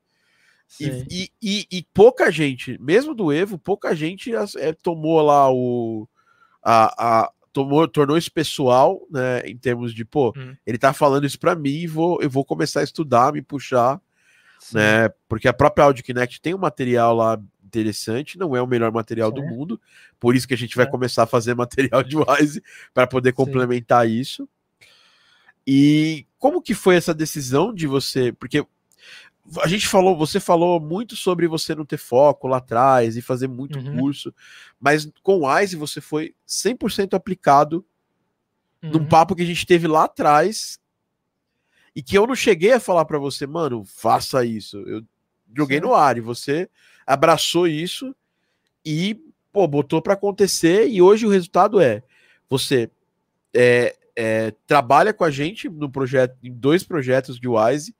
E, 0.79 1.05
e, 1.09 1.29
e, 1.41 1.67
e, 1.71 1.83
pouca 1.91 2.31
gente, 2.31 2.77
mesmo 2.79 3.15
do 3.15 3.33
Evo, 3.33 3.57
pouca 3.57 3.95
gente 3.95 4.31
é, 4.57 4.71
tomou 4.71 5.19
lá 5.19 5.51
o, 5.51 6.07
a, 6.63 7.23
a, 7.23 7.31
tomou, 7.59 7.87
tornou 7.87 8.17
isso 8.17 8.31
pessoal, 8.31 9.05
né? 9.11 9.41
Em 9.41 9.57
termos 9.57 9.93
de, 9.93 10.05
pô, 10.05 10.33
hum. 10.37 10.55
ele 10.65 10.77
tá 10.77 10.93
falando 10.93 11.25
isso 11.25 11.39
para 11.39 11.55
mim, 11.55 11.85
vou, 11.87 12.21
eu 12.21 12.29
vou 12.29 12.45
começar 12.45 12.79
a 12.79 12.83
estudar, 12.83 13.33
me 13.33 13.41
puxar, 13.41 13.99
Sim. 14.59 14.77
né? 14.77 15.09
Porque 15.27 15.47
a 15.47 15.53
própria 15.53 15.85
AudioConnect 15.85 16.41
tem 16.41 16.53
um 16.53 16.59
material 16.59 17.15
lá 17.15 17.39
interessante, 17.63 18.37
não 18.37 18.55
é 18.55 18.61
o 18.61 18.67
melhor 18.67 18.91
material 18.91 19.29
Sim. 19.29 19.35
do 19.35 19.43
mundo, 19.43 19.81
por 20.19 20.35
isso 20.35 20.47
que 20.47 20.53
a 20.53 20.57
gente 20.57 20.75
vai 20.75 20.85
é. 20.85 20.89
começar 20.89 21.23
a 21.23 21.27
fazer 21.27 21.53
material 21.53 22.01
de 22.01 22.15
Wise 22.17 22.63
para 22.93 23.05
poder 23.05 23.33
complementar 23.33 24.07
Sim. 24.07 24.13
isso. 24.13 24.49
E 25.67 26.25
como 26.39 26.61
que 26.61 26.73
foi 26.73 26.95
essa 26.95 27.13
decisão 27.13 27.73
de 27.73 27.85
você? 27.85 28.31
Porque 28.31 28.65
a 29.61 29.67
gente 29.67 29.87
falou, 29.87 30.15
você 30.15 30.39
falou 30.39 30.79
muito 30.79 31.15
sobre 31.15 31.47
você 31.47 31.73
não 31.73 31.85
ter 31.85 31.97
foco 31.97 32.47
lá 32.47 32.57
atrás 32.57 33.17
e 33.17 33.21
fazer 33.21 33.47
muito 33.47 33.79
uhum. 33.79 33.97
curso, 33.97 34.33
mas 34.79 35.09
com 35.23 35.39
o 35.39 35.47
Wise 35.47 35.75
você 35.75 35.99
foi 35.99 36.35
100% 36.47 37.13
aplicado 37.13 37.85
uhum. 38.83 38.91
num 38.91 39.05
papo 39.05 39.35
que 39.35 39.41
a 39.41 39.45
gente 39.45 39.65
teve 39.65 39.87
lá 39.87 40.03
atrás 40.03 40.79
e 41.95 42.03
que 42.03 42.17
eu 42.17 42.27
não 42.27 42.35
cheguei 42.35 42.73
a 42.73 42.79
falar 42.79 43.05
para 43.05 43.17
você, 43.17 43.47
mano, 43.47 43.83
faça 43.85 44.45
isso. 44.45 44.77
Eu 44.87 45.03
joguei 45.55 45.79
Sim. 45.79 45.85
no 45.85 45.95
ar 45.95 46.17
e 46.17 46.21
você 46.21 46.69
abraçou 47.05 47.67
isso 47.67 48.15
e 48.85 49.19
pô, 49.51 49.67
botou 49.67 50.01
para 50.01 50.13
acontecer 50.13 50.87
e 50.87 51.01
hoje 51.01 51.25
o 51.25 51.29
resultado 51.29 51.79
é 51.79 52.03
você 52.47 52.89
é, 53.53 53.95
é, 54.15 54.53
trabalha 54.67 55.13
com 55.13 55.23
a 55.23 55.31
gente 55.31 55.67
no 55.67 55.89
projeto, 55.89 56.37
em 56.43 56.51
dois 56.51 56.83
projetos 56.83 57.39
de 57.39 57.47
Wise 57.47 57.95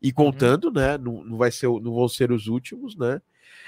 e 0.00 0.08
uhum. 0.08 0.14
contando, 0.14 0.66
uhum. 0.66 0.72
né? 0.72 0.98
Não, 0.98 1.24
não, 1.24 1.36
vai 1.36 1.50
ser, 1.50 1.66
não 1.66 1.94
vão 1.94 2.08
ser 2.08 2.30
os 2.32 2.46
últimos, 2.46 2.96
né? 2.96 3.20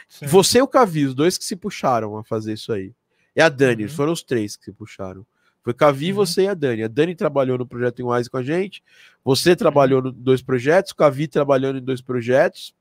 Sim. 0.09 0.27
Você 0.27 0.59
e 0.59 0.63
o 0.63 0.69
Cavi, 0.69 1.07
os 1.07 1.15
dois 1.15 1.39
que 1.39 1.45
se 1.45 1.57
puxaram 1.57 2.17
a 2.17 2.25
fazer 2.25 2.53
isso 2.53 2.73
aí. 2.73 2.93
E 3.35 3.41
a 3.41 3.49
Dani, 3.49 3.85
uhum. 3.85 3.89
foram 3.89 4.13
os 4.13 4.23
três 4.23 4.57
que 4.57 4.65
se 4.65 4.73
puxaram. 4.73 5.25
Foi 5.63 5.75
Cavi, 5.75 6.11
uhum. 6.11 6.17
você 6.17 6.43
e 6.43 6.49
a 6.49 6.55
Dani. 6.55 6.83
A 6.83 6.89
Dani 6.89 7.15
trabalhou 7.15 7.59
no 7.59 7.67
projeto 7.67 8.01
em 8.01 8.05
Wise 8.05 8.31
com 8.31 8.39
a 8.39 8.43
gente. 8.43 8.83
Você 9.25 9.55
trabalhou 9.55 10.07
em 10.09 10.13
dois 10.13 10.43
projetos, 10.43 10.93
o 10.93 10.97
Cavi 10.97 11.29
trabalhando 11.29 11.79
em 11.79 11.85
dois 11.85 12.01
projetos. 12.01 12.75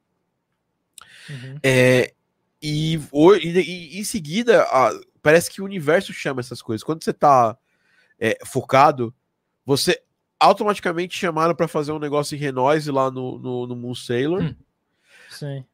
Uhum. 1.29 1.59
É, 1.61 2.13
e, 2.61 2.95
e, 2.95 3.95
e, 3.95 3.99
em 3.99 4.03
seguida, 4.03 4.63
a, 4.63 4.91
parece 5.21 5.51
que 5.51 5.61
o 5.61 5.65
universo 5.65 6.13
chama 6.13 6.39
essas 6.39 6.61
coisas. 6.61 6.83
Quando 6.83 7.03
você 7.03 7.13
tá 7.13 7.57
é, 8.19 8.37
focado, 8.45 9.13
você 9.65 10.01
automaticamente 10.39 11.17
chamaram 11.17 11.53
para 11.53 11.67
fazer 11.67 11.91
um 11.91 11.99
negócio 11.99 12.35
em 12.35 12.39
Renoise 12.39 12.89
lá 12.89 13.11
no, 13.11 13.37
no, 13.37 13.67
no 13.67 13.75
Moon 13.75 13.93
Sailor. 13.93 14.41
Hum. 14.41 14.55
Sim. 15.29 15.65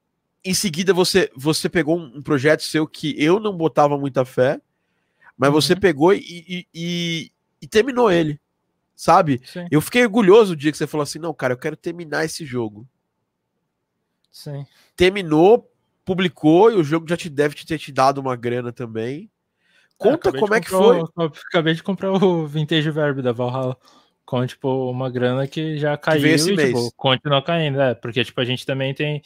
Em 0.44 0.54
seguida, 0.54 0.94
você, 0.94 1.32
você 1.36 1.70
pegou 1.70 1.98
um, 1.98 2.22
projeto 2.22 2.64
seu 2.64 2.88
que 2.88 3.16
eu 3.22 3.40
não 3.40 3.56
botava 3.56 3.98
muita 3.98 4.26
fé, 4.26 4.60
mas 5.38 5.50
uhum. 5.50 5.56
você 5.56 5.76
pegou 5.76 6.14
e, 6.14 6.20
e, 6.20 6.68
e, 6.74 7.32
e 7.62 7.68
terminou 7.68 8.12
ele. 8.12 8.40
Sabe? 8.96 9.42
Sim. 9.44 9.68
Eu 9.70 9.82
fiquei 9.82 10.04
orgulhoso 10.04 10.54
o 10.54 10.56
dia 10.56 10.72
que 10.72 10.78
você 10.78 10.88
falou 10.88 11.04
assim: 11.04 11.20
não, 11.20 11.34
cara, 11.34 11.54
eu 11.54 11.58
quero 11.58 11.76
terminar 11.76 12.26
esse 12.26 12.46
jogo. 12.46 12.88
Sim. 14.32 14.66
Terminou, 14.96 15.70
publicou, 16.06 16.72
e 16.72 16.76
o 16.76 16.84
jogo 16.84 17.08
já 17.08 17.18
te 17.18 17.30
deve 17.30 17.56
ter 17.56 17.78
te 17.78 17.92
dado 17.92 18.20
uma 18.20 18.36
grana 18.36 18.72
também. 18.72 19.30
Conta 19.98 20.32
como 20.32 20.54
é 20.54 20.62
que 20.62 20.70
foi. 20.70 21.02
O, 21.02 21.10
acabei 21.50 21.74
de 21.74 21.84
comprar 21.84 22.12
o 22.12 22.46
Vintage 22.48 22.90
Verb 22.92 23.22
da 23.22 23.32
Valhalla 23.32 23.78
com, 24.26 24.46
tipo, 24.46 24.90
uma 24.90 25.10
grana 25.10 25.48
que 25.48 25.78
já 25.78 25.96
caiu 25.96 26.22
que 26.22 26.52
e, 26.52 26.56
mês. 26.56 26.68
tipo, 26.68 26.92
continua 26.96 27.42
caindo, 27.42 27.80
é, 27.80 27.94
porque, 27.94 28.24
tipo, 28.24 28.42
a 28.42 28.46
gente 28.46 28.66
também 28.66 28.94
tem, 28.94 29.22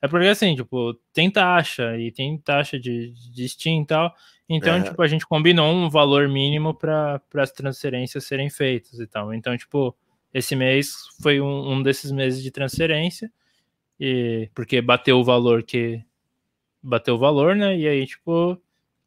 é 0.00 0.06
porque, 0.06 0.28
assim, 0.28 0.54
tipo, 0.54 0.94
tem 1.12 1.30
taxa, 1.30 1.98
e 1.98 2.12
tem 2.12 2.38
taxa 2.38 2.78
de, 2.78 3.12
de 3.32 3.48
Steam 3.48 3.82
e 3.82 3.86
tal, 3.86 4.14
então, 4.48 4.76
é. 4.76 4.82
tipo, 4.82 5.02
a 5.02 5.08
gente 5.08 5.26
combinou 5.26 5.72
um 5.72 5.90
valor 5.90 6.28
mínimo 6.28 6.72
para 6.74 7.20
as 7.34 7.50
transferências 7.50 8.24
serem 8.24 8.48
feitas 8.48 9.00
e 9.00 9.06
tal, 9.06 9.34
então, 9.34 9.56
tipo, 9.56 9.94
esse 10.32 10.54
mês 10.54 10.94
foi 11.20 11.40
um, 11.40 11.72
um 11.72 11.82
desses 11.82 12.12
meses 12.12 12.42
de 12.42 12.50
transferência, 12.50 13.30
e 13.98 14.48
porque 14.54 14.80
bateu 14.80 15.18
o 15.18 15.24
valor 15.24 15.62
que 15.62 16.02
bateu 16.82 17.16
o 17.16 17.18
valor, 17.18 17.56
né, 17.56 17.76
e 17.76 17.88
aí, 17.88 18.06
tipo, 18.06 18.60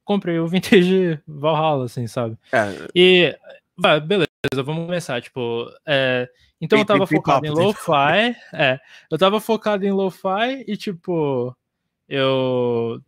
comprei 0.03 0.39
o 0.39 0.47
Vintage 0.47 1.19
Valhalla, 1.25 1.85
assim, 1.85 2.05
sabe? 2.05 2.37
É. 2.51 2.87
E, 2.93 3.37
vai, 3.77 3.99
beleza 3.99 4.27
vamos 4.63 4.85
começar. 4.85 5.21
Tipo, 5.21 5.69
é, 5.85 6.29
então 6.59 6.79
eu 6.79 6.85
tava 6.85 7.07
focado 7.07 7.45
em 7.45 7.49
lo-fi. 7.49 8.35
É, 8.53 8.79
eu 9.11 9.17
tava 9.17 9.39
focado 9.39 9.85
em 9.85 9.91
lo-fi 9.91 10.63
e, 10.67 10.77
tipo, 10.77 11.55
eu. 12.07 13.01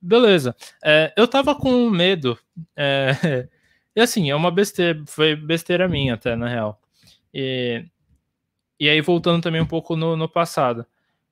Beleza. 0.00 0.54
É, 0.82 1.12
eu 1.16 1.26
tava 1.26 1.54
com 1.54 1.88
medo. 1.90 2.38
É, 2.76 3.48
e 3.96 4.00
assim, 4.00 4.30
é 4.30 4.34
uma 4.34 4.50
besteira. 4.50 5.02
Foi 5.06 5.34
besteira 5.36 5.88
minha, 5.88 6.14
até, 6.14 6.36
na 6.36 6.48
real. 6.48 6.80
E, 7.32 7.84
e 8.78 8.88
aí, 8.88 9.00
voltando 9.00 9.42
também 9.42 9.60
um 9.60 9.66
pouco 9.66 9.96
no, 9.96 10.16
no 10.16 10.28
passado. 10.28 10.86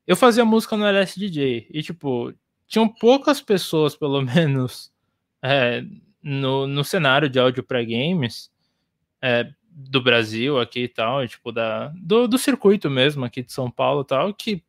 Eu 0.07 0.16
fazia 0.16 0.45
música 0.45 0.76
no 0.76 0.87
LSDJ. 0.87 1.68
E, 1.70 1.83
tipo, 1.83 2.33
tinham 2.66 2.89
poucas 2.89 3.41
pessoas, 3.41 3.97
pelo 3.97 4.20
menos. 4.22 4.93
É, 5.43 5.85
no, 6.22 6.66
no 6.66 6.84
cenário 6.84 7.28
de 7.28 7.38
áudio 7.38 7.62
para 7.62 7.82
games 7.82 8.50
é, 9.20 9.50
do 9.70 10.02
Brasil 10.02 10.60
aqui 10.60 10.84
e 10.84 10.88
tal, 10.88 11.26
tipo, 11.26 11.50
da, 11.50 11.88
do, 11.96 12.28
do 12.28 12.38
circuito 12.38 12.90
mesmo 12.90 13.24
aqui 13.24 13.42
de 13.42 13.52
São 13.52 13.70
Paulo 13.70 14.02
e 14.02 14.06
tal, 14.06 14.34
que 14.34 14.62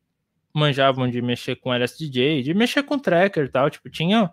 manjavam 0.54 1.10
de 1.10 1.20
mexer 1.20 1.56
com 1.56 1.74
LSDJ, 1.74 2.42
de 2.42 2.54
mexer 2.54 2.82
com 2.84 2.98
tracker 2.98 3.46
e 3.46 3.48
tal. 3.48 3.68
Tipo, 3.68 3.90
tinha 3.90 4.32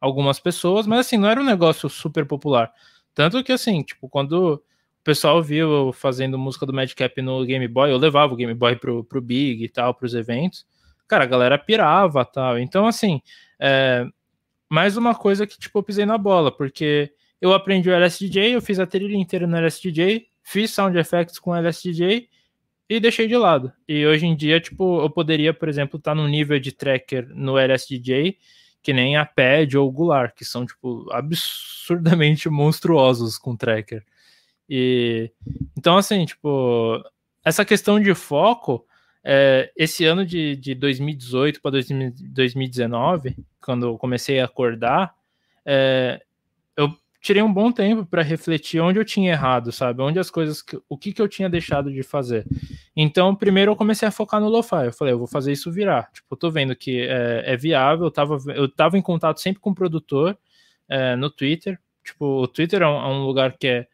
algumas 0.00 0.40
pessoas, 0.40 0.86
mas 0.86 1.00
assim, 1.00 1.18
não 1.18 1.28
era 1.28 1.40
um 1.40 1.44
negócio 1.44 1.88
super 1.88 2.24
popular. 2.26 2.72
Tanto 3.14 3.44
que, 3.44 3.52
assim, 3.52 3.82
tipo, 3.82 4.08
quando 4.08 4.54
o 4.54 4.62
pessoal 5.04 5.42
viu 5.42 5.70
eu 5.70 5.92
fazendo 5.92 6.38
música 6.38 6.64
do 6.64 6.72
Madcap 6.72 7.20
no 7.20 7.44
Game 7.44 7.68
Boy, 7.68 7.90
eu 7.90 7.98
levava 7.98 8.32
o 8.32 8.36
Game 8.36 8.54
Boy 8.54 8.76
pro, 8.76 9.04
pro 9.04 9.20
Big 9.20 9.62
e 9.64 9.68
tal, 9.68 9.94
pros 9.94 10.14
eventos. 10.14 10.66
Cara, 11.06 11.24
a 11.24 11.26
galera 11.26 11.58
pirava 11.58 12.24
tal. 12.24 12.58
Então, 12.58 12.86
assim, 12.86 13.20
é, 13.60 14.06
mais 14.70 14.96
uma 14.96 15.14
coisa 15.14 15.46
que, 15.46 15.58
tipo, 15.58 15.78
eu 15.78 15.82
pisei 15.82 16.06
na 16.06 16.16
bola, 16.16 16.50
porque 16.50 17.12
eu 17.40 17.52
aprendi 17.52 17.90
o 17.90 17.92
LSDJ, 17.92 18.52
eu 18.52 18.62
fiz 18.62 18.78
a 18.78 18.86
trilha 18.86 19.16
inteira 19.16 19.46
no 19.46 19.56
LSDJ, 19.56 20.26
fiz 20.42 20.70
sound 20.70 20.96
effects 20.96 21.38
com 21.38 21.54
LSDJ 21.54 22.28
e 22.88 23.00
deixei 23.00 23.26
de 23.26 23.36
lado. 23.36 23.72
E 23.88 24.06
hoje 24.06 24.26
em 24.26 24.36
dia, 24.36 24.60
tipo, 24.60 25.02
eu 25.02 25.10
poderia, 25.10 25.52
por 25.52 25.68
exemplo, 25.68 25.98
estar 25.98 26.12
tá 26.12 26.14
no 26.14 26.26
nível 26.28 26.58
de 26.58 26.72
tracker 26.72 27.28
no 27.34 27.58
LSDJ 27.58 28.38
que 28.82 28.92
nem 28.92 29.16
a 29.16 29.24
Pad 29.24 29.76
ou 29.76 29.88
o 29.88 29.92
Gular, 29.92 30.34
que 30.34 30.44
são, 30.44 30.64
tipo, 30.64 31.06
absurdamente 31.12 32.48
monstruosos 32.50 33.36
com 33.38 33.56
tracker. 33.56 34.04
E 34.68 35.30
então, 35.76 35.96
assim, 35.96 36.24
tipo, 36.24 37.02
essa 37.44 37.64
questão 37.64 38.00
de 38.00 38.14
foco, 38.14 38.86
é, 39.22 39.70
esse 39.76 40.04
ano 40.04 40.24
de, 40.24 40.56
de 40.56 40.74
2018 40.74 41.60
para 41.60 41.72
2019, 41.72 43.36
quando 43.60 43.86
eu 43.86 43.98
comecei 43.98 44.40
a 44.40 44.46
acordar, 44.46 45.14
é, 45.64 46.20
eu 46.76 46.94
tirei 47.20 47.42
um 47.42 47.52
bom 47.52 47.70
tempo 47.70 48.06
para 48.06 48.22
refletir 48.22 48.80
onde 48.80 48.98
eu 48.98 49.04
tinha 49.04 49.32
errado, 49.32 49.70
sabe? 49.70 50.00
Onde 50.00 50.18
as 50.18 50.30
coisas, 50.30 50.64
o 50.88 50.96
que, 50.96 51.12
que 51.12 51.20
eu 51.20 51.28
tinha 51.28 51.50
deixado 51.50 51.92
de 51.92 52.02
fazer. 52.02 52.46
Então, 52.96 53.34
primeiro 53.34 53.72
eu 53.72 53.76
comecei 53.76 54.08
a 54.08 54.10
focar 54.10 54.40
no 54.40 54.48
lo-fi. 54.48 54.86
Eu 54.86 54.92
falei, 54.92 55.12
eu 55.12 55.18
vou 55.18 55.26
fazer 55.26 55.52
isso 55.52 55.70
virar. 55.70 56.10
Tipo, 56.12 56.28
eu 56.30 56.36
tô 56.36 56.50
vendo 56.50 56.74
que 56.74 57.02
é, 57.02 57.42
é 57.52 57.56
viável. 57.56 58.06
Eu 58.06 58.10
tava, 58.10 58.38
eu 58.54 58.68
tava 58.68 58.96
em 58.96 59.02
contato 59.02 59.38
sempre 59.40 59.60
com 59.60 59.70
o 59.70 59.74
produtor 59.74 60.36
é, 60.88 61.14
no 61.14 61.28
Twitter. 61.30 61.78
Tipo, 62.02 62.42
o 62.42 62.48
Twitter 62.48 62.80
é 62.80 62.88
um, 62.88 62.96
é 62.96 63.08
um 63.08 63.24
lugar 63.24 63.56
que 63.58 63.66
é, 63.66 63.86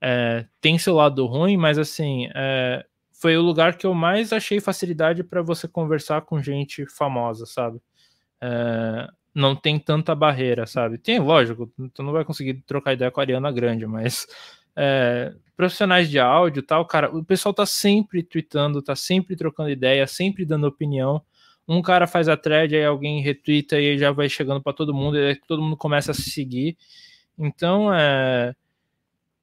é, 0.00 0.46
tem 0.60 0.78
seu 0.78 0.94
lado 0.94 1.26
ruim, 1.26 1.58
mas 1.58 1.78
assim, 1.78 2.28
é, 2.34 2.84
foi 3.20 3.36
o 3.36 3.42
lugar 3.42 3.76
que 3.76 3.86
eu 3.86 3.92
mais 3.92 4.32
achei 4.32 4.60
facilidade 4.60 5.22
para 5.22 5.42
você 5.42 5.68
conversar 5.68 6.22
com 6.22 6.42
gente 6.42 6.86
famosa, 6.86 7.44
sabe? 7.44 7.78
É, 8.40 9.08
não 9.34 9.54
tem 9.54 9.78
tanta 9.78 10.14
barreira, 10.14 10.66
sabe? 10.66 10.96
Tem, 10.96 11.18
lógico, 11.18 11.70
tu 11.92 12.02
não 12.02 12.12
vai 12.12 12.24
conseguir 12.24 12.62
trocar 12.66 12.94
ideia 12.94 13.10
com 13.10 13.20
a 13.20 13.22
Ariana 13.22 13.52
Grande, 13.52 13.86
mas 13.86 14.26
é, 14.74 15.34
profissionais 15.54 16.08
de 16.08 16.18
áudio 16.18 16.62
tal, 16.62 16.86
cara, 16.86 17.14
o 17.14 17.22
pessoal 17.22 17.52
tá 17.52 17.66
sempre 17.66 18.22
tweetando, 18.22 18.80
tá 18.80 18.96
sempre 18.96 19.36
trocando 19.36 19.68
ideia, 19.68 20.06
sempre 20.06 20.46
dando 20.46 20.66
opinião. 20.66 21.22
Um 21.68 21.82
cara 21.82 22.06
faz 22.06 22.26
a 22.26 22.38
thread, 22.38 22.74
aí 22.74 22.84
alguém 22.86 23.20
retweeta 23.20 23.78
e 23.78 23.98
já 23.98 24.10
vai 24.12 24.30
chegando 24.30 24.62
para 24.62 24.72
todo 24.72 24.94
mundo, 24.94 25.18
e 25.18 25.36
todo 25.46 25.60
mundo 25.62 25.76
começa 25.76 26.12
a 26.12 26.14
se 26.14 26.30
seguir. 26.30 26.74
Então, 27.38 27.92
é, 27.92 28.54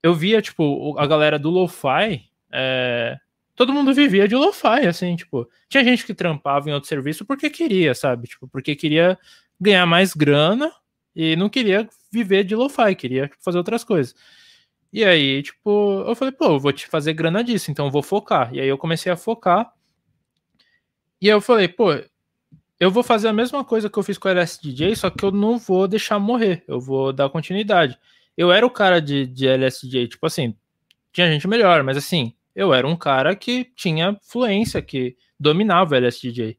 eu 0.01 0.15
via, 0.15 0.41
tipo, 0.41 0.97
a 0.97 1.05
galera 1.05 1.37
do 1.37 1.51
Lo-Fi, 1.51 2.23
é, 2.51 3.17
todo 3.57 3.73
mundo 3.73 3.91
vivia 3.91 4.27
de 4.27 4.35
Lo-Fi, 4.35 4.85
assim, 4.87 5.15
tipo, 5.15 5.49
tinha 5.67 5.83
gente 5.83 6.05
que 6.05 6.13
trampava 6.13 6.69
em 6.69 6.73
outro 6.73 6.87
serviço 6.87 7.25
porque 7.25 7.49
queria, 7.49 7.95
sabe? 7.95 8.27
Tipo, 8.27 8.47
porque 8.47 8.75
queria 8.75 9.17
ganhar 9.59 9.85
mais 9.87 10.13
grana 10.13 10.71
e 11.15 11.35
não 11.35 11.49
queria 11.49 11.89
viver 12.11 12.43
de 12.43 12.55
lo-fi, 12.55 12.95
queria 12.95 13.31
fazer 13.39 13.57
outras 13.57 13.83
coisas. 13.83 14.15
E 14.93 15.03
aí, 15.03 15.41
tipo, 15.41 16.03
eu 16.07 16.15
falei, 16.15 16.31
pô, 16.31 16.45
eu 16.45 16.59
vou 16.59 16.71
te 16.71 16.87
fazer 16.87 17.13
grana 17.13 17.43
disso, 17.43 17.71
então 17.71 17.87
eu 17.87 17.91
vou 17.91 18.03
focar. 18.03 18.53
E 18.53 18.61
aí 18.61 18.67
eu 18.67 18.77
comecei 18.77 19.11
a 19.11 19.17
focar. 19.17 19.73
E 21.19 21.27
aí 21.27 21.35
eu 21.35 21.41
falei, 21.41 21.67
pô, 21.67 21.93
eu 22.79 22.91
vou 22.91 23.01
fazer 23.01 23.27
a 23.27 23.33
mesma 23.33 23.65
coisa 23.65 23.89
que 23.89 23.97
eu 23.97 24.03
fiz 24.03 24.19
com 24.19 24.27
o 24.27 24.31
LSDJ, 24.31 24.95
só 24.95 25.09
que 25.09 25.25
eu 25.25 25.31
não 25.31 25.57
vou 25.57 25.87
deixar 25.87 26.19
morrer, 26.19 26.63
eu 26.67 26.79
vou 26.79 27.11
dar 27.11 27.27
continuidade. 27.29 27.97
Eu 28.37 28.51
era 28.51 28.65
o 28.65 28.69
cara 28.69 29.01
de, 29.01 29.25
de 29.25 29.47
LSDJ, 29.47 30.09
tipo 30.09 30.27
assim, 30.27 30.55
tinha 31.11 31.31
gente 31.31 31.47
melhor, 31.47 31.83
mas 31.83 31.97
assim, 31.97 32.36
eu 32.57 32.73
era 32.73 32.87
um 32.87 32.95
cara 32.95 33.35
que 33.35 33.65
tinha 33.75 34.17
fluência, 34.23 34.81
que 34.81 35.15
dominava 35.39 35.93
o 35.93 35.95
LSDJ. 35.95 36.57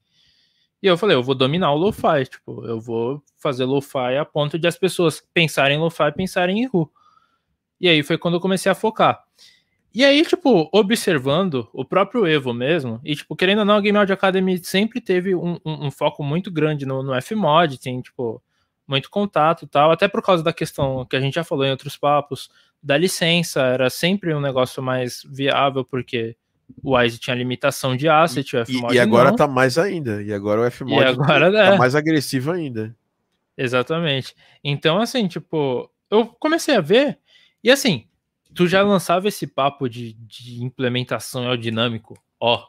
E 0.81 0.87
eu 0.87 0.97
falei, 0.97 1.17
eu 1.17 1.23
vou 1.25 1.35
dominar 1.35 1.73
o 1.73 1.77
lo-fi, 1.77 2.25
tipo, 2.31 2.65
eu 2.65 2.81
vou 2.81 3.21
fazer 3.37 3.65
lo-fi 3.65 4.17
a 4.17 4.25
ponto 4.25 4.57
de 4.57 4.69
as 4.69 4.79
pessoas 4.79 5.21
pensarem 5.35 5.77
em 5.77 5.81
lo-fi 5.81 6.13
pensarem 6.17 6.61
em 6.63 6.67
Ru. 6.69 6.89
E 7.81 7.89
aí 7.89 8.05
foi 8.05 8.17
quando 8.17 8.35
eu 8.35 8.41
comecei 8.41 8.71
a 8.71 8.77
focar. 8.77 9.25
E 9.93 10.05
aí, 10.05 10.25
tipo, 10.25 10.71
observando 10.73 11.69
o 11.73 11.85
próprio 11.85 12.25
Evo 12.25 12.55
mesmo, 12.55 13.01
e, 13.05 13.17
tipo, 13.17 13.35
querendo 13.35 13.61
ou 13.61 13.65
não, 13.65 13.75
a 13.75 13.81
Game 13.81 13.99
Audio 13.99 14.15
Academy 14.15 14.65
sempre 14.65 15.01
teve 15.01 15.35
um, 15.35 15.59
um, 15.67 15.87
um 15.87 15.91
foco 15.91 16.23
muito 16.23 16.49
grande 16.49 16.87
no, 16.87 17.03
no 17.03 17.21
Fmod, 17.21 17.77
tem, 17.81 18.01
tipo, 18.01 18.41
muito 18.89 19.11
contato 19.11 19.65
e 19.65 19.69
tal, 19.69 19.93
até 19.93 20.09
por 20.09 20.23
causa 20.23 20.43
da 20.43 20.53
questão 20.53 21.05
que 21.05 21.15
a 21.15 21.21
gente 21.21 21.35
já 21.35 21.45
falou 21.45 21.65
em 21.65 21.71
outros 21.71 21.97
papos, 21.97 22.51
da 22.83 22.97
licença, 22.97 23.61
era 23.61 23.91
sempre 23.91 24.35
um 24.35 24.41
negócio 24.41 24.83
mais 24.83 25.23
viável, 25.29 25.85
porque 25.85 26.37
o 26.83 26.97
Wise 26.97 27.19
tinha 27.19 27.37
limitação 27.37 27.97
de 27.97 28.09
asset, 28.09 28.57
o 28.57 28.65
Fmod 28.65 28.95
E, 28.95 28.97
e 28.97 29.01
agora 29.01 29.31
não. 29.31 29.37
tá 29.37 29.47
mais 29.47 29.79
ainda. 29.79 30.23
E 30.23 30.33
agora 30.33 30.67
o 30.67 30.71
Fmod 30.71 31.05
agora, 31.05 31.53
tá, 31.53 31.59
é. 31.59 31.71
tá 31.73 31.77
mais 31.77 31.95
agressivo 31.95 32.51
ainda. 32.51 32.95
Exatamente. 33.57 34.35
Então, 34.63 34.99
assim, 35.01 35.27
tipo, 35.27 35.91
eu 36.11 36.27
comecei 36.27 36.77
a 36.77 36.81
ver, 36.81 37.19
e 37.63 37.71
assim, 37.71 38.07
tu 38.55 38.67
já 38.67 38.83
lançava 38.83 39.29
esse 39.29 39.47
papo 39.47 39.89
de, 39.89 40.13
de 40.13 40.63
implementação 40.63 41.57
dinâmico, 41.57 42.15
ó, 42.41 42.65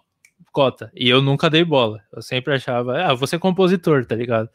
cota, 0.51 0.91
e 0.95 1.07
eu 1.07 1.21
nunca 1.21 1.49
dei 1.49 1.63
bola. 1.63 2.01
Eu 2.11 2.21
sempre 2.21 2.55
achava, 2.55 3.03
ah, 3.03 3.13
você 3.13 3.35
é 3.35 3.39
compositor, 3.39 4.05
tá 4.05 4.15
ligado? 4.15 4.49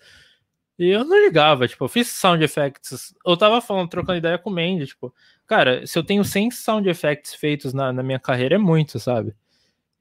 E 0.79 0.89
eu 0.89 1.05
não 1.05 1.19
ligava, 1.25 1.69
tipo, 1.69 1.85
eu 1.85 1.89
fiz 1.89 2.09
sound 2.09 2.43
effects. 2.43 3.15
Eu 3.25 3.37
tava 3.37 3.61
falando, 3.61 3.89
trocando 3.89 4.19
ideia 4.19 4.39
com 4.39 4.51
o 4.51 4.53
Mandy, 4.53 4.87
tipo, 4.87 5.15
cara, 5.47 5.87
se 5.87 5.99
eu 5.99 6.03
tenho 6.03 6.25
100 6.25 6.51
sound 6.51 6.89
effects 6.89 7.35
feitos 7.35 7.73
na, 7.73 7.93
na 7.93 8.03
minha 8.03 8.19
carreira, 8.19 8.57
é 8.57 8.59
muito, 8.59 8.99
sabe? 8.99 9.35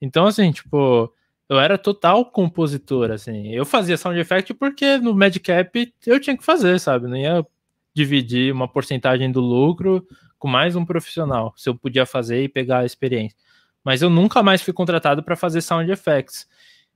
Então, 0.02 0.26
assim, 0.26 0.52
tipo, 0.52 1.14
eu 1.48 1.60
era 1.60 1.78
total 1.78 2.26
compositor, 2.26 3.12
assim. 3.12 3.50
Eu 3.54 3.66
fazia 3.66 3.98
sound 3.98 4.20
effect 4.20 4.54
porque 4.56 4.98
no 4.98 5.14
Madcap 5.14 5.94
eu 6.06 6.20
tinha 6.20 6.38
que 6.38 6.44
fazer, 6.44 6.80
sabe? 6.80 7.08
Não 7.08 7.18
ia 7.18 7.46
dividir 7.94 8.52
uma 8.52 8.68
porcentagem 8.68 9.32
do 9.32 9.40
lucro 9.40 10.06
com 10.40 10.48
mais 10.48 10.76
um 10.76 10.86
profissional, 10.86 11.54
se 11.56 11.70
eu 11.70 11.76
podia 11.76 12.06
fazer 12.06 12.44
e 12.44 12.50
pegar 12.50 12.80
a 12.80 12.86
experiência. 12.86 13.38
Mas 13.84 14.02
eu 14.02 14.10
nunca 14.10 14.42
mais 14.42 14.62
fui 14.62 14.74
contratado 14.74 15.24
para 15.24 15.36
fazer 15.36 15.62
sound 15.62 15.92
effects. 15.92 16.48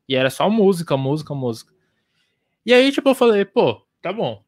E 0.09 0.15
era 0.15 0.29
só 0.29 0.49
música, 0.49 0.97
música, 0.97 1.35
música. 1.35 1.73
E 2.67 2.73
aí, 2.73 2.91
tipo, 2.91 3.07
eu 3.07 3.15
falei, 3.15 3.45
pô, 3.45 3.81
tá 4.01 4.11
bom. 4.11 4.43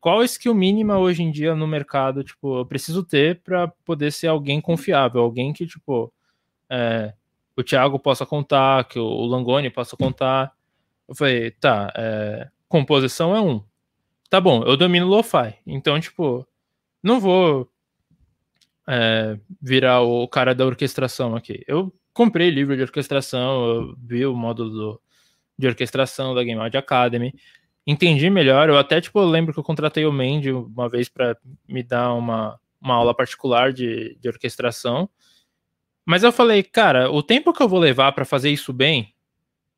Qual 0.00 0.24
skill 0.24 0.52
mínima 0.52 0.98
hoje 0.98 1.22
em 1.22 1.30
dia 1.30 1.54
no 1.54 1.68
mercado, 1.68 2.24
tipo, 2.24 2.58
eu 2.58 2.66
preciso 2.66 3.04
ter 3.04 3.42
para 3.42 3.68
poder 3.84 4.10
ser 4.10 4.26
alguém 4.26 4.60
confiável, 4.60 5.20
alguém 5.20 5.52
que, 5.52 5.64
tipo, 5.64 6.12
é, 6.68 7.14
o 7.56 7.62
Thiago 7.62 7.96
possa 8.00 8.26
contar, 8.26 8.82
que 8.88 8.98
o 8.98 9.24
Langoni 9.24 9.70
possa 9.70 9.96
contar. 9.96 10.52
Eu 11.08 11.14
falei, 11.14 11.52
tá, 11.52 11.92
é, 11.96 12.48
composição 12.68 13.36
é 13.36 13.40
um. 13.40 13.62
Tá 14.28 14.40
bom, 14.40 14.64
eu 14.64 14.76
domino 14.76 15.06
lo-fi. 15.06 15.54
Então, 15.64 16.00
tipo, 16.00 16.44
não 17.00 17.20
vou 17.20 17.70
é, 18.88 19.38
virar 19.62 20.00
o 20.00 20.26
cara 20.26 20.56
da 20.56 20.66
orquestração 20.66 21.36
aqui. 21.36 21.62
Eu 21.68 21.94
comprei 22.12 22.50
livro 22.50 22.76
de 22.76 22.82
orquestração, 22.82 23.64
eu 23.64 23.96
vi 23.96 24.26
o 24.26 24.34
módulo 24.34 24.70
do, 24.70 25.00
de 25.58 25.66
orquestração 25.66 26.34
da 26.34 26.42
Game 26.42 26.60
Audio 26.60 26.78
Academy. 26.78 27.34
Entendi 27.86 28.30
melhor. 28.30 28.68
Eu 28.68 28.78
até 28.78 29.00
tipo 29.00 29.20
lembro 29.20 29.52
que 29.52 29.58
eu 29.58 29.64
contratei 29.64 30.06
o 30.06 30.12
Mandy 30.12 30.52
uma 30.52 30.88
vez 30.88 31.08
para 31.08 31.36
me 31.68 31.82
dar 31.82 32.12
uma, 32.14 32.58
uma 32.80 32.94
aula 32.94 33.14
particular 33.14 33.72
de, 33.72 34.16
de 34.20 34.28
orquestração. 34.28 35.08
Mas 36.06 36.22
eu 36.22 36.32
falei, 36.32 36.62
cara, 36.62 37.10
o 37.10 37.22
tempo 37.22 37.52
que 37.52 37.62
eu 37.62 37.68
vou 37.68 37.78
levar 37.78 38.12
para 38.12 38.24
fazer 38.24 38.50
isso 38.50 38.72
bem, 38.72 39.14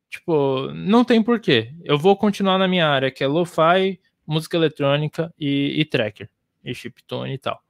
tipo, 0.09 0.71
não 0.73 1.03
tem 1.03 1.23
porquê. 1.23 1.73
Eu 1.83 1.97
vou 1.97 2.17
continuar 2.17 2.57
na 2.57 2.67
minha 2.67 2.87
área, 2.87 3.11
que 3.11 3.23
é 3.23 3.27
lo-fi, 3.27 3.99
música 4.25 4.57
eletrônica 4.57 5.33
e, 5.39 5.79
e 5.79 5.85
tracker, 5.85 6.29
e 6.63 6.75
chiptune 6.75 7.33
e 7.33 7.37
tal. 7.37 7.61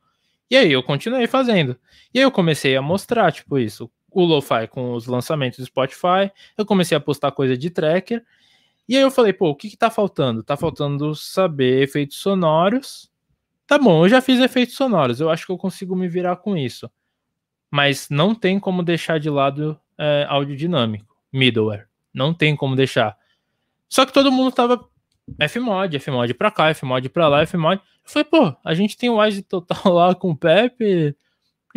E 0.49 0.57
aí 0.57 0.71
eu 0.71 0.81
continuei 0.81 1.27
fazendo. 1.27 1.77
E 2.13 2.19
aí 2.19 2.23
eu 2.23 2.31
comecei 2.31 2.75
a 2.75 2.81
mostrar, 2.81 3.31
tipo, 3.31 3.59
isso 3.59 3.91
o 4.18 4.26
Lo-Fi 4.26 4.68
com 4.68 4.94
os 4.94 5.06
lançamentos 5.06 5.60
do 5.60 5.65
Spotify, 5.68 6.31
eu 6.57 6.65
comecei 6.65 6.98
a 6.98 6.99
postar 6.99 7.31
coisa 7.31 7.56
de 7.56 7.69
tracker, 7.69 8.26
e 8.89 8.95
aí 8.95 9.03
eu 9.03 9.11
falei, 9.11 9.31
pô, 9.31 9.49
o 9.49 9.56
que 9.56 9.69
que 9.69 9.77
tá 9.77 9.91
faltando? 9.91 10.41
Tá 10.41 10.57
faltando 10.57 11.14
saber 11.14 11.84
efeitos 11.84 12.18
sonoros. 12.18 13.11
Tá 13.68 13.77
bom, 13.77 14.06
eu 14.06 14.10
já 14.10 14.19
fiz 14.19 14.39
efeitos 14.39 14.76
sonoros, 14.76 15.19
eu 15.19 15.30
acho 15.30 15.45
que 15.45 15.52
eu 15.52 15.57
consigo 15.57 15.95
me 15.95 16.07
virar 16.07 16.38
com 16.38 16.57
isso. 16.57 16.89
Mas 17.69 18.10
não 18.10 18.34
tem 18.34 18.60
como 18.60 18.81
deixar 18.81 19.19
de 19.19 19.30
lado 19.30 19.80
é, 19.95 20.26
áudio 20.27 20.56
dinâmico, 20.56 21.15
middleware. 21.31 21.88
Não 22.11 22.34
tem 22.34 22.56
como 22.56 22.76
deixar. 22.76 23.15
Só 23.88 24.03
que 24.03 24.14
todo 24.14 24.31
mundo 24.31 24.52
tava 24.52 24.84
Fmod, 25.48 25.99
Fmod 25.99 26.34
pra 26.34 26.49
cá, 26.49 26.73
Fmod 26.73 27.07
pra 27.10 27.27
lá, 27.27 27.45
Fmod. 27.45 27.76
Eu 27.76 27.81
falei, 28.03 28.23
pô, 28.23 28.56
a 28.64 28.73
gente 28.73 28.98
tem 28.98 29.11
o 29.11 29.22
Wise 29.22 29.44
total 29.44 29.94
lá 29.94 30.15
com 30.15 30.31
o 30.31 30.38
Pepe, 30.38 31.15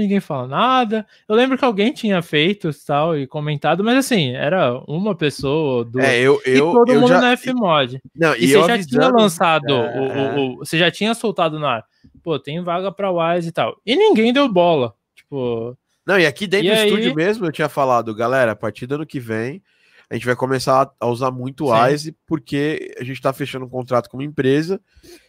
ninguém 0.01 0.21
fala 0.21 0.49
nada. 0.49 1.07
Eu 1.29 1.35
lembro 1.35 1.57
que 1.57 1.65
alguém 1.65 1.93
tinha 1.93 2.21
feito 2.23 2.71
tal 2.87 3.17
e 3.17 3.27
comentado, 3.27 3.85
mas 3.85 3.97
assim, 3.99 4.35
era 4.35 4.79
uma 4.87 5.15
pessoa, 5.15 5.85
duas. 5.85 6.05
É, 6.05 6.19
eu, 6.19 6.41
eu, 6.45 6.55
e 6.55 6.59
todo 6.59 6.93
eu 6.93 7.01
mundo 7.01 7.09
já... 7.09 7.21
no 7.21 7.37
Fmod. 7.37 8.01
Não, 8.15 8.35
e, 8.35 8.45
e 8.45 8.47
você 8.49 8.53
já 8.53 8.75
avisando... 8.75 8.87
tinha 8.89 9.09
lançado, 9.09 9.73
é... 9.73 10.01
o, 10.01 10.03
o, 10.03 10.53
o, 10.55 10.57
você 10.59 10.79
já 10.79 10.91
tinha 10.91 11.15
soltado 11.15 11.59
no 11.59 11.67
ar. 11.67 11.85
Pô, 12.23 12.39
tem 12.39 12.63
vaga 12.63 12.91
pra 12.91 13.11
Wise 13.11 13.49
e 13.49 13.53
tal. 13.53 13.81
E 13.85 13.97
ninguém 13.97 14.33
deu 14.33 14.49
bola. 14.49 14.95
Tipo. 15.15 15.77
Não, 16.07 16.19
e 16.19 16.27
aqui 16.27 16.47
dentro 16.47 16.67
E 16.67 16.71
do 16.71 16.77
aí- 16.77 16.89
estúdio 16.89 17.15
mesmo 17.15 17.47
eu 17.47 17.53
tinha 17.53 17.69
falado, 17.69 18.15
galera, 18.15 18.53
a 18.53 18.57
partir 18.57 18.87
do 18.87 18.97
ano 18.97 19.07
que 19.07 19.21
vem 19.21 19.63
a 20.11 20.15
gente 20.15 20.27
vai 20.27 20.35
começar 20.35 20.91
a 20.99 21.07
usar 21.07 21.31
muito 21.31 21.67
o. 21.67 21.73
Wise 21.73 22.17
porque 22.27 22.93
a 22.99 23.05
gente 23.05 23.23
tá 23.23 23.33
fechando 23.33 23.65
um 23.65 23.69
contrato 23.69 24.11
com 24.11 24.17
uma 24.17 24.25
empresa 24.25 24.81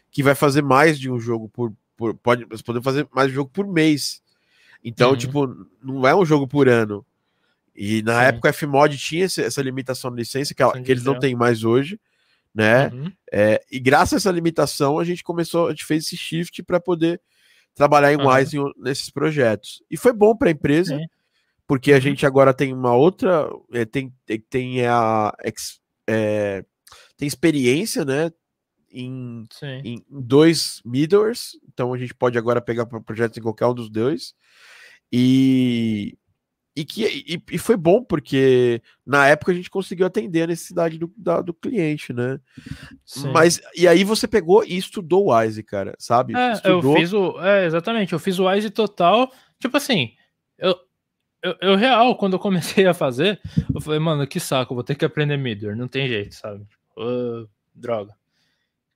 que 0.10 0.24
vai 0.24 0.34
fazer 0.34 0.64
mais 0.64 1.00
de 1.00 1.10
um 1.10 1.20
jogo 1.20 1.48
por. 1.48 1.72
por 1.96 2.16
pode, 2.16 2.48
podemos 2.48 2.84
fazer 2.84 3.08
mais 3.14 3.28
de 3.28 3.34
um 3.34 3.36
jogo 3.36 3.52
por 3.54 3.68
mês. 3.68 4.21
Então, 4.84 5.12
Uhum. 5.12 5.18
tipo, 5.18 5.68
não 5.84 6.08
é 6.08 6.16
um 6.16 6.26
jogo 6.26 6.48
por 6.48 6.68
ano. 6.68 7.06
E 7.76 8.02
na 8.02 8.20
Sim. 8.22 8.28
época 8.28 8.50
a 8.50 8.54
Fmod 8.54 8.98
tinha 8.98 9.26
essa 9.26 9.62
limitação 9.62 10.12
de 10.12 10.18
licença 10.18 10.54
que, 10.54 10.64
Sim, 10.64 10.84
que 10.84 10.92
eles 10.92 11.04
não 11.04 11.14
dizer. 11.14 11.28
têm 11.28 11.36
mais 11.36 11.64
hoje, 11.64 12.00
né? 12.54 12.88
Uhum. 12.90 13.12
É, 13.32 13.64
e 13.72 13.80
graças 13.80 14.14
a 14.14 14.18
essa 14.18 14.32
limitação, 14.32 15.00
a 15.00 15.04
gente 15.04 15.24
começou, 15.24 15.68
a 15.68 15.70
gente 15.70 15.86
fez 15.86 16.04
esse 16.06 16.18
shift 16.18 16.62
para 16.64 16.80
poder 16.80 17.22
trabalhar 17.74 18.12
em 18.12 18.18
em- 18.54 18.74
nesses 18.78 19.10
projetos. 19.10 19.82
E 19.90 19.96
foi 19.96 20.12
bom 20.12 20.36
para 20.36 20.50
a 20.50 20.52
empresa, 20.52 20.98
Sim. 20.98 21.06
porque 21.66 21.92
a 21.94 21.96
Uhum. 21.96 22.02
gente 22.02 22.26
agora 22.26 22.54
tem 22.54 22.74
uma 22.74 22.94
outra, 22.94 23.50
é, 23.72 23.86
tem, 23.86 24.14
tem, 24.50 24.86
a 24.86 25.34
é, 26.08 26.66
tem 27.16 27.26
experiência, 27.28 28.04
né? 28.04 28.32
Em, 28.92 29.46
em 29.86 30.06
dois 30.10 30.82
middlers, 30.86 31.52
então 31.72 31.94
a 31.94 31.98
gente 31.98 32.14
pode 32.14 32.38
agora 32.38 32.62
pegar 32.62 32.86
pro- 32.86 33.02
projetos 33.02 33.38
em 33.38 33.42
qualquer 33.42 33.66
um 33.68 33.74
dos 33.74 33.90
dois. 33.90 34.34
E, 35.12 36.18
e, 36.76 36.86
que, 36.86 37.06
e, 37.06 37.42
e 37.52 37.58
foi 37.58 37.76
bom, 37.76 38.04
porque 38.04 38.82
na 39.06 39.28
época 39.28 39.52
a 39.52 39.56
gente 39.56 39.70
conseguiu 39.70 40.06
atender 40.06 40.44
a 40.44 40.48
necessidade 40.48 40.98
do, 40.98 41.12
da- 41.18 41.42
do 41.42 41.54
cliente, 41.54 42.14
né? 42.14 42.40
Sim. 43.06 43.32
Mas, 43.32 43.60
e 43.76 43.88
aí 43.88 44.04
você 44.04 44.28
pegou 44.28 44.64
e 44.64 44.78
estudou 44.78 45.28
o 45.28 45.36
Wise, 45.38 45.64
cara, 45.64 45.96
sabe? 46.00 46.36
É, 46.36 46.54
estudou. 46.54 46.94
eu 46.94 47.00
fiz 47.00 47.14
o. 47.14 47.40
É, 47.42 47.66
exatamente, 47.66 48.14
eu 48.14 48.20
fiz 48.20 48.40
o 48.40 48.48
Wise 48.48 48.70
total. 48.70 49.32
Tipo 49.60 49.76
assim, 49.78 50.14
eu, 50.58 50.76
eu, 51.44 51.56
eu 51.62 51.76
real, 51.76 52.16
quando 52.16 52.34
eu 52.34 52.40
comecei 52.40 52.86
a 52.88 52.94
fazer, 52.94 53.42
eu 53.74 53.82
falei, 53.82 54.00
mano, 54.00 54.26
que 54.26 54.40
saco, 54.40 54.74
vou 54.74 54.84
ter 54.84 54.96
que 54.96 55.06
aprender 55.06 55.38
Midway, 55.38 55.76
não 55.76 55.88
tem 55.88 56.08
jeito, 56.08 56.36
sabe? 56.36 56.66
Ah, 56.98 57.46
droga. 57.76 58.14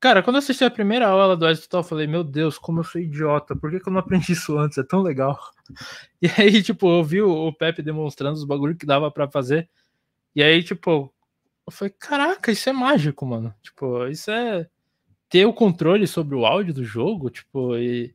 Cara, 0.06 0.22
quando 0.22 0.36
eu 0.36 0.38
assisti 0.38 0.64
a 0.64 0.70
primeira 0.70 1.08
aula 1.08 1.36
do 1.36 1.62
total, 1.62 1.80
eu 1.80 1.84
falei, 1.84 2.06
meu 2.06 2.24
Deus, 2.24 2.60
como 2.60 2.82
eu 2.82 2.84
sou 2.84 3.02
idiota, 3.02 3.56
por 3.56 3.72
que, 3.72 3.80
que 3.80 3.90
eu 3.90 3.92
não 3.92 4.02
aprendi 4.02 4.34
isso 4.34 4.56
antes? 4.56 4.78
É 4.78 4.84
tão 4.84 5.02
legal. 5.02 5.40
E 6.22 6.30
aí, 6.40 6.62
tipo, 6.62 6.88
eu 6.88 7.04
vi 7.04 7.24
o 7.24 7.52
Pepe 7.52 7.82
demonstrando 7.82 8.36
os 8.36 8.44
bagulhos 8.44 8.78
que 8.78 8.86
dava 8.86 9.10
pra 9.10 9.28
fazer. 9.28 9.68
E 10.36 10.44
aí, 10.44 10.62
tipo, 10.62 11.12
eu 11.66 11.72
falei, 11.72 11.92
caraca, 11.98 12.52
isso 12.52 12.70
é 12.70 12.72
mágico, 12.72 13.26
mano. 13.26 13.52
Tipo, 13.64 14.06
isso 14.06 14.30
é 14.30 14.70
ter 15.28 15.48
o 15.48 15.54
controle 15.54 16.06
sobre 16.06 16.36
o 16.36 16.46
áudio 16.46 16.72
do 16.72 16.84
jogo, 16.84 17.32
tipo, 17.32 17.76
e 17.76 18.14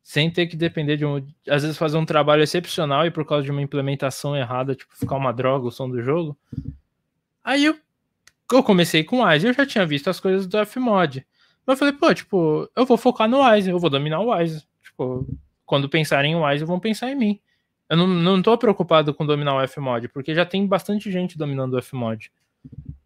sem 0.00 0.30
ter 0.30 0.46
que 0.46 0.56
depender 0.56 0.96
de 0.96 1.04
um. 1.04 1.16
Às 1.48 1.62
vezes 1.62 1.76
fazer 1.76 1.98
um 1.98 2.06
trabalho 2.06 2.44
excepcional 2.44 3.04
e 3.06 3.10
por 3.10 3.26
causa 3.26 3.42
de 3.42 3.50
uma 3.50 3.62
implementação 3.62 4.36
errada, 4.36 4.76
tipo, 4.76 4.96
ficar 4.96 5.16
uma 5.16 5.32
droga 5.32 5.66
o 5.66 5.72
som 5.72 5.90
do 5.90 6.00
jogo. 6.00 6.38
Aí 7.42 7.64
eu, 7.64 7.76
eu 8.56 8.62
comecei 8.62 9.04
com 9.04 9.20
o 9.20 9.26
Wise, 9.26 9.46
eu 9.46 9.52
já 9.52 9.66
tinha 9.66 9.86
visto 9.86 10.08
as 10.08 10.20
coisas 10.20 10.46
do 10.46 10.64
Fmod. 10.66 11.26
Mas 11.66 11.74
eu 11.74 11.78
falei, 11.78 11.94
pô, 11.94 12.14
tipo, 12.14 12.70
eu 12.74 12.86
vou 12.86 12.96
focar 12.96 13.28
no 13.28 13.42
Wise, 13.42 13.68
eu 13.68 13.78
vou 13.78 13.90
dominar 13.90 14.20
o 14.20 14.34
Wise. 14.34 14.66
Tipo, 14.82 15.26
quando 15.66 15.88
pensarem 15.88 16.32
em 16.32 16.36
Wise, 16.36 16.64
vão 16.64 16.80
pensar 16.80 17.10
em 17.10 17.14
mim. 17.14 17.40
Eu 17.88 17.96
não, 17.96 18.06
não 18.06 18.42
tô 18.42 18.56
preocupado 18.56 19.14
com 19.14 19.26
dominar 19.26 19.62
o 19.62 19.68
Fmod, 19.68 20.08
porque 20.08 20.34
já 20.34 20.44
tem 20.44 20.66
bastante 20.66 21.10
gente 21.10 21.38
dominando 21.38 21.74
o 21.74 21.82
Fmod. 21.82 22.30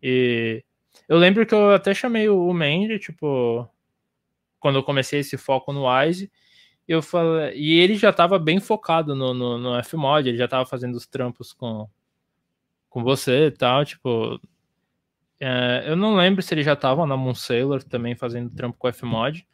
E 0.02 0.64
eu 1.08 1.18
lembro 1.18 1.46
que 1.46 1.54
eu 1.54 1.72
até 1.72 1.94
chamei 1.94 2.28
o 2.28 2.52
Mandy, 2.52 2.98
tipo, 2.98 3.68
quando 4.58 4.76
eu 4.76 4.82
comecei 4.82 5.20
esse 5.20 5.36
foco 5.36 5.72
no 5.72 5.88
Wise, 5.88 6.30
eu 6.86 7.00
falei, 7.02 7.56
e 7.56 7.78
ele 7.80 7.94
já 7.96 8.12
tava 8.12 8.38
bem 8.38 8.60
focado 8.60 9.14
no, 9.14 9.32
no, 9.32 9.58
no 9.58 9.84
Fmod, 9.84 10.28
ele 10.28 10.38
já 10.38 10.48
tava 10.48 10.66
fazendo 10.66 10.94
os 10.96 11.06
trampos 11.06 11.52
com, 11.52 11.88
com 12.88 13.02
você 13.02 13.46
e 13.46 13.50
tal, 13.50 13.84
tipo. 13.84 14.40
É, 15.44 15.82
eu 15.86 15.96
não 15.96 16.14
lembro 16.14 16.40
se 16.40 16.54
ele 16.54 16.62
já 16.62 16.76
tava 16.76 17.04
na 17.04 17.16
Moon 17.16 17.34
Sailor 17.34 17.82
também 17.82 18.14
fazendo 18.14 18.54
trampo 18.54 18.78
com 18.78 18.86
o 18.86 18.92
Fmod. 18.92 19.44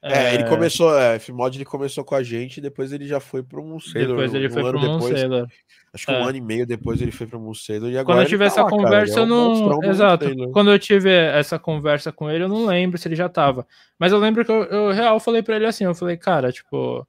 É, 0.00 0.34
ele 0.34 0.44
começou, 0.44 0.96
é, 0.98 1.18
Fmod 1.18 1.58
ele 1.58 1.64
começou 1.64 2.04
com 2.04 2.14
a 2.14 2.22
gente, 2.22 2.58
depois 2.58 2.90
ele 2.90 3.06
já 3.06 3.20
foi 3.20 3.42
para 3.42 3.60
um 3.60 3.78
Sailor. 3.78 4.16
Depois 4.16 4.32
ele 4.32 4.48
um 4.48 4.50
foi 4.50 4.62
pro 4.62 4.80
Moon 4.80 5.00
Sailor. 5.02 5.46
Acho 5.92 6.06
que 6.06 6.12
um 6.12 6.14
É. 6.14 6.22
ano 6.22 6.36
e 6.38 6.40
meio 6.40 6.66
depois 6.66 7.02
ele 7.02 7.10
foi 7.10 7.26
para 7.26 7.36
um 7.38 7.52
Sailor 7.52 7.90
e 7.90 7.98
agora 7.98 8.16
Quando 8.16 8.22
eu 8.22 8.28
tive 8.28 8.44
tá 8.44 8.46
essa 8.46 8.62
lá, 8.62 8.70
cara, 8.70 8.82
conversa, 8.82 9.18
é 9.18 9.22
eu 9.22 9.26
não. 9.26 9.84
Exato. 9.84 10.50
Quando 10.52 10.70
eu 10.70 10.78
tive 10.78 11.10
essa 11.10 11.58
conversa 11.58 12.10
com 12.10 12.30
ele, 12.30 12.44
eu 12.44 12.48
não 12.48 12.64
lembro 12.64 12.96
se 12.96 13.06
ele 13.06 13.16
já 13.16 13.28
tava. 13.28 13.66
Mas 13.98 14.12
eu 14.12 14.18
lembro 14.18 14.42
que 14.42 14.50
eu, 14.50 14.64
eu 14.64 14.92
real 14.92 15.20
falei 15.20 15.42
pra 15.42 15.56
ele 15.56 15.66
assim: 15.66 15.84
eu 15.84 15.94
falei, 15.94 16.16
cara, 16.16 16.50
tipo, 16.50 17.06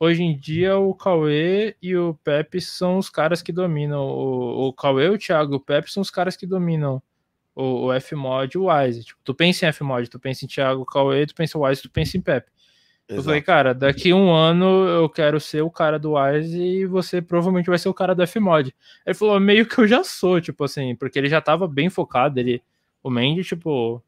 hoje 0.00 0.24
em 0.24 0.36
dia 0.36 0.76
o 0.76 0.92
Cauê 0.92 1.76
e 1.80 1.96
o 1.96 2.18
Pepe 2.24 2.60
são 2.60 2.98
os 2.98 3.08
caras 3.08 3.42
que 3.42 3.52
dominam. 3.52 4.02
O, 4.08 4.68
o 4.68 4.72
Cauê, 4.72 5.08
o 5.08 5.18
Thiago 5.18 5.52
e 5.52 5.56
o 5.56 5.60
Pepe 5.60 5.92
são 5.92 6.00
os 6.00 6.10
caras 6.10 6.36
que 6.36 6.46
dominam 6.46 7.00
o, 7.54 7.86
o 7.88 8.00
Fmod 8.00 8.54
e 8.54 8.58
o 8.58 8.66
Wise. 8.70 9.04
Tipo, 9.04 9.20
tu 9.24 9.34
pensa 9.34 9.66
em 9.66 9.72
Fmod, 9.72 10.08
tu 10.08 10.18
pensa 10.18 10.44
em 10.44 10.48
Thiago, 10.48 10.84
Cauê, 10.84 11.26
tu 11.26 11.34
pensa 11.34 11.56
em 11.56 11.60
Wise, 11.60 11.82
tu 11.82 11.90
pensa 11.90 12.16
em 12.16 12.20
Pepe. 12.20 12.50
Eu 13.06 13.22
falei, 13.22 13.38
Exato. 13.38 13.46
cara, 13.46 13.74
daqui 13.74 14.14
um 14.14 14.32
ano 14.32 14.88
eu 14.88 15.08
quero 15.10 15.38
ser 15.38 15.60
o 15.62 15.70
cara 15.70 15.98
do 15.98 16.14
Wise 16.14 16.58
e 16.58 16.86
você 16.86 17.20
provavelmente 17.20 17.66
vai 17.66 17.78
ser 17.78 17.88
o 17.90 17.94
cara 17.94 18.14
do 18.14 18.26
Fmod. 18.26 18.74
Ele 19.04 19.14
falou, 19.14 19.38
meio 19.38 19.66
que 19.66 19.78
eu 19.78 19.86
já 19.86 20.02
sou, 20.02 20.40
tipo 20.40 20.64
assim, 20.64 20.96
porque 20.96 21.18
ele 21.18 21.28
já 21.28 21.40
tava 21.40 21.68
bem 21.68 21.90
focado, 21.90 22.40
ele, 22.40 22.62
o 23.02 23.10
Mandy, 23.10 23.44
tipo, 23.44 24.02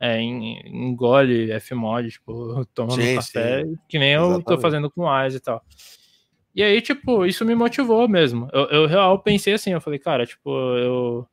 é, 0.00 0.18
en- 0.20 0.62
engole 0.66 1.48
Fmod, 1.60 2.10
tipo, 2.10 2.64
tomando 2.74 3.02
Sim, 3.02 3.14
café, 3.16 3.62
sim. 3.64 3.78
que 3.86 3.98
nem 3.98 4.12
eu 4.14 4.22
tô 4.22 4.32
Exatamente. 4.32 4.62
fazendo 4.62 4.90
com 4.90 5.02
o 5.02 5.22
Wise 5.22 5.36
e 5.36 5.40
tal. 5.40 5.62
E 6.54 6.62
aí, 6.62 6.80
tipo, 6.80 7.24
isso 7.26 7.44
me 7.44 7.54
motivou 7.54 8.08
mesmo. 8.08 8.48
Eu, 8.52 8.64
eu 8.66 8.86
real 8.86 9.18
pensei 9.18 9.52
assim, 9.54 9.72
eu 9.72 9.80
falei, 9.80 9.98
cara, 9.98 10.26
tipo, 10.26 10.50
eu 10.78 11.26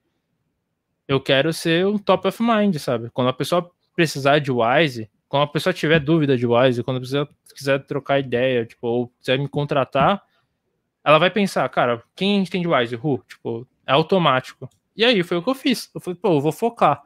eu 1.09 1.19
quero 1.19 1.51
ser 1.51 1.87
um 1.87 1.97
top 1.97 2.27
of 2.27 2.43
mind, 2.43 2.75
sabe? 2.77 3.09
Quando 3.09 3.29
a 3.29 3.33
pessoa 3.33 3.71
precisar 3.95 4.37
de 4.37 4.51
Wise, 4.51 5.09
quando 5.27 5.41
a 5.41 5.47
pessoa 5.47 5.73
tiver 5.73 5.99
dúvida 5.99 6.37
de 6.37 6.45
Wise, 6.45 6.83
quando 6.83 6.97
a 6.97 6.99
pessoa 6.99 7.27
quiser 7.55 7.83
trocar 7.83 8.19
ideia, 8.19 8.63
tipo, 8.63 8.85
ou 8.87 9.07
quiser 9.19 9.39
me 9.39 9.47
contratar, 9.47 10.21
ela 11.03 11.17
vai 11.17 11.31
pensar, 11.31 11.67
cara, 11.69 12.03
quem 12.15 12.37
entende 12.37 12.67
Wise? 12.67 12.95
Who? 12.95 13.23
Tipo, 13.27 13.67
é 13.87 13.91
automático. 13.91 14.69
E 14.95 15.03
aí 15.03 15.23
foi 15.23 15.37
o 15.37 15.41
que 15.41 15.49
eu 15.49 15.55
fiz. 15.55 15.89
Eu 15.95 15.99
falei, 15.99 16.19
pô, 16.21 16.35
eu 16.35 16.41
vou 16.41 16.51
focar. 16.51 17.01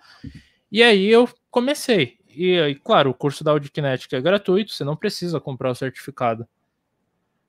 E 0.69 0.83
aí 0.83 1.07
eu 1.07 1.29
comecei. 1.49 2.17
E 2.27 2.59
aí, 2.59 2.75
claro, 2.75 3.09
o 3.09 3.13
curso 3.13 3.41
da 3.41 3.51
Audiokinetic 3.51 4.11
é 4.11 4.19
gratuito, 4.19 4.73
você 4.73 4.83
não 4.83 4.97
precisa 4.97 5.39
comprar 5.39 5.71
o 5.71 5.75
certificado. 5.75 6.45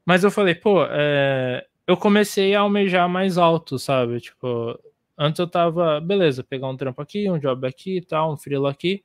Mas 0.07 0.23
eu 0.23 0.31
falei, 0.31 0.55
pô, 0.55 0.85
é, 0.89 1.67
eu 1.85 1.97
comecei 1.97 2.55
a 2.55 2.61
almejar 2.61 3.09
mais 3.09 3.39
alto, 3.39 3.77
sabe? 3.77 4.21
Tipo, 4.21 4.79
antes 5.17 5.39
eu 5.39 5.47
tava, 5.47 6.01
beleza, 6.01 6.43
pegar 6.45 6.69
um 6.69 6.77
trampo 6.77 7.01
aqui, 7.01 7.31
um 7.31 7.39
job 7.39 7.67
aqui 7.67 7.99
e 7.99 8.03
tal, 8.03 8.33
um 8.33 8.37
freelo 8.37 8.67
aqui. 8.67 9.05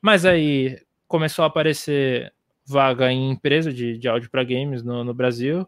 Mas 0.00 0.24
aí 0.24 0.80
começou 1.06 1.42
a 1.44 1.48
aparecer 1.48 2.32
vaga 2.64 3.10
em 3.10 3.30
empresa 3.30 3.72
de, 3.72 3.98
de 3.98 4.08
áudio 4.08 4.30
para 4.30 4.44
games 4.44 4.82
no, 4.82 5.02
no 5.02 5.14
Brasil. 5.14 5.66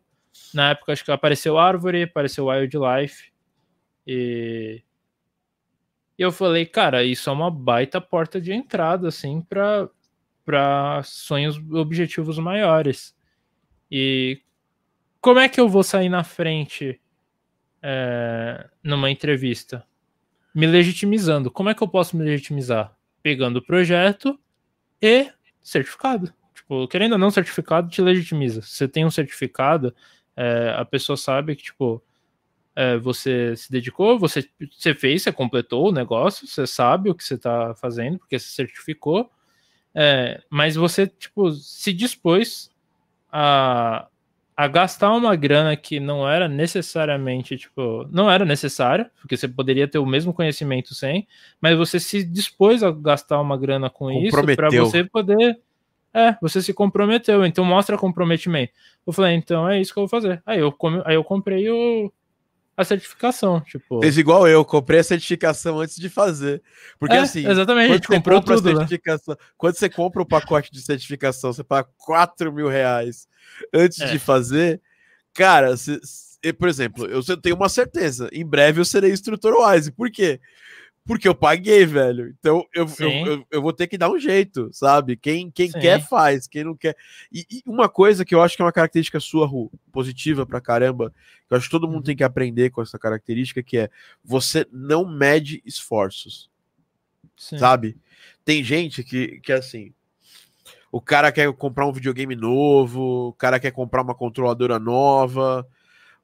Na 0.55 0.71
época 0.71 0.93
acho 0.93 1.05
que 1.05 1.11
apareceu 1.11 1.59
Árvore, 1.59 2.03
apareceu 2.05 2.47
Wildlife. 2.47 3.33
E 4.07 4.83
eu 6.19 6.31
falei, 6.31 6.67
cara, 6.67 7.03
isso 7.03 7.31
é 7.31 7.33
uma 7.33 7.51
baita 7.51 8.01
porta 8.01 8.41
de 8.41 8.53
entrada, 8.53 9.09
assim, 9.09 9.41
para 9.41 9.89
para 10.45 11.01
sonhos, 11.05 11.57
objetivos 11.73 12.37
maiores. 12.39 13.15
E 13.91 14.43
como 15.21 15.39
é 15.39 15.49
que 15.49 15.61
eu 15.61 15.69
vou 15.69 15.85
sair 15.85 16.09
na 16.09 16.25
frente 16.25 17.01
é, 17.83 18.69
numa 18.83 19.11
entrevista? 19.11 19.85
Me 20.55 20.67
legitimizando. 20.67 21.51
Como 21.51 21.69
é 21.69 21.75
que 21.75 21.83
eu 21.83 21.89
posso 21.89 22.17
me 22.17 22.25
legitimizar? 22.25 22.95
Pegando 23.23 23.59
o 23.59 23.65
projeto 23.65 24.39
e 25.01 25.31
certificado. 25.63 26.33
Tipo, 26.55 26.87
querendo 26.89 27.13
ou 27.13 27.19
não, 27.19 27.31
certificado 27.31 27.89
te 27.89 28.03
legitimiza. 28.03 28.63
Se 28.63 28.71
você 28.71 28.89
tem 28.89 29.05
um 29.05 29.11
certificado, 29.11 29.95
é, 30.37 30.75
a 30.77 30.85
pessoa 30.85 31.17
sabe 31.17 31.57
que, 31.57 31.65
tipo, 31.65 32.03
é, 32.75 32.97
você 32.97 33.55
se 33.57 33.71
dedicou, 33.71 34.19
você, 34.19 34.49
você 34.71 34.95
fez, 34.95 35.23
você 35.23 35.33
completou 35.33 35.89
o 35.89 35.93
negócio, 35.93 36.47
você 36.47 36.67
sabe 36.67 37.11
o 37.11 37.15
que 37.15 37.25
você 37.25 37.35
está 37.35 37.75
fazendo, 37.75 38.19
porque 38.19 38.39
você 38.39 38.49
certificou, 38.49 39.31
é, 39.95 40.43
mas 40.49 40.77
você, 40.77 41.07
tipo, 41.07 41.51
se 41.53 41.93
dispôs 41.93 42.71
a, 43.31 44.09
a 44.63 44.69
gastar 44.69 45.13
uma 45.15 45.35
grana 45.37 45.75
que 45.75 45.99
não 45.99 46.29
era 46.29 46.47
necessariamente, 46.47 47.57
tipo, 47.57 48.07
não 48.11 48.31
era 48.31 48.45
necessária, 48.45 49.11
porque 49.21 49.35
você 49.35 49.49
poderia 49.49 49.89
ter 49.89 49.99
o 49.99 50.05
mesmo 50.05 50.35
conhecimento 50.35 50.95
sem, 50.95 51.27
mas 51.61 51.79
você 51.79 51.99
se 51.99 52.23
dispôs 52.23 52.83
a 52.83 52.91
gastar 52.91 53.41
uma 53.41 53.57
grana 53.57 53.89
com 53.89 54.11
isso 54.11 54.37
para 54.57 54.69
você 54.69 55.03
poder 55.05 55.59
É, 56.13 56.37
você 56.43 56.61
se 56.61 56.75
comprometeu, 56.75 57.47
então 57.47 57.65
mostra 57.65 57.97
comprometimento. 57.97 58.73
Eu 59.07 59.13
falei, 59.13 59.35
então 59.35 59.69
é 59.69 59.81
isso 59.81 59.95
que 59.95 59.99
eu 59.99 60.03
vou 60.03 60.09
fazer. 60.09 60.43
Aí 60.45 60.59
eu, 60.59 60.77
aí 61.05 61.15
eu 61.15 61.23
comprei 61.23 61.71
o, 61.71 62.13
a 62.83 62.85
certificação, 62.85 63.61
tipo. 63.61 64.01
Fez 64.01 64.17
igual 64.19 64.47
eu, 64.49 64.65
comprei 64.65 65.01
a 65.01 65.05
certificação 65.05 65.81
antes 65.81 65.97
de 65.97 66.09
fazer. 66.09 66.63
Porque 66.99 67.15
é, 67.15 67.21
assim, 67.21 67.47
exatamente, 67.47 68.07
quando 68.07 68.17
comprou 68.17 68.43
tudo, 68.43 68.75
né? 68.75 68.87
quando 69.57 69.77
você 69.77 69.89
compra 69.89 70.23
o 70.23 70.27
pacote 70.27 70.73
de 70.73 70.81
certificação, 70.81 71.53
você 71.53 71.65
paga 71.65 71.89
4 71.99 72.53
mil 72.53 72.69
reais 72.69 73.29
antes 73.73 74.01
é. 74.01 74.07
de 74.07 74.19
fazer, 74.19 74.81
cara, 75.35 75.77
você, 75.77 76.01
por 76.59 76.69
exemplo, 76.69 77.07
eu 77.07 77.23
tenho 77.37 77.57
uma 77.57 77.69
certeza, 77.69 78.29
em 78.33 78.47
breve 78.47 78.81
eu 78.81 78.85
serei 78.85 79.13
instrutor 79.13 79.55
Wise. 79.55 79.93
Por 79.93 80.11
quê? 80.11 80.41
Porque 81.05 81.27
eu 81.27 81.35
paguei, 81.35 81.85
velho. 81.87 82.35
Então 82.39 82.65
eu, 82.75 82.87
eu, 82.99 83.11
eu, 83.11 83.47
eu, 83.51 83.63
vou 83.63 83.73
ter 83.73 83.87
que 83.87 83.99
dar 83.99 84.11
um 84.11 84.19
jeito, 84.19 84.69
sabe? 84.73 85.17
Quem, 85.17 85.51
quem 85.51 85.71
quer, 85.71 86.01
faz. 86.07 86.47
Quem 86.47 86.65
não 86.65 86.77
quer. 86.77 86.97
E, 87.33 87.47
e, 87.51 87.63
uma 87.67 87.89
coisa 87.89 88.25
que 88.25 88.35
eu 88.35 88.43
acho 88.43 88.55
que 88.55 88.63
é 88.63 88.65
uma 88.65 88.73
característica 88.73 89.19
sua, 89.19 89.47
Ru, 89.47 89.71
positiva 89.91 90.47
pra 90.47 90.61
caramba, 90.61 91.13
que 91.49 91.55
eu 91.55 91.57
acho 91.57 91.67
que 91.67 91.71
todo 91.71 91.89
mundo 91.89 92.05
tem 92.05 92.17
que 92.17 92.25
aprender 92.25 92.71
com 92.71 92.83
essa 92.83 92.99
característica, 92.99 93.63
que 93.63 93.79
é 93.79 93.91
você 94.23 94.67
não 94.71 95.05
mede 95.05 95.63
esforços. 95.65 96.51
Sim. 97.37 97.59
Sabe? 97.59 97.97
Tem 98.45 98.63
gente 98.63 99.03
que, 99.03 99.41
que 99.41 99.53
assim. 99.53 99.93
O 100.93 101.01
cara 101.01 101.31
quer 101.31 101.53
comprar 101.53 101.87
um 101.87 101.93
videogame 101.93 102.35
novo, 102.35 103.29
o 103.29 103.33
cara 103.33 103.61
quer 103.61 103.71
comprar 103.71 104.03
uma 104.03 104.15
controladora 104.15 104.79
nova. 104.79 105.67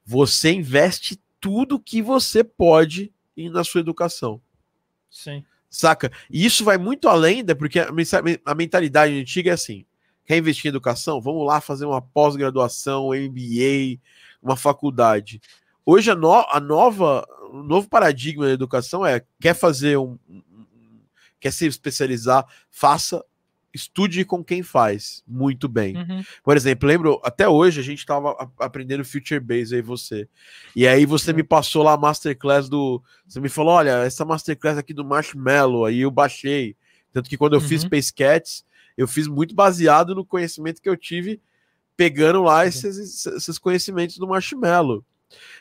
Você 0.05 0.51
investe 0.51 1.19
tudo 1.39 1.79
que 1.79 2.01
você 2.01 2.43
pode 2.43 3.13
na 3.35 3.63
sua 3.63 3.81
educação. 3.81 4.41
Sim. 5.09 5.43
Saca? 5.69 6.11
E 6.29 6.45
isso 6.45 6.63
vai 6.63 6.77
muito 6.77 7.09
além, 7.09 7.43
né? 7.43 7.53
Porque 7.53 7.79
a 7.79 8.55
mentalidade 8.55 9.19
antiga 9.19 9.51
é 9.51 9.53
assim: 9.53 9.85
quer 10.25 10.37
investir 10.37 10.67
em 10.67 10.69
educação? 10.69 11.21
Vamos 11.21 11.45
lá 11.45 11.59
fazer 11.59 11.85
uma 11.85 12.01
pós-graduação, 12.01 13.09
MBA, 13.09 13.99
uma 14.41 14.55
faculdade. 14.55 15.41
Hoje 15.85 16.11
a, 16.11 16.15
no, 16.15 16.33
a 16.33 16.59
nova, 16.59 17.25
o 17.51 17.63
novo 17.63 17.89
paradigma 17.89 18.45
da 18.45 18.51
educação 18.51 19.05
é: 19.05 19.23
quer 19.39 19.53
fazer 19.53 19.97
um 19.97 20.17
quer 21.39 21.51
se 21.51 21.67
especializar, 21.67 22.45
faça 22.71 23.23
estude 23.77 24.25
com 24.25 24.43
quem 24.43 24.63
faz 24.63 25.23
muito 25.27 25.67
bem. 25.67 25.95
Uhum. 25.95 26.23
Por 26.43 26.57
exemplo, 26.57 26.87
lembro, 26.87 27.21
até 27.23 27.47
hoje 27.47 27.79
a 27.79 27.83
gente 27.83 27.99
estava 27.99 28.35
aprendendo 28.59 29.05
Future 29.05 29.39
Base 29.39 29.75
aí 29.75 29.81
você. 29.81 30.27
E 30.75 30.87
aí 30.87 31.05
você 31.05 31.31
me 31.31 31.43
passou 31.43 31.83
lá 31.83 31.93
a 31.93 31.97
masterclass 31.97 32.67
do, 32.67 33.01
você 33.27 33.39
me 33.39 33.49
falou, 33.49 33.73
olha, 33.73 34.03
essa 34.03 34.25
masterclass 34.25 34.77
aqui 34.77 34.93
do 34.93 35.05
Marshmallow, 35.05 35.85
aí 35.85 36.01
eu 36.01 36.11
baixei. 36.11 36.75
Tanto 37.13 37.29
que 37.29 37.37
quando 37.37 37.53
eu 37.53 37.59
uhum. 37.59 37.67
fiz 37.67 37.83
Space 37.83 38.13
Cats, 38.13 38.65
eu 38.97 39.07
fiz 39.07 39.27
muito 39.27 39.53
baseado 39.53 40.15
no 40.15 40.25
conhecimento 40.25 40.81
que 40.81 40.89
eu 40.89 40.97
tive 40.97 41.39
pegando 41.95 42.43
lá 42.43 42.65
esses, 42.65 43.25
esses 43.25 43.57
conhecimentos 43.57 44.17
do 44.17 44.27
Marshmallow. 44.27 45.03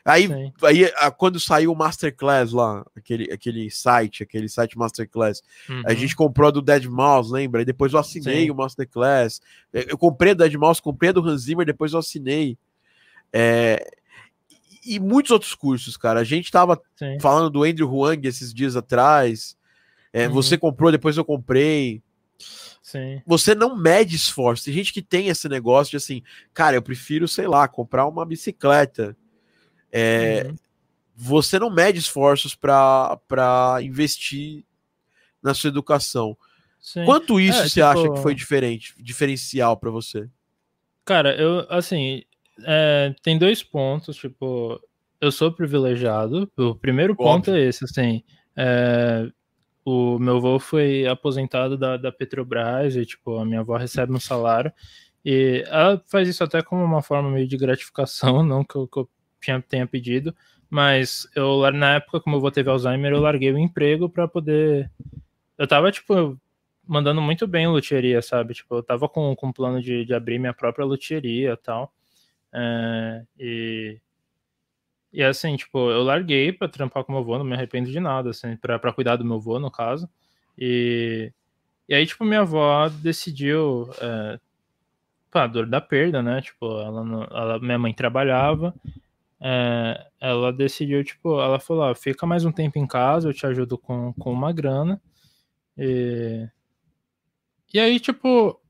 Aí, 0.04 0.28
aí 0.62 0.90
quando 1.16 1.40
saiu 1.40 1.72
o 1.72 1.76
Masterclass 1.76 2.52
lá, 2.52 2.84
aquele, 2.96 3.32
aquele 3.32 3.70
site, 3.70 4.22
aquele 4.22 4.48
site 4.48 4.78
Masterclass, 4.78 5.42
uhum. 5.68 5.82
a 5.84 5.94
gente 5.94 6.14
comprou 6.14 6.52
do 6.52 6.62
Dead 6.62 6.84
Mouse, 6.84 7.32
lembra? 7.32 7.62
E 7.62 7.64
depois 7.64 7.92
eu 7.92 7.98
assinei 7.98 8.44
Sim. 8.44 8.50
o 8.50 8.54
Masterclass. 8.54 9.40
Eu 9.72 9.98
comprei 9.98 10.34
do 10.34 10.38
Dead 10.38 10.54
Mouse, 10.54 10.80
comprei 10.80 11.12
do 11.12 11.26
Hans 11.26 11.42
Zimmer, 11.42 11.66
depois 11.66 11.92
eu 11.92 11.98
assinei. 11.98 12.56
É, 13.32 13.84
e 14.84 15.00
muitos 15.00 15.32
outros 15.32 15.54
cursos, 15.54 15.96
cara. 15.96 16.20
A 16.20 16.24
gente 16.24 16.50
tava 16.50 16.80
Sim. 16.94 17.18
falando 17.20 17.50
do 17.50 17.64
Andrew 17.64 17.92
Huang 17.92 18.26
esses 18.26 18.54
dias 18.54 18.76
atrás. 18.76 19.56
É, 20.12 20.28
uhum. 20.28 20.34
Você 20.34 20.56
comprou, 20.56 20.92
depois 20.92 21.16
eu 21.16 21.24
comprei. 21.24 22.00
Sim. 22.80 23.20
Você 23.26 23.52
não 23.52 23.76
mede 23.76 24.14
esforço. 24.14 24.64
Tem 24.64 24.72
gente 24.72 24.92
que 24.92 25.02
tem 25.02 25.26
esse 25.26 25.48
negócio 25.48 25.90
de 25.90 25.96
assim, 25.96 26.22
cara, 26.54 26.76
eu 26.76 26.82
prefiro, 26.82 27.26
sei 27.26 27.48
lá, 27.48 27.66
comprar 27.66 28.06
uma 28.06 28.24
bicicleta 28.24 29.16
é, 29.92 30.46
uhum. 30.46 30.56
Você 31.18 31.58
não 31.58 31.70
mede 31.70 31.98
esforços 31.98 32.54
para 32.54 33.78
investir 33.80 34.64
na 35.42 35.54
sua 35.54 35.68
educação. 35.68 36.36
Sim. 36.78 37.04
Quanto 37.06 37.40
isso 37.40 37.58
é, 37.58 37.62
você 37.62 37.80
tipo... 37.80 37.86
acha 37.86 38.12
que 38.12 38.22
foi 38.22 38.34
diferente, 38.34 38.94
diferencial 39.02 39.76
para 39.78 39.90
você? 39.90 40.28
Cara, 41.04 41.34
eu 41.34 41.66
assim 41.70 42.22
é, 42.64 43.14
tem 43.22 43.38
dois 43.38 43.62
pontos. 43.62 44.16
Tipo, 44.16 44.80
eu 45.20 45.32
sou 45.32 45.52
privilegiado. 45.52 46.50
O 46.56 46.74
primeiro 46.74 47.12
Óbvio. 47.14 47.26
ponto 47.26 47.50
é 47.50 47.60
esse, 47.60 47.84
assim. 47.84 48.22
É, 48.56 49.28
o 49.84 50.18
meu 50.18 50.36
avô 50.36 50.58
foi 50.58 51.06
aposentado 51.06 51.76
da, 51.76 51.96
da 51.96 52.12
Petrobras 52.12 52.96
e, 52.96 53.06
tipo, 53.06 53.38
a 53.38 53.44
minha 53.44 53.60
avó 53.60 53.76
recebe 53.76 54.12
um 54.12 54.20
salário. 54.20 54.72
E 55.24 55.64
ela 55.66 56.02
faz 56.06 56.28
isso 56.28 56.44
até 56.44 56.62
como 56.62 56.84
uma 56.84 57.02
forma 57.02 57.30
meio 57.30 57.48
de 57.48 57.56
gratificação, 57.56 58.42
não 58.44 58.64
que 58.64 58.76
eu, 58.76 58.86
que 58.86 58.98
eu 58.98 59.08
tinha, 59.40 59.62
tenha 59.62 59.86
pedido, 59.86 60.34
mas 60.70 61.28
eu 61.34 61.70
na 61.72 61.96
época, 61.96 62.20
como 62.20 62.36
eu 62.36 62.40
vou 62.40 62.50
ter 62.50 62.68
Alzheimer, 62.68 63.12
eu 63.12 63.20
larguei 63.20 63.52
o 63.52 63.58
emprego 63.58 64.08
para 64.08 64.28
poder. 64.28 64.90
Eu 65.58 65.66
tava, 65.66 65.90
tipo, 65.92 66.38
mandando 66.86 67.20
muito 67.20 67.46
bem 67.46 67.66
luthieria, 67.68 68.22
sabe? 68.22 68.54
Tipo, 68.54 68.76
eu 68.76 68.82
tava 68.82 69.08
com, 69.08 69.34
com 69.34 69.52
plano 69.52 69.82
de, 69.82 70.04
de 70.04 70.14
abrir 70.14 70.38
minha 70.38 70.54
própria 70.54 70.84
luthieria 70.84 71.52
e 71.52 71.56
tal. 71.56 71.92
É, 72.52 73.24
e. 73.38 74.00
E 75.12 75.22
assim, 75.22 75.56
tipo, 75.56 75.90
eu 75.90 76.02
larguei 76.02 76.52
pra 76.52 76.68
trampar 76.68 77.02
com 77.04 77.12
meu 77.12 77.22
avô, 77.22 77.38
não 77.38 77.44
me 77.44 77.54
arrependo 77.54 77.90
de 77.90 77.98
nada, 77.98 78.30
assim, 78.30 78.54
pra, 78.56 78.78
pra 78.78 78.92
cuidar 78.92 79.16
do 79.16 79.24
meu 79.24 79.36
avô, 79.36 79.58
no 79.58 79.70
caso. 79.70 80.08
E, 80.58 81.32
e 81.88 81.94
aí, 81.94 82.06
tipo, 82.06 82.24
minha 82.24 82.40
avó 82.40 82.88
decidiu. 82.88 83.88
É, 84.00 84.38
pá, 85.30 85.46
dor 85.46 85.66
da 85.66 85.80
perda, 85.80 86.22
né? 86.22 86.40
Tipo, 86.42 86.66
ela, 86.80 87.28
ela, 87.30 87.58
minha 87.60 87.78
mãe 87.78 87.92
trabalhava, 87.94 88.74
é, 89.40 90.06
ela 90.20 90.52
decidiu, 90.52 91.04
tipo, 91.04 91.40
ela 91.40 91.58
falou, 91.60 91.84
ó, 91.84 91.94
fica 91.94 92.26
mais 92.26 92.44
um 92.44 92.52
tempo 92.52 92.78
em 92.78 92.86
casa, 92.86 93.28
eu 93.28 93.34
te 93.34 93.46
ajudo 93.46 93.78
com, 93.78 94.12
com 94.14 94.32
uma 94.32 94.52
grana. 94.52 95.00
E, 95.76 96.48
e 97.72 97.80
aí, 97.80 98.00
tipo, 98.00 98.60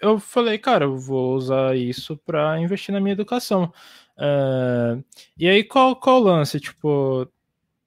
eu 0.00 0.18
falei, 0.18 0.58
cara, 0.58 0.84
eu 0.84 0.96
vou 0.96 1.34
usar 1.34 1.76
isso 1.76 2.16
para 2.16 2.60
investir 2.60 2.92
na 2.92 3.00
minha 3.00 3.12
educação. 3.12 3.72
É, 4.18 4.98
e 5.38 5.48
aí, 5.48 5.64
qual, 5.64 5.96
qual 5.96 6.20
o 6.20 6.24
lance? 6.24 6.60
Tipo, 6.60 7.28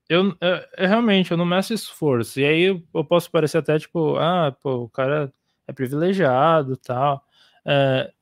eu, 0.08 0.36
eu, 0.40 0.56
eu, 0.76 0.88
realmente, 0.88 1.30
eu 1.30 1.36
não 1.36 1.44
meço 1.46 1.74
esforço. 1.74 2.40
E 2.40 2.44
aí, 2.44 2.62
eu 2.94 3.04
posso 3.04 3.30
parecer 3.30 3.58
até, 3.58 3.78
tipo, 3.78 4.16
ah, 4.16 4.56
pô, 4.62 4.84
o 4.84 4.88
cara 4.90 5.32
é 5.66 5.72
privilegiado 5.72 6.76
tal. 6.76 7.24
É, 7.66 8.12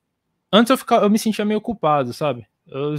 antes 0.53 0.71
eu, 0.71 0.79
ficava, 0.79 1.07
eu 1.07 1.11
me 1.11 1.19
sentia 1.19 1.45
meio 1.45 1.61
culpado, 1.61 2.13
sabe? 2.13 2.47
Eu 2.67 2.95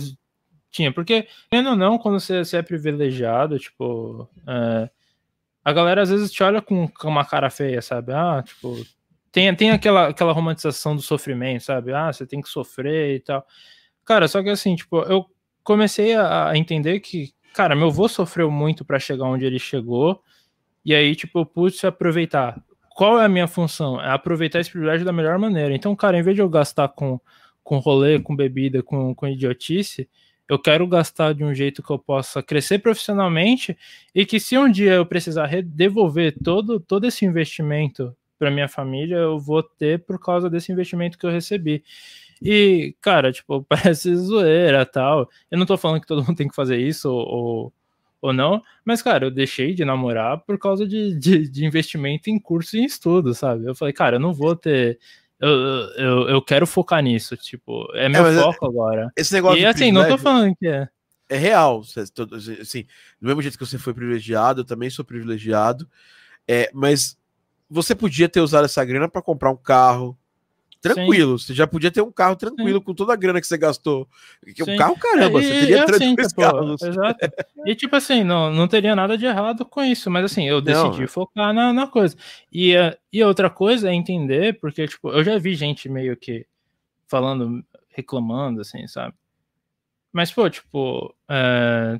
tinha, 0.71 0.91
porque, 0.91 1.27
ainda 1.51 1.71
ou 1.71 1.75
não, 1.75 1.97
quando 1.97 2.19
você, 2.19 2.43
você 2.43 2.57
é 2.57 2.61
privilegiado, 2.61 3.57
tipo, 3.57 4.29
é, 4.47 4.89
a 5.63 5.73
galera 5.73 6.01
às 6.01 6.09
vezes 6.09 6.31
te 6.31 6.43
olha 6.43 6.61
com, 6.61 6.87
com, 6.87 7.07
uma 7.07 7.25
cara 7.25 7.49
feia, 7.49 7.81
sabe? 7.81 8.13
Ah, 8.13 8.43
tipo, 8.45 8.85
tem, 9.31 9.53
tem 9.55 9.71
aquela, 9.71 10.07
aquela 10.07 10.31
romantização 10.31 10.95
do 10.95 11.01
sofrimento, 11.01 11.63
sabe? 11.63 11.93
Ah, 11.93 12.11
você 12.11 12.25
tem 12.25 12.41
que 12.41 12.49
sofrer 12.49 13.15
e 13.15 13.19
tal. 13.19 13.45
Cara, 14.05 14.27
só 14.27 14.41
que 14.41 14.49
assim, 14.49 14.75
tipo, 14.75 14.99
eu 15.01 15.25
comecei 15.63 16.15
a, 16.15 16.49
a 16.49 16.57
entender 16.57 16.99
que, 17.01 17.33
cara, 17.53 17.75
meu 17.75 17.87
avô 17.87 18.07
sofreu 18.07 18.49
muito 18.49 18.85
para 18.85 18.99
chegar 18.99 19.25
onde 19.25 19.45
ele 19.45 19.59
chegou, 19.59 20.23
e 20.85 20.95
aí, 20.95 21.15
tipo, 21.15 21.39
eu 21.39 21.45
pude 21.45 21.85
aproveitar. 21.85 22.63
Qual 22.95 23.19
é 23.19 23.25
a 23.25 23.29
minha 23.29 23.47
função? 23.47 24.01
É 24.01 24.09
aproveitar 24.09 24.61
esse 24.61 24.71
privilégio 24.71 25.05
da 25.05 25.11
melhor 25.11 25.37
maneira. 25.37 25.75
Então, 25.75 25.93
cara, 25.95 26.17
em 26.17 26.23
vez 26.23 26.35
de 26.35 26.41
eu 26.41 26.49
gastar 26.49 26.87
com, 26.87 27.19
com 27.61 27.77
rolê, 27.77 28.19
com 28.19 28.33
bebida, 28.33 28.81
com, 28.81 29.13
com 29.13 29.27
idiotice, 29.27 30.09
eu 30.49 30.57
quero 30.57 30.87
gastar 30.87 31.33
de 31.33 31.43
um 31.43 31.53
jeito 31.53 31.83
que 31.83 31.91
eu 31.91 31.99
possa 31.99 32.41
crescer 32.41 32.79
profissionalmente 32.79 33.77
e 34.15 34.25
que 34.25 34.39
se 34.39 34.57
um 34.57 34.71
dia 34.71 34.93
eu 34.93 35.05
precisar 35.05 35.49
devolver 35.61 36.35
todo, 36.43 36.79
todo 36.79 37.05
esse 37.05 37.25
investimento 37.25 38.15
para 38.39 38.51
minha 38.51 38.67
família, 38.67 39.15
eu 39.15 39.39
vou 39.39 39.61
ter 39.61 40.03
por 40.05 40.19
causa 40.19 40.49
desse 40.49 40.71
investimento 40.71 41.17
que 41.17 41.25
eu 41.25 41.31
recebi. 41.31 41.83
E, 42.41 42.95
cara, 43.01 43.31
tipo, 43.31 43.63
parece 43.67 44.15
zoeira 44.15 44.85
tal. 44.85 45.29
Eu 45.51 45.57
não 45.57 45.65
tô 45.65 45.77
falando 45.77 46.01
que 46.01 46.07
todo 46.07 46.23
mundo 46.23 46.37
tem 46.37 46.47
que 46.47 46.55
fazer 46.55 46.77
isso 46.77 47.09
ou, 47.11 47.73
ou 48.21 48.31
não, 48.31 48.61
mas, 48.85 49.01
cara, 49.01 49.25
eu 49.25 49.31
deixei 49.31 49.73
de 49.73 49.83
namorar 49.83 50.39
por 50.39 50.57
causa 50.57 50.87
de, 50.87 51.17
de, 51.17 51.49
de 51.49 51.65
investimento 51.65 52.29
em 52.29 52.39
curso 52.39 52.77
e 52.77 52.81
em 52.81 52.85
estudo, 52.85 53.33
sabe? 53.33 53.65
Eu 53.65 53.75
falei, 53.75 53.93
cara, 53.93 54.15
eu 54.17 54.19
não 54.19 54.33
vou 54.33 54.55
ter 54.55 54.99
eu, 55.39 55.49
eu, 55.49 56.29
eu 56.29 56.41
quero 56.41 56.65
focar 56.65 57.01
nisso, 57.01 57.37
tipo, 57.37 57.87
é 57.93 58.09
meu 58.09 58.25
é, 58.25 58.35
foco 58.41 58.65
agora. 58.65 59.11
Esse 59.15 59.33
negócio 59.33 59.59
e 59.59 59.65
assim, 59.65 59.91
não 59.91 60.07
tô 60.07 60.17
falando 60.17 60.55
que 60.55 60.67
é. 60.67 60.87
É 61.29 61.37
real, 61.37 61.81
assim, 61.81 62.85
do 63.19 63.27
mesmo 63.27 63.41
jeito 63.41 63.57
que 63.57 63.65
você 63.65 63.77
foi 63.77 63.93
privilegiado, 63.93 64.61
eu 64.61 64.65
também 64.65 64.89
sou 64.89 65.03
privilegiado, 65.03 65.87
é, 66.47 66.71
mas 66.73 67.17
você 67.69 67.93
podia 67.93 68.29
ter 68.29 68.39
usado 68.39 68.65
essa 68.65 68.83
grana 68.85 69.09
para 69.09 69.21
comprar 69.21 69.51
um 69.51 69.57
carro, 69.57 70.17
Tranquilo, 70.81 71.39
Sim. 71.39 71.47
você 71.47 71.53
já 71.53 71.65
podia 71.65 71.91
ter 71.91 72.01
um 72.01 72.11
carro 72.11 72.35
tranquilo 72.35 72.79
Sim. 72.79 72.85
com 72.85 72.93
toda 72.93 73.13
a 73.13 73.15
grana 73.15 73.41
que 73.41 73.47
você 73.47 73.57
gastou. 73.57 74.07
Que 74.55 74.63
um 74.63 74.77
carro, 74.77 74.97
caramba, 74.97 75.39
é, 75.39 75.43
e, 75.43 75.47
você 75.47 75.59
teria 75.59 75.85
três 75.85 76.01
assim, 76.01 76.15
tipo, 76.15 76.41
carros. 76.41 76.81
Exato. 76.81 77.19
E 77.65 77.75
tipo 77.75 77.95
assim, 77.95 78.23
não, 78.23 78.51
não 78.51 78.67
teria 78.67 78.95
nada 78.95 79.17
de 79.17 79.25
errado 79.25 79.65
com 79.65 79.83
isso, 79.83 80.09
mas 80.09 80.25
assim, 80.25 80.47
eu 80.47 80.61
decidi 80.61 81.01
não. 81.01 81.07
focar 81.07 81.53
na, 81.53 81.73
na 81.73 81.87
coisa. 81.87 82.15
E, 82.51 82.75
eh, 82.75 82.97
e 83.11 83.23
outra 83.23 83.49
coisa 83.49 83.89
é 83.89 83.93
entender, 83.93 84.59
porque, 84.59 84.87
tipo, 84.87 85.09
eu 85.09 85.23
já 85.23 85.37
vi 85.37 85.55
gente 85.55 85.89
meio 85.89 86.15
que 86.15 86.45
falando, 87.07 87.63
reclamando, 87.89 88.61
assim, 88.61 88.87
sabe? 88.87 89.15
Mas, 90.11 90.31
pô, 90.31 90.49
tipo, 90.49 91.13
é... 91.29 91.99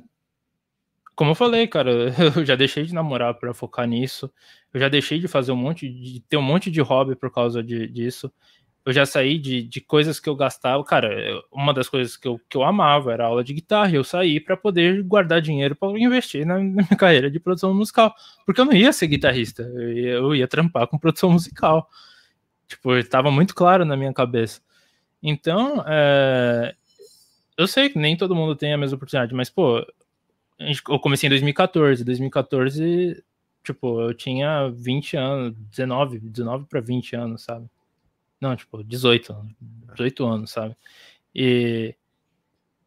como 1.14 1.32
eu 1.32 1.34
falei, 1.34 1.66
cara, 1.66 1.90
eu 2.36 2.44
já 2.44 2.54
deixei 2.54 2.84
de 2.84 2.94
namorar 2.94 3.34
para 3.34 3.54
focar 3.54 3.86
nisso. 3.86 4.30
Eu 4.72 4.80
já 4.80 4.88
deixei 4.88 5.18
de 5.18 5.28
fazer 5.28 5.52
um 5.52 5.56
monte, 5.56 5.88
de 5.88 6.20
ter 6.20 6.36
um 6.36 6.42
monte 6.42 6.70
de 6.70 6.80
hobby 6.80 7.16
por 7.16 7.32
causa 7.32 7.62
de, 7.62 7.88
disso. 7.88 8.32
Eu 8.88 8.92
já 8.94 9.04
saí 9.04 9.38
de, 9.38 9.64
de 9.64 9.82
coisas 9.82 10.18
que 10.18 10.30
eu 10.30 10.34
gastava. 10.34 10.82
Cara, 10.82 11.42
uma 11.52 11.74
das 11.74 11.90
coisas 11.90 12.16
que 12.16 12.26
eu, 12.26 12.40
que 12.48 12.56
eu 12.56 12.64
amava 12.64 13.12
era 13.12 13.26
aula 13.26 13.44
de 13.44 13.52
guitarra. 13.52 13.92
Eu 13.92 14.02
saí 14.02 14.40
para 14.40 14.56
poder 14.56 15.02
guardar 15.02 15.42
dinheiro 15.42 15.76
para 15.76 15.90
investir 15.98 16.46
na, 16.46 16.54
na, 16.54 16.60
minha 16.60 16.86
carreira 16.96 17.30
de 17.30 17.38
produção 17.38 17.74
musical. 17.74 18.14
Porque 18.46 18.58
eu 18.58 18.64
não 18.64 18.72
ia 18.72 18.90
ser 18.90 19.08
guitarrista, 19.08 19.62
eu 19.62 19.92
ia, 19.92 20.10
eu 20.12 20.34
ia 20.34 20.48
trampar 20.48 20.86
com 20.86 20.96
produção 20.96 21.28
musical. 21.30 21.86
Tipo, 22.66 22.96
estava 22.96 23.30
muito 23.30 23.54
claro 23.54 23.84
na 23.84 23.94
minha 23.94 24.10
cabeça. 24.10 24.62
Então, 25.22 25.84
é, 25.86 26.74
eu 27.58 27.66
sei 27.66 27.90
que 27.90 27.98
nem 27.98 28.16
todo 28.16 28.34
mundo 28.34 28.56
tem 28.56 28.72
a 28.72 28.78
mesma 28.78 28.96
oportunidade, 28.96 29.34
mas, 29.34 29.50
pô, 29.50 29.86
eu 30.88 30.98
comecei 30.98 31.26
em 31.26 31.30
2014. 31.30 32.02
2014, 32.02 33.22
tipo, 33.62 34.00
eu 34.00 34.14
tinha 34.14 34.70
20 34.70 35.14
anos, 35.14 35.54
19, 35.72 36.20
19 36.20 36.64
para 36.64 36.80
20 36.80 37.16
anos, 37.16 37.42
sabe? 37.42 37.68
Não, 38.40 38.54
tipo, 38.56 38.82
18 38.84 39.32
anos, 39.32 39.52
18 39.92 40.24
anos, 40.26 40.50
sabe? 40.50 40.76
E, 41.34 41.94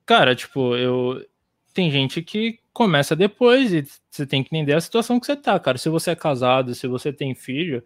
cara, 0.06 0.36
tipo, 0.36 0.76
eu. 0.76 1.26
Tem 1.74 1.90
gente 1.90 2.22
que 2.22 2.60
começa 2.74 3.16
depois 3.16 3.74
e 3.74 3.86
você 4.10 4.26
tem 4.26 4.44
que 4.44 4.50
entender 4.56 4.74
a 4.74 4.82
situação 4.82 5.20
que 5.20 5.26
você 5.26 5.36
tá, 5.38 5.58
cara. 5.60 5.78
Se 5.78 5.90
você 5.90 6.12
é 6.12 6.16
casado, 6.16 6.76
se 6.76 6.86
você 6.88 7.14
tem 7.14 7.34
filho, 7.34 7.84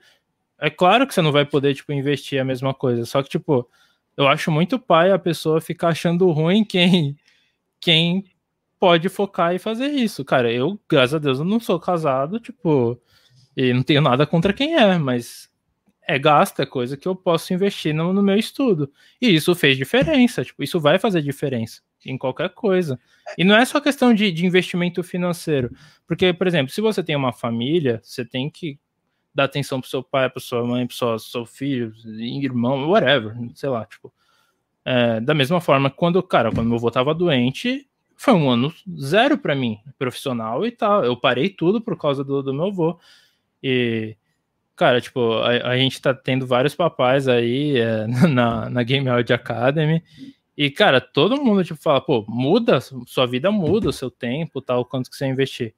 é 0.59 0.69
claro 0.69 1.05
que 1.07 1.13
você 1.13 1.21
não 1.21 1.31
vai 1.31 1.45
poder, 1.45 1.75
tipo, 1.75 1.93
investir 1.93 2.41
a 2.41 2.45
mesma 2.45 2.73
coisa. 2.73 3.05
Só 3.05 3.21
que, 3.21 3.29
tipo, 3.29 3.69
eu 4.17 4.27
acho 4.27 4.51
muito 4.51 4.79
pai 4.79 5.11
a 5.11 5.19
pessoa 5.19 5.61
ficar 5.61 5.89
achando 5.89 6.31
ruim 6.31 6.63
quem 6.63 7.17
quem 7.79 8.25
pode 8.79 9.09
focar 9.09 9.53
e 9.55 9.59
fazer 9.59 9.87
isso. 9.87 10.25
Cara, 10.25 10.51
eu, 10.51 10.79
graças 10.89 11.15
a 11.15 11.19
Deus, 11.19 11.39
eu 11.39 11.45
não 11.45 11.59
sou 11.59 11.79
casado, 11.79 12.39
tipo, 12.39 12.99
e 13.55 13.73
não 13.73 13.83
tenho 13.83 14.01
nada 14.01 14.25
contra 14.27 14.53
quem 14.53 14.75
é, 14.75 14.97
mas 14.97 15.49
é 16.07 16.19
gasto, 16.19 16.61
é 16.61 16.65
coisa 16.65 16.95
que 16.95 17.07
eu 17.07 17.15
posso 17.15 17.53
investir 17.53 17.93
no, 17.93 18.13
no 18.13 18.21
meu 18.21 18.37
estudo. 18.37 18.91
E 19.21 19.33
isso 19.33 19.53
fez 19.55 19.77
diferença, 19.77 20.43
tipo, 20.43 20.63
isso 20.63 20.79
vai 20.79 20.99
fazer 20.99 21.21
diferença 21.21 21.81
em 22.05 22.17
qualquer 22.17 22.49
coisa. 22.49 22.99
E 23.37 23.43
não 23.43 23.55
é 23.55 23.65
só 23.65 23.81
questão 23.81 24.13
de, 24.13 24.31
de 24.31 24.45
investimento 24.45 25.03
financeiro. 25.03 25.71
Porque, 26.07 26.31
por 26.33 26.45
exemplo, 26.45 26.71
se 26.71 26.81
você 26.81 27.03
tem 27.03 27.15
uma 27.15 27.33
família, 27.33 27.99
você 28.03 28.23
tem 28.23 28.49
que 28.49 28.79
dar 29.33 29.45
atenção 29.45 29.81
pro 29.81 29.89
seu 29.89 30.03
pai, 30.03 30.29
pra 30.29 30.39
sua 30.39 30.63
mãe, 30.63 30.85
pro 30.85 30.95
seu, 30.95 31.19
seu 31.19 31.45
filho, 31.45 31.91
irmão, 32.05 32.89
whatever, 32.89 33.35
sei 33.55 33.69
lá, 33.69 33.85
tipo. 33.85 34.13
É, 34.87 35.19
da 35.19 35.33
mesma 35.33 35.59
forma, 35.59 35.89
quando, 35.89 36.21
cara, 36.21 36.51
quando 36.51 36.67
meu 36.67 36.77
avô 36.77 36.91
tava 36.91 37.13
doente, 37.15 37.89
foi 38.15 38.33
um 38.33 38.49
ano 38.49 38.71
zero 38.99 39.35
para 39.35 39.55
mim, 39.55 39.79
profissional 39.97 40.65
e 40.65 40.71
tal. 40.71 41.03
Eu 41.03 41.17
parei 41.17 41.49
tudo 41.49 41.81
por 41.81 41.97
causa 41.97 42.23
do, 42.23 42.43
do 42.43 42.53
meu 42.53 42.65
avô. 42.67 42.99
E, 43.63 44.15
cara, 44.75 44.99
tipo, 44.99 45.33
a, 45.39 45.69
a 45.71 45.77
gente 45.77 46.01
tá 46.01 46.13
tendo 46.13 46.45
vários 46.45 46.75
papais 46.75 47.27
aí 47.27 47.77
é, 47.77 48.07
na, 48.27 48.69
na 48.69 48.83
Game 48.83 49.07
Audio 49.07 49.35
Academy. 49.35 50.03
E, 50.57 50.69
cara, 50.71 51.01
todo 51.01 51.41
mundo, 51.41 51.63
tipo, 51.63 51.81
fala, 51.81 51.99
pô, 51.99 52.25
muda, 52.27 52.79
sua 53.05 53.25
vida 53.25 53.51
muda, 53.51 53.89
o 53.89 53.93
seu 53.93 54.09
tempo, 54.09 54.61
tal, 54.61 54.85
quanto 54.85 55.09
que 55.09 55.15
você 55.17 55.25
investir. 55.25 55.73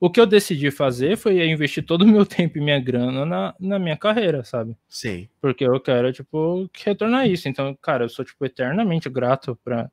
O 0.00 0.10
que 0.10 0.20
eu 0.20 0.26
decidi 0.26 0.70
fazer 0.70 1.16
foi 1.16 1.48
investir 1.48 1.84
todo 1.84 2.02
o 2.02 2.08
meu 2.08 2.24
tempo 2.26 2.58
e 2.58 2.60
minha 2.60 2.80
grana 2.80 3.24
na, 3.24 3.54
na 3.60 3.78
minha 3.78 3.96
carreira, 3.96 4.42
sabe? 4.42 4.76
Sim. 4.88 5.28
Porque 5.40 5.64
eu 5.64 5.78
quero, 5.78 6.12
tipo, 6.12 6.68
retornar 6.84 7.28
isso. 7.28 7.48
Então, 7.48 7.76
cara, 7.80 8.04
eu 8.04 8.08
sou, 8.08 8.24
tipo, 8.24 8.44
eternamente 8.44 9.08
grato 9.08 9.56
pra, 9.62 9.90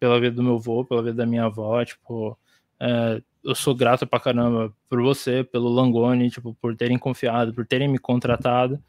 pela 0.00 0.18
vida 0.18 0.34
do 0.34 0.42
meu 0.42 0.56
avô, 0.56 0.84
pela 0.84 1.02
vida 1.02 1.14
da 1.14 1.26
minha 1.26 1.44
avó, 1.44 1.84
tipo, 1.84 2.36
é, 2.80 3.22
eu 3.46 3.54
sou 3.54 3.74
grato 3.74 4.06
pra 4.06 4.20
caramba 4.20 4.72
por 4.88 5.00
você, 5.00 5.44
pelo 5.44 5.68
Langoni, 5.68 6.30
tipo, 6.30 6.56
por 6.60 6.74
terem 6.74 6.98
confiado, 6.98 7.54
por 7.54 7.66
terem 7.66 7.88
me 7.88 7.98
contratado. 7.98 8.82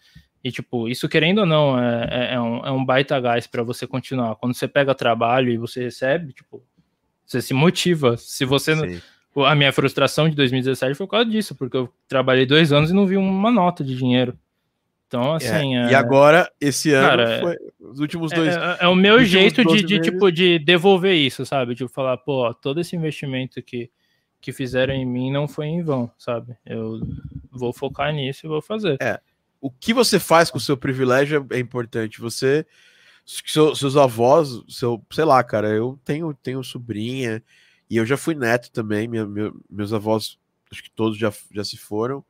E, 0.43 0.51
tipo, 0.51 0.87
isso 0.87 1.07
querendo 1.09 1.39
ou 1.39 1.45
não, 1.45 1.79
é, 1.79 2.07
é, 2.09 2.33
é 2.35 2.41
um, 2.41 2.65
é 2.65 2.71
um 2.71 2.83
baita 2.83 3.19
gás 3.19 3.47
para 3.47 3.63
você 3.63 3.85
continuar. 3.85 4.35
Quando 4.35 4.53
você 4.53 4.67
pega 4.67 4.95
trabalho 4.95 5.49
e 5.49 5.57
você 5.57 5.83
recebe, 5.83 6.33
tipo, 6.33 6.63
você 7.25 7.41
se 7.41 7.53
motiva. 7.53 8.15
Se 8.17 8.45
você 8.45 8.75
Sim. 8.75 8.81
não 8.81 9.01
a 9.45 9.53
minha 9.55 9.71
frustração 9.71 10.29
de 10.29 10.35
2017 10.35 10.95
foi 10.95 11.05
por 11.05 11.11
causa 11.11 11.29
disso, 11.29 11.53
porque 11.55 11.77
eu 11.77 11.93
trabalhei 12.07 12.45
dois 12.45 12.71
anos 12.71 12.89
e 12.89 12.93
não 12.93 13.05
vi 13.05 13.17
uma 13.17 13.51
nota 13.51 13.83
de 13.83 13.95
dinheiro. 13.95 14.37
Então, 15.07 15.33
é, 15.33 15.35
assim. 15.35 15.77
É, 15.77 15.87
é... 15.87 15.91
E 15.91 15.95
agora, 15.95 16.51
esse 16.59 16.91
ano, 16.91 17.07
Cara, 17.07 17.39
foi 17.41 17.57
os 17.79 17.99
últimos 17.99 18.31
dois. 18.31 18.55
É, 18.55 18.77
é 18.81 18.87
o 18.87 18.95
meu 18.95 19.23
jeito 19.23 19.63
de, 19.63 19.83
de 19.83 19.99
tipo, 19.99 20.31
de 20.31 20.59
devolver 20.59 21.15
isso, 21.15 21.45
sabe? 21.45 21.75
Tipo, 21.75 21.89
falar, 21.89 22.17
pô, 22.17 22.53
todo 22.53 22.81
esse 22.81 22.95
investimento 22.95 23.61
que, 23.61 23.89
que 24.39 24.51
fizeram 24.51 24.93
em 24.93 25.05
mim 25.05 25.31
não 25.31 25.47
foi 25.47 25.67
em 25.67 25.83
vão, 25.83 26.11
sabe? 26.17 26.55
Eu 26.65 26.99
vou 27.51 27.73
focar 27.73 28.13
nisso 28.13 28.45
e 28.45 28.49
vou 28.49 28.61
fazer. 28.61 28.97
É. 29.01 29.19
O 29.59 29.71
que 29.71 29.93
você 29.93 30.19
faz 30.19 30.51
com 30.51 30.57
o 30.57 30.61
seu 30.61 30.77
privilégio 30.77 31.45
é 31.51 31.59
importante. 31.59 32.21
Você. 32.21 32.65
seus 33.25 33.97
avós, 33.97 34.61
seu, 34.69 35.03
sei 35.11 35.25
lá, 35.25 35.43
cara, 35.43 35.69
eu 35.69 35.99
tenho, 36.05 36.33
tenho 36.33 36.63
sobrinha, 36.63 37.43
e 37.89 37.97
eu 37.97 38.05
já 38.05 38.17
fui 38.17 38.35
neto 38.35 38.71
também, 38.71 39.07
minha, 39.07 39.25
meu, 39.25 39.55
meus 39.69 39.93
avós, 39.93 40.37
acho 40.71 40.83
que 40.83 40.91
todos 40.91 41.17
já, 41.17 41.33
já 41.51 41.63
se 41.63 41.77
foram, 41.77 42.23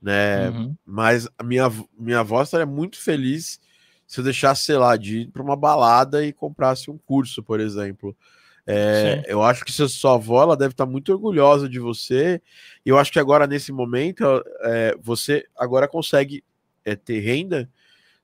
né? 0.00 0.50
Uhum. 0.50 0.76
Mas 0.84 1.28
a 1.38 1.42
minha, 1.42 1.70
minha 1.98 2.20
avó 2.20 2.42
estaria 2.42 2.66
muito 2.66 2.98
feliz 2.98 3.60
se 4.06 4.20
eu 4.20 4.24
deixasse, 4.24 4.64
sei 4.64 4.76
lá, 4.76 4.96
de 4.96 5.20
ir 5.20 5.30
para 5.30 5.42
uma 5.42 5.56
balada 5.56 6.24
e 6.24 6.32
comprasse 6.32 6.90
um 6.90 6.98
curso, 6.98 7.42
por 7.42 7.60
exemplo. 7.60 8.16
É, 8.66 9.22
eu 9.26 9.42
acho 9.42 9.64
que 9.64 9.72
sua 9.72 10.14
avó 10.14 10.42
ela 10.42 10.56
deve 10.56 10.72
estar 10.72 10.86
muito 10.86 11.12
orgulhosa 11.12 11.68
de 11.68 11.78
você. 11.78 12.40
E 12.84 12.88
eu 12.88 12.98
acho 12.98 13.12
que 13.12 13.18
agora, 13.18 13.46
nesse 13.46 13.72
momento, 13.72 14.24
é, 14.62 14.96
você 15.00 15.46
agora 15.56 15.86
consegue 15.86 16.42
é, 16.84 16.96
ter 16.96 17.20
renda. 17.20 17.68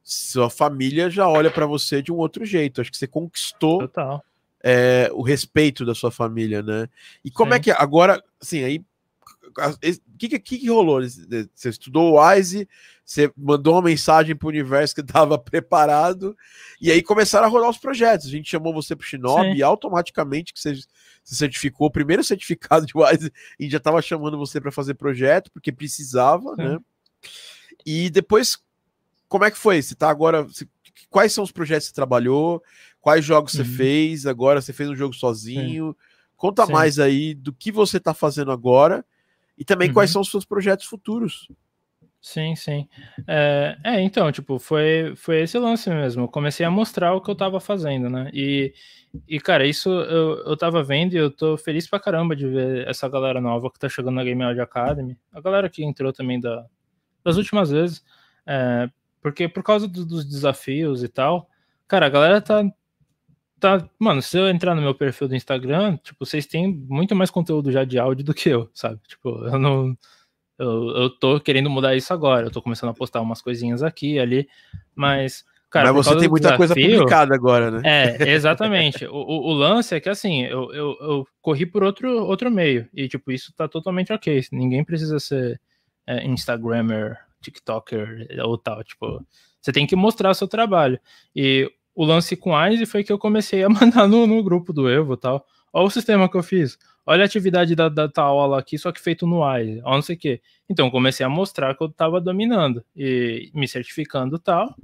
Sua 0.02 0.48
família 0.48 1.10
já 1.10 1.28
olha 1.28 1.50
para 1.50 1.66
você 1.66 2.02
de 2.02 2.10
um 2.10 2.16
outro 2.16 2.44
jeito. 2.44 2.80
Acho 2.80 2.90
que 2.90 2.96
você 2.96 3.06
conquistou 3.06 3.90
é, 4.62 5.10
o 5.12 5.22
respeito 5.22 5.84
da 5.84 5.94
sua 5.94 6.10
família, 6.10 6.62
né? 6.62 6.88
E 7.24 7.30
como 7.30 7.52
é 7.52 7.56
Sim. 7.56 7.60
é 7.60 7.62
que 7.64 7.70
agora, 7.70 8.22
assim, 8.40 8.64
aí 8.64 8.82
o 9.58 10.18
que, 10.18 10.38
que, 10.38 10.58
que, 10.58 10.68
rolou? 10.68 11.00
Você 11.02 11.68
estudou 11.68 12.12
o 12.12 12.20
Wise, 12.20 12.68
você 13.04 13.32
mandou 13.36 13.74
uma 13.74 13.82
mensagem 13.82 14.36
para 14.36 14.46
o 14.46 14.50
universo 14.50 14.94
que 14.94 15.00
estava 15.02 15.38
preparado, 15.38 16.36
e 16.80 16.90
aí 16.90 17.02
começaram 17.02 17.46
a 17.46 17.50
rolar 17.50 17.68
os 17.68 17.78
projetos. 17.78 18.26
A 18.26 18.30
gente 18.30 18.50
chamou 18.50 18.72
você 18.72 18.94
para 18.94 19.04
o 19.04 19.06
Shinobi 19.06 19.52
Sim. 19.52 19.56
e 19.56 19.62
automaticamente 19.62 20.52
que 20.52 20.60
você 20.60 20.74
se 21.24 21.36
certificou, 21.36 21.88
o 21.88 21.90
primeiro 21.90 22.22
certificado 22.24 22.86
de 22.86 22.92
Wise, 22.96 23.32
e 23.58 23.68
já 23.68 23.78
estava 23.78 24.00
chamando 24.00 24.38
você 24.38 24.60
para 24.60 24.72
fazer 24.72 24.94
projeto, 24.94 25.50
porque 25.52 25.72
precisava, 25.72 26.54
Sim. 26.56 26.62
né? 26.62 26.78
E 27.84 28.10
depois, 28.10 28.58
como 29.28 29.44
é 29.44 29.50
que 29.50 29.58
foi? 29.58 29.80
Você 29.80 29.94
está 29.94 30.10
agora. 30.10 30.46
Quais 31.08 31.32
são 31.32 31.42
os 31.42 31.52
projetos 31.52 31.86
que 31.86 31.90
você 31.90 31.94
trabalhou? 31.94 32.62
Quais 33.00 33.24
jogos 33.24 33.54
uhum. 33.54 33.64
você 33.64 33.70
fez? 33.70 34.26
Agora 34.26 34.60
você 34.60 34.72
fez 34.72 34.88
um 34.88 34.96
jogo 34.96 35.14
sozinho. 35.14 35.90
Sim. 35.90 36.06
Conta 36.36 36.66
Sim. 36.66 36.72
mais 36.72 36.98
aí 36.98 37.34
do 37.34 37.52
que 37.52 37.72
você 37.72 37.96
está 37.96 38.14
fazendo 38.14 38.52
agora 38.52 39.04
e 39.60 39.64
também 39.64 39.88
uhum. 39.88 39.94
quais 39.94 40.10
são 40.10 40.22
os 40.22 40.30
seus 40.30 40.46
projetos 40.46 40.86
futuros. 40.86 41.46
Sim, 42.18 42.56
sim. 42.56 42.88
É, 43.26 43.76
é, 43.84 44.00
então, 44.00 44.32
tipo, 44.32 44.58
foi, 44.58 45.14
foi 45.16 45.42
esse 45.42 45.58
lance 45.58 45.88
mesmo. 45.90 46.24
Eu 46.24 46.28
comecei 46.28 46.64
a 46.64 46.70
mostrar 46.70 47.14
o 47.14 47.20
que 47.20 47.30
eu 47.30 47.34
tava 47.34 47.60
fazendo, 47.60 48.08
né? 48.08 48.30
E, 48.32 48.72
e 49.28 49.38
cara, 49.38 49.66
isso 49.66 49.90
eu, 49.90 50.38
eu 50.46 50.56
tava 50.56 50.82
vendo 50.82 51.12
e 51.12 51.18
eu 51.18 51.30
tô 51.30 51.58
feliz 51.58 51.86
pra 51.86 52.00
caramba 52.00 52.34
de 52.34 52.46
ver 52.46 52.88
essa 52.88 53.06
galera 53.06 53.40
nova 53.40 53.70
que 53.70 53.78
tá 53.78 53.88
chegando 53.88 54.14
na 54.14 54.24
Game 54.24 54.42
Audio 54.42 54.62
Academy. 54.62 55.16
A 55.30 55.40
galera 55.42 55.68
que 55.68 55.84
entrou 55.84 56.12
também 56.12 56.40
da, 56.40 56.64
das 57.22 57.36
últimas 57.36 57.70
vezes. 57.70 58.02
É, 58.46 58.88
porque 59.20 59.46
por 59.46 59.62
causa 59.62 59.86
do, 59.86 60.06
dos 60.06 60.24
desafios 60.24 61.02
e 61.02 61.08
tal, 61.08 61.48
cara, 61.86 62.06
a 62.06 62.10
galera 62.10 62.40
tá, 62.40 62.64
tá. 63.60 63.88
Mano, 63.98 64.22
se 64.22 64.36
eu 64.38 64.48
entrar 64.48 64.74
no 64.74 64.82
meu 64.82 64.94
perfil 64.94 65.28
do 65.28 65.36
Instagram, 65.36 65.96
tipo, 65.98 66.24
vocês 66.24 66.46
têm 66.46 66.72
muito 66.88 67.14
mais 67.14 67.30
conteúdo 67.30 67.70
já 67.70 67.84
de 67.84 67.98
áudio 67.98 68.24
do 68.24 68.34
que 68.34 68.48
eu, 68.48 68.68
sabe? 68.74 68.98
Tipo, 69.06 69.28
eu 69.44 69.58
não. 69.58 69.96
Eu, 70.58 70.88
eu 70.96 71.10
tô 71.10 71.40
querendo 71.40 71.70
mudar 71.70 71.94
isso 71.94 72.12
agora. 72.12 72.46
Eu 72.46 72.50
tô 72.50 72.60
começando 72.60 72.90
a 72.90 72.94
postar 72.94 73.20
umas 73.20 73.40
coisinhas 73.40 73.82
aqui 73.82 74.18
ali, 74.18 74.48
mas. 74.94 75.44
Cara, 75.70 75.92
mas 75.92 76.04
você 76.04 76.16
tem 76.16 76.28
muita 76.28 76.48
desafio, 76.48 76.56
coisa 76.56 76.74
publicada 76.74 77.34
agora, 77.34 77.70
né? 77.70 77.80
É, 77.84 78.32
exatamente. 78.32 79.06
o, 79.06 79.14
o, 79.14 79.50
o, 79.50 79.52
lance 79.52 79.94
é 79.94 80.00
que 80.00 80.08
assim, 80.08 80.42
eu, 80.42 80.72
eu, 80.72 80.96
eu, 81.00 81.26
corri 81.40 81.64
por 81.64 81.84
outro, 81.84 82.26
outro 82.26 82.50
meio. 82.50 82.88
E, 82.92 83.06
tipo, 83.06 83.30
isso 83.30 83.52
tá 83.54 83.68
totalmente 83.68 84.12
ok. 84.12 84.42
Ninguém 84.50 84.82
precisa 84.82 85.20
ser 85.20 85.60
é, 86.08 86.26
Instagrammer 86.26 87.16
TikToker 87.40 88.26
ou 88.44 88.58
tal. 88.58 88.82
Tipo, 88.82 89.24
você 89.60 89.72
tem 89.72 89.86
que 89.86 89.94
mostrar 89.94 90.30
o 90.30 90.34
seu 90.34 90.48
trabalho. 90.48 90.98
E 91.34 91.70
o 92.00 92.04
lance 92.06 92.34
com 92.34 92.56
Wise 92.56 92.86
foi 92.86 93.04
que 93.04 93.12
eu 93.12 93.18
comecei 93.18 93.62
a 93.62 93.68
mandar 93.68 94.08
no, 94.08 94.26
no 94.26 94.42
grupo 94.42 94.72
do 94.72 94.88
Evo 94.88 95.18
tal. 95.18 95.46
Olha 95.70 95.86
o 95.86 95.90
sistema 95.90 96.30
que 96.30 96.36
eu 96.36 96.42
fiz. 96.42 96.78
Olha 97.04 97.24
a 97.24 97.26
atividade 97.26 97.76
da, 97.76 97.90
da 97.90 98.08
tal 98.08 98.38
aula 98.38 98.58
aqui, 98.58 98.78
só 98.78 98.90
que 98.90 98.98
feito 98.98 99.26
no 99.26 99.46
Wise. 99.46 99.82
Olha 99.84 99.96
não 99.96 100.02
sei 100.02 100.16
o 100.16 100.18
quê. 100.18 100.40
Então, 100.66 100.90
comecei 100.90 101.26
a 101.26 101.28
mostrar 101.28 101.76
que 101.76 101.82
eu 101.82 101.88
estava 101.88 102.18
dominando 102.18 102.82
e 102.96 103.50
me 103.52 103.68
certificando 103.68 104.38
tal. 104.38 104.74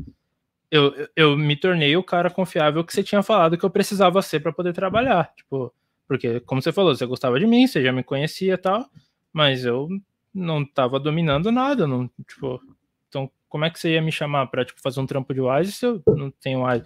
Eu, 0.70 1.08
eu 1.16 1.38
me 1.38 1.56
tornei 1.56 1.96
o 1.96 2.04
cara 2.04 2.28
confiável 2.28 2.84
que 2.84 2.92
você 2.92 3.02
tinha 3.02 3.22
falado 3.22 3.56
que 3.56 3.64
eu 3.64 3.70
precisava 3.70 4.20
ser 4.20 4.40
para 4.40 4.52
poder 4.52 4.74
trabalhar. 4.74 5.32
Tipo, 5.34 5.72
porque, 6.06 6.40
como 6.40 6.60
você 6.60 6.70
falou, 6.70 6.94
você 6.94 7.06
gostava 7.06 7.40
de 7.40 7.46
mim, 7.46 7.66
você 7.66 7.82
já 7.82 7.94
me 7.94 8.02
conhecia 8.02 8.58
tal, 8.58 8.90
mas 9.32 9.64
eu 9.64 9.88
não 10.34 10.60
estava 10.60 11.00
dominando 11.00 11.50
nada. 11.50 11.86
Não, 11.86 12.10
tipo, 12.28 12.60
então, 13.08 13.30
como 13.56 13.64
é 13.64 13.70
que 13.70 13.80
você 13.80 13.94
ia 13.94 14.02
me 14.02 14.12
chamar 14.12 14.48
para 14.48 14.66
tipo, 14.66 14.78
fazer 14.82 15.00
um 15.00 15.06
trampo 15.06 15.32
de 15.32 15.40
Wise 15.40 15.72
se 15.72 15.86
eu 15.86 16.02
não 16.08 16.30
tenho 16.30 16.62
Wise? 16.66 16.84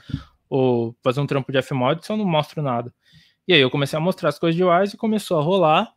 Ou 0.49 0.95
fazer 1.03 1.21
um 1.21 1.27
trampo 1.27 1.51
de 1.51 1.61
Fmod 1.61 2.07
se 2.07 2.13
eu 2.13 2.17
não 2.17 2.25
mostro 2.25 2.63
nada? 2.63 2.95
E 3.47 3.53
aí 3.53 3.61
eu 3.61 3.69
comecei 3.69 3.97
a 3.97 4.01
mostrar 4.01 4.29
as 4.29 4.39
coisas 4.39 4.55
de 4.55 4.63
Wise 4.63 4.95
e 4.95 4.97
começou 4.97 5.37
a 5.37 5.43
rolar. 5.43 5.93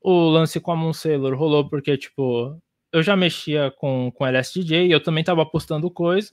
O 0.00 0.30
lance 0.30 0.58
com 0.58 0.72
a 0.72 0.76
Moon 0.76 0.94
Sailor 0.94 1.36
rolou 1.36 1.68
porque, 1.68 1.98
tipo, 1.98 2.58
eu 2.90 3.02
já 3.02 3.14
mexia 3.14 3.70
com, 3.76 4.10
com 4.14 4.26
LSDJ 4.26 4.86
e 4.86 4.92
eu 4.92 5.02
também 5.02 5.22
tava 5.22 5.44
postando 5.44 5.90
coisa. 5.90 6.32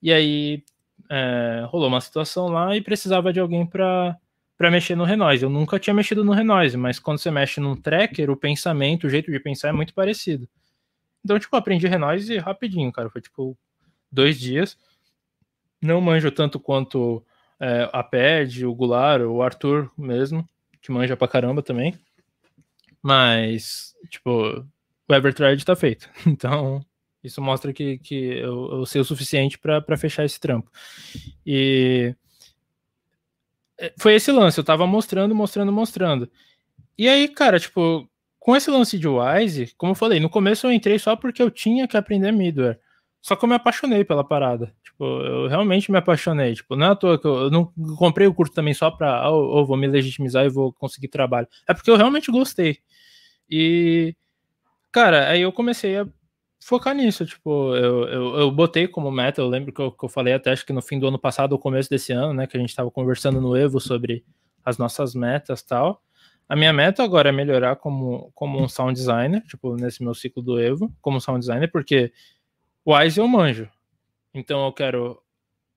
E 0.00 0.12
aí 0.12 0.62
é, 1.10 1.66
rolou 1.66 1.88
uma 1.88 2.00
situação 2.00 2.46
lá 2.46 2.76
e 2.76 2.80
precisava 2.80 3.32
de 3.32 3.40
alguém 3.40 3.66
para 3.66 4.16
para 4.56 4.70
mexer 4.70 4.94
no 4.94 5.02
Renoise. 5.02 5.42
Eu 5.42 5.50
nunca 5.50 5.76
tinha 5.76 5.92
mexido 5.92 6.22
no 6.22 6.30
Renoise, 6.30 6.76
mas 6.76 7.00
quando 7.00 7.18
você 7.18 7.32
mexe 7.32 7.60
num 7.60 7.74
tracker, 7.74 8.30
o 8.30 8.36
pensamento, 8.36 9.08
o 9.08 9.10
jeito 9.10 9.28
de 9.28 9.40
pensar 9.40 9.70
é 9.70 9.72
muito 9.72 9.92
parecido. 9.92 10.48
Então, 11.24 11.38
tipo, 11.38 11.54
aprendi 11.56 11.86
Renoise 11.86 12.36
rapidinho, 12.38 12.92
cara. 12.92 13.10
Foi 13.10 13.20
tipo 13.20 13.56
dois 14.10 14.38
dias. 14.38 14.76
Não 15.80 16.00
manjo 16.00 16.30
tanto 16.30 16.60
quanto 16.60 17.24
é, 17.60 17.88
a 17.92 18.02
Ped, 18.02 18.66
o 18.66 18.74
Gular, 18.74 19.22
o 19.22 19.42
Arthur 19.42 19.90
mesmo, 19.96 20.48
que 20.80 20.92
manja 20.92 21.16
pra 21.16 21.28
caramba 21.28 21.62
também. 21.62 21.98
Mas, 23.02 23.94
tipo, 24.08 24.64
o 25.08 25.14
Everthread 25.14 25.64
tá 25.64 25.74
feito. 25.76 26.08
Então, 26.26 26.84
isso 27.22 27.40
mostra 27.40 27.72
que, 27.72 27.98
que 27.98 28.38
eu, 28.38 28.78
eu 28.78 28.86
sei 28.86 29.00
o 29.00 29.04
suficiente 29.04 29.58
para 29.58 29.96
fechar 29.96 30.24
esse 30.24 30.40
trampo. 30.40 30.70
E 31.46 32.14
é, 33.78 33.92
foi 33.98 34.14
esse 34.14 34.30
lance, 34.30 34.58
eu 34.58 34.64
tava 34.64 34.86
mostrando, 34.86 35.34
mostrando, 35.34 35.72
mostrando. 35.72 36.30
E 36.96 37.08
aí, 37.08 37.28
cara, 37.28 37.58
tipo, 37.58 38.08
com 38.42 38.56
esse 38.56 38.68
lance 38.70 38.98
de 38.98 39.06
Wise, 39.06 39.72
como 39.76 39.92
eu 39.92 39.94
falei, 39.94 40.18
no 40.18 40.28
começo 40.28 40.66
eu 40.66 40.72
entrei 40.72 40.98
só 40.98 41.14
porque 41.14 41.40
eu 41.40 41.48
tinha 41.48 41.86
que 41.86 41.96
aprender 41.96 42.32
middleware. 42.32 42.76
Só 43.20 43.36
que 43.36 43.44
eu 43.44 43.48
me 43.48 43.54
apaixonei 43.54 44.04
pela 44.04 44.24
parada. 44.24 44.74
Tipo, 44.82 45.04
eu 45.04 45.46
realmente 45.46 45.92
me 45.92 45.98
apaixonei. 45.98 46.52
Tipo, 46.52 46.74
não 46.74 46.88
é 46.88 46.90
à 46.90 46.96
toa 46.96 47.16
que 47.16 47.24
eu, 47.24 47.42
eu 47.42 47.50
não 47.52 47.72
comprei 47.96 48.26
o 48.26 48.34
curso 48.34 48.52
também 48.52 48.74
só 48.74 48.90
pra, 48.90 49.30
oh, 49.30 49.60
oh, 49.60 49.64
vou 49.64 49.76
me 49.76 49.86
legitimizar 49.86 50.44
e 50.44 50.48
vou 50.48 50.72
conseguir 50.72 51.06
trabalho. 51.06 51.46
É 51.68 51.72
porque 51.72 51.88
eu 51.88 51.94
realmente 51.94 52.32
gostei. 52.32 52.78
E, 53.48 54.12
cara, 54.90 55.28
aí 55.28 55.42
eu 55.42 55.52
comecei 55.52 55.98
a 55.98 56.08
focar 56.60 56.96
nisso. 56.96 57.24
Tipo, 57.24 57.76
eu, 57.76 58.08
eu, 58.08 58.36
eu 58.40 58.50
botei 58.50 58.88
como 58.88 59.08
meta, 59.12 59.40
eu 59.40 59.48
lembro 59.48 59.72
que 59.72 59.80
eu, 59.80 59.92
que 59.92 60.04
eu 60.04 60.08
falei 60.08 60.34
até 60.34 60.50
acho 60.50 60.66
que 60.66 60.72
no 60.72 60.82
fim 60.82 60.98
do 60.98 61.06
ano 61.06 61.18
passado 61.18 61.52
ou 61.52 61.60
começo 61.60 61.88
desse 61.88 62.12
ano, 62.12 62.34
né, 62.34 62.48
que 62.48 62.56
a 62.56 62.60
gente 62.60 62.74
tava 62.74 62.90
conversando 62.90 63.40
no 63.40 63.56
Evo 63.56 63.78
sobre 63.78 64.24
as 64.64 64.78
nossas 64.78 65.14
metas 65.14 65.62
tal. 65.62 66.02
A 66.48 66.56
minha 66.56 66.72
meta 66.72 67.02
agora 67.02 67.30
é 67.30 67.32
melhorar 67.32 67.76
como, 67.76 68.30
como 68.34 68.60
um 68.60 68.68
sound 68.68 68.92
designer, 68.92 69.42
tipo, 69.46 69.74
nesse 69.76 70.02
meu 70.02 70.14
ciclo 70.14 70.42
do 70.42 70.60
Evo, 70.60 70.94
como 71.00 71.20
sound 71.20 71.40
designer, 71.40 71.70
porque 71.70 72.12
o 72.84 72.94
Wise 72.94 73.18
eu 73.18 73.28
manjo. 73.28 73.68
Então 74.34 74.64
eu 74.66 74.72
quero 74.72 75.22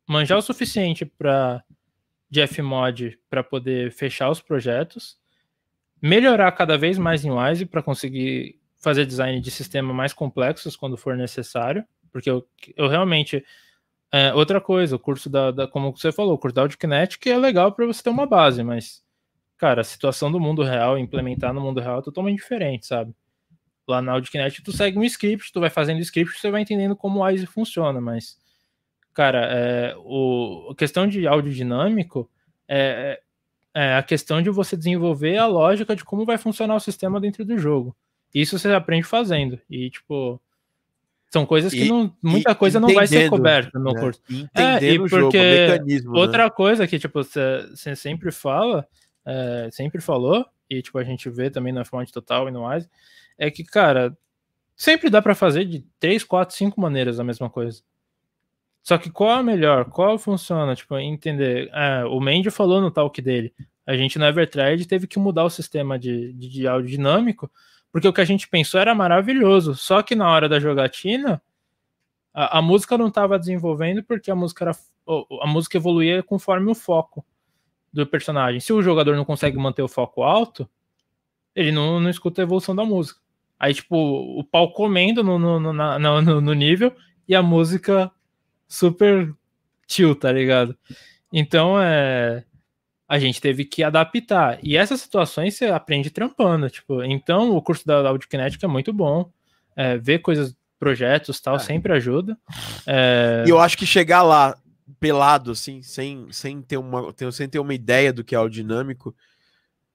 manjar 0.07 0.37
o 0.37 0.41
suficiente 0.41 1.05
para 1.05 1.63
de 2.29 2.45
Fmod 2.47 3.17
para 3.29 3.43
poder 3.43 3.91
fechar 3.91 4.29
os 4.29 4.41
projetos, 4.41 5.17
melhorar 6.01 6.51
cada 6.51 6.77
vez 6.77 6.97
mais 6.97 7.23
em 7.23 7.31
Wise 7.31 7.65
para 7.65 7.83
conseguir 7.83 8.59
fazer 8.77 9.05
design 9.05 9.39
de 9.39 9.51
sistema 9.51 9.93
mais 9.93 10.13
complexos 10.13 10.75
quando 10.75 10.97
for 10.97 11.15
necessário, 11.15 11.85
porque 12.11 12.29
eu, 12.29 12.45
eu 12.75 12.87
realmente 12.87 13.43
é, 14.11 14.33
outra 14.33 14.61
coisa, 14.61 14.95
o 14.95 14.99
curso 14.99 15.29
da, 15.29 15.51
da, 15.51 15.67
como 15.67 15.95
você 15.95 16.11
falou, 16.11 16.33
o 16.33 16.37
curso 16.37 16.55
da 16.55 16.61
AudioKinetic 16.61 17.27
é 17.27 17.37
legal 17.37 17.71
para 17.71 17.85
você 17.85 18.03
ter 18.03 18.09
uma 18.09 18.25
base, 18.25 18.63
mas 18.63 19.03
cara, 19.57 19.81
a 19.81 19.83
situação 19.83 20.31
do 20.31 20.39
mundo 20.39 20.63
real, 20.63 20.97
implementar 20.97 21.53
no 21.53 21.61
mundo 21.61 21.79
real 21.79 21.99
é 21.99 22.01
totalmente 22.01 22.37
diferente, 22.37 22.85
sabe? 22.85 23.13
Lá 23.87 24.01
na 24.01 24.13
AudioKinetic 24.13 24.63
tu 24.63 24.71
segue 24.71 24.97
um 24.97 25.03
script, 25.03 25.51
tu 25.51 25.59
vai 25.59 25.69
fazendo 25.69 25.99
script, 25.99 26.39
você 26.39 26.49
vai 26.49 26.61
entendendo 26.61 26.95
como 26.95 27.19
o 27.19 27.29
ISE 27.29 27.45
funciona, 27.45 28.01
mas, 28.01 28.37
cara, 29.13 29.47
é, 29.51 29.95
o, 29.97 30.69
a 30.71 30.75
questão 30.75 31.07
de 31.07 31.27
áudio 31.27 31.53
dinâmico 31.53 32.29
é, 32.67 33.21
é, 33.73 33.81
é 33.81 33.95
a 33.95 34.03
questão 34.03 34.41
de 34.41 34.49
você 34.49 34.75
desenvolver 34.75 35.37
a 35.37 35.45
lógica 35.45 35.95
de 35.95 36.03
como 36.03 36.25
vai 36.25 36.37
funcionar 36.37 36.75
o 36.75 36.79
sistema 36.79 37.19
dentro 37.19 37.45
do 37.45 37.57
jogo. 37.57 37.95
Isso 38.33 38.57
você 38.57 38.69
aprende 38.73 39.05
fazendo. 39.05 39.59
E, 39.69 39.89
tipo, 39.89 40.41
são 41.35 41.45
coisas 41.45 41.73
que 41.73 41.87
não, 41.87 42.13
muita 42.21 42.55
coisa 42.55 42.79
não 42.79 42.93
vai 42.93 43.07
ser 43.07 43.29
coberta 43.29 43.77
no 43.77 43.91
né? 43.91 43.99
curso. 43.99 44.21
é, 44.53 44.93
e 44.93 44.97
porque 44.97 45.67
jogo, 45.67 46.13
né? 46.13 46.19
outra 46.19 46.45
né? 46.45 46.49
coisa 46.49 46.87
que 46.87 46.97
tipo 46.97 47.23
você 47.23 47.95
sempre 47.95 48.31
fala 48.31 48.87
é, 49.25 49.69
sempre 49.71 50.01
falou, 50.01 50.45
e 50.69 50.81
tipo, 50.81 50.97
a 50.97 51.03
gente 51.03 51.29
vê 51.29 51.49
também 51.49 51.73
na 51.73 51.85
fonte 51.85 52.11
total 52.11 52.47
e 52.47 52.51
no 52.51 52.63
mais, 52.63 52.89
é 53.37 53.49
que, 53.49 53.63
cara, 53.63 54.17
sempre 54.75 55.09
dá 55.09 55.21
para 55.21 55.35
fazer 55.35 55.65
de 55.65 55.85
três, 55.99 56.23
quatro, 56.23 56.55
cinco 56.55 56.79
maneiras 56.79 57.19
a 57.19 57.23
mesma 57.23 57.49
coisa. 57.49 57.81
Só 58.83 58.97
que 58.97 59.09
qual 59.09 59.31
é 59.31 59.39
a 59.39 59.43
melhor? 59.43 59.85
Qual 59.85 60.17
funciona? 60.19 60.75
Tipo, 60.75 60.97
entender. 60.99 61.69
É, 61.73 62.05
o 62.05 62.19
Mandy 62.19 62.51
falou 62.51 62.79
no 62.79 62.91
talk 62.91 63.19
dele. 63.19 63.53
A 63.85 63.97
gente 63.97 64.19
no 64.19 64.25
Evertrade 64.25 64.87
teve 64.87 65.07
que 65.07 65.17
mudar 65.17 65.43
o 65.43 65.49
sistema 65.49 65.97
de, 65.97 66.33
de, 66.33 66.49
de 66.49 66.67
áudio 66.67 66.89
dinâmico, 66.89 67.51
porque 67.91 68.07
o 68.07 68.13
que 68.13 68.21
a 68.21 68.25
gente 68.25 68.47
pensou 68.47 68.79
era 68.79 68.93
maravilhoso. 68.93 69.75
Só 69.75 70.03
que 70.03 70.15
na 70.15 70.29
hora 70.29 70.47
da 70.47 70.59
jogatina, 70.59 71.41
a, 72.33 72.59
a 72.59 72.61
música 72.61 72.97
não 72.97 73.07
estava 73.07 73.39
desenvolvendo 73.39 74.03
porque 74.03 74.29
a 74.29 74.35
música 74.35 74.65
era. 74.65 74.77
A 75.41 75.47
música 75.47 75.77
evoluía 75.77 76.23
conforme 76.23 76.71
o 76.71 76.75
foco 76.75 77.25
do 77.95 78.05
personagem. 78.05 78.59
Se 78.59 78.73
o 78.73 78.81
jogador 78.81 79.15
não 79.15 79.25
consegue 79.25 79.57
manter 79.57 79.81
o 79.81 79.87
foco 79.87 80.21
alto, 80.21 80.69
ele 81.55 81.71
não, 81.71 81.99
não 81.99 82.09
escuta 82.09 82.41
a 82.41 82.43
evolução 82.43 82.75
da 82.75 82.83
música. 82.83 83.19
Aí, 83.57 83.73
tipo, 83.73 83.95
o 83.97 84.43
pau 84.43 84.71
comendo 84.73 85.23
no, 85.23 85.39
no, 85.39 85.59
no, 85.59 85.73
no, 85.99 86.41
no 86.41 86.53
nível 86.53 86.93
e 87.27 87.33
a 87.33 87.41
música 87.41 88.11
super 88.67 89.33
chill, 89.87 90.15
tá 90.15 90.31
ligado? 90.31 90.77
Então, 91.31 91.81
é. 91.81 92.43
A 93.07 93.19
gente 93.19 93.39
teve 93.39 93.65
que 93.65 93.83
adaptar. 93.83 94.57
E 94.63 94.75
essas 94.75 94.99
situações 94.99 95.53
você 95.53 95.67
aprende 95.67 96.09
trampando. 96.09 96.67
Tipo, 96.71 97.03
então 97.03 97.55
o 97.55 97.61
curso 97.61 97.85
da 97.85 98.09
Audiokinetic 98.09 98.63
é 98.63 98.67
muito 98.67 98.91
bom. 98.91 99.29
É, 99.75 99.95
ver 99.95 100.19
coisas, 100.19 100.57
projetos 100.79 101.39
tal, 101.39 101.57
é. 101.57 101.59
sempre 101.59 101.93
ajuda. 101.93 102.35
É... 102.87 103.43
E 103.45 103.49
eu 103.51 103.59
acho 103.59 103.77
que 103.77 103.85
chegar 103.85 104.23
lá 104.23 104.57
pelado, 104.99 105.51
assim, 105.51 105.81
sem, 105.81 106.27
sem, 106.31 106.61
ter 106.61 106.77
uma, 106.77 107.13
sem 107.31 107.49
ter 107.49 107.59
uma 107.59 107.73
ideia 107.73 108.13
do 108.13 108.23
que 108.23 108.35
é 108.35 108.39
o 108.39 108.49
dinâmico, 108.49 109.15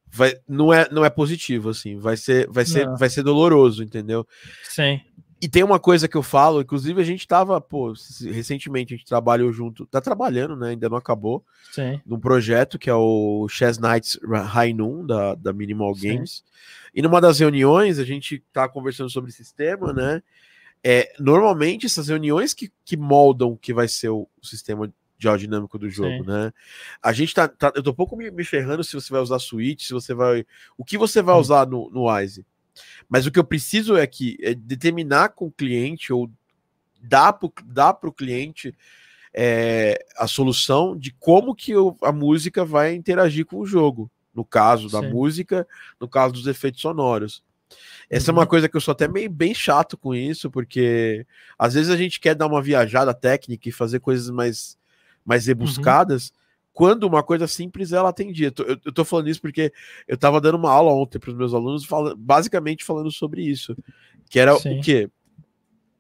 vai, 0.09 0.35
não, 0.49 0.73
é, 0.73 0.89
não 0.91 1.05
é 1.05 1.11
positivo, 1.11 1.71
assim, 1.71 1.99
vai 1.99 2.17
ser, 2.17 2.49
vai 2.49 2.65
ser, 2.65 2.89
vai 2.97 3.09
ser 3.09 3.23
doloroso, 3.23 3.83
entendeu? 3.83 4.27
Sim. 4.65 5.01
E 5.43 5.49
tem 5.49 5.65
uma 5.65 5.81
coisa 5.81 6.07
que 6.07 6.17
eu 6.17 6.23
falo, 6.23 6.61
inclusive 6.61 7.01
a 7.01 7.05
gente 7.05 7.27
tava, 7.27 7.59
pô, 7.62 7.95
recentemente 8.31 8.93
a 8.93 8.97
gente 8.97 9.07
trabalhou 9.07 9.51
junto, 9.51 9.87
tá 9.87 9.99
trabalhando, 9.99 10.55
né? 10.55 10.71
Ainda 10.71 10.87
não 10.87 10.99
acabou. 10.99 11.43
Sim. 11.73 11.99
Num 12.05 12.21
projeto 12.21 12.79
que 12.79 12.91
é 12.91 12.95
o 12.95 13.49
Chess 13.49 13.81
Nights 13.81 14.19
High 14.23 14.75
Noon, 14.75 15.07
da, 15.07 15.35
da 15.35 15.51
Minimal 15.51 15.95
Games. 15.95 16.31
Sim. 16.31 16.43
E 16.95 17.01
numa 17.01 17.23
das 17.23 17.39
reuniões 17.39 17.99
a 17.99 18.05
gente 18.05 18.45
tá 18.53 18.69
conversando 18.69 19.09
sobre 19.09 19.33
sistema, 19.33 19.95
né? 19.95 20.23
É, 20.82 21.12
normalmente 21.19 21.86
essas 21.86 22.09
reuniões 22.09 22.55
que, 22.55 22.73
que 22.85 22.97
moldam 22.97 23.52
o 23.52 23.57
que 23.57 23.73
vai 23.73 23.86
ser 23.86 24.09
o, 24.09 24.28
o 24.43 24.47
sistema 24.47 24.93
geodinâmico 25.19 25.78
do 25.78 25.89
jogo, 25.89 26.24
Sim. 26.24 26.31
né? 26.31 26.52
A 27.02 27.12
gente 27.12 27.35
tá, 27.35 27.47
tá, 27.47 27.70
Eu 27.74 27.82
tô 27.82 27.90
um 27.90 27.94
pouco 27.94 28.16
me, 28.16 28.31
me, 28.31 28.44
ferrando 28.44 28.82
se 28.82 28.94
você 28.94 29.12
vai 29.12 29.20
usar 29.20 29.39
Switch, 29.39 29.85
se 29.85 29.93
você 29.93 30.15
vai. 30.15 30.47
O 30.78 30.85
que 30.85 30.97
você 30.97 31.20
vai 31.20 31.36
usar 31.36 31.66
no, 31.66 31.90
no 31.90 32.11
Wise. 32.11 32.47
Mas 33.09 33.27
o 33.27 33.31
que 33.31 33.39
eu 33.39 33.44
preciso 33.44 33.97
é 33.97 34.07
que 34.07 34.39
é 34.40 34.55
determinar 34.55 35.31
com 35.31 35.47
o 35.47 35.52
cliente 35.52 36.12
ou 36.12 36.31
dar 37.02 37.35
para 37.35 37.51
dar 37.65 37.98
o 38.02 38.12
cliente 38.12 38.74
é, 39.35 40.02
a 40.16 40.27
solução 40.27 40.97
de 40.97 41.12
como 41.12 41.55
que 41.55 41.73
eu, 41.73 41.97
a 42.02 42.12
música 42.12 42.65
vai 42.65 42.94
interagir 42.94 43.44
com 43.44 43.59
o 43.59 43.66
jogo. 43.66 44.11
No 44.35 44.44
caso 44.44 44.89
da 44.89 45.01
Sim. 45.01 45.11
música, 45.11 45.66
no 46.01 46.09
caso 46.09 46.32
dos 46.32 46.47
efeitos 46.47 46.81
sonoros. 46.81 47.43
Essa 48.09 48.31
uhum. 48.31 48.37
é 48.37 48.39
uma 48.39 48.43
uhum. 48.43 48.49
coisa 48.49 48.69
que 48.69 48.77
eu 48.77 48.81
sou 48.81 48.93
até 48.93 49.09
meio 49.09 49.31
bem 49.31 49.55
chato 49.55 49.97
com 49.97 50.15
isso, 50.15 50.51
porque 50.51 51.27
às 51.59 51.75
vezes 51.75 51.91
a 51.91 51.97
gente 51.97 52.21
quer 52.21 52.35
dar 52.35 52.47
uma 52.47 52.63
viajada 52.63 53.15
técnica 53.15 53.69
e 53.69 53.73
fazer 53.73 54.01
coisas 54.01 54.31
mais, 54.31 54.79
mais 55.25 55.45
uhum. 55.45 55.49
rebuscadas, 55.49 56.29
uhum. 56.29 56.35
quando 56.73 57.05
uma 57.05 57.23
coisa 57.23 57.47
simples 57.47 57.93
ela 57.93 58.09
atendia. 58.09 58.53
Eu, 58.57 58.79
eu 58.85 58.93
tô 58.93 59.05
falando 59.05 59.29
isso 59.29 59.41
porque 59.41 59.73
eu 60.07 60.17
tava 60.17 60.41
dando 60.41 60.57
uma 60.57 60.71
aula 60.71 60.93
ontem 60.93 61.19
para 61.19 61.31
os 61.31 61.37
meus 61.37 61.55
alunos, 61.55 61.85
fala, 61.85 62.15
basicamente 62.17 62.85
falando 62.85 63.11
sobre 63.11 63.43
isso. 63.43 63.77
Que 64.29 64.39
era 64.39 64.57
Sim. 64.57 64.79
o 64.79 64.83
quê? 64.83 65.11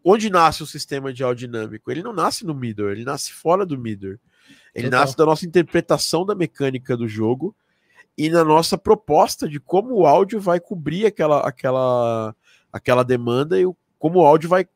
onde 0.04 0.30
nasce 0.30 0.62
o 0.62 0.66
sistema 0.66 1.12
de 1.12 1.22
áudio 1.22 1.46
dinâmico? 1.46 1.90
Ele 1.90 2.02
não 2.02 2.12
nasce 2.12 2.44
no 2.44 2.54
middle, 2.54 2.90
ele 2.90 3.04
nasce 3.04 3.32
fora 3.32 3.64
do 3.66 3.78
middle. 3.78 4.18
Ele 4.74 4.86
Total. 4.86 5.00
nasce 5.00 5.16
da 5.16 5.26
nossa 5.26 5.46
interpretação 5.46 6.24
da 6.24 6.34
mecânica 6.34 6.96
do 6.96 7.06
jogo 7.06 7.54
e 8.20 8.28
na 8.28 8.44
nossa 8.44 8.76
proposta 8.76 9.48
de 9.48 9.58
como 9.58 9.94
o 9.94 10.06
áudio 10.06 10.38
vai 10.38 10.60
cobrir 10.60 11.06
aquela, 11.06 11.40
aquela, 11.40 12.36
aquela 12.70 13.02
demanda 13.02 13.58
e 13.58 13.64
como 13.98 14.18
o 14.18 14.26
áudio 14.26 14.46
vai, 14.46 14.68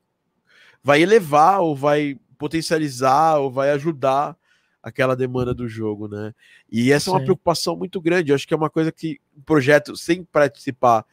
vai 0.82 1.02
elevar 1.02 1.60
ou 1.60 1.76
vai 1.76 2.18
potencializar 2.38 3.36
ou 3.36 3.50
vai 3.50 3.70
ajudar 3.72 4.34
aquela 4.82 5.14
demanda 5.14 5.52
do 5.52 5.68
jogo, 5.68 6.08
né? 6.08 6.34
E 6.72 6.90
essa 6.90 7.04
Sim. 7.04 7.10
é 7.10 7.12
uma 7.18 7.22
preocupação 7.22 7.76
muito 7.76 8.00
grande. 8.00 8.30
Eu 8.30 8.34
acho 8.34 8.48
que 8.48 8.54
é 8.54 8.56
uma 8.56 8.70
coisa 8.70 8.90
que 8.90 9.20
um 9.36 9.42
projeto, 9.42 9.94
sem 9.94 10.24
participar 10.24 11.04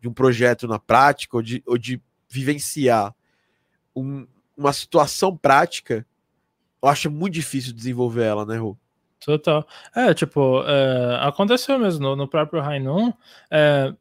de 0.00 0.06
um 0.06 0.12
projeto 0.12 0.68
na 0.68 0.78
prática 0.78 1.38
ou 1.38 1.42
de, 1.42 1.60
ou 1.66 1.76
de 1.76 2.00
vivenciar 2.28 3.12
um, 3.96 4.28
uma 4.56 4.72
situação 4.72 5.36
prática, 5.36 6.06
eu 6.80 6.88
acho 6.88 7.10
muito 7.10 7.34
difícil 7.34 7.72
desenvolver 7.72 8.22
ela, 8.22 8.46
né, 8.46 8.58
Rô? 8.58 8.76
Total. 9.20 9.66
É, 9.94 10.14
tipo, 10.14 10.62
é, 10.64 11.18
aconteceu 11.20 11.78
mesmo 11.78 12.02
no, 12.02 12.16
no 12.16 12.28
próprio 12.28 12.62
Rainon. 12.62 13.12
É, 13.50 13.92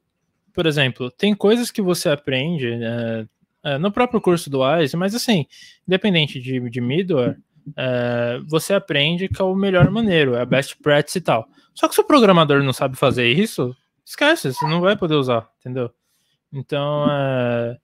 por 0.54 0.66
exemplo, 0.66 1.12
tem 1.12 1.36
coisas 1.36 1.70
que 1.72 1.82
você 1.82 2.10
aprende 2.10 2.72
é, 2.72 3.26
é 3.64 3.78
no 3.78 3.92
próprio 3.92 4.22
curso 4.22 4.50
do 4.50 4.62
WISE, 4.62 4.96
mas 4.96 5.14
assim, 5.14 5.46
independente 5.88 6.40
de, 6.40 6.70
de 6.70 6.82
middleware, 6.82 7.38
é, 7.76 8.40
você 8.48 8.74
aprende 8.74 9.28
que 9.28 9.42
é 9.42 9.46
o 9.46 9.54
melhor 9.54 9.90
maneiro, 9.92 10.36
é 10.36 10.42
a 10.42 10.46
best 10.46 10.78
practice 10.82 11.18
e 11.18 11.22
tal. 11.22 11.48
Só 11.74 11.88
que 11.88 11.96
se 11.96 12.02
o 12.02 12.06
programador 12.06 12.64
não 12.64 12.74
sabe 12.74 12.96
fazer 12.96 13.30
isso, 13.30 13.76
esquece, 14.06 14.54
você 14.54 14.66
não 14.68 14.82
vai 14.82 14.96
poder 14.96 15.16
usar, 15.16 15.50
entendeu? 15.60 15.92
Então, 16.52 17.06
é, 17.10 17.78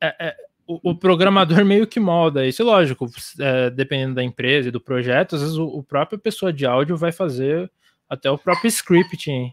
é, 0.00 0.28
é 0.28 0.36
o, 0.66 0.94
programador 0.94 1.64
meio 1.64 1.86
que 1.86 2.00
molda 2.00 2.46
isso. 2.46 2.62
Lógico, 2.64 3.06
é, 3.40 3.70
dependendo 3.70 4.14
da 4.14 4.22
empresa 4.22 4.68
e 4.68 4.72
do 4.72 4.80
projeto, 4.80 5.36
às 5.36 5.42
vezes 5.42 5.56
o, 5.56 5.66
o 5.66 5.82
próprio 5.82 6.18
pessoa 6.18 6.52
de 6.52 6.66
áudio 6.66 6.96
vai 6.96 7.12
fazer 7.12 7.70
até 8.08 8.30
o 8.30 8.38
próprio 8.38 8.68
scripting. 8.68 9.52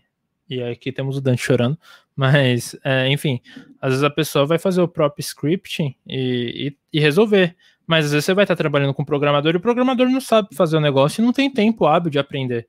E 0.49 0.61
aqui 0.61 0.91
temos 0.91 1.17
o 1.17 1.21
Dante 1.21 1.41
chorando, 1.41 1.77
mas 2.15 2.75
é, 2.83 3.07
enfim, 3.09 3.39
às 3.79 3.91
vezes 3.91 4.03
a 4.03 4.09
pessoa 4.09 4.45
vai 4.45 4.59
fazer 4.59 4.81
o 4.81 4.87
próprio 4.87 5.21
scripting 5.21 5.95
e, 6.05 6.73
e, 6.93 6.97
e, 6.97 6.99
resolver. 6.99 7.55
Mas 7.87 8.05
às 8.05 8.11
vezes 8.11 8.25
você 8.25 8.33
vai 8.33 8.43
estar 8.43 8.55
trabalhando 8.55 8.93
com 8.93 9.01
o 9.01 9.05
programador 9.05 9.53
e 9.53 9.57
o 9.57 9.61
programador 9.61 10.09
não 10.09 10.21
sabe 10.21 10.55
fazer 10.55 10.77
o 10.77 10.81
negócio 10.81 11.21
e 11.21 11.25
não 11.25 11.33
tem 11.33 11.49
tempo 11.49 11.85
hábil 11.85 12.11
de 12.11 12.19
aprender. 12.19 12.67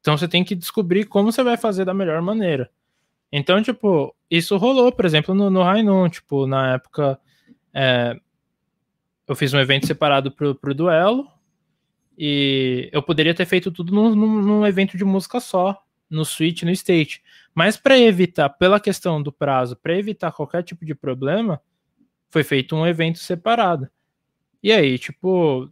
Então 0.00 0.16
você 0.16 0.28
tem 0.28 0.44
que 0.44 0.54
descobrir 0.54 1.04
como 1.04 1.32
você 1.32 1.42
vai 1.42 1.56
fazer 1.56 1.84
da 1.84 1.94
melhor 1.94 2.20
maneira. 2.22 2.70
Então, 3.32 3.60
tipo, 3.60 4.14
isso 4.30 4.56
rolou, 4.56 4.92
por 4.92 5.04
exemplo, 5.04 5.34
no, 5.34 5.50
no 5.50 6.08
tipo, 6.08 6.46
na 6.46 6.74
época 6.74 7.18
é, 7.78 8.18
eu 9.28 9.36
fiz 9.36 9.52
um 9.52 9.60
evento 9.60 9.86
separado 9.86 10.32
pro, 10.32 10.54
pro 10.54 10.74
duelo 10.74 11.30
e 12.16 12.88
eu 12.90 13.02
poderia 13.02 13.34
ter 13.34 13.44
feito 13.44 13.70
tudo 13.70 13.94
num, 13.94 14.14
num, 14.14 14.40
num 14.40 14.66
evento 14.66 14.96
de 14.96 15.04
música 15.04 15.40
só, 15.40 15.84
no 16.08 16.24
Switch, 16.24 16.62
no 16.62 16.70
State. 16.70 17.22
Mas 17.54 17.76
para 17.76 17.98
evitar, 17.98 18.48
pela 18.48 18.80
questão 18.80 19.22
do 19.22 19.30
prazo, 19.30 19.76
para 19.76 19.94
evitar 19.94 20.32
qualquer 20.32 20.62
tipo 20.62 20.86
de 20.86 20.94
problema, 20.94 21.60
foi 22.30 22.42
feito 22.42 22.74
um 22.74 22.86
evento 22.86 23.18
separado. 23.18 23.90
E 24.62 24.72
aí, 24.72 24.98
tipo, 24.98 25.70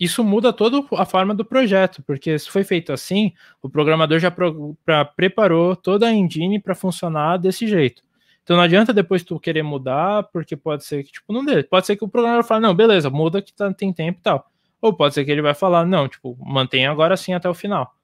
isso 0.00 0.24
muda 0.24 0.52
toda 0.52 0.84
a 0.96 1.06
forma 1.06 1.36
do 1.36 1.44
projeto, 1.44 2.02
porque 2.02 2.36
se 2.36 2.50
foi 2.50 2.64
feito 2.64 2.92
assim, 2.92 3.32
o 3.62 3.70
programador 3.70 4.18
já 4.18 4.30
pro, 4.30 4.76
pra, 4.84 5.04
preparou 5.04 5.76
toda 5.76 6.08
a 6.08 6.12
engine 6.12 6.60
para 6.60 6.74
funcionar 6.74 7.36
desse 7.36 7.64
jeito. 7.68 8.02
Então 8.48 8.56
não 8.56 8.64
adianta 8.64 8.94
depois 8.94 9.22
tu 9.22 9.38
querer 9.38 9.62
mudar, 9.62 10.22
porque 10.32 10.56
pode 10.56 10.82
ser 10.82 11.04
que, 11.04 11.12
tipo, 11.12 11.30
não 11.34 11.44
dê. 11.44 11.62
Pode 11.62 11.84
ser 11.84 11.96
que 11.96 12.04
o 12.04 12.08
programador 12.08 12.42
fale, 12.42 12.62
não, 12.62 12.74
beleza, 12.74 13.10
muda 13.10 13.42
que 13.42 13.52
tá, 13.52 13.70
tem 13.74 13.92
tempo 13.92 14.20
e 14.20 14.22
tal. 14.22 14.50
Ou 14.80 14.90
pode 14.90 15.12
ser 15.12 15.22
que 15.26 15.30
ele 15.30 15.42
vai 15.42 15.52
falar, 15.52 15.84
não, 15.84 16.08
tipo, 16.08 16.34
mantém 16.40 16.86
agora 16.86 17.14
sim 17.14 17.34
até 17.34 17.46
o 17.46 17.52
final. 17.52 17.94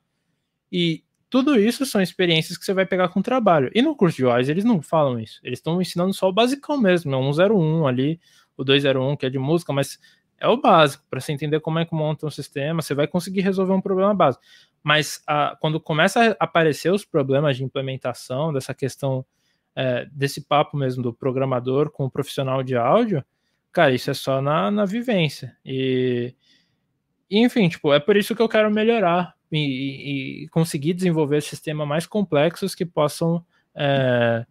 E 0.71 1.03
tudo 1.31 1.59
isso 1.59 1.87
são 1.87 1.99
experiências 2.03 2.59
que 2.59 2.65
você 2.67 2.75
vai 2.75 2.85
pegar 2.85 3.09
com 3.09 3.21
o 3.21 3.23
trabalho. 3.23 3.71
E 3.75 3.81
no 3.81 3.97
curso 3.97 4.19
de 4.19 4.27
WISE 4.27 4.51
eles 4.51 4.65
não 4.65 4.83
falam 4.83 5.19
isso. 5.19 5.41
Eles 5.43 5.61
estão 5.61 5.81
ensinando 5.81 6.13
só 6.13 6.29
o 6.29 6.33
basicão 6.33 6.77
mesmo, 6.77 7.15
é 7.15 7.17
um 7.17 7.33
101 7.33 7.87
ali, 7.87 8.21
o 8.55 8.63
201 8.63 9.17
que 9.17 9.25
é 9.25 9.31
de 9.31 9.39
música, 9.39 9.73
mas 9.73 9.99
é 10.39 10.47
o 10.47 10.59
básico, 10.59 11.07
para 11.09 11.21
você 11.21 11.33
entender 11.33 11.59
como 11.61 11.79
é 11.79 11.87
que 11.87 11.95
monta 11.95 12.27
um 12.27 12.31
sistema, 12.31 12.83
você 12.83 12.93
vai 12.93 13.07
conseguir 13.07 13.41
resolver 13.41 13.73
um 13.73 13.81
problema 13.81 14.13
básico. 14.13 14.45
Mas 14.83 15.23
a, 15.27 15.57
quando 15.59 15.81
começa 15.81 16.37
a 16.39 16.45
aparecer 16.45 16.93
os 16.93 17.03
problemas 17.03 17.57
de 17.57 17.65
implementação, 17.65 18.53
dessa 18.53 18.75
questão 18.75 19.25
é, 19.77 20.07
desse 20.13 20.43
papo 20.43 20.77
mesmo 20.77 21.03
do 21.03 21.13
programador 21.13 21.91
com 21.91 22.05
o 22.05 22.11
profissional 22.11 22.63
de 22.63 22.77
áudio, 22.77 23.25
cara, 23.73 23.93
isso 23.93 24.11
é 24.11 24.15
só 24.15 24.41
na, 24.41 24.71
na 24.71 24.85
vivência. 24.85 25.57
E, 25.65 26.35
enfim, 27.31 27.69
tipo, 27.69 27.93
é 27.93 27.99
por 27.99 28.17
isso 28.17 28.35
que 28.35 28.43
eu 28.43 28.49
quero 28.49 28.71
melhorar 28.71 29.35
e, 29.51 30.45
e 30.45 30.49
conseguir 30.49 30.95
desenvolver 30.95 31.43
sistemas 31.43 31.87
mais 31.87 32.07
complexos 32.07 32.75
que 32.75 32.87
possam. 32.87 33.45
É, 33.75 34.47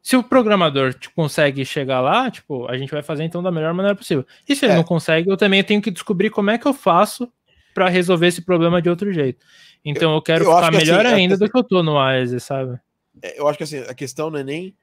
se 0.00 0.16
o 0.16 0.22
programador 0.22 0.94
tipo, 0.94 1.14
consegue 1.14 1.64
chegar 1.64 2.00
lá, 2.00 2.30
tipo, 2.30 2.66
a 2.68 2.78
gente 2.78 2.90
vai 2.90 3.02
fazer 3.02 3.24
então 3.24 3.42
da 3.42 3.50
melhor 3.50 3.74
maneira 3.74 3.96
possível. 3.96 4.24
E 4.48 4.54
se 4.54 4.64
ele 4.64 4.72
é. 4.72 4.76
não 4.76 4.84
consegue, 4.84 5.28
eu 5.28 5.36
também 5.36 5.62
tenho 5.62 5.82
que 5.82 5.90
descobrir 5.90 6.30
como 6.30 6.50
é 6.50 6.56
que 6.56 6.66
eu 6.66 6.72
faço 6.72 7.30
para 7.74 7.88
resolver 7.88 8.28
esse 8.28 8.42
problema 8.42 8.80
de 8.80 8.88
outro 8.88 9.12
jeito. 9.12 9.44
Então 9.84 10.10
eu, 10.10 10.16
eu 10.16 10.22
quero 10.22 10.44
eu 10.44 10.54
ficar 10.54 10.70
que, 10.70 10.76
melhor 10.78 11.04
assim, 11.04 11.14
ainda 11.14 11.36
do 11.36 11.48
que 11.48 11.58
eu 11.58 11.64
tô 11.64 11.82
no 11.82 11.98
AES, 11.98 12.42
sabe? 12.42 12.78
É, 13.22 13.38
eu 13.38 13.48
acho 13.48 13.58
que 13.58 13.64
assim, 13.64 13.78
a 13.78 13.94
questão 13.94 14.30
não 14.30 14.38
é 14.38 14.44
nem 14.44 14.74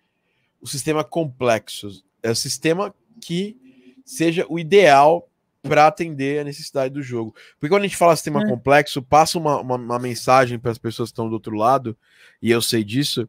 o 0.61 0.67
sistema 0.67 1.03
complexo, 1.03 2.03
é 2.23 2.29
o 2.29 2.35
sistema 2.35 2.93
que 3.21 3.57
seja 4.03 4.45
o 4.49 4.59
ideal 4.59 5.27
para 5.61 5.87
atender 5.87 6.39
a 6.39 6.43
necessidade 6.43 6.93
do 6.93 7.01
jogo. 7.01 7.35
Porque 7.59 7.73
quando 7.73 7.83
a 7.83 7.87
gente 7.87 7.97
fala 7.97 8.15
sistema 8.15 8.41
é. 8.41 8.47
complexo, 8.47 9.01
passa 9.01 9.37
uma, 9.37 9.59
uma, 9.59 9.75
uma 9.75 9.99
mensagem 9.99 10.59
para 10.59 10.71
as 10.71 10.77
pessoas 10.77 11.09
que 11.09 11.13
estão 11.13 11.27
do 11.27 11.33
outro 11.33 11.55
lado, 11.55 11.97
e 12.41 12.51
eu 12.51 12.61
sei 12.61 12.83
disso, 12.83 13.27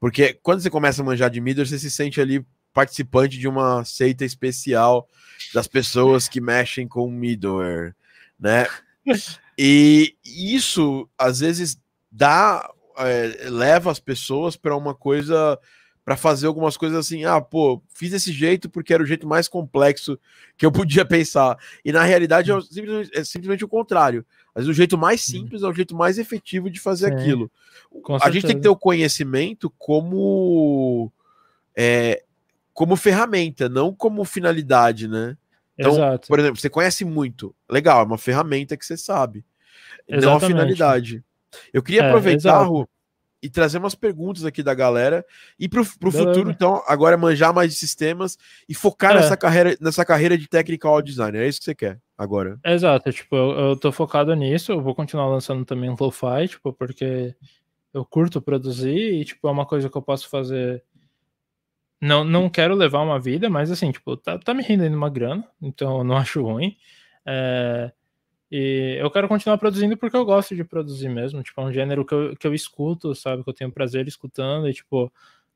porque 0.00 0.38
quando 0.42 0.60
você 0.60 0.70
começa 0.70 1.02
a 1.02 1.04
manjar 1.04 1.30
de 1.30 1.40
middleware, 1.40 1.68
você 1.68 1.78
se 1.78 1.90
sente 1.90 2.20
ali 2.20 2.44
participante 2.72 3.38
de 3.38 3.48
uma 3.48 3.84
seita 3.84 4.24
especial 4.24 5.08
das 5.54 5.66
pessoas 5.66 6.28
que 6.28 6.40
mexem 6.40 6.86
com 6.88 7.10
middleware, 7.10 7.94
né? 8.38 8.66
E 9.58 10.14
isso 10.22 11.08
às 11.16 11.40
vezes 11.40 11.80
dá 12.12 12.70
é, 12.98 13.48
leva 13.48 13.90
as 13.90 14.00
pessoas 14.00 14.56
para 14.56 14.76
uma 14.76 14.94
coisa 14.94 15.58
para 16.04 16.16
fazer 16.16 16.46
algumas 16.46 16.76
coisas 16.76 16.96
assim, 16.96 17.24
ah, 17.24 17.40
pô, 17.40 17.82
fiz 17.92 18.12
desse 18.12 18.32
jeito 18.32 18.70
porque 18.70 18.94
era 18.94 19.02
o 19.02 19.06
jeito 19.06 19.26
mais 19.26 19.48
complexo 19.48 20.16
que 20.56 20.64
eu 20.64 20.70
podia 20.70 21.04
pensar. 21.04 21.58
E 21.84 21.90
na 21.90 22.04
realidade 22.04 22.52
é 22.52 22.60
simplesmente, 22.60 23.10
é 23.12 23.24
simplesmente 23.24 23.64
o 23.64 23.68
contrário. 23.68 24.24
Mas 24.54 24.68
o 24.68 24.72
jeito 24.72 24.96
mais 24.96 25.20
simples 25.20 25.64
é 25.64 25.66
o 25.66 25.72
jeito 25.72 25.96
mais 25.96 26.16
efetivo 26.16 26.70
de 26.70 26.78
fazer 26.78 27.12
aquilo. 27.12 27.50
A 28.22 28.30
gente 28.30 28.46
tem 28.46 28.54
que 28.54 28.62
ter 28.62 28.68
o 28.68 28.76
conhecimento 28.76 29.68
como 29.76 31.12
é, 31.76 32.22
como 32.72 32.94
ferramenta, 32.94 33.68
não 33.68 33.92
como 33.92 34.24
finalidade, 34.24 35.08
né? 35.08 35.36
Então, 35.76 35.94
Exato. 35.94 36.28
por 36.28 36.38
exemplo, 36.38 36.60
você 36.60 36.70
conhece 36.70 37.04
muito, 37.04 37.54
legal, 37.68 38.00
é 38.00 38.04
uma 38.04 38.16
ferramenta 38.16 38.76
que 38.76 38.86
você 38.86 38.96
sabe, 38.96 39.44
Exatamente. 40.08 40.24
não 40.24 40.36
a 40.36 40.40
finalidade. 40.40 41.24
Eu 41.72 41.82
queria 41.82 42.02
é, 42.02 42.08
aproveitar, 42.08 42.62
Ru, 42.62 42.88
e 43.42 43.50
trazer 43.50 43.78
umas 43.78 43.94
perguntas 43.94 44.44
aqui 44.44 44.62
da 44.62 44.74
galera 44.74 45.24
e 45.58 45.68
para 45.68 45.80
o 45.80 45.84
futuro, 45.84 46.50
então, 46.50 46.82
agora 46.86 47.14
é 47.14 47.16
manjar 47.16 47.54
mais 47.54 47.70
de 47.70 47.76
sistemas 47.76 48.36
e 48.68 48.74
focar 48.74 49.12
é. 49.12 49.14
nessa, 49.16 49.36
carreira, 49.36 49.76
nessa 49.80 50.04
carreira 50.04 50.36
de 50.36 50.48
technical 50.48 51.00
designer. 51.02 51.42
É 51.42 51.48
isso 51.48 51.60
que 51.60 51.66
você 51.66 51.74
quer 51.74 52.00
agora. 52.16 52.58
Exato, 52.64 53.12
tipo, 53.12 53.36
eu, 53.36 53.50
eu 53.52 53.76
tô 53.76 53.92
focado 53.92 54.34
nisso, 54.34 54.72
eu 54.72 54.80
vou 54.80 54.94
continuar 54.94 55.26
lançando 55.26 55.64
também 55.64 55.90
um 55.90 55.96
lo-fi, 55.98 56.48
tipo, 56.48 56.72
porque 56.72 57.34
eu 57.92 58.04
curto 58.04 58.42
produzir 58.42 59.14
e, 59.14 59.24
tipo, 59.24 59.46
é 59.48 59.50
uma 59.50 59.66
coisa 59.66 59.88
que 59.88 59.96
eu 59.96 60.02
posso 60.02 60.28
fazer. 60.28 60.82
Não, 62.00 62.24
não 62.24 62.50
quero 62.50 62.74
levar 62.74 63.00
uma 63.00 63.18
vida, 63.18 63.48
mas 63.48 63.70
assim, 63.70 63.90
tipo, 63.90 64.16
tá, 64.16 64.38
tá 64.38 64.52
me 64.52 64.62
rendendo 64.62 64.96
uma 64.96 65.08
grana, 65.08 65.46
então 65.62 65.98
eu 65.98 66.04
não 66.04 66.16
acho 66.18 66.42
ruim. 66.42 66.76
É, 67.24 67.92
e 68.50 68.96
eu 69.00 69.10
quero 69.10 69.28
continuar 69.28 69.58
produzindo 69.58 69.96
porque 69.96 70.16
eu 70.16 70.24
gosto 70.24 70.54
de 70.54 70.64
produzir 70.64 71.08
mesmo. 71.08 71.42
Tipo, 71.42 71.60
é 71.60 71.64
um 71.64 71.72
gênero 71.72 72.04
que 72.04 72.14
eu, 72.14 72.36
que 72.36 72.46
eu 72.46 72.54
escuto, 72.54 73.14
sabe? 73.14 73.42
Que 73.42 73.50
eu 73.50 73.54
tenho 73.54 73.72
prazer 73.72 74.06
escutando. 74.06 74.68
E, 74.68 74.72
tipo, 74.74 75.12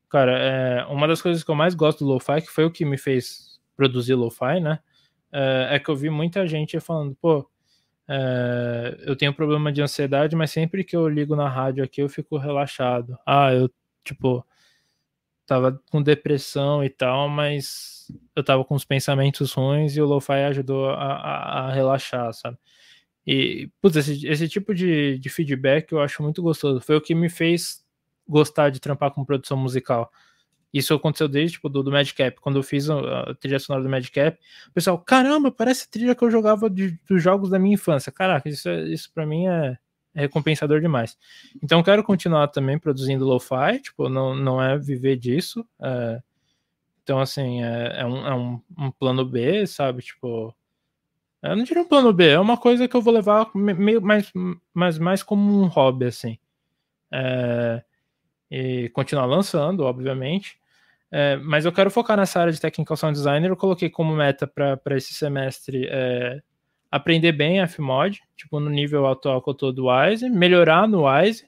cara, 0.09 0.37
é, 0.37 0.85
uma 0.85 1.07
das 1.07 1.21
coisas 1.21 1.43
que 1.43 1.49
eu 1.49 1.55
mais 1.55 1.73
gosto 1.73 2.03
do 2.05 2.11
lo-fi, 2.11 2.41
que 2.41 2.51
foi 2.51 2.65
o 2.65 2.71
que 2.71 2.83
me 2.85 2.97
fez 2.97 3.59
produzir 3.77 4.15
lo-fi, 4.15 4.59
né? 4.59 4.79
É, 5.31 5.69
é, 5.75 5.79
que 5.79 5.89
eu 5.89 5.95
vi 5.95 6.09
muita 6.09 6.45
gente 6.45 6.79
falando, 6.81 7.15
pô, 7.15 7.49
é, 8.07 8.97
eu 9.05 9.15
tenho 9.15 9.33
problema 9.33 9.71
de 9.71 9.81
ansiedade, 9.81 10.35
mas 10.35 10.51
sempre 10.51 10.83
que 10.83 10.95
eu 10.95 11.07
ligo 11.07 11.35
na 11.35 11.47
rádio 11.49 11.83
aqui 11.83 12.01
eu 12.01 12.09
fico 12.09 12.37
relaxado. 12.37 13.17
Ah, 13.25 13.53
eu, 13.53 13.71
tipo, 14.03 14.45
tava 15.45 15.81
com 15.89 16.01
depressão 16.01 16.83
e 16.83 16.89
tal, 16.89 17.29
mas 17.29 18.07
eu 18.35 18.43
tava 18.43 18.65
com 18.65 18.75
os 18.75 18.85
pensamentos 18.85 19.53
ruins 19.53 19.95
e 19.95 20.01
o 20.01 20.05
lo-fi 20.05 20.43
ajudou 20.45 20.89
a, 20.89 20.93
a, 20.95 21.59
a 21.67 21.71
relaxar, 21.73 22.33
sabe? 22.33 22.57
E, 23.25 23.69
putz, 23.81 23.97
esse, 23.97 24.27
esse 24.27 24.47
tipo 24.47 24.73
de, 24.73 25.17
de 25.19 25.29
feedback 25.29 25.91
eu 25.91 26.01
acho 26.01 26.23
muito 26.23 26.41
gostoso. 26.41 26.81
Foi 26.81 26.95
o 26.95 27.01
que 27.01 27.13
me 27.13 27.29
fez 27.29 27.85
gostar 28.27 28.69
de 28.69 28.79
trampar 28.79 29.11
com 29.11 29.25
produção 29.25 29.57
musical. 29.57 30.11
Isso 30.73 30.93
aconteceu 30.93 31.27
desde 31.27 31.53
tipo, 31.53 31.67
do, 31.69 31.83
do 31.83 31.91
Madcap. 31.91 32.39
Quando 32.39 32.57
eu 32.57 32.63
fiz 32.63 32.89
a, 32.89 33.21
a 33.21 33.35
trilha 33.35 33.59
sonora 33.59 33.83
do 33.83 33.89
Madcap, 33.89 34.39
o 34.69 34.73
pessoal, 34.73 34.97
caramba, 34.97 35.51
parece 35.51 35.89
trilha 35.89 36.15
que 36.15 36.23
eu 36.23 36.31
jogava 36.31 36.69
de, 36.69 36.97
dos 37.07 37.21
jogos 37.21 37.49
da 37.49 37.59
minha 37.59 37.73
infância. 37.73 38.11
Caraca, 38.11 38.47
isso, 38.47 38.69
é, 38.69 38.83
isso 38.83 39.11
para 39.13 39.25
mim 39.25 39.47
é, 39.47 39.77
é, 40.15 40.21
recompensador 40.21 40.79
demais. 40.79 41.17
Então 41.61 41.83
quero 41.83 42.03
continuar 42.03 42.47
também 42.47 42.79
produzindo 42.79 43.25
lo-fi, 43.25 43.79
tipo, 43.81 44.07
não, 44.07 44.33
não 44.33 44.63
é 44.63 44.77
viver 44.77 45.17
disso. 45.17 45.65
É, 45.81 46.21
então, 47.03 47.19
assim, 47.19 47.63
é, 47.63 48.01
é, 48.01 48.05
um, 48.05 48.27
é 48.27 48.35
um, 48.35 48.61
um, 48.77 48.91
plano 48.91 49.25
B, 49.25 49.65
sabe? 49.67 50.01
Tipo. 50.01 50.55
Eu 51.41 51.55
não 51.55 51.63
diria 51.63 51.81
um 51.81 51.87
plano 51.87 52.13
B, 52.13 52.29
é 52.29 52.39
uma 52.39 52.57
coisa 52.57 52.87
que 52.87 52.95
eu 52.95 53.01
vou 53.01 53.13
levar 53.13 53.49
meio 53.55 54.01
mais, 54.01 54.31
mais, 54.73 54.99
mais 54.99 55.23
como 55.23 55.61
um 55.61 55.67
hobby, 55.67 56.05
assim. 56.05 56.37
É, 57.11 57.83
e 58.49 58.89
continuar 58.89 59.25
lançando, 59.25 59.83
obviamente. 59.83 60.59
É, 61.11 61.35
mas 61.37 61.65
eu 61.65 61.71
quero 61.71 61.89
focar 61.89 62.15
nessa 62.15 62.39
área 62.39 62.53
de 62.53 62.61
Technical 62.61 62.95
Sound 62.95 63.17
Designer. 63.17 63.49
Eu 63.49 63.57
coloquei 63.57 63.89
como 63.89 64.15
meta 64.15 64.45
para 64.45 64.97
esse 64.97 65.13
semestre 65.13 65.87
é, 65.89 66.41
aprender 66.91 67.31
bem 67.31 67.65
Fmod, 67.67 68.21
tipo, 68.37 68.59
no 68.59 68.69
nível 68.69 69.07
atual 69.07 69.41
que 69.41 69.49
eu 69.49 69.53
tô 69.53 69.71
do 69.71 69.87
Wise, 69.87 70.29
melhorar 70.29 70.87
no 70.87 71.07
Wise 71.07 71.45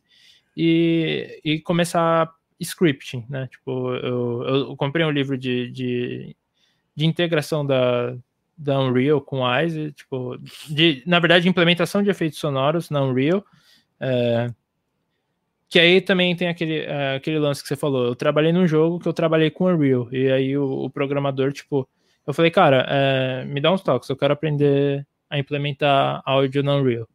e, 0.58 1.40
e 1.44 1.60
começar 1.60 2.34
scripting, 2.60 3.26
né? 3.30 3.48
Tipo, 3.48 3.94
eu, 3.96 4.44
eu 4.44 4.76
comprei 4.76 5.06
um 5.06 5.12
livro 5.12 5.38
de, 5.38 5.70
de, 5.70 6.36
de 6.96 7.06
integração 7.06 7.66
da, 7.66 8.16
da 8.58 8.80
Unreal 8.80 9.22
com 9.22 9.44
Wise, 9.44 9.92
tipo, 9.94 10.38
de, 10.70 11.04
na 11.06 11.20
verdade, 11.20 11.50
implementação 11.50 12.04
de 12.04 12.10
efeitos 12.10 12.40
sonoros 12.40 12.90
na 12.90 13.02
Unreal. 13.04 13.44
É, 14.00 14.50
que 15.70 15.80
aí 15.80 16.02
também 16.02 16.36
tem 16.36 16.50
aquele, 16.50 16.82
uh, 16.82 17.16
aquele 17.18 17.40
lance 17.40 17.62
que 17.62 17.68
você 17.68 17.76
falou. 17.76 18.06
Eu 18.06 18.16
trabalhei 18.16 18.52
num 18.52 18.68
jogo 18.68 19.00
que 19.00 19.08
eu 19.08 19.14
trabalhei 19.14 19.50
com 19.50 19.66
Unreal. 19.66 20.08
E 20.12 20.32
aí 20.32 20.56
o, 20.56 20.86
o 20.86 20.90
programador, 20.90 21.52
tipo, 21.52 21.90
eu 22.28 22.34
falei, 22.34 22.52
cara, 22.52 22.86
é, 22.88 23.46
me 23.46 23.60
dá 23.60 23.72
uns 23.72 23.82
toques, 23.82 24.08
eu 24.08 24.16
quero 24.16 24.34
aprender 24.34 25.06
a 25.30 25.40
implementar 25.40 26.22
áudio 26.26 26.62
no 26.62 26.78
Unreal. 26.78 27.08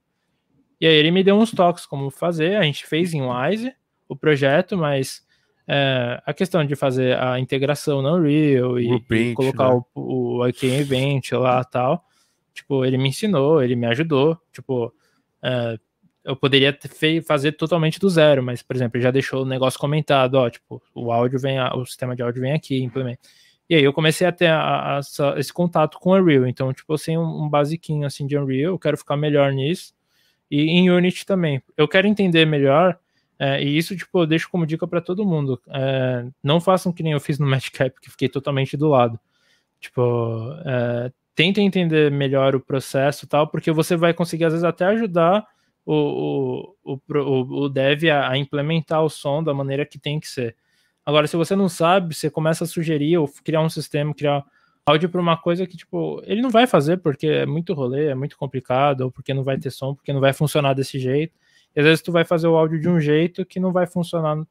E 0.80 0.86
aí 0.86 0.94
ele 0.94 1.10
me 1.10 1.22
deu 1.22 1.36
uns 1.36 1.52
toques 1.52 1.86
como 1.86 2.10
fazer. 2.10 2.56
A 2.56 2.62
gente 2.62 2.84
fez 2.84 3.14
em 3.14 3.22
Wise 3.22 3.72
o 4.08 4.16
projeto, 4.16 4.76
mas 4.76 5.24
é, 5.70 6.22
a 6.24 6.32
questão 6.32 6.64
de 6.64 6.74
fazer 6.74 7.18
a 7.18 7.38
integração 7.38 8.00
no 8.00 8.16
Unreal 8.16 8.80
e, 8.80 9.04
e 9.10 9.34
colocar 9.34 9.74
né? 9.74 9.82
o, 9.94 10.38
o 10.38 10.48
IK 10.48 10.66
Event 10.66 11.32
lá 11.32 11.62
tal, 11.62 12.06
tipo, 12.54 12.86
ele 12.86 12.96
me 12.96 13.10
ensinou, 13.10 13.62
ele 13.62 13.76
me 13.76 13.86
ajudou. 13.86 14.38
Tipo, 14.50 14.90
é, 15.42 15.78
eu 16.24 16.34
poderia 16.34 16.72
ter, 16.72 17.22
fazer 17.22 17.52
totalmente 17.52 18.00
do 18.00 18.08
zero, 18.08 18.42
mas, 18.42 18.62
por 18.62 18.74
exemplo, 18.74 18.96
ele 18.96 19.04
já 19.04 19.10
deixou 19.10 19.42
o 19.42 19.46
negócio 19.46 19.78
comentado, 19.78 20.36
ó, 20.36 20.48
tipo, 20.48 20.82
o 20.94 21.12
áudio 21.12 21.38
vem, 21.38 21.60
o 21.60 21.84
sistema 21.84 22.16
de 22.16 22.22
áudio 22.22 22.40
vem 22.40 22.52
aqui, 22.52 22.82
implementa. 22.82 23.20
E 23.68 23.74
aí 23.74 23.84
eu 23.84 23.92
comecei 23.92 24.26
a 24.26 24.32
ter 24.32 24.46
a, 24.46 24.98
a, 24.98 25.00
esse 25.38 25.52
contato 25.52 25.98
com 25.98 26.12
Unreal, 26.12 26.46
então, 26.46 26.72
tipo, 26.72 26.90
eu 26.94 26.98
sei 26.98 27.18
um, 27.18 27.44
um 27.44 27.48
basiquinho, 27.48 28.06
assim, 28.06 28.26
de 28.26 28.38
Unreal, 28.38 28.72
eu 28.72 28.78
quero 28.78 28.96
ficar 28.96 29.18
melhor 29.18 29.52
nisso, 29.52 29.92
e 30.50 30.62
em 30.62 30.90
Unity 30.90 31.26
também. 31.26 31.62
Eu 31.76 31.86
quero 31.86 32.06
entender 32.06 32.46
melhor, 32.46 32.98
é, 33.38 33.62
e 33.62 33.78
isso, 33.78 33.96
tipo, 33.96 34.20
eu 34.20 34.26
deixo 34.26 34.50
como 34.50 34.66
dica 34.66 34.86
para 34.86 35.00
todo 35.00 35.24
mundo. 35.24 35.60
É, 35.68 36.26
não 36.42 36.60
façam 36.60 36.92
que 36.92 37.02
nem 37.02 37.12
eu 37.12 37.20
fiz 37.20 37.38
no 37.38 37.46
Matchcap, 37.48 38.00
que 38.00 38.10
fiquei 38.10 38.28
totalmente 38.28 38.76
do 38.76 38.88
lado. 38.88 39.18
Tipo, 39.80 40.52
é, 40.64 41.12
tentem 41.34 41.66
entender 41.66 42.10
melhor 42.10 42.56
o 42.56 42.60
processo 42.60 43.26
tal, 43.26 43.46
porque 43.46 43.70
você 43.70 43.96
vai 43.96 44.12
conseguir, 44.12 44.44
às 44.44 44.52
vezes, 44.52 44.64
até 44.64 44.86
ajudar 44.86 45.46
o, 45.86 46.74
o, 46.84 47.00
o, 47.08 47.62
o 47.64 47.68
dev 47.68 48.04
a, 48.10 48.30
a, 48.30 48.36
implementar 48.36 49.02
o 49.04 49.08
som 49.08 49.42
da 49.42 49.54
maneira 49.54 49.86
que 49.86 49.98
tem 49.98 50.18
que 50.18 50.28
ser. 50.28 50.56
Agora, 51.06 51.26
se 51.26 51.36
você 51.36 51.54
não 51.56 51.68
sabe, 51.68 52.14
você 52.14 52.28
começa 52.28 52.64
a 52.64 52.66
sugerir 52.66 53.16
ou 53.18 53.28
criar 53.44 53.62
um 53.62 53.70
sistema, 53.70 54.12
criar 54.12 54.44
áudio 54.84 55.08
para 55.08 55.20
uma 55.20 55.36
coisa 55.36 55.66
que, 55.66 55.76
tipo, 55.76 56.20
ele 56.26 56.42
não 56.42 56.50
vai 56.50 56.66
fazer 56.66 56.98
porque 56.98 57.26
é 57.26 57.46
muito 57.46 57.72
rolê, 57.72 58.08
é 58.08 58.14
muito 58.14 58.36
complicado, 58.36 59.02
ou 59.02 59.10
porque 59.10 59.32
não 59.32 59.44
vai 59.44 59.58
ter 59.58 59.70
som, 59.70 59.94
porque 59.94 60.12
não 60.12 60.20
vai 60.20 60.32
funcionar 60.32 60.74
desse 60.74 60.98
jeito. 60.98 61.34
Às 61.78 61.84
vezes 61.84 62.02
tu 62.02 62.10
vai 62.10 62.24
fazer 62.24 62.48
o 62.48 62.56
áudio 62.56 62.80
de 62.80 62.88
um 62.88 62.98
jeito 62.98 63.46
que 63.46 63.60
não 63.60 63.72
vai 63.72 63.86
funcionar 63.86 64.44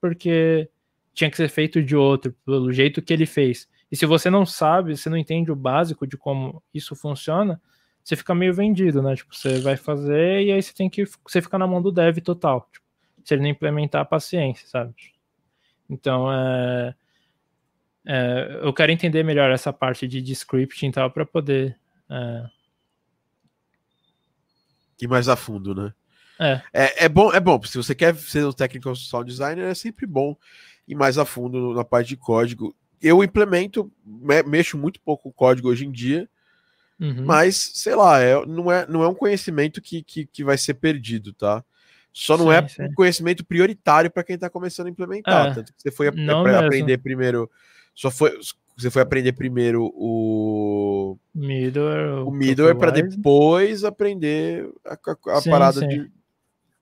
porque 0.00 0.70
tinha 1.12 1.30
que 1.30 1.36
ser 1.36 1.50
feito 1.50 1.82
de 1.82 1.94
outro, 1.94 2.34
pelo 2.44 2.72
jeito 2.72 3.02
que 3.02 3.12
ele 3.12 3.26
fez. 3.26 3.68
E 3.92 3.96
se 3.96 4.06
você 4.06 4.30
não 4.30 4.46
sabe, 4.46 4.96
você 4.96 5.10
não 5.10 5.16
entende 5.18 5.52
o 5.52 5.56
básico 5.56 6.06
de 6.06 6.16
como 6.16 6.62
isso 6.72 6.96
funciona, 6.96 7.60
você 8.02 8.16
fica 8.16 8.34
meio 8.34 8.54
vendido, 8.54 9.02
né? 9.02 9.14
Tipo, 9.14 9.34
você 9.34 9.60
vai 9.60 9.76
fazer 9.76 10.42
e 10.42 10.52
aí 10.52 10.62
você 10.62 10.72
tem 10.72 10.88
que. 10.88 11.04
Você 11.26 11.42
fica 11.42 11.58
na 11.58 11.66
mão 11.66 11.82
do 11.82 11.92
dev 11.92 12.16
total. 12.18 12.66
Tipo, 12.72 12.86
se 13.24 13.34
ele 13.34 13.42
não 13.42 13.50
implementar, 13.50 14.08
paciência, 14.08 14.66
sabe? 14.66 14.94
Então, 15.88 16.32
é, 16.32 16.94
é, 18.06 18.60
eu 18.62 18.72
quero 18.72 18.90
entender 18.90 19.22
melhor 19.22 19.50
essa 19.50 19.70
parte 19.72 20.08
de, 20.08 20.22
de 20.22 20.32
scripting 20.32 20.88
e 20.88 20.92
tal 20.92 21.10
para 21.10 21.26
poder. 21.26 21.78
É... 22.08 22.46
Ir 25.02 25.08
mais 25.08 25.28
a 25.28 25.36
fundo, 25.36 25.74
né? 25.74 25.92
É. 26.40 26.62
é. 26.72 27.04
É, 27.04 27.08
bom, 27.08 27.32
é 27.32 27.38
bom, 27.38 27.62
se 27.62 27.76
você 27.76 27.94
quer 27.94 28.14
ser 28.16 28.44
um 28.46 28.52
technical 28.52 28.94
sound 28.96 29.30
designer, 29.30 29.66
é 29.66 29.74
sempre 29.74 30.06
bom 30.06 30.36
ir 30.88 30.94
mais 30.94 31.18
a 31.18 31.24
fundo 31.24 31.74
na 31.74 31.84
parte 31.84 32.08
de 32.08 32.16
código. 32.16 32.74
Eu 33.00 33.22
implemento, 33.22 33.90
mexo 34.46 34.76
muito 34.76 35.00
pouco 35.00 35.24
com 35.24 35.32
código 35.32 35.68
hoje 35.68 35.86
em 35.86 35.90
dia, 35.90 36.28
Uhum. 37.00 37.24
Mas, 37.24 37.56
sei 37.74 37.94
lá, 37.94 38.20
é, 38.20 38.44
não, 38.44 38.70
é, 38.70 38.86
não 38.86 39.02
é 39.02 39.08
um 39.08 39.14
conhecimento 39.14 39.80
que, 39.80 40.02
que, 40.02 40.26
que 40.26 40.44
vai 40.44 40.58
ser 40.58 40.74
perdido, 40.74 41.32
tá? 41.32 41.64
Só 42.12 42.36
não 42.36 42.46
sim, 42.46 42.52
é 42.52 42.68
sim. 42.68 42.82
um 42.82 42.92
conhecimento 42.92 43.44
prioritário 43.44 44.10
para 44.10 44.22
quem 44.22 44.34
está 44.34 44.50
começando 44.50 44.88
a 44.88 44.90
implementar. 44.90 45.46
É, 45.46 45.54
Tanto 45.54 45.72
que 45.72 45.80
você 45.80 45.90
foi 45.90 46.08
aprender 46.08 46.98
primeiro. 46.98 47.50
Só 47.94 48.10
foi. 48.10 48.38
Você 48.76 48.90
foi 48.90 49.02
aprender 49.02 49.32
primeiro 49.32 49.92
o 49.94 51.18
middleware, 51.34 52.26
o 52.26 52.30
middleware 52.30 52.78
para 52.78 52.90
depois 52.90 53.84
aprender 53.84 54.70
a, 54.86 54.94
a, 54.94 55.36
a 55.36 55.40
sim, 55.42 55.50
parada 55.50 55.86
de, 55.86 56.10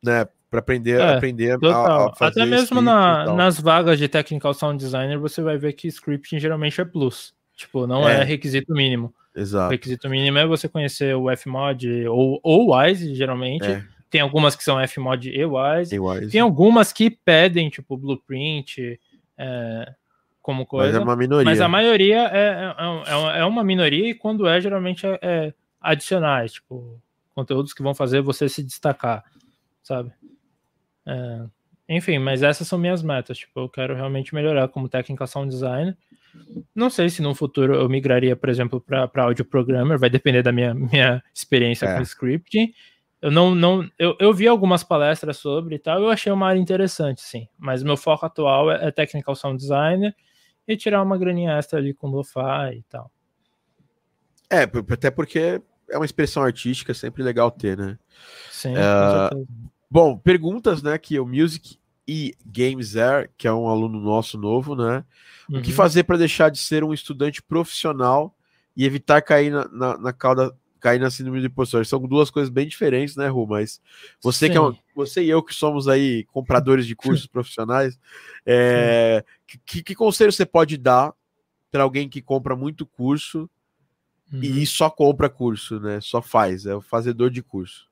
né, 0.03 0.27
para 0.51 0.61
aprender, 0.61 1.01
é, 1.01 1.15
aprender 1.15 1.59
a, 1.65 2.07
a, 2.07 2.15
fazer 2.15 2.43
Até 2.43 2.47
mesmo 2.51 2.81
na, 2.81 3.35
nas 3.35 3.61
vagas 3.61 3.99
de 3.99 4.09
technical 4.09 4.55
sound 4.55 4.83
designer 4.83 5.19
você 5.19 5.43
vai 5.43 5.59
ver 5.59 5.75
que 5.75 5.89
scripting 5.89 6.39
geralmente 6.39 6.81
é 6.81 6.85
plus. 6.85 7.35
Tipo, 7.55 7.87
não 7.87 8.09
é, 8.09 8.21
é 8.21 8.25
requisito 8.25 8.73
mínimo. 8.73 9.13
Exato. 9.35 9.69
O 9.69 9.71
requisito 9.71 10.09
mínimo 10.09 10.39
é 10.39 10.47
você 10.47 10.69
conhecer 10.69 11.15
o 11.15 11.27
Fmod 11.37 12.07
ou, 12.07 12.41
ou 12.43 12.75
Wise, 12.75 13.15
geralmente. 13.15 13.67
É. 13.67 13.85
Tem 14.11 14.21
algumas 14.21 14.57
que 14.57 14.65
são 14.65 14.79
Fmod 14.87 15.29
e 15.29 15.45
Wise. 15.45 15.95
e 15.95 15.99
Wise. 15.99 16.31
Tem 16.31 16.41
algumas 16.41 16.93
que 16.93 17.11
pedem, 17.11 17.69
tipo, 17.69 17.97
Blueprint, 17.97 18.99
é, 19.37 19.93
como 20.41 20.65
coisa. 20.65 20.93
Mas 20.93 21.01
é 21.01 21.05
uma 21.05 21.17
minoria. 21.17 21.45
Mas 21.45 21.61
a 21.61 21.69
maioria 21.69 22.27
é, 22.33 22.75
é, 23.37 23.41
é 23.41 23.45
uma 23.45 23.63
minoria 23.63 24.09
e 24.09 24.15
quando 24.15 24.47
é, 24.47 24.61
geralmente 24.61 25.07
é, 25.07 25.19
é 25.21 25.55
adicionais, 25.81 26.53
tipo, 26.53 26.99
conteúdos 27.35 27.75
que 27.75 27.83
vão 27.83 27.95
fazer 27.95 28.23
você 28.23 28.49
se 28.49 28.63
destacar, 28.63 29.25
sabe? 29.83 30.13
É, 31.07 31.45
enfim, 31.89 32.19
mas 32.19 32.43
essas 32.43 32.69
são 32.69 32.79
minhas 32.79 33.03
metas. 33.03 33.39
Tipo, 33.39 33.61
eu 33.61 33.69
quero 33.69 33.95
realmente 33.95 34.35
melhorar 34.35 34.69
como 34.69 34.89
técnica 34.89 35.27
sound 35.27 35.51
designer. 35.51 35.97
Não 36.75 36.91
sei 36.91 37.09
se 37.09 37.23
no 37.23 37.35
futuro 37.35 37.75
eu 37.75 37.89
migraria, 37.89 38.37
por 38.37 38.49
exemplo, 38.49 38.81
para 38.81 39.25
audio 39.25 39.45
programmer, 39.45 39.99
vai 39.99 40.11
depender 40.11 40.43
da 40.43 40.53
minha, 40.53 40.75
minha 40.75 41.23
experiência 41.35 41.87
é. 41.87 41.97
com 41.97 42.03
scripting. 42.03 42.73
Eu 43.21 43.31
não, 43.31 43.55
não 43.55 43.91
eu, 43.99 44.17
eu 44.21 44.33
vi 44.33 44.47
algumas 44.47 44.85
palestras 44.85 45.39
sobre 45.39 45.75
e 45.75 45.79
tal, 45.79 46.01
eu 46.01 46.11
achei 46.11 46.31
uma 46.31 46.47
área 46.47 46.61
interessante, 46.61 47.21
sim. 47.21 47.49
Mas 47.59 47.83
meu 47.83 47.97
foco 47.97 48.27
atual 48.27 48.71
é, 48.71 48.87
é 48.87 48.91
technical 48.93 49.35
sound 49.35 49.57
designer 49.57 50.15
e 50.69 50.77
tirar 50.77 51.03
uma 51.03 51.19
graninha 51.19 51.59
extra 51.59 51.79
ali 51.79 51.95
com 51.95 52.09
lo-fi 52.09 52.77
e 52.77 52.83
tal. 52.83 53.11
É, 54.51 54.63
até 54.63 55.11
porque 55.11 55.61
é 55.91 55.97
uma 55.97 56.05
expressão 56.05 56.43
artística 56.43 56.93
sempre 56.95 57.23
legal 57.23 57.51
ter, 57.51 57.77
né? 57.77 57.99
Sim, 58.51 58.75
é, 58.77 59.31
Bom, 59.91 60.19
perguntas, 60.19 60.83
né, 60.83 60.99
que 60.99 61.19
o 61.19 61.27
Music 61.27 61.79
e 62.07 62.35
Games 62.45 62.97
Air, 62.97 63.31
que 63.37 63.47
é 63.47 63.53
um 63.53 63.69
aluno 63.69 64.01
nosso 64.01 64.39
novo, 64.39 64.75
né? 64.75 65.05
Uhum. 65.49 65.59
O 65.59 65.63
que 65.63 65.71
uhum. 65.71 65.77
fazer 65.77 66.05
para 66.05 66.19
deixar 66.19 66.51
de 66.51 66.59
ser 66.59 66.85
um 66.85 66.93
estudante 66.93 67.43
profissional 67.43 68.35
e 68.77 68.85
evitar 68.85 69.23
cair 69.23 69.51
na, 69.51 69.69
na, 69.69 69.99
na 69.99 70.13
cauda, 70.13 70.55
cair 70.81 70.99
na 70.99 71.11
síndrome 71.11 71.41
do 71.41 71.47
impostor? 71.47 71.85
São 71.87 72.01
duas 72.01 72.31
coisas 72.31 72.51
bem 72.51 72.67
diferentes, 72.67 73.17
né, 73.17 73.29
Ru? 73.29 73.47
Mas 73.47 73.81
você, 74.23 74.49
que 74.49 74.57
é 74.57 74.61
um, 74.61 74.75
você 74.95 75.23
e 75.23 75.31
eu 75.31 75.43
que 75.43 75.55
somos 75.55 75.89
aí 75.89 76.25
compradores 76.25 76.87
de 76.87 76.95
cursos 76.95 77.27
profissionais, 77.29 77.99
é, 78.45 79.25
que, 79.65 79.83
que 79.83 79.95
conselho 79.95 80.33
você 80.33 80.47
pode 80.47 80.77
dar 80.77 81.13
para 81.71 81.83
alguém 81.83 82.09
que 82.09 82.23
compra 82.23 82.57
muito 82.57 82.87
curso 82.87 83.49
uhum. 84.33 84.41
e 84.41 84.67
só 84.67 84.91
compra 84.91 85.29
curso, 85.29 85.81
né? 85.81 86.01
Só 86.01 86.23
faz, 86.23 86.67
é 86.67 86.75
o 86.75 86.81
fazedor 86.81 87.31
de 87.31 87.43
curso. 87.43 87.89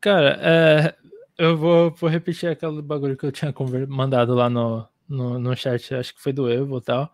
Cara, 0.00 0.38
é, 0.40 0.94
eu 1.36 1.56
vou, 1.56 1.90
vou 1.90 2.10
repetir 2.10 2.48
aquele 2.48 2.82
bagulho 2.82 3.16
que 3.16 3.24
eu 3.24 3.32
tinha 3.32 3.54
mandado 3.88 4.34
lá 4.34 4.50
no, 4.50 4.86
no, 5.08 5.38
no 5.38 5.56
chat, 5.56 5.94
acho 5.94 6.14
que 6.14 6.22
foi 6.22 6.32
do 6.32 6.50
Evo 6.50 6.78
e 6.78 6.82
tal. 6.82 7.12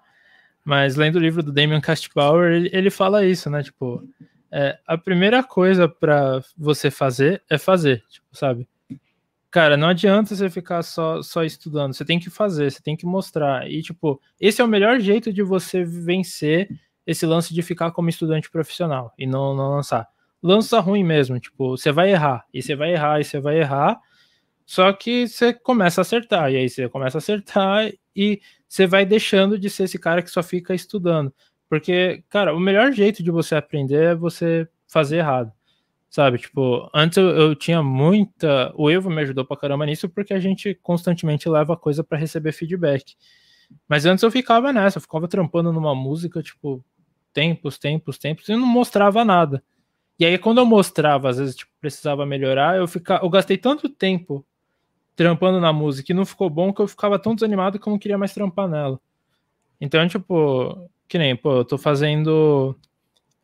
Mas 0.64 0.96
lendo 0.96 1.16
o 1.16 1.20
livro 1.20 1.42
do 1.42 1.52
Damien 1.52 1.80
Castbauer, 1.80 2.52
ele, 2.52 2.70
ele 2.72 2.90
fala 2.90 3.24
isso, 3.24 3.50
né? 3.50 3.62
Tipo, 3.62 4.02
é, 4.50 4.78
a 4.86 4.96
primeira 4.96 5.42
coisa 5.42 5.86
para 5.88 6.42
você 6.56 6.90
fazer 6.90 7.42
é 7.50 7.58
fazer, 7.58 8.02
tipo, 8.08 8.26
sabe? 8.32 8.66
cara, 9.54 9.76
não 9.76 9.86
adianta 9.86 10.34
você 10.34 10.50
ficar 10.50 10.82
só, 10.82 11.22
só 11.22 11.44
estudando, 11.44 11.94
você 11.94 12.04
tem 12.04 12.18
que 12.18 12.28
fazer, 12.28 12.72
você 12.72 12.82
tem 12.82 12.96
que 12.96 13.06
mostrar. 13.06 13.70
E, 13.70 13.82
tipo, 13.82 14.20
esse 14.40 14.60
é 14.60 14.64
o 14.64 14.68
melhor 14.68 14.98
jeito 14.98 15.32
de 15.32 15.44
você 15.44 15.84
vencer 15.84 16.68
esse 17.06 17.26
lance 17.26 17.52
de 17.52 17.62
ficar 17.62 17.90
como 17.92 18.08
estudante 18.08 18.50
profissional 18.50 19.12
e 19.18 19.26
não, 19.26 19.54
não 19.54 19.70
lançar. 19.70 20.08
Lança 20.42 20.78
ruim 20.80 21.02
mesmo, 21.02 21.38
tipo, 21.40 21.76
você 21.76 21.90
vai 21.90 22.10
errar, 22.10 22.44
e 22.52 22.62
você 22.62 22.74
vai 22.74 22.92
errar, 22.92 23.20
e 23.20 23.24
você 23.24 23.40
vai 23.40 23.58
errar, 23.58 23.98
só 24.66 24.92
que 24.92 25.28
você 25.28 25.52
começa 25.52 26.00
a 26.00 26.02
acertar, 26.02 26.52
e 26.52 26.56
aí 26.56 26.68
você 26.68 26.88
começa 26.88 27.18
a 27.18 27.20
acertar 27.20 27.90
e 28.16 28.40
você 28.68 28.86
vai 28.86 29.04
deixando 29.04 29.58
de 29.58 29.68
ser 29.68 29.84
esse 29.84 29.98
cara 29.98 30.22
que 30.22 30.30
só 30.30 30.42
fica 30.42 30.74
estudando. 30.74 31.32
Porque, 31.68 32.22
cara, 32.28 32.54
o 32.54 32.60
melhor 32.60 32.92
jeito 32.92 33.22
de 33.22 33.30
você 33.30 33.54
aprender 33.54 34.02
é 34.02 34.14
você 34.14 34.68
fazer 34.86 35.18
errado. 35.18 35.52
Sabe, 36.08 36.38
tipo, 36.38 36.88
antes 36.94 37.18
eu, 37.18 37.28
eu, 37.30 37.54
tinha 37.56 37.82
muita. 37.82 38.72
O 38.76 38.88
Evo 38.88 39.10
me 39.10 39.20
ajudou 39.22 39.44
pra 39.44 39.56
caramba 39.56 39.84
nisso 39.84 40.08
porque 40.08 40.32
a 40.32 40.38
gente 40.38 40.72
constantemente 40.76 41.48
leva 41.48 41.76
coisa 41.76 42.04
para 42.04 42.16
receber 42.16 42.52
feedback. 42.52 43.16
Mas 43.88 44.06
antes 44.06 44.22
eu 44.22 44.30
ficava 44.30 44.72
nessa, 44.72 44.98
eu 44.98 45.02
ficava 45.02 45.26
trampando 45.26 45.72
numa 45.72 45.94
música, 45.94 46.40
tipo, 46.40 46.84
tempos, 47.34 47.76
tempos, 47.76 48.16
tempos, 48.16 48.48
e 48.48 48.52
não 48.52 48.66
mostrava 48.66 49.24
nada. 49.24 49.62
E 50.18 50.24
aí, 50.24 50.38
quando 50.38 50.58
eu 50.58 50.66
mostrava, 50.66 51.28
às 51.28 51.38
vezes, 51.38 51.56
tipo, 51.56 51.70
precisava 51.80 52.24
melhorar, 52.24 52.78
eu 52.78 52.88
ficava. 52.88 53.24
Eu 53.24 53.28
gastei 53.28 53.58
tanto 53.58 53.88
tempo 53.88 54.46
trampando 55.16 55.60
na 55.60 55.72
música 55.72 56.12
e 56.12 56.14
não 56.14 56.24
ficou 56.24 56.48
bom 56.48 56.72
que 56.72 56.80
eu 56.80 56.88
ficava 56.88 57.18
tão 57.18 57.34
desanimado 57.34 57.78
que 57.78 57.86
eu 57.86 57.90
não 57.90 57.98
queria 57.98 58.18
mais 58.18 58.32
trampar 58.32 58.68
nela. 58.68 59.00
Então, 59.80 60.06
tipo, 60.08 60.88
que 61.08 61.18
nem, 61.18 61.36
pô, 61.36 61.58
eu 61.58 61.64
tô 61.64 61.76
fazendo 61.76 62.76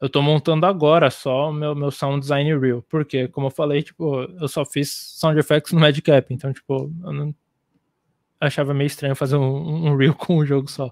eu 0.01 0.09
tô 0.09 0.23
montando 0.23 0.65
agora 0.65 1.11
só 1.11 1.51
o 1.51 1.53
meu, 1.53 1.75
meu 1.75 1.91
sound 1.91 2.21
design 2.21 2.59
reel, 2.59 2.83
porque, 2.89 3.29
como 3.29 3.49
eu 3.49 3.51
falei, 3.51 3.83
tipo, 3.83 4.23
eu 4.41 4.49
só 4.49 4.65
fiz 4.65 4.91
sound 4.91 5.39
effects 5.39 5.73
no 5.73 5.81
Madcap, 5.81 6.33
então, 6.33 6.53
tipo, 6.53 6.91
eu 7.05 7.13
não 7.13 7.35
achava 8.41 8.73
meio 8.73 8.87
estranho 8.87 9.15
fazer 9.15 9.37
um, 9.37 9.91
um 9.91 9.97
reel 9.97 10.15
com 10.15 10.39
um 10.39 10.47
jogo 10.47 10.71
só. 10.71 10.91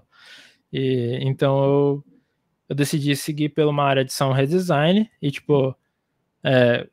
E, 0.71 1.17
então 1.23 1.63
eu, 1.63 2.03
eu 2.69 2.75
decidi 2.75 3.15
seguir 3.15 3.49
pela 3.49 3.71
uma 3.71 3.83
área 3.83 4.05
de 4.05 4.13
sound 4.13 4.39
redesign 4.39 5.09
e, 5.21 5.31
tipo, 5.31 5.75
é, 6.43 6.87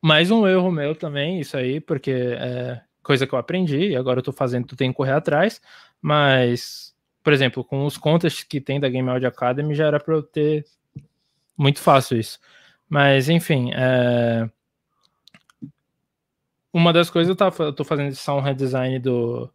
mais 0.00 0.30
um 0.30 0.46
erro 0.46 0.70
meu 0.70 0.94
também, 0.94 1.40
isso 1.40 1.56
aí, 1.56 1.80
porque 1.80 2.10
é 2.10 2.82
coisa 3.02 3.26
que 3.26 3.34
eu 3.34 3.38
aprendi 3.38 3.88
e 3.88 3.96
agora 3.96 4.20
eu 4.20 4.22
tô 4.22 4.32
fazendo, 4.32 4.66
tu 4.66 4.76
tem 4.76 4.90
que 4.90 4.96
correr 4.96 5.12
atrás, 5.12 5.60
mas, 6.00 6.94
por 7.22 7.32
exemplo, 7.32 7.64
com 7.64 7.84
os 7.84 7.96
contests 7.96 8.44
que 8.44 8.60
tem 8.60 8.78
da 8.78 8.88
Game 8.88 9.08
Audio 9.08 9.28
Academy 9.28 9.74
já 9.74 9.86
era 9.86 9.98
para 9.98 10.14
eu 10.14 10.22
ter 10.22 10.64
muito 11.56 11.80
fácil 11.80 12.18
isso. 12.18 12.38
Mas, 12.88 13.28
enfim, 13.28 13.70
é... 13.74 14.48
uma 16.72 16.92
das 16.92 17.10
coisas 17.10 17.28
eu, 17.30 17.36
tava, 17.36 17.64
eu 17.64 17.72
tô 17.72 17.84
fazendo 17.84 18.14
sound 18.14 18.44
redesign 18.44 18.98
do, 18.98 19.50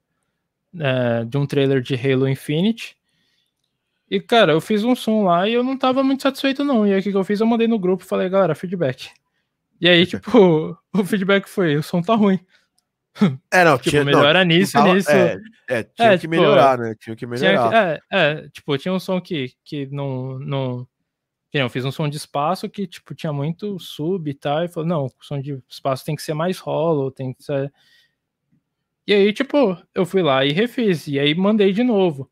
é, 0.79 1.23
de 1.25 1.37
um 1.37 1.45
trailer 1.45 1.81
de 1.81 1.95
Halo 1.95 2.27
Infinite. 2.27 2.96
E, 4.09 4.19
cara, 4.19 4.53
eu 4.53 4.61
fiz 4.61 4.83
um 4.83 4.95
som 4.95 5.23
lá 5.23 5.47
e 5.47 5.53
eu 5.53 5.63
não 5.63 5.77
tava 5.77 6.01
muito 6.03 6.23
satisfeito, 6.23 6.63
não. 6.63 6.87
E 6.87 6.93
aí, 6.93 6.99
o 6.99 7.03
que, 7.03 7.11
que 7.11 7.17
eu 7.17 7.23
fiz? 7.23 7.41
Eu 7.41 7.47
mandei 7.47 7.67
no 7.67 7.79
grupo 7.79 8.03
e 8.03 8.07
falei, 8.07 8.29
galera, 8.29 8.55
feedback. 8.55 9.09
E 9.79 9.87
aí, 9.87 10.05
tipo, 10.05 10.77
o 10.93 11.05
feedback 11.05 11.47
foi: 11.47 11.75
o 11.75 11.83
som 11.83 12.01
tá 12.01 12.15
ruim. 12.15 12.39
É, 13.51 13.63
não, 13.63 13.77
tipo, 13.77 13.89
tinha, 13.89 14.05
melhora 14.05 14.45
não, 14.45 14.55
nisso, 14.55 14.73
tava, 14.73 14.93
nisso. 14.93 15.09
É, 15.09 15.41
é 15.67 15.83
tinha 15.83 16.09
é, 16.09 16.11
que 16.11 16.19
tipo, 16.19 16.29
melhorar, 16.29 16.77
né? 16.77 16.93
Tinha 16.99 17.15
que 17.15 17.25
melhorar. 17.25 17.69
Tinha 17.69 17.97
que, 17.97 18.15
é, 18.15 18.19
é, 18.43 18.49
tipo, 18.49 18.77
tinha 18.77 18.93
um 18.93 18.99
som 18.99 19.19
que, 19.19 19.53
que 19.63 19.87
não, 19.87 20.37
não, 20.37 20.87
eu 21.51 21.69
fiz 21.69 21.85
um 21.85 21.91
som 21.91 22.07
de 22.07 22.17
espaço 22.17 22.69
que, 22.69 22.85
tipo, 22.85 23.15
tinha 23.15 23.33
muito 23.33 23.79
sub 23.79 24.29
e 24.29 24.33
tal, 24.33 24.63
e 24.63 24.67
falou, 24.67 24.87
não, 24.87 25.05
o 25.05 25.11
som 25.21 25.39
de 25.39 25.61
espaço 25.67 26.05
tem 26.05 26.15
que 26.15 26.21
ser 26.21 26.33
mais 26.33 26.59
hollow, 26.59 27.11
tem 27.11 27.33
que 27.33 27.43
ser... 27.43 27.71
E 29.05 29.13
aí, 29.13 29.31
tipo, 29.31 29.77
eu 29.95 30.05
fui 30.05 30.21
lá 30.21 30.45
e 30.45 30.51
refiz, 30.51 31.07
e 31.07 31.17
aí 31.17 31.33
mandei 31.33 31.71
de 31.71 31.83
novo. 31.83 32.29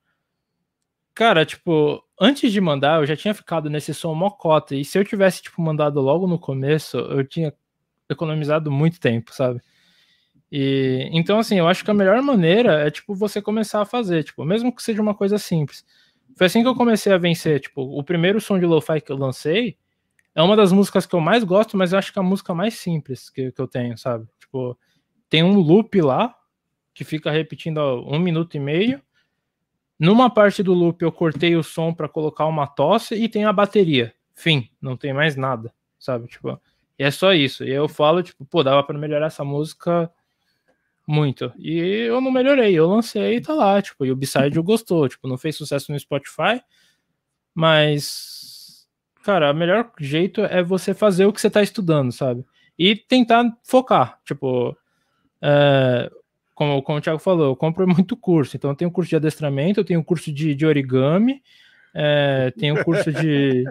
Cara, 1.15 1.45
tipo, 1.45 2.03
antes 2.19 2.51
de 2.51 2.59
mandar, 2.59 2.99
eu 2.99 3.05
já 3.05 3.15
tinha 3.15 3.33
ficado 3.33 3.69
nesse 3.69 3.93
som 3.93 4.13
mocota, 4.13 4.75
e 4.75 4.83
se 4.83 4.99
eu 4.99 5.05
tivesse, 5.05 5.41
tipo, 5.43 5.61
mandado 5.61 6.01
logo 6.01 6.27
no 6.27 6.37
começo, 6.37 6.97
eu 6.97 7.25
tinha 7.25 7.53
economizado 8.09 8.69
muito 8.69 8.99
tempo, 8.99 9.33
sabe? 9.33 9.61
E, 10.51 11.09
então, 11.11 11.39
assim, 11.39 11.57
eu 11.57 11.67
acho 11.67 11.83
que 11.85 11.91
a 11.91 11.93
melhor 11.93 12.21
maneira 12.21 12.87
é, 12.87 12.91
tipo, 12.91 13.15
você 13.15 13.41
começar 13.41 13.81
a 13.81 13.85
fazer, 13.85 14.23
tipo, 14.23 14.43
mesmo 14.45 14.75
que 14.75 14.83
seja 14.83 15.01
uma 15.01 15.15
coisa 15.15 15.37
simples. 15.37 15.85
Foi 16.37 16.47
assim 16.47 16.61
que 16.61 16.67
eu 16.67 16.75
comecei 16.75 17.13
a 17.13 17.17
vencer. 17.17 17.61
Tipo, 17.61 17.81
o 17.81 18.03
primeiro 18.03 18.41
som 18.41 18.59
de 18.59 18.65
lo-fi 18.65 19.01
que 19.01 19.11
eu 19.11 19.17
lancei 19.17 19.77
é 20.35 20.41
uma 20.41 20.55
das 20.55 20.71
músicas 20.71 21.05
que 21.05 21.15
eu 21.15 21.21
mais 21.21 21.43
gosto, 21.43 21.77
mas 21.77 21.93
eu 21.93 21.99
acho 21.99 22.11
que 22.11 22.19
é 22.19 22.21
a 22.21 22.25
música 22.25 22.53
mais 22.53 22.75
simples 22.75 23.29
que, 23.29 23.51
que 23.51 23.61
eu 23.61 23.67
tenho, 23.67 23.97
sabe? 23.97 24.27
Tipo, 24.39 24.77
tem 25.29 25.43
um 25.43 25.59
loop 25.59 26.01
lá 26.01 26.35
que 26.93 27.03
fica 27.03 27.31
repetindo 27.31 27.79
um 28.07 28.19
minuto 28.19 28.55
e 28.55 28.59
meio. 28.59 29.01
Numa 29.99 30.30
parte 30.30 30.61
do 30.61 30.73
loop 30.73 31.01
eu 31.01 31.11
cortei 31.11 31.55
o 31.55 31.63
som 31.63 31.93
para 31.93 32.09
colocar 32.09 32.45
uma 32.45 32.67
tosse 32.67 33.15
e 33.15 33.30
tem 33.30 33.45
a 33.45 33.53
bateria. 33.53 34.13
Fim, 34.34 34.69
não 34.81 34.97
tem 34.97 35.13
mais 35.13 35.35
nada, 35.35 35.73
sabe? 35.97 36.27
Tipo, 36.27 36.59
e 36.99 37.03
é 37.03 37.11
só 37.11 37.34
isso. 37.34 37.63
E 37.63 37.72
eu 37.72 37.88
falo, 37.88 38.22
tipo, 38.22 38.45
pô, 38.45 38.63
dava 38.63 38.84
para 38.84 38.97
melhorar 38.97 39.27
essa 39.27 39.43
música 39.43 40.11
muito. 41.07 41.53
E 41.57 41.77
eu 42.07 42.19
não 42.19 42.31
melhorei, 42.31 42.73
eu 42.73 42.88
lancei 42.88 43.38
e 43.38 43.41
tá 43.41 43.53
lá, 43.53 43.81
tipo, 43.81 44.05
e 44.05 44.11
o 44.11 44.15
B-Side 44.15 44.59
gostou, 44.61 45.07
tipo, 45.07 45.27
não 45.27 45.38
fez 45.38 45.55
sucesso 45.55 45.91
no 45.91 45.99
Spotify, 45.99 46.61
mas 47.53 48.55
cara, 49.26 49.51
o 49.51 49.55
melhor 49.55 49.91
jeito 49.99 50.41
é 50.41 50.61
você 50.61 50.93
fazer 50.93 51.26
o 51.26 51.34
que 51.34 51.41
você 51.41 51.49
tá 51.49 51.63
estudando, 51.63 52.11
sabe? 52.11 52.45
E 52.77 52.95
tentar 52.95 53.43
focar, 53.63 54.19
tipo, 54.23 54.77
é, 55.41 56.11
como, 56.56 56.82
como 56.82 56.98
o 56.98 57.02
Thiago 57.02 57.19
falou, 57.19 57.48
eu 57.48 57.56
compro 57.56 57.86
muito 57.88 58.18
curso, 58.18 58.57
então 58.57 58.72
eu 58.72 58.76
tenho 58.76 58.90
curso 58.90 59.10
de 59.10 59.18
adestramento, 59.18 59.80
eu 59.80 59.86
tenho 59.86 60.03
curso 60.03 60.32
de, 60.32 60.56
de 60.56 60.65
origami, 60.65 61.41
é, 61.98 62.52
tem 62.52 62.73
um 62.73 62.84
curso 62.84 63.10
de. 63.10 63.64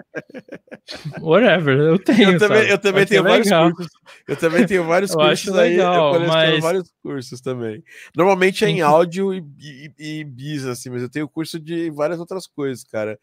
Whatever, 1.21 1.77
eu 1.77 1.99
tenho. 1.99 2.31
Eu 2.31 2.39
também, 2.39 2.67
eu 2.67 2.77
também 2.79 3.05
tenho 3.05 3.21
vários 3.21 3.45
legal. 3.45 3.71
cursos. 3.71 3.93
Eu 4.27 4.35
também 4.35 4.65
tenho 4.65 4.83
vários 4.83 5.11
eu 5.13 5.17
cursos 5.19 5.55
aí. 5.55 5.77
Legal, 5.77 6.15
eu 6.15 6.27
mas... 6.27 6.59
vários 6.59 6.91
cursos 7.03 7.39
também. 7.39 7.83
Normalmente 8.15 8.65
é 8.65 8.69
em 8.69 8.81
áudio 8.81 9.31
e, 9.31 9.45
e, 9.59 9.93
e 9.99 10.23
bis, 10.23 10.65
assim, 10.65 10.89
mas 10.89 11.03
eu 11.03 11.09
tenho 11.09 11.29
curso 11.29 11.59
de 11.59 11.91
várias 11.91 12.19
outras 12.19 12.47
coisas, 12.47 12.83
cara. 12.83 13.19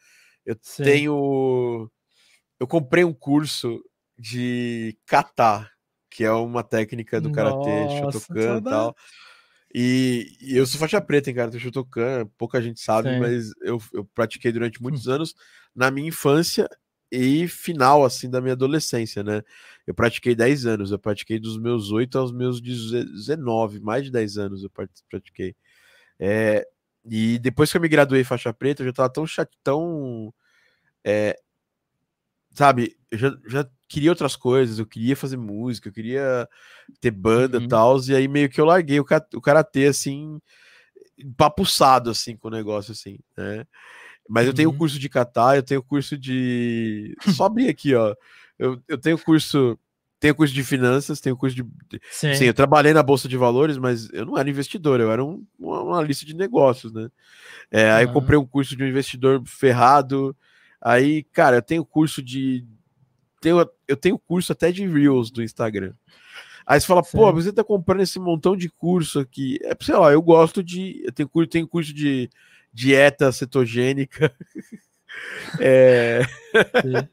Eu 0.46 0.56
Sim. 0.62 0.84
tenho. 0.84 1.90
Eu 2.60 2.66
comprei 2.68 3.02
um 3.02 3.12
curso 3.12 3.82
de 4.16 4.96
kata, 5.04 5.68
que 6.08 6.22
é 6.22 6.30
uma 6.30 6.62
técnica 6.62 7.20
do 7.20 7.32
karatê, 7.32 7.88
Shotokan 7.98 8.58
e 8.58 8.62
tal. 8.62 8.94
E, 9.74 10.36
e, 10.40 10.56
eu 10.56 10.66
sou 10.66 10.78
faixa 10.78 11.00
preta, 11.00 11.30
hein, 11.30 11.36
cara, 11.36 11.50
do 11.50 11.58
Shotokan, 11.58 12.26
pouca 12.36 12.60
gente 12.60 12.80
sabe, 12.80 13.10
Sim. 13.10 13.20
mas 13.20 13.52
eu, 13.62 13.80
eu 13.92 14.04
pratiquei 14.04 14.52
durante 14.52 14.82
muitos 14.82 15.06
hum. 15.06 15.12
anos 15.12 15.34
na 15.74 15.90
minha 15.90 16.08
infância 16.08 16.68
e 17.10 17.46
final, 17.48 18.04
assim, 18.04 18.30
da 18.30 18.40
minha 18.40 18.54
adolescência, 18.54 19.22
né? 19.22 19.42
Eu 19.86 19.94
pratiquei 19.94 20.34
10 20.34 20.66
anos, 20.66 20.90
eu 20.90 20.98
pratiquei 20.98 21.38
dos 21.38 21.58
meus 21.58 21.90
8 21.90 22.18
aos 22.18 22.32
meus 22.32 22.60
19, 22.60 23.80
mais 23.80 24.04
de 24.04 24.10
10 24.10 24.38
anos 24.38 24.62
eu 24.62 24.70
pratiquei. 25.10 25.54
É, 26.18 26.66
e 27.04 27.38
depois 27.38 27.70
que 27.70 27.76
eu 27.76 27.80
me 27.80 27.88
graduei 27.88 28.24
faixa 28.24 28.52
preta, 28.52 28.82
eu 28.82 28.86
já 28.86 28.92
tava 28.92 29.10
tão 29.10 29.26
chatão, 29.26 30.32
é, 31.04 31.36
sabe, 32.54 32.96
eu 33.10 33.18
já, 33.18 33.36
já 33.46 33.70
queria 33.92 34.10
outras 34.10 34.34
coisas, 34.34 34.78
eu 34.78 34.86
queria 34.86 35.14
fazer 35.14 35.36
música, 35.36 35.88
eu 35.88 35.92
queria 35.92 36.48
ter 37.00 37.10
banda 37.10 37.58
e 37.58 37.60
uhum. 37.60 37.68
tal, 37.68 38.00
e 38.08 38.14
aí 38.14 38.26
meio 38.26 38.48
que 38.48 38.60
eu 38.60 38.64
larguei 38.64 38.98
o, 38.98 39.06
o 39.34 39.40
karatê 39.40 39.86
assim, 39.86 40.40
papuçado 41.36 42.10
assim 42.10 42.36
com 42.36 42.48
o 42.48 42.50
negócio 42.50 42.92
assim, 42.92 43.18
né? 43.36 43.66
Mas 44.28 44.46
eu 44.46 44.54
tenho 44.54 44.70
uhum. 44.70 44.78
curso 44.78 44.98
de 44.98 45.08
kata, 45.08 45.56
eu 45.56 45.62
tenho 45.62 45.82
curso 45.82 46.16
de. 46.16 47.14
Só 47.36 47.44
abrir 47.44 47.68
aqui, 47.68 47.94
ó. 47.94 48.14
Eu, 48.58 48.80
eu 48.88 48.96
tenho 48.96 49.18
curso. 49.18 49.78
Tenho 50.18 50.36
curso 50.36 50.54
de 50.54 50.62
finanças, 50.62 51.20
tenho 51.20 51.36
curso 51.36 51.56
de. 51.56 51.64
Sim. 52.10 52.34
Sim. 52.34 52.44
eu 52.44 52.54
trabalhei 52.54 52.94
na 52.94 53.02
Bolsa 53.02 53.28
de 53.28 53.36
Valores, 53.36 53.76
mas 53.76 54.08
eu 54.12 54.24
não 54.24 54.38
era 54.38 54.48
investidor, 54.48 55.00
eu 55.00 55.10
era 55.10 55.22
um, 55.22 55.44
uma, 55.58 56.00
lista 56.00 56.24
de 56.24 56.34
negócios, 56.34 56.92
né? 56.92 57.10
É, 57.70 57.90
uhum. 57.90 57.96
Aí 57.96 58.04
eu 58.04 58.12
comprei 58.12 58.38
um 58.38 58.46
curso 58.46 58.76
de 58.76 58.84
um 58.84 58.86
investidor 58.86 59.42
ferrado. 59.44 60.34
Aí, 60.80 61.24
cara, 61.24 61.56
eu 61.56 61.62
tenho 61.62 61.84
curso 61.84 62.22
de 62.22 62.64
tenho, 63.42 63.70
eu 63.88 63.96
tenho 63.96 64.18
curso 64.18 64.52
até 64.52 64.70
de 64.70 64.86
Reels 64.86 65.30
do 65.30 65.42
Instagram. 65.42 65.92
Aí 66.64 66.80
você 66.80 66.86
fala, 66.86 67.02
Sim. 67.02 67.18
pô, 67.18 67.32
você 67.32 67.52
tá 67.52 67.64
comprando 67.64 68.02
esse 68.02 68.18
montão 68.20 68.56
de 68.56 68.68
curso 68.68 69.18
aqui. 69.18 69.58
É, 69.62 69.76
sei 69.80 69.96
lá, 69.96 70.12
eu 70.12 70.22
gosto 70.22 70.62
de. 70.62 71.02
Eu 71.04 71.12
tenho, 71.12 71.28
tenho 71.48 71.68
curso 71.68 71.92
de 71.92 72.30
dieta 72.72 73.32
cetogênica. 73.32 74.32
é... 75.60 76.22
é 76.54 76.64
tudo 76.64 77.08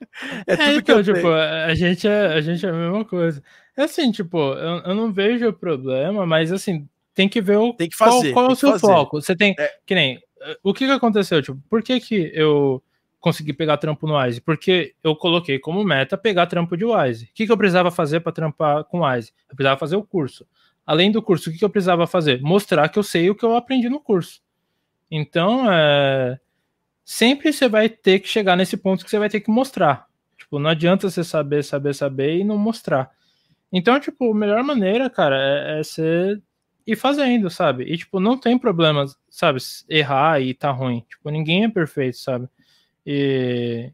é, 0.47 0.75
então, 0.75 0.81
que 0.83 0.91
eu 0.91 1.03
tipo, 1.03 1.27
a 1.27 1.73
gente, 1.73 2.07
é, 2.07 2.27
a 2.27 2.41
gente 2.41 2.65
é 2.65 2.69
a 2.69 2.73
mesma 2.73 3.03
coisa. 3.03 3.41
É 3.75 3.83
assim, 3.83 4.11
tipo, 4.11 4.37
eu, 4.37 4.83
eu 4.83 4.95
não 4.95 5.11
vejo 5.11 5.47
o 5.47 5.53
problema, 5.53 6.25
mas 6.25 6.51
assim, 6.51 6.87
tem 7.15 7.27
que 7.27 7.41
ver 7.41 7.57
o, 7.57 7.73
tem 7.73 7.89
que 7.89 7.97
fazer, 7.97 8.31
qual, 8.31 8.45
qual 8.45 8.49
é 8.49 8.53
o 8.53 8.55
seu 8.55 8.71
fazer. 8.71 8.81
foco. 8.85 9.21
Você 9.21 9.35
tem. 9.35 9.55
É. 9.57 9.71
Que 9.85 9.95
nem. 9.95 10.19
O 10.63 10.73
que, 10.73 10.85
que 10.85 10.91
aconteceu? 10.91 11.41
Tipo, 11.41 11.59
por 11.69 11.81
que, 11.81 11.99
que 11.99 12.31
eu 12.33 12.81
conseguir 13.19 13.53
pegar 13.53 13.77
trampo 13.77 14.07
no 14.07 14.17
Wise? 14.17 14.41
Porque 14.41 14.93
eu 15.03 15.15
coloquei 15.15 15.59
como 15.59 15.83
meta 15.83 16.17
pegar 16.17 16.47
trampo 16.47 16.77
de 16.77 16.85
Wise. 16.85 17.25
O 17.25 17.33
que, 17.33 17.45
que 17.45 17.51
eu 17.51 17.57
precisava 17.57 17.91
fazer 17.91 18.21
para 18.21 18.31
trampar 18.31 18.83
com 18.85 19.05
Wise? 19.05 19.33
Eu 19.49 19.55
precisava 19.55 19.79
fazer 19.79 19.95
o 19.95 20.03
curso. 20.03 20.47
além 20.85 21.11
do 21.11 21.21
curso, 21.21 21.49
o 21.49 21.53
que 21.53 21.63
eu 21.63 21.69
precisava 21.69 22.07
fazer? 22.07 22.41
Mostrar 22.41 22.89
que 22.89 22.97
eu 22.97 23.03
sei 23.03 23.29
o 23.29 23.35
que 23.35 23.45
eu 23.45 23.55
aprendi 23.55 23.89
no 23.89 23.99
curso. 23.99 24.41
Então, 25.11 25.71
é, 25.71 26.39
sempre 27.05 27.51
você 27.51 27.67
vai 27.67 27.89
ter 27.89 28.19
que 28.19 28.27
chegar 28.27 28.55
nesse 28.55 28.77
ponto 28.77 29.03
que 29.03 29.09
você 29.09 29.19
vai 29.19 29.29
ter 29.29 29.39
que 29.39 29.51
mostrar. 29.51 30.07
Tipo, 30.37 30.59
não 30.59 30.69
adianta 30.69 31.09
você 31.09 31.23
saber, 31.23 31.63
saber, 31.63 31.93
saber 31.93 32.37
e 32.37 32.43
não 32.43 32.57
mostrar. 32.57 33.11
Então, 33.71 33.99
tipo, 33.99 34.31
a 34.31 34.35
melhor 34.35 34.63
maneira, 34.63 35.09
cara, 35.09 35.35
é, 35.37 35.79
é 35.79 35.83
você 35.83 36.41
ir 36.87 36.95
fazendo, 36.95 37.49
sabe? 37.49 37.83
E, 37.83 37.97
tipo, 37.97 38.19
não 38.19 38.37
tem 38.37 38.57
problema, 38.57 39.05
sabe, 39.29 39.59
errar 39.87 40.41
e 40.41 40.53
tá 40.53 40.71
ruim. 40.71 41.05
Tipo, 41.07 41.29
ninguém 41.29 41.65
é 41.65 41.69
perfeito, 41.69 42.17
sabe? 42.17 42.47
E 43.05 43.91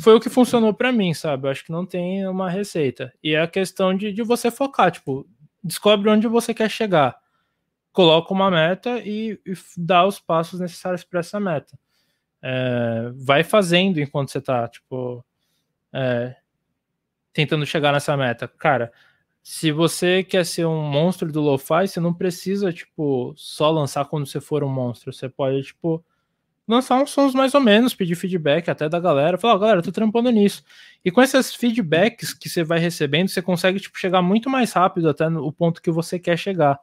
foi 0.00 0.14
o 0.14 0.20
que 0.20 0.30
funcionou 0.30 0.72
para 0.72 0.92
mim, 0.92 1.12
sabe? 1.12 1.46
Eu 1.46 1.50
acho 1.50 1.64
que 1.64 1.72
não 1.72 1.84
tem 1.84 2.26
uma 2.26 2.50
receita. 2.50 3.12
E 3.22 3.34
é 3.34 3.42
a 3.42 3.48
questão 3.48 3.96
de, 3.96 4.12
de 4.12 4.22
você 4.22 4.50
focar, 4.50 4.90
tipo, 4.90 5.26
descobre 5.62 6.08
onde 6.08 6.28
você 6.28 6.54
quer 6.54 6.70
chegar, 6.70 7.16
coloca 7.92 8.32
uma 8.32 8.50
meta 8.50 8.98
e, 9.00 9.40
e 9.44 9.54
dá 9.76 10.06
os 10.06 10.20
passos 10.20 10.60
necessários 10.60 11.04
para 11.04 11.20
essa 11.20 11.40
meta. 11.40 11.78
É, 12.40 13.10
vai 13.16 13.42
fazendo 13.42 13.98
enquanto 14.00 14.30
você 14.30 14.40
tá, 14.40 14.68
tipo, 14.68 15.24
é, 15.92 16.36
tentando 17.32 17.66
chegar 17.66 17.92
nessa 17.92 18.16
meta. 18.16 18.46
Cara, 18.46 18.92
se 19.42 19.72
você 19.72 20.22
quer 20.22 20.44
ser 20.44 20.66
um 20.66 20.82
monstro 20.82 21.32
do 21.32 21.40
lo-fi, 21.40 21.88
você 21.88 21.98
não 21.98 22.14
precisa, 22.14 22.72
tipo, 22.72 23.32
só 23.36 23.70
lançar 23.70 24.04
quando 24.04 24.26
você 24.26 24.40
for 24.40 24.62
um 24.62 24.68
monstro. 24.68 25.12
Você 25.12 25.28
pode, 25.28 25.62
tipo, 25.62 26.04
lançar 26.68 27.02
uns 27.02 27.10
sons 27.10 27.34
mais 27.34 27.54
ou 27.54 27.60
menos, 27.60 27.94
pedir 27.94 28.14
feedback 28.14 28.68
até 28.68 28.88
da 28.88 29.00
galera, 29.00 29.38
falar, 29.38 29.54
oh, 29.54 29.58
galera, 29.58 29.82
tô 29.82 29.90
trampando 29.90 30.30
nisso. 30.30 30.62
E 31.04 31.10
com 31.10 31.22
esses 31.22 31.54
feedbacks 31.54 32.34
que 32.34 32.48
você 32.48 32.62
vai 32.62 32.78
recebendo, 32.78 33.28
você 33.28 33.40
consegue 33.40 33.80
tipo 33.80 33.98
chegar 33.98 34.20
muito 34.20 34.50
mais 34.50 34.72
rápido 34.72 35.08
até 35.08 35.28
no 35.28 35.50
ponto 35.52 35.80
que 35.80 35.90
você 35.90 36.18
quer 36.18 36.36
chegar. 36.36 36.78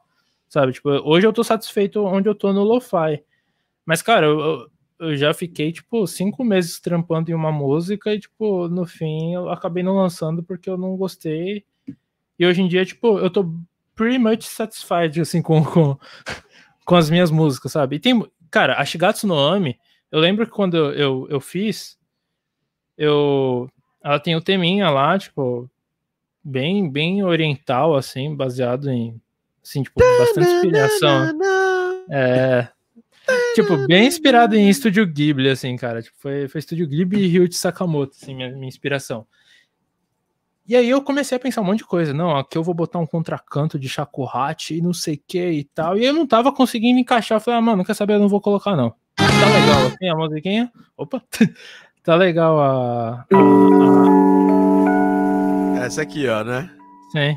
Sabe? 0.48 0.72
Tipo, 0.72 0.90
hoje 0.90 1.26
eu 1.26 1.32
tô 1.32 1.44
satisfeito 1.44 2.04
onde 2.04 2.28
eu 2.28 2.34
tô 2.34 2.52
no 2.52 2.64
lo-fi. 2.64 3.22
Mas 3.84 4.02
cara, 4.02 4.26
eu, 4.26 4.68
eu 4.98 5.16
já 5.16 5.32
fiquei 5.32 5.72
tipo 5.72 6.06
cinco 6.06 6.44
meses 6.44 6.80
trampando 6.80 7.30
em 7.30 7.34
uma 7.34 7.52
música 7.52 8.12
e 8.12 8.20
tipo, 8.20 8.68
no 8.68 8.86
fim 8.86 9.34
eu 9.34 9.50
acabei 9.50 9.82
não 9.82 9.94
lançando 9.96 10.42
porque 10.42 10.68
eu 10.68 10.76
não 10.76 10.96
gostei. 10.96 11.64
E 12.38 12.44
hoje 12.44 12.60
em 12.60 12.68
dia, 12.68 12.84
tipo, 12.84 13.18
eu 13.18 13.30
tô 13.30 13.54
pretty 13.94 14.18
much 14.18 14.42
satisfied 14.42 15.20
assim 15.20 15.40
com, 15.40 15.64
com, 15.64 15.96
com 16.84 16.94
as 16.96 17.08
minhas 17.08 17.30
músicas, 17.30 17.72
sabe? 17.72 17.96
E 17.96 17.98
tem, 17.98 18.24
Cara, 18.56 18.80
a 18.80 18.86
Shigatsu 18.86 19.26
no 19.26 19.38
Ami, 19.38 19.78
eu 20.10 20.18
lembro 20.18 20.46
que 20.46 20.50
quando 20.50 20.78
eu, 20.78 20.94
eu, 20.94 21.26
eu 21.28 21.40
fiz, 21.42 21.98
eu. 22.96 23.68
Ela 24.02 24.18
tem 24.18 24.34
o 24.34 24.40
teminha 24.40 24.88
lá, 24.88 25.18
tipo, 25.18 25.70
bem, 26.42 26.90
bem 26.90 27.22
oriental, 27.22 27.94
assim, 27.94 28.34
baseado 28.34 28.88
em. 28.88 29.20
Assim, 29.62 29.82
tipo, 29.82 30.00
bastante 30.00 30.48
inspiração. 30.48 31.38
É. 32.10 32.66
Tipo, 33.54 33.76
bem 33.86 34.06
inspirado 34.06 34.56
em 34.56 34.70
Estúdio 34.70 35.06
Ghibli, 35.06 35.50
assim, 35.50 35.76
cara. 35.76 36.00
Tipo, 36.00 36.16
foi, 36.18 36.48
foi 36.48 36.58
Estúdio 36.58 36.88
Ghibli 36.88 37.24
e 37.24 37.28
Ryuichi 37.28 37.58
Sakamoto, 37.58 38.16
assim, 38.16 38.34
minha, 38.34 38.48
minha 38.52 38.68
inspiração. 38.68 39.26
E 40.68 40.74
aí 40.74 40.90
eu 40.90 41.00
comecei 41.00 41.36
a 41.36 41.40
pensar 41.40 41.60
um 41.60 41.64
monte 41.64 41.78
de 41.78 41.84
coisa. 41.84 42.12
Não, 42.12 42.36
aqui 42.36 42.58
eu 42.58 42.62
vou 42.62 42.74
botar 42.74 42.98
um 42.98 43.06
contracanto 43.06 43.78
de 43.78 43.88
Shakuhachi 43.88 44.78
e 44.78 44.82
não 44.82 44.92
sei 44.92 45.14
o 45.14 45.20
que 45.24 45.48
e 45.50 45.62
tal. 45.62 45.96
E 45.96 46.04
eu 46.04 46.12
não 46.12 46.26
tava 46.26 46.52
conseguindo 46.52 46.98
encaixar. 46.98 47.36
Eu 47.36 47.40
falei, 47.40 47.58
ah, 47.58 47.62
mano, 47.62 47.84
quer 47.84 47.94
saber? 47.94 48.14
Eu 48.14 48.18
não 48.18 48.28
vou 48.28 48.40
colocar, 48.40 48.74
não. 48.74 48.92
Tá 49.16 49.24
legal 49.24 49.86
assim 49.86 50.08
a 50.08 50.16
musiquinha. 50.16 50.72
Opa! 50.96 51.22
tá 52.02 52.16
legal 52.16 52.58
a, 52.58 53.26
a, 53.32 53.36
a... 55.80 55.84
Essa 55.84 56.02
aqui, 56.02 56.26
ó, 56.26 56.42
né? 56.42 56.68
Sim. 57.12 57.36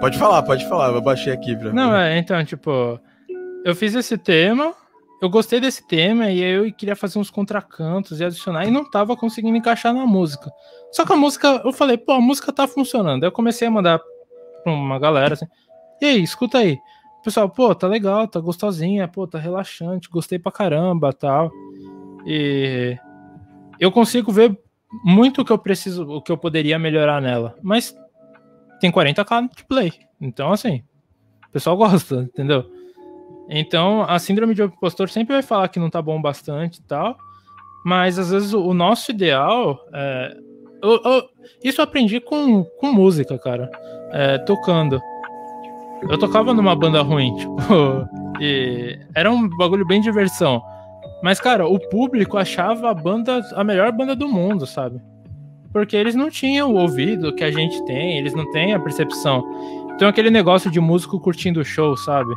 Pode 0.00 0.18
falar, 0.18 0.42
pode 0.42 0.68
falar. 0.68 0.92
Eu 0.92 1.00
baixei 1.00 1.32
aqui 1.32 1.56
pra 1.56 1.72
Não, 1.72 1.96
é, 1.96 2.18
então, 2.18 2.44
tipo, 2.44 3.00
eu 3.64 3.74
fiz 3.74 3.94
esse 3.94 4.18
tema 4.18 4.74
eu 5.20 5.30
gostei 5.30 5.60
desse 5.60 5.86
tema 5.86 6.30
e 6.30 6.42
eu 6.42 6.72
queria 6.72 6.94
fazer 6.94 7.18
uns 7.18 7.30
contracantos 7.30 8.20
e 8.20 8.24
adicionar 8.24 8.66
e 8.66 8.70
não 8.70 8.88
tava 8.88 9.16
conseguindo 9.16 9.56
encaixar 9.56 9.94
na 9.94 10.06
música. 10.06 10.50
Só 10.92 11.04
que 11.06 11.12
a 11.12 11.16
música, 11.16 11.62
eu 11.64 11.72
falei, 11.72 11.96
pô, 11.96 12.12
a 12.12 12.20
música 12.20 12.52
tá 12.52 12.68
funcionando. 12.68 13.22
Aí 13.22 13.28
eu 13.28 13.32
comecei 13.32 13.66
a 13.66 13.70
mandar 13.70 14.00
pra 14.62 14.72
uma 14.72 14.98
galera 14.98 15.34
assim, 15.34 15.46
e 16.00 16.04
aí, 16.04 16.22
escuta 16.22 16.58
aí. 16.58 16.78
O 17.20 17.22
pessoal, 17.22 17.48
pô, 17.48 17.74
tá 17.74 17.86
legal, 17.86 18.28
tá 18.28 18.38
gostosinha, 18.38 19.08
pô, 19.08 19.26
tá 19.26 19.38
relaxante, 19.38 20.10
gostei 20.10 20.38
pra 20.38 20.52
caramba, 20.52 21.12
tal. 21.12 21.50
E 22.26 22.96
eu 23.80 23.90
consigo 23.90 24.30
ver 24.30 24.56
muito 25.04 25.40
o 25.40 25.44
que 25.44 25.52
eu 25.52 25.58
preciso, 25.58 26.06
o 26.06 26.22
que 26.22 26.30
eu 26.30 26.38
poderia 26.38 26.78
melhorar 26.78 27.20
nela, 27.20 27.56
mas 27.62 27.94
tem 28.80 28.92
40k 28.92 29.48
de 29.56 29.64
play. 29.64 29.92
Então, 30.20 30.52
assim, 30.52 30.82
o 31.48 31.52
pessoal 31.52 31.76
gosta, 31.76 32.16
entendeu? 32.22 32.70
Então, 33.48 34.02
a 34.02 34.18
síndrome 34.18 34.54
de 34.54 34.62
impostor 34.62 35.08
sempre 35.08 35.34
vai 35.34 35.42
falar 35.42 35.68
que 35.68 35.78
não 35.78 35.90
tá 35.90 36.02
bom 36.02 36.20
bastante 36.20 36.78
e 36.78 36.82
tal, 36.82 37.16
mas 37.84 38.18
às 38.18 38.30
vezes 38.30 38.52
o 38.52 38.74
nosso 38.74 39.10
ideal 39.10 39.78
é. 39.92 40.36
Eu, 40.82 41.00
eu, 41.04 41.28
isso 41.64 41.80
eu 41.80 41.84
aprendi 41.84 42.20
com, 42.20 42.62
com 42.62 42.92
música, 42.92 43.38
cara, 43.38 43.70
é, 44.12 44.38
tocando. 44.38 45.00
Eu 46.02 46.18
tocava 46.18 46.52
numa 46.52 46.76
banda 46.76 47.00
ruim, 47.00 47.34
tipo, 47.36 47.62
e 48.40 48.98
era 49.14 49.30
um 49.30 49.48
bagulho 49.48 49.86
bem 49.86 50.00
diversão. 50.00 50.62
Mas, 51.22 51.40
cara, 51.40 51.66
o 51.66 51.78
público 51.88 52.36
achava 52.36 52.90
a 52.90 52.94
banda 52.94 53.40
a 53.54 53.64
melhor 53.64 53.90
banda 53.90 54.14
do 54.14 54.28
mundo, 54.28 54.66
sabe? 54.66 55.00
Porque 55.72 55.96
eles 55.96 56.14
não 56.14 56.30
tinham 56.30 56.72
o 56.72 56.76
ouvido 56.76 57.34
que 57.34 57.42
a 57.42 57.50
gente 57.50 57.82
tem, 57.84 58.18
eles 58.18 58.34
não 58.34 58.50
têm 58.50 58.74
a 58.74 58.80
percepção. 58.80 59.42
Então, 59.94 60.08
aquele 60.08 60.30
negócio 60.30 60.70
de 60.70 60.78
músico 60.78 61.18
curtindo 61.18 61.60
o 61.60 61.64
show, 61.64 61.96
sabe? 61.96 62.32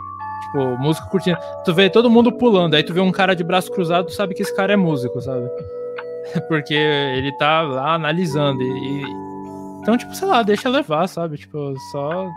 Tipo, 0.50 0.78
músico 0.80 1.10
curtindo. 1.10 1.38
Tu 1.64 1.74
vê 1.74 1.90
todo 1.90 2.10
mundo 2.10 2.32
pulando, 2.32 2.74
aí 2.74 2.84
tu 2.84 2.94
vê 2.94 3.00
um 3.00 3.12
cara 3.12 3.36
de 3.36 3.44
braço 3.44 3.72
cruzado, 3.72 4.08
tu 4.08 4.14
sabe 4.14 4.34
que 4.34 4.42
esse 4.42 4.56
cara 4.56 4.74
é 4.74 4.76
músico, 4.76 5.22
sabe? 5.22 5.48
Porque 6.48 6.74
ele 6.74 7.32
tá 7.38 7.62
lá 7.62 7.94
analisando. 7.94 8.62
E, 8.64 9.04
Então, 9.82 9.98
tipo, 9.98 10.14
sei 10.16 10.28
lá, 10.28 10.42
deixa 10.42 10.68
levar, 10.70 11.08
sabe? 11.08 11.38
Tipo, 11.38 11.74
só 11.92 12.28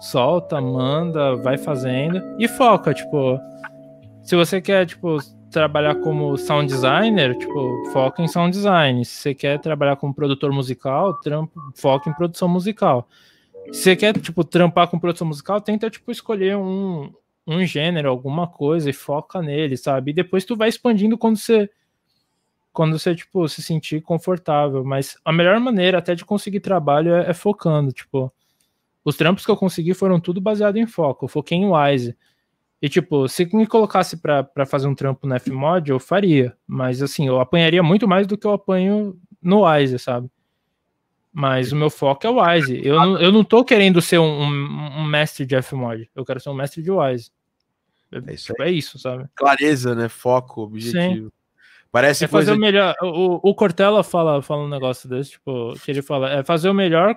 solta, 0.00 0.60
manda, 0.60 1.36
vai 1.36 1.56
fazendo 1.56 2.22
e 2.38 2.46
foca, 2.46 2.92
tipo. 2.92 3.38
Se 4.22 4.36
você 4.36 4.60
quer, 4.60 4.84
tipo, 4.86 5.16
trabalhar 5.50 5.96
como 5.96 6.36
sound 6.36 6.70
designer, 6.70 7.36
tipo, 7.36 7.90
foca 7.92 8.22
em 8.22 8.28
sound 8.28 8.50
design. 8.54 9.04
Se 9.04 9.12
você 9.12 9.34
quer 9.34 9.58
trabalhar 9.58 9.96
como 9.96 10.14
produtor 10.14 10.52
musical, 10.52 11.14
trampo, 11.20 11.58
foca 11.74 12.10
em 12.10 12.12
produção 12.12 12.48
musical. 12.48 13.08
Se 13.72 13.82
você 13.82 13.96
quer, 13.96 14.18
tipo, 14.18 14.44
trampar 14.44 14.88
com 14.88 14.98
produção 14.98 15.26
musical, 15.26 15.60
tenta, 15.60 15.88
tipo, 15.90 16.10
escolher 16.10 16.56
um, 16.56 17.10
um 17.46 17.64
gênero, 17.64 18.08
alguma 18.08 18.46
coisa 18.46 18.90
e 18.90 18.92
foca 18.92 19.40
nele, 19.42 19.76
sabe? 19.76 20.10
E 20.10 20.14
depois 20.14 20.44
tu 20.44 20.56
vai 20.56 20.68
expandindo 20.68 21.18
quando 21.18 21.36
você 21.36 21.68
quando 22.72 22.98
você 22.98 23.14
tipo 23.14 23.48
se 23.48 23.62
sentir 23.62 24.00
confortável, 24.00 24.84
mas 24.84 25.16
a 25.24 25.32
melhor 25.32 25.58
maneira 25.58 25.98
até 25.98 26.14
de 26.14 26.24
conseguir 26.24 26.60
trabalho 26.60 27.12
é, 27.14 27.30
é 27.30 27.34
focando, 27.34 27.92
tipo, 27.92 28.32
os 29.04 29.16
trampos 29.16 29.44
que 29.44 29.50
eu 29.50 29.56
consegui 29.56 29.92
foram 29.92 30.20
tudo 30.20 30.40
baseado 30.40 30.76
em 30.76 30.86
foco, 30.86 31.24
eu 31.24 31.28
foquei 31.28 31.58
em 31.58 31.68
Wise. 31.70 32.16
E 32.82 32.88
tipo, 32.88 33.28
se 33.28 33.44
me 33.54 33.66
colocasse 33.66 34.16
para 34.16 34.66
fazer 34.66 34.86
um 34.86 34.94
trampo 34.94 35.26
no 35.26 35.38
Fmod, 35.38 35.90
eu 35.90 36.00
faria, 36.00 36.56
mas 36.66 37.02
assim, 37.02 37.26
eu 37.26 37.40
apanharia 37.40 37.82
muito 37.82 38.08
mais 38.08 38.26
do 38.26 38.38
que 38.38 38.46
eu 38.46 38.52
apanho 38.52 39.18
no 39.42 39.66
Wise, 39.66 39.98
sabe? 39.98 40.30
Mas 41.32 41.72
o 41.72 41.76
meu 41.76 41.90
foco 41.90 42.26
é 42.26 42.30
o 42.30 42.42
Wise. 42.42 42.80
Eu 42.84 42.96
não, 42.96 43.18
eu 43.20 43.32
não 43.32 43.44
tô 43.44 43.64
querendo 43.64 44.02
ser 44.02 44.18
um, 44.18 44.42
um, 44.42 45.00
um 45.00 45.04
mestre 45.04 45.46
de 45.46 45.60
Fmod, 45.62 46.10
eu 46.14 46.24
quero 46.24 46.40
ser 46.40 46.50
um 46.50 46.54
mestre 46.54 46.82
de 46.82 46.90
Wise. 46.90 47.30
É 48.12 48.34
isso, 48.34 48.46
tipo, 48.46 48.62
é 48.62 48.70
isso, 48.70 48.98
sabe? 48.98 49.28
Clareza, 49.36 49.94
né? 49.94 50.08
Foco, 50.08 50.62
objetivo. 50.62 51.26
Sim. 51.26 51.32
Parece 51.92 52.24
é 52.24 52.28
fazer 52.28 52.52
o 52.52 52.58
melhor. 52.58 52.94
O, 53.02 53.50
o 53.50 53.54
Cortella 53.54 54.02
fala, 54.02 54.42
fala 54.42 54.62
um 54.62 54.68
negócio 54.68 55.08
desse, 55.08 55.32
tipo, 55.32 55.74
que 55.84 55.90
ele 55.90 56.02
fala, 56.02 56.30
é 56.30 56.44
fazer 56.44 56.68
o 56.68 56.74
melhor 56.74 57.16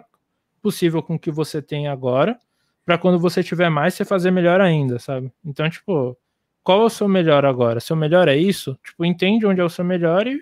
possível 0.62 1.02
com 1.04 1.16
o 1.16 1.20
que 1.20 1.32
você 1.32 1.62
tem 1.62 1.88
agora, 1.88 2.38
para 2.86 2.98
quando 2.98 3.20
você 3.20 3.44
tiver 3.44 3.70
mais, 3.70 3.94
você 3.94 4.06
fazer 4.06 4.32
melhor 4.32 4.62
ainda, 4.62 4.98
sabe? 4.98 5.32
Então, 5.46 5.70
tipo, 5.70 6.18
qual 6.64 6.82
é 6.82 6.86
o 6.86 6.90
seu 6.90 7.08
melhor 7.08 7.46
agora? 7.46 7.80
Seu 7.80 7.96
melhor 7.96 8.28
é 8.28 8.36
isso? 8.36 8.78
Tipo, 8.84 9.06
entende 9.06 9.46
onde 9.46 9.62
é 9.62 9.64
o 9.64 9.70
seu 9.70 9.84
melhor 9.84 10.26
e, 10.28 10.40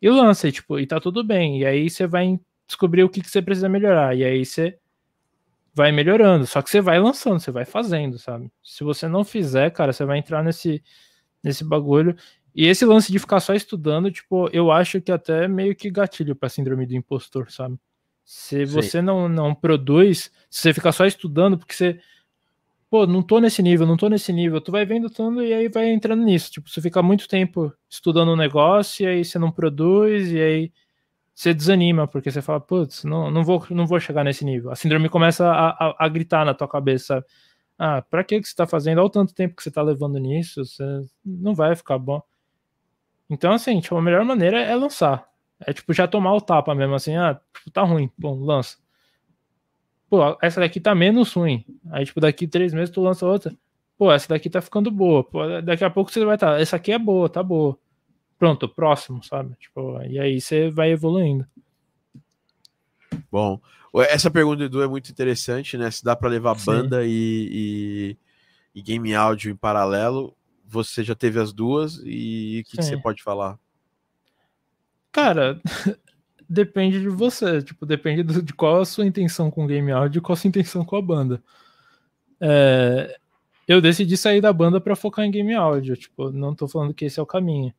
e 0.00 0.08
lança, 0.08 0.48
e, 0.48 0.52
tipo, 0.52 0.78
e 0.78 0.86
tá 0.86 1.00
tudo 1.00 1.24
bem. 1.24 1.60
E 1.60 1.66
aí 1.66 1.90
você 1.90 2.06
vai 2.06 2.38
descobrir 2.66 3.02
o 3.02 3.08
que, 3.08 3.20
que 3.20 3.30
você 3.30 3.42
precisa 3.42 3.68
melhorar. 3.68 4.16
E 4.16 4.24
aí 4.24 4.44
você 4.44 4.78
vai 5.74 5.92
melhorando. 5.92 6.46
Só 6.46 6.60
que 6.62 6.70
você 6.70 6.80
vai 6.80 6.98
lançando, 6.98 7.40
você 7.40 7.50
vai 7.50 7.64
fazendo, 7.64 8.18
sabe? 8.18 8.50
Se 8.62 8.84
você 8.84 9.08
não 9.08 9.24
fizer, 9.24 9.70
cara, 9.70 9.92
você 9.92 10.04
vai 10.04 10.18
entrar 10.18 10.42
nesse, 10.42 10.82
nesse 11.42 11.64
bagulho. 11.64 12.16
E 12.54 12.66
esse 12.66 12.84
lance 12.84 13.12
de 13.12 13.18
ficar 13.18 13.40
só 13.40 13.54
estudando, 13.54 14.10
tipo, 14.10 14.48
eu 14.52 14.70
acho 14.72 15.00
que 15.00 15.12
até 15.12 15.44
é 15.44 15.48
meio 15.48 15.74
que 15.76 15.90
gatilho 15.90 16.34
para 16.34 16.48
síndrome 16.48 16.86
do 16.86 16.94
impostor, 16.94 17.50
sabe? 17.50 17.78
Se 18.24 18.66
Sim. 18.66 18.72
você 18.72 19.00
não, 19.00 19.28
não 19.28 19.54
produz, 19.54 20.30
se 20.50 20.62
você 20.62 20.74
ficar 20.74 20.92
só 20.92 21.06
estudando, 21.06 21.56
porque 21.56 21.74
você, 21.74 22.00
pô, 22.90 23.06
não 23.06 23.22
tô 23.22 23.40
nesse 23.40 23.62
nível, 23.62 23.86
não 23.86 23.96
tô 23.96 24.08
nesse 24.08 24.32
nível, 24.32 24.60
tu 24.60 24.72
vai 24.72 24.84
vendo 24.86 25.10
tudo 25.10 25.42
e 25.42 25.52
aí 25.52 25.68
vai 25.68 25.90
entrando 25.90 26.22
nisso. 26.24 26.50
Tipo, 26.52 26.68
você 26.70 26.80
fica 26.80 27.02
muito 27.02 27.28
tempo 27.28 27.72
estudando 27.88 28.32
um 28.32 28.36
negócio 28.36 29.04
e 29.04 29.06
aí 29.06 29.24
você 29.24 29.38
não 29.38 29.50
produz, 29.50 30.32
e 30.32 30.40
aí 30.40 30.72
você 31.34 31.54
desanima, 31.54 32.08
porque 32.08 32.30
você 32.30 32.42
fala, 32.42 32.60
putz, 32.60 33.04
não, 33.04 33.30
não, 33.30 33.44
vou, 33.44 33.64
não 33.70 33.86
vou 33.86 34.00
chegar 34.00 34.24
nesse 34.24 34.44
nível. 34.44 34.70
A 34.72 34.76
síndrome 34.76 35.08
começa 35.08 35.46
a, 35.48 35.70
a, 35.70 36.06
a 36.06 36.08
gritar 36.08 36.44
na 36.44 36.54
tua 36.54 36.68
cabeça, 36.68 37.24
ah, 37.78 38.02
pra 38.02 38.24
que, 38.24 38.40
que 38.40 38.48
você 38.48 38.56
tá 38.56 38.66
fazendo? 38.66 38.98
Olha 38.98 39.06
o 39.06 39.10
tanto 39.10 39.34
tempo 39.34 39.54
que 39.56 39.62
você 39.62 39.70
tá 39.70 39.82
levando 39.82 40.18
nisso, 40.18 40.64
você 40.64 40.84
não 41.24 41.54
vai 41.54 41.76
ficar 41.76 41.98
bom. 41.98 42.22
Então, 43.30 43.52
assim, 43.52 43.80
tipo, 43.80 43.96
a 43.96 44.02
melhor 44.02 44.24
maneira 44.24 44.60
é 44.60 44.74
lançar. 44.74 45.28
É 45.60 45.72
tipo, 45.72 45.92
já 45.92 46.08
tomar 46.08 46.34
o 46.34 46.40
tapa 46.40 46.74
mesmo, 46.74 46.94
assim, 46.94 47.16
ah, 47.16 47.40
tá 47.72 47.82
ruim, 47.82 48.10
bom, 48.18 48.40
lança. 48.40 48.78
Pô, 50.08 50.36
essa 50.40 50.60
daqui 50.60 50.80
tá 50.80 50.94
menos 50.94 51.32
ruim. 51.32 51.64
Aí, 51.90 52.04
tipo, 52.04 52.20
daqui 52.20 52.46
três 52.46 52.72
meses 52.72 52.90
tu 52.90 53.02
lança 53.02 53.26
outra. 53.26 53.54
Pô, 53.96 54.10
essa 54.10 54.28
daqui 54.28 54.48
tá 54.48 54.60
ficando 54.60 54.90
boa. 54.90 55.22
Pô, 55.22 55.40
daqui 55.62 55.84
a 55.84 55.90
pouco 55.90 56.10
você 56.10 56.24
vai 56.24 56.36
estar, 56.36 56.52
tá, 56.52 56.60
essa 56.60 56.76
aqui 56.76 56.92
é 56.92 56.98
boa, 56.98 57.28
tá 57.28 57.42
boa 57.42 57.78
pronto, 58.38 58.68
próximo, 58.68 59.22
sabe? 59.22 59.54
Tipo, 59.56 60.00
e 60.02 60.18
aí 60.18 60.40
você 60.40 60.70
vai 60.70 60.92
evoluindo. 60.92 61.46
Bom, 63.30 63.60
essa 63.94 64.30
pergunta 64.30 64.58
do 64.58 64.64
Edu 64.64 64.82
é 64.82 64.86
muito 64.86 65.10
interessante, 65.10 65.76
né? 65.76 65.90
Se 65.90 66.04
dá 66.04 66.14
para 66.14 66.28
levar 66.28 66.56
Sim. 66.56 66.66
banda 66.66 67.04
e, 67.04 67.48
e, 67.50 68.16
e, 68.74 68.82
game 68.82 69.14
áudio 69.14 69.50
em 69.50 69.56
paralelo, 69.56 70.34
você 70.64 71.02
já 71.02 71.14
teve 71.14 71.40
as 71.40 71.52
duas 71.52 72.00
e 72.04 72.62
o 72.64 72.70
que, 72.70 72.76
que, 72.76 72.84
você 72.84 72.96
pode 72.96 73.22
falar? 73.22 73.58
Cara, 75.10 75.60
depende 76.48 77.00
de 77.00 77.08
você, 77.08 77.62
tipo, 77.62 77.84
depende 77.84 78.22
de 78.42 78.52
qual 78.52 78.80
a 78.80 78.84
sua 78.84 79.06
intenção 79.06 79.50
com 79.50 79.66
game 79.66 79.92
áudio 79.92 80.18
e 80.18 80.22
qual 80.22 80.34
a 80.34 80.36
sua 80.36 80.48
intenção 80.48 80.84
com 80.84 80.96
a 80.96 81.02
banda. 81.02 81.42
É, 82.40 83.18
eu 83.66 83.80
decidi 83.80 84.16
sair 84.16 84.40
da 84.40 84.52
banda 84.52 84.80
para 84.80 84.96
focar 84.96 85.24
em 85.24 85.30
game 85.30 85.54
áudio, 85.54 85.96
tipo, 85.96 86.30
não 86.30 86.54
tô 86.54 86.66
falando 86.66 86.94
que 86.94 87.04
esse 87.04 87.20
é 87.20 87.22
o 87.22 87.26
caminho. 87.26 87.72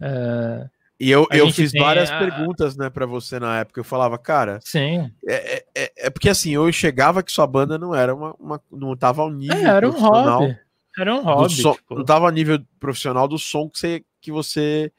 É, 0.00 0.68
e 0.98 1.10
eu, 1.10 1.26
eu 1.30 1.50
fiz 1.52 1.72
várias 1.72 2.10
a... 2.10 2.18
perguntas, 2.18 2.76
né, 2.76 2.88
para 2.88 3.04
você 3.04 3.38
na 3.38 3.60
época. 3.60 3.80
Eu 3.80 3.84
falava, 3.84 4.16
cara. 4.18 4.58
Sim. 4.62 5.12
É, 5.28 5.62
é, 5.74 5.92
é, 5.96 6.10
porque 6.10 6.28
assim, 6.28 6.52
eu 6.52 6.68
enxergava 6.68 7.22
que 7.22 7.30
sua 7.30 7.46
banda 7.46 7.78
não 7.78 7.94
era 7.94 8.14
uma. 8.14 8.34
uma 8.40 8.60
não 8.72 8.96
tava 8.96 9.22
ao 9.22 9.30
nível. 9.30 9.56
É, 9.56 9.64
era 9.64 9.88
um 9.88 9.92
hobby. 9.92 10.58
Era 10.98 11.14
um 11.14 11.22
hobby. 11.22 11.54
Som, 11.54 11.74
tipo... 11.74 11.94
Não 11.96 12.04
tava 12.04 12.24
ao 12.24 12.32
nível 12.32 12.58
profissional 12.80 13.28
do 13.28 13.38
som 13.38 13.68
que 13.68 13.78
você, 13.78 14.04
que 14.22 14.32
você, 14.32 14.90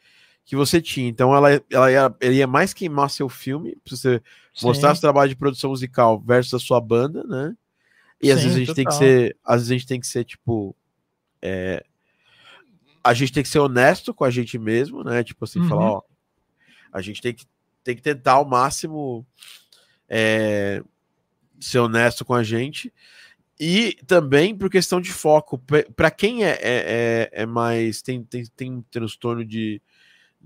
que 0.47 0.55
você 0.55 0.81
tinha. 0.81 1.09
Então 1.09 1.35
ela, 1.35 1.61
ela, 1.69 1.91
ia, 1.91 2.15
ela 2.21 2.33
ia 2.33 2.47
mais 2.47 2.73
queimar 2.73 3.09
seu 3.09 3.27
filme, 3.27 3.77
pra 3.83 3.95
você 3.95 4.21
Sim. 4.53 4.65
mostrar 4.65 4.95
seu 4.95 5.01
trabalho 5.01 5.29
de 5.29 5.35
produção 5.35 5.69
musical 5.69 6.19
versus 6.19 6.53
a 6.53 6.59
sua 6.59 6.79
banda, 6.79 7.23
né? 7.25 7.53
E 8.21 8.27
Sim, 8.27 8.31
às 8.31 8.41
vezes 8.41 8.55
a 8.55 8.59
gente 8.59 8.67
total. 8.67 8.75
tem 8.75 8.85
que 8.85 8.93
ser. 8.93 9.37
Às 9.43 9.55
vezes 9.57 9.69
a 9.69 9.73
gente 9.73 9.87
tem 9.87 9.99
que 9.99 10.07
ser, 10.07 10.23
tipo. 10.23 10.73
É, 11.41 11.85
a 13.03 13.13
gente 13.13 13.31
tem 13.31 13.43
que 13.43 13.49
ser 13.49 13.59
honesto 13.59 14.13
com 14.13 14.23
a 14.23 14.29
gente 14.29 14.57
mesmo, 14.57 15.03
né? 15.03 15.21
Tipo 15.21 15.43
assim, 15.43 15.59
uhum. 15.59 15.67
falar, 15.67 15.91
ó, 15.91 16.01
a 16.91 17.01
gente 17.01 17.21
tem 17.21 17.33
que, 17.33 17.45
tem 17.83 17.95
que 17.95 18.01
tentar 18.01 18.33
ao 18.33 18.45
máximo 18.45 19.27
é, 20.07 20.81
ser 21.59 21.79
honesto 21.79 22.23
com 22.23 22.33
a 22.33 22.41
gente. 22.41 22.91
E 23.59 23.97
também 24.07 24.55
por 24.55 24.69
questão 24.69 25.01
de 25.01 25.11
foco. 25.11 25.61
Para 25.95 26.09
quem 26.09 26.45
é, 26.45 26.51
é, 26.51 26.59
é, 26.61 27.29
é, 27.33 27.45
mais. 27.45 28.01
Tem, 28.01 28.23
tem, 28.23 28.45
tem 28.55 28.71
um 28.71 28.81
transtorno 28.81 29.43
de. 29.43 29.81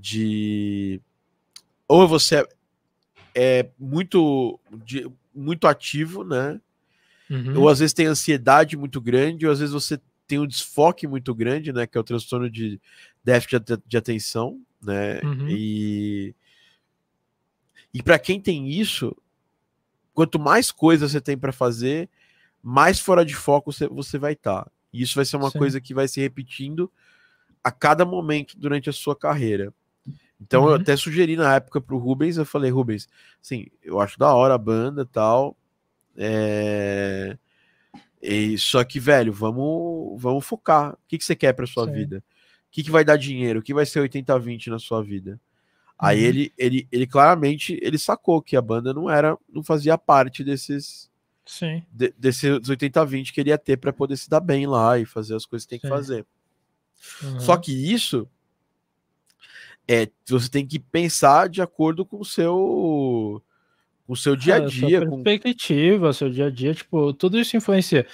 De 0.01 0.99
ou 1.87 2.07
você 2.07 2.37
é, 2.37 2.47
é 3.35 3.69
muito, 3.77 4.57
de, 4.85 5.09
muito 5.35 5.67
ativo, 5.67 6.23
né? 6.23 6.59
Uhum. 7.29 7.59
Ou 7.59 7.69
às 7.69 7.79
vezes 7.79 7.93
tem 7.93 8.05
ansiedade 8.05 8.77
muito 8.77 9.01
grande, 9.01 9.45
ou 9.45 9.51
às 9.51 9.59
vezes 9.59 9.73
você 9.73 9.99
tem 10.25 10.39
um 10.39 10.47
desfoque 10.47 11.05
muito 11.05 11.35
grande, 11.35 11.73
né? 11.73 11.85
Que 11.85 11.97
é 11.97 12.01
o 12.01 12.03
transtorno 12.03 12.49
de 12.49 12.79
déficit 13.23 13.61
de 13.85 13.97
atenção, 13.97 14.59
né? 14.81 15.19
Uhum. 15.21 15.49
E, 15.49 16.33
e 17.93 18.01
para 18.01 18.17
quem 18.17 18.39
tem 18.39 18.69
isso, 18.69 19.13
quanto 20.13 20.39
mais 20.39 20.71
coisas 20.71 21.11
você 21.11 21.19
tem 21.19 21.37
para 21.37 21.51
fazer, 21.51 22.09
mais 22.63 23.01
fora 23.01 23.25
de 23.25 23.35
foco 23.35 23.73
você, 23.73 23.85
você 23.87 24.17
vai 24.17 24.31
estar. 24.31 24.63
Tá. 24.63 24.71
E 24.93 25.01
isso 25.01 25.15
vai 25.15 25.25
ser 25.25 25.35
uma 25.35 25.51
Sim. 25.51 25.59
coisa 25.59 25.81
que 25.81 25.93
vai 25.93 26.07
se 26.07 26.21
repetindo 26.21 26.89
a 27.61 27.69
cada 27.69 28.05
momento 28.05 28.57
durante 28.57 28.89
a 28.89 28.93
sua 28.93 29.15
carreira. 29.15 29.73
Então 30.41 30.63
uhum. 30.63 30.69
eu 30.69 30.75
até 30.75 30.95
sugeri 30.97 31.35
na 31.35 31.55
época 31.55 31.79
pro 31.79 31.97
Rubens, 31.97 32.37
eu 32.37 32.45
falei, 32.45 32.71
Rubens, 32.71 33.07
assim, 33.41 33.67
eu 33.83 33.99
acho 33.99 34.17
da 34.17 34.33
hora 34.33 34.55
a 34.55 34.57
banda 34.57 35.05
tal. 35.05 35.55
É... 36.17 37.37
E, 38.21 38.57
só 38.57 38.83
que, 38.83 38.99
velho, 38.99 39.31
vamos, 39.31 40.21
vamos 40.21 40.45
focar. 40.45 40.93
O 40.93 40.97
que, 41.07 41.17
que 41.17 41.25
você 41.25 41.35
quer 41.35 41.53
para 41.53 41.65
sua 41.65 41.85
Sim. 41.85 41.93
vida? 41.93 42.17
O 42.17 42.71
que, 42.71 42.83
que 42.83 42.91
vai 42.91 43.03
dar 43.03 43.17
dinheiro? 43.17 43.59
O 43.59 43.63
que 43.63 43.73
vai 43.73 43.85
ser 43.85 44.07
80-20 44.07 44.67
na 44.67 44.79
sua 44.79 45.03
vida? 45.03 45.31
Uhum. 45.31 45.37
Aí 45.99 46.23
ele, 46.23 46.53
ele, 46.57 46.87
ele 46.91 47.07
claramente 47.07 47.79
ele 47.81 47.97
sacou 47.97 48.41
que 48.41 48.55
a 48.55 48.61
banda 48.61 48.93
não 48.93 49.09
era, 49.09 49.37
não 49.51 49.63
fazia 49.63 49.97
parte 49.97 50.43
desses 50.43 51.11
Sim. 51.45 51.83
De, 51.91 52.13
desses 52.17 52.49
80-20 52.61 53.31
que 53.31 53.41
ele 53.41 53.49
ia 53.49 53.57
ter 53.57 53.77
para 53.77 53.91
poder 53.91 54.17
se 54.17 54.29
dar 54.29 54.39
bem 54.39 54.65
lá 54.67 54.97
e 54.97 55.05
fazer 55.05 55.35
as 55.35 55.45
coisas 55.45 55.65
que 55.65 55.71
tem 55.71 55.79
que 55.79 55.87
fazer. 55.87 56.25
Uhum. 57.23 57.39
Só 57.39 57.57
que 57.57 57.71
isso 57.71 58.27
é 59.91 60.07
você 60.27 60.49
tem 60.49 60.65
que 60.65 60.79
pensar 60.79 61.49
de 61.49 61.61
acordo 61.61 62.05
com 62.05 62.19
o 62.19 62.25
seu 62.25 63.43
o 64.07 64.15
seu 64.15 64.35
dia 64.35 64.55
a 64.55 64.57
é, 64.57 64.65
dia. 64.65 64.97
É, 64.99 65.05
com... 65.05 65.21
perspectiva, 65.21 66.13
seu 66.13 66.29
dia 66.29 66.47
a 66.47 66.49
dia, 66.49 66.73
tipo, 66.73 67.13
tudo 67.13 67.37
isso 67.37 67.57
influencia. 67.57 68.05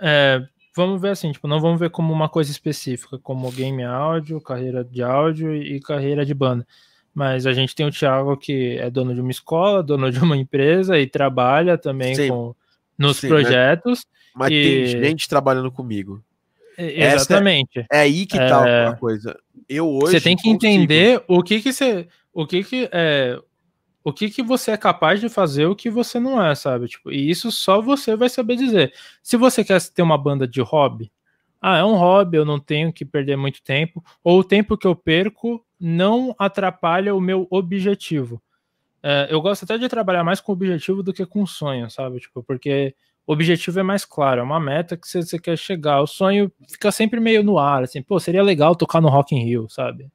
É, 0.00 0.42
vamos 0.76 1.00
ver 1.00 1.10
assim, 1.10 1.32
tipo, 1.32 1.48
não 1.48 1.60
vamos 1.60 1.80
ver 1.80 1.90
como 1.90 2.12
uma 2.12 2.28
coisa 2.28 2.50
específica, 2.50 3.18
como 3.18 3.50
game 3.50 3.82
áudio, 3.82 4.40
carreira 4.40 4.84
de 4.84 5.02
áudio 5.02 5.54
e 5.54 5.80
carreira 5.80 6.24
de 6.24 6.34
banda. 6.34 6.66
Mas 7.14 7.46
a 7.46 7.52
gente 7.52 7.74
tem 7.74 7.86
o 7.86 7.90
Thiago 7.90 8.36
que 8.36 8.78
é 8.78 8.90
dono 8.90 9.14
de 9.14 9.20
uma 9.20 9.30
escola, 9.30 9.82
dono 9.82 10.10
de 10.10 10.18
uma 10.20 10.36
empresa 10.36 10.98
e 10.98 11.06
trabalha 11.06 11.76
também 11.76 12.14
Sim. 12.14 12.28
com 12.28 12.54
nos 12.96 13.16
Sim, 13.16 13.28
né? 13.28 13.34
projetos. 13.34 14.06
Mas 14.34 14.50
e... 14.52 14.62
tem 14.92 15.10
gente 15.10 15.28
trabalhando 15.28 15.72
comigo. 15.72 16.22
Exatamente. 16.80 17.80
É, 17.80 17.86
é, 17.90 18.00
aí 18.00 18.26
que 18.26 18.38
tá 18.38 18.68
é... 18.68 18.86
a 18.88 18.96
coisa. 18.96 19.38
Eu 19.68 19.88
hoje. 19.88 20.12
Você 20.12 20.20
tem 20.20 20.36
que 20.36 20.42
consigo... 20.42 20.66
entender 20.66 21.22
o 21.28 21.42
que 21.42 21.60
que 21.60 21.72
você. 21.72 22.08
O 22.32 22.46
que 22.46 22.64
que. 22.64 22.88
É, 22.92 23.38
o 24.02 24.12
que, 24.12 24.30
que 24.30 24.42
você 24.42 24.70
é 24.70 24.76
capaz 24.76 25.20
de 25.20 25.28
fazer 25.28 25.66
o 25.66 25.76
que 25.76 25.90
você 25.90 26.18
não 26.18 26.42
é, 26.42 26.54
sabe? 26.54 26.88
Tipo, 26.88 27.12
e 27.12 27.28
isso 27.28 27.52
só 27.52 27.82
você 27.82 28.16
vai 28.16 28.28
saber 28.30 28.56
dizer. 28.56 28.94
Se 29.22 29.36
você 29.36 29.62
quer 29.62 29.80
ter 29.90 30.02
uma 30.02 30.16
banda 30.16 30.48
de 30.48 30.62
hobby, 30.62 31.12
ah, 31.60 31.76
é 31.76 31.84
um 31.84 31.96
hobby, 31.96 32.38
eu 32.38 32.44
não 32.44 32.58
tenho 32.58 32.92
que 32.92 33.04
perder 33.04 33.36
muito 33.36 33.62
tempo, 33.62 34.02
ou 34.24 34.40
o 34.40 34.44
tempo 34.44 34.78
que 34.78 34.86
eu 34.86 34.96
perco 34.96 35.64
não 35.78 36.34
atrapalha 36.38 37.14
o 37.14 37.20
meu 37.20 37.46
objetivo. 37.50 38.42
É, 39.02 39.28
eu 39.30 39.40
gosto 39.40 39.64
até 39.64 39.76
de 39.76 39.88
trabalhar 39.88 40.24
mais 40.24 40.40
com 40.40 40.52
objetivo 40.52 41.02
do 41.02 41.12
que 41.12 41.26
com 41.26 41.46
sonho, 41.46 41.90
sabe? 41.90 42.20
Tipo, 42.20 42.42
porque 42.42 42.94
o 43.30 43.32
objetivo 43.32 43.78
é 43.78 43.82
mais 43.84 44.04
claro, 44.04 44.40
é 44.40 44.42
uma 44.42 44.58
meta 44.58 44.96
que 44.96 45.06
você, 45.06 45.22
você 45.22 45.38
quer 45.38 45.56
chegar. 45.56 46.02
O 46.02 46.06
sonho 46.06 46.50
fica 46.68 46.90
sempre 46.90 47.20
meio 47.20 47.44
no 47.44 47.60
ar, 47.60 47.84
assim, 47.84 48.02
pô, 48.02 48.18
seria 48.18 48.42
legal 48.42 48.74
tocar 48.74 49.00
no 49.00 49.08
Rock 49.08 49.36
in 49.36 49.44
Rio, 49.44 49.68
sabe? 49.68 50.02
Sim. 50.02 50.10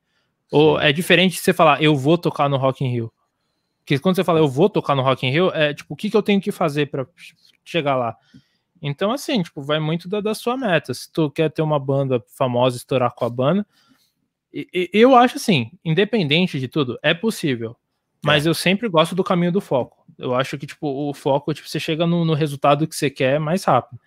Ou 0.52 0.78
é 0.78 0.92
diferente 0.92 1.36
de 1.36 1.40
você 1.40 1.54
falar, 1.54 1.82
eu 1.82 1.96
vou 1.96 2.18
tocar 2.18 2.50
no 2.50 2.58
Rock 2.58 2.84
in 2.84 2.90
Rio. 2.92 3.14
Porque 3.80 3.98
quando 4.00 4.18
você 4.18 4.24
fala 4.26 4.40
eu 4.40 4.50
vou 4.50 4.70
tocar 4.70 4.96
no 4.96 5.02
Rock 5.02 5.26
in 5.26 5.30
Rio, 5.30 5.50
é 5.54 5.74
tipo, 5.74 5.94
o 5.94 5.96
que, 5.96 6.10
que 6.10 6.18
eu 6.18 6.22
tenho 6.22 6.42
que 6.42 6.52
fazer 6.52 6.88
para 6.88 7.08
chegar 7.64 7.96
lá? 7.96 8.18
Então, 8.82 9.14
assim, 9.14 9.42
tipo, 9.42 9.62
vai 9.62 9.80
muito 9.80 10.10
da, 10.10 10.20
da, 10.20 10.36
sua 10.36 10.58
meta. 10.58 10.94
Se 10.94 11.10
tu 11.10 11.32
quer 11.32 11.50
ter 11.50 11.62
uma 11.62 11.80
banda 11.80 12.22
famosa, 12.38 12.76
estourar 12.76 13.14
com 13.16 13.24
a 13.24 13.30
banda, 13.30 13.66
e, 14.54 14.68
e, 14.74 14.90
eu 14.92 15.16
acho 15.16 15.38
assim, 15.38 15.72
independente 15.86 16.60
de 16.60 16.68
tudo, 16.68 17.00
é 17.02 17.14
possível. 17.14 17.78
Mas 18.26 18.46
é. 18.46 18.50
eu 18.50 18.54
sempre 18.56 18.90
gosto 18.90 19.14
do 19.14 19.24
caminho 19.24 19.52
do 19.52 19.62
foco. 19.62 20.04
Eu 20.18 20.34
acho 20.34 20.58
que, 20.58 20.66
tipo, 20.66 20.88
o 20.88 21.14
foco, 21.14 21.54
tipo, 21.54 21.70
você 21.70 21.80
chega 21.80 22.08
no, 22.08 22.26
no 22.26 22.34
resultado 22.34 22.88
que 22.88 22.96
você 22.96 23.10
quer 23.10 23.40
mais 23.40 23.64
rápido. 23.64 24.00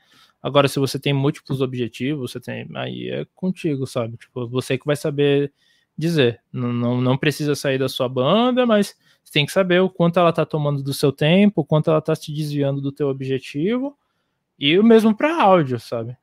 Agora, 0.43 0.66
se 0.66 0.81
você 0.81 0.99
tem 0.99 1.12
múltiplos 1.12 1.61
objetivos, 1.61 2.32
você 2.32 2.40
tem. 2.40 2.69
Aí 2.74 3.09
é 3.11 3.27
contigo, 3.35 3.86
sabe? 3.86 4.16
Tipo, 4.16 4.49
você 4.49 4.77
que 4.77 4.86
vai 4.86 4.97
saber 4.97 5.53
dizer. 5.97 6.40
Não, 6.53 6.73
não, 6.73 7.01
não 7.01 7.16
precisa 7.16 7.55
sair 7.55 7.78
da 7.78 7.89
sua 7.89 8.09
banda, 8.09 8.66
mas 8.66 8.97
você 9.23 9.32
tem 9.32 9.47
que 9.47 9.53
saber 9.53 9.81
o 9.81 9.90
quanto 9.90 10.19
ela 10.19 10.31
está 10.31 10.45
tomando 10.45 10.82
do 10.82 10.93
seu 10.93 11.12
tempo, 11.12 11.61
o 11.61 11.65
quanto 11.65 11.90
ela 11.90 12.01
está 12.01 12.15
se 12.15 12.32
desviando 12.32 12.81
do 12.81 12.90
teu 12.90 13.09
objetivo, 13.09 13.97
e 14.59 14.78
o 14.78 14.85
mesmo 14.85 15.16
para 15.16 15.40
áudio, 15.40 15.78
sabe? 15.78 16.16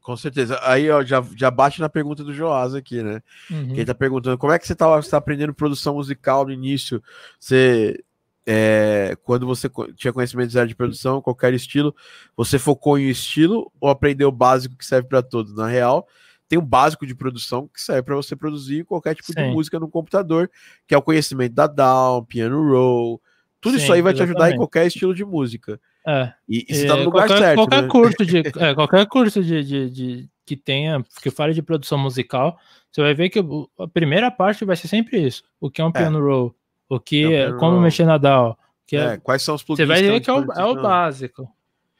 Com 0.00 0.16
certeza. 0.16 0.58
Aí 0.62 0.90
ó, 0.90 1.04
já, 1.04 1.24
já 1.36 1.50
bate 1.50 1.80
na 1.80 1.88
pergunta 1.88 2.24
do 2.24 2.32
Joás 2.32 2.74
aqui, 2.74 3.02
né? 3.02 3.22
Uhum. 3.50 3.68
Que 3.68 3.80
ele 3.80 3.84
tá 3.84 3.94
perguntando 3.94 4.38
como 4.38 4.52
é 4.52 4.58
que 4.58 4.66
você 4.66 4.72
está 4.72 5.00
tá 5.02 5.16
aprendendo 5.16 5.54
produção 5.54 5.94
musical 5.94 6.44
no 6.46 6.52
início? 6.52 7.02
Você 7.38 8.02
é, 8.46 9.16
quando 9.22 9.46
você 9.46 9.70
tinha 9.96 10.12
conhecimento 10.12 10.66
de 10.66 10.74
produção, 10.74 11.20
qualquer 11.20 11.52
estilo, 11.54 11.94
você 12.36 12.58
focou 12.58 12.98
em 12.98 13.08
estilo 13.08 13.70
ou 13.80 13.90
aprendeu 13.90 14.28
o 14.28 14.32
básico 14.32 14.76
que 14.76 14.84
serve 14.84 15.08
para 15.08 15.22
todos? 15.22 15.54
Na 15.54 15.68
real, 15.68 16.08
tem 16.48 16.58
um 16.58 16.64
básico 16.64 17.06
de 17.06 17.14
produção 17.14 17.68
que 17.68 17.80
serve 17.80 18.02
para 18.02 18.16
você 18.16 18.34
produzir 18.34 18.84
qualquer 18.84 19.14
tipo 19.14 19.32
Sim. 19.32 19.34
de 19.34 19.52
música 19.52 19.78
no 19.78 19.88
computador, 19.88 20.50
que 20.86 20.94
é 20.94 20.98
o 20.98 21.02
conhecimento 21.02 21.54
da 21.54 21.66
DAW, 21.66 22.24
piano 22.24 22.68
roll, 22.68 23.22
tudo 23.60 23.76
Sim, 23.76 23.84
isso 23.84 23.92
aí 23.92 24.02
vai 24.02 24.12
exatamente. 24.12 24.34
te 24.34 24.40
ajudar 24.40 24.54
em 24.54 24.56
qualquer 24.56 24.86
estilo 24.86 25.14
de 25.14 25.24
música. 25.24 25.80
É. 26.06 26.32
E, 26.48 26.66
e 26.68 26.74
você 26.74 26.86
tá 26.86 26.96
no 26.96 27.04
lugar 27.04 27.26
qualquer, 27.26 27.38
certo. 27.38 27.56
Qualquer 27.56 27.82
né? 27.82 27.88
curso 27.88 28.26
de, 28.26 28.38
é, 28.58 28.74
qualquer 28.74 29.06
curso 29.06 29.44
de, 29.44 29.64
de, 29.64 29.90
de, 29.90 30.28
que 30.46 30.56
tenha, 30.56 31.04
que 31.22 31.30
fale 31.30 31.52
de 31.52 31.62
produção 31.62 31.98
musical, 31.98 32.58
você 32.90 33.02
vai 33.02 33.14
ver 33.14 33.28
que 33.28 33.40
a 33.78 33.88
primeira 33.88 34.30
parte 34.30 34.64
vai 34.64 34.76
ser 34.76 34.88
sempre 34.88 35.24
isso. 35.24 35.44
O 35.60 35.70
que 35.70 35.80
é 35.80 35.84
um 35.84 35.90
é. 35.90 35.92
piano 35.92 36.20
roll, 36.20 36.54
o 36.88 36.98
que 36.98 37.32
é, 37.32 37.52
como 37.52 37.72
roll. 37.72 37.80
mexer 37.80 38.04
na 38.04 38.18
DAW. 38.18 38.58
Que 38.86 38.96
é, 38.96 39.00
é, 39.00 39.16
quais 39.18 39.42
são 39.42 39.54
os 39.54 39.62
plugins? 39.62 39.86
Você 39.86 39.86
vai 39.86 40.02
ver 40.02 40.20
que 40.20 40.30
é 40.30 40.32
o, 40.32 40.52
é 40.52 40.64
o 40.64 40.82
básico. 40.82 41.48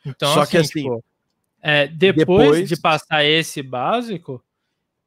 Então, 0.04 0.32
Só 0.32 0.40
assim, 0.40 0.50
que 0.50 0.56
assim, 0.56 0.82
tipo, 0.82 1.04
é, 1.62 1.86
depois, 1.86 2.26
depois, 2.26 2.68
de 2.68 2.76
passar 2.80 3.24
esse 3.24 3.62
básico, 3.62 4.42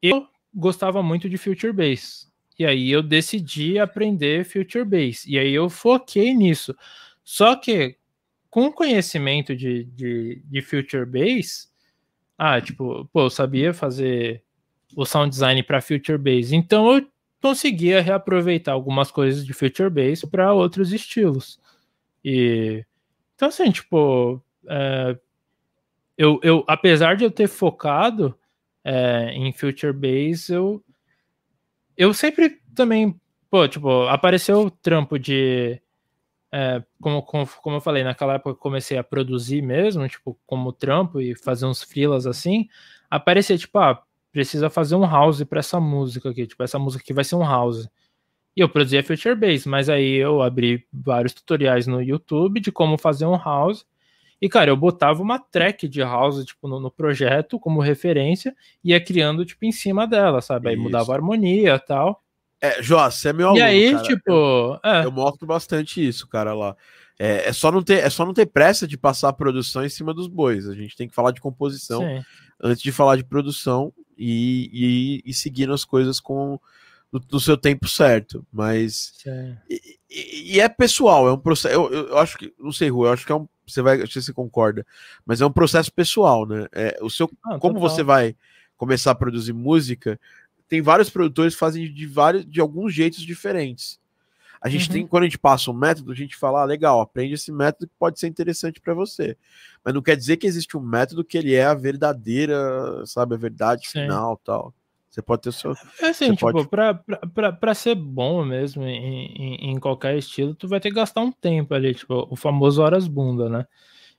eu 0.00 0.26
gostava 0.54 1.02
muito 1.02 1.28
de 1.28 1.36
Future 1.36 1.72
Bass. 1.72 2.32
E 2.58 2.64
aí 2.64 2.90
eu 2.90 3.02
decidi 3.02 3.78
aprender 3.78 4.44
Future 4.44 4.84
Bass. 4.84 5.26
E 5.26 5.38
aí 5.38 5.52
eu 5.52 5.68
foquei 5.68 6.32
nisso. 6.32 6.74
Só 7.24 7.56
que 7.56 7.96
com 8.54 8.70
conhecimento 8.70 9.56
de, 9.56 9.82
de, 9.82 10.40
de 10.44 10.62
Future 10.62 11.04
Bass, 11.04 11.68
ah, 12.38 12.60
tipo, 12.60 13.04
pô, 13.12 13.22
eu 13.22 13.30
sabia 13.30 13.74
fazer 13.74 14.44
o 14.94 15.04
sound 15.04 15.28
design 15.28 15.60
para 15.64 15.80
Future 15.80 16.16
Bass. 16.16 16.52
Então 16.52 16.94
eu 16.94 17.04
conseguia 17.42 18.00
reaproveitar 18.00 18.70
algumas 18.70 19.10
coisas 19.10 19.44
de 19.44 19.52
Future 19.52 19.90
Bass 19.90 20.24
para 20.24 20.52
outros 20.52 20.92
estilos. 20.92 21.58
E 22.24 22.84
então 23.34 23.48
assim, 23.48 23.72
tipo, 23.72 24.40
é, 24.68 25.18
eu, 26.16 26.38
eu, 26.40 26.62
apesar 26.68 27.16
de 27.16 27.24
eu 27.24 27.32
ter 27.32 27.48
focado 27.48 28.38
é, 28.84 29.32
em 29.32 29.52
Future 29.52 29.92
Bass, 29.92 30.48
eu, 30.48 30.80
eu 31.96 32.14
sempre 32.14 32.60
também, 32.72 33.20
pô, 33.50 33.66
tipo, 33.66 34.02
apareceu 34.04 34.60
o 34.60 34.70
trampo 34.70 35.18
de, 35.18 35.82
é, 36.54 36.84
como, 37.00 37.20
como, 37.22 37.46
como 37.62 37.76
eu 37.76 37.80
falei, 37.80 38.04
naquela 38.04 38.34
época 38.34 38.50
eu 38.50 38.56
comecei 38.56 38.96
a 38.96 39.02
produzir 39.02 39.60
mesmo, 39.60 40.08
tipo, 40.08 40.38
como 40.46 40.72
trampo 40.72 41.20
e 41.20 41.34
fazer 41.34 41.66
uns 41.66 41.82
freelas 41.82 42.26
assim, 42.26 42.68
aparecia, 43.10 43.58
tipo, 43.58 43.76
ah, 43.78 44.00
precisa 44.30 44.70
fazer 44.70 44.94
um 44.94 45.04
house 45.04 45.42
para 45.42 45.58
essa 45.58 45.80
música 45.80 46.30
aqui, 46.30 46.46
tipo, 46.46 46.62
essa 46.62 46.78
música 46.78 47.02
aqui 47.02 47.12
vai 47.12 47.24
ser 47.24 47.36
um 47.36 47.44
house. 47.44 47.88
E 48.56 48.60
eu 48.60 48.68
produzia 48.68 49.02
Future 49.02 49.34
Bass, 49.34 49.66
mas 49.66 49.88
aí 49.88 50.14
eu 50.14 50.40
abri 50.42 50.86
vários 50.92 51.34
tutoriais 51.34 51.88
no 51.88 52.00
YouTube 52.00 52.60
de 52.60 52.70
como 52.70 52.96
fazer 52.96 53.26
um 53.26 53.36
house 53.36 53.84
e, 54.40 54.48
cara, 54.48 54.70
eu 54.70 54.76
botava 54.76 55.22
uma 55.22 55.38
track 55.38 55.88
de 55.88 56.00
house, 56.00 56.44
tipo, 56.44 56.68
no, 56.68 56.78
no 56.78 56.90
projeto 56.90 57.58
como 57.58 57.80
referência 57.80 58.54
e 58.84 58.90
ia 58.90 59.02
criando, 59.02 59.44
tipo, 59.44 59.64
em 59.64 59.72
cima 59.72 60.06
dela, 60.06 60.40
sabe? 60.40 60.68
Aí 60.68 60.74
Isso. 60.74 60.82
mudava 60.82 61.12
a 61.12 61.16
harmonia 61.16 61.74
e 61.74 61.78
tal. 61.80 62.22
É, 62.64 62.82
Jó, 62.82 63.10
você 63.10 63.28
é 63.28 63.32
meu 63.32 63.48
aluno, 63.48 63.60
E 63.60 63.62
aí, 63.62 63.92
cara. 63.92 64.02
tipo... 64.04 64.30
Eu, 64.30 64.80
é. 64.82 65.04
eu 65.04 65.12
mostro 65.12 65.46
bastante 65.46 66.06
isso, 66.06 66.26
cara, 66.26 66.54
lá. 66.54 66.76
É, 67.18 67.48
é, 67.48 67.52
só 67.52 67.70
não 67.70 67.82
ter, 67.82 68.02
é 68.02 68.10
só 68.10 68.24
não 68.24 68.34
ter 68.34 68.46
pressa 68.46 68.88
de 68.88 68.96
passar 68.96 69.28
a 69.28 69.32
produção 69.32 69.84
em 69.84 69.88
cima 69.88 70.12
dos 70.12 70.26
bois. 70.26 70.68
A 70.68 70.74
gente 70.74 70.96
tem 70.96 71.08
que 71.08 71.14
falar 71.14 71.30
de 71.30 71.40
composição 71.40 72.00
Sim. 72.00 72.24
antes 72.62 72.82
de 72.82 72.90
falar 72.90 73.16
de 73.16 73.24
produção 73.24 73.92
e, 74.18 74.70
e, 74.72 75.30
e 75.30 75.34
seguindo 75.34 75.72
as 75.72 75.84
coisas 75.84 76.18
com 76.18 76.58
no, 77.12 77.22
no 77.30 77.38
seu 77.38 77.56
tempo 77.56 77.86
certo. 77.86 78.44
Mas 78.52 79.12
e, 79.70 80.54
e, 80.54 80.60
é 80.60 80.68
pessoal, 80.68 81.28
é 81.28 81.32
um 81.32 81.38
processo. 81.38 81.72
Eu, 81.72 81.92
eu, 81.92 82.08
eu, 82.08 82.18
acho 82.18 82.36
que 82.36 82.52
não 82.58 82.72
sei, 82.72 82.88
Rua, 82.88 83.08
eu 83.08 83.12
acho 83.12 83.24
que 83.24 83.30
é 83.30 83.36
um 83.36 83.48
você 83.66 83.80
vai, 83.80 83.96
não 83.98 84.06
sei 84.06 84.20
se 84.20 84.26
você 84.26 84.32
concorda, 84.32 84.86
mas 85.24 85.40
é 85.40 85.46
um 85.46 85.52
processo 85.52 85.90
pessoal, 85.90 86.46
né? 86.46 86.66
É, 86.72 86.98
o 87.00 87.08
seu, 87.08 87.30
ah, 87.46 87.58
como 87.58 87.80
você 87.80 88.02
vai 88.02 88.36
começar 88.76 89.12
a 89.12 89.14
produzir 89.14 89.52
música, 89.52 90.20
tem 90.74 90.82
vários 90.82 91.08
produtores 91.08 91.54
que 91.54 91.60
fazem 91.60 91.92
de 91.92 92.04
vários, 92.04 92.44
de 92.44 92.60
alguns 92.60 92.92
jeitos 92.92 93.20
diferentes. 93.20 94.00
A 94.60 94.68
gente 94.68 94.88
uhum. 94.88 94.92
tem, 94.92 95.06
quando 95.06 95.22
a 95.22 95.26
gente 95.26 95.38
passa 95.38 95.70
um 95.70 95.74
método, 95.74 96.10
a 96.10 96.16
gente 96.16 96.34
fala, 96.34 96.62
ah, 96.62 96.64
legal, 96.64 97.00
aprende 97.00 97.34
esse 97.34 97.52
método 97.52 97.86
que 97.86 97.94
pode 97.96 98.18
ser 98.18 98.26
interessante 98.26 98.80
para 98.80 98.92
você. 98.92 99.36
Mas 99.84 99.94
não 99.94 100.02
quer 100.02 100.16
dizer 100.16 100.36
que 100.36 100.48
existe 100.48 100.76
um 100.76 100.80
método 100.80 101.22
que 101.22 101.38
ele 101.38 101.54
é 101.54 101.64
a 101.64 101.74
verdadeira, 101.74 103.06
sabe, 103.06 103.36
a 103.36 103.38
verdade 103.38 103.86
Sim. 103.86 104.00
final 104.00 104.36
tal. 104.44 104.74
Você 105.08 105.22
pode 105.22 105.42
ter 105.42 105.50
o 105.50 105.52
seu. 105.52 105.74
É 106.02 106.08
assim, 106.08 106.34
tipo, 106.34 106.50
pode... 106.50 106.66
pra, 106.66 106.92
pra, 106.94 107.18
pra, 107.18 107.52
pra, 107.52 107.74
ser 107.74 107.94
bom 107.94 108.44
mesmo 108.44 108.82
em, 108.82 109.26
em, 109.26 109.70
em, 109.70 109.78
qualquer 109.78 110.18
estilo, 110.18 110.56
tu 110.56 110.66
vai 110.66 110.80
ter 110.80 110.88
que 110.88 110.96
gastar 110.96 111.20
um 111.20 111.30
tempo 111.30 111.72
ali, 111.72 111.94
tipo, 111.94 112.26
o 112.28 112.34
famoso 112.34 112.82
horas 112.82 113.06
bunda, 113.06 113.48
né? 113.48 113.64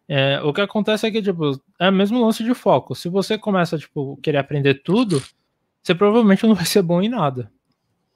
É, 0.07 0.40
o 0.41 0.53
que 0.53 0.61
acontece 0.61 1.06
é 1.06 1.11
que, 1.11 1.22
tipo, 1.22 1.60
é 1.77 1.90
o 1.90 1.91
mesmo 1.91 2.23
lance 2.23 2.45
de 2.45 2.53
foco. 2.53 2.95
Se 2.95 3.10
você 3.10 3.38
começa, 3.38 3.77
tipo, 3.77 4.15
querer 4.23 4.38
aprender 4.38 4.76
tudo, 4.76 5.22
você 5.86 5.94
provavelmente 5.94 6.48
não 6.48 6.56
vai 6.56 6.66
ser 6.66 6.82
bom 6.82 6.99
em 6.99 7.10
nada. 7.10 7.52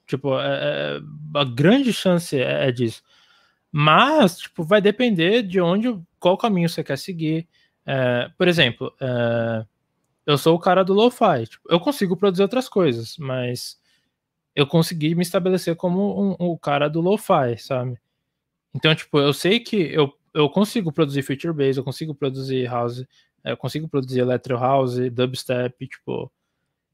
Tipo, 0.04 0.36
é, 0.40 0.98
é, 0.98 1.00
a 1.38 1.44
grande 1.44 1.92
chance 1.92 2.36
é, 2.36 2.68
é, 2.68 2.72
disso. 2.72 3.00
Mas, 3.70 4.38
tipo, 4.38 4.64
vai 4.64 4.80
depender 4.80 5.42
de 5.44 5.60
onde, 5.60 5.96
qual 6.18 6.36
caminho 6.36 6.68
você 6.68 6.82
quer 6.82 6.98
seguir. 6.98 7.48
É, 7.86 8.28
por 8.36 8.48
exemplo, 8.48 8.92
é, 9.00 9.64
eu 10.26 10.36
sou 10.36 10.56
o 10.56 10.58
cara 10.58 10.82
do 10.82 10.92
lo-fi. 10.92 11.46
Tipo, 11.48 11.72
eu 11.72 11.78
consigo 11.78 12.16
produzir 12.16 12.42
outras 12.42 12.68
coisas, 12.68 13.16
mas 13.18 13.78
eu 14.52 14.66
consegui 14.66 15.14
me 15.14 15.22
estabelecer 15.22 15.76
como 15.76 16.32
um, 16.32 16.36
um 16.40 16.58
cara 16.58 16.88
do 16.88 17.00
lo-fi, 17.00 17.56
sabe? 17.56 17.96
Então, 18.74 18.92
tipo, 18.96 19.16
eu 19.20 19.32
sei 19.32 19.60
que 19.60 19.76
eu, 19.76 20.12
eu 20.34 20.50
consigo 20.50 20.92
produzir 20.92 21.22
feature 21.22 21.54
base, 21.54 21.78
eu 21.78 21.84
consigo 21.84 22.16
produzir 22.16 22.64
house, 22.64 23.04
eu 23.44 23.56
consigo 23.56 23.88
produzir 23.88 24.18
electro 24.18 24.58
house, 24.58 24.96
dubstep, 25.12 25.86
tipo, 25.86 26.32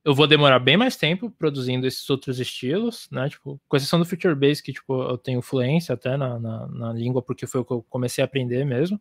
eu 0.06 0.14
vou 0.14 0.28
demorar 0.28 0.60
bem 0.60 0.76
mais 0.76 0.94
tempo 0.94 1.28
produzindo 1.32 1.84
esses 1.84 2.08
outros 2.08 2.38
estilos, 2.38 3.08
né? 3.10 3.28
Tipo, 3.28 3.60
com 3.68 3.76
exceção 3.76 3.98
do 3.98 4.04
feature 4.04 4.36
base, 4.36 4.62
que 4.62 4.72
tipo, 4.72 5.02
eu 5.02 5.18
tenho 5.18 5.42
fluência 5.42 5.94
até 5.94 6.16
na, 6.16 6.38
na, 6.38 6.68
na 6.68 6.92
língua, 6.92 7.20
porque 7.20 7.44
foi 7.44 7.60
o 7.62 7.64
que 7.64 7.72
eu 7.72 7.84
comecei 7.90 8.22
a 8.22 8.24
aprender 8.24 8.64
mesmo. 8.64 9.00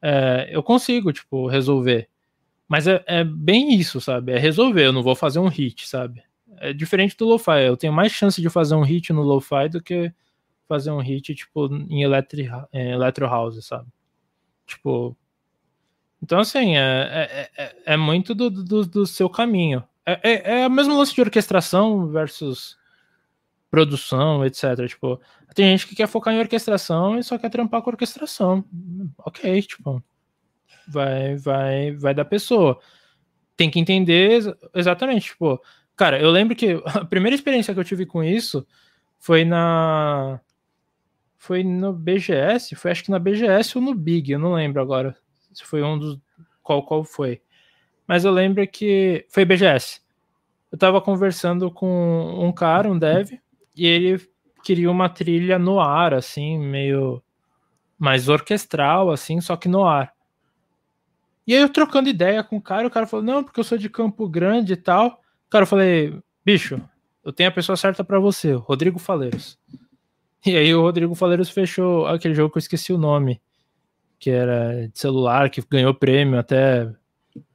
É, 0.00 0.48
eu 0.50 0.62
consigo, 0.62 1.12
tipo, 1.12 1.46
resolver. 1.46 2.08
Mas 2.66 2.86
é, 2.86 3.04
é, 3.06 3.22
bem 3.22 3.74
isso, 3.74 4.00
sabe? 4.00 4.32
É 4.32 4.38
resolver, 4.38 4.86
eu 4.86 4.94
não 4.94 5.02
vou 5.02 5.14
fazer 5.14 5.40
um 5.40 5.48
hit, 5.48 5.86
sabe? 5.86 6.22
É 6.56 6.72
diferente 6.72 7.14
do 7.18 7.26
lo-fi, 7.26 7.66
eu 7.66 7.76
tenho 7.76 7.92
mais 7.92 8.10
chance 8.10 8.40
de 8.40 8.48
fazer 8.48 8.74
um 8.74 8.82
hit 8.82 9.12
no 9.12 9.20
lo-fi 9.20 9.68
do 9.68 9.82
que 9.82 10.10
fazer 10.66 10.90
um 10.90 11.00
hit, 11.00 11.34
tipo, 11.34 11.66
em, 11.66 12.00
em 12.00 12.92
electro 12.92 13.26
house, 13.26 13.62
sabe? 13.66 13.90
Tipo... 14.66 15.14
Então, 16.22 16.38
assim, 16.38 16.78
é, 16.78 17.50
é, 17.56 17.62
é, 17.62 17.76
é 17.92 17.96
muito 17.98 18.34
do, 18.34 18.48
do, 18.48 18.86
do, 18.86 19.06
seu 19.06 19.28
caminho. 19.28 19.84
É, 20.06 20.20
é, 20.22 20.58
é 20.60 20.64
a 20.64 20.68
mesma 20.68 20.94
lance 20.94 21.14
de 21.14 21.20
orquestração 21.20 22.08
versus 22.08 22.78
produção, 23.70 24.44
etc. 24.44 24.86
Tipo, 24.88 25.20
tem 25.54 25.66
gente 25.66 25.86
que 25.86 25.94
quer 25.94 26.08
focar 26.08 26.34
em 26.34 26.40
orquestração 26.40 27.18
e 27.18 27.22
só 27.22 27.38
quer 27.38 27.50
trampar 27.50 27.82
com 27.82 27.90
orquestração. 27.90 28.64
Ok, 29.18 29.62
tipo 29.62 30.02
vai, 30.90 31.36
vai, 31.36 31.92
vai 31.92 32.14
da 32.14 32.24
pessoa. 32.24 32.78
Tem 33.56 33.70
que 33.70 33.78
entender 33.78 34.56
exatamente, 34.74 35.26
tipo, 35.26 35.60
cara, 35.96 36.20
eu 36.20 36.30
lembro 36.30 36.56
que 36.56 36.82
a 36.86 37.04
primeira 37.04 37.34
experiência 37.34 37.72
que 37.72 37.80
eu 37.80 37.84
tive 37.84 38.04
com 38.04 38.22
isso 38.22 38.66
foi 39.18 39.44
na 39.44 40.40
foi 41.38 41.64
no 41.64 41.92
BGS, 41.92 42.76
foi 42.76 42.90
acho 42.90 43.02
que 43.02 43.10
na 43.10 43.18
BGS 43.18 43.78
ou 43.78 43.82
no 43.82 43.94
Big, 43.94 44.30
eu 44.30 44.38
não 44.38 44.52
lembro 44.52 44.82
agora 44.82 45.16
se 45.54 45.64
foi 45.64 45.82
um 45.82 45.98
dos 45.98 46.18
qual 46.62 46.84
qual 46.84 47.02
foi. 47.02 47.40
Mas 48.10 48.24
eu 48.24 48.32
lembro 48.32 48.66
que 48.66 49.24
foi 49.28 49.44
BGS. 49.44 50.00
Eu 50.72 50.76
tava 50.76 51.00
conversando 51.00 51.70
com 51.70 52.44
um 52.44 52.50
cara, 52.50 52.90
um 52.90 52.98
dev, 52.98 53.38
e 53.76 53.86
ele 53.86 54.20
queria 54.64 54.90
uma 54.90 55.08
trilha 55.08 55.60
no 55.60 55.78
ar, 55.78 56.12
assim, 56.12 56.58
meio 56.58 57.22
mais 57.96 58.28
orquestral, 58.28 59.12
assim, 59.12 59.40
só 59.40 59.56
que 59.56 59.68
no 59.68 59.84
ar. 59.84 60.12
E 61.46 61.54
aí 61.54 61.62
eu 61.62 61.68
trocando 61.68 62.08
ideia 62.08 62.42
com 62.42 62.56
o 62.56 62.60
cara, 62.60 62.88
o 62.88 62.90
cara 62.90 63.06
falou, 63.06 63.24
não, 63.24 63.44
porque 63.44 63.60
eu 63.60 63.64
sou 63.64 63.78
de 63.78 63.88
Campo 63.88 64.28
Grande 64.28 64.72
e 64.72 64.76
tal. 64.76 65.20
Cara, 65.48 65.62
eu 65.62 65.68
falei, 65.68 66.18
bicho, 66.44 66.82
eu 67.22 67.32
tenho 67.32 67.48
a 67.48 67.52
pessoa 67.52 67.76
certa 67.76 68.02
para 68.02 68.18
você, 68.18 68.54
Rodrigo 68.54 68.98
Faleiros. 68.98 69.56
E 70.44 70.56
aí 70.56 70.74
o 70.74 70.82
Rodrigo 70.82 71.14
Faleiros 71.14 71.48
fechou 71.48 72.08
aquele 72.08 72.34
jogo 72.34 72.50
que 72.50 72.58
eu 72.58 72.60
esqueci 72.60 72.92
o 72.92 72.98
nome, 72.98 73.40
que 74.18 74.30
era 74.30 74.88
de 74.88 74.98
celular, 74.98 75.48
que 75.48 75.62
ganhou 75.70 75.94
prêmio 75.94 76.40
até 76.40 76.92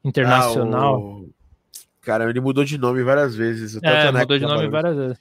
internacional. 0.04 0.96
Ah, 0.96 1.00
o... 1.00 1.36
Cara, 2.02 2.30
ele 2.30 2.40
mudou 2.40 2.64
de 2.64 2.78
nome 2.78 3.02
várias 3.04 3.36
vezes. 3.36 3.80
É, 3.82 4.12
mudou 4.12 4.38
de 4.38 4.46
nome 4.46 4.68
várias 4.68 4.96
vezes. 4.96 5.18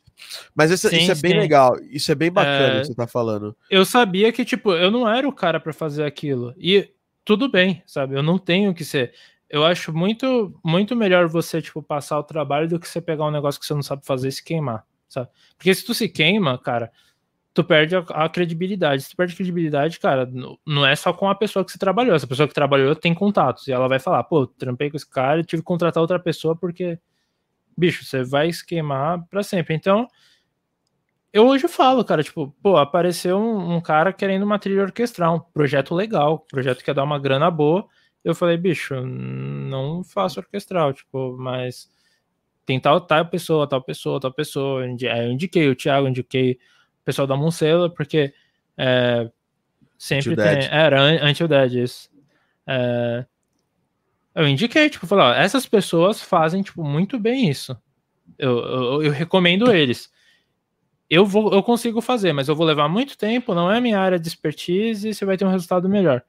Mas 0.55 0.71
isso, 0.71 0.89
sim, 0.89 0.99
isso 0.99 1.13
é 1.13 1.15
bem 1.15 1.33
sim. 1.33 1.39
legal, 1.39 1.79
isso 1.91 2.13
é 2.13 2.15
bem 2.15 2.31
bacana 2.31 2.75
é... 2.75 2.81
que 2.81 2.87
você 2.89 2.95
tá 2.95 3.07
falando. 3.07 3.57
Eu 3.71 3.87
sabia 3.87 4.31
que, 4.31 4.45
tipo, 4.45 4.73
eu 4.73 4.91
não 4.91 5.09
era 5.09 5.27
o 5.27 5.33
cara 5.33 5.59
para 5.59 5.73
fazer 5.73 6.05
aquilo. 6.05 6.55
E 6.59 6.91
tudo 7.25 7.49
bem, 7.49 7.83
sabe? 7.87 8.15
Eu 8.15 8.23
não 8.23 8.39
tenho 8.39 8.75
que 8.75 8.85
ser. 8.85 9.15
Eu 9.49 9.65
acho 9.65 9.95
muito, 9.95 10.55
muito 10.63 10.95
melhor 10.95 11.27
você, 11.27 11.63
tipo, 11.63 11.83
passar 11.83 12.19
o 12.19 12.25
trabalho 12.25 12.69
do 12.69 12.79
que 12.79 12.87
você 12.87 13.01
pegar 13.01 13.25
um 13.25 13.31
negócio 13.31 13.59
que 13.59 13.67
você 13.67 13.75
não 13.75 13.83
sabe 13.83 14.05
fazer 14.05 14.29
e 14.29 14.33
se 14.33 14.45
queimar, 14.45 14.85
sabe? 15.09 15.29
Porque 15.57 15.75
se 15.75 15.87
tu 15.87 15.95
se 15.95 16.07
queima, 16.07 16.59
cara, 16.59 16.93
tu 17.55 17.63
perde 17.63 17.95
a, 17.95 18.01
a 18.01 18.29
credibilidade. 18.29 19.05
Se 19.05 19.11
tu 19.11 19.17
perde 19.17 19.33
a 19.33 19.37
credibilidade, 19.37 20.01
cara, 20.01 20.29
não 20.67 20.85
é 20.85 20.95
só 20.97 21.13
com 21.13 21.29
a 21.29 21.35
pessoa 21.35 21.65
que 21.65 21.71
você 21.71 21.79
trabalhou. 21.79 22.15
Essa 22.15 22.27
pessoa 22.27 22.49
que 22.49 22.55
trabalhou 22.55 22.97
tem 22.97 23.15
contatos. 23.15 23.69
E 23.69 23.73
ela 23.73 23.89
vai 23.89 24.01
falar, 24.01 24.25
pô, 24.25 24.47
trampei 24.47 24.91
com 24.91 24.97
esse 24.97 25.09
cara 25.09 25.41
e 25.41 25.45
tive 25.45 25.63
que 25.63 25.67
contratar 25.67 26.01
outra 26.01 26.19
pessoa 26.19 26.57
porque, 26.57 26.99
bicho, 27.79 28.05
você 28.05 28.25
vai 28.25 28.53
se 28.53 28.67
queimar 28.67 29.25
pra 29.29 29.45
sempre. 29.45 29.75
Então, 29.75 30.09
eu 31.33 31.47
hoje 31.47 31.69
falo, 31.69 32.05
cara, 32.05 32.25
tipo, 32.25 32.55
pô, 32.61 32.77
apareceu 32.77 33.39
um, 33.39 33.77
um, 33.77 33.81
cara 33.81 34.13
querendo 34.13 34.43
uma 34.43 34.59
trilha 34.59 34.83
orquestral, 34.83 35.37
um 35.37 35.41
projeto 35.53 35.95
legal, 35.95 36.41
projeto 36.51 36.83
que 36.83 36.91
ia 36.91 36.95
dar 36.95 37.05
uma 37.05 37.19
grana 37.19 37.51
boa, 37.51 37.87
Eu 38.25 38.35
falei, 38.35 38.57
bicho, 38.57 38.95
não 39.05 40.03
faço 40.05 40.41
orquestral, 40.41 40.93
tipo, 40.93 41.37
mas 41.39 41.89
tem 42.67 42.81
tal, 42.81 43.01
tal 43.01 43.27
pessoa, 43.27 43.69
tal 43.69 43.83
pessoa, 43.83 44.21
tal 44.21 44.33
pessoa. 44.33 44.85
Aí 44.85 45.27
eu 45.27 45.33
indiquei 45.33 45.69
o 45.69 45.77
Thiago, 45.77 46.09
indiquei 46.09 46.59
pessoal 47.05 47.27
da 47.27 47.37
Moncela, 47.37 47.91
porque 47.91 48.33
é, 48.77 49.31
sempre 49.99 50.37
tem. 50.37 50.45
Dead. 50.45 50.69
Era 50.71 51.03
Until 51.25 51.49
Dead, 51.49 51.75
isso. 51.75 52.11
É, 52.67 53.25
eu 54.35 54.49
indiquei, 54.49 54.91
tipo, 54.91 55.07
falei, 55.07 55.25
ó, 55.27 55.33
essas 55.33 55.67
pessoas 55.67 56.21
fazem, 56.21 56.63
tipo, 56.63 56.83
muito 56.83 57.19
bem 57.19 57.49
isso. 57.49 57.77
Eu, 58.39 58.59
eu, 58.59 59.03
eu, 59.05 59.13
recomendo 59.13 59.73
eles. 59.73 60.11
Eu 61.09 61.25
vou, 61.25 61.53
eu 61.53 61.63
consigo 61.63 62.01
fazer, 62.01 62.33
mas 62.33 62.49
eu 62.49 62.57
vou 62.57 62.67
levar 62.67 62.89
muito 62.89 63.17
tempo, 63.17 63.55
não 63.55 63.71
é 63.71 63.81
minha 63.81 64.01
área 64.01 64.19
de 64.19 64.27
expertise, 64.27 65.09
e 65.09 65.15
você 65.15 65.25
vai 65.25 65.37
ter 65.37 65.45
um 65.45 65.51
resultado 65.51 65.89
melhor. 65.89 66.23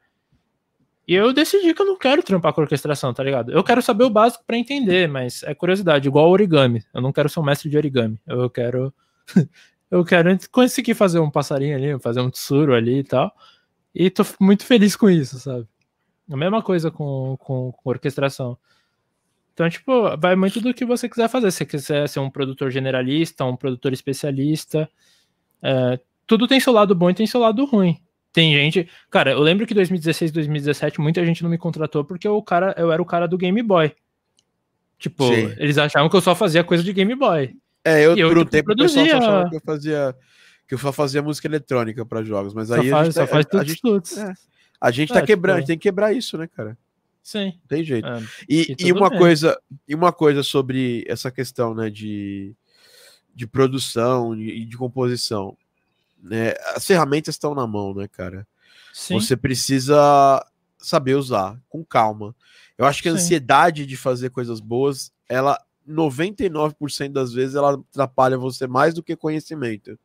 E 1.07 1.14
eu 1.14 1.31
decidi 1.31 1.73
que 1.73 1.81
eu 1.81 1.85
não 1.85 1.97
quero 1.97 2.22
trampar 2.22 2.52
com 2.53 2.61
orquestração, 2.61 3.14
tá 3.14 3.23
ligado? 3.23 3.52
Eu 3.52 3.64
quero 3.64 3.81
saber 3.81 4.03
o 4.03 4.10
básico 4.10 4.43
para 4.45 4.57
entender, 4.57 5.07
mas 5.07 5.43
é 5.43 5.53
curiosidade, 5.53 6.07
igual 6.07 6.30
origami. 6.30 6.84
Eu 6.93 7.02
não 7.02 7.14
quero 7.14 7.30
ser 7.30 7.39
um 7.39 7.43
mestre 7.43 7.69
de 7.69 7.77
origami. 7.77 8.19
Eu 8.27 8.49
quero 8.49 8.93
eu 9.90 10.03
quero 10.03 10.38
conseguir 10.52 10.94
fazer 10.94 11.20
um 11.20 11.30
passarinho 11.30 11.76
ali, 11.76 11.99
fazer 11.99 12.22
um 12.22 12.30
tsuru 12.30 12.74
ali 12.74 12.99
e 12.99 13.03
tal. 13.03 13.34
E 13.94 14.10
tô 14.10 14.24
muito 14.40 14.66
feliz 14.66 14.95
com 14.95 15.10
isso, 15.10 15.40
sabe? 15.40 15.68
A 16.30 16.36
mesma 16.36 16.62
coisa 16.62 16.91
com, 16.91 17.38
com, 17.40 17.72
com 17.72 17.90
orquestração. 17.90 18.57
Então, 19.53 19.70
tipo, 19.70 20.18
vai 20.18 20.36
muito 20.36 20.60
do 20.60 20.74
que 20.74 20.84
você 20.84 21.07
quiser 21.07 21.30
fazer. 21.30 21.49
Se 21.49 21.60
você 21.60 21.66
quiser 21.66 22.10
ser 22.10 22.20
um 22.20 22.30
produtor 22.30 22.70
generalista, 22.72 23.45
um 23.45 23.56
produtor 23.56 23.94
especialista, 23.94 24.90
é, 25.62 25.99
tudo 26.28 26.48
tem 26.48 26.60
seu 26.60 26.74
lado 26.74 26.94
bom 26.94 27.10
e 27.10 27.14
tem 27.14 27.26
seu 27.26 27.40
lado 27.40 27.64
ruim. 27.64 27.98
Tem 28.34 28.53
gente. 28.53 28.90
Cara, 29.10 29.32
eu 29.32 29.40
lembro 29.40 29.66
que 29.66 29.74
2016, 29.74 30.32
2017, 30.34 30.99
muita 30.99 31.26
gente 31.26 31.41
não 31.41 31.49
me 31.49 31.57
contratou 31.57 32.03
porque 32.03 32.28
o 32.28 32.41
cara, 32.41 32.76
eu 32.78 32.91
era 32.91 33.02
o 33.02 33.06
cara 33.06 33.28
do 33.28 33.38
Game 33.38 33.62
Boy. 33.64 33.95
Tipo, 34.99 35.26
Sim. 35.28 35.53
eles 35.57 35.78
achavam 35.78 36.10
que 36.10 36.16
eu 36.18 36.22
só 36.22 36.36
fazia 36.36 36.64
coisa 36.64 36.84
de 36.84 36.91
Game 36.91 37.16
Boy. 37.16 37.56
É, 37.86 38.06
eu, 38.06 38.18
eu 38.18 38.30
por 38.30 38.40
um 38.40 38.45
tempo 38.45 38.66
produzia... 38.66 39.02
o 39.02 39.06
pessoal 39.06 39.22
só 39.22 39.28
achava 39.28 39.49
que 39.49 39.56
eu 39.56 39.62
fazia. 39.62 40.16
Que 40.68 40.74
eu 40.74 40.78
só 40.80 40.91
fazia 40.91 41.22
música 41.22 41.48
eletrônica 41.48 42.03
para 42.06 42.24
jogos, 42.24 42.53
mas 42.53 42.70
só 42.70 42.74
aí 42.74 42.90
faz, 42.90 43.02
a 43.02 43.03
gente, 43.06 43.14
só 43.14 43.28
faz 43.28 43.45
tudo, 43.45 43.62
a, 43.62 43.64
gente, 43.64 43.82
tudo. 43.82 44.03
É, 44.20 44.34
a 44.82 44.91
gente 44.91 45.14
tá 45.14 45.20
é, 45.20 45.26
quebrando, 45.26 45.57
tipo... 45.57 45.68
tem 45.68 45.78
que 45.78 45.84
quebrar 45.84 46.12
isso, 46.12 46.38
né, 46.38 46.48
cara? 46.48 46.76
Sim. 47.22 47.60
Tem 47.68 47.84
jeito. 47.84 48.07
É, 48.07 48.24
e, 48.49 48.76
e, 48.80 48.88
e 48.88 48.91
uma 48.91 49.10
bem. 49.10 49.20
coisa, 49.20 49.60
e 49.88 49.94
uma 49.94 50.12
coisa 50.12 50.41
sobre 50.41 51.06
essa 51.07 51.30
questão, 51.30 51.76
né, 51.76 51.91
de, 51.91 52.56
de 53.36 53.45
produção 53.45 54.36
e 54.36 54.62
de, 54.62 54.66
de 54.66 54.78
composição 54.78 55.56
né? 56.26 56.53
As 56.76 56.86
ferramentas 56.86 57.36
estão 57.36 57.53
na 57.53 57.68
mão, 57.68 57.94
né, 57.94 58.07
cara? 58.07 58.48
Sim. 58.91 59.14
Você 59.14 59.38
precisa 59.38 60.44
saber 60.80 61.16
usar 61.16 61.60
com 61.70 61.86
calma. 61.86 62.36
Eu 62.78 62.86
acho 62.86 63.02
que 63.02 63.07
a 63.07 63.12
Sim. 63.12 63.18
ansiedade 63.18 63.86
de 63.86 63.95
fazer 63.95 64.32
coisas 64.32 64.60
boas, 64.60 65.14
ela 65.30 65.64
99% 65.88 67.12
das 67.12 67.34
vezes 67.34 67.56
ela 67.56 67.74
atrapalha 67.74 68.38
você 68.38 68.68
mais 68.68 68.94
do 68.94 69.03
que 69.03 69.16
conhecimento. 69.16 69.99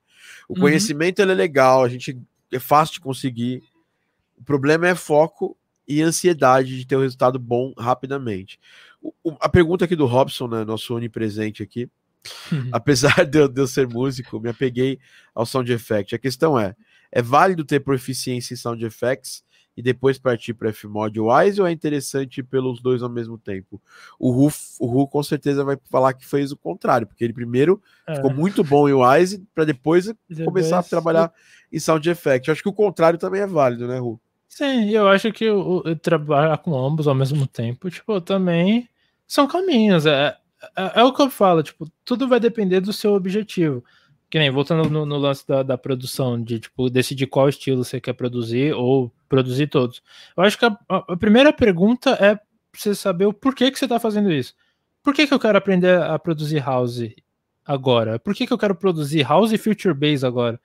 O 0.49 0.55
uhum. 0.55 0.61
conhecimento 0.61 1.21
ele 1.21 1.33
é 1.33 1.35
legal, 1.35 1.83
a 1.83 1.89
gente 1.89 2.19
é 2.53 2.59
fácil 2.59 2.95
de 2.95 3.01
conseguir. 3.01 3.63
O 4.37 4.45
problema 4.45 4.89
é 4.89 4.95
foco 4.95 5.57
e 5.87 6.03
ansiedade 6.03 6.79
de 6.79 6.87
ter 6.87 6.97
um 6.97 7.03
resultado 7.03 7.39
bom 7.39 7.73
rapidamente. 7.77 8.59
O, 9.03 9.13
o, 9.25 9.37
a 9.41 9.49
pergunta 9.49 9.85
aqui 9.85 9.97
do 9.97 10.07
Robson, 10.07 10.47
né, 10.47 10.65
nosso 10.65 10.95
onipresente 10.95 11.63
aqui, 11.63 11.89
Uhum. 12.53 12.69
Apesar 12.73 13.25
de 13.25 13.39
eu, 13.39 13.49
de 13.49 13.61
eu, 13.61 13.67
ser 13.67 13.89
músico, 13.89 14.41
me 14.41 14.51
apeguei 14.51 14.99
ao 15.35 15.47
sound 15.47 15.73
effect. 15.73 16.15
A 16.15 16.19
questão 16.19 16.59
é: 16.59 16.77
é 17.11 17.23
válido 17.23 17.65
ter 17.65 17.81
proficiência 17.81 18.55
em 18.55 18.57
sound 18.57 18.85
effects 18.85 19.43
e 19.77 19.83
depois 19.83 20.19
partir 20.19 20.55
para 20.55 20.73
Fmod 20.73 21.19
Wise 21.19 21.61
ou 21.61 21.67
é 21.67 21.73
interessante 21.73 22.43
pelos 22.43 22.81
dois 22.81 23.03
ao 23.03 23.09
mesmo 23.09 23.39
tempo? 23.39 23.81
O 24.19 24.31
Ru, 24.31 24.53
o 24.79 24.87
Ru 24.87 25.07
com 25.07 25.23
certeza 25.23 25.65
vai 25.65 25.79
falar 25.91 26.13
que 26.15 26.27
fez 26.27 26.53
o 26.53 26.57
contrário, 26.57 27.07
porque 27.07 27.25
ele 27.25 27.33
primeiro 27.33 27.81
é. 28.07 28.17
ficou 28.17 28.33
muito 28.33 28.63
bom 28.65 28.89
em 28.89 28.93
Wise 28.93 29.47
para 29.55 29.65
depois, 29.65 30.07
depois, 30.29 30.45
começar 30.45 30.79
a 30.79 30.83
trabalhar 30.83 31.33
em 31.73 31.79
sound 31.79 32.09
effect. 32.09 32.49
Eu 32.49 32.53
acho 32.53 32.63
que 32.63 32.69
o 32.69 32.73
contrário 32.73 33.19
também 33.19 33.41
é 33.41 33.47
válido, 33.47 33.87
né, 33.87 33.99
Ru? 33.99 34.21
Sim, 34.49 34.91
eu 34.91 35.07
acho 35.07 35.33
que 35.33 35.49
o, 35.49 35.77
o 35.79 35.97
trabalhar 35.97 36.59
com 36.59 36.77
ambos 36.77 37.07
ao 37.07 37.15
mesmo 37.15 37.47
tempo, 37.47 37.89
tipo, 37.89 38.21
também 38.21 38.89
são 39.27 39.47
caminhos. 39.47 40.07
É, 40.07 40.37
é, 40.77 41.01
é, 41.01 41.05
o 41.05 41.13
que 41.13 41.23
eu 41.23 41.31
falo, 41.31 41.63
tipo, 41.63 41.89
tudo 42.05 42.29
vai 42.29 42.41
depender 42.41 42.81
do 42.81 42.93
seu 42.93 43.15
objetivo. 43.15 43.85
Que 44.29 44.39
nem, 44.39 44.51
voltando 44.51 44.91
no, 44.91 45.07
no 45.07 45.17
lance 45.17 45.47
da, 45.47 45.63
da, 45.63 45.79
produção, 45.79 46.43
de 46.43 46.61
tipo, 46.61 46.91
decidir 46.91 47.27
qual 47.27 47.49
estilo 47.49 47.85
você 47.85 48.01
quer 48.01 48.13
produzir 48.13 48.75
ou 48.75 49.13
produzir 49.31 49.69
todos. 49.69 50.03
Eu 50.37 50.43
acho 50.43 50.59
que 50.59 50.67
a, 50.67 50.77
a 50.89 51.17
primeira 51.17 51.53
pergunta 51.53 52.11
é 52.21 52.39
você 52.77 52.95
saber 52.95 53.27
o 53.27 53.33
porquê 53.33 53.71
que 53.71 53.79
você 53.79 53.87
está 53.87 53.99
fazendo 53.99 54.31
isso. 54.31 54.55
Por 55.03 55.15
que, 55.15 55.27
que 55.27 55.33
eu 55.33 55.39
quero 55.39 55.57
aprender 55.57 56.03
a 56.03 56.19
produzir 56.19 56.59
house 56.59 57.15
agora? 57.65 58.19
Por 58.19 58.35
que, 58.35 58.47
que 58.47 58.53
eu 58.53 58.59
quero 58.59 58.75
produzir 58.75 59.23
house 59.23 59.53
e 59.53 59.57
future 59.59 59.95
bass 59.95 60.25
agora? 60.25 60.61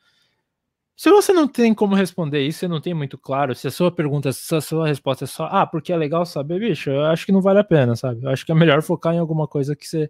Se 0.98 1.10
você 1.10 1.32
não 1.32 1.48
tem 1.48 1.74
como 1.74 1.94
responder 1.94 2.42
isso, 2.42 2.60
você 2.60 2.68
não 2.68 2.82
tem 2.82 2.94
muito 2.94 3.18
claro, 3.18 3.54
se 3.54 3.68
a 3.68 3.72
sua 3.72 3.92
pergunta, 3.92 4.32
se 4.32 4.56
a 4.56 4.62
sua 4.62 4.88
resposta 4.88 5.26
é 5.26 5.28
só, 5.28 5.46
ah, 5.52 5.68
porque 5.68 5.92
é 5.92 5.98
legal 5.98 6.26
saber, 6.26 6.60
bicho, 6.60 6.90
eu 6.90 7.06
acho 7.06 7.26
que 7.26 7.34
não 7.34 7.42
vale 7.42 7.60
a 7.60 7.66
pena, 7.66 7.96
sabe? 7.98 8.24
Eu 8.24 8.30
acho 8.30 8.46
que 8.46 8.52
é 8.52 8.56
melhor 8.56 8.82
focar 8.82 9.14
em 9.14 9.20
alguma 9.20 9.46
coisa 9.48 9.76
que 9.76 9.86
você 9.86 10.10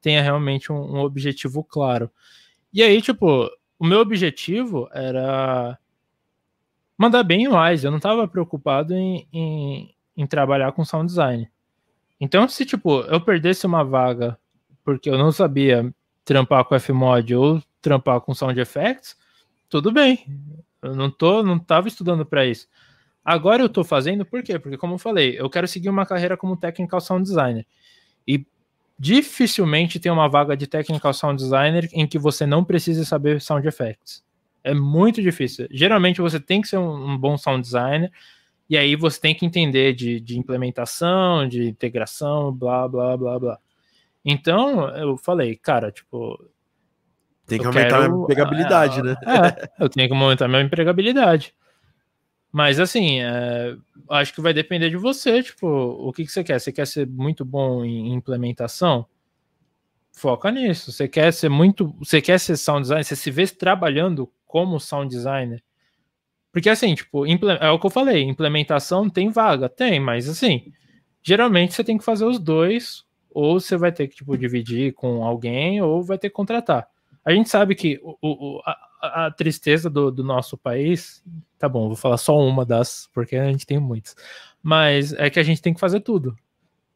tenha 0.00 0.20
realmente 0.20 0.70
um, 0.70 0.96
um 0.96 0.98
objetivo 0.98 1.62
claro. 1.62 2.10
E 2.72 2.82
aí, 2.82 3.00
tipo, 3.00 3.48
o 3.78 3.86
meu 3.86 4.00
objetivo 4.00 4.88
era 4.92 5.78
mandar 6.96 7.22
bem 7.22 7.48
mais, 7.48 7.84
eu 7.84 7.90
não 7.90 7.98
estava 7.98 8.26
preocupado 8.26 8.94
em, 8.94 9.26
em, 9.32 9.94
em 10.16 10.26
trabalhar 10.26 10.72
com 10.72 10.84
sound 10.84 11.06
design. 11.06 11.50
Então, 12.20 12.48
se, 12.48 12.64
tipo, 12.64 13.00
eu 13.02 13.20
perdesse 13.20 13.66
uma 13.66 13.84
vaga 13.84 14.38
porque 14.84 15.10
eu 15.10 15.18
não 15.18 15.32
sabia 15.32 15.92
trampar 16.24 16.64
com 16.64 16.78
Fmod 16.78 17.34
ou 17.34 17.62
trampar 17.82 18.20
com 18.20 18.34
sound 18.34 18.58
effects, 18.58 19.16
tudo 19.68 19.92
bem. 19.92 20.24
Eu 20.82 20.94
não 20.94 21.10
tô, 21.10 21.42
não 21.42 21.58
tava 21.58 21.88
estudando 21.88 22.24
para 22.24 22.46
isso. 22.46 22.68
Agora 23.24 23.62
eu 23.62 23.68
tô 23.68 23.82
fazendo 23.82 24.24
por 24.24 24.42
quê? 24.42 24.58
Porque 24.58 24.76
como 24.78 24.94
eu 24.94 24.98
falei, 24.98 25.38
eu 25.38 25.50
quero 25.50 25.66
seguir 25.66 25.88
uma 25.88 26.06
carreira 26.06 26.36
como 26.36 26.56
technical 26.56 27.00
sound 27.00 27.24
designer. 27.24 27.66
E 28.26 28.46
dificilmente 28.98 30.00
tem 30.00 30.10
uma 30.10 30.28
vaga 30.28 30.56
de 30.56 30.66
technical 30.66 31.12
sound 31.12 31.42
designer 31.42 31.88
em 31.92 32.06
que 32.06 32.18
você 32.18 32.46
não 32.46 32.64
precise 32.64 33.04
saber 33.04 33.40
sound 33.40 33.66
effects. 33.66 34.24
É 34.66 34.74
muito 34.74 35.22
difícil. 35.22 35.68
Geralmente 35.70 36.20
você 36.20 36.40
tem 36.40 36.60
que 36.60 36.66
ser 36.66 36.76
um, 36.76 37.12
um 37.12 37.16
bom 37.16 37.38
sound 37.38 37.62
designer 37.62 38.10
e 38.68 38.76
aí 38.76 38.96
você 38.96 39.20
tem 39.20 39.32
que 39.32 39.46
entender 39.46 39.92
de, 39.92 40.18
de 40.18 40.36
implementação, 40.36 41.46
de 41.46 41.68
integração, 41.68 42.52
blá, 42.52 42.88
blá, 42.88 43.16
blá, 43.16 43.38
blá. 43.38 43.58
Então, 44.24 44.88
eu 44.96 45.16
falei, 45.16 45.54
cara, 45.54 45.92
tipo, 45.92 46.50
tem 47.46 47.60
que 47.60 47.66
aumentar 47.66 48.00
quero, 48.00 48.20
a 48.20 48.22
empregabilidade, 48.24 48.98
é, 48.98 49.02
né? 49.04 49.16
É, 49.24 49.84
eu 49.84 49.88
tenho 49.88 50.08
que 50.08 50.14
aumentar 50.14 50.46
a 50.46 50.48
minha 50.48 50.62
empregabilidade. 50.62 51.54
Mas 52.50 52.80
assim, 52.80 53.20
é, 53.20 53.76
acho 54.10 54.34
que 54.34 54.40
vai 54.40 54.52
depender 54.52 54.90
de 54.90 54.96
você, 54.96 55.44
tipo, 55.44 55.68
o 55.68 56.12
que, 56.12 56.24
que 56.24 56.32
você 56.32 56.42
quer? 56.42 56.58
Você 56.58 56.72
quer 56.72 56.88
ser 56.88 57.06
muito 57.06 57.44
bom 57.44 57.84
em 57.84 58.12
implementação? 58.12 59.06
Foca 60.10 60.50
nisso. 60.50 60.90
Você 60.90 61.06
quer 61.06 61.32
ser 61.32 61.50
muito. 61.50 61.94
Você 61.98 62.22
quer 62.22 62.40
ser 62.40 62.56
sound 62.56 62.82
designer? 62.82 63.04
Você 63.04 63.14
se 63.14 63.30
vê 63.30 63.46
trabalhando 63.46 64.32
como 64.56 64.80
sound 64.80 65.14
designer? 65.14 65.62
Porque 66.50 66.70
assim, 66.70 66.94
tipo, 66.94 67.26
é 67.26 67.70
o 67.70 67.78
que 67.78 67.84
eu 67.84 67.90
falei, 67.90 68.22
implementação 68.22 69.10
tem 69.10 69.28
vaga, 69.28 69.68
tem, 69.68 70.00
mas 70.00 70.26
assim, 70.26 70.72
geralmente 71.22 71.74
você 71.74 71.84
tem 71.84 71.98
que 71.98 72.04
fazer 72.04 72.24
os 72.24 72.38
dois, 72.38 73.04
ou 73.28 73.60
você 73.60 73.76
vai 73.76 73.92
ter 73.92 74.08
que 74.08 74.16
tipo, 74.16 74.34
dividir 74.38 74.94
com 74.94 75.22
alguém, 75.22 75.82
ou 75.82 76.02
vai 76.02 76.16
ter 76.16 76.30
que 76.30 76.34
contratar. 76.34 76.88
A 77.22 77.32
gente 77.32 77.50
sabe 77.50 77.74
que 77.74 78.00
o, 78.02 78.16
o 78.22 78.62
a, 78.64 79.26
a, 79.26 79.30
tristeza 79.30 79.90
do, 79.90 80.10
do, 80.10 80.24
nosso 80.24 80.56
país, 80.56 81.22
tá 81.58 81.68
bom, 81.68 81.88
vou 81.88 81.96
falar 81.96 82.16
só 82.16 82.34
uma 82.34 82.64
das, 82.64 83.10
porque 83.12 83.36
a 83.36 83.52
gente 83.52 83.66
tem 83.66 83.78
muitas, 83.78 84.16
mas 84.62 85.12
é 85.12 85.28
que 85.28 85.38
a 85.38 85.42
gente 85.42 85.60
tem 85.60 85.74
que 85.74 85.80
fazer 85.80 86.00
tudo. 86.00 86.34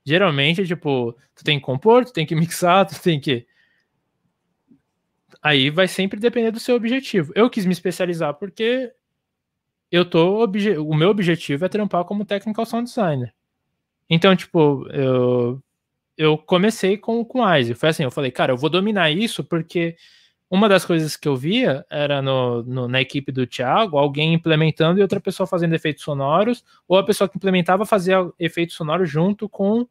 Geralmente, 0.03 0.67
tipo, 0.67 1.15
tu 1.35 1.45
tem 1.45 1.59
que 1.59 1.67
compor, 1.67 2.07
tu 2.07 2.15
tem 2.15 2.25
que 2.25 2.35
mixar, 2.35 2.87
tu 2.89 2.99
tem 3.03 3.21
que. 3.21 3.47
Aí 5.43 5.71
vai 5.71 5.89
sempre 5.89 6.21
depender 6.21 6.51
do 6.51 6.61
seu 6.61 6.77
objetivo. 6.77 7.33
Eu 7.35 7.49
quis 7.49 7.65
me 7.65 7.73
especializar 7.73 8.35
porque 8.35 8.93
eu 9.91 10.05
tô. 10.05 10.45
O 10.45 10.95
meu 10.95 11.09
objetivo 11.11 11.65
é 11.65 11.69
trampar 11.69 12.05
como 12.05 12.25
technical 12.25 12.67
sound 12.67 12.89
designer. 12.89 13.35
Então, 14.09 14.35
tipo, 14.37 14.87
eu, 14.91 15.63
eu 16.17 16.37
comecei 16.37 16.99
com, 16.99 17.25
com 17.25 17.57
Ice. 17.57 17.75
Foi 17.75 17.89
assim, 17.89 18.03
eu 18.03 18.11
falei, 18.11 18.31
cara, 18.31 18.53
eu 18.53 18.57
vou 18.57 18.69
dominar 18.69 19.11
isso 19.11 19.43
porque 19.43 19.97
uma 20.51 20.69
das 20.69 20.85
coisas 20.85 21.17
que 21.17 21.29
eu 21.29 21.37
via 21.37 21.87
era 21.89 22.21
no, 22.21 22.63
no, 22.65 22.89
na 22.89 23.01
equipe 23.01 23.31
do 23.31 23.47
Thiago, 23.47 23.97
alguém 23.97 24.35
implementando 24.35 24.99
e 24.99 25.03
outra 25.03 25.21
pessoa 25.21 25.47
fazendo 25.47 25.75
efeitos 25.75 26.03
sonoros, 26.03 26.65
ou 26.89 26.99
a 26.99 27.05
pessoa 27.05 27.29
que 27.29 27.37
implementava 27.37 27.87
fazia 27.87 28.29
efeitos 28.39 28.75
sonoros 28.75 29.09
junto 29.09 29.49
com 29.49 29.87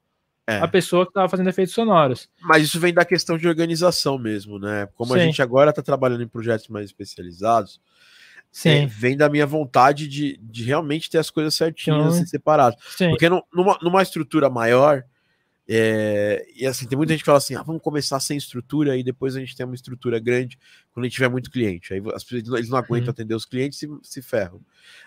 é. 0.50 0.60
a 0.60 0.68
pessoa 0.68 1.06
que 1.06 1.12
estava 1.12 1.30
fazendo 1.30 1.50
efeitos 1.50 1.74
sonoros. 1.74 2.30
Mas 2.42 2.64
isso 2.64 2.80
vem 2.80 2.94
da 2.94 3.06
questão 3.06 3.38
de 3.38 3.48
organização 3.48 4.18
mesmo, 4.18 4.58
né? 4.60 4.88
Como 4.96 5.14
Sim. 5.14 5.20
a 5.20 5.24
gente 5.24 5.42
agora 5.42 5.70
está 5.70 5.82
trabalhando 5.82 6.24
em 6.24 6.28
projetos 6.28 6.68
mais 6.68 6.86
especializados, 6.86 7.80
é, 8.66 8.86
vem 8.88 9.16
da 9.16 9.30
minha 9.30 9.46
vontade 9.46 10.08
de, 10.08 10.38
de 10.42 10.64
realmente 10.64 11.10
ter 11.10 11.20
as 11.20 11.30
coisas 11.30 11.54
certinhas, 11.54 12.00
então, 12.00 12.10
assim, 12.10 12.26
separadas. 12.26 12.80
Sim. 12.98 13.10
Porque 13.10 13.30
numa, 13.30 13.78
numa 13.82 14.02
estrutura 14.02 14.50
maior, 14.50 15.04
é, 15.72 16.48
e 16.56 16.66
assim, 16.66 16.88
tem 16.88 16.98
muita 16.98 17.14
gente 17.14 17.22
que 17.22 17.28
fala 17.28 17.38
assim: 17.38 17.54
ah, 17.54 17.62
vamos 17.62 17.84
começar 17.84 18.20
sem 18.20 18.36
estrutura 18.36 18.98
e 18.98 19.04
depois 19.04 19.36
a 19.36 19.40
gente 19.40 19.56
tem 19.56 19.64
uma 19.64 19.76
estrutura 19.76 20.18
grande 20.18 20.58
quando 20.92 21.04
a 21.04 21.08
gente 21.08 21.14
tiver 21.14 21.30
muito 21.30 21.52
cliente. 21.52 21.94
Aí 21.94 22.02
as 22.16 22.24
pessoas 22.24 22.58
eles 22.58 22.70
não 22.70 22.80
aguentam 22.80 23.06
uhum. 23.06 23.12
atender 23.12 23.36
os 23.36 23.46
clientes 23.46 23.80
e 23.84 23.88
se, 23.88 23.98
se 24.02 24.22
ferram. 24.24 24.62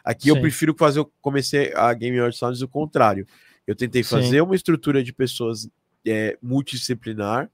Aqui 0.05 0.24
Sim. 0.24 0.31
eu 0.31 0.40
prefiro 0.40 0.73
fazer, 0.78 1.01
eu 1.01 1.12
comecei 1.20 1.73
a 1.74 1.93
Game 1.93 2.16
Award 2.16 2.36
Sounds 2.36 2.62
o 2.62 2.69
contrário. 2.69 3.27
Eu 3.66 3.74
tentei 3.74 4.02
fazer 4.02 4.39
Sim. 4.39 4.40
uma 4.40 4.55
estrutura 4.55 5.02
de 5.02 5.12
pessoas 5.12 5.68
é, 6.06 6.36
multidisciplinar 6.43 7.51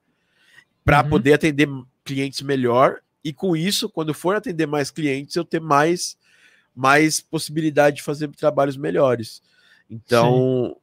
para 0.85 1.03
uhum. 1.03 1.11
poder 1.11 1.35
atender 1.35 1.69
clientes 2.05 2.41
melhor 2.43 3.01
e 3.23 3.33
com 3.33 3.55
isso, 3.55 3.91
quando 3.91 4.15
for 4.15 4.35
atender 4.35 4.67
mais 4.67 4.91
clientes, 4.91 5.37
eu 5.37 5.45
ter 5.45 5.61
mais 5.61 6.17
mais 6.75 7.21
possibilidade 7.21 7.97
de 7.97 8.03
fazer 8.05 8.29
trabalhos 8.29 8.77
melhores. 8.77 9.43
Então, 9.91 10.77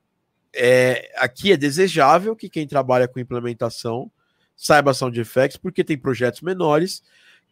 é, 0.54 1.10
aqui 1.16 1.54
é 1.54 1.58
desejável 1.58 2.36
que 2.36 2.50
quem 2.50 2.68
trabalha 2.68 3.08
com 3.08 3.18
implementação 3.18 4.12
saiba 4.58 4.94
sound 4.94 5.18
effects, 5.20 5.58
porque 5.58 5.84
tem 5.86 5.98
projetos 5.98 6.42
menores 6.42 7.02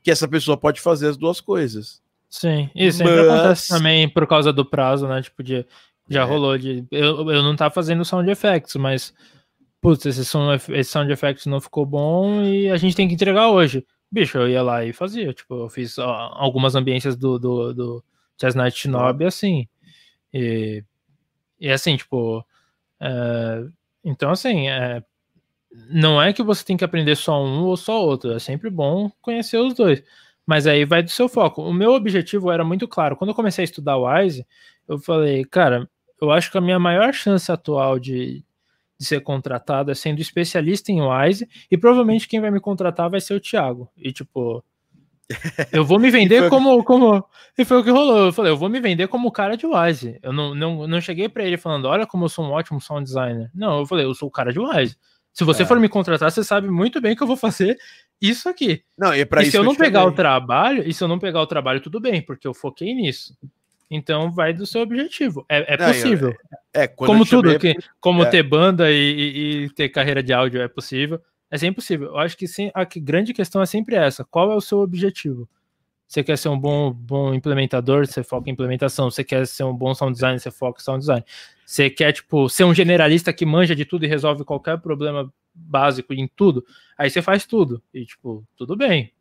que 0.03 0.11
essa 0.11 0.27
pessoa 0.27 0.57
pode 0.57 0.81
fazer 0.81 1.07
as 1.07 1.17
duas 1.17 1.39
coisas. 1.39 2.01
Sim, 2.29 2.69
isso 2.75 2.99
Mas... 2.99 3.09
sempre 3.09 3.29
acontece 3.29 3.67
também 3.69 4.09
por 4.09 4.27
causa 4.27 4.51
do 4.51 4.65
prazo, 4.65 5.07
né? 5.07 5.21
Tipo, 5.21 5.41
de, 5.41 5.65
já 6.09 6.21
é. 6.21 6.23
rolou 6.23 6.57
de. 6.57 6.85
Eu, 6.91 7.29
eu 7.31 7.43
não 7.43 7.55
tava 7.55 7.73
fazendo 7.73 8.05
sound 8.05 8.29
effects, 8.29 8.75
mas. 8.75 9.13
Putz, 9.81 10.05
esse, 10.05 10.23
som, 10.23 10.53
esse 10.53 10.85
sound 10.89 11.11
effects 11.11 11.45
não 11.45 11.59
ficou 11.59 11.85
bom 11.85 12.41
e 12.41 12.69
a 12.71 12.77
gente 12.77 12.95
tem 12.95 13.05
que 13.07 13.15
entregar 13.15 13.49
hoje. 13.49 13.85
Bicho, 14.09 14.37
eu 14.37 14.47
ia 14.47 14.61
lá 14.63 14.85
e 14.85 14.93
fazia. 14.93 15.33
Tipo, 15.33 15.63
eu 15.63 15.69
fiz 15.69 15.97
ó, 15.97 16.31
algumas 16.35 16.73
ambiências 16.75 17.17
do, 17.17 17.37
do, 17.37 17.73
do 17.73 18.03
Chess 18.39 18.55
Night 18.55 18.77
Shinobi 18.77 19.25
assim. 19.25 19.67
E, 20.33 20.83
e 21.59 21.69
assim, 21.69 21.97
tipo. 21.97 22.45
É, 23.01 23.65
então, 24.05 24.31
assim, 24.31 24.69
é, 24.69 25.03
não 25.89 26.21
é 26.21 26.31
que 26.31 26.43
você 26.43 26.63
tem 26.63 26.77
que 26.77 26.85
aprender 26.85 27.15
só 27.15 27.43
um 27.43 27.63
ou 27.63 27.75
só 27.75 28.01
outro. 28.01 28.31
É 28.33 28.39
sempre 28.39 28.69
bom 28.69 29.11
conhecer 29.21 29.57
os 29.57 29.73
dois. 29.73 30.03
Mas 30.45 30.67
aí 30.67 30.85
vai 30.85 31.01
do 31.01 31.09
seu 31.09 31.27
foco. 31.27 31.61
O 31.61 31.73
meu 31.73 31.93
objetivo 31.93 32.51
era 32.51 32.63
muito 32.63 32.87
claro. 32.87 33.15
Quando 33.15 33.29
eu 33.29 33.35
comecei 33.35 33.63
a 33.63 33.65
estudar 33.65 33.97
Wise, 33.97 34.45
eu 34.87 34.99
falei, 34.99 35.45
cara, 35.45 35.89
eu 36.23 36.31
acho 36.31 36.51
que 36.51 36.57
a 36.57 36.61
minha 36.61 36.79
maior 36.79 37.13
chance 37.13 37.51
atual 37.51 37.99
de, 37.99 38.43
de 38.97 39.05
ser 39.05 39.21
contratado 39.21 39.91
é 39.91 39.95
sendo 39.95 40.21
especialista 40.21 40.91
em 40.91 41.01
Wise, 41.01 41.47
e 41.69 41.77
provavelmente 41.77 42.27
quem 42.27 42.39
vai 42.39 42.51
me 42.51 42.59
contratar 42.59 43.09
vai 43.09 43.21
ser 43.21 43.33
o 43.33 43.39
Thiago. 43.39 43.89
E 43.97 44.11
tipo, 44.11 44.63
eu 45.71 45.83
vou 45.83 45.99
me 45.99 46.09
vender 46.09 46.41
foi... 46.41 46.49
como, 46.49 46.83
como. 46.83 47.25
E 47.57 47.65
foi 47.65 47.79
o 47.79 47.83
que 47.83 47.91
rolou. 47.91 48.25
Eu 48.25 48.33
falei, 48.33 48.51
eu 48.51 48.57
vou 48.57 48.69
me 48.69 48.79
vender 48.79 49.07
como 49.07 49.31
cara 49.31 49.55
de 49.55 49.65
Wise. 49.65 50.19
Eu 50.21 50.33
não, 50.33 50.55
não, 50.55 50.87
não 50.87 51.01
cheguei 51.01 51.29
para 51.29 51.43
ele 51.43 51.57
falando, 51.57 51.85
olha 51.85 52.05
como 52.05 52.25
eu 52.25 52.29
sou 52.29 52.45
um 52.45 52.51
ótimo 52.51 52.81
sound 52.81 53.03
designer. 53.03 53.51
Não, 53.53 53.79
eu 53.79 53.85
falei, 53.85 54.05
eu 54.05 54.13
sou 54.13 54.27
o 54.27 54.31
cara 54.31 54.51
de 54.51 54.59
Wise. 54.59 54.97
Se 55.33 55.43
você 55.43 55.63
é. 55.63 55.65
for 55.65 55.79
me 55.79 55.89
contratar, 55.89 56.31
você 56.31 56.43
sabe 56.43 56.69
muito 56.69 57.01
bem 57.01 57.15
que 57.15 57.23
eu 57.23 57.27
vou 57.27 57.35
fazer 57.35 57.77
isso 58.21 58.47
aqui. 58.47 58.83
Não, 58.97 59.13
e, 59.15 59.27
e 59.41 59.45
se 59.45 59.57
eu 59.57 59.63
não 59.63 59.75
pegar 59.75 60.05
o 60.05 60.11
trabalho, 60.11 60.87
e 60.87 60.93
se 60.93 61.03
eu 61.03 61.07
não 61.07 61.17
pegar 61.17 61.41
o 61.41 61.47
trabalho, 61.47 61.81
tudo 61.81 61.99
bem, 61.99 62.21
porque 62.21 62.47
eu 62.47 62.53
foquei 62.53 62.93
nisso. 62.93 63.35
Então 63.95 64.31
vai 64.31 64.53
do 64.53 64.65
seu 64.65 64.81
objetivo. 64.81 65.45
É, 65.47 65.75
é 65.75 65.77
não, 65.77 65.85
possível. 65.87 66.35
é, 66.73 66.87
como 66.87 67.23
tudo, 67.23 67.59
que, 67.59 67.75
como 67.99 68.23
é. 68.23 68.25
ter 68.25 68.41
banda 68.41 68.91
e, 68.91 68.95
e, 68.95 69.63
e, 69.65 69.69
ter 69.69 69.89
carreira 69.89 70.23
de 70.23 70.33
áudio 70.33 70.61
é 70.61 70.67
possível. 70.67 71.21
É 71.51 71.59
sempre 71.59 71.75
possível. 71.75 72.07
Eu 72.07 72.17
acho 72.17 72.35
que 72.35 72.47
sim, 72.47 72.71
a 72.73 72.83
grande 72.83 73.33
questão 73.33 73.61
é 73.61 73.67
sempre 73.67 73.95
essa. 73.95 74.25
Qual 74.25 74.51
é 74.51 74.55
o 74.55 74.61
seu 74.61 74.79
objetivo? 74.79 75.47
Você 76.07 76.23
quer 76.23 76.37
ser 76.37 76.49
um 76.49 76.59
bom, 76.59 76.91
bom 76.91 77.35
implementador, 77.35 78.07
você 78.07 78.23
foca 78.23 78.49
em 78.49 78.53
implementação. 78.53 79.11
Você 79.11 79.23
quer 79.23 79.45
ser 79.45 79.63
um 79.63 79.75
bom 79.75 79.93
sound 79.93 80.13
design, 80.13 80.39
você 80.39 80.49
foca 80.49 80.81
em 80.81 80.83
sound 80.83 80.99
design. 80.99 81.23
Você 81.63 81.89
quer, 81.89 82.11
tipo, 82.13 82.49
ser 82.49 82.63
um 82.63 82.73
generalista 82.73 83.31
que 83.31 83.45
manja 83.45 83.75
de 83.75 83.85
tudo 83.85 84.05
e 84.05 84.07
resolve 84.07 84.43
qualquer 84.43 84.79
problema 84.79 85.31
básico 85.53 86.13
em 86.15 86.27
tudo. 86.35 86.65
Aí 86.97 87.11
você 87.11 87.21
faz 87.21 87.45
tudo. 87.45 87.81
E, 87.93 88.05
tipo, 88.05 88.43
tudo 88.57 88.75
bem. 88.75 89.13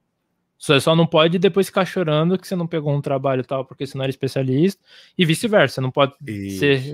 Você 0.62 0.80
só 0.80 0.94
não 0.94 1.08
pode 1.08 1.40
depois 1.40 1.66
ficar 1.66 1.84
chorando 1.84 2.38
que 2.38 2.46
você 2.46 2.54
não 2.54 2.68
pegou 2.68 2.94
um 2.94 3.00
trabalho 3.00 3.42
tal 3.42 3.64
porque 3.64 3.84
você 3.84 3.98
não 3.98 4.04
era 4.04 4.10
especialista 4.10 4.80
e 5.18 5.26
vice-versa. 5.26 5.74
Você 5.74 5.80
não 5.80 5.90
pode 5.90 6.14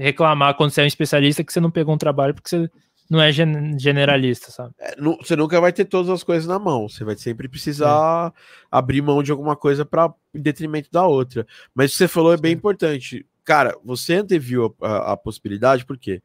reclamar 0.01 0.55
quando 0.57 0.71
você 0.71 0.81
é 0.81 0.85
um 0.85 0.87
especialista 0.87 1.45
que 1.45 1.53
você 1.53 1.61
não 1.61 1.71
pegou 1.71 1.95
um 1.95 1.99
trabalho 1.99 2.33
porque 2.33 2.49
você 2.49 2.71
não 3.11 3.21
é 3.21 3.31
gen 3.31 3.79
generalista, 3.79 4.51
sabe? 4.51 4.75
É, 4.79 4.99
não, 4.99 5.19
você 5.19 5.37
nunca 5.37 5.61
vai 5.61 5.71
ter 5.71 5.85
todas 5.85 6.09
as 6.09 6.23
coisas 6.23 6.49
na 6.49 6.59
mão. 6.59 6.89
Você 6.89 7.05
vai 7.05 7.15
sempre 7.19 7.47
precisar 7.47 8.33
é. 8.35 8.41
abrir 8.71 9.03
mão 9.03 9.23
de 9.23 9.31
alguma 9.31 9.55
coisa 9.55 9.85
para 9.85 10.15
em 10.35 10.41
detrimento 10.41 10.89
da 10.91 11.07
outra. 11.07 11.47
Mas 11.75 11.91
o 11.91 11.93
que 11.93 11.99
você 11.99 12.09
falou 12.09 12.33
é 12.33 12.39
bem 12.39 12.55
importante. 12.55 13.27
Cara, 13.45 13.77
você 13.85 14.15
anteviu 14.15 14.75
a, 14.81 14.89
a, 14.89 15.13
a 15.13 15.17
possibilidade 15.19 15.85
porque 15.85 16.23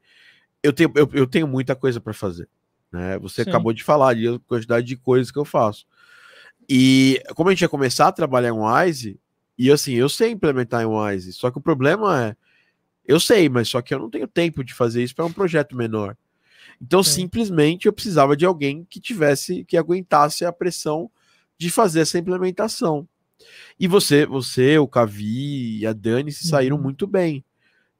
eu 0.64 0.72
tenho, 0.72 0.94
eu, 0.95 1.10
eu 1.11 1.28
tenho 1.28 1.45
muita 1.45 1.76
coisa 1.76 1.99
para 1.99 2.14
fazer. 2.14 2.48
Né? 2.90 3.20
Você 3.20 3.44
Sim. 3.44 3.49
acabou 3.49 3.74
de 3.74 3.84
falar 3.84 4.07
ali 4.07 4.30
a 4.30 4.40
quantidade 4.48 4.88
de 4.88 4.95
coisas 4.95 5.30
que 5.30 5.40
eu 5.40 5.44
faço. 5.44 5.86
E 6.69 7.22
como 7.35 7.49
a 7.49 7.53
gente 7.53 7.61
ia 7.61 7.69
começar 7.69 8.07
a 8.07 8.11
trabalhar 8.11 8.49
em 8.49 8.52
Wise, 8.52 9.19
e 9.57 9.72
assim, 9.72 9.94
eu 9.94 10.10
sei 10.10 10.31
implementar 10.31 10.81
em 10.81 10.85
Wise, 10.85 11.34
só 11.34 11.52
que 11.52 11.57
o 11.57 11.61
problema 11.61 12.27
é, 12.27 12.35
eu 13.06 13.19
sei, 13.19 13.49
mas 13.49 13.68
só 13.68 13.81
que 13.81 13.94
eu 13.94 13.99
não 13.99 14.10
tenho 14.10 14.27
tempo 14.27 14.64
de 14.64 14.73
fazer 14.73 15.03
isso 15.03 15.15
para 15.15 15.26
um 15.26 15.34
projeto 15.34 15.76
menor. 15.76 16.15
Então, 16.81 17.03
simplesmente 17.03 17.85
eu 17.85 17.94
precisava 17.94 18.35
de 18.35 18.45
alguém 18.45 18.85
que 18.90 18.99
tivesse, 18.99 19.64
que 19.65 19.77
aguentasse 19.77 20.44
a 20.44 20.52
pressão 20.52 21.10
de 21.57 21.69
fazer 21.69 22.02
essa 22.02 22.18
implementação. 22.18 23.07
E 23.80 23.88
você, 23.88 24.26
você, 24.26 24.77
o 24.77 24.88
Cavi 24.88 25.80
e 25.80 25.85
a 25.85 25.94
Dani 25.94 26.31
se 26.31 26.48
saíram 26.48 26.77
uhum. 26.77 26.84
muito 26.84 27.06
bem 27.06 27.44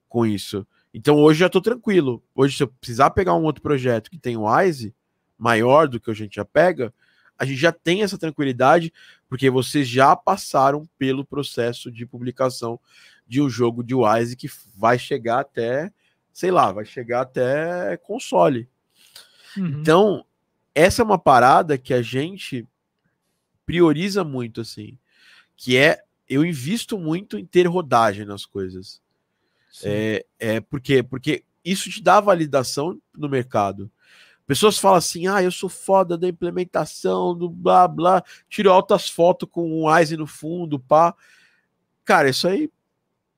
com 0.08 0.26
isso. 0.26 0.66
Então 0.94 1.18
hoje 1.18 1.40
já 1.40 1.48
estou 1.48 1.62
tranquilo. 1.62 2.24
Hoje, 2.36 2.58
se 2.58 2.64
eu 2.64 2.68
precisar 2.68 3.10
pegar 3.12 3.36
um 3.36 3.44
outro 3.44 3.62
projeto 3.62 4.12
que 4.12 4.18
tem 4.18 4.38
o 4.38 4.46
Wise, 4.46 4.94
maior 5.38 5.88
do 5.88 6.00
que 6.00 6.12
a 6.12 6.14
gente 6.14 6.36
já 6.36 6.46
pega, 6.46 6.94
a 7.38 7.46
gente 7.46 7.60
já 7.60 7.72
tem 7.72 8.04
essa 8.04 8.18
tranquilidade, 8.18 8.94
porque 9.28 9.50
vocês 9.50 9.88
já 9.88 10.16
passaram 10.16 10.88
pelo 10.98 11.26
processo 11.26 11.92
de 11.92 12.06
publicação 12.06 12.80
de 13.28 13.42
um 13.42 13.50
jogo 13.50 13.84
de 13.84 13.96
Wise 13.96 14.36
que 14.36 14.50
vai 14.76 15.00
chegar 15.00 15.40
até, 15.40 15.92
sei 16.32 16.52
lá, 16.52 16.72
vai 16.72 16.86
chegar 16.86 17.22
até 17.22 17.98
console. 17.98 18.70
Uhum. 19.58 19.68
Então, 19.68 20.26
essa 20.74 21.02
é 21.02 21.06
uma 21.06 21.20
parada 21.20 21.78
que 21.78 21.94
a 21.94 22.02
gente 22.02 22.68
prioriza 23.66 24.24
muito, 24.24 24.62
assim, 24.62 24.98
que 25.56 25.78
é 25.78 26.04
eu 26.28 26.46
invisto 26.46 26.98
muito 26.98 27.38
em 27.38 27.46
ter 27.46 27.68
rodagem 27.68 28.26
nas 28.26 28.46
coisas. 28.46 29.02
É, 29.84 30.26
é 30.40 30.62
porque, 30.62 31.04
porque 31.04 31.44
isso 31.64 31.90
te 31.90 32.02
dá 32.02 32.20
validação 32.20 33.00
no 33.16 33.30
mercado. 33.30 33.92
Pessoas 34.46 34.78
falam 34.78 34.98
assim: 34.98 35.28
ah, 35.28 35.42
eu 35.42 35.52
sou 35.52 35.70
foda 35.70 36.18
da 36.18 36.28
implementação, 36.28 37.36
do 37.36 37.50
blá 37.50 37.88
blá, 37.88 38.24
tiro 38.50 38.72
altas 38.72 39.10
fotos 39.10 39.48
com 39.52 39.70
um 39.70 39.90
Wise 39.90 40.18
no 40.18 40.28
fundo, 40.28 40.80
pá. 40.80 41.16
Cara, 42.06 42.30
isso 42.30 42.48
aí, 42.48 42.70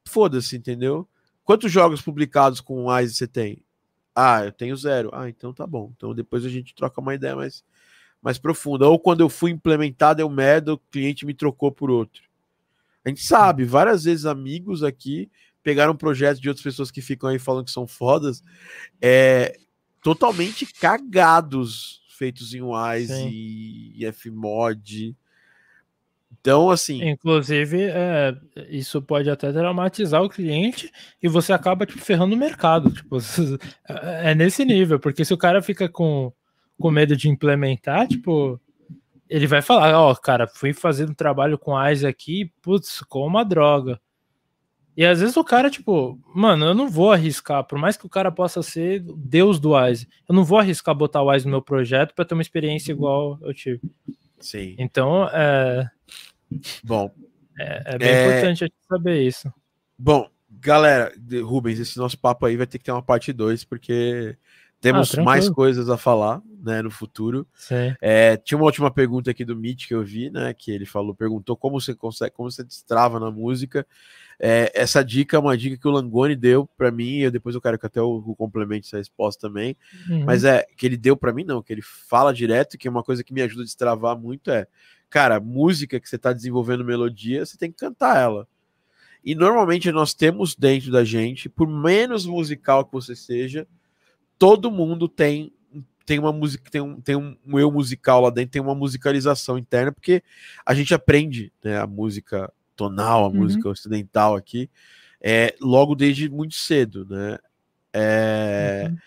foda-se, 0.08 0.58
entendeu? 0.58 1.08
Quantos 1.44 1.72
jogos 1.72 2.02
publicados 2.02 2.60
com 2.60 2.86
o 2.86 2.92
Wise 2.92 3.14
você 3.16 3.28
tem? 3.28 3.62
Ah, 4.16 4.46
eu 4.46 4.52
tenho 4.52 4.76
zero. 4.76 5.10
Ah, 5.14 5.30
então 5.30 5.54
tá 5.54 5.68
bom. 5.68 5.92
Então 5.96 6.16
depois 6.16 6.46
a 6.46 6.50
gente 6.50 6.74
troca 6.74 7.02
uma 7.02 7.14
ideia 7.14 7.36
mais, 7.36 7.64
mais 8.22 8.40
profunda. 8.40 8.88
Ou 8.88 8.98
quando 9.00 9.22
eu 9.22 9.30
fui 9.30 9.52
implementado, 9.52 10.22
eu 10.22 10.30
merda, 10.30 10.74
o 10.74 10.78
cliente 10.78 11.26
me 11.26 11.34
trocou 11.34 11.72
por 11.72 11.92
outro. 11.92 12.24
A 13.04 13.10
gente 13.10 13.22
sabe, 13.24 13.66
várias 13.66 14.06
vezes 14.06 14.26
amigos 14.26 14.82
aqui 14.82 15.30
pegaram 15.62 15.96
projetos 15.96 16.42
de 16.42 16.48
outras 16.48 16.64
pessoas 16.64 16.90
que 16.90 17.02
ficam 17.02 17.30
aí 17.30 17.38
falando 17.38 17.66
que 17.66 17.72
são 17.72 17.86
fodas. 17.86 18.44
É, 19.02 19.60
totalmente 20.06 20.68
cagados, 20.72 22.04
feitos 22.08 22.54
em 22.54 22.62
Wise 22.62 23.28
e 23.28 24.06
Fmod. 24.14 25.18
Então, 26.32 26.70
assim. 26.70 27.04
Inclusive, 27.04 27.86
é, 27.86 28.38
isso 28.70 29.02
pode 29.02 29.32
até 29.32 29.52
traumatizar 29.52 30.22
o 30.22 30.30
cliente 30.30 30.92
e 31.24 31.28
você 31.28 31.52
acaba 31.52 31.88
tipo, 31.88 32.00
ferrando 32.00 32.36
o 32.36 32.38
mercado. 32.38 32.92
Tipo, 32.92 33.18
é 33.90 34.36
nesse 34.36 34.64
nível, 34.64 35.00
porque 35.00 35.26
se 35.26 35.34
o 35.34 35.38
cara 35.40 35.60
fica 35.60 35.90
com, 35.90 36.32
com 36.80 36.92
medo 36.92 37.18
de 37.18 37.28
implementar, 37.28 38.08
tipo, 38.08 38.62
ele 39.28 39.48
vai 39.48 39.64
falar: 39.64 40.00
Ó, 40.00 40.12
oh, 40.12 40.16
cara, 40.16 40.46
fui 40.46 40.72
fazendo 40.72 41.14
um 41.14 41.16
trabalho 41.16 41.58
com 41.58 41.76
Wise 41.76 42.06
aqui, 42.06 42.52
putz, 42.62 43.02
com 43.10 43.26
uma 43.26 43.44
droga. 43.44 44.00
E 44.96 45.06
às 45.06 45.20
vezes 45.20 45.36
o 45.36 45.44
cara, 45.44 45.70
tipo, 45.70 46.18
mano, 46.34 46.68
eu 46.68 46.74
não 46.74 46.90
vou 46.90 47.12
arriscar, 47.12 47.64
por 47.66 47.78
mais 47.78 47.98
que 47.98 48.06
o 48.06 48.10
cara 48.10 48.32
possa 48.32 48.64
ser 48.64 49.04
Deus 49.18 49.60
do 49.60 49.74
Wise, 49.76 50.08
eu 50.28 50.34
não 50.34 50.44
vou 50.44 50.58
arriscar 50.58 50.96
botar 50.96 51.22
o 51.22 51.30
Wise 51.30 51.46
no 51.46 51.52
meu 51.52 51.62
projeto 51.62 52.14
para 52.14 52.24
ter 52.24 52.34
uma 52.34 52.42
experiência 52.42 52.92
igual 52.92 53.38
eu 53.42 53.54
tive. 53.54 53.82
Sim. 54.40 54.76
Então, 54.78 55.28
é. 55.30 55.90
Bom. 56.84 57.12
É, 57.60 57.96
é 57.96 57.98
bem 57.98 58.10
é... 58.10 58.28
importante 58.28 58.74
saber 58.88 59.22
isso. 59.22 59.52
Bom, 59.98 60.30
galera, 60.50 61.14
Rubens, 61.44 61.80
esse 61.80 61.98
nosso 61.98 62.18
papo 62.18 62.46
aí 62.46 62.56
vai 62.56 62.68
ter 62.68 62.78
que 62.78 62.86
ter 62.86 62.92
uma 62.92 63.02
parte 63.02 63.34
2, 63.34 63.66
porque 63.66 64.38
Temos 64.86 65.18
ah, 65.18 65.24
mais 65.24 65.50
coisas 65.50 65.90
a 65.90 65.98
falar, 65.98 66.44
né, 66.64 66.80
no 66.84 66.92
futuro. 66.92 67.48
É, 68.00 68.38
tinha 68.38 68.56
uma 68.56 68.66
última 68.66 68.92
pergunta 68.92 69.32
aqui 69.32 69.44
do 69.44 69.56
Mitch 69.56 69.88
que 69.88 69.96
eu 69.96 70.04
vi, 70.04 70.30
né, 70.30 70.54
que 70.54 70.70
ele 70.70 70.86
falou, 70.86 71.16
perguntou 71.16 71.58
como 71.58 71.82
você 71.82 71.96
consegue, 71.96 72.36
como 72.36 72.52
você 72.52 72.64
destrava 72.64 73.20
na 73.20 73.32
música. 73.32 73.84
É, 74.40 74.72
essa 74.76 75.04
dica 75.04 75.38
é 75.38 75.40
uma 75.40 75.58
dica 75.58 75.76
que 75.76 75.88
o 75.88 75.92
Langoni 75.92 76.36
deu 76.36 76.68
para 76.78 76.92
mim, 76.92 77.18
eu 77.18 77.32
depois 77.32 77.56
eu 77.56 77.62
quero 77.62 77.80
que 77.80 77.86
até 77.88 78.00
o, 78.00 78.18
o 78.28 78.36
complemente 78.36 78.86
essa 78.86 78.98
resposta 78.98 79.48
também. 79.48 79.76
Uhum. 80.08 80.24
Mas 80.24 80.44
é 80.44 80.64
que 80.78 80.86
ele 80.86 80.98
deu 80.98 81.18
para 81.18 81.34
mim 81.34 81.44
não, 81.44 81.64
que 81.64 81.74
ele 81.74 81.82
fala 81.82 82.32
direto, 82.32 82.78
que 82.78 82.88
é 82.88 82.92
uma 82.92 83.02
coisa 83.02 83.24
que 83.24 83.34
me 83.34 83.42
ajuda 83.42 83.64
a 83.64 83.66
destravar 83.66 84.16
muito 84.16 84.52
é, 84.52 84.68
cara, 85.10 85.40
música 85.40 86.00
que 86.00 86.08
você 86.08 86.16
está 86.16 86.32
desenvolvendo 86.32 86.86
melodia, 86.86 87.44
você 87.44 87.58
tem 87.58 87.72
que 87.72 87.78
cantar 87.78 88.22
ela. 88.22 88.48
E 89.24 89.34
normalmente 89.34 89.92
nós 89.92 90.14
temos 90.14 90.54
dentro 90.54 90.92
da 90.92 91.04
gente, 91.04 91.50
por 91.50 91.68
menos 91.68 92.28
musical 92.28 92.86
que 92.86 92.94
você 92.94 93.16
seja, 93.16 93.68
todo 94.38 94.72
mundo 94.72 95.08
tem 95.08 95.52
tem 96.06 96.20
uma 96.20 96.32
música, 96.32 96.70
tem 96.70 96.82
um, 96.82 97.02
tem 97.02 97.16
um, 97.16 97.36
eu 97.54 97.72
musical 97.72 98.22
lá 98.22 98.30
dentro, 98.30 98.52
tem 98.52 98.62
uma 98.62 98.76
musicalização 98.76 99.58
interna, 99.58 99.92
porque 99.92 100.22
a 100.64 100.76
gente 100.76 100.94
aprende 100.94 101.52
né, 101.64 101.80
a 101.80 101.88
música 101.88 102.54
tonal, 102.76 103.26
a 103.26 103.28
uhum. 103.28 103.38
música 103.38 103.68
ocidental 103.68 104.36
aqui, 104.36 104.70
é, 105.20 105.56
logo 105.60 105.96
desde 105.96 106.30
muito 106.30 106.54
cedo, 106.54 107.08
né? 107.10 107.40
É, 107.92 108.88
uhum. 108.88 108.98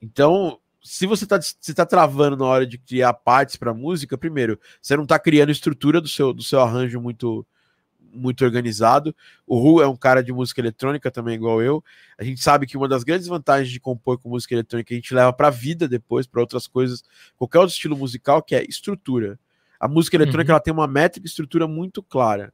Então, 0.00 0.58
se 0.82 1.06
você 1.06 1.24
está 1.24 1.38
se 1.42 1.74
tá 1.74 1.84
travando 1.84 2.36
na 2.36 2.44
hora 2.44 2.66
de 2.66 2.78
criar 2.78 3.12
partes 3.12 3.56
para 3.56 3.74
música, 3.74 4.16
primeiro, 4.16 4.58
você 4.80 4.96
não 4.96 5.02
está 5.02 5.18
criando 5.18 5.50
estrutura 5.50 6.00
do 6.00 6.08
seu, 6.08 6.32
do 6.32 6.42
seu 6.42 6.60
arranjo 6.60 7.00
muito 7.00 7.46
muito 8.16 8.44
organizado. 8.44 9.14
O 9.46 9.58
Ru 9.58 9.80
é 9.80 9.86
um 9.86 9.96
cara 9.96 10.22
de 10.22 10.32
música 10.32 10.60
eletrônica 10.60 11.10
também, 11.10 11.34
igual 11.34 11.62
eu. 11.62 11.84
A 12.18 12.24
gente 12.24 12.42
sabe 12.42 12.66
que 12.66 12.76
uma 12.76 12.88
das 12.88 13.04
grandes 13.04 13.26
vantagens 13.26 13.70
de 13.70 13.78
compor 13.78 14.18
com 14.18 14.28
música 14.28 14.54
eletrônica 14.54 14.92
a 14.92 14.96
gente 14.96 15.14
leva 15.14 15.32
para 15.32 15.48
a 15.48 15.50
vida 15.50 15.86
depois, 15.86 16.26
para 16.26 16.40
outras 16.40 16.66
coisas, 16.66 17.04
qualquer 17.36 17.58
outro 17.58 17.74
estilo 17.74 17.96
musical, 17.96 18.42
que 18.42 18.54
é 18.54 18.64
estrutura. 18.64 19.38
A 19.78 19.86
música 19.86 20.16
eletrônica 20.16 20.50
uhum. 20.50 20.54
ela 20.54 20.62
tem 20.62 20.72
uma 20.72 20.86
métrica 20.86 21.26
e 21.26 21.28
estrutura 21.28 21.68
muito 21.68 22.02
clara. 22.02 22.52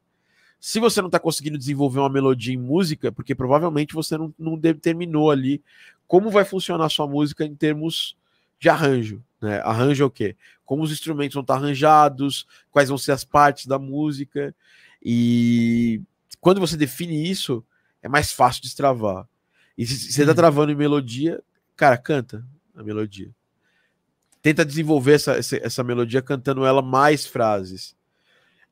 Se 0.58 0.78
você 0.78 1.00
não 1.00 1.08
está 1.08 1.18
conseguindo 1.18 1.58
desenvolver 1.58 1.98
uma 1.98 2.08
melodia 2.08 2.54
em 2.54 2.56
música, 2.56 3.10
porque 3.10 3.34
provavelmente 3.34 3.94
você 3.94 4.16
não, 4.16 4.32
não 4.38 4.56
determinou 4.56 5.30
ali 5.30 5.62
como 6.06 6.30
vai 6.30 6.44
funcionar 6.44 6.84
a 6.84 6.88
sua 6.88 7.06
música 7.06 7.44
em 7.44 7.54
termos 7.54 8.16
de 8.60 8.68
arranjo. 8.68 9.20
Né? 9.40 9.60
Arranjo 9.64 10.04
é 10.04 10.06
o 10.06 10.10
quê? 10.10 10.36
Como 10.64 10.84
os 10.84 10.92
instrumentos 10.92 11.34
vão 11.34 11.40
estar 11.40 11.54
arranjados, 11.54 12.46
quais 12.70 12.88
vão 12.88 12.96
ser 12.96 13.10
as 13.10 13.24
partes 13.24 13.66
da 13.66 13.76
música. 13.76 14.54
E 15.04 16.00
quando 16.40 16.60
você 16.60 16.76
define 16.76 17.28
isso, 17.28 17.64
é 18.02 18.08
mais 18.08 18.32
fácil 18.32 18.62
de 18.62 18.68
destravar. 18.68 19.26
E 19.76 19.86
se 19.86 20.12
você 20.12 20.22
está 20.22 20.34
travando 20.34 20.70
em 20.70 20.76
melodia, 20.76 21.42
cara, 21.76 21.96
canta 21.96 22.44
a 22.74 22.82
melodia. 22.82 23.30
Tenta 24.40 24.64
desenvolver 24.64 25.14
essa, 25.14 25.32
essa, 25.32 25.56
essa 25.56 25.84
melodia 25.84 26.20
cantando 26.20 26.64
ela 26.64 26.82
mais 26.82 27.26
frases. 27.26 27.96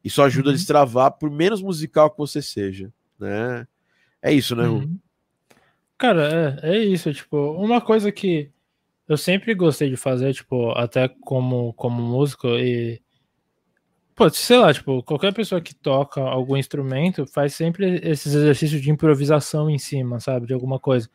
Isso 0.03 0.23
ajuda 0.23 0.49
uhum. 0.49 0.55
a 0.55 0.57
destravar, 0.57 1.13
por 1.13 1.31
menos 1.31 1.63
musical 1.63 2.11
que 2.11 2.19
você 2.19 2.43
seja, 2.43 2.93
né? 3.19 3.67
É 4.23 4.33
isso, 4.33 4.55
né, 4.55 4.69
uhum. 4.69 4.99
Cara, 5.97 6.59
é, 6.63 6.77
é 6.77 6.79
isso. 6.79 7.13
Tipo, 7.13 7.53
uma 7.53 7.81
coisa 7.81 8.11
que 8.11 8.51
eu 9.07 9.19
sempre 9.19 9.55
gostei 9.55 9.91
de 9.91 9.97
fazer, 9.97 10.33
tipo, 10.33 10.71
até 10.71 11.09
como, 11.09 11.75
como 11.75 12.01
músico 12.01 12.49
e 12.49 13.03
Pô, 14.21 14.29
sei 14.29 14.59
lá, 14.59 14.71
tipo, 14.71 15.03
qualquer 15.03 15.33
pessoa 15.33 15.63
que 15.63 15.75
toca 15.75 16.21
algum 16.21 16.55
instrumento 16.55 17.27
faz 17.27 17.55
sempre 17.55 18.01
esses 18.05 18.35
exercícios 18.35 18.83
de 18.83 18.91
improvisação 18.91 19.71
em 19.71 19.79
cima, 19.79 20.21
sabe? 20.21 20.47
De 20.47 20.53
alguma 20.53 20.79
coisa. 20.79 21.09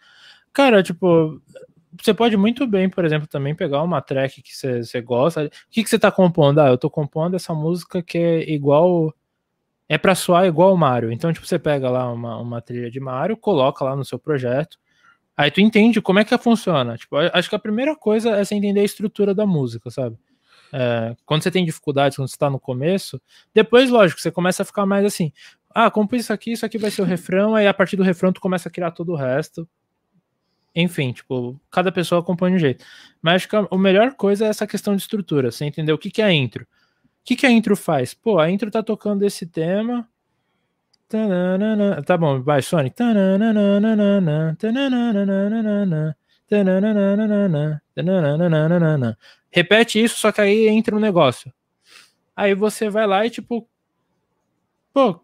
Cara, 0.51 0.81
tipo, 0.81 1.39
você 2.01 2.15
pode 2.15 2.35
muito 2.35 2.65
bem, 2.65 2.89
por 2.89 3.05
exemplo, 3.05 3.27
também 3.27 3.53
pegar 3.53 3.83
uma 3.83 4.01
track 4.01 4.41
que 4.41 4.55
você 4.55 5.01
gosta. 5.01 5.45
O 5.45 5.49
que, 5.69 5.83
que 5.83 5.89
você 5.91 5.99
tá 5.99 6.11
compondo? 6.11 6.59
Ah, 6.59 6.69
eu 6.69 6.79
tô 6.79 6.89
compondo 6.89 7.35
essa 7.35 7.53
música 7.53 8.01
que 8.01 8.17
é 8.17 8.51
igual. 8.51 9.13
É 9.87 9.99
pra 9.99 10.15
soar 10.15 10.47
igual 10.47 10.73
o 10.73 10.77
Mario. 10.77 11.11
Então, 11.11 11.31
tipo, 11.31 11.45
você 11.45 11.59
pega 11.59 11.91
lá 11.91 12.11
uma, 12.11 12.39
uma 12.39 12.59
trilha 12.59 12.89
de 12.89 12.99
Mario, 12.99 13.37
coloca 13.37 13.85
lá 13.85 13.95
no 13.95 14.03
seu 14.03 14.17
projeto. 14.17 14.79
Aí 15.37 15.51
tu 15.51 15.61
entende 15.61 16.01
como 16.01 16.19
é 16.19 16.25
que 16.25 16.37
funciona. 16.39 16.97
Tipo, 16.97 17.17
acho 17.17 17.49
que 17.49 17.55
a 17.55 17.59
primeira 17.59 17.95
coisa 17.95 18.31
é 18.31 18.43
você 18.43 18.55
entender 18.55 18.79
a 18.81 18.83
estrutura 18.85 19.35
da 19.35 19.45
música, 19.45 19.91
sabe? 19.91 20.17
É, 20.77 21.15
quando 21.25 21.41
você 21.41 21.49
tem 21.49 21.63
dificuldades, 21.63 22.17
quando 22.17 22.27
você 22.27 22.35
está 22.35 22.49
no 22.49 22.59
começo, 22.59 23.21
depois, 23.53 23.89
lógico, 23.89 24.19
você 24.19 24.29
começa 24.29 24.61
a 24.61 24.65
ficar 24.65 24.85
mais 24.85 25.05
assim. 25.05 25.31
Ah, 25.73 25.89
compõe 25.89 26.19
isso 26.19 26.33
aqui, 26.33 26.51
isso 26.51 26.65
aqui 26.65 26.77
vai 26.77 26.91
ser 26.91 27.01
o 27.01 27.05
refrão, 27.05 27.55
aí 27.55 27.65
a 27.65 27.73
partir 27.73 27.95
do 27.95 28.03
refrão 28.03 28.33
tu 28.33 28.41
começa 28.41 28.67
a 28.67 28.71
criar 28.71 28.91
todo 28.91 29.13
o 29.13 29.15
resto. 29.15 29.65
Enfim, 30.75 31.13
tipo, 31.13 31.57
cada 31.71 31.93
pessoa 31.93 32.21
compõe 32.21 32.51
de 32.51 32.57
um 32.57 32.59
jeito. 32.59 32.83
Mas 33.21 33.35
acho 33.35 33.49
que 33.49 33.55
a, 33.55 33.65
a 33.71 33.77
melhor 33.77 34.15
coisa 34.15 34.45
é 34.45 34.49
essa 34.49 34.67
questão 34.67 34.93
de 34.97 35.01
estrutura, 35.01 35.49
você 35.49 35.63
entendeu 35.63 35.95
o 35.95 35.97
que, 35.97 36.11
que 36.11 36.21
é 36.21 36.25
a 36.25 36.33
intro. 36.33 36.63
O 36.63 36.67
que, 37.23 37.37
que 37.37 37.45
a 37.45 37.51
intro 37.51 37.77
faz? 37.77 38.13
Pô, 38.13 38.37
a 38.37 38.51
intro 38.51 38.69
tá 38.69 38.83
tocando 38.83 39.23
esse 39.23 39.45
tema. 39.45 40.05
Tá 42.05 42.17
bom, 42.17 42.41
vai, 42.41 42.61
Sonic. 42.61 42.95
Repete 49.51 50.03
isso, 50.03 50.19
só 50.19 50.31
que 50.31 50.41
aí 50.41 50.67
entra 50.67 50.95
um 50.95 50.99
negócio. 50.99 51.53
Aí 52.35 52.53
você 52.53 52.89
vai 52.89 53.07
lá 53.07 53.25
e 53.25 53.29
tipo. 53.29 53.67
Pô, 54.93 55.21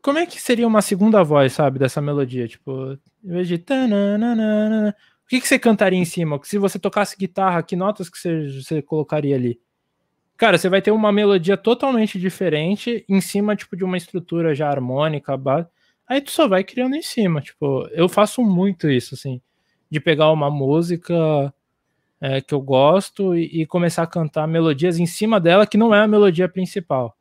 como 0.00 0.18
é 0.18 0.26
que 0.26 0.40
seria 0.40 0.66
uma 0.66 0.82
segunda 0.82 1.22
voz, 1.22 1.52
sabe, 1.52 1.78
dessa 1.78 2.00
melodia? 2.00 2.48
Tipo, 2.48 2.98
em 3.22 3.30
vez 3.30 3.48
de. 3.48 3.54
O 3.54 5.28
que, 5.28 5.40
que 5.40 5.48
você 5.48 5.58
cantaria 5.58 5.98
em 5.98 6.04
cima? 6.04 6.40
Se 6.44 6.58
você 6.58 6.78
tocasse 6.78 7.16
guitarra, 7.16 7.62
que 7.62 7.76
notas 7.76 8.08
que 8.08 8.18
você, 8.18 8.48
você 8.50 8.82
colocaria 8.82 9.36
ali? 9.36 9.60
Cara, 10.36 10.58
você 10.58 10.68
vai 10.68 10.82
ter 10.82 10.90
uma 10.90 11.12
melodia 11.12 11.56
totalmente 11.56 12.18
diferente 12.18 13.04
em 13.08 13.20
cima, 13.20 13.54
tipo, 13.54 13.76
de 13.76 13.84
uma 13.84 13.96
estrutura 13.96 14.54
já 14.54 14.68
harmônica, 14.68 15.38
aí 16.08 16.20
tu 16.20 16.30
só 16.30 16.48
vai 16.48 16.64
criando 16.64 16.96
em 16.96 17.02
cima, 17.02 17.40
tipo, 17.40 17.86
eu 17.92 18.08
faço 18.08 18.42
muito 18.42 18.90
isso, 18.90 19.14
assim 19.14 19.40
de 19.92 20.00
pegar 20.00 20.32
uma 20.32 20.50
música 20.50 21.52
é, 22.18 22.40
que 22.40 22.54
eu 22.54 22.62
gosto 22.62 23.36
e, 23.36 23.60
e, 23.60 23.66
começar 23.66 24.02
a 24.04 24.06
cantar 24.06 24.48
melodias 24.48 24.98
em 24.98 25.04
cima 25.04 25.38
dela 25.38 25.66
que 25.66 25.76
não 25.76 25.94
é 25.94 26.00
a 26.00 26.08
melodia 26.08 26.48
principal. 26.48 27.14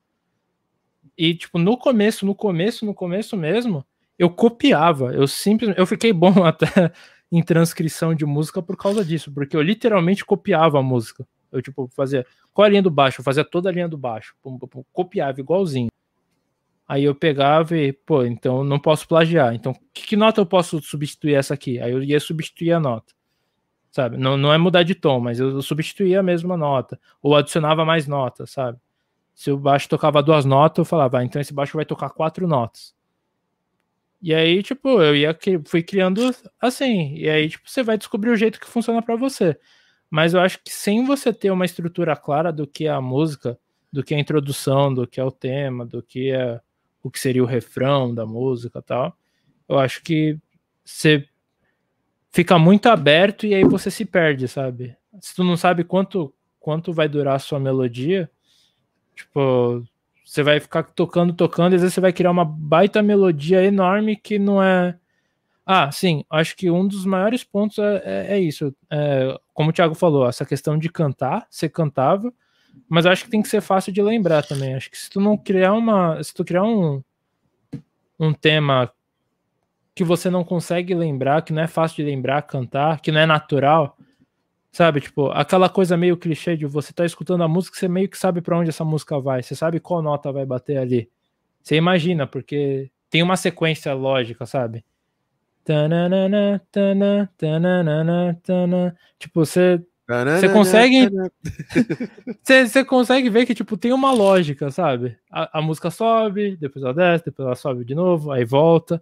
E, 1.18 1.35
tipo, 1.35 1.60
no 1.60 1.77
começo, 1.77 2.26
no 2.26 2.34
começo, 2.34 2.85
no 2.85 2.93
começo 2.93 3.35
mesmo, 3.35 3.85
eu 4.18 4.30
copiava. 4.30 5.14
Eu 5.14 5.27
simplesmente. 5.27 5.77
Eu 5.77 5.85
fiquei 5.85 6.14
bom 6.14 6.31
até 6.48 6.93
em 7.30 7.43
transcrição 7.43 8.15
de 8.15 8.26
música 8.26 8.61
por 8.61 8.77
causa 8.77 9.03
disso, 9.03 9.34
porque 9.34 9.57
eu 9.57 9.61
literalmente 9.61 10.23
copiava 10.23 10.80
a 10.80 10.81
música. 10.84 11.27
Eu, 11.52 11.61
tipo, 11.61 11.89
fazia. 11.93 12.26
Qual 12.53 12.65
a 12.65 12.69
linha 12.69 12.81
do 12.81 12.89
baixo? 12.89 13.19
Eu 13.19 13.26
fazia 13.26 13.43
toda 13.43 13.68
a 13.68 13.72
linha 13.73 13.89
do 13.89 13.98
baixo. 13.98 14.34
Copiava 14.93 15.41
igualzinho. 15.41 15.90
Aí 16.91 17.05
eu 17.05 17.15
pegava 17.15 17.77
e, 17.77 17.93
pô, 17.93 18.26
então 18.26 18.65
não 18.65 18.77
posso 18.77 19.07
plagiar. 19.07 19.55
Então, 19.55 19.73
que, 19.93 20.05
que, 20.07 20.18
nota 20.18 20.41
eu 20.41 20.45
posso 20.45 20.81
substituir 20.81 21.35
essa 21.35 21.53
aqui? 21.53 21.80
Aí 21.80 21.89
eu 21.89 22.03
ia 22.03 22.19
substituir 22.19 22.73
a 22.73 22.81
nota. 22.81 23.13
Sabe? 23.89 24.18
Não, 24.18 24.35
não 24.35 24.51
é 24.51 24.57
mudar 24.57 24.84
de 24.84 24.93
tom, 24.93 25.22
mas 25.22 25.39
eu 25.39 25.61
substituía 25.61 26.19
a 26.19 26.23
mesma 26.23 26.57
nota. 26.57 26.99
Ou 27.22 27.34
adicionava 27.34 27.85
mais 27.85 28.07
notas, 28.07 28.51
sabe? 28.51 28.77
Se 29.34 29.49
o 29.49 29.57
baixo 29.57 29.88
tocava 29.88 30.22
duas 30.22 30.43
notas, 30.43 30.80
eu 30.80 30.85
falava, 30.85 31.19
ah, 31.19 31.23
então 31.23 31.41
esse 31.41 31.53
baixo 31.53 31.77
vai 31.77 31.85
tocar 31.85 32.09
quatro 32.09 32.45
notas. 32.45 32.93
E 34.22 34.35
aí, 34.35 34.61
tipo, 34.61 35.01
eu 35.01 35.15
ia 35.15 35.34
fui 35.65 35.81
criando 35.81 36.30
assim. 36.59 37.15
E 37.15 37.30
aí, 37.30 37.47
tipo, 37.47 37.69
você 37.69 37.84
vai 37.84 37.97
descobrir 37.97 38.31
o 38.31 38.35
jeito 38.35 38.59
que 38.59 38.68
funciona 38.68 39.01
para 39.01 39.15
você. 39.15 39.57
Mas 40.09 40.34
eu 40.34 40.41
acho 40.41 40.61
que 40.61 40.69
sem 40.69 41.05
você 41.05 41.31
ter 41.31 41.51
uma 41.51 41.63
estrutura 41.63 42.18
clara 42.18 42.51
do 42.51 42.68
que 42.68 42.85
é 42.85 42.89
a 42.89 42.99
música, 42.99 43.57
do 43.93 44.03
que 44.03 44.13
é 44.13 44.18
a 44.18 44.19
introdução, 44.19 44.93
do 44.93 45.07
que 45.07 45.22
é 45.22 45.23
o 45.23 45.31
tema, 45.31 45.85
do 45.85 46.03
que 46.03 46.31
é 46.31 46.59
o 47.03 47.10
que 47.10 47.19
seria 47.19 47.44
o 47.44 47.48
refrão 47.48 48.14
da 48.14 48.26
música 48.26 48.82
tal. 48.82 49.15
Eu 49.68 49.80
acho 49.80 50.03
que 50.03 50.38
você 50.84 51.26
fica 52.32 52.57
muito 52.57 52.88
aberto 52.88 53.45
e 53.45 53.53
aí 53.53 53.64
você 53.64 53.91
se 53.91 54.06
perde, 54.06 54.48
sabe? 54.48 54.95
Se 55.19 55.36
tu 55.36 55.44
não 55.44 55.57
sabe 55.57 55.84
quanto 55.84 56.34
quanto 56.60 56.94
vai 56.94 57.10
durar 57.10 57.36
a 57.36 57.40
sua 57.40 57.60
melodia, 57.60 58.30
tipo, 59.15 59.84
você 60.23 60.44
vai 60.44 60.60
ficar 60.60 60.84
tocando, 60.84 61.34
tocando, 61.34 61.73
e 61.73 61.76
às 61.76 61.82
vezes 61.82 61.95
você 61.95 61.99
vai 61.99 62.14
criar 62.14 62.32
uma 62.32 62.45
baita 62.45 63.02
melodia 63.02 63.64
enorme 63.64 64.15
que 64.15 64.38
não 64.38 64.61
é. 64.64 64.95
Ah, 65.65 65.91
sim, 65.91 66.23
acho 66.30 66.56
que 66.56 66.69
um 66.69 66.88
dos 66.88 67.06
maiores 67.06 67.44
pontos 67.44 67.80
é, 67.80 68.02
é, 68.06 68.34
é 68.36 68.40
isso. 68.40 68.73
É, 68.90 69.38
como 69.53 69.72
o 69.72 69.73
Thiago 69.73 69.95
falou, 69.95 70.28
essa 70.28 70.45
questão 70.45 70.78
de 70.78 70.90
cantar, 70.90 71.48
ser 71.49 71.69
cantável, 71.69 72.34
mas 72.89 73.06
acho 73.06 73.26
que 73.26 73.31
tem 73.31 73.41
que 73.41 73.48
ser 73.48 73.61
fácil 73.61 73.93
de 73.93 74.02
lembrar 74.02 74.45
também. 74.45 74.76
Acho 74.76 74.91
que 74.91 74.98
se 74.98 75.10
tu 75.10 75.19
não 75.19 75.38
criar 75.38 75.73
uma. 75.73 76.22
Se 76.23 76.34
tu 76.34 76.43
criar 76.43 76.64
um, 76.64 77.02
um 78.19 78.34
tema 78.34 78.91
que 79.95 80.03
você 80.03 80.30
não 80.30 80.43
consegue 80.43 80.93
lembrar, 80.93 81.41
que 81.41 81.53
não 81.53 81.61
é 81.61 81.68
fácil 81.68 81.98
de 81.98 82.03
lembrar, 82.10 82.41
cantar, 82.43 83.02
que 83.02 83.11
não 83.11 83.19
é 83.19 83.26
natural, 83.26 83.98
sabe? 84.72 85.02
Tipo, 85.02 85.31
aquela 85.31 85.69
coisa 85.69 85.98
meio 85.98 86.18
clichê 86.18 86.56
de 86.56 86.65
você 86.65 86.93
tá 86.93 87.06
escutando 87.06 87.43
a 87.43 87.48
música, 87.48 87.77
você 87.77 87.88
meio 87.88 88.10
que 88.10 88.18
sabe 88.18 88.41
para 88.41 88.57
onde 88.57 88.69
essa 88.69 88.85
música 88.85 89.19
vai, 89.19 89.43
você 89.43 89.56
sabe 89.56 89.80
qual 89.80 90.02
nota 90.02 90.31
vai 90.31 90.45
bater 90.45 90.77
ali. 90.77 91.10
Você 91.61 91.76
imagina, 91.76 92.26
porque 92.26 92.89
tem 93.10 93.22
uma 93.22 93.38
sequência 93.38 93.93
lógica, 93.93 94.45
sabe? 94.45 94.84
Tananana, 95.64 96.61
tana, 96.72 97.30
tananana, 97.38 98.39
tana. 98.43 98.98
Tipo, 99.19 99.45
você 99.45 99.84
você 100.07 100.49
consegue. 100.49 101.10
Você 102.44 102.84
consegue 102.84 103.30
ver 103.30 103.45
que, 103.45 103.56
tipo, 103.56 103.78
tem 103.78 103.94
uma 103.94 104.11
lógica, 104.11 104.69
sabe? 104.72 105.18
A, 105.32 105.60
a, 105.60 105.61
música 105.61 105.90
sobe, 105.90 106.57
depois 106.57 106.84
ela 106.84 106.94
desce, 106.94 107.26
depois 107.26 107.45
ela 107.45 107.56
sobe 107.56 107.86
de 107.86 107.95
novo, 107.95 108.32
aí 108.32 108.44
volta. 108.44 109.02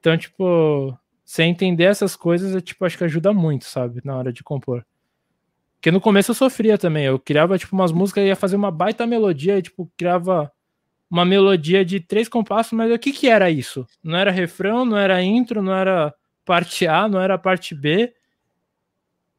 Então, 0.00 0.16
tipo, 0.16 0.96
você 1.24 1.42
entender 1.42 1.84
essas 1.84 2.16
coisas, 2.16 2.54
eu, 2.54 2.62
tipo, 2.62 2.84
acho 2.84 2.96
que 2.96 3.04
ajuda 3.04 3.32
muito, 3.32 3.66
sabe? 3.66 4.00
Na 4.04 4.16
hora 4.16 4.32
de 4.32 4.42
compor. 4.42 4.84
Porque 5.76 5.90
no 5.90 6.00
começo 6.00 6.30
eu 6.30 6.34
sofria 6.34 6.78
também. 6.78 7.04
Eu 7.04 7.18
criava, 7.18 7.58
tipo, 7.58 7.74
umas 7.74 7.92
músicas 7.92 8.24
e 8.24 8.28
ia 8.28 8.36
fazer 8.36 8.56
uma 8.56 8.70
baita 8.70 9.06
melodia 9.06 9.58
e, 9.58 9.62
tipo, 9.62 9.90
criava 9.96 10.50
uma 11.10 11.24
melodia 11.24 11.84
de 11.84 12.00
três 12.00 12.28
compassos, 12.28 12.72
mas 12.72 12.90
o 12.92 12.98
que 12.98 13.12
que 13.12 13.28
era 13.28 13.50
isso? 13.50 13.86
Não 14.02 14.16
era 14.18 14.30
refrão, 14.30 14.84
não 14.84 14.96
era 14.96 15.22
intro, 15.22 15.62
não 15.62 15.74
era 15.74 16.14
parte 16.44 16.86
A, 16.86 17.08
não 17.08 17.20
era 17.20 17.38
parte 17.38 17.74
B 17.74 18.12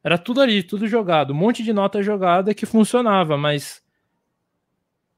era 0.02 0.16
tudo 0.16 0.40
ali, 0.40 0.62
tudo 0.62 0.86
jogado, 0.88 1.32
um 1.32 1.36
monte 1.36 1.62
de 1.62 1.72
nota 1.72 2.02
jogada 2.02 2.54
que 2.54 2.64
funcionava, 2.66 3.36
mas 3.36 3.82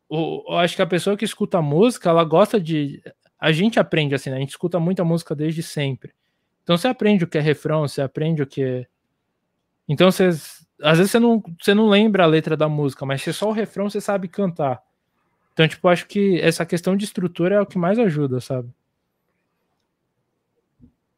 o, 0.08 0.44
eu 0.46 0.58
acho 0.58 0.76
que 0.76 0.82
a 0.82 0.86
pessoa 0.86 1.16
que 1.16 1.24
escuta 1.24 1.62
música, 1.62 2.10
ela 2.10 2.22
gosta 2.22 2.60
de. 2.60 3.02
A 3.40 3.50
gente 3.50 3.80
aprende 3.80 4.14
assim, 4.14 4.28
né? 4.28 4.36
A 4.36 4.40
gente 4.40 4.50
escuta 4.50 4.78
muita 4.78 5.02
música 5.02 5.34
desde 5.34 5.62
sempre. 5.62 6.12
Então 6.62 6.76
você 6.76 6.86
aprende 6.86 7.24
o 7.24 7.26
que 7.26 7.38
é 7.38 7.40
refrão, 7.40 7.88
você 7.88 8.02
aprende 8.02 8.42
o 8.42 8.46
que 8.46 8.62
é. 8.62 8.86
Então 9.88 10.10
você. 10.10 10.28
Às 10.82 10.98
vezes 10.98 11.12
você 11.12 11.18
não, 11.18 11.42
você 11.58 11.72
não 11.72 11.88
lembra 11.88 12.24
a 12.24 12.26
letra 12.26 12.56
da 12.58 12.68
música, 12.68 13.06
mas 13.06 13.22
se 13.22 13.32
só 13.32 13.48
o 13.48 13.52
refrão 13.52 13.88
você 13.88 14.02
sabe 14.02 14.28
cantar. 14.28 14.82
Então, 15.54 15.66
tipo, 15.66 15.88
acho 15.88 16.06
que 16.06 16.38
essa 16.40 16.66
questão 16.66 16.94
de 16.94 17.04
estrutura 17.04 17.54
é 17.54 17.60
o 17.60 17.66
que 17.66 17.78
mais 17.78 17.98
ajuda, 17.98 18.38
sabe? 18.38 18.68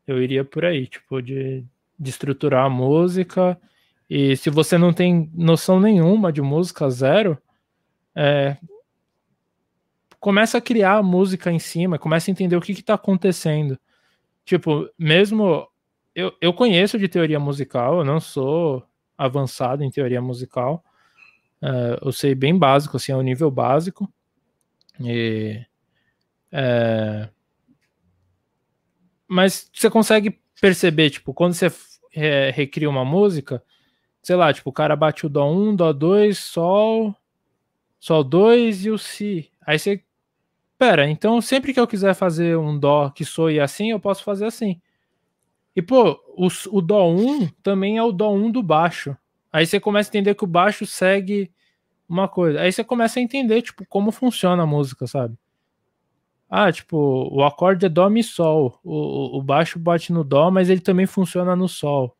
Eu 0.06 0.22
iria 0.22 0.44
por 0.44 0.64
aí, 0.64 0.86
tipo, 0.86 1.20
de, 1.20 1.64
de 1.98 2.10
estruturar 2.10 2.64
a 2.64 2.70
música. 2.70 3.58
E 4.08 4.36
se 4.36 4.50
você 4.50 4.76
não 4.76 4.92
tem 4.92 5.30
noção 5.34 5.80
nenhuma 5.80 6.32
de 6.32 6.42
música, 6.42 6.88
zero, 6.90 7.38
é, 8.14 8.56
começa 10.20 10.58
a 10.58 10.60
criar 10.60 10.98
a 10.98 11.02
música 11.02 11.50
em 11.50 11.58
cima, 11.58 11.98
começa 11.98 12.30
a 12.30 12.32
entender 12.32 12.56
o 12.56 12.60
que 12.60 12.72
está 12.72 12.94
acontecendo. 12.94 13.78
Tipo, 14.44 14.88
mesmo 14.98 15.68
eu, 16.14 16.32
eu 16.40 16.52
conheço 16.52 16.98
de 16.98 17.08
teoria 17.08 17.40
musical, 17.40 17.98
eu 17.98 18.04
não 18.04 18.20
sou 18.20 18.86
avançado 19.18 19.82
em 19.82 19.90
teoria 19.90 20.22
musical. 20.22 20.84
É, 21.60 21.98
eu 22.02 22.12
sei 22.12 22.34
bem 22.34 22.56
básico, 22.56 22.96
assim, 22.96 23.12
é 23.12 23.16
o 23.16 23.22
nível 23.22 23.50
básico. 23.50 24.10
E, 25.00 25.64
é, 26.52 27.28
mas 29.26 29.68
você 29.72 29.90
consegue 29.90 30.38
perceber, 30.64 31.10
tipo, 31.10 31.34
quando 31.34 31.52
você 31.52 31.70
é, 32.14 32.50
recria 32.50 32.88
uma 32.88 33.04
música, 33.04 33.62
sei 34.22 34.34
lá, 34.34 34.50
tipo, 34.50 34.70
o 34.70 34.72
cara 34.72 34.96
bate 34.96 35.26
o 35.26 35.28
Dó 35.28 35.46
1, 35.52 35.76
Dó 35.76 35.92
2, 35.92 36.38
Sol, 36.38 37.14
Sol 38.00 38.24
2 38.24 38.86
e 38.86 38.90
o 38.90 38.96
Si. 38.96 39.50
Aí 39.66 39.78
você. 39.78 40.02
Pera, 40.78 41.06
então 41.06 41.38
sempre 41.42 41.74
que 41.74 41.78
eu 41.78 41.86
quiser 41.86 42.14
fazer 42.14 42.56
um 42.56 42.78
Dó 42.78 43.10
que 43.10 43.26
soe 43.26 43.60
assim, 43.60 43.90
eu 43.90 44.00
posso 44.00 44.24
fazer 44.24 44.46
assim. 44.46 44.80
E, 45.76 45.82
pô, 45.82 46.18
o, 46.34 46.48
o 46.70 46.80
Dó 46.80 47.10
1 47.10 47.46
também 47.62 47.98
é 47.98 48.02
o 48.02 48.10
Dó 48.10 48.32
1 48.32 48.50
do 48.50 48.62
baixo. 48.62 49.14
Aí 49.52 49.66
você 49.66 49.78
começa 49.78 50.08
a 50.08 50.12
entender 50.12 50.34
que 50.34 50.44
o 50.44 50.48
baixo 50.48 50.86
segue 50.86 51.52
uma 52.08 52.26
coisa. 52.26 52.62
Aí 52.62 52.72
você 52.72 52.82
começa 52.82 53.20
a 53.20 53.22
entender, 53.22 53.60
tipo, 53.60 53.84
como 53.86 54.10
funciona 54.10 54.62
a 54.62 54.66
música, 54.66 55.06
sabe? 55.06 55.36
Ah, 56.48 56.70
tipo, 56.70 56.96
o 57.32 57.42
acorde 57.42 57.86
é 57.86 57.88
Dó, 57.88 58.08
Mi, 58.08 58.22
Sol. 58.22 58.78
O, 58.84 59.38
o 59.38 59.42
baixo 59.42 59.78
bate 59.78 60.12
no 60.12 60.22
Dó, 60.22 60.50
mas 60.50 60.70
ele 60.70 60.80
também 60.80 61.06
funciona 61.06 61.56
no 61.56 61.68
Sol. 61.68 62.16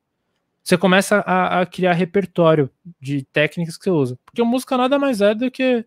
Você 0.63 0.79
começa 0.79 1.19
a, 1.19 1.61
a, 1.61 1.67
criar 1.67 1.93
repertório 1.93 2.71
de 2.99 3.23
técnicas 3.23 3.77
que 3.77 3.85
você 3.85 3.91
usa. 3.91 4.19
Porque 4.25 4.41
a 4.41 4.45
música 4.45 4.79
nada 4.79 4.99
mais 4.99 5.21
é 5.21 5.35
do 5.35 5.51
que 5.51 5.85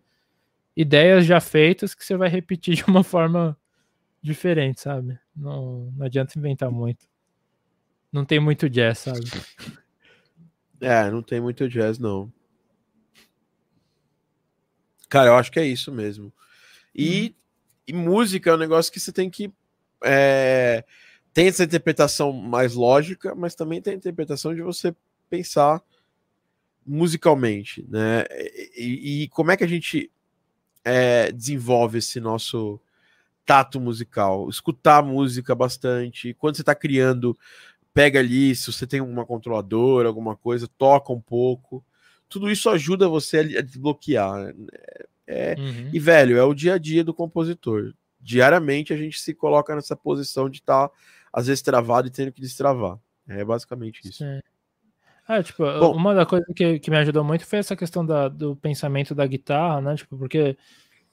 ideias 0.76 1.26
já 1.26 1.40
feitas 1.40 1.94
que 1.94 2.04
você 2.04 2.16
vai 2.16 2.28
repetir 2.28 2.76
de 2.76 2.84
uma 2.84 3.02
forma 3.02 3.58
diferente, 4.22 4.80
sabe? 4.80 5.18
Não, 5.34 5.92
não 5.96 6.06
adianta 6.06 6.38
inventar 6.38 6.70
muito. 6.70 7.06
Não 8.12 8.24
tem 8.24 8.38
muito 8.38 8.70
jazz, 8.70 8.98
sabe? 8.98 9.20
É, 10.80 11.10
não 11.10 11.22
tem 11.22 11.40
muito 11.40 11.68
jazz, 11.68 11.98
não. 11.98 12.32
Cara, 15.08 15.30
eu 15.30 15.34
acho 15.34 15.50
que 15.50 15.58
é 15.58 15.66
isso 15.66 15.90
mesmo. 15.90 16.32
E 16.94 17.34
hum. 17.34 17.38
E 17.88 17.92
música 17.94 18.50
é 18.50 18.54
um 18.54 18.58
negócio 18.58 18.92
que 18.92 19.00
você 19.00 19.10
tem 19.10 19.30
que. 19.30 19.50
É, 20.04 20.84
tem 21.32 21.48
essa 21.48 21.64
interpretação 21.64 22.32
mais 22.32 22.74
lógica, 22.74 23.34
mas 23.34 23.54
também 23.54 23.80
tem 23.80 23.94
a 23.94 23.96
interpretação 23.96 24.54
de 24.54 24.60
você 24.60 24.94
pensar 25.30 25.82
musicalmente, 26.86 27.86
né? 27.88 28.24
E, 28.76 29.22
e 29.22 29.28
como 29.28 29.50
é 29.50 29.56
que 29.56 29.64
a 29.64 29.68
gente 29.68 30.10
é, 30.84 31.32
desenvolve 31.32 31.98
esse 31.98 32.20
nosso 32.20 32.78
tato 33.46 33.80
musical? 33.80 34.50
Escutar 34.50 35.02
música 35.02 35.54
bastante. 35.54 36.34
Quando 36.34 36.56
você 36.56 36.62
está 36.62 36.74
criando, 36.74 37.38
pega 37.94 38.18
ali, 38.20 38.54
se 38.54 38.70
você 38.70 38.86
tem 38.86 39.00
uma 39.00 39.24
controladora, 39.24 40.08
alguma 40.08 40.36
coisa, 40.36 40.68
toca 40.76 41.12
um 41.12 41.20
pouco. 41.20 41.82
Tudo 42.28 42.50
isso 42.50 42.68
ajuda 42.68 43.08
você 43.08 43.38
a 43.38 43.62
desbloquear. 43.62 44.54
Né? 44.54 44.54
É, 45.28 45.54
uhum. 45.58 45.90
E, 45.92 46.00
velho, 46.00 46.38
é 46.38 46.42
o 46.42 46.54
dia 46.54 46.74
a 46.74 46.78
dia 46.78 47.04
do 47.04 47.12
compositor. 47.12 47.92
Diariamente 48.18 48.94
a 48.94 48.96
gente 48.96 49.20
se 49.20 49.34
coloca 49.34 49.74
nessa 49.74 49.94
posição 49.94 50.48
de 50.48 50.58
estar, 50.58 50.88
tá, 50.88 50.94
às 51.30 51.46
vezes, 51.46 51.60
travado 51.60 52.08
e 52.08 52.10
tendo 52.10 52.32
que 52.32 52.40
destravar. 52.40 52.98
É 53.28 53.44
basicamente 53.44 54.00
isso. 54.08 54.24
Sim. 54.24 54.40
É, 55.28 55.42
tipo, 55.42 55.62
Bom, 55.78 55.94
uma 55.94 56.14
da 56.14 56.24
coisa 56.24 56.46
que, 56.56 56.78
que 56.78 56.90
me 56.90 56.96
ajudou 56.96 57.22
muito 57.22 57.44
foi 57.44 57.58
essa 57.58 57.76
questão 57.76 58.04
da, 58.04 58.28
do 58.28 58.56
pensamento 58.56 59.14
da 59.14 59.26
guitarra, 59.26 59.82
né? 59.82 59.94
Tipo, 59.94 60.16
porque, 60.16 60.56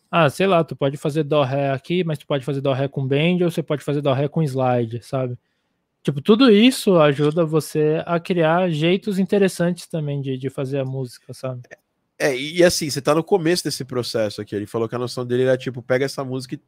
ah, 0.09 0.30
sei 0.30 0.48
lá, 0.48 0.64
tu 0.64 0.73
pode 0.73 0.95
fazer 0.95 1.23
dó 1.23 1.43
ré 1.43 1.72
aqui, 1.72 2.06
mas 2.06 2.17
tu 2.17 2.25
pode 2.25 2.45
fazer 2.45 2.61
dó 2.61 2.72
ré 2.72 2.88
com 2.88 3.06
bend 3.06 3.43
ou 3.43 3.51
você 3.51 3.61
pode 3.61 3.83
fazer 3.83 3.99
dó 3.99 4.14
ré 4.14 4.30
com 4.30 4.41
slide, 4.41 5.03
sabe? 5.03 5.38
Tipo, 6.01 6.22
tudo 6.22 6.49
isso 6.49 6.98
ajuda 6.98 7.43
você 7.45 8.01
a 8.06 8.17
criar 8.17 8.69
jeitos 8.69 9.19
interessantes 9.19 9.88
também 9.88 10.22
de, 10.22 10.38
de 10.38 10.49
fazer 10.49 10.80
a 10.80 10.85
música, 10.85 11.33
sabe? 11.33 11.64
É, 12.18 12.35
e 12.35 12.64
assim, 12.64 12.90
você 12.90 13.02
tá 13.02 13.14
no 13.14 13.24
começo 13.24 13.64
desse 13.64 13.84
processo 13.84 14.42
aqui. 14.42 14.56
Ele 14.56 14.66
falou 14.66 14.88
que 14.88 14.95
a 14.95 15.00
noção 15.00 15.26
dele 15.26 15.44
era 15.44 15.58
tipo, 15.58 15.82
pega 15.82 16.06
essa 16.06 16.24
música 16.24 16.56
e 16.56 16.61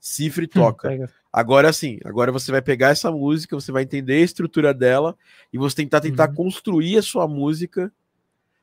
cifra 0.00 0.44
e 0.44 0.46
hum, 0.46 0.50
toca. 0.52 0.90
Hum, 0.90 1.06
agora 1.32 1.72
sim, 1.72 1.98
agora 2.04 2.32
você 2.32 2.50
vai 2.50 2.62
pegar 2.62 2.88
essa 2.88 3.10
música, 3.10 3.54
você 3.54 3.70
vai 3.70 3.82
entender 3.82 4.14
a 4.14 4.24
estrutura 4.24 4.72
dela 4.72 5.16
e 5.52 5.58
você 5.58 5.76
tentar 5.76 6.00
tentar 6.00 6.28
uhum. 6.30 6.34
construir 6.34 6.96
a 6.96 7.02
sua 7.02 7.28
música 7.28 7.92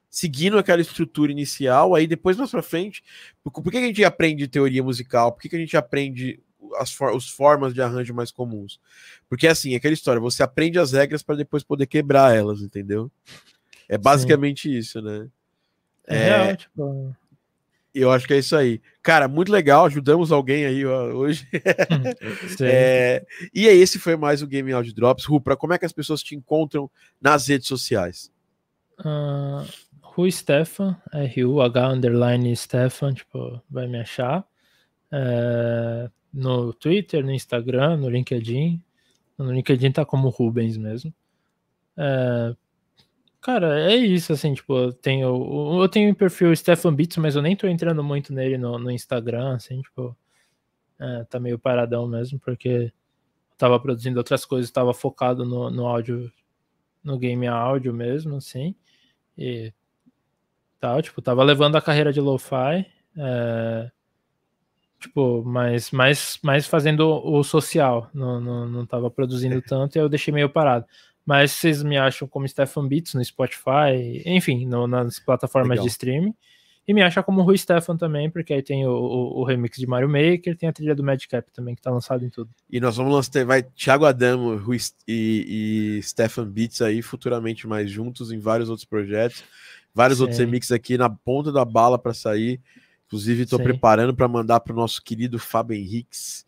seguindo 0.09 0.59
aquela 0.59 0.79
estrutura 0.79 1.31
inicial, 1.31 1.95
aí 1.95 2.05
depois 2.05 2.37
mais 2.37 2.51
para 2.51 2.61
frente, 2.61 3.03
por, 3.43 3.71
que 3.71 3.77
a 3.77 3.81
gente 3.81 4.03
aprende 4.03 4.47
teoria 4.47 4.83
musical? 4.83 5.31
Por 5.31 5.41
que, 5.41 5.49
que 5.49 5.55
a 5.55 5.59
gente 5.59 5.75
aprende 5.75 6.39
as 6.77 6.93
for, 6.93 7.15
os 7.15 7.27
formas 7.27 7.73
de 7.73 7.81
arranjo 7.81 8.13
mais 8.13 8.29
comuns? 8.29 8.79
Porque 9.27 9.47
assim, 9.47 9.73
aquela 9.73 9.93
história, 9.93 10.21
você 10.21 10.43
aprende 10.43 10.77
as 10.77 10.91
regras 10.91 11.23
para 11.23 11.35
depois 11.35 11.63
poder 11.63 11.87
quebrar 11.87 12.35
elas, 12.35 12.61
entendeu? 12.61 13.11
É 13.89 13.97
basicamente 13.97 14.69
sim. 14.69 14.77
isso, 14.77 15.01
né? 15.01 15.27
É, 16.07 16.29
é 16.29 16.55
tipo... 16.55 17.15
Eu 17.93 18.11
acho 18.11 18.25
que 18.25 18.33
é 18.33 18.39
isso 18.39 18.55
aí. 18.55 18.81
Cara, 19.03 19.27
muito 19.27 19.51
legal, 19.51 19.85
ajudamos 19.85 20.31
alguém 20.31 20.65
aí 20.65 20.83
ó, 20.83 21.13
hoje. 21.13 21.47
é, 22.59 23.23
e 23.53 23.67
aí, 23.69 23.77
esse 23.77 23.99
foi 23.99 24.15
mais 24.15 24.41
o 24.41 24.47
Game 24.47 24.71
Audio 24.73 24.95
Drops. 24.95 25.25
Rupra, 25.25 25.55
como 25.55 25.73
é 25.73 25.77
que 25.77 25.85
as 25.85 25.93
pessoas 25.93 26.23
te 26.23 26.35
encontram 26.35 26.89
nas 27.21 27.47
redes 27.47 27.67
sociais? 27.67 28.31
Uh, 28.99 29.67
Ru 30.01 30.31
Stefan, 30.31 30.99
R-U-H 31.11 31.87
underline 31.87 32.55
Stefan, 32.55 33.13
tipo, 33.13 33.61
vai 33.69 33.87
me 33.87 33.99
achar. 33.99 34.43
É, 35.11 36.09
no 36.33 36.73
Twitter, 36.73 37.23
no 37.23 37.31
Instagram, 37.31 37.97
no 37.97 38.09
LinkedIn. 38.09 38.81
No 39.37 39.51
LinkedIn 39.51 39.91
tá 39.91 40.03
como 40.03 40.29
Rubens 40.29 40.77
mesmo. 40.77 41.13
É, 41.95 42.55
Cara, 43.43 43.77
é 43.91 43.93
isso, 43.97 44.31
assim, 44.31 44.53
tipo, 44.53 44.73
eu 44.73 44.93
tenho, 44.93 45.81
eu 45.81 45.89
tenho 45.89 46.13
o 46.13 46.15
perfil 46.15 46.55
Stefan 46.55 46.95
Beats, 46.95 47.17
mas 47.17 47.35
eu 47.35 47.41
nem 47.41 47.57
tô 47.57 47.67
entrando 47.67 48.01
muito 48.01 48.33
nele 48.33 48.57
no, 48.57 48.79
no 48.79 48.89
Instagram, 48.89 49.55
assim, 49.55 49.81
tipo, 49.81 50.15
é, 50.97 51.25
tá 51.25 51.41
meio 51.41 51.59
paradão 51.59 52.07
mesmo, 52.07 52.39
porque 52.39 52.69
eu 52.69 53.57
tava 53.57 53.77
produzindo 53.81 54.17
outras 54.17 54.45
coisas, 54.45 54.71
tava 54.71 54.93
focado 54.93 55.43
no, 55.43 55.69
no 55.69 55.85
áudio, 55.85 56.31
no 57.03 57.19
game 57.19 57.45
áudio 57.45 57.93
mesmo, 57.93 58.37
assim, 58.37 58.73
e 59.37 59.73
tal, 60.79 61.01
tipo, 61.01 61.21
tava 61.21 61.43
levando 61.43 61.75
a 61.75 61.81
carreira 61.81 62.13
de 62.13 62.21
lo-fi, 62.21 62.85
é, 63.17 63.91
tipo, 65.01 65.43
mas 65.43 65.91
mais, 65.91 66.39
mais 66.41 66.65
fazendo 66.65 67.09
o 67.09 67.43
social, 67.43 68.09
não, 68.13 68.39
não, 68.39 68.69
não 68.69 68.85
tava 68.85 69.11
produzindo 69.11 69.61
tanto 69.61 69.97
e 69.97 69.99
eu 69.99 70.07
deixei 70.07 70.33
meio 70.33 70.49
parado. 70.49 70.85
Mas 71.25 71.51
vocês 71.51 71.81
me 71.81 71.97
acham 71.97 72.27
como 72.27 72.47
Stefan 72.47 72.87
Beats 72.87 73.13
no 73.13 73.23
Spotify, 73.23 74.21
enfim, 74.25 74.65
no, 74.65 74.87
nas 74.87 75.19
plataformas 75.19 75.71
Legal. 75.71 75.85
de 75.85 75.91
streaming. 75.91 76.35
E 76.85 76.93
me 76.93 77.01
acha 77.01 77.23
como 77.23 77.41
Rui 77.43 77.57
Stefan 77.57 77.95
também, 77.95 78.29
porque 78.29 78.53
aí 78.53 78.61
tem 78.61 78.85
o, 78.85 78.91
o, 78.91 79.39
o, 79.39 79.43
remix 79.45 79.77
de 79.77 79.87
Mario 79.87 80.09
Maker, 80.09 80.57
tem 80.57 80.67
a 80.67 80.73
trilha 80.73 80.93
do 80.93 81.01
Madcap 81.01 81.49
também, 81.53 81.75
que 81.75 81.81
tá 81.81 81.89
lançado 81.89 82.25
em 82.25 82.29
tudo. 82.29 82.49
E 82.69 82.77
nós 82.81 82.97
vamos 82.97 83.13
lançar, 83.13 83.45
vai 83.45 83.63
Thiago 83.63 84.03
Adamo 84.03 84.57
Rui, 84.57 84.77
e, 85.07 85.99
e 85.99 86.03
Stefan 86.03 86.45
Beats 86.45 86.81
aí 86.81 87.01
futuramente 87.01 87.65
mais 87.65 87.89
juntos 87.89 88.33
em 88.33 88.37
vários 88.37 88.69
outros 88.69 88.83
projetos, 88.83 89.45
vários 89.93 90.17
Sim. 90.17 90.23
outros 90.23 90.39
remixes 90.39 90.73
aqui 90.73 90.97
na 90.97 91.09
ponta 91.09 91.53
da 91.53 91.63
bala 91.63 91.97
para 91.97 92.13
sair. 92.13 92.59
Inclusive, 93.05 93.43
estou 93.43 93.59
preparando 93.59 94.13
para 94.13 94.27
mandar 94.27 94.59
para 94.59 94.73
o 94.73 94.75
nosso 94.75 95.01
querido 95.01 95.39
Fábio 95.39 95.77
Henriques, 95.77 96.45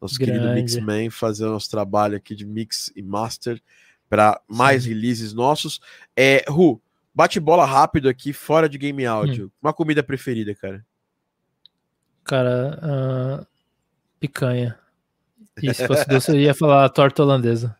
nosso 0.00 0.18
Grande. 0.18 0.40
querido 0.40 0.52
Mixman, 0.52 1.10
fazer 1.10 1.46
o 1.46 1.50
nosso 1.50 1.70
trabalho 1.70 2.16
aqui 2.16 2.34
de 2.34 2.44
mix 2.44 2.90
e 2.96 3.02
master 3.02 3.62
para 4.08 4.40
mais 4.48 4.84
Sim. 4.84 4.90
releases 4.90 5.32
nossos. 5.32 5.80
É, 6.16 6.44
Ru, 6.48 6.80
bate 7.14 7.40
bola 7.40 7.64
rápido 7.64 8.08
aqui, 8.08 8.32
fora 8.32 8.68
de 8.68 8.78
game 8.78 9.04
áudio. 9.06 9.46
Hum. 9.46 9.50
Uma 9.62 9.72
comida 9.72 10.02
preferida, 10.02 10.54
cara? 10.54 10.84
Cara, 12.24 12.80
uh, 13.42 13.46
picanha. 14.20 14.78
E 15.62 15.72
se 15.72 15.86
fosse 15.86 16.06
doce, 16.06 16.32
eu 16.32 16.38
ia 16.38 16.52
falar 16.52 16.86
torta 16.90 17.22
holandesa. 17.22 17.74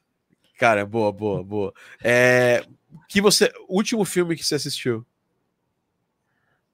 Cara, 0.58 0.86
boa, 0.86 1.12
boa, 1.12 1.44
boa. 1.44 1.74
É, 2.02 2.64
que 3.06 3.20
você, 3.20 3.52
último 3.68 4.02
filme 4.06 4.34
que 4.34 4.42
você 4.42 4.54
assistiu? 4.54 5.04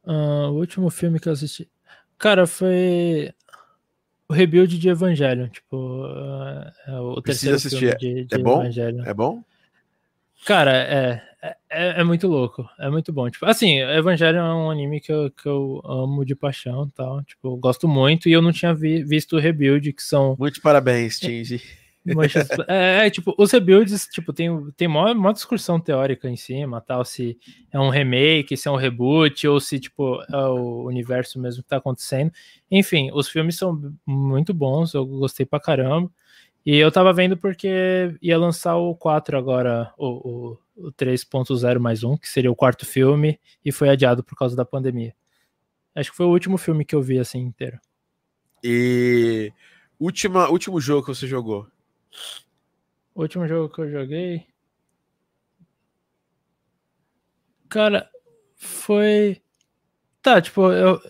Uh, 0.04 0.50
o 0.50 0.58
último 0.58 0.88
filme 0.90 1.18
que 1.18 1.28
eu 1.28 1.32
assisti. 1.32 1.68
Cara, 2.16 2.46
foi 2.46 3.34
o 4.32 4.34
rebuild 4.34 4.78
de 4.78 4.88
Evangelho. 4.88 5.48
Tipo, 5.48 6.06
é 6.86 6.98
o 6.98 7.20
terceiro 7.20 7.56
assistir. 7.56 7.78
filme 7.78 7.96
de, 7.98 8.24
de 8.24 8.34
é 8.34 8.38
bom? 8.38 8.60
Evangelho. 8.62 9.02
É 9.06 9.14
bom? 9.14 9.44
Cara, 10.46 10.72
é, 10.72 11.22
é, 11.70 12.00
é, 12.00 12.04
muito 12.04 12.26
louco. 12.26 12.68
É 12.80 12.88
muito 12.88 13.12
bom. 13.12 13.28
Tipo, 13.28 13.44
assim, 13.46 13.78
Evangelho 13.78 14.38
é 14.38 14.54
um 14.54 14.70
anime 14.70 15.00
que 15.00 15.12
eu, 15.12 15.30
que 15.30 15.46
eu 15.46 15.82
amo 15.84 16.24
de 16.24 16.34
paixão 16.34 16.88
tal. 16.88 17.22
Tipo, 17.22 17.48
eu 17.48 17.56
gosto 17.56 17.86
muito 17.86 18.28
e 18.28 18.32
eu 18.32 18.40
não 18.40 18.52
tinha 18.52 18.74
vi, 18.74 19.04
visto 19.04 19.36
o 19.36 19.38
rebuild, 19.38 19.92
que 19.92 20.02
são. 20.02 20.34
Muitos 20.38 20.60
parabéns, 20.60 21.20
Tingy. 21.20 21.60
É, 22.68 23.06
é, 23.06 23.10
tipo, 23.10 23.34
os 23.38 23.52
rebuilds, 23.52 24.06
tipo, 24.08 24.32
tem, 24.32 24.48
tem 24.72 24.88
uma, 24.88 25.12
uma 25.12 25.32
discussão 25.32 25.78
teórica 25.78 26.28
em 26.28 26.36
cima, 26.36 26.80
tal, 26.80 27.04
se 27.04 27.38
é 27.70 27.78
um 27.78 27.90
remake, 27.90 28.56
se 28.56 28.68
é 28.68 28.70
um 28.70 28.76
reboot, 28.76 29.46
ou 29.46 29.60
se, 29.60 29.78
tipo, 29.78 30.20
é 30.22 30.36
o 30.36 30.84
universo 30.84 31.40
mesmo 31.40 31.62
que 31.62 31.68
tá 31.68 31.76
acontecendo. 31.76 32.32
Enfim, 32.70 33.10
os 33.12 33.28
filmes 33.28 33.56
são 33.56 33.94
muito 34.04 34.52
bons, 34.52 34.94
eu 34.94 35.06
gostei 35.06 35.46
pra 35.46 35.60
caramba. 35.60 36.10
E 36.64 36.76
eu 36.76 36.92
tava 36.92 37.12
vendo 37.12 37.36
porque 37.36 38.16
ia 38.22 38.38
lançar 38.38 38.76
o 38.76 38.94
4 38.94 39.36
agora, 39.36 39.92
o, 39.98 40.58
o, 40.76 40.86
o 40.88 40.92
3.0 40.92 41.78
mais 41.80 42.04
um, 42.04 42.16
que 42.16 42.28
seria 42.28 42.50
o 42.50 42.56
quarto 42.56 42.86
filme, 42.86 43.38
e 43.64 43.72
foi 43.72 43.88
adiado 43.88 44.22
por 44.22 44.36
causa 44.36 44.54
da 44.54 44.64
pandemia. 44.64 45.14
Acho 45.94 46.10
que 46.10 46.16
foi 46.16 46.26
o 46.26 46.30
último 46.30 46.56
filme 46.56 46.84
que 46.84 46.94
eu 46.94 47.02
vi, 47.02 47.18
assim, 47.18 47.40
inteiro. 47.40 47.78
E... 48.62 49.52
Última, 49.98 50.48
último 50.48 50.80
jogo 50.80 51.02
que 51.06 51.14
você 51.14 51.28
jogou? 51.28 51.68
O 53.14 53.22
último 53.22 53.46
jogo 53.46 53.72
que 53.72 53.80
eu 53.80 53.90
joguei. 53.90 54.46
Cara, 57.68 58.08
foi. 58.56 59.40
Tá, 60.20 60.40
tipo, 60.40 60.70
eu. 60.70 61.00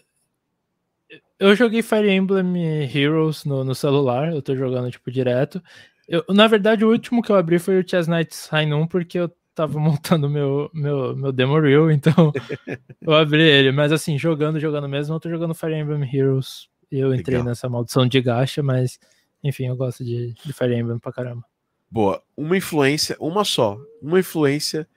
Eu 1.39 1.56
joguei 1.56 1.82
Fire 1.82 2.08
Emblem 2.08 2.84
Heroes 2.84 3.44
no, 3.44 3.64
no 3.64 3.74
celular, 3.74 4.32
eu 4.32 4.40
tô 4.40 4.55
jogando, 4.55 4.92
tipo, 4.92 5.10
direto. 5.10 5.60
Eu, 6.08 6.24
na 6.28 6.47
verdade, 6.47 6.84
o 6.84 6.90
último 6.90 7.20
que 7.20 7.32
eu 7.32 7.36
abri 7.36 7.58
foi 7.58 7.81
o 7.81 7.89
Chess 7.89 8.08
Knights 8.08 8.47
High 8.47 8.72
1, 8.72 8.86
porque 8.86 9.18
eu 9.18 9.28
tava 9.55 9.78
montando 9.81 10.31
meu, 10.31 10.70
meu, 10.72 11.16
meu 11.16 11.32
demo 11.32 11.58
reel, 11.58 11.90
então 11.90 12.32
eu 13.00 13.12
abri 13.12 13.42
ele. 13.42 13.72
Mas 13.72 13.90
assim, 13.90 14.16
jogando, 14.16 14.60
jogando 14.60 14.89
mesmo, 14.89 15.14
eu 15.14 15.20
tô 15.20 15.28
jogando 15.28 15.55
Fire 15.55 15.74
Emblem 15.74 16.08
Heroes. 16.14 16.68
Eu 16.90 17.14
entrei 17.14 17.39
Legal. 17.39 17.48
nessa 17.48 17.68
maldição 17.68 18.06
de 18.06 18.20
gacha, 18.20 18.62
mas 18.62 19.00
enfim, 19.42 19.66
eu 19.66 19.76
gosto 19.76 20.04
de, 20.04 20.34
de 20.34 20.52
Fire 20.52 20.74
Emblem 20.74 20.98
pra 20.98 21.12
caramba. 21.12 21.44
Boa. 21.90 22.22
Uma 22.36 22.56
influência, 22.56 23.16
uma 23.20 23.44
só. 23.44 23.78
Uma 24.00 24.20
influência 24.20 24.88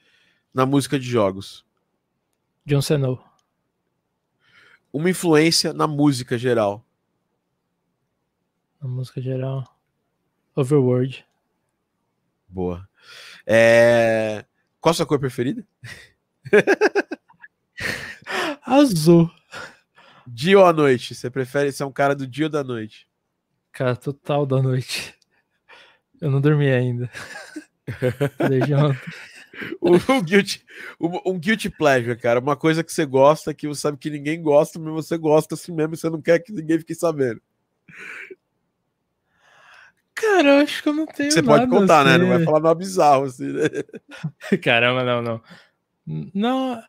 na 0.53 0.65
música 0.65 0.99
de 0.99 1.06
jogos. 1.06 1.65
John 2.65 2.80
Snow. 2.80 3.24
Uma 4.93 5.09
influência 5.09 5.74
na 5.74 5.88
música 5.88 6.38
geral. 6.38 6.85
Na 8.82 8.88
música 8.88 9.19
geral. 9.19 9.64
Overworld. 10.56 11.25
Boa. 12.48 12.88
É... 13.45 14.45
Qual 14.80 14.91
a 14.91 14.93
sua 14.93 15.06
cor 15.06 15.19
preferida? 15.19 15.67
Azul. 18.61 19.30
Dia 20.25 20.59
ou 20.59 20.65
à 20.65 20.72
noite? 20.72 21.14
Você 21.14 21.30
prefere 21.30 21.72
ser 21.72 21.83
um 21.83 21.91
cara 21.91 22.15
do 22.15 22.25
dia 22.25 22.45
ou 22.45 22.49
da 22.49 22.64
noite? 22.64 23.07
Cara, 23.76 23.94
total 23.94 24.45
da 24.45 24.62
noite. 24.62 25.14
Eu 26.22 26.32
não 26.32 26.40
dormi 26.40 26.72
ainda. 26.72 27.12
Desde 28.50 28.74
ontem. 28.74 28.98
um, 29.82 30.24
guilty, 30.24 30.66
um, 30.98 31.34
um 31.34 31.38
guilty 31.38 31.70
pleasure, 31.70 32.18
cara. 32.18 32.40
Uma 32.40 32.56
coisa 32.56 32.86
que 32.86 32.94
você 32.94 33.06
gosta, 33.06 33.54
que 33.54 33.68
você 33.68 33.82
sabe 33.82 33.98
que 33.98 34.10
ninguém 34.10 34.42
gosta, 34.42 34.80
mas 34.80 34.94
você 34.94 35.18
gosta 35.18 35.56
assim 35.56 35.74
mesmo 35.74 35.94
e 35.94 35.98
você 35.98 36.10
não 36.10 36.22
quer 36.22 36.40
que 36.40 36.54
ninguém 36.54 36.80
fique 36.80 36.95
sabendo. 36.95 37.42
Cara, 40.14 40.60
eu 40.60 40.64
acho 40.64 40.82
que 40.82 40.88
eu 40.88 40.94
não 40.94 41.06
tenho 41.06 41.32
Você 41.34 41.44
pode 41.44 41.68
contar, 41.68 42.08
assim. 42.08 42.12
né? 42.12 42.18
Não 42.18 42.30
vai 42.30 42.45
falar 42.45 42.62
nada 42.62 42.76
bizarro, 42.76 43.26
assim, 43.26 43.52
né? 43.52 43.68
Caramba, 44.64 45.04
não, 45.04 45.22
não. 45.22 45.42
Não. 46.34 46.82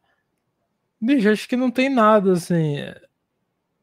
Bicho, 1.00 1.30
acho 1.30 1.48
que 1.48 1.56
não 1.56 1.72
tem 1.72 1.90
nada, 1.90 2.34
assim. 2.34 2.76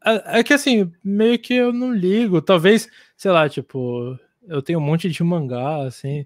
É, 0.05 0.39
é 0.39 0.43
que 0.43 0.53
assim, 0.53 0.91
meio 1.03 1.39
que 1.39 1.53
eu 1.53 1.71
não 1.71 1.93
ligo. 1.93 2.41
Talvez, 2.41 2.87
sei 3.15 3.31
lá, 3.31 3.47
tipo, 3.47 4.17
eu 4.47 4.61
tenho 4.61 4.79
um 4.79 4.81
monte 4.81 5.09
de 5.09 5.23
mangá, 5.23 5.83
assim. 5.85 6.25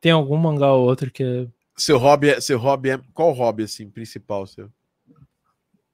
Tem 0.00 0.12
algum 0.12 0.36
mangá 0.36 0.72
ou 0.72 0.86
outro 0.86 1.10
que 1.10 1.22
é. 1.22 1.46
Seu 1.76 1.98
hobby 1.98 2.30
é. 2.30 2.40
Seu 2.40 2.58
hobby 2.58 2.90
é. 2.90 3.00
Qual 3.12 3.32
hobby, 3.32 3.64
assim, 3.64 3.88
principal 3.88 4.46
seu? 4.46 4.70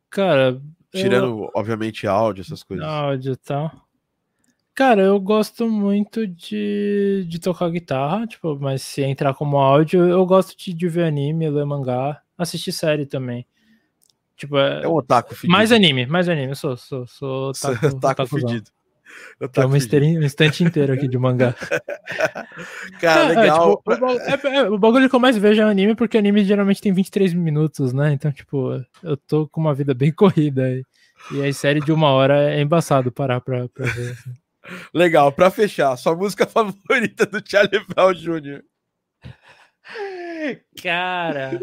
Cara. 0.08 0.60
Tirando, 0.92 1.44
eu... 1.44 1.50
obviamente, 1.54 2.06
áudio, 2.06 2.42
essas 2.42 2.64
coisas. 2.64 2.84
Áudio 2.84 3.34
e 3.34 3.36
tal. 3.36 3.70
Cara, 4.74 5.02
eu 5.02 5.20
gosto 5.20 5.68
muito 5.68 6.26
de, 6.26 7.26
de 7.28 7.38
tocar 7.38 7.68
guitarra, 7.70 8.26
tipo, 8.26 8.58
mas 8.58 8.82
se 8.82 9.02
entrar 9.02 9.34
como 9.34 9.58
áudio, 9.58 10.08
eu 10.08 10.24
gosto 10.24 10.56
de, 10.56 10.72
de 10.72 10.88
ver 10.88 11.04
anime, 11.04 11.50
ler 11.50 11.66
mangá, 11.66 12.22
assistir 12.38 12.72
série 12.72 13.04
também. 13.04 13.46
Tipo, 14.40 14.56
é, 14.56 14.84
é 14.84 14.88
um 14.88 14.94
otaku 14.94 15.34
fedido. 15.34 15.52
Mais 15.52 15.70
anime, 15.70 16.06
mais 16.06 16.26
anime. 16.26 16.48
Eu 16.48 16.56
sou, 16.56 16.74
sou, 16.74 17.06
sou 17.06 17.50
otaku, 17.52 17.86
otaku 17.88 18.26
fedido. 18.26 18.70
Tem 19.52 19.64
uma 19.64 19.74
um 19.74 20.24
instante 20.24 20.64
inteiro 20.64 20.94
aqui 20.94 21.06
de 21.06 21.18
mangá. 21.18 21.54
Cara, 23.00 23.34
é, 23.34 23.40
legal. 23.40 23.82
É, 23.86 23.92
tipo, 23.92 24.06
o, 24.06 24.10
é, 24.10 24.56
é, 24.56 24.62
o, 24.70 24.78
bagulho 24.78 25.10
que 25.10 25.14
eu 25.14 25.20
mais 25.20 25.36
vejo 25.36 25.60
é 25.60 25.64
anime, 25.64 25.94
porque 25.94 26.16
anime 26.16 26.42
geralmente 26.42 26.80
tem 26.80 26.90
23 26.90 27.34
minutos, 27.34 27.92
né? 27.92 28.14
Então, 28.14 28.32
tipo, 28.32 28.82
eu 29.02 29.16
tô 29.16 29.46
com 29.46 29.60
uma 29.60 29.74
vida 29.74 29.92
bem 29.92 30.10
corrida. 30.14 30.70
E, 30.70 30.84
e 31.32 31.46
a 31.46 31.52
série 31.52 31.80
de 31.80 31.92
uma 31.92 32.08
hora 32.08 32.50
é 32.50 32.62
embaçado 32.62 33.12
parar 33.12 33.42
pra, 33.42 33.68
pra 33.68 33.84
ver. 33.86 34.12
Assim. 34.12 34.32
Legal, 34.94 35.30
pra 35.32 35.50
fechar, 35.50 35.94
sua 35.98 36.16
música 36.16 36.46
favorita 36.46 37.26
do 37.26 37.42
Charlie 37.46 37.84
Brown 37.88 38.14
Jr. 38.14 38.62
Cara, 40.82 41.60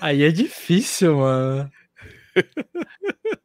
aí 0.00 0.22
é 0.22 0.30
difícil, 0.30 1.16
mano. 1.16 1.70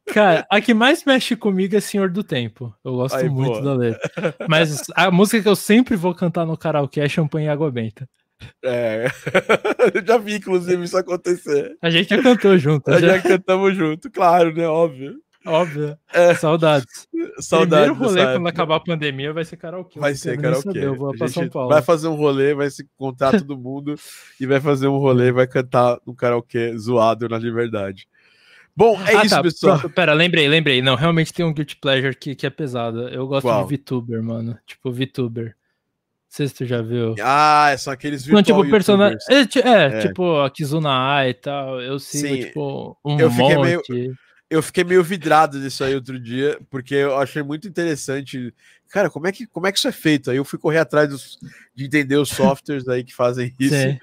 Cara, 0.06 0.46
a 0.50 0.60
que 0.60 0.74
mais 0.74 1.04
mexe 1.04 1.36
comigo 1.36 1.76
é 1.76 1.80
Senhor 1.80 2.10
do 2.10 2.24
Tempo. 2.24 2.74
Eu 2.84 2.94
gosto 2.94 3.16
Aí, 3.16 3.28
muito 3.28 3.52
boa. 3.52 3.62
da 3.62 3.74
letra. 3.74 4.10
Mas 4.48 4.84
a 4.94 5.10
música 5.10 5.42
que 5.42 5.48
eu 5.48 5.56
sempre 5.56 5.96
vou 5.96 6.14
cantar 6.14 6.44
no 6.44 6.56
karaokê 6.56 7.00
é 7.00 7.08
Champanhe 7.08 7.46
e 7.46 7.50
Água 7.50 7.70
Benta. 7.70 8.08
É, 8.64 9.06
eu 9.94 10.02
já 10.04 10.18
vi, 10.18 10.36
inclusive, 10.36 10.82
isso 10.82 10.96
acontecer. 10.96 11.76
A 11.82 11.90
gente 11.90 12.08
já 12.08 12.22
cantou 12.22 12.56
junto. 12.56 12.90
Já, 12.92 12.98
já 12.98 13.20
cantamos 13.20 13.76
junto, 13.76 14.10
claro, 14.10 14.54
né? 14.54 14.66
Óbvio. 14.66 15.16
Óbvio. 15.46 15.96
É. 16.12 16.34
Saudades. 16.34 17.08
Saudades. 17.40 17.88
Primeiro 17.88 17.94
rolê 17.94 18.34
quando 18.34 18.46
acabar 18.46 18.76
a 18.76 18.80
pandemia 18.80 19.32
vai 19.32 19.44
ser 19.44 19.56
karaokê. 19.56 19.98
Vai 19.98 20.14
ser 20.14 20.40
karaokê. 20.40 20.78
Eu 20.78 20.94
vou 20.94 21.16
pra 21.16 21.28
São 21.28 21.48
Paulo. 21.48 21.70
Vai 21.70 21.82
fazer 21.82 22.08
um 22.08 22.14
rolê, 22.14 22.54
vai 22.54 22.70
se 22.70 22.82
encontrar 22.82 23.32
todo 23.32 23.56
mundo 23.56 23.94
e 24.38 24.46
vai 24.46 24.60
fazer 24.60 24.88
um 24.88 24.98
rolê, 24.98 25.32
vai 25.32 25.46
cantar 25.46 25.98
no 26.06 26.14
karaokê 26.14 26.76
zoado 26.76 27.28
na 27.28 27.38
liberdade. 27.38 28.06
Bom, 28.76 29.00
é 29.02 29.16
ah, 29.16 29.24
isso, 29.24 29.34
tá. 29.34 29.42
pessoal. 29.42 29.78
Pronto, 29.78 29.94
pera, 29.94 30.12
lembrei, 30.12 30.48
lembrei. 30.48 30.80
Não, 30.80 30.94
realmente 30.94 31.32
tem 31.32 31.44
um 31.44 31.52
Guilty 31.52 31.76
Pleasure 31.76 32.14
que, 32.14 32.34
que 32.34 32.46
é 32.46 32.50
pesado. 32.50 33.08
Eu 33.08 33.26
gosto 33.26 33.46
Qual? 33.46 33.66
de 33.66 33.76
VTuber, 33.76 34.22
mano. 34.22 34.58
Tipo, 34.66 34.90
VTuber. 34.92 35.46
Não 35.46 35.52
sei 36.28 36.48
se 36.48 36.54
tu 36.54 36.64
já 36.64 36.80
viu. 36.80 37.14
Ah, 37.20 37.74
são 37.76 37.92
aqueles 37.92 38.24
virtual 38.24 38.56
Não, 38.56 38.62
tipo, 38.62 38.70
personagem. 38.70 39.18
É, 39.28 39.34
é, 39.34 39.98
é, 39.98 40.00
tipo, 40.06 40.40
a 40.40 40.48
Kizuna 40.48 40.90
Ai 40.90 41.30
e 41.30 41.34
tal. 41.34 41.80
Eu 41.80 41.98
sigo, 41.98 42.28
Sim. 42.28 42.40
tipo, 42.44 42.96
um 43.04 43.18
eu 43.18 43.30
fiquei 43.30 43.56
monte. 43.56 43.92
Meio, 43.92 44.14
eu 44.48 44.62
fiquei 44.62 44.84
meio 44.84 45.02
vidrado 45.02 45.58
nisso 45.58 45.84
aí 45.84 45.94
outro 45.94 46.18
dia, 46.18 46.58
porque 46.70 46.94
eu 46.94 47.16
achei 47.16 47.42
muito 47.42 47.68
interessante. 47.68 48.54
Cara, 48.88 49.08
como 49.08 49.26
é 49.26 49.32
que, 49.32 49.46
como 49.46 49.66
é 49.66 49.72
que 49.72 49.78
isso 49.78 49.88
é 49.88 49.92
feito? 49.92 50.30
Aí 50.30 50.36
eu 50.36 50.44
fui 50.44 50.58
correr 50.58 50.78
atrás 50.78 51.08
dos, 51.08 51.38
de 51.74 51.84
entender 51.84 52.16
os 52.16 52.28
softwares 52.30 52.88
aí 52.88 53.04
que 53.04 53.14
fazem 53.14 53.54
isso. 53.58 53.74
Sim. 53.74 53.98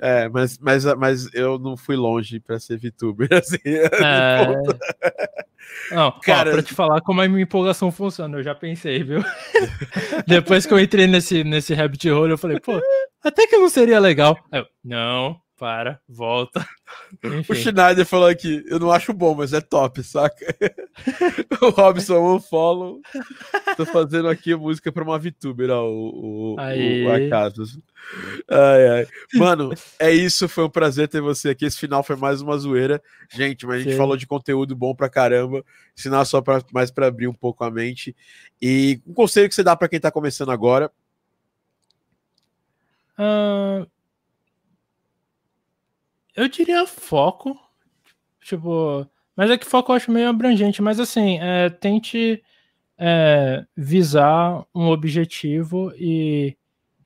É, 0.00 0.28
mas, 0.28 0.58
mas, 0.58 0.84
mas 0.96 1.34
eu 1.34 1.58
não 1.58 1.76
fui 1.76 1.96
longe 1.96 2.38
para 2.40 2.58
ser 2.60 2.78
VTuber, 2.78 3.28
assim. 3.34 3.58
É... 3.64 4.46
Não, 5.90 6.12
cara, 6.20 6.50
ó, 6.50 6.52
pra 6.54 6.62
te 6.62 6.74
falar 6.74 7.00
como 7.00 7.20
a 7.20 7.28
minha 7.28 7.42
empolgação 7.42 7.90
funciona, 7.92 8.38
eu 8.38 8.42
já 8.42 8.54
pensei, 8.54 9.02
viu? 9.02 9.22
Depois 10.26 10.64
que 10.64 10.72
eu 10.72 10.80
entrei 10.80 11.06
nesse, 11.06 11.44
nesse 11.44 11.74
rabbit 11.74 12.10
hole, 12.10 12.30
eu 12.30 12.38
falei, 12.38 12.58
pô, 12.58 12.80
até 13.22 13.46
que 13.46 13.56
não 13.56 13.68
seria 13.68 13.98
legal. 13.98 14.36
Eu, 14.52 14.66
não, 14.84 15.38
para, 15.58 16.00
volta. 16.08 16.66
Enfim. 17.22 17.52
O 17.52 17.54
Schneider 17.54 18.06
falou 18.06 18.28
aqui, 18.28 18.64
eu 18.68 18.78
não 18.78 18.92
acho 18.92 19.12
bom, 19.12 19.34
mas 19.34 19.52
é 19.52 19.60
top, 19.60 20.02
saca? 20.02 20.46
o 21.60 21.70
Robson, 21.70 22.36
um 22.36 22.40
follow. 22.40 23.00
Tô 23.76 23.84
fazendo 23.84 24.28
aqui 24.28 24.54
música 24.54 24.92
pra 24.92 25.02
uma 25.02 25.18
VTuber, 25.18 25.70
ó, 25.70 25.84
o, 25.84 26.54
o, 26.54 26.54
o 26.54 27.12
Acasos. 27.12 27.78
Ai, 28.48 28.88
ai. 28.88 29.06
Mano, 29.34 29.70
é 29.98 30.12
isso, 30.12 30.48
foi 30.48 30.64
um 30.64 30.70
prazer 30.70 31.08
ter 31.08 31.20
você 31.20 31.50
aqui. 31.50 31.66
Esse 31.66 31.78
final 31.78 32.02
foi 32.02 32.16
mais 32.16 32.40
uma 32.40 32.56
zoeira. 32.56 33.02
Gente, 33.28 33.66
mas 33.66 33.76
a 33.76 33.78
gente 33.80 33.92
Sim. 33.92 33.98
falou 33.98 34.16
de 34.16 34.26
conteúdo 34.26 34.76
bom 34.76 34.94
pra 34.94 35.10
caramba. 35.10 35.64
Ensinar 35.96 36.24
só 36.24 36.40
pra, 36.40 36.62
mais 36.72 36.90
pra 36.90 37.08
abrir 37.08 37.26
um 37.26 37.34
pouco 37.34 37.64
a 37.64 37.70
mente. 37.70 38.14
E 38.62 39.00
um 39.06 39.12
conselho 39.12 39.48
que 39.48 39.54
você 39.54 39.64
dá 39.64 39.74
pra 39.74 39.88
quem 39.88 39.98
tá 39.98 40.10
começando 40.10 40.50
agora. 40.50 40.90
Uh, 43.18 43.84
eu 46.38 46.48
diria 46.48 46.86
foco. 46.86 47.58
Tipo. 48.40 49.06
Mas 49.36 49.50
é 49.50 49.58
que 49.58 49.66
foco 49.66 49.92
eu 49.92 49.96
acho 49.96 50.10
meio 50.10 50.28
abrangente. 50.28 50.80
Mas 50.80 50.98
assim, 51.00 51.38
é, 51.40 51.68
tente 51.68 52.42
é, 52.98 53.64
visar 53.76 54.64
um 54.74 54.88
objetivo 54.88 55.92
e, 55.96 56.56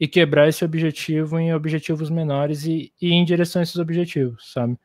e 0.00 0.08
quebrar 0.08 0.48
esse 0.48 0.64
objetivo 0.64 1.38
em 1.38 1.54
objetivos 1.54 2.10
menores 2.10 2.64
e, 2.64 2.92
e 3.00 3.12
em 3.12 3.24
direção 3.24 3.60
a 3.60 3.62
esses 3.62 3.76
objetivos, 3.76 4.52
sabe? 4.52 4.78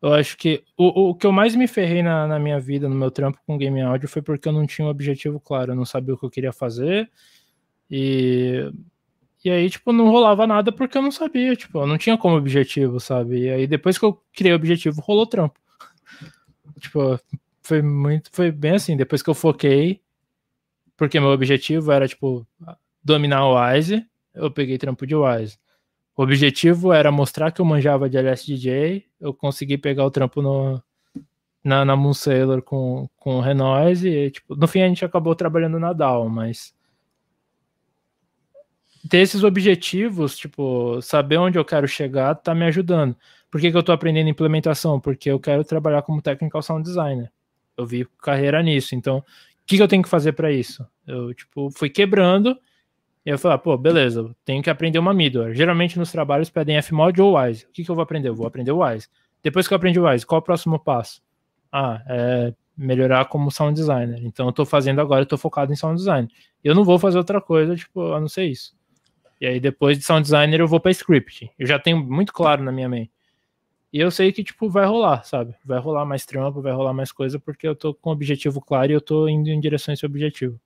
Eu 0.00 0.12
acho 0.12 0.36
que 0.36 0.62
o, 0.76 1.10
o 1.10 1.14
que 1.14 1.26
eu 1.26 1.32
mais 1.32 1.56
me 1.56 1.66
ferrei 1.66 2.02
na, 2.02 2.26
na 2.26 2.38
minha 2.38 2.60
vida, 2.60 2.88
no 2.88 2.94
meu 2.94 3.10
trampo 3.10 3.40
com 3.46 3.58
game 3.58 3.80
audio, 3.80 4.08
foi 4.08 4.22
porque 4.22 4.48
eu 4.48 4.52
não 4.52 4.66
tinha 4.66 4.86
um 4.86 4.90
objetivo 4.90 5.40
claro, 5.40 5.72
eu 5.72 5.76
não 5.76 5.84
sabia 5.84 6.14
o 6.14 6.18
que 6.18 6.24
eu 6.24 6.30
queria 6.30 6.52
fazer. 6.52 7.10
E 7.90 8.70
e 9.46 9.50
aí, 9.50 9.70
tipo, 9.70 9.92
não 9.92 10.10
rolava 10.10 10.44
nada 10.44 10.72
porque 10.72 10.98
eu 10.98 11.02
não 11.02 11.12
sabia, 11.12 11.54
tipo, 11.54 11.78
eu 11.78 11.86
não 11.86 11.96
tinha 11.96 12.18
como 12.18 12.34
objetivo, 12.36 12.98
sabe? 12.98 13.42
E 13.42 13.48
aí, 13.48 13.66
depois 13.68 13.96
que 13.96 14.04
eu 14.04 14.20
criei 14.32 14.52
o 14.52 14.56
objetivo, 14.56 15.00
rolou 15.00 15.24
trampo. 15.24 15.60
tipo, 16.80 17.16
foi 17.62 17.80
muito, 17.80 18.28
foi 18.32 18.50
bem 18.50 18.72
assim, 18.72 18.96
depois 18.96 19.22
que 19.22 19.30
eu 19.30 19.34
foquei, 19.34 20.00
porque 20.96 21.20
meu 21.20 21.28
objetivo 21.28 21.92
era, 21.92 22.08
tipo, 22.08 22.44
dominar 23.04 23.46
o 23.46 23.54
Wise, 23.54 24.04
eu 24.34 24.50
peguei 24.50 24.78
trampo 24.78 25.06
de 25.06 25.14
Wise. 25.14 25.56
O 26.16 26.24
objetivo 26.24 26.92
era 26.92 27.12
mostrar 27.12 27.52
que 27.52 27.60
eu 27.60 27.64
manjava 27.64 28.10
de 28.10 28.18
LSDJ, 28.18 29.06
eu 29.20 29.32
consegui 29.32 29.78
pegar 29.78 30.04
o 30.04 30.10
trampo 30.10 30.42
no, 30.42 30.82
na, 31.62 31.84
na 31.84 31.94
Moon 31.94 32.14
Sailor 32.14 32.62
com, 32.62 33.08
com 33.16 33.36
o 33.36 33.40
Renoise, 33.40 34.08
e, 34.08 34.30
tipo, 34.32 34.56
no 34.56 34.66
fim 34.66 34.80
a 34.82 34.88
gente 34.88 35.04
acabou 35.04 35.36
trabalhando 35.36 35.78
na 35.78 35.92
DAO, 35.92 36.28
mas 36.28 36.74
ter 39.06 39.18
esses 39.18 39.44
objetivos, 39.44 40.36
tipo, 40.36 41.00
saber 41.02 41.38
onde 41.38 41.58
eu 41.58 41.64
quero 41.64 41.86
chegar, 41.86 42.34
tá 42.34 42.54
me 42.54 42.64
ajudando. 42.64 43.16
Por 43.50 43.60
que, 43.60 43.70
que 43.70 43.76
eu 43.76 43.82
tô 43.82 43.92
aprendendo 43.92 44.28
implementação? 44.28 45.00
Porque 45.00 45.30
eu 45.30 45.40
quero 45.40 45.64
trabalhar 45.64 46.02
como 46.02 46.22
technical 46.22 46.62
sound 46.62 46.82
designer. 46.82 47.30
Eu 47.76 47.86
vi 47.86 48.06
carreira 48.22 48.62
nisso. 48.62 48.94
Então, 48.94 49.18
o 49.18 49.24
que, 49.66 49.76
que 49.76 49.82
eu 49.82 49.88
tenho 49.88 50.02
que 50.02 50.08
fazer 50.08 50.32
para 50.32 50.50
isso? 50.50 50.86
Eu, 51.06 51.32
tipo, 51.34 51.70
fui 51.70 51.90
quebrando. 51.90 52.56
E 53.24 53.30
eu 53.30 53.38
falei, 53.38 53.56
ah, 53.56 53.58
pô, 53.58 53.76
beleza, 53.76 54.34
tenho 54.44 54.62
que 54.62 54.70
aprender 54.70 54.98
uma 54.98 55.12
middleware. 55.12 55.54
Geralmente 55.54 55.98
nos 55.98 56.12
trabalhos 56.12 56.48
pedem 56.48 56.80
Fmod 56.80 57.20
ou 57.20 57.36
Wise. 57.36 57.66
O 57.66 57.72
que, 57.72 57.84
que 57.84 57.90
eu 57.90 57.94
vou 57.94 58.02
aprender? 58.02 58.28
Eu 58.28 58.34
vou 58.34 58.46
aprender 58.46 58.72
Wise. 58.72 59.08
Depois 59.42 59.66
que 59.66 59.74
eu 59.74 59.76
aprendi 59.76 59.98
Wise, 59.98 60.24
qual 60.24 60.38
é 60.38 60.40
o 60.40 60.44
próximo 60.44 60.78
passo? 60.78 61.20
Ah, 61.72 62.02
é 62.06 62.54
melhorar 62.76 63.24
como 63.24 63.50
sound 63.50 63.74
designer. 63.74 64.20
Então 64.22 64.46
eu 64.46 64.52
tô 64.52 64.64
fazendo 64.66 65.00
agora, 65.00 65.22
eu 65.22 65.26
tô 65.26 65.38
focado 65.38 65.72
em 65.72 65.76
sound 65.76 65.96
design. 65.96 66.28
Eu 66.62 66.74
não 66.74 66.84
vou 66.84 66.98
fazer 66.98 67.16
outra 67.18 67.40
coisa, 67.40 67.74
tipo, 67.74 68.12
a 68.12 68.20
não 68.20 68.28
ser 68.28 68.44
isso. 68.44 68.76
E 69.40 69.46
aí 69.46 69.60
depois 69.60 69.98
de 69.98 70.04
sound 70.04 70.22
designer 70.22 70.60
eu 70.60 70.68
vou 70.68 70.80
para 70.80 70.90
script. 70.90 71.50
Eu 71.58 71.66
já 71.66 71.78
tenho 71.78 71.98
muito 71.98 72.32
claro 72.32 72.62
na 72.62 72.72
minha 72.72 72.88
mente. 72.88 73.10
E 73.92 74.00
eu 74.00 74.10
sei 74.10 74.32
que, 74.32 74.44
tipo, 74.44 74.68
vai 74.68 74.84
rolar, 74.84 75.24
sabe? 75.24 75.54
Vai 75.64 75.78
rolar 75.78 76.04
mais 76.04 76.26
trampo, 76.26 76.60
vai 76.60 76.72
rolar 76.72 76.92
mais 76.92 77.12
coisa, 77.12 77.38
porque 77.38 77.66
eu 77.66 77.74
tô 77.74 77.94
com 77.94 78.10
um 78.10 78.12
objetivo 78.12 78.60
claro 78.60 78.90
e 78.90 78.94
eu 78.94 79.00
tô 79.00 79.28
indo 79.28 79.48
em 79.48 79.60
direção 79.60 79.92
a 79.92 79.94
esse 79.94 80.04
objetivo. 80.04 80.60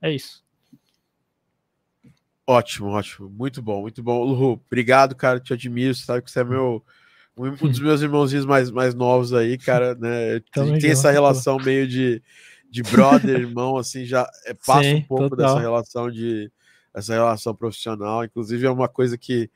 É 0.00 0.12
isso. 0.12 0.44
Ótimo, 2.46 2.90
ótimo. 2.90 3.30
Muito 3.30 3.62
bom, 3.62 3.80
muito 3.82 4.02
bom. 4.02 4.22
Lu, 4.22 4.62
obrigado, 4.66 5.14
cara. 5.16 5.40
Te 5.40 5.52
admiro. 5.52 5.94
Você 5.94 6.04
sabe 6.04 6.22
que 6.22 6.30
você 6.30 6.40
é 6.40 6.44
meu, 6.44 6.84
um 7.36 7.68
dos 7.68 7.80
meus 7.80 8.02
irmãozinhos 8.02 8.44
mais, 8.44 8.70
mais 8.70 8.94
novos 8.94 9.32
aí, 9.32 9.56
cara, 9.56 9.94
né? 9.94 10.40
Tem 10.52 10.66
junto, 10.66 10.86
essa 10.86 11.10
relação 11.10 11.56
meio 11.58 11.88
de, 11.88 12.22
de 12.70 12.82
brother, 12.82 13.40
irmão, 13.40 13.76
assim, 13.76 14.04
já 14.04 14.30
é, 14.44 14.54
passa 14.54 14.82
Sim, 14.84 14.96
um 14.96 15.02
pouco 15.02 15.30
total. 15.30 15.54
dessa 15.54 15.60
relação 15.60 16.10
de 16.10 16.52
essa 16.94 17.12
relação 17.12 17.54
profissional. 17.54 18.24
Inclusive, 18.24 18.66
é 18.66 18.70
uma 18.70 18.88
coisa 18.88 19.18
que 19.18 19.50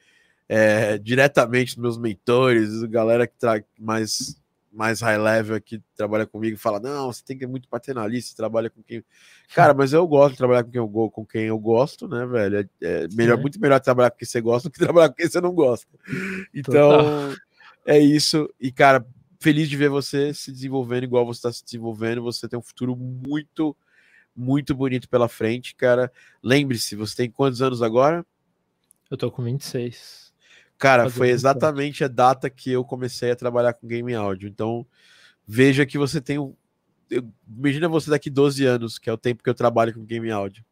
é, 0.49 0.99
diretamente 0.99 1.79
meus 1.79 1.97
mentores, 1.97 2.83
galera 2.85 3.27
que 3.27 3.37
traz 3.39 3.63
mais 3.79 4.37
mais 4.71 5.01
high 5.01 5.19
level 5.19 5.61
que 5.61 5.83
trabalha 5.97 6.27
comigo 6.27 6.57
fala: 6.57 6.79
não, 6.79 7.13
você 7.13 7.23
tem 7.25 7.37
que 7.37 7.45
ser 7.45 7.51
muito 7.51 7.69
paternalista, 7.69 8.37
trabalha 8.37 8.71
com 8.71 8.83
quem. 8.83 9.03
Cara, 9.55 9.75
mas 9.75 9.93
eu 9.93 10.07
gosto 10.07 10.33
de 10.33 10.39
trabalhar 10.39 10.63
com 10.65 10.71
quem 10.71 10.79
eu, 10.79 10.89
com 10.89 11.27
quem 11.27 11.43
eu 11.45 11.59
gosto, 11.59 12.07
né, 12.07 12.27
velho? 12.27 12.59
É, 12.59 12.69
é 12.83 13.09
melhor, 13.13 13.39
muito 13.39 13.61
melhor 13.61 13.81
trabalhar 13.81 14.11
com 14.11 14.19
quem 14.19 14.29
você 14.29 14.41
gosta 14.41 14.69
do 14.69 14.73
que 14.73 14.79
trabalhar 14.79 15.09
com 15.09 15.15
quem 15.17 15.29
você 15.29 15.41
não 15.41 15.53
gosta. 15.53 15.89
Então, 16.55 16.91
Total. 16.91 17.33
é 17.87 17.99
isso. 17.99 18.49
E, 18.61 18.71
cara, 18.71 19.05
feliz 19.41 19.69
de 19.69 19.77
ver 19.77 19.89
você 19.89 20.35
se 20.35 20.53
desenvolvendo 20.53 21.05
igual 21.05 21.27
você 21.27 21.39
está 21.39 21.53
se 21.53 21.65
desenvolvendo. 21.65 22.23
Você 22.23 22.49
tem 22.49 22.59
um 22.59 22.63
futuro 22.63 22.95
muito 22.95 23.77
muito 24.39 24.75
bonito 24.75 25.09
pela 25.09 25.29
frente, 25.29 25.75
cara. 25.75 26.13
Lembre-se, 26.43 26.95
você 26.95 27.17
tem 27.17 27.31
quantos 27.31 27.61
anos 27.61 27.83
agora? 27.83 28.25
Eu 29.11 29.17
tô 29.17 29.31
com 29.31 29.43
26. 29.43 30.33
Cara, 30.79 31.11
foi 31.11 31.31
exatamente 31.31 32.05
a 32.05 32.09
data 32.09 32.49
que 32.49 32.71
eu 32.71 32.85
comecei 32.85 33.33
a 33.33 33.37
trabalhar 33.37 33.73
com 33.73 33.87
game 33.87 34.15
áudio. 34.15 34.49
Então, 34.49 34.87
veja 35.45 35.85
que 35.85 35.99
você 35.99 36.21
tem 36.21 36.39
um. 36.39 36.55
Imagina 37.49 37.89
você 37.89 38.11
daqui 38.11 38.31
12 38.31 38.65
anos, 38.65 38.99
que 38.99 39.11
é 39.11 39.13
o 39.13 39.19
tempo 39.19 39.43
que 39.43 39.51
eu 39.51 39.55
trabalho 39.55 39.93
com 39.93 40.05
game 40.05 40.31
áudio. 40.31 40.65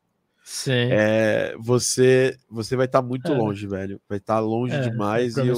Sim. 0.44 0.90
É, 0.92 1.56
você, 1.58 2.38
você 2.48 2.76
vai 2.76 2.86
estar 2.86 3.02
tá 3.02 3.06
muito 3.06 3.32
é. 3.32 3.36
longe, 3.36 3.66
velho. 3.66 4.00
Vai 4.08 4.18
estar 4.18 4.34
tá 4.34 4.40
longe 4.40 4.76
é, 4.76 4.80
demais. 4.80 5.36
E 5.36 5.48
eu, 5.48 5.56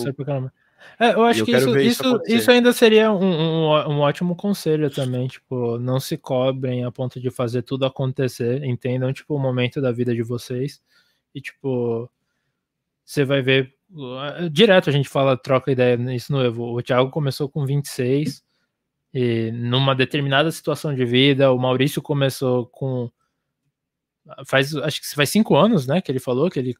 é, 0.99 1.15
eu 1.15 1.25
acho 1.25 1.41
eu 1.41 1.45
que 1.47 1.53
isso, 1.53 1.79
isso, 1.79 2.23
isso, 2.27 2.51
ainda 2.51 2.73
seria 2.73 3.13
um, 3.13 3.25
um, 3.25 3.89
um, 3.89 4.01
ótimo 4.01 4.35
conselho 4.35 4.91
também, 4.91 5.29
tipo, 5.29 5.79
não 5.79 6.01
se 6.01 6.17
cobrem 6.17 6.85
a 6.85 6.91
ponto 6.91 7.21
de 7.21 7.31
fazer 7.31 7.63
tudo 7.63 7.87
acontecer, 7.87 8.65
entendam, 8.65 9.13
tipo, 9.13 9.35
o 9.35 9.39
momento 9.39 9.81
da 9.81 9.93
vida 9.93 10.15
de 10.15 10.23
vocês 10.23 10.83
e, 11.35 11.41
tipo, 11.41 12.11
você 13.05 13.25
vai 13.25 13.43
ver, 13.43 13.75
direto 14.51 14.91
a 14.91 14.93
gente 14.93 15.09
fala, 15.09 15.37
troca 15.37 15.71
ideia 15.71 15.97
nisso 15.97 16.33
no 16.33 16.45
Evo, 16.45 16.77
o 16.77 16.83
Thiago 16.83 17.11
começou 17.11 17.49
com 17.49 17.65
26 17.65 18.43
e 19.15 19.51
numa 19.53 19.95
determinada 19.95 20.51
situação 20.51 20.95
de 20.95 21.05
vida, 21.05 21.53
o 21.53 21.59
Maurício 21.59 22.03
começou 22.03 22.67
com, 22.67 23.11
faz, 24.45 24.75
acho 24.75 25.01
que 25.01 25.15
faz 25.15 25.31
cinco 25.31 25.57
anos, 25.57 25.87
né, 25.87 26.01
que 26.01 26.11
ele 26.11 26.21
falou, 26.21 26.51
que 26.51 26.59
ele 26.59 26.75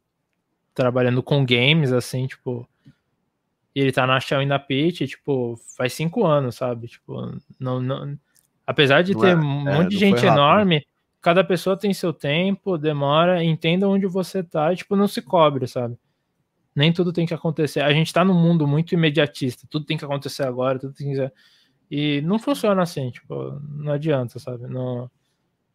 trabalhando 0.75 1.23
com 1.23 1.45
games, 1.45 1.93
assim, 1.93 2.27
tipo 2.27 2.69
e 3.79 3.81
ele 3.81 3.93
tá 3.93 4.05
na 4.09 4.19
Shell 4.19 4.43
e 4.43 4.47
na 4.47 4.59
Pitch, 4.59 5.03
tipo, 5.03 5.57
faz 5.77 5.93
cinco 5.93 6.27
anos, 6.27 6.57
sabe? 6.57 6.89
Tipo, 6.89 7.39
não, 7.61 7.81
não... 7.81 8.19
apesar 8.67 9.03
de 9.03 9.15
não 9.15 9.21
ter 9.21 9.29
é, 9.29 9.37
um 9.37 9.69
é, 9.69 9.75
monte 9.77 9.91
de 9.91 9.99
gente 9.99 10.27
enorme, 10.27 10.85
cada 11.21 11.45
pessoa 11.45 11.77
tem 11.77 11.95
seu 11.95 12.13
tempo, 12.13 12.77
demora, 12.77 13.45
entenda 13.45 13.89
onde 13.89 14.05
você 14.05 14.43
tá, 14.43 14.73
e, 14.73 14.77
tipo, 14.77 14.97
não 14.97 15.07
se 15.07 15.23
cobre, 15.23 15.69
sabe? 15.69 15.97
Nem 16.75 16.93
tudo 16.93 17.13
tem 17.13 17.25
que 17.25 17.33
acontecer. 17.33 17.81
A 17.81 17.93
gente 17.93 18.13
tá 18.13 18.25
num 18.25 18.35
mundo 18.35 18.67
muito 18.67 18.95
imediatista, 18.95 19.65
tudo 19.71 19.87
tem 19.87 19.97
que 19.97 20.05
acontecer 20.05 20.43
agora, 20.43 20.81
tudo 20.81 20.93
tem 20.93 21.13
que... 21.13 21.33
E 21.89 22.21
não 22.23 22.37
funciona 22.37 22.83
assim, 22.83 23.13
tipo, 23.13 23.61
não 23.77 23.93
adianta, 23.93 24.41
sabe? 24.41 24.67
Não... 24.67 25.09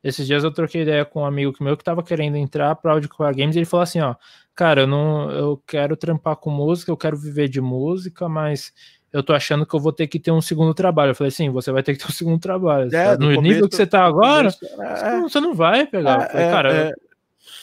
Esses 0.04 0.28
dias 0.28 0.44
eu 0.44 0.52
troquei 0.52 0.82
ideia 0.82 1.06
com 1.06 1.22
um 1.22 1.26
amigo 1.26 1.56
meu 1.62 1.78
que 1.78 1.84
tava 1.84 2.04
querendo 2.04 2.36
entrar 2.36 2.76
para 2.76 2.92
Audiocore 2.92 3.36
Games 3.36 3.56
e 3.56 3.60
ele 3.60 3.66
falou 3.66 3.84
assim, 3.84 4.02
ó, 4.02 4.16
cara, 4.54 4.82
eu 4.82 4.88
não 4.88 5.32
eu 5.32 5.64
quero 5.66 5.96
trampar 5.96 6.36
com 6.36 6.50
música, 6.50 6.92
eu 6.92 6.98
quero 6.98 7.18
viver 7.18 7.48
de 7.48 7.62
música, 7.62 8.28
mas 8.28 8.74
eu 9.14 9.24
tô 9.24 9.32
achando 9.32 9.66
que 9.66 9.74
eu 9.74 9.80
vou 9.80 9.94
ter 9.94 10.08
que 10.08 10.20
ter 10.20 10.32
um 10.32 10.42
segundo 10.42 10.74
trabalho. 10.74 11.12
Eu 11.12 11.16
falei, 11.16 11.32
sim, 11.32 11.50
você 11.50 11.72
vai 11.72 11.84
ter 11.84 11.94
que 11.94 12.00
ter 12.04 12.10
um 12.10 12.16
segundo 12.16 12.40
trabalho. 12.40 12.94
É, 12.94 13.18
no, 13.18 13.32
no 13.32 13.42
nível 13.42 13.70
que 13.70 13.76
você 13.76 13.86
tá 13.86 14.04
agora, 14.04 14.50
é, 14.80 15.22
você 15.22 15.40
não 15.40 15.54
vai 15.54 15.86
pegar. 15.86 16.24
É, 16.24 16.30
falei, 16.30 16.50
cara, 16.50 16.74
é, 16.74 16.94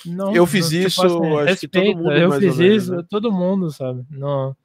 não, 0.07 0.35
eu 0.35 0.47
fiz 0.47 0.71
não, 0.71 0.79
isso, 0.79 1.03
tipo 1.03 1.07
assim, 1.07 1.35
acho 1.35 1.45
respeita, 1.45 1.81
que 1.81 1.93
todo 1.93 1.97
mundo. 1.99 2.13
Eu 2.13 2.33
fiz 2.33 2.59
isso, 2.59 2.97
né? 2.97 3.05
todo 3.09 3.33
mundo, 3.33 3.71
sabe? 3.71 4.05
Não, 4.11 4.57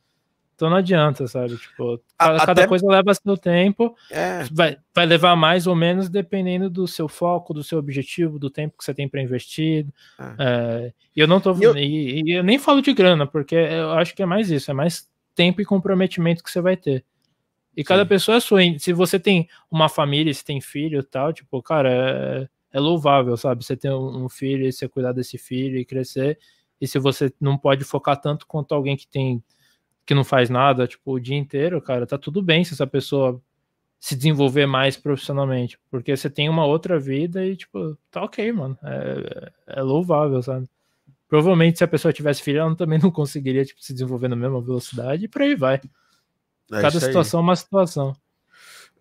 então 0.55 0.69
não 0.69 0.77
adianta, 0.77 1.27
sabe? 1.27 1.57
Tipo, 1.57 2.01
cada, 2.17 2.43
Até... 2.43 2.65
coisa 2.67 2.87
leva 2.87 3.13
seu 3.13 3.37
tempo. 3.37 3.93
É. 4.09 4.43
Vai, 4.51 4.77
vai 4.93 5.05
levar 5.05 5.35
mais 5.35 5.67
ou 5.67 5.75
menos 5.75 6.07
dependendo 6.07 6.69
do 6.69 6.87
seu 6.87 7.09
foco, 7.09 7.53
do 7.53 7.61
seu 7.61 7.77
objetivo, 7.77 8.39
do 8.39 8.49
tempo 8.49 8.77
que 8.77 8.83
você 8.83 8.93
tem 8.93 9.07
para 9.07 9.21
investir. 9.21 9.85
É. 10.17 10.35
É, 10.39 10.93
e 11.15 11.19
eu 11.19 11.27
não 11.27 11.41
tô. 11.41 11.53
Eu... 11.61 11.75
E, 11.77 12.23
e 12.25 12.37
eu 12.37 12.43
nem 12.43 12.57
falo 12.57 12.81
de 12.81 12.93
grana, 12.93 13.27
porque 13.27 13.55
eu 13.55 13.91
acho 13.91 14.15
que 14.15 14.23
é 14.23 14.25
mais 14.25 14.49
isso, 14.49 14.71
é 14.71 14.73
mais 14.73 15.09
tempo 15.35 15.61
e 15.61 15.65
comprometimento 15.65 16.41
que 16.41 16.49
você 16.49 16.61
vai 16.61 16.77
ter. 16.77 17.03
E 17.75 17.83
cada 17.83 18.03
Sim. 18.03 18.09
pessoa 18.09 18.37
é 18.37 18.39
sua. 18.39 18.61
Se 18.79 18.93
você 18.93 19.19
tem 19.19 19.49
uma 19.69 19.89
família, 19.89 20.33
se 20.33 20.45
tem 20.45 20.61
filho 20.61 20.99
e 20.99 21.03
tal, 21.03 21.33
tipo, 21.33 21.61
cara, 21.61 21.91
é, 21.91 22.47
é 22.77 22.79
louvável, 22.79 23.35
sabe? 23.35 23.65
Você 23.65 23.75
ter 23.75 23.91
um 23.91 24.29
filho 24.29 24.65
e 24.65 24.71
você 24.71 24.87
cuidar 24.87 25.11
desse 25.11 25.37
filho 25.37 25.77
e 25.77 25.83
crescer. 25.83 26.39
E 26.79 26.87
se 26.87 26.97
você 26.97 27.33
não 27.41 27.57
pode 27.57 27.83
focar 27.83 28.19
tanto 28.19 28.47
quanto 28.47 28.73
alguém 28.73 28.95
que 28.95 29.07
tem 29.07 29.43
que 30.05 30.13
não 30.13 30.23
faz 30.23 30.49
nada, 30.49 30.87
tipo, 30.87 31.13
o 31.13 31.19
dia 31.19 31.35
inteiro, 31.35 31.81
cara, 31.81 32.05
tá 32.05 32.17
tudo 32.17 32.41
bem 32.41 32.63
se 32.63 32.73
essa 32.73 32.85
pessoa 32.85 33.41
se 33.99 34.15
desenvolver 34.15 34.67
mais 34.67 34.95
profissionalmente, 34.95 35.79
porque 35.89 36.15
você 36.15 36.29
tem 36.29 36.47
uma 36.47 36.65
outra 36.65 36.99
vida 36.99 37.43
e, 37.43 37.55
tipo, 37.55 37.97
tá 38.11 38.23
ok, 38.23 38.51
mano, 38.51 38.77
é, 38.83 39.51
é 39.67 39.81
louvável, 39.81 40.41
sabe? 40.43 40.69
Provavelmente 41.27 41.79
se 41.79 41.83
a 41.83 41.87
pessoa 41.87 42.13
tivesse 42.13 42.43
filho, 42.43 42.59
ela 42.59 42.75
também 42.75 42.99
não 43.01 43.09
conseguiria, 43.09 43.65
tipo, 43.65 43.83
se 43.83 43.93
desenvolver 43.93 44.27
na 44.27 44.35
mesma 44.35 44.61
velocidade 44.61 45.25
e 45.25 45.27
por 45.27 45.41
aí 45.41 45.55
vai. 45.55 45.81
É 46.71 46.81
Cada 46.81 46.99
situação 46.99 47.39
é 47.39 47.43
uma 47.43 47.55
situação. 47.55 48.15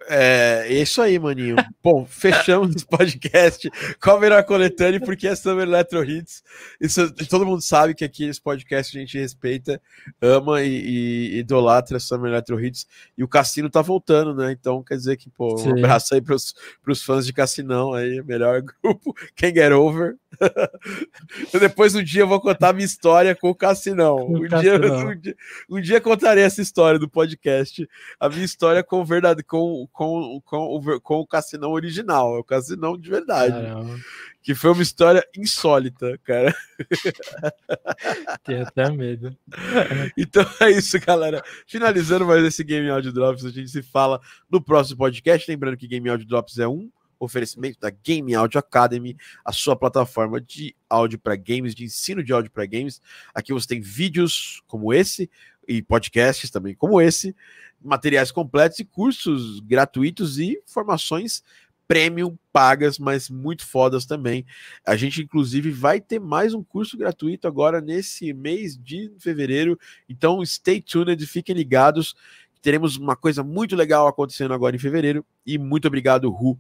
É, 0.08 0.66
é 0.66 0.82
isso 0.82 1.00
aí, 1.00 1.18
maninho. 1.18 1.56
Bom, 1.82 2.04
fechamos 2.06 2.82
o 2.82 2.86
podcast 2.86 3.70
com 4.00 4.10
a 4.10 4.20
melhor 4.20 4.44
coletânea, 4.44 5.00
porque 5.00 5.26
é 5.26 5.34
Summer 5.34 5.66
Electro 5.66 6.04
Hits. 6.04 6.42
Isso, 6.80 7.12
todo 7.26 7.46
mundo 7.46 7.62
sabe 7.62 7.94
que 7.94 8.04
aqui 8.04 8.26
nesse 8.26 8.40
podcast 8.40 8.96
a 8.96 9.00
gente 9.00 9.18
respeita, 9.18 9.80
ama 10.20 10.62
e, 10.62 10.68
e 10.68 11.38
idolatra 11.38 11.98
Summer 11.98 12.30
Electro 12.30 12.62
Hits. 12.62 12.86
E 13.16 13.24
o 13.24 13.28
Cassino 13.28 13.70
tá 13.70 13.82
voltando, 13.82 14.34
né? 14.34 14.52
Então 14.52 14.82
quer 14.82 14.96
dizer 14.96 15.16
que, 15.16 15.30
pô, 15.30 15.60
um 15.60 15.78
abraço 15.78 16.14
aí 16.14 16.20
pros, 16.20 16.54
pros 16.82 17.02
fãs 17.02 17.26
de 17.26 17.32
Cassinão 17.32 17.92
aí, 17.92 18.22
melhor 18.22 18.62
grupo. 18.62 19.14
Quem 19.34 19.54
Get 19.54 19.72
Over. 19.72 20.16
Depois 21.58 21.94
um 21.94 22.02
dia 22.02 22.22
eu 22.22 22.28
vou 22.28 22.40
contar 22.40 22.72
minha 22.72 22.84
história 22.84 23.34
com 23.34 23.50
o 23.50 23.54
Cassinão. 23.54 24.26
Um, 24.28 24.46
Dia, 24.46 24.76
um, 24.76 25.14
dia, 25.16 25.36
um 25.70 25.80
dia 25.80 26.00
contarei 26.00 26.44
essa 26.44 26.62
história 26.62 26.98
do 26.98 27.08
podcast. 27.08 27.88
A 28.18 28.28
minha 28.28 28.44
história 28.44 28.82
com 28.82 29.04
verdade, 29.04 29.42
com 29.42 29.88
com, 29.92 30.40
com, 30.44 30.76
o, 30.76 31.00
com 31.00 31.20
o 31.20 31.26
Cassinão 31.26 31.72
original, 31.72 32.36
é 32.36 32.38
o 32.38 32.44
Cassinão 32.44 32.98
de 32.98 33.10
verdade. 33.10 33.52
Caramba. 33.52 33.96
Que 34.42 34.54
foi 34.54 34.72
uma 34.72 34.82
história 34.82 35.26
insólita, 35.36 36.18
cara. 36.22 36.54
Tenho 38.44 38.62
até 38.62 38.90
medo. 38.90 39.36
Então 40.16 40.44
é 40.60 40.70
isso, 40.70 40.98
galera. 41.00 41.42
Finalizando 41.66 42.26
mais 42.26 42.44
esse 42.44 42.62
Game 42.62 42.88
Audio 42.90 43.12
Drops, 43.12 43.44
a 43.44 43.50
gente 43.50 43.70
se 43.70 43.82
fala 43.82 44.20
no 44.50 44.60
próximo 44.60 44.98
podcast. 44.98 45.50
Lembrando 45.50 45.76
que 45.76 45.88
Game 45.88 46.08
Audio 46.08 46.26
Drops 46.26 46.58
é 46.58 46.68
um 46.68 46.90
oferecimento 47.24 47.78
da 47.80 47.90
Game 47.90 48.34
Audio 48.34 48.58
Academy, 48.58 49.16
a 49.44 49.52
sua 49.52 49.76
plataforma 49.76 50.40
de 50.40 50.74
áudio 50.88 51.18
para 51.18 51.36
games, 51.36 51.74
de 51.74 51.84
ensino 51.84 52.22
de 52.22 52.32
áudio 52.32 52.50
para 52.50 52.66
games. 52.66 53.00
Aqui 53.34 53.52
você 53.52 53.66
tem 53.66 53.80
vídeos 53.80 54.62
como 54.66 54.92
esse 54.92 55.30
e 55.66 55.82
podcasts 55.82 56.50
também 56.50 56.74
como 56.74 57.00
esse, 57.00 57.34
materiais 57.82 58.30
completos 58.30 58.78
e 58.78 58.84
cursos 58.84 59.60
gratuitos 59.60 60.38
e 60.38 60.60
formações 60.66 61.42
premium 61.86 62.36
pagas, 62.52 62.98
mas 62.98 63.28
muito 63.28 63.66
fodas 63.66 64.06
também. 64.06 64.46
A 64.86 64.96
gente, 64.96 65.22
inclusive, 65.22 65.70
vai 65.70 66.00
ter 66.00 66.18
mais 66.18 66.54
um 66.54 66.62
curso 66.62 66.96
gratuito 66.96 67.46
agora 67.46 67.80
nesse 67.80 68.32
mês 68.32 68.76
de 68.76 69.12
fevereiro. 69.18 69.78
Então, 70.08 70.44
stay 70.44 70.80
tuned, 70.80 71.26
fiquem 71.26 71.54
ligados. 71.54 72.14
Teremos 72.62 72.96
uma 72.96 73.14
coisa 73.14 73.42
muito 73.42 73.76
legal 73.76 74.06
acontecendo 74.06 74.54
agora 74.54 74.74
em 74.74 74.78
fevereiro. 74.78 75.24
E 75.44 75.58
muito 75.58 75.86
obrigado, 75.86 76.30
Ru, 76.30 76.58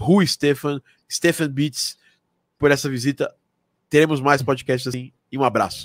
Ru 0.00 0.22
e 0.22 0.26
Stefan, 0.26 0.80
Stefan 1.10 1.48
Beats, 1.48 1.96
por 2.58 2.70
essa 2.70 2.88
visita. 2.88 3.32
Teremos 3.88 4.20
mais 4.20 4.42
podcasts 4.42 4.86
assim. 4.88 5.12
E 5.30 5.38
um 5.38 5.44
abraço. 5.44 5.82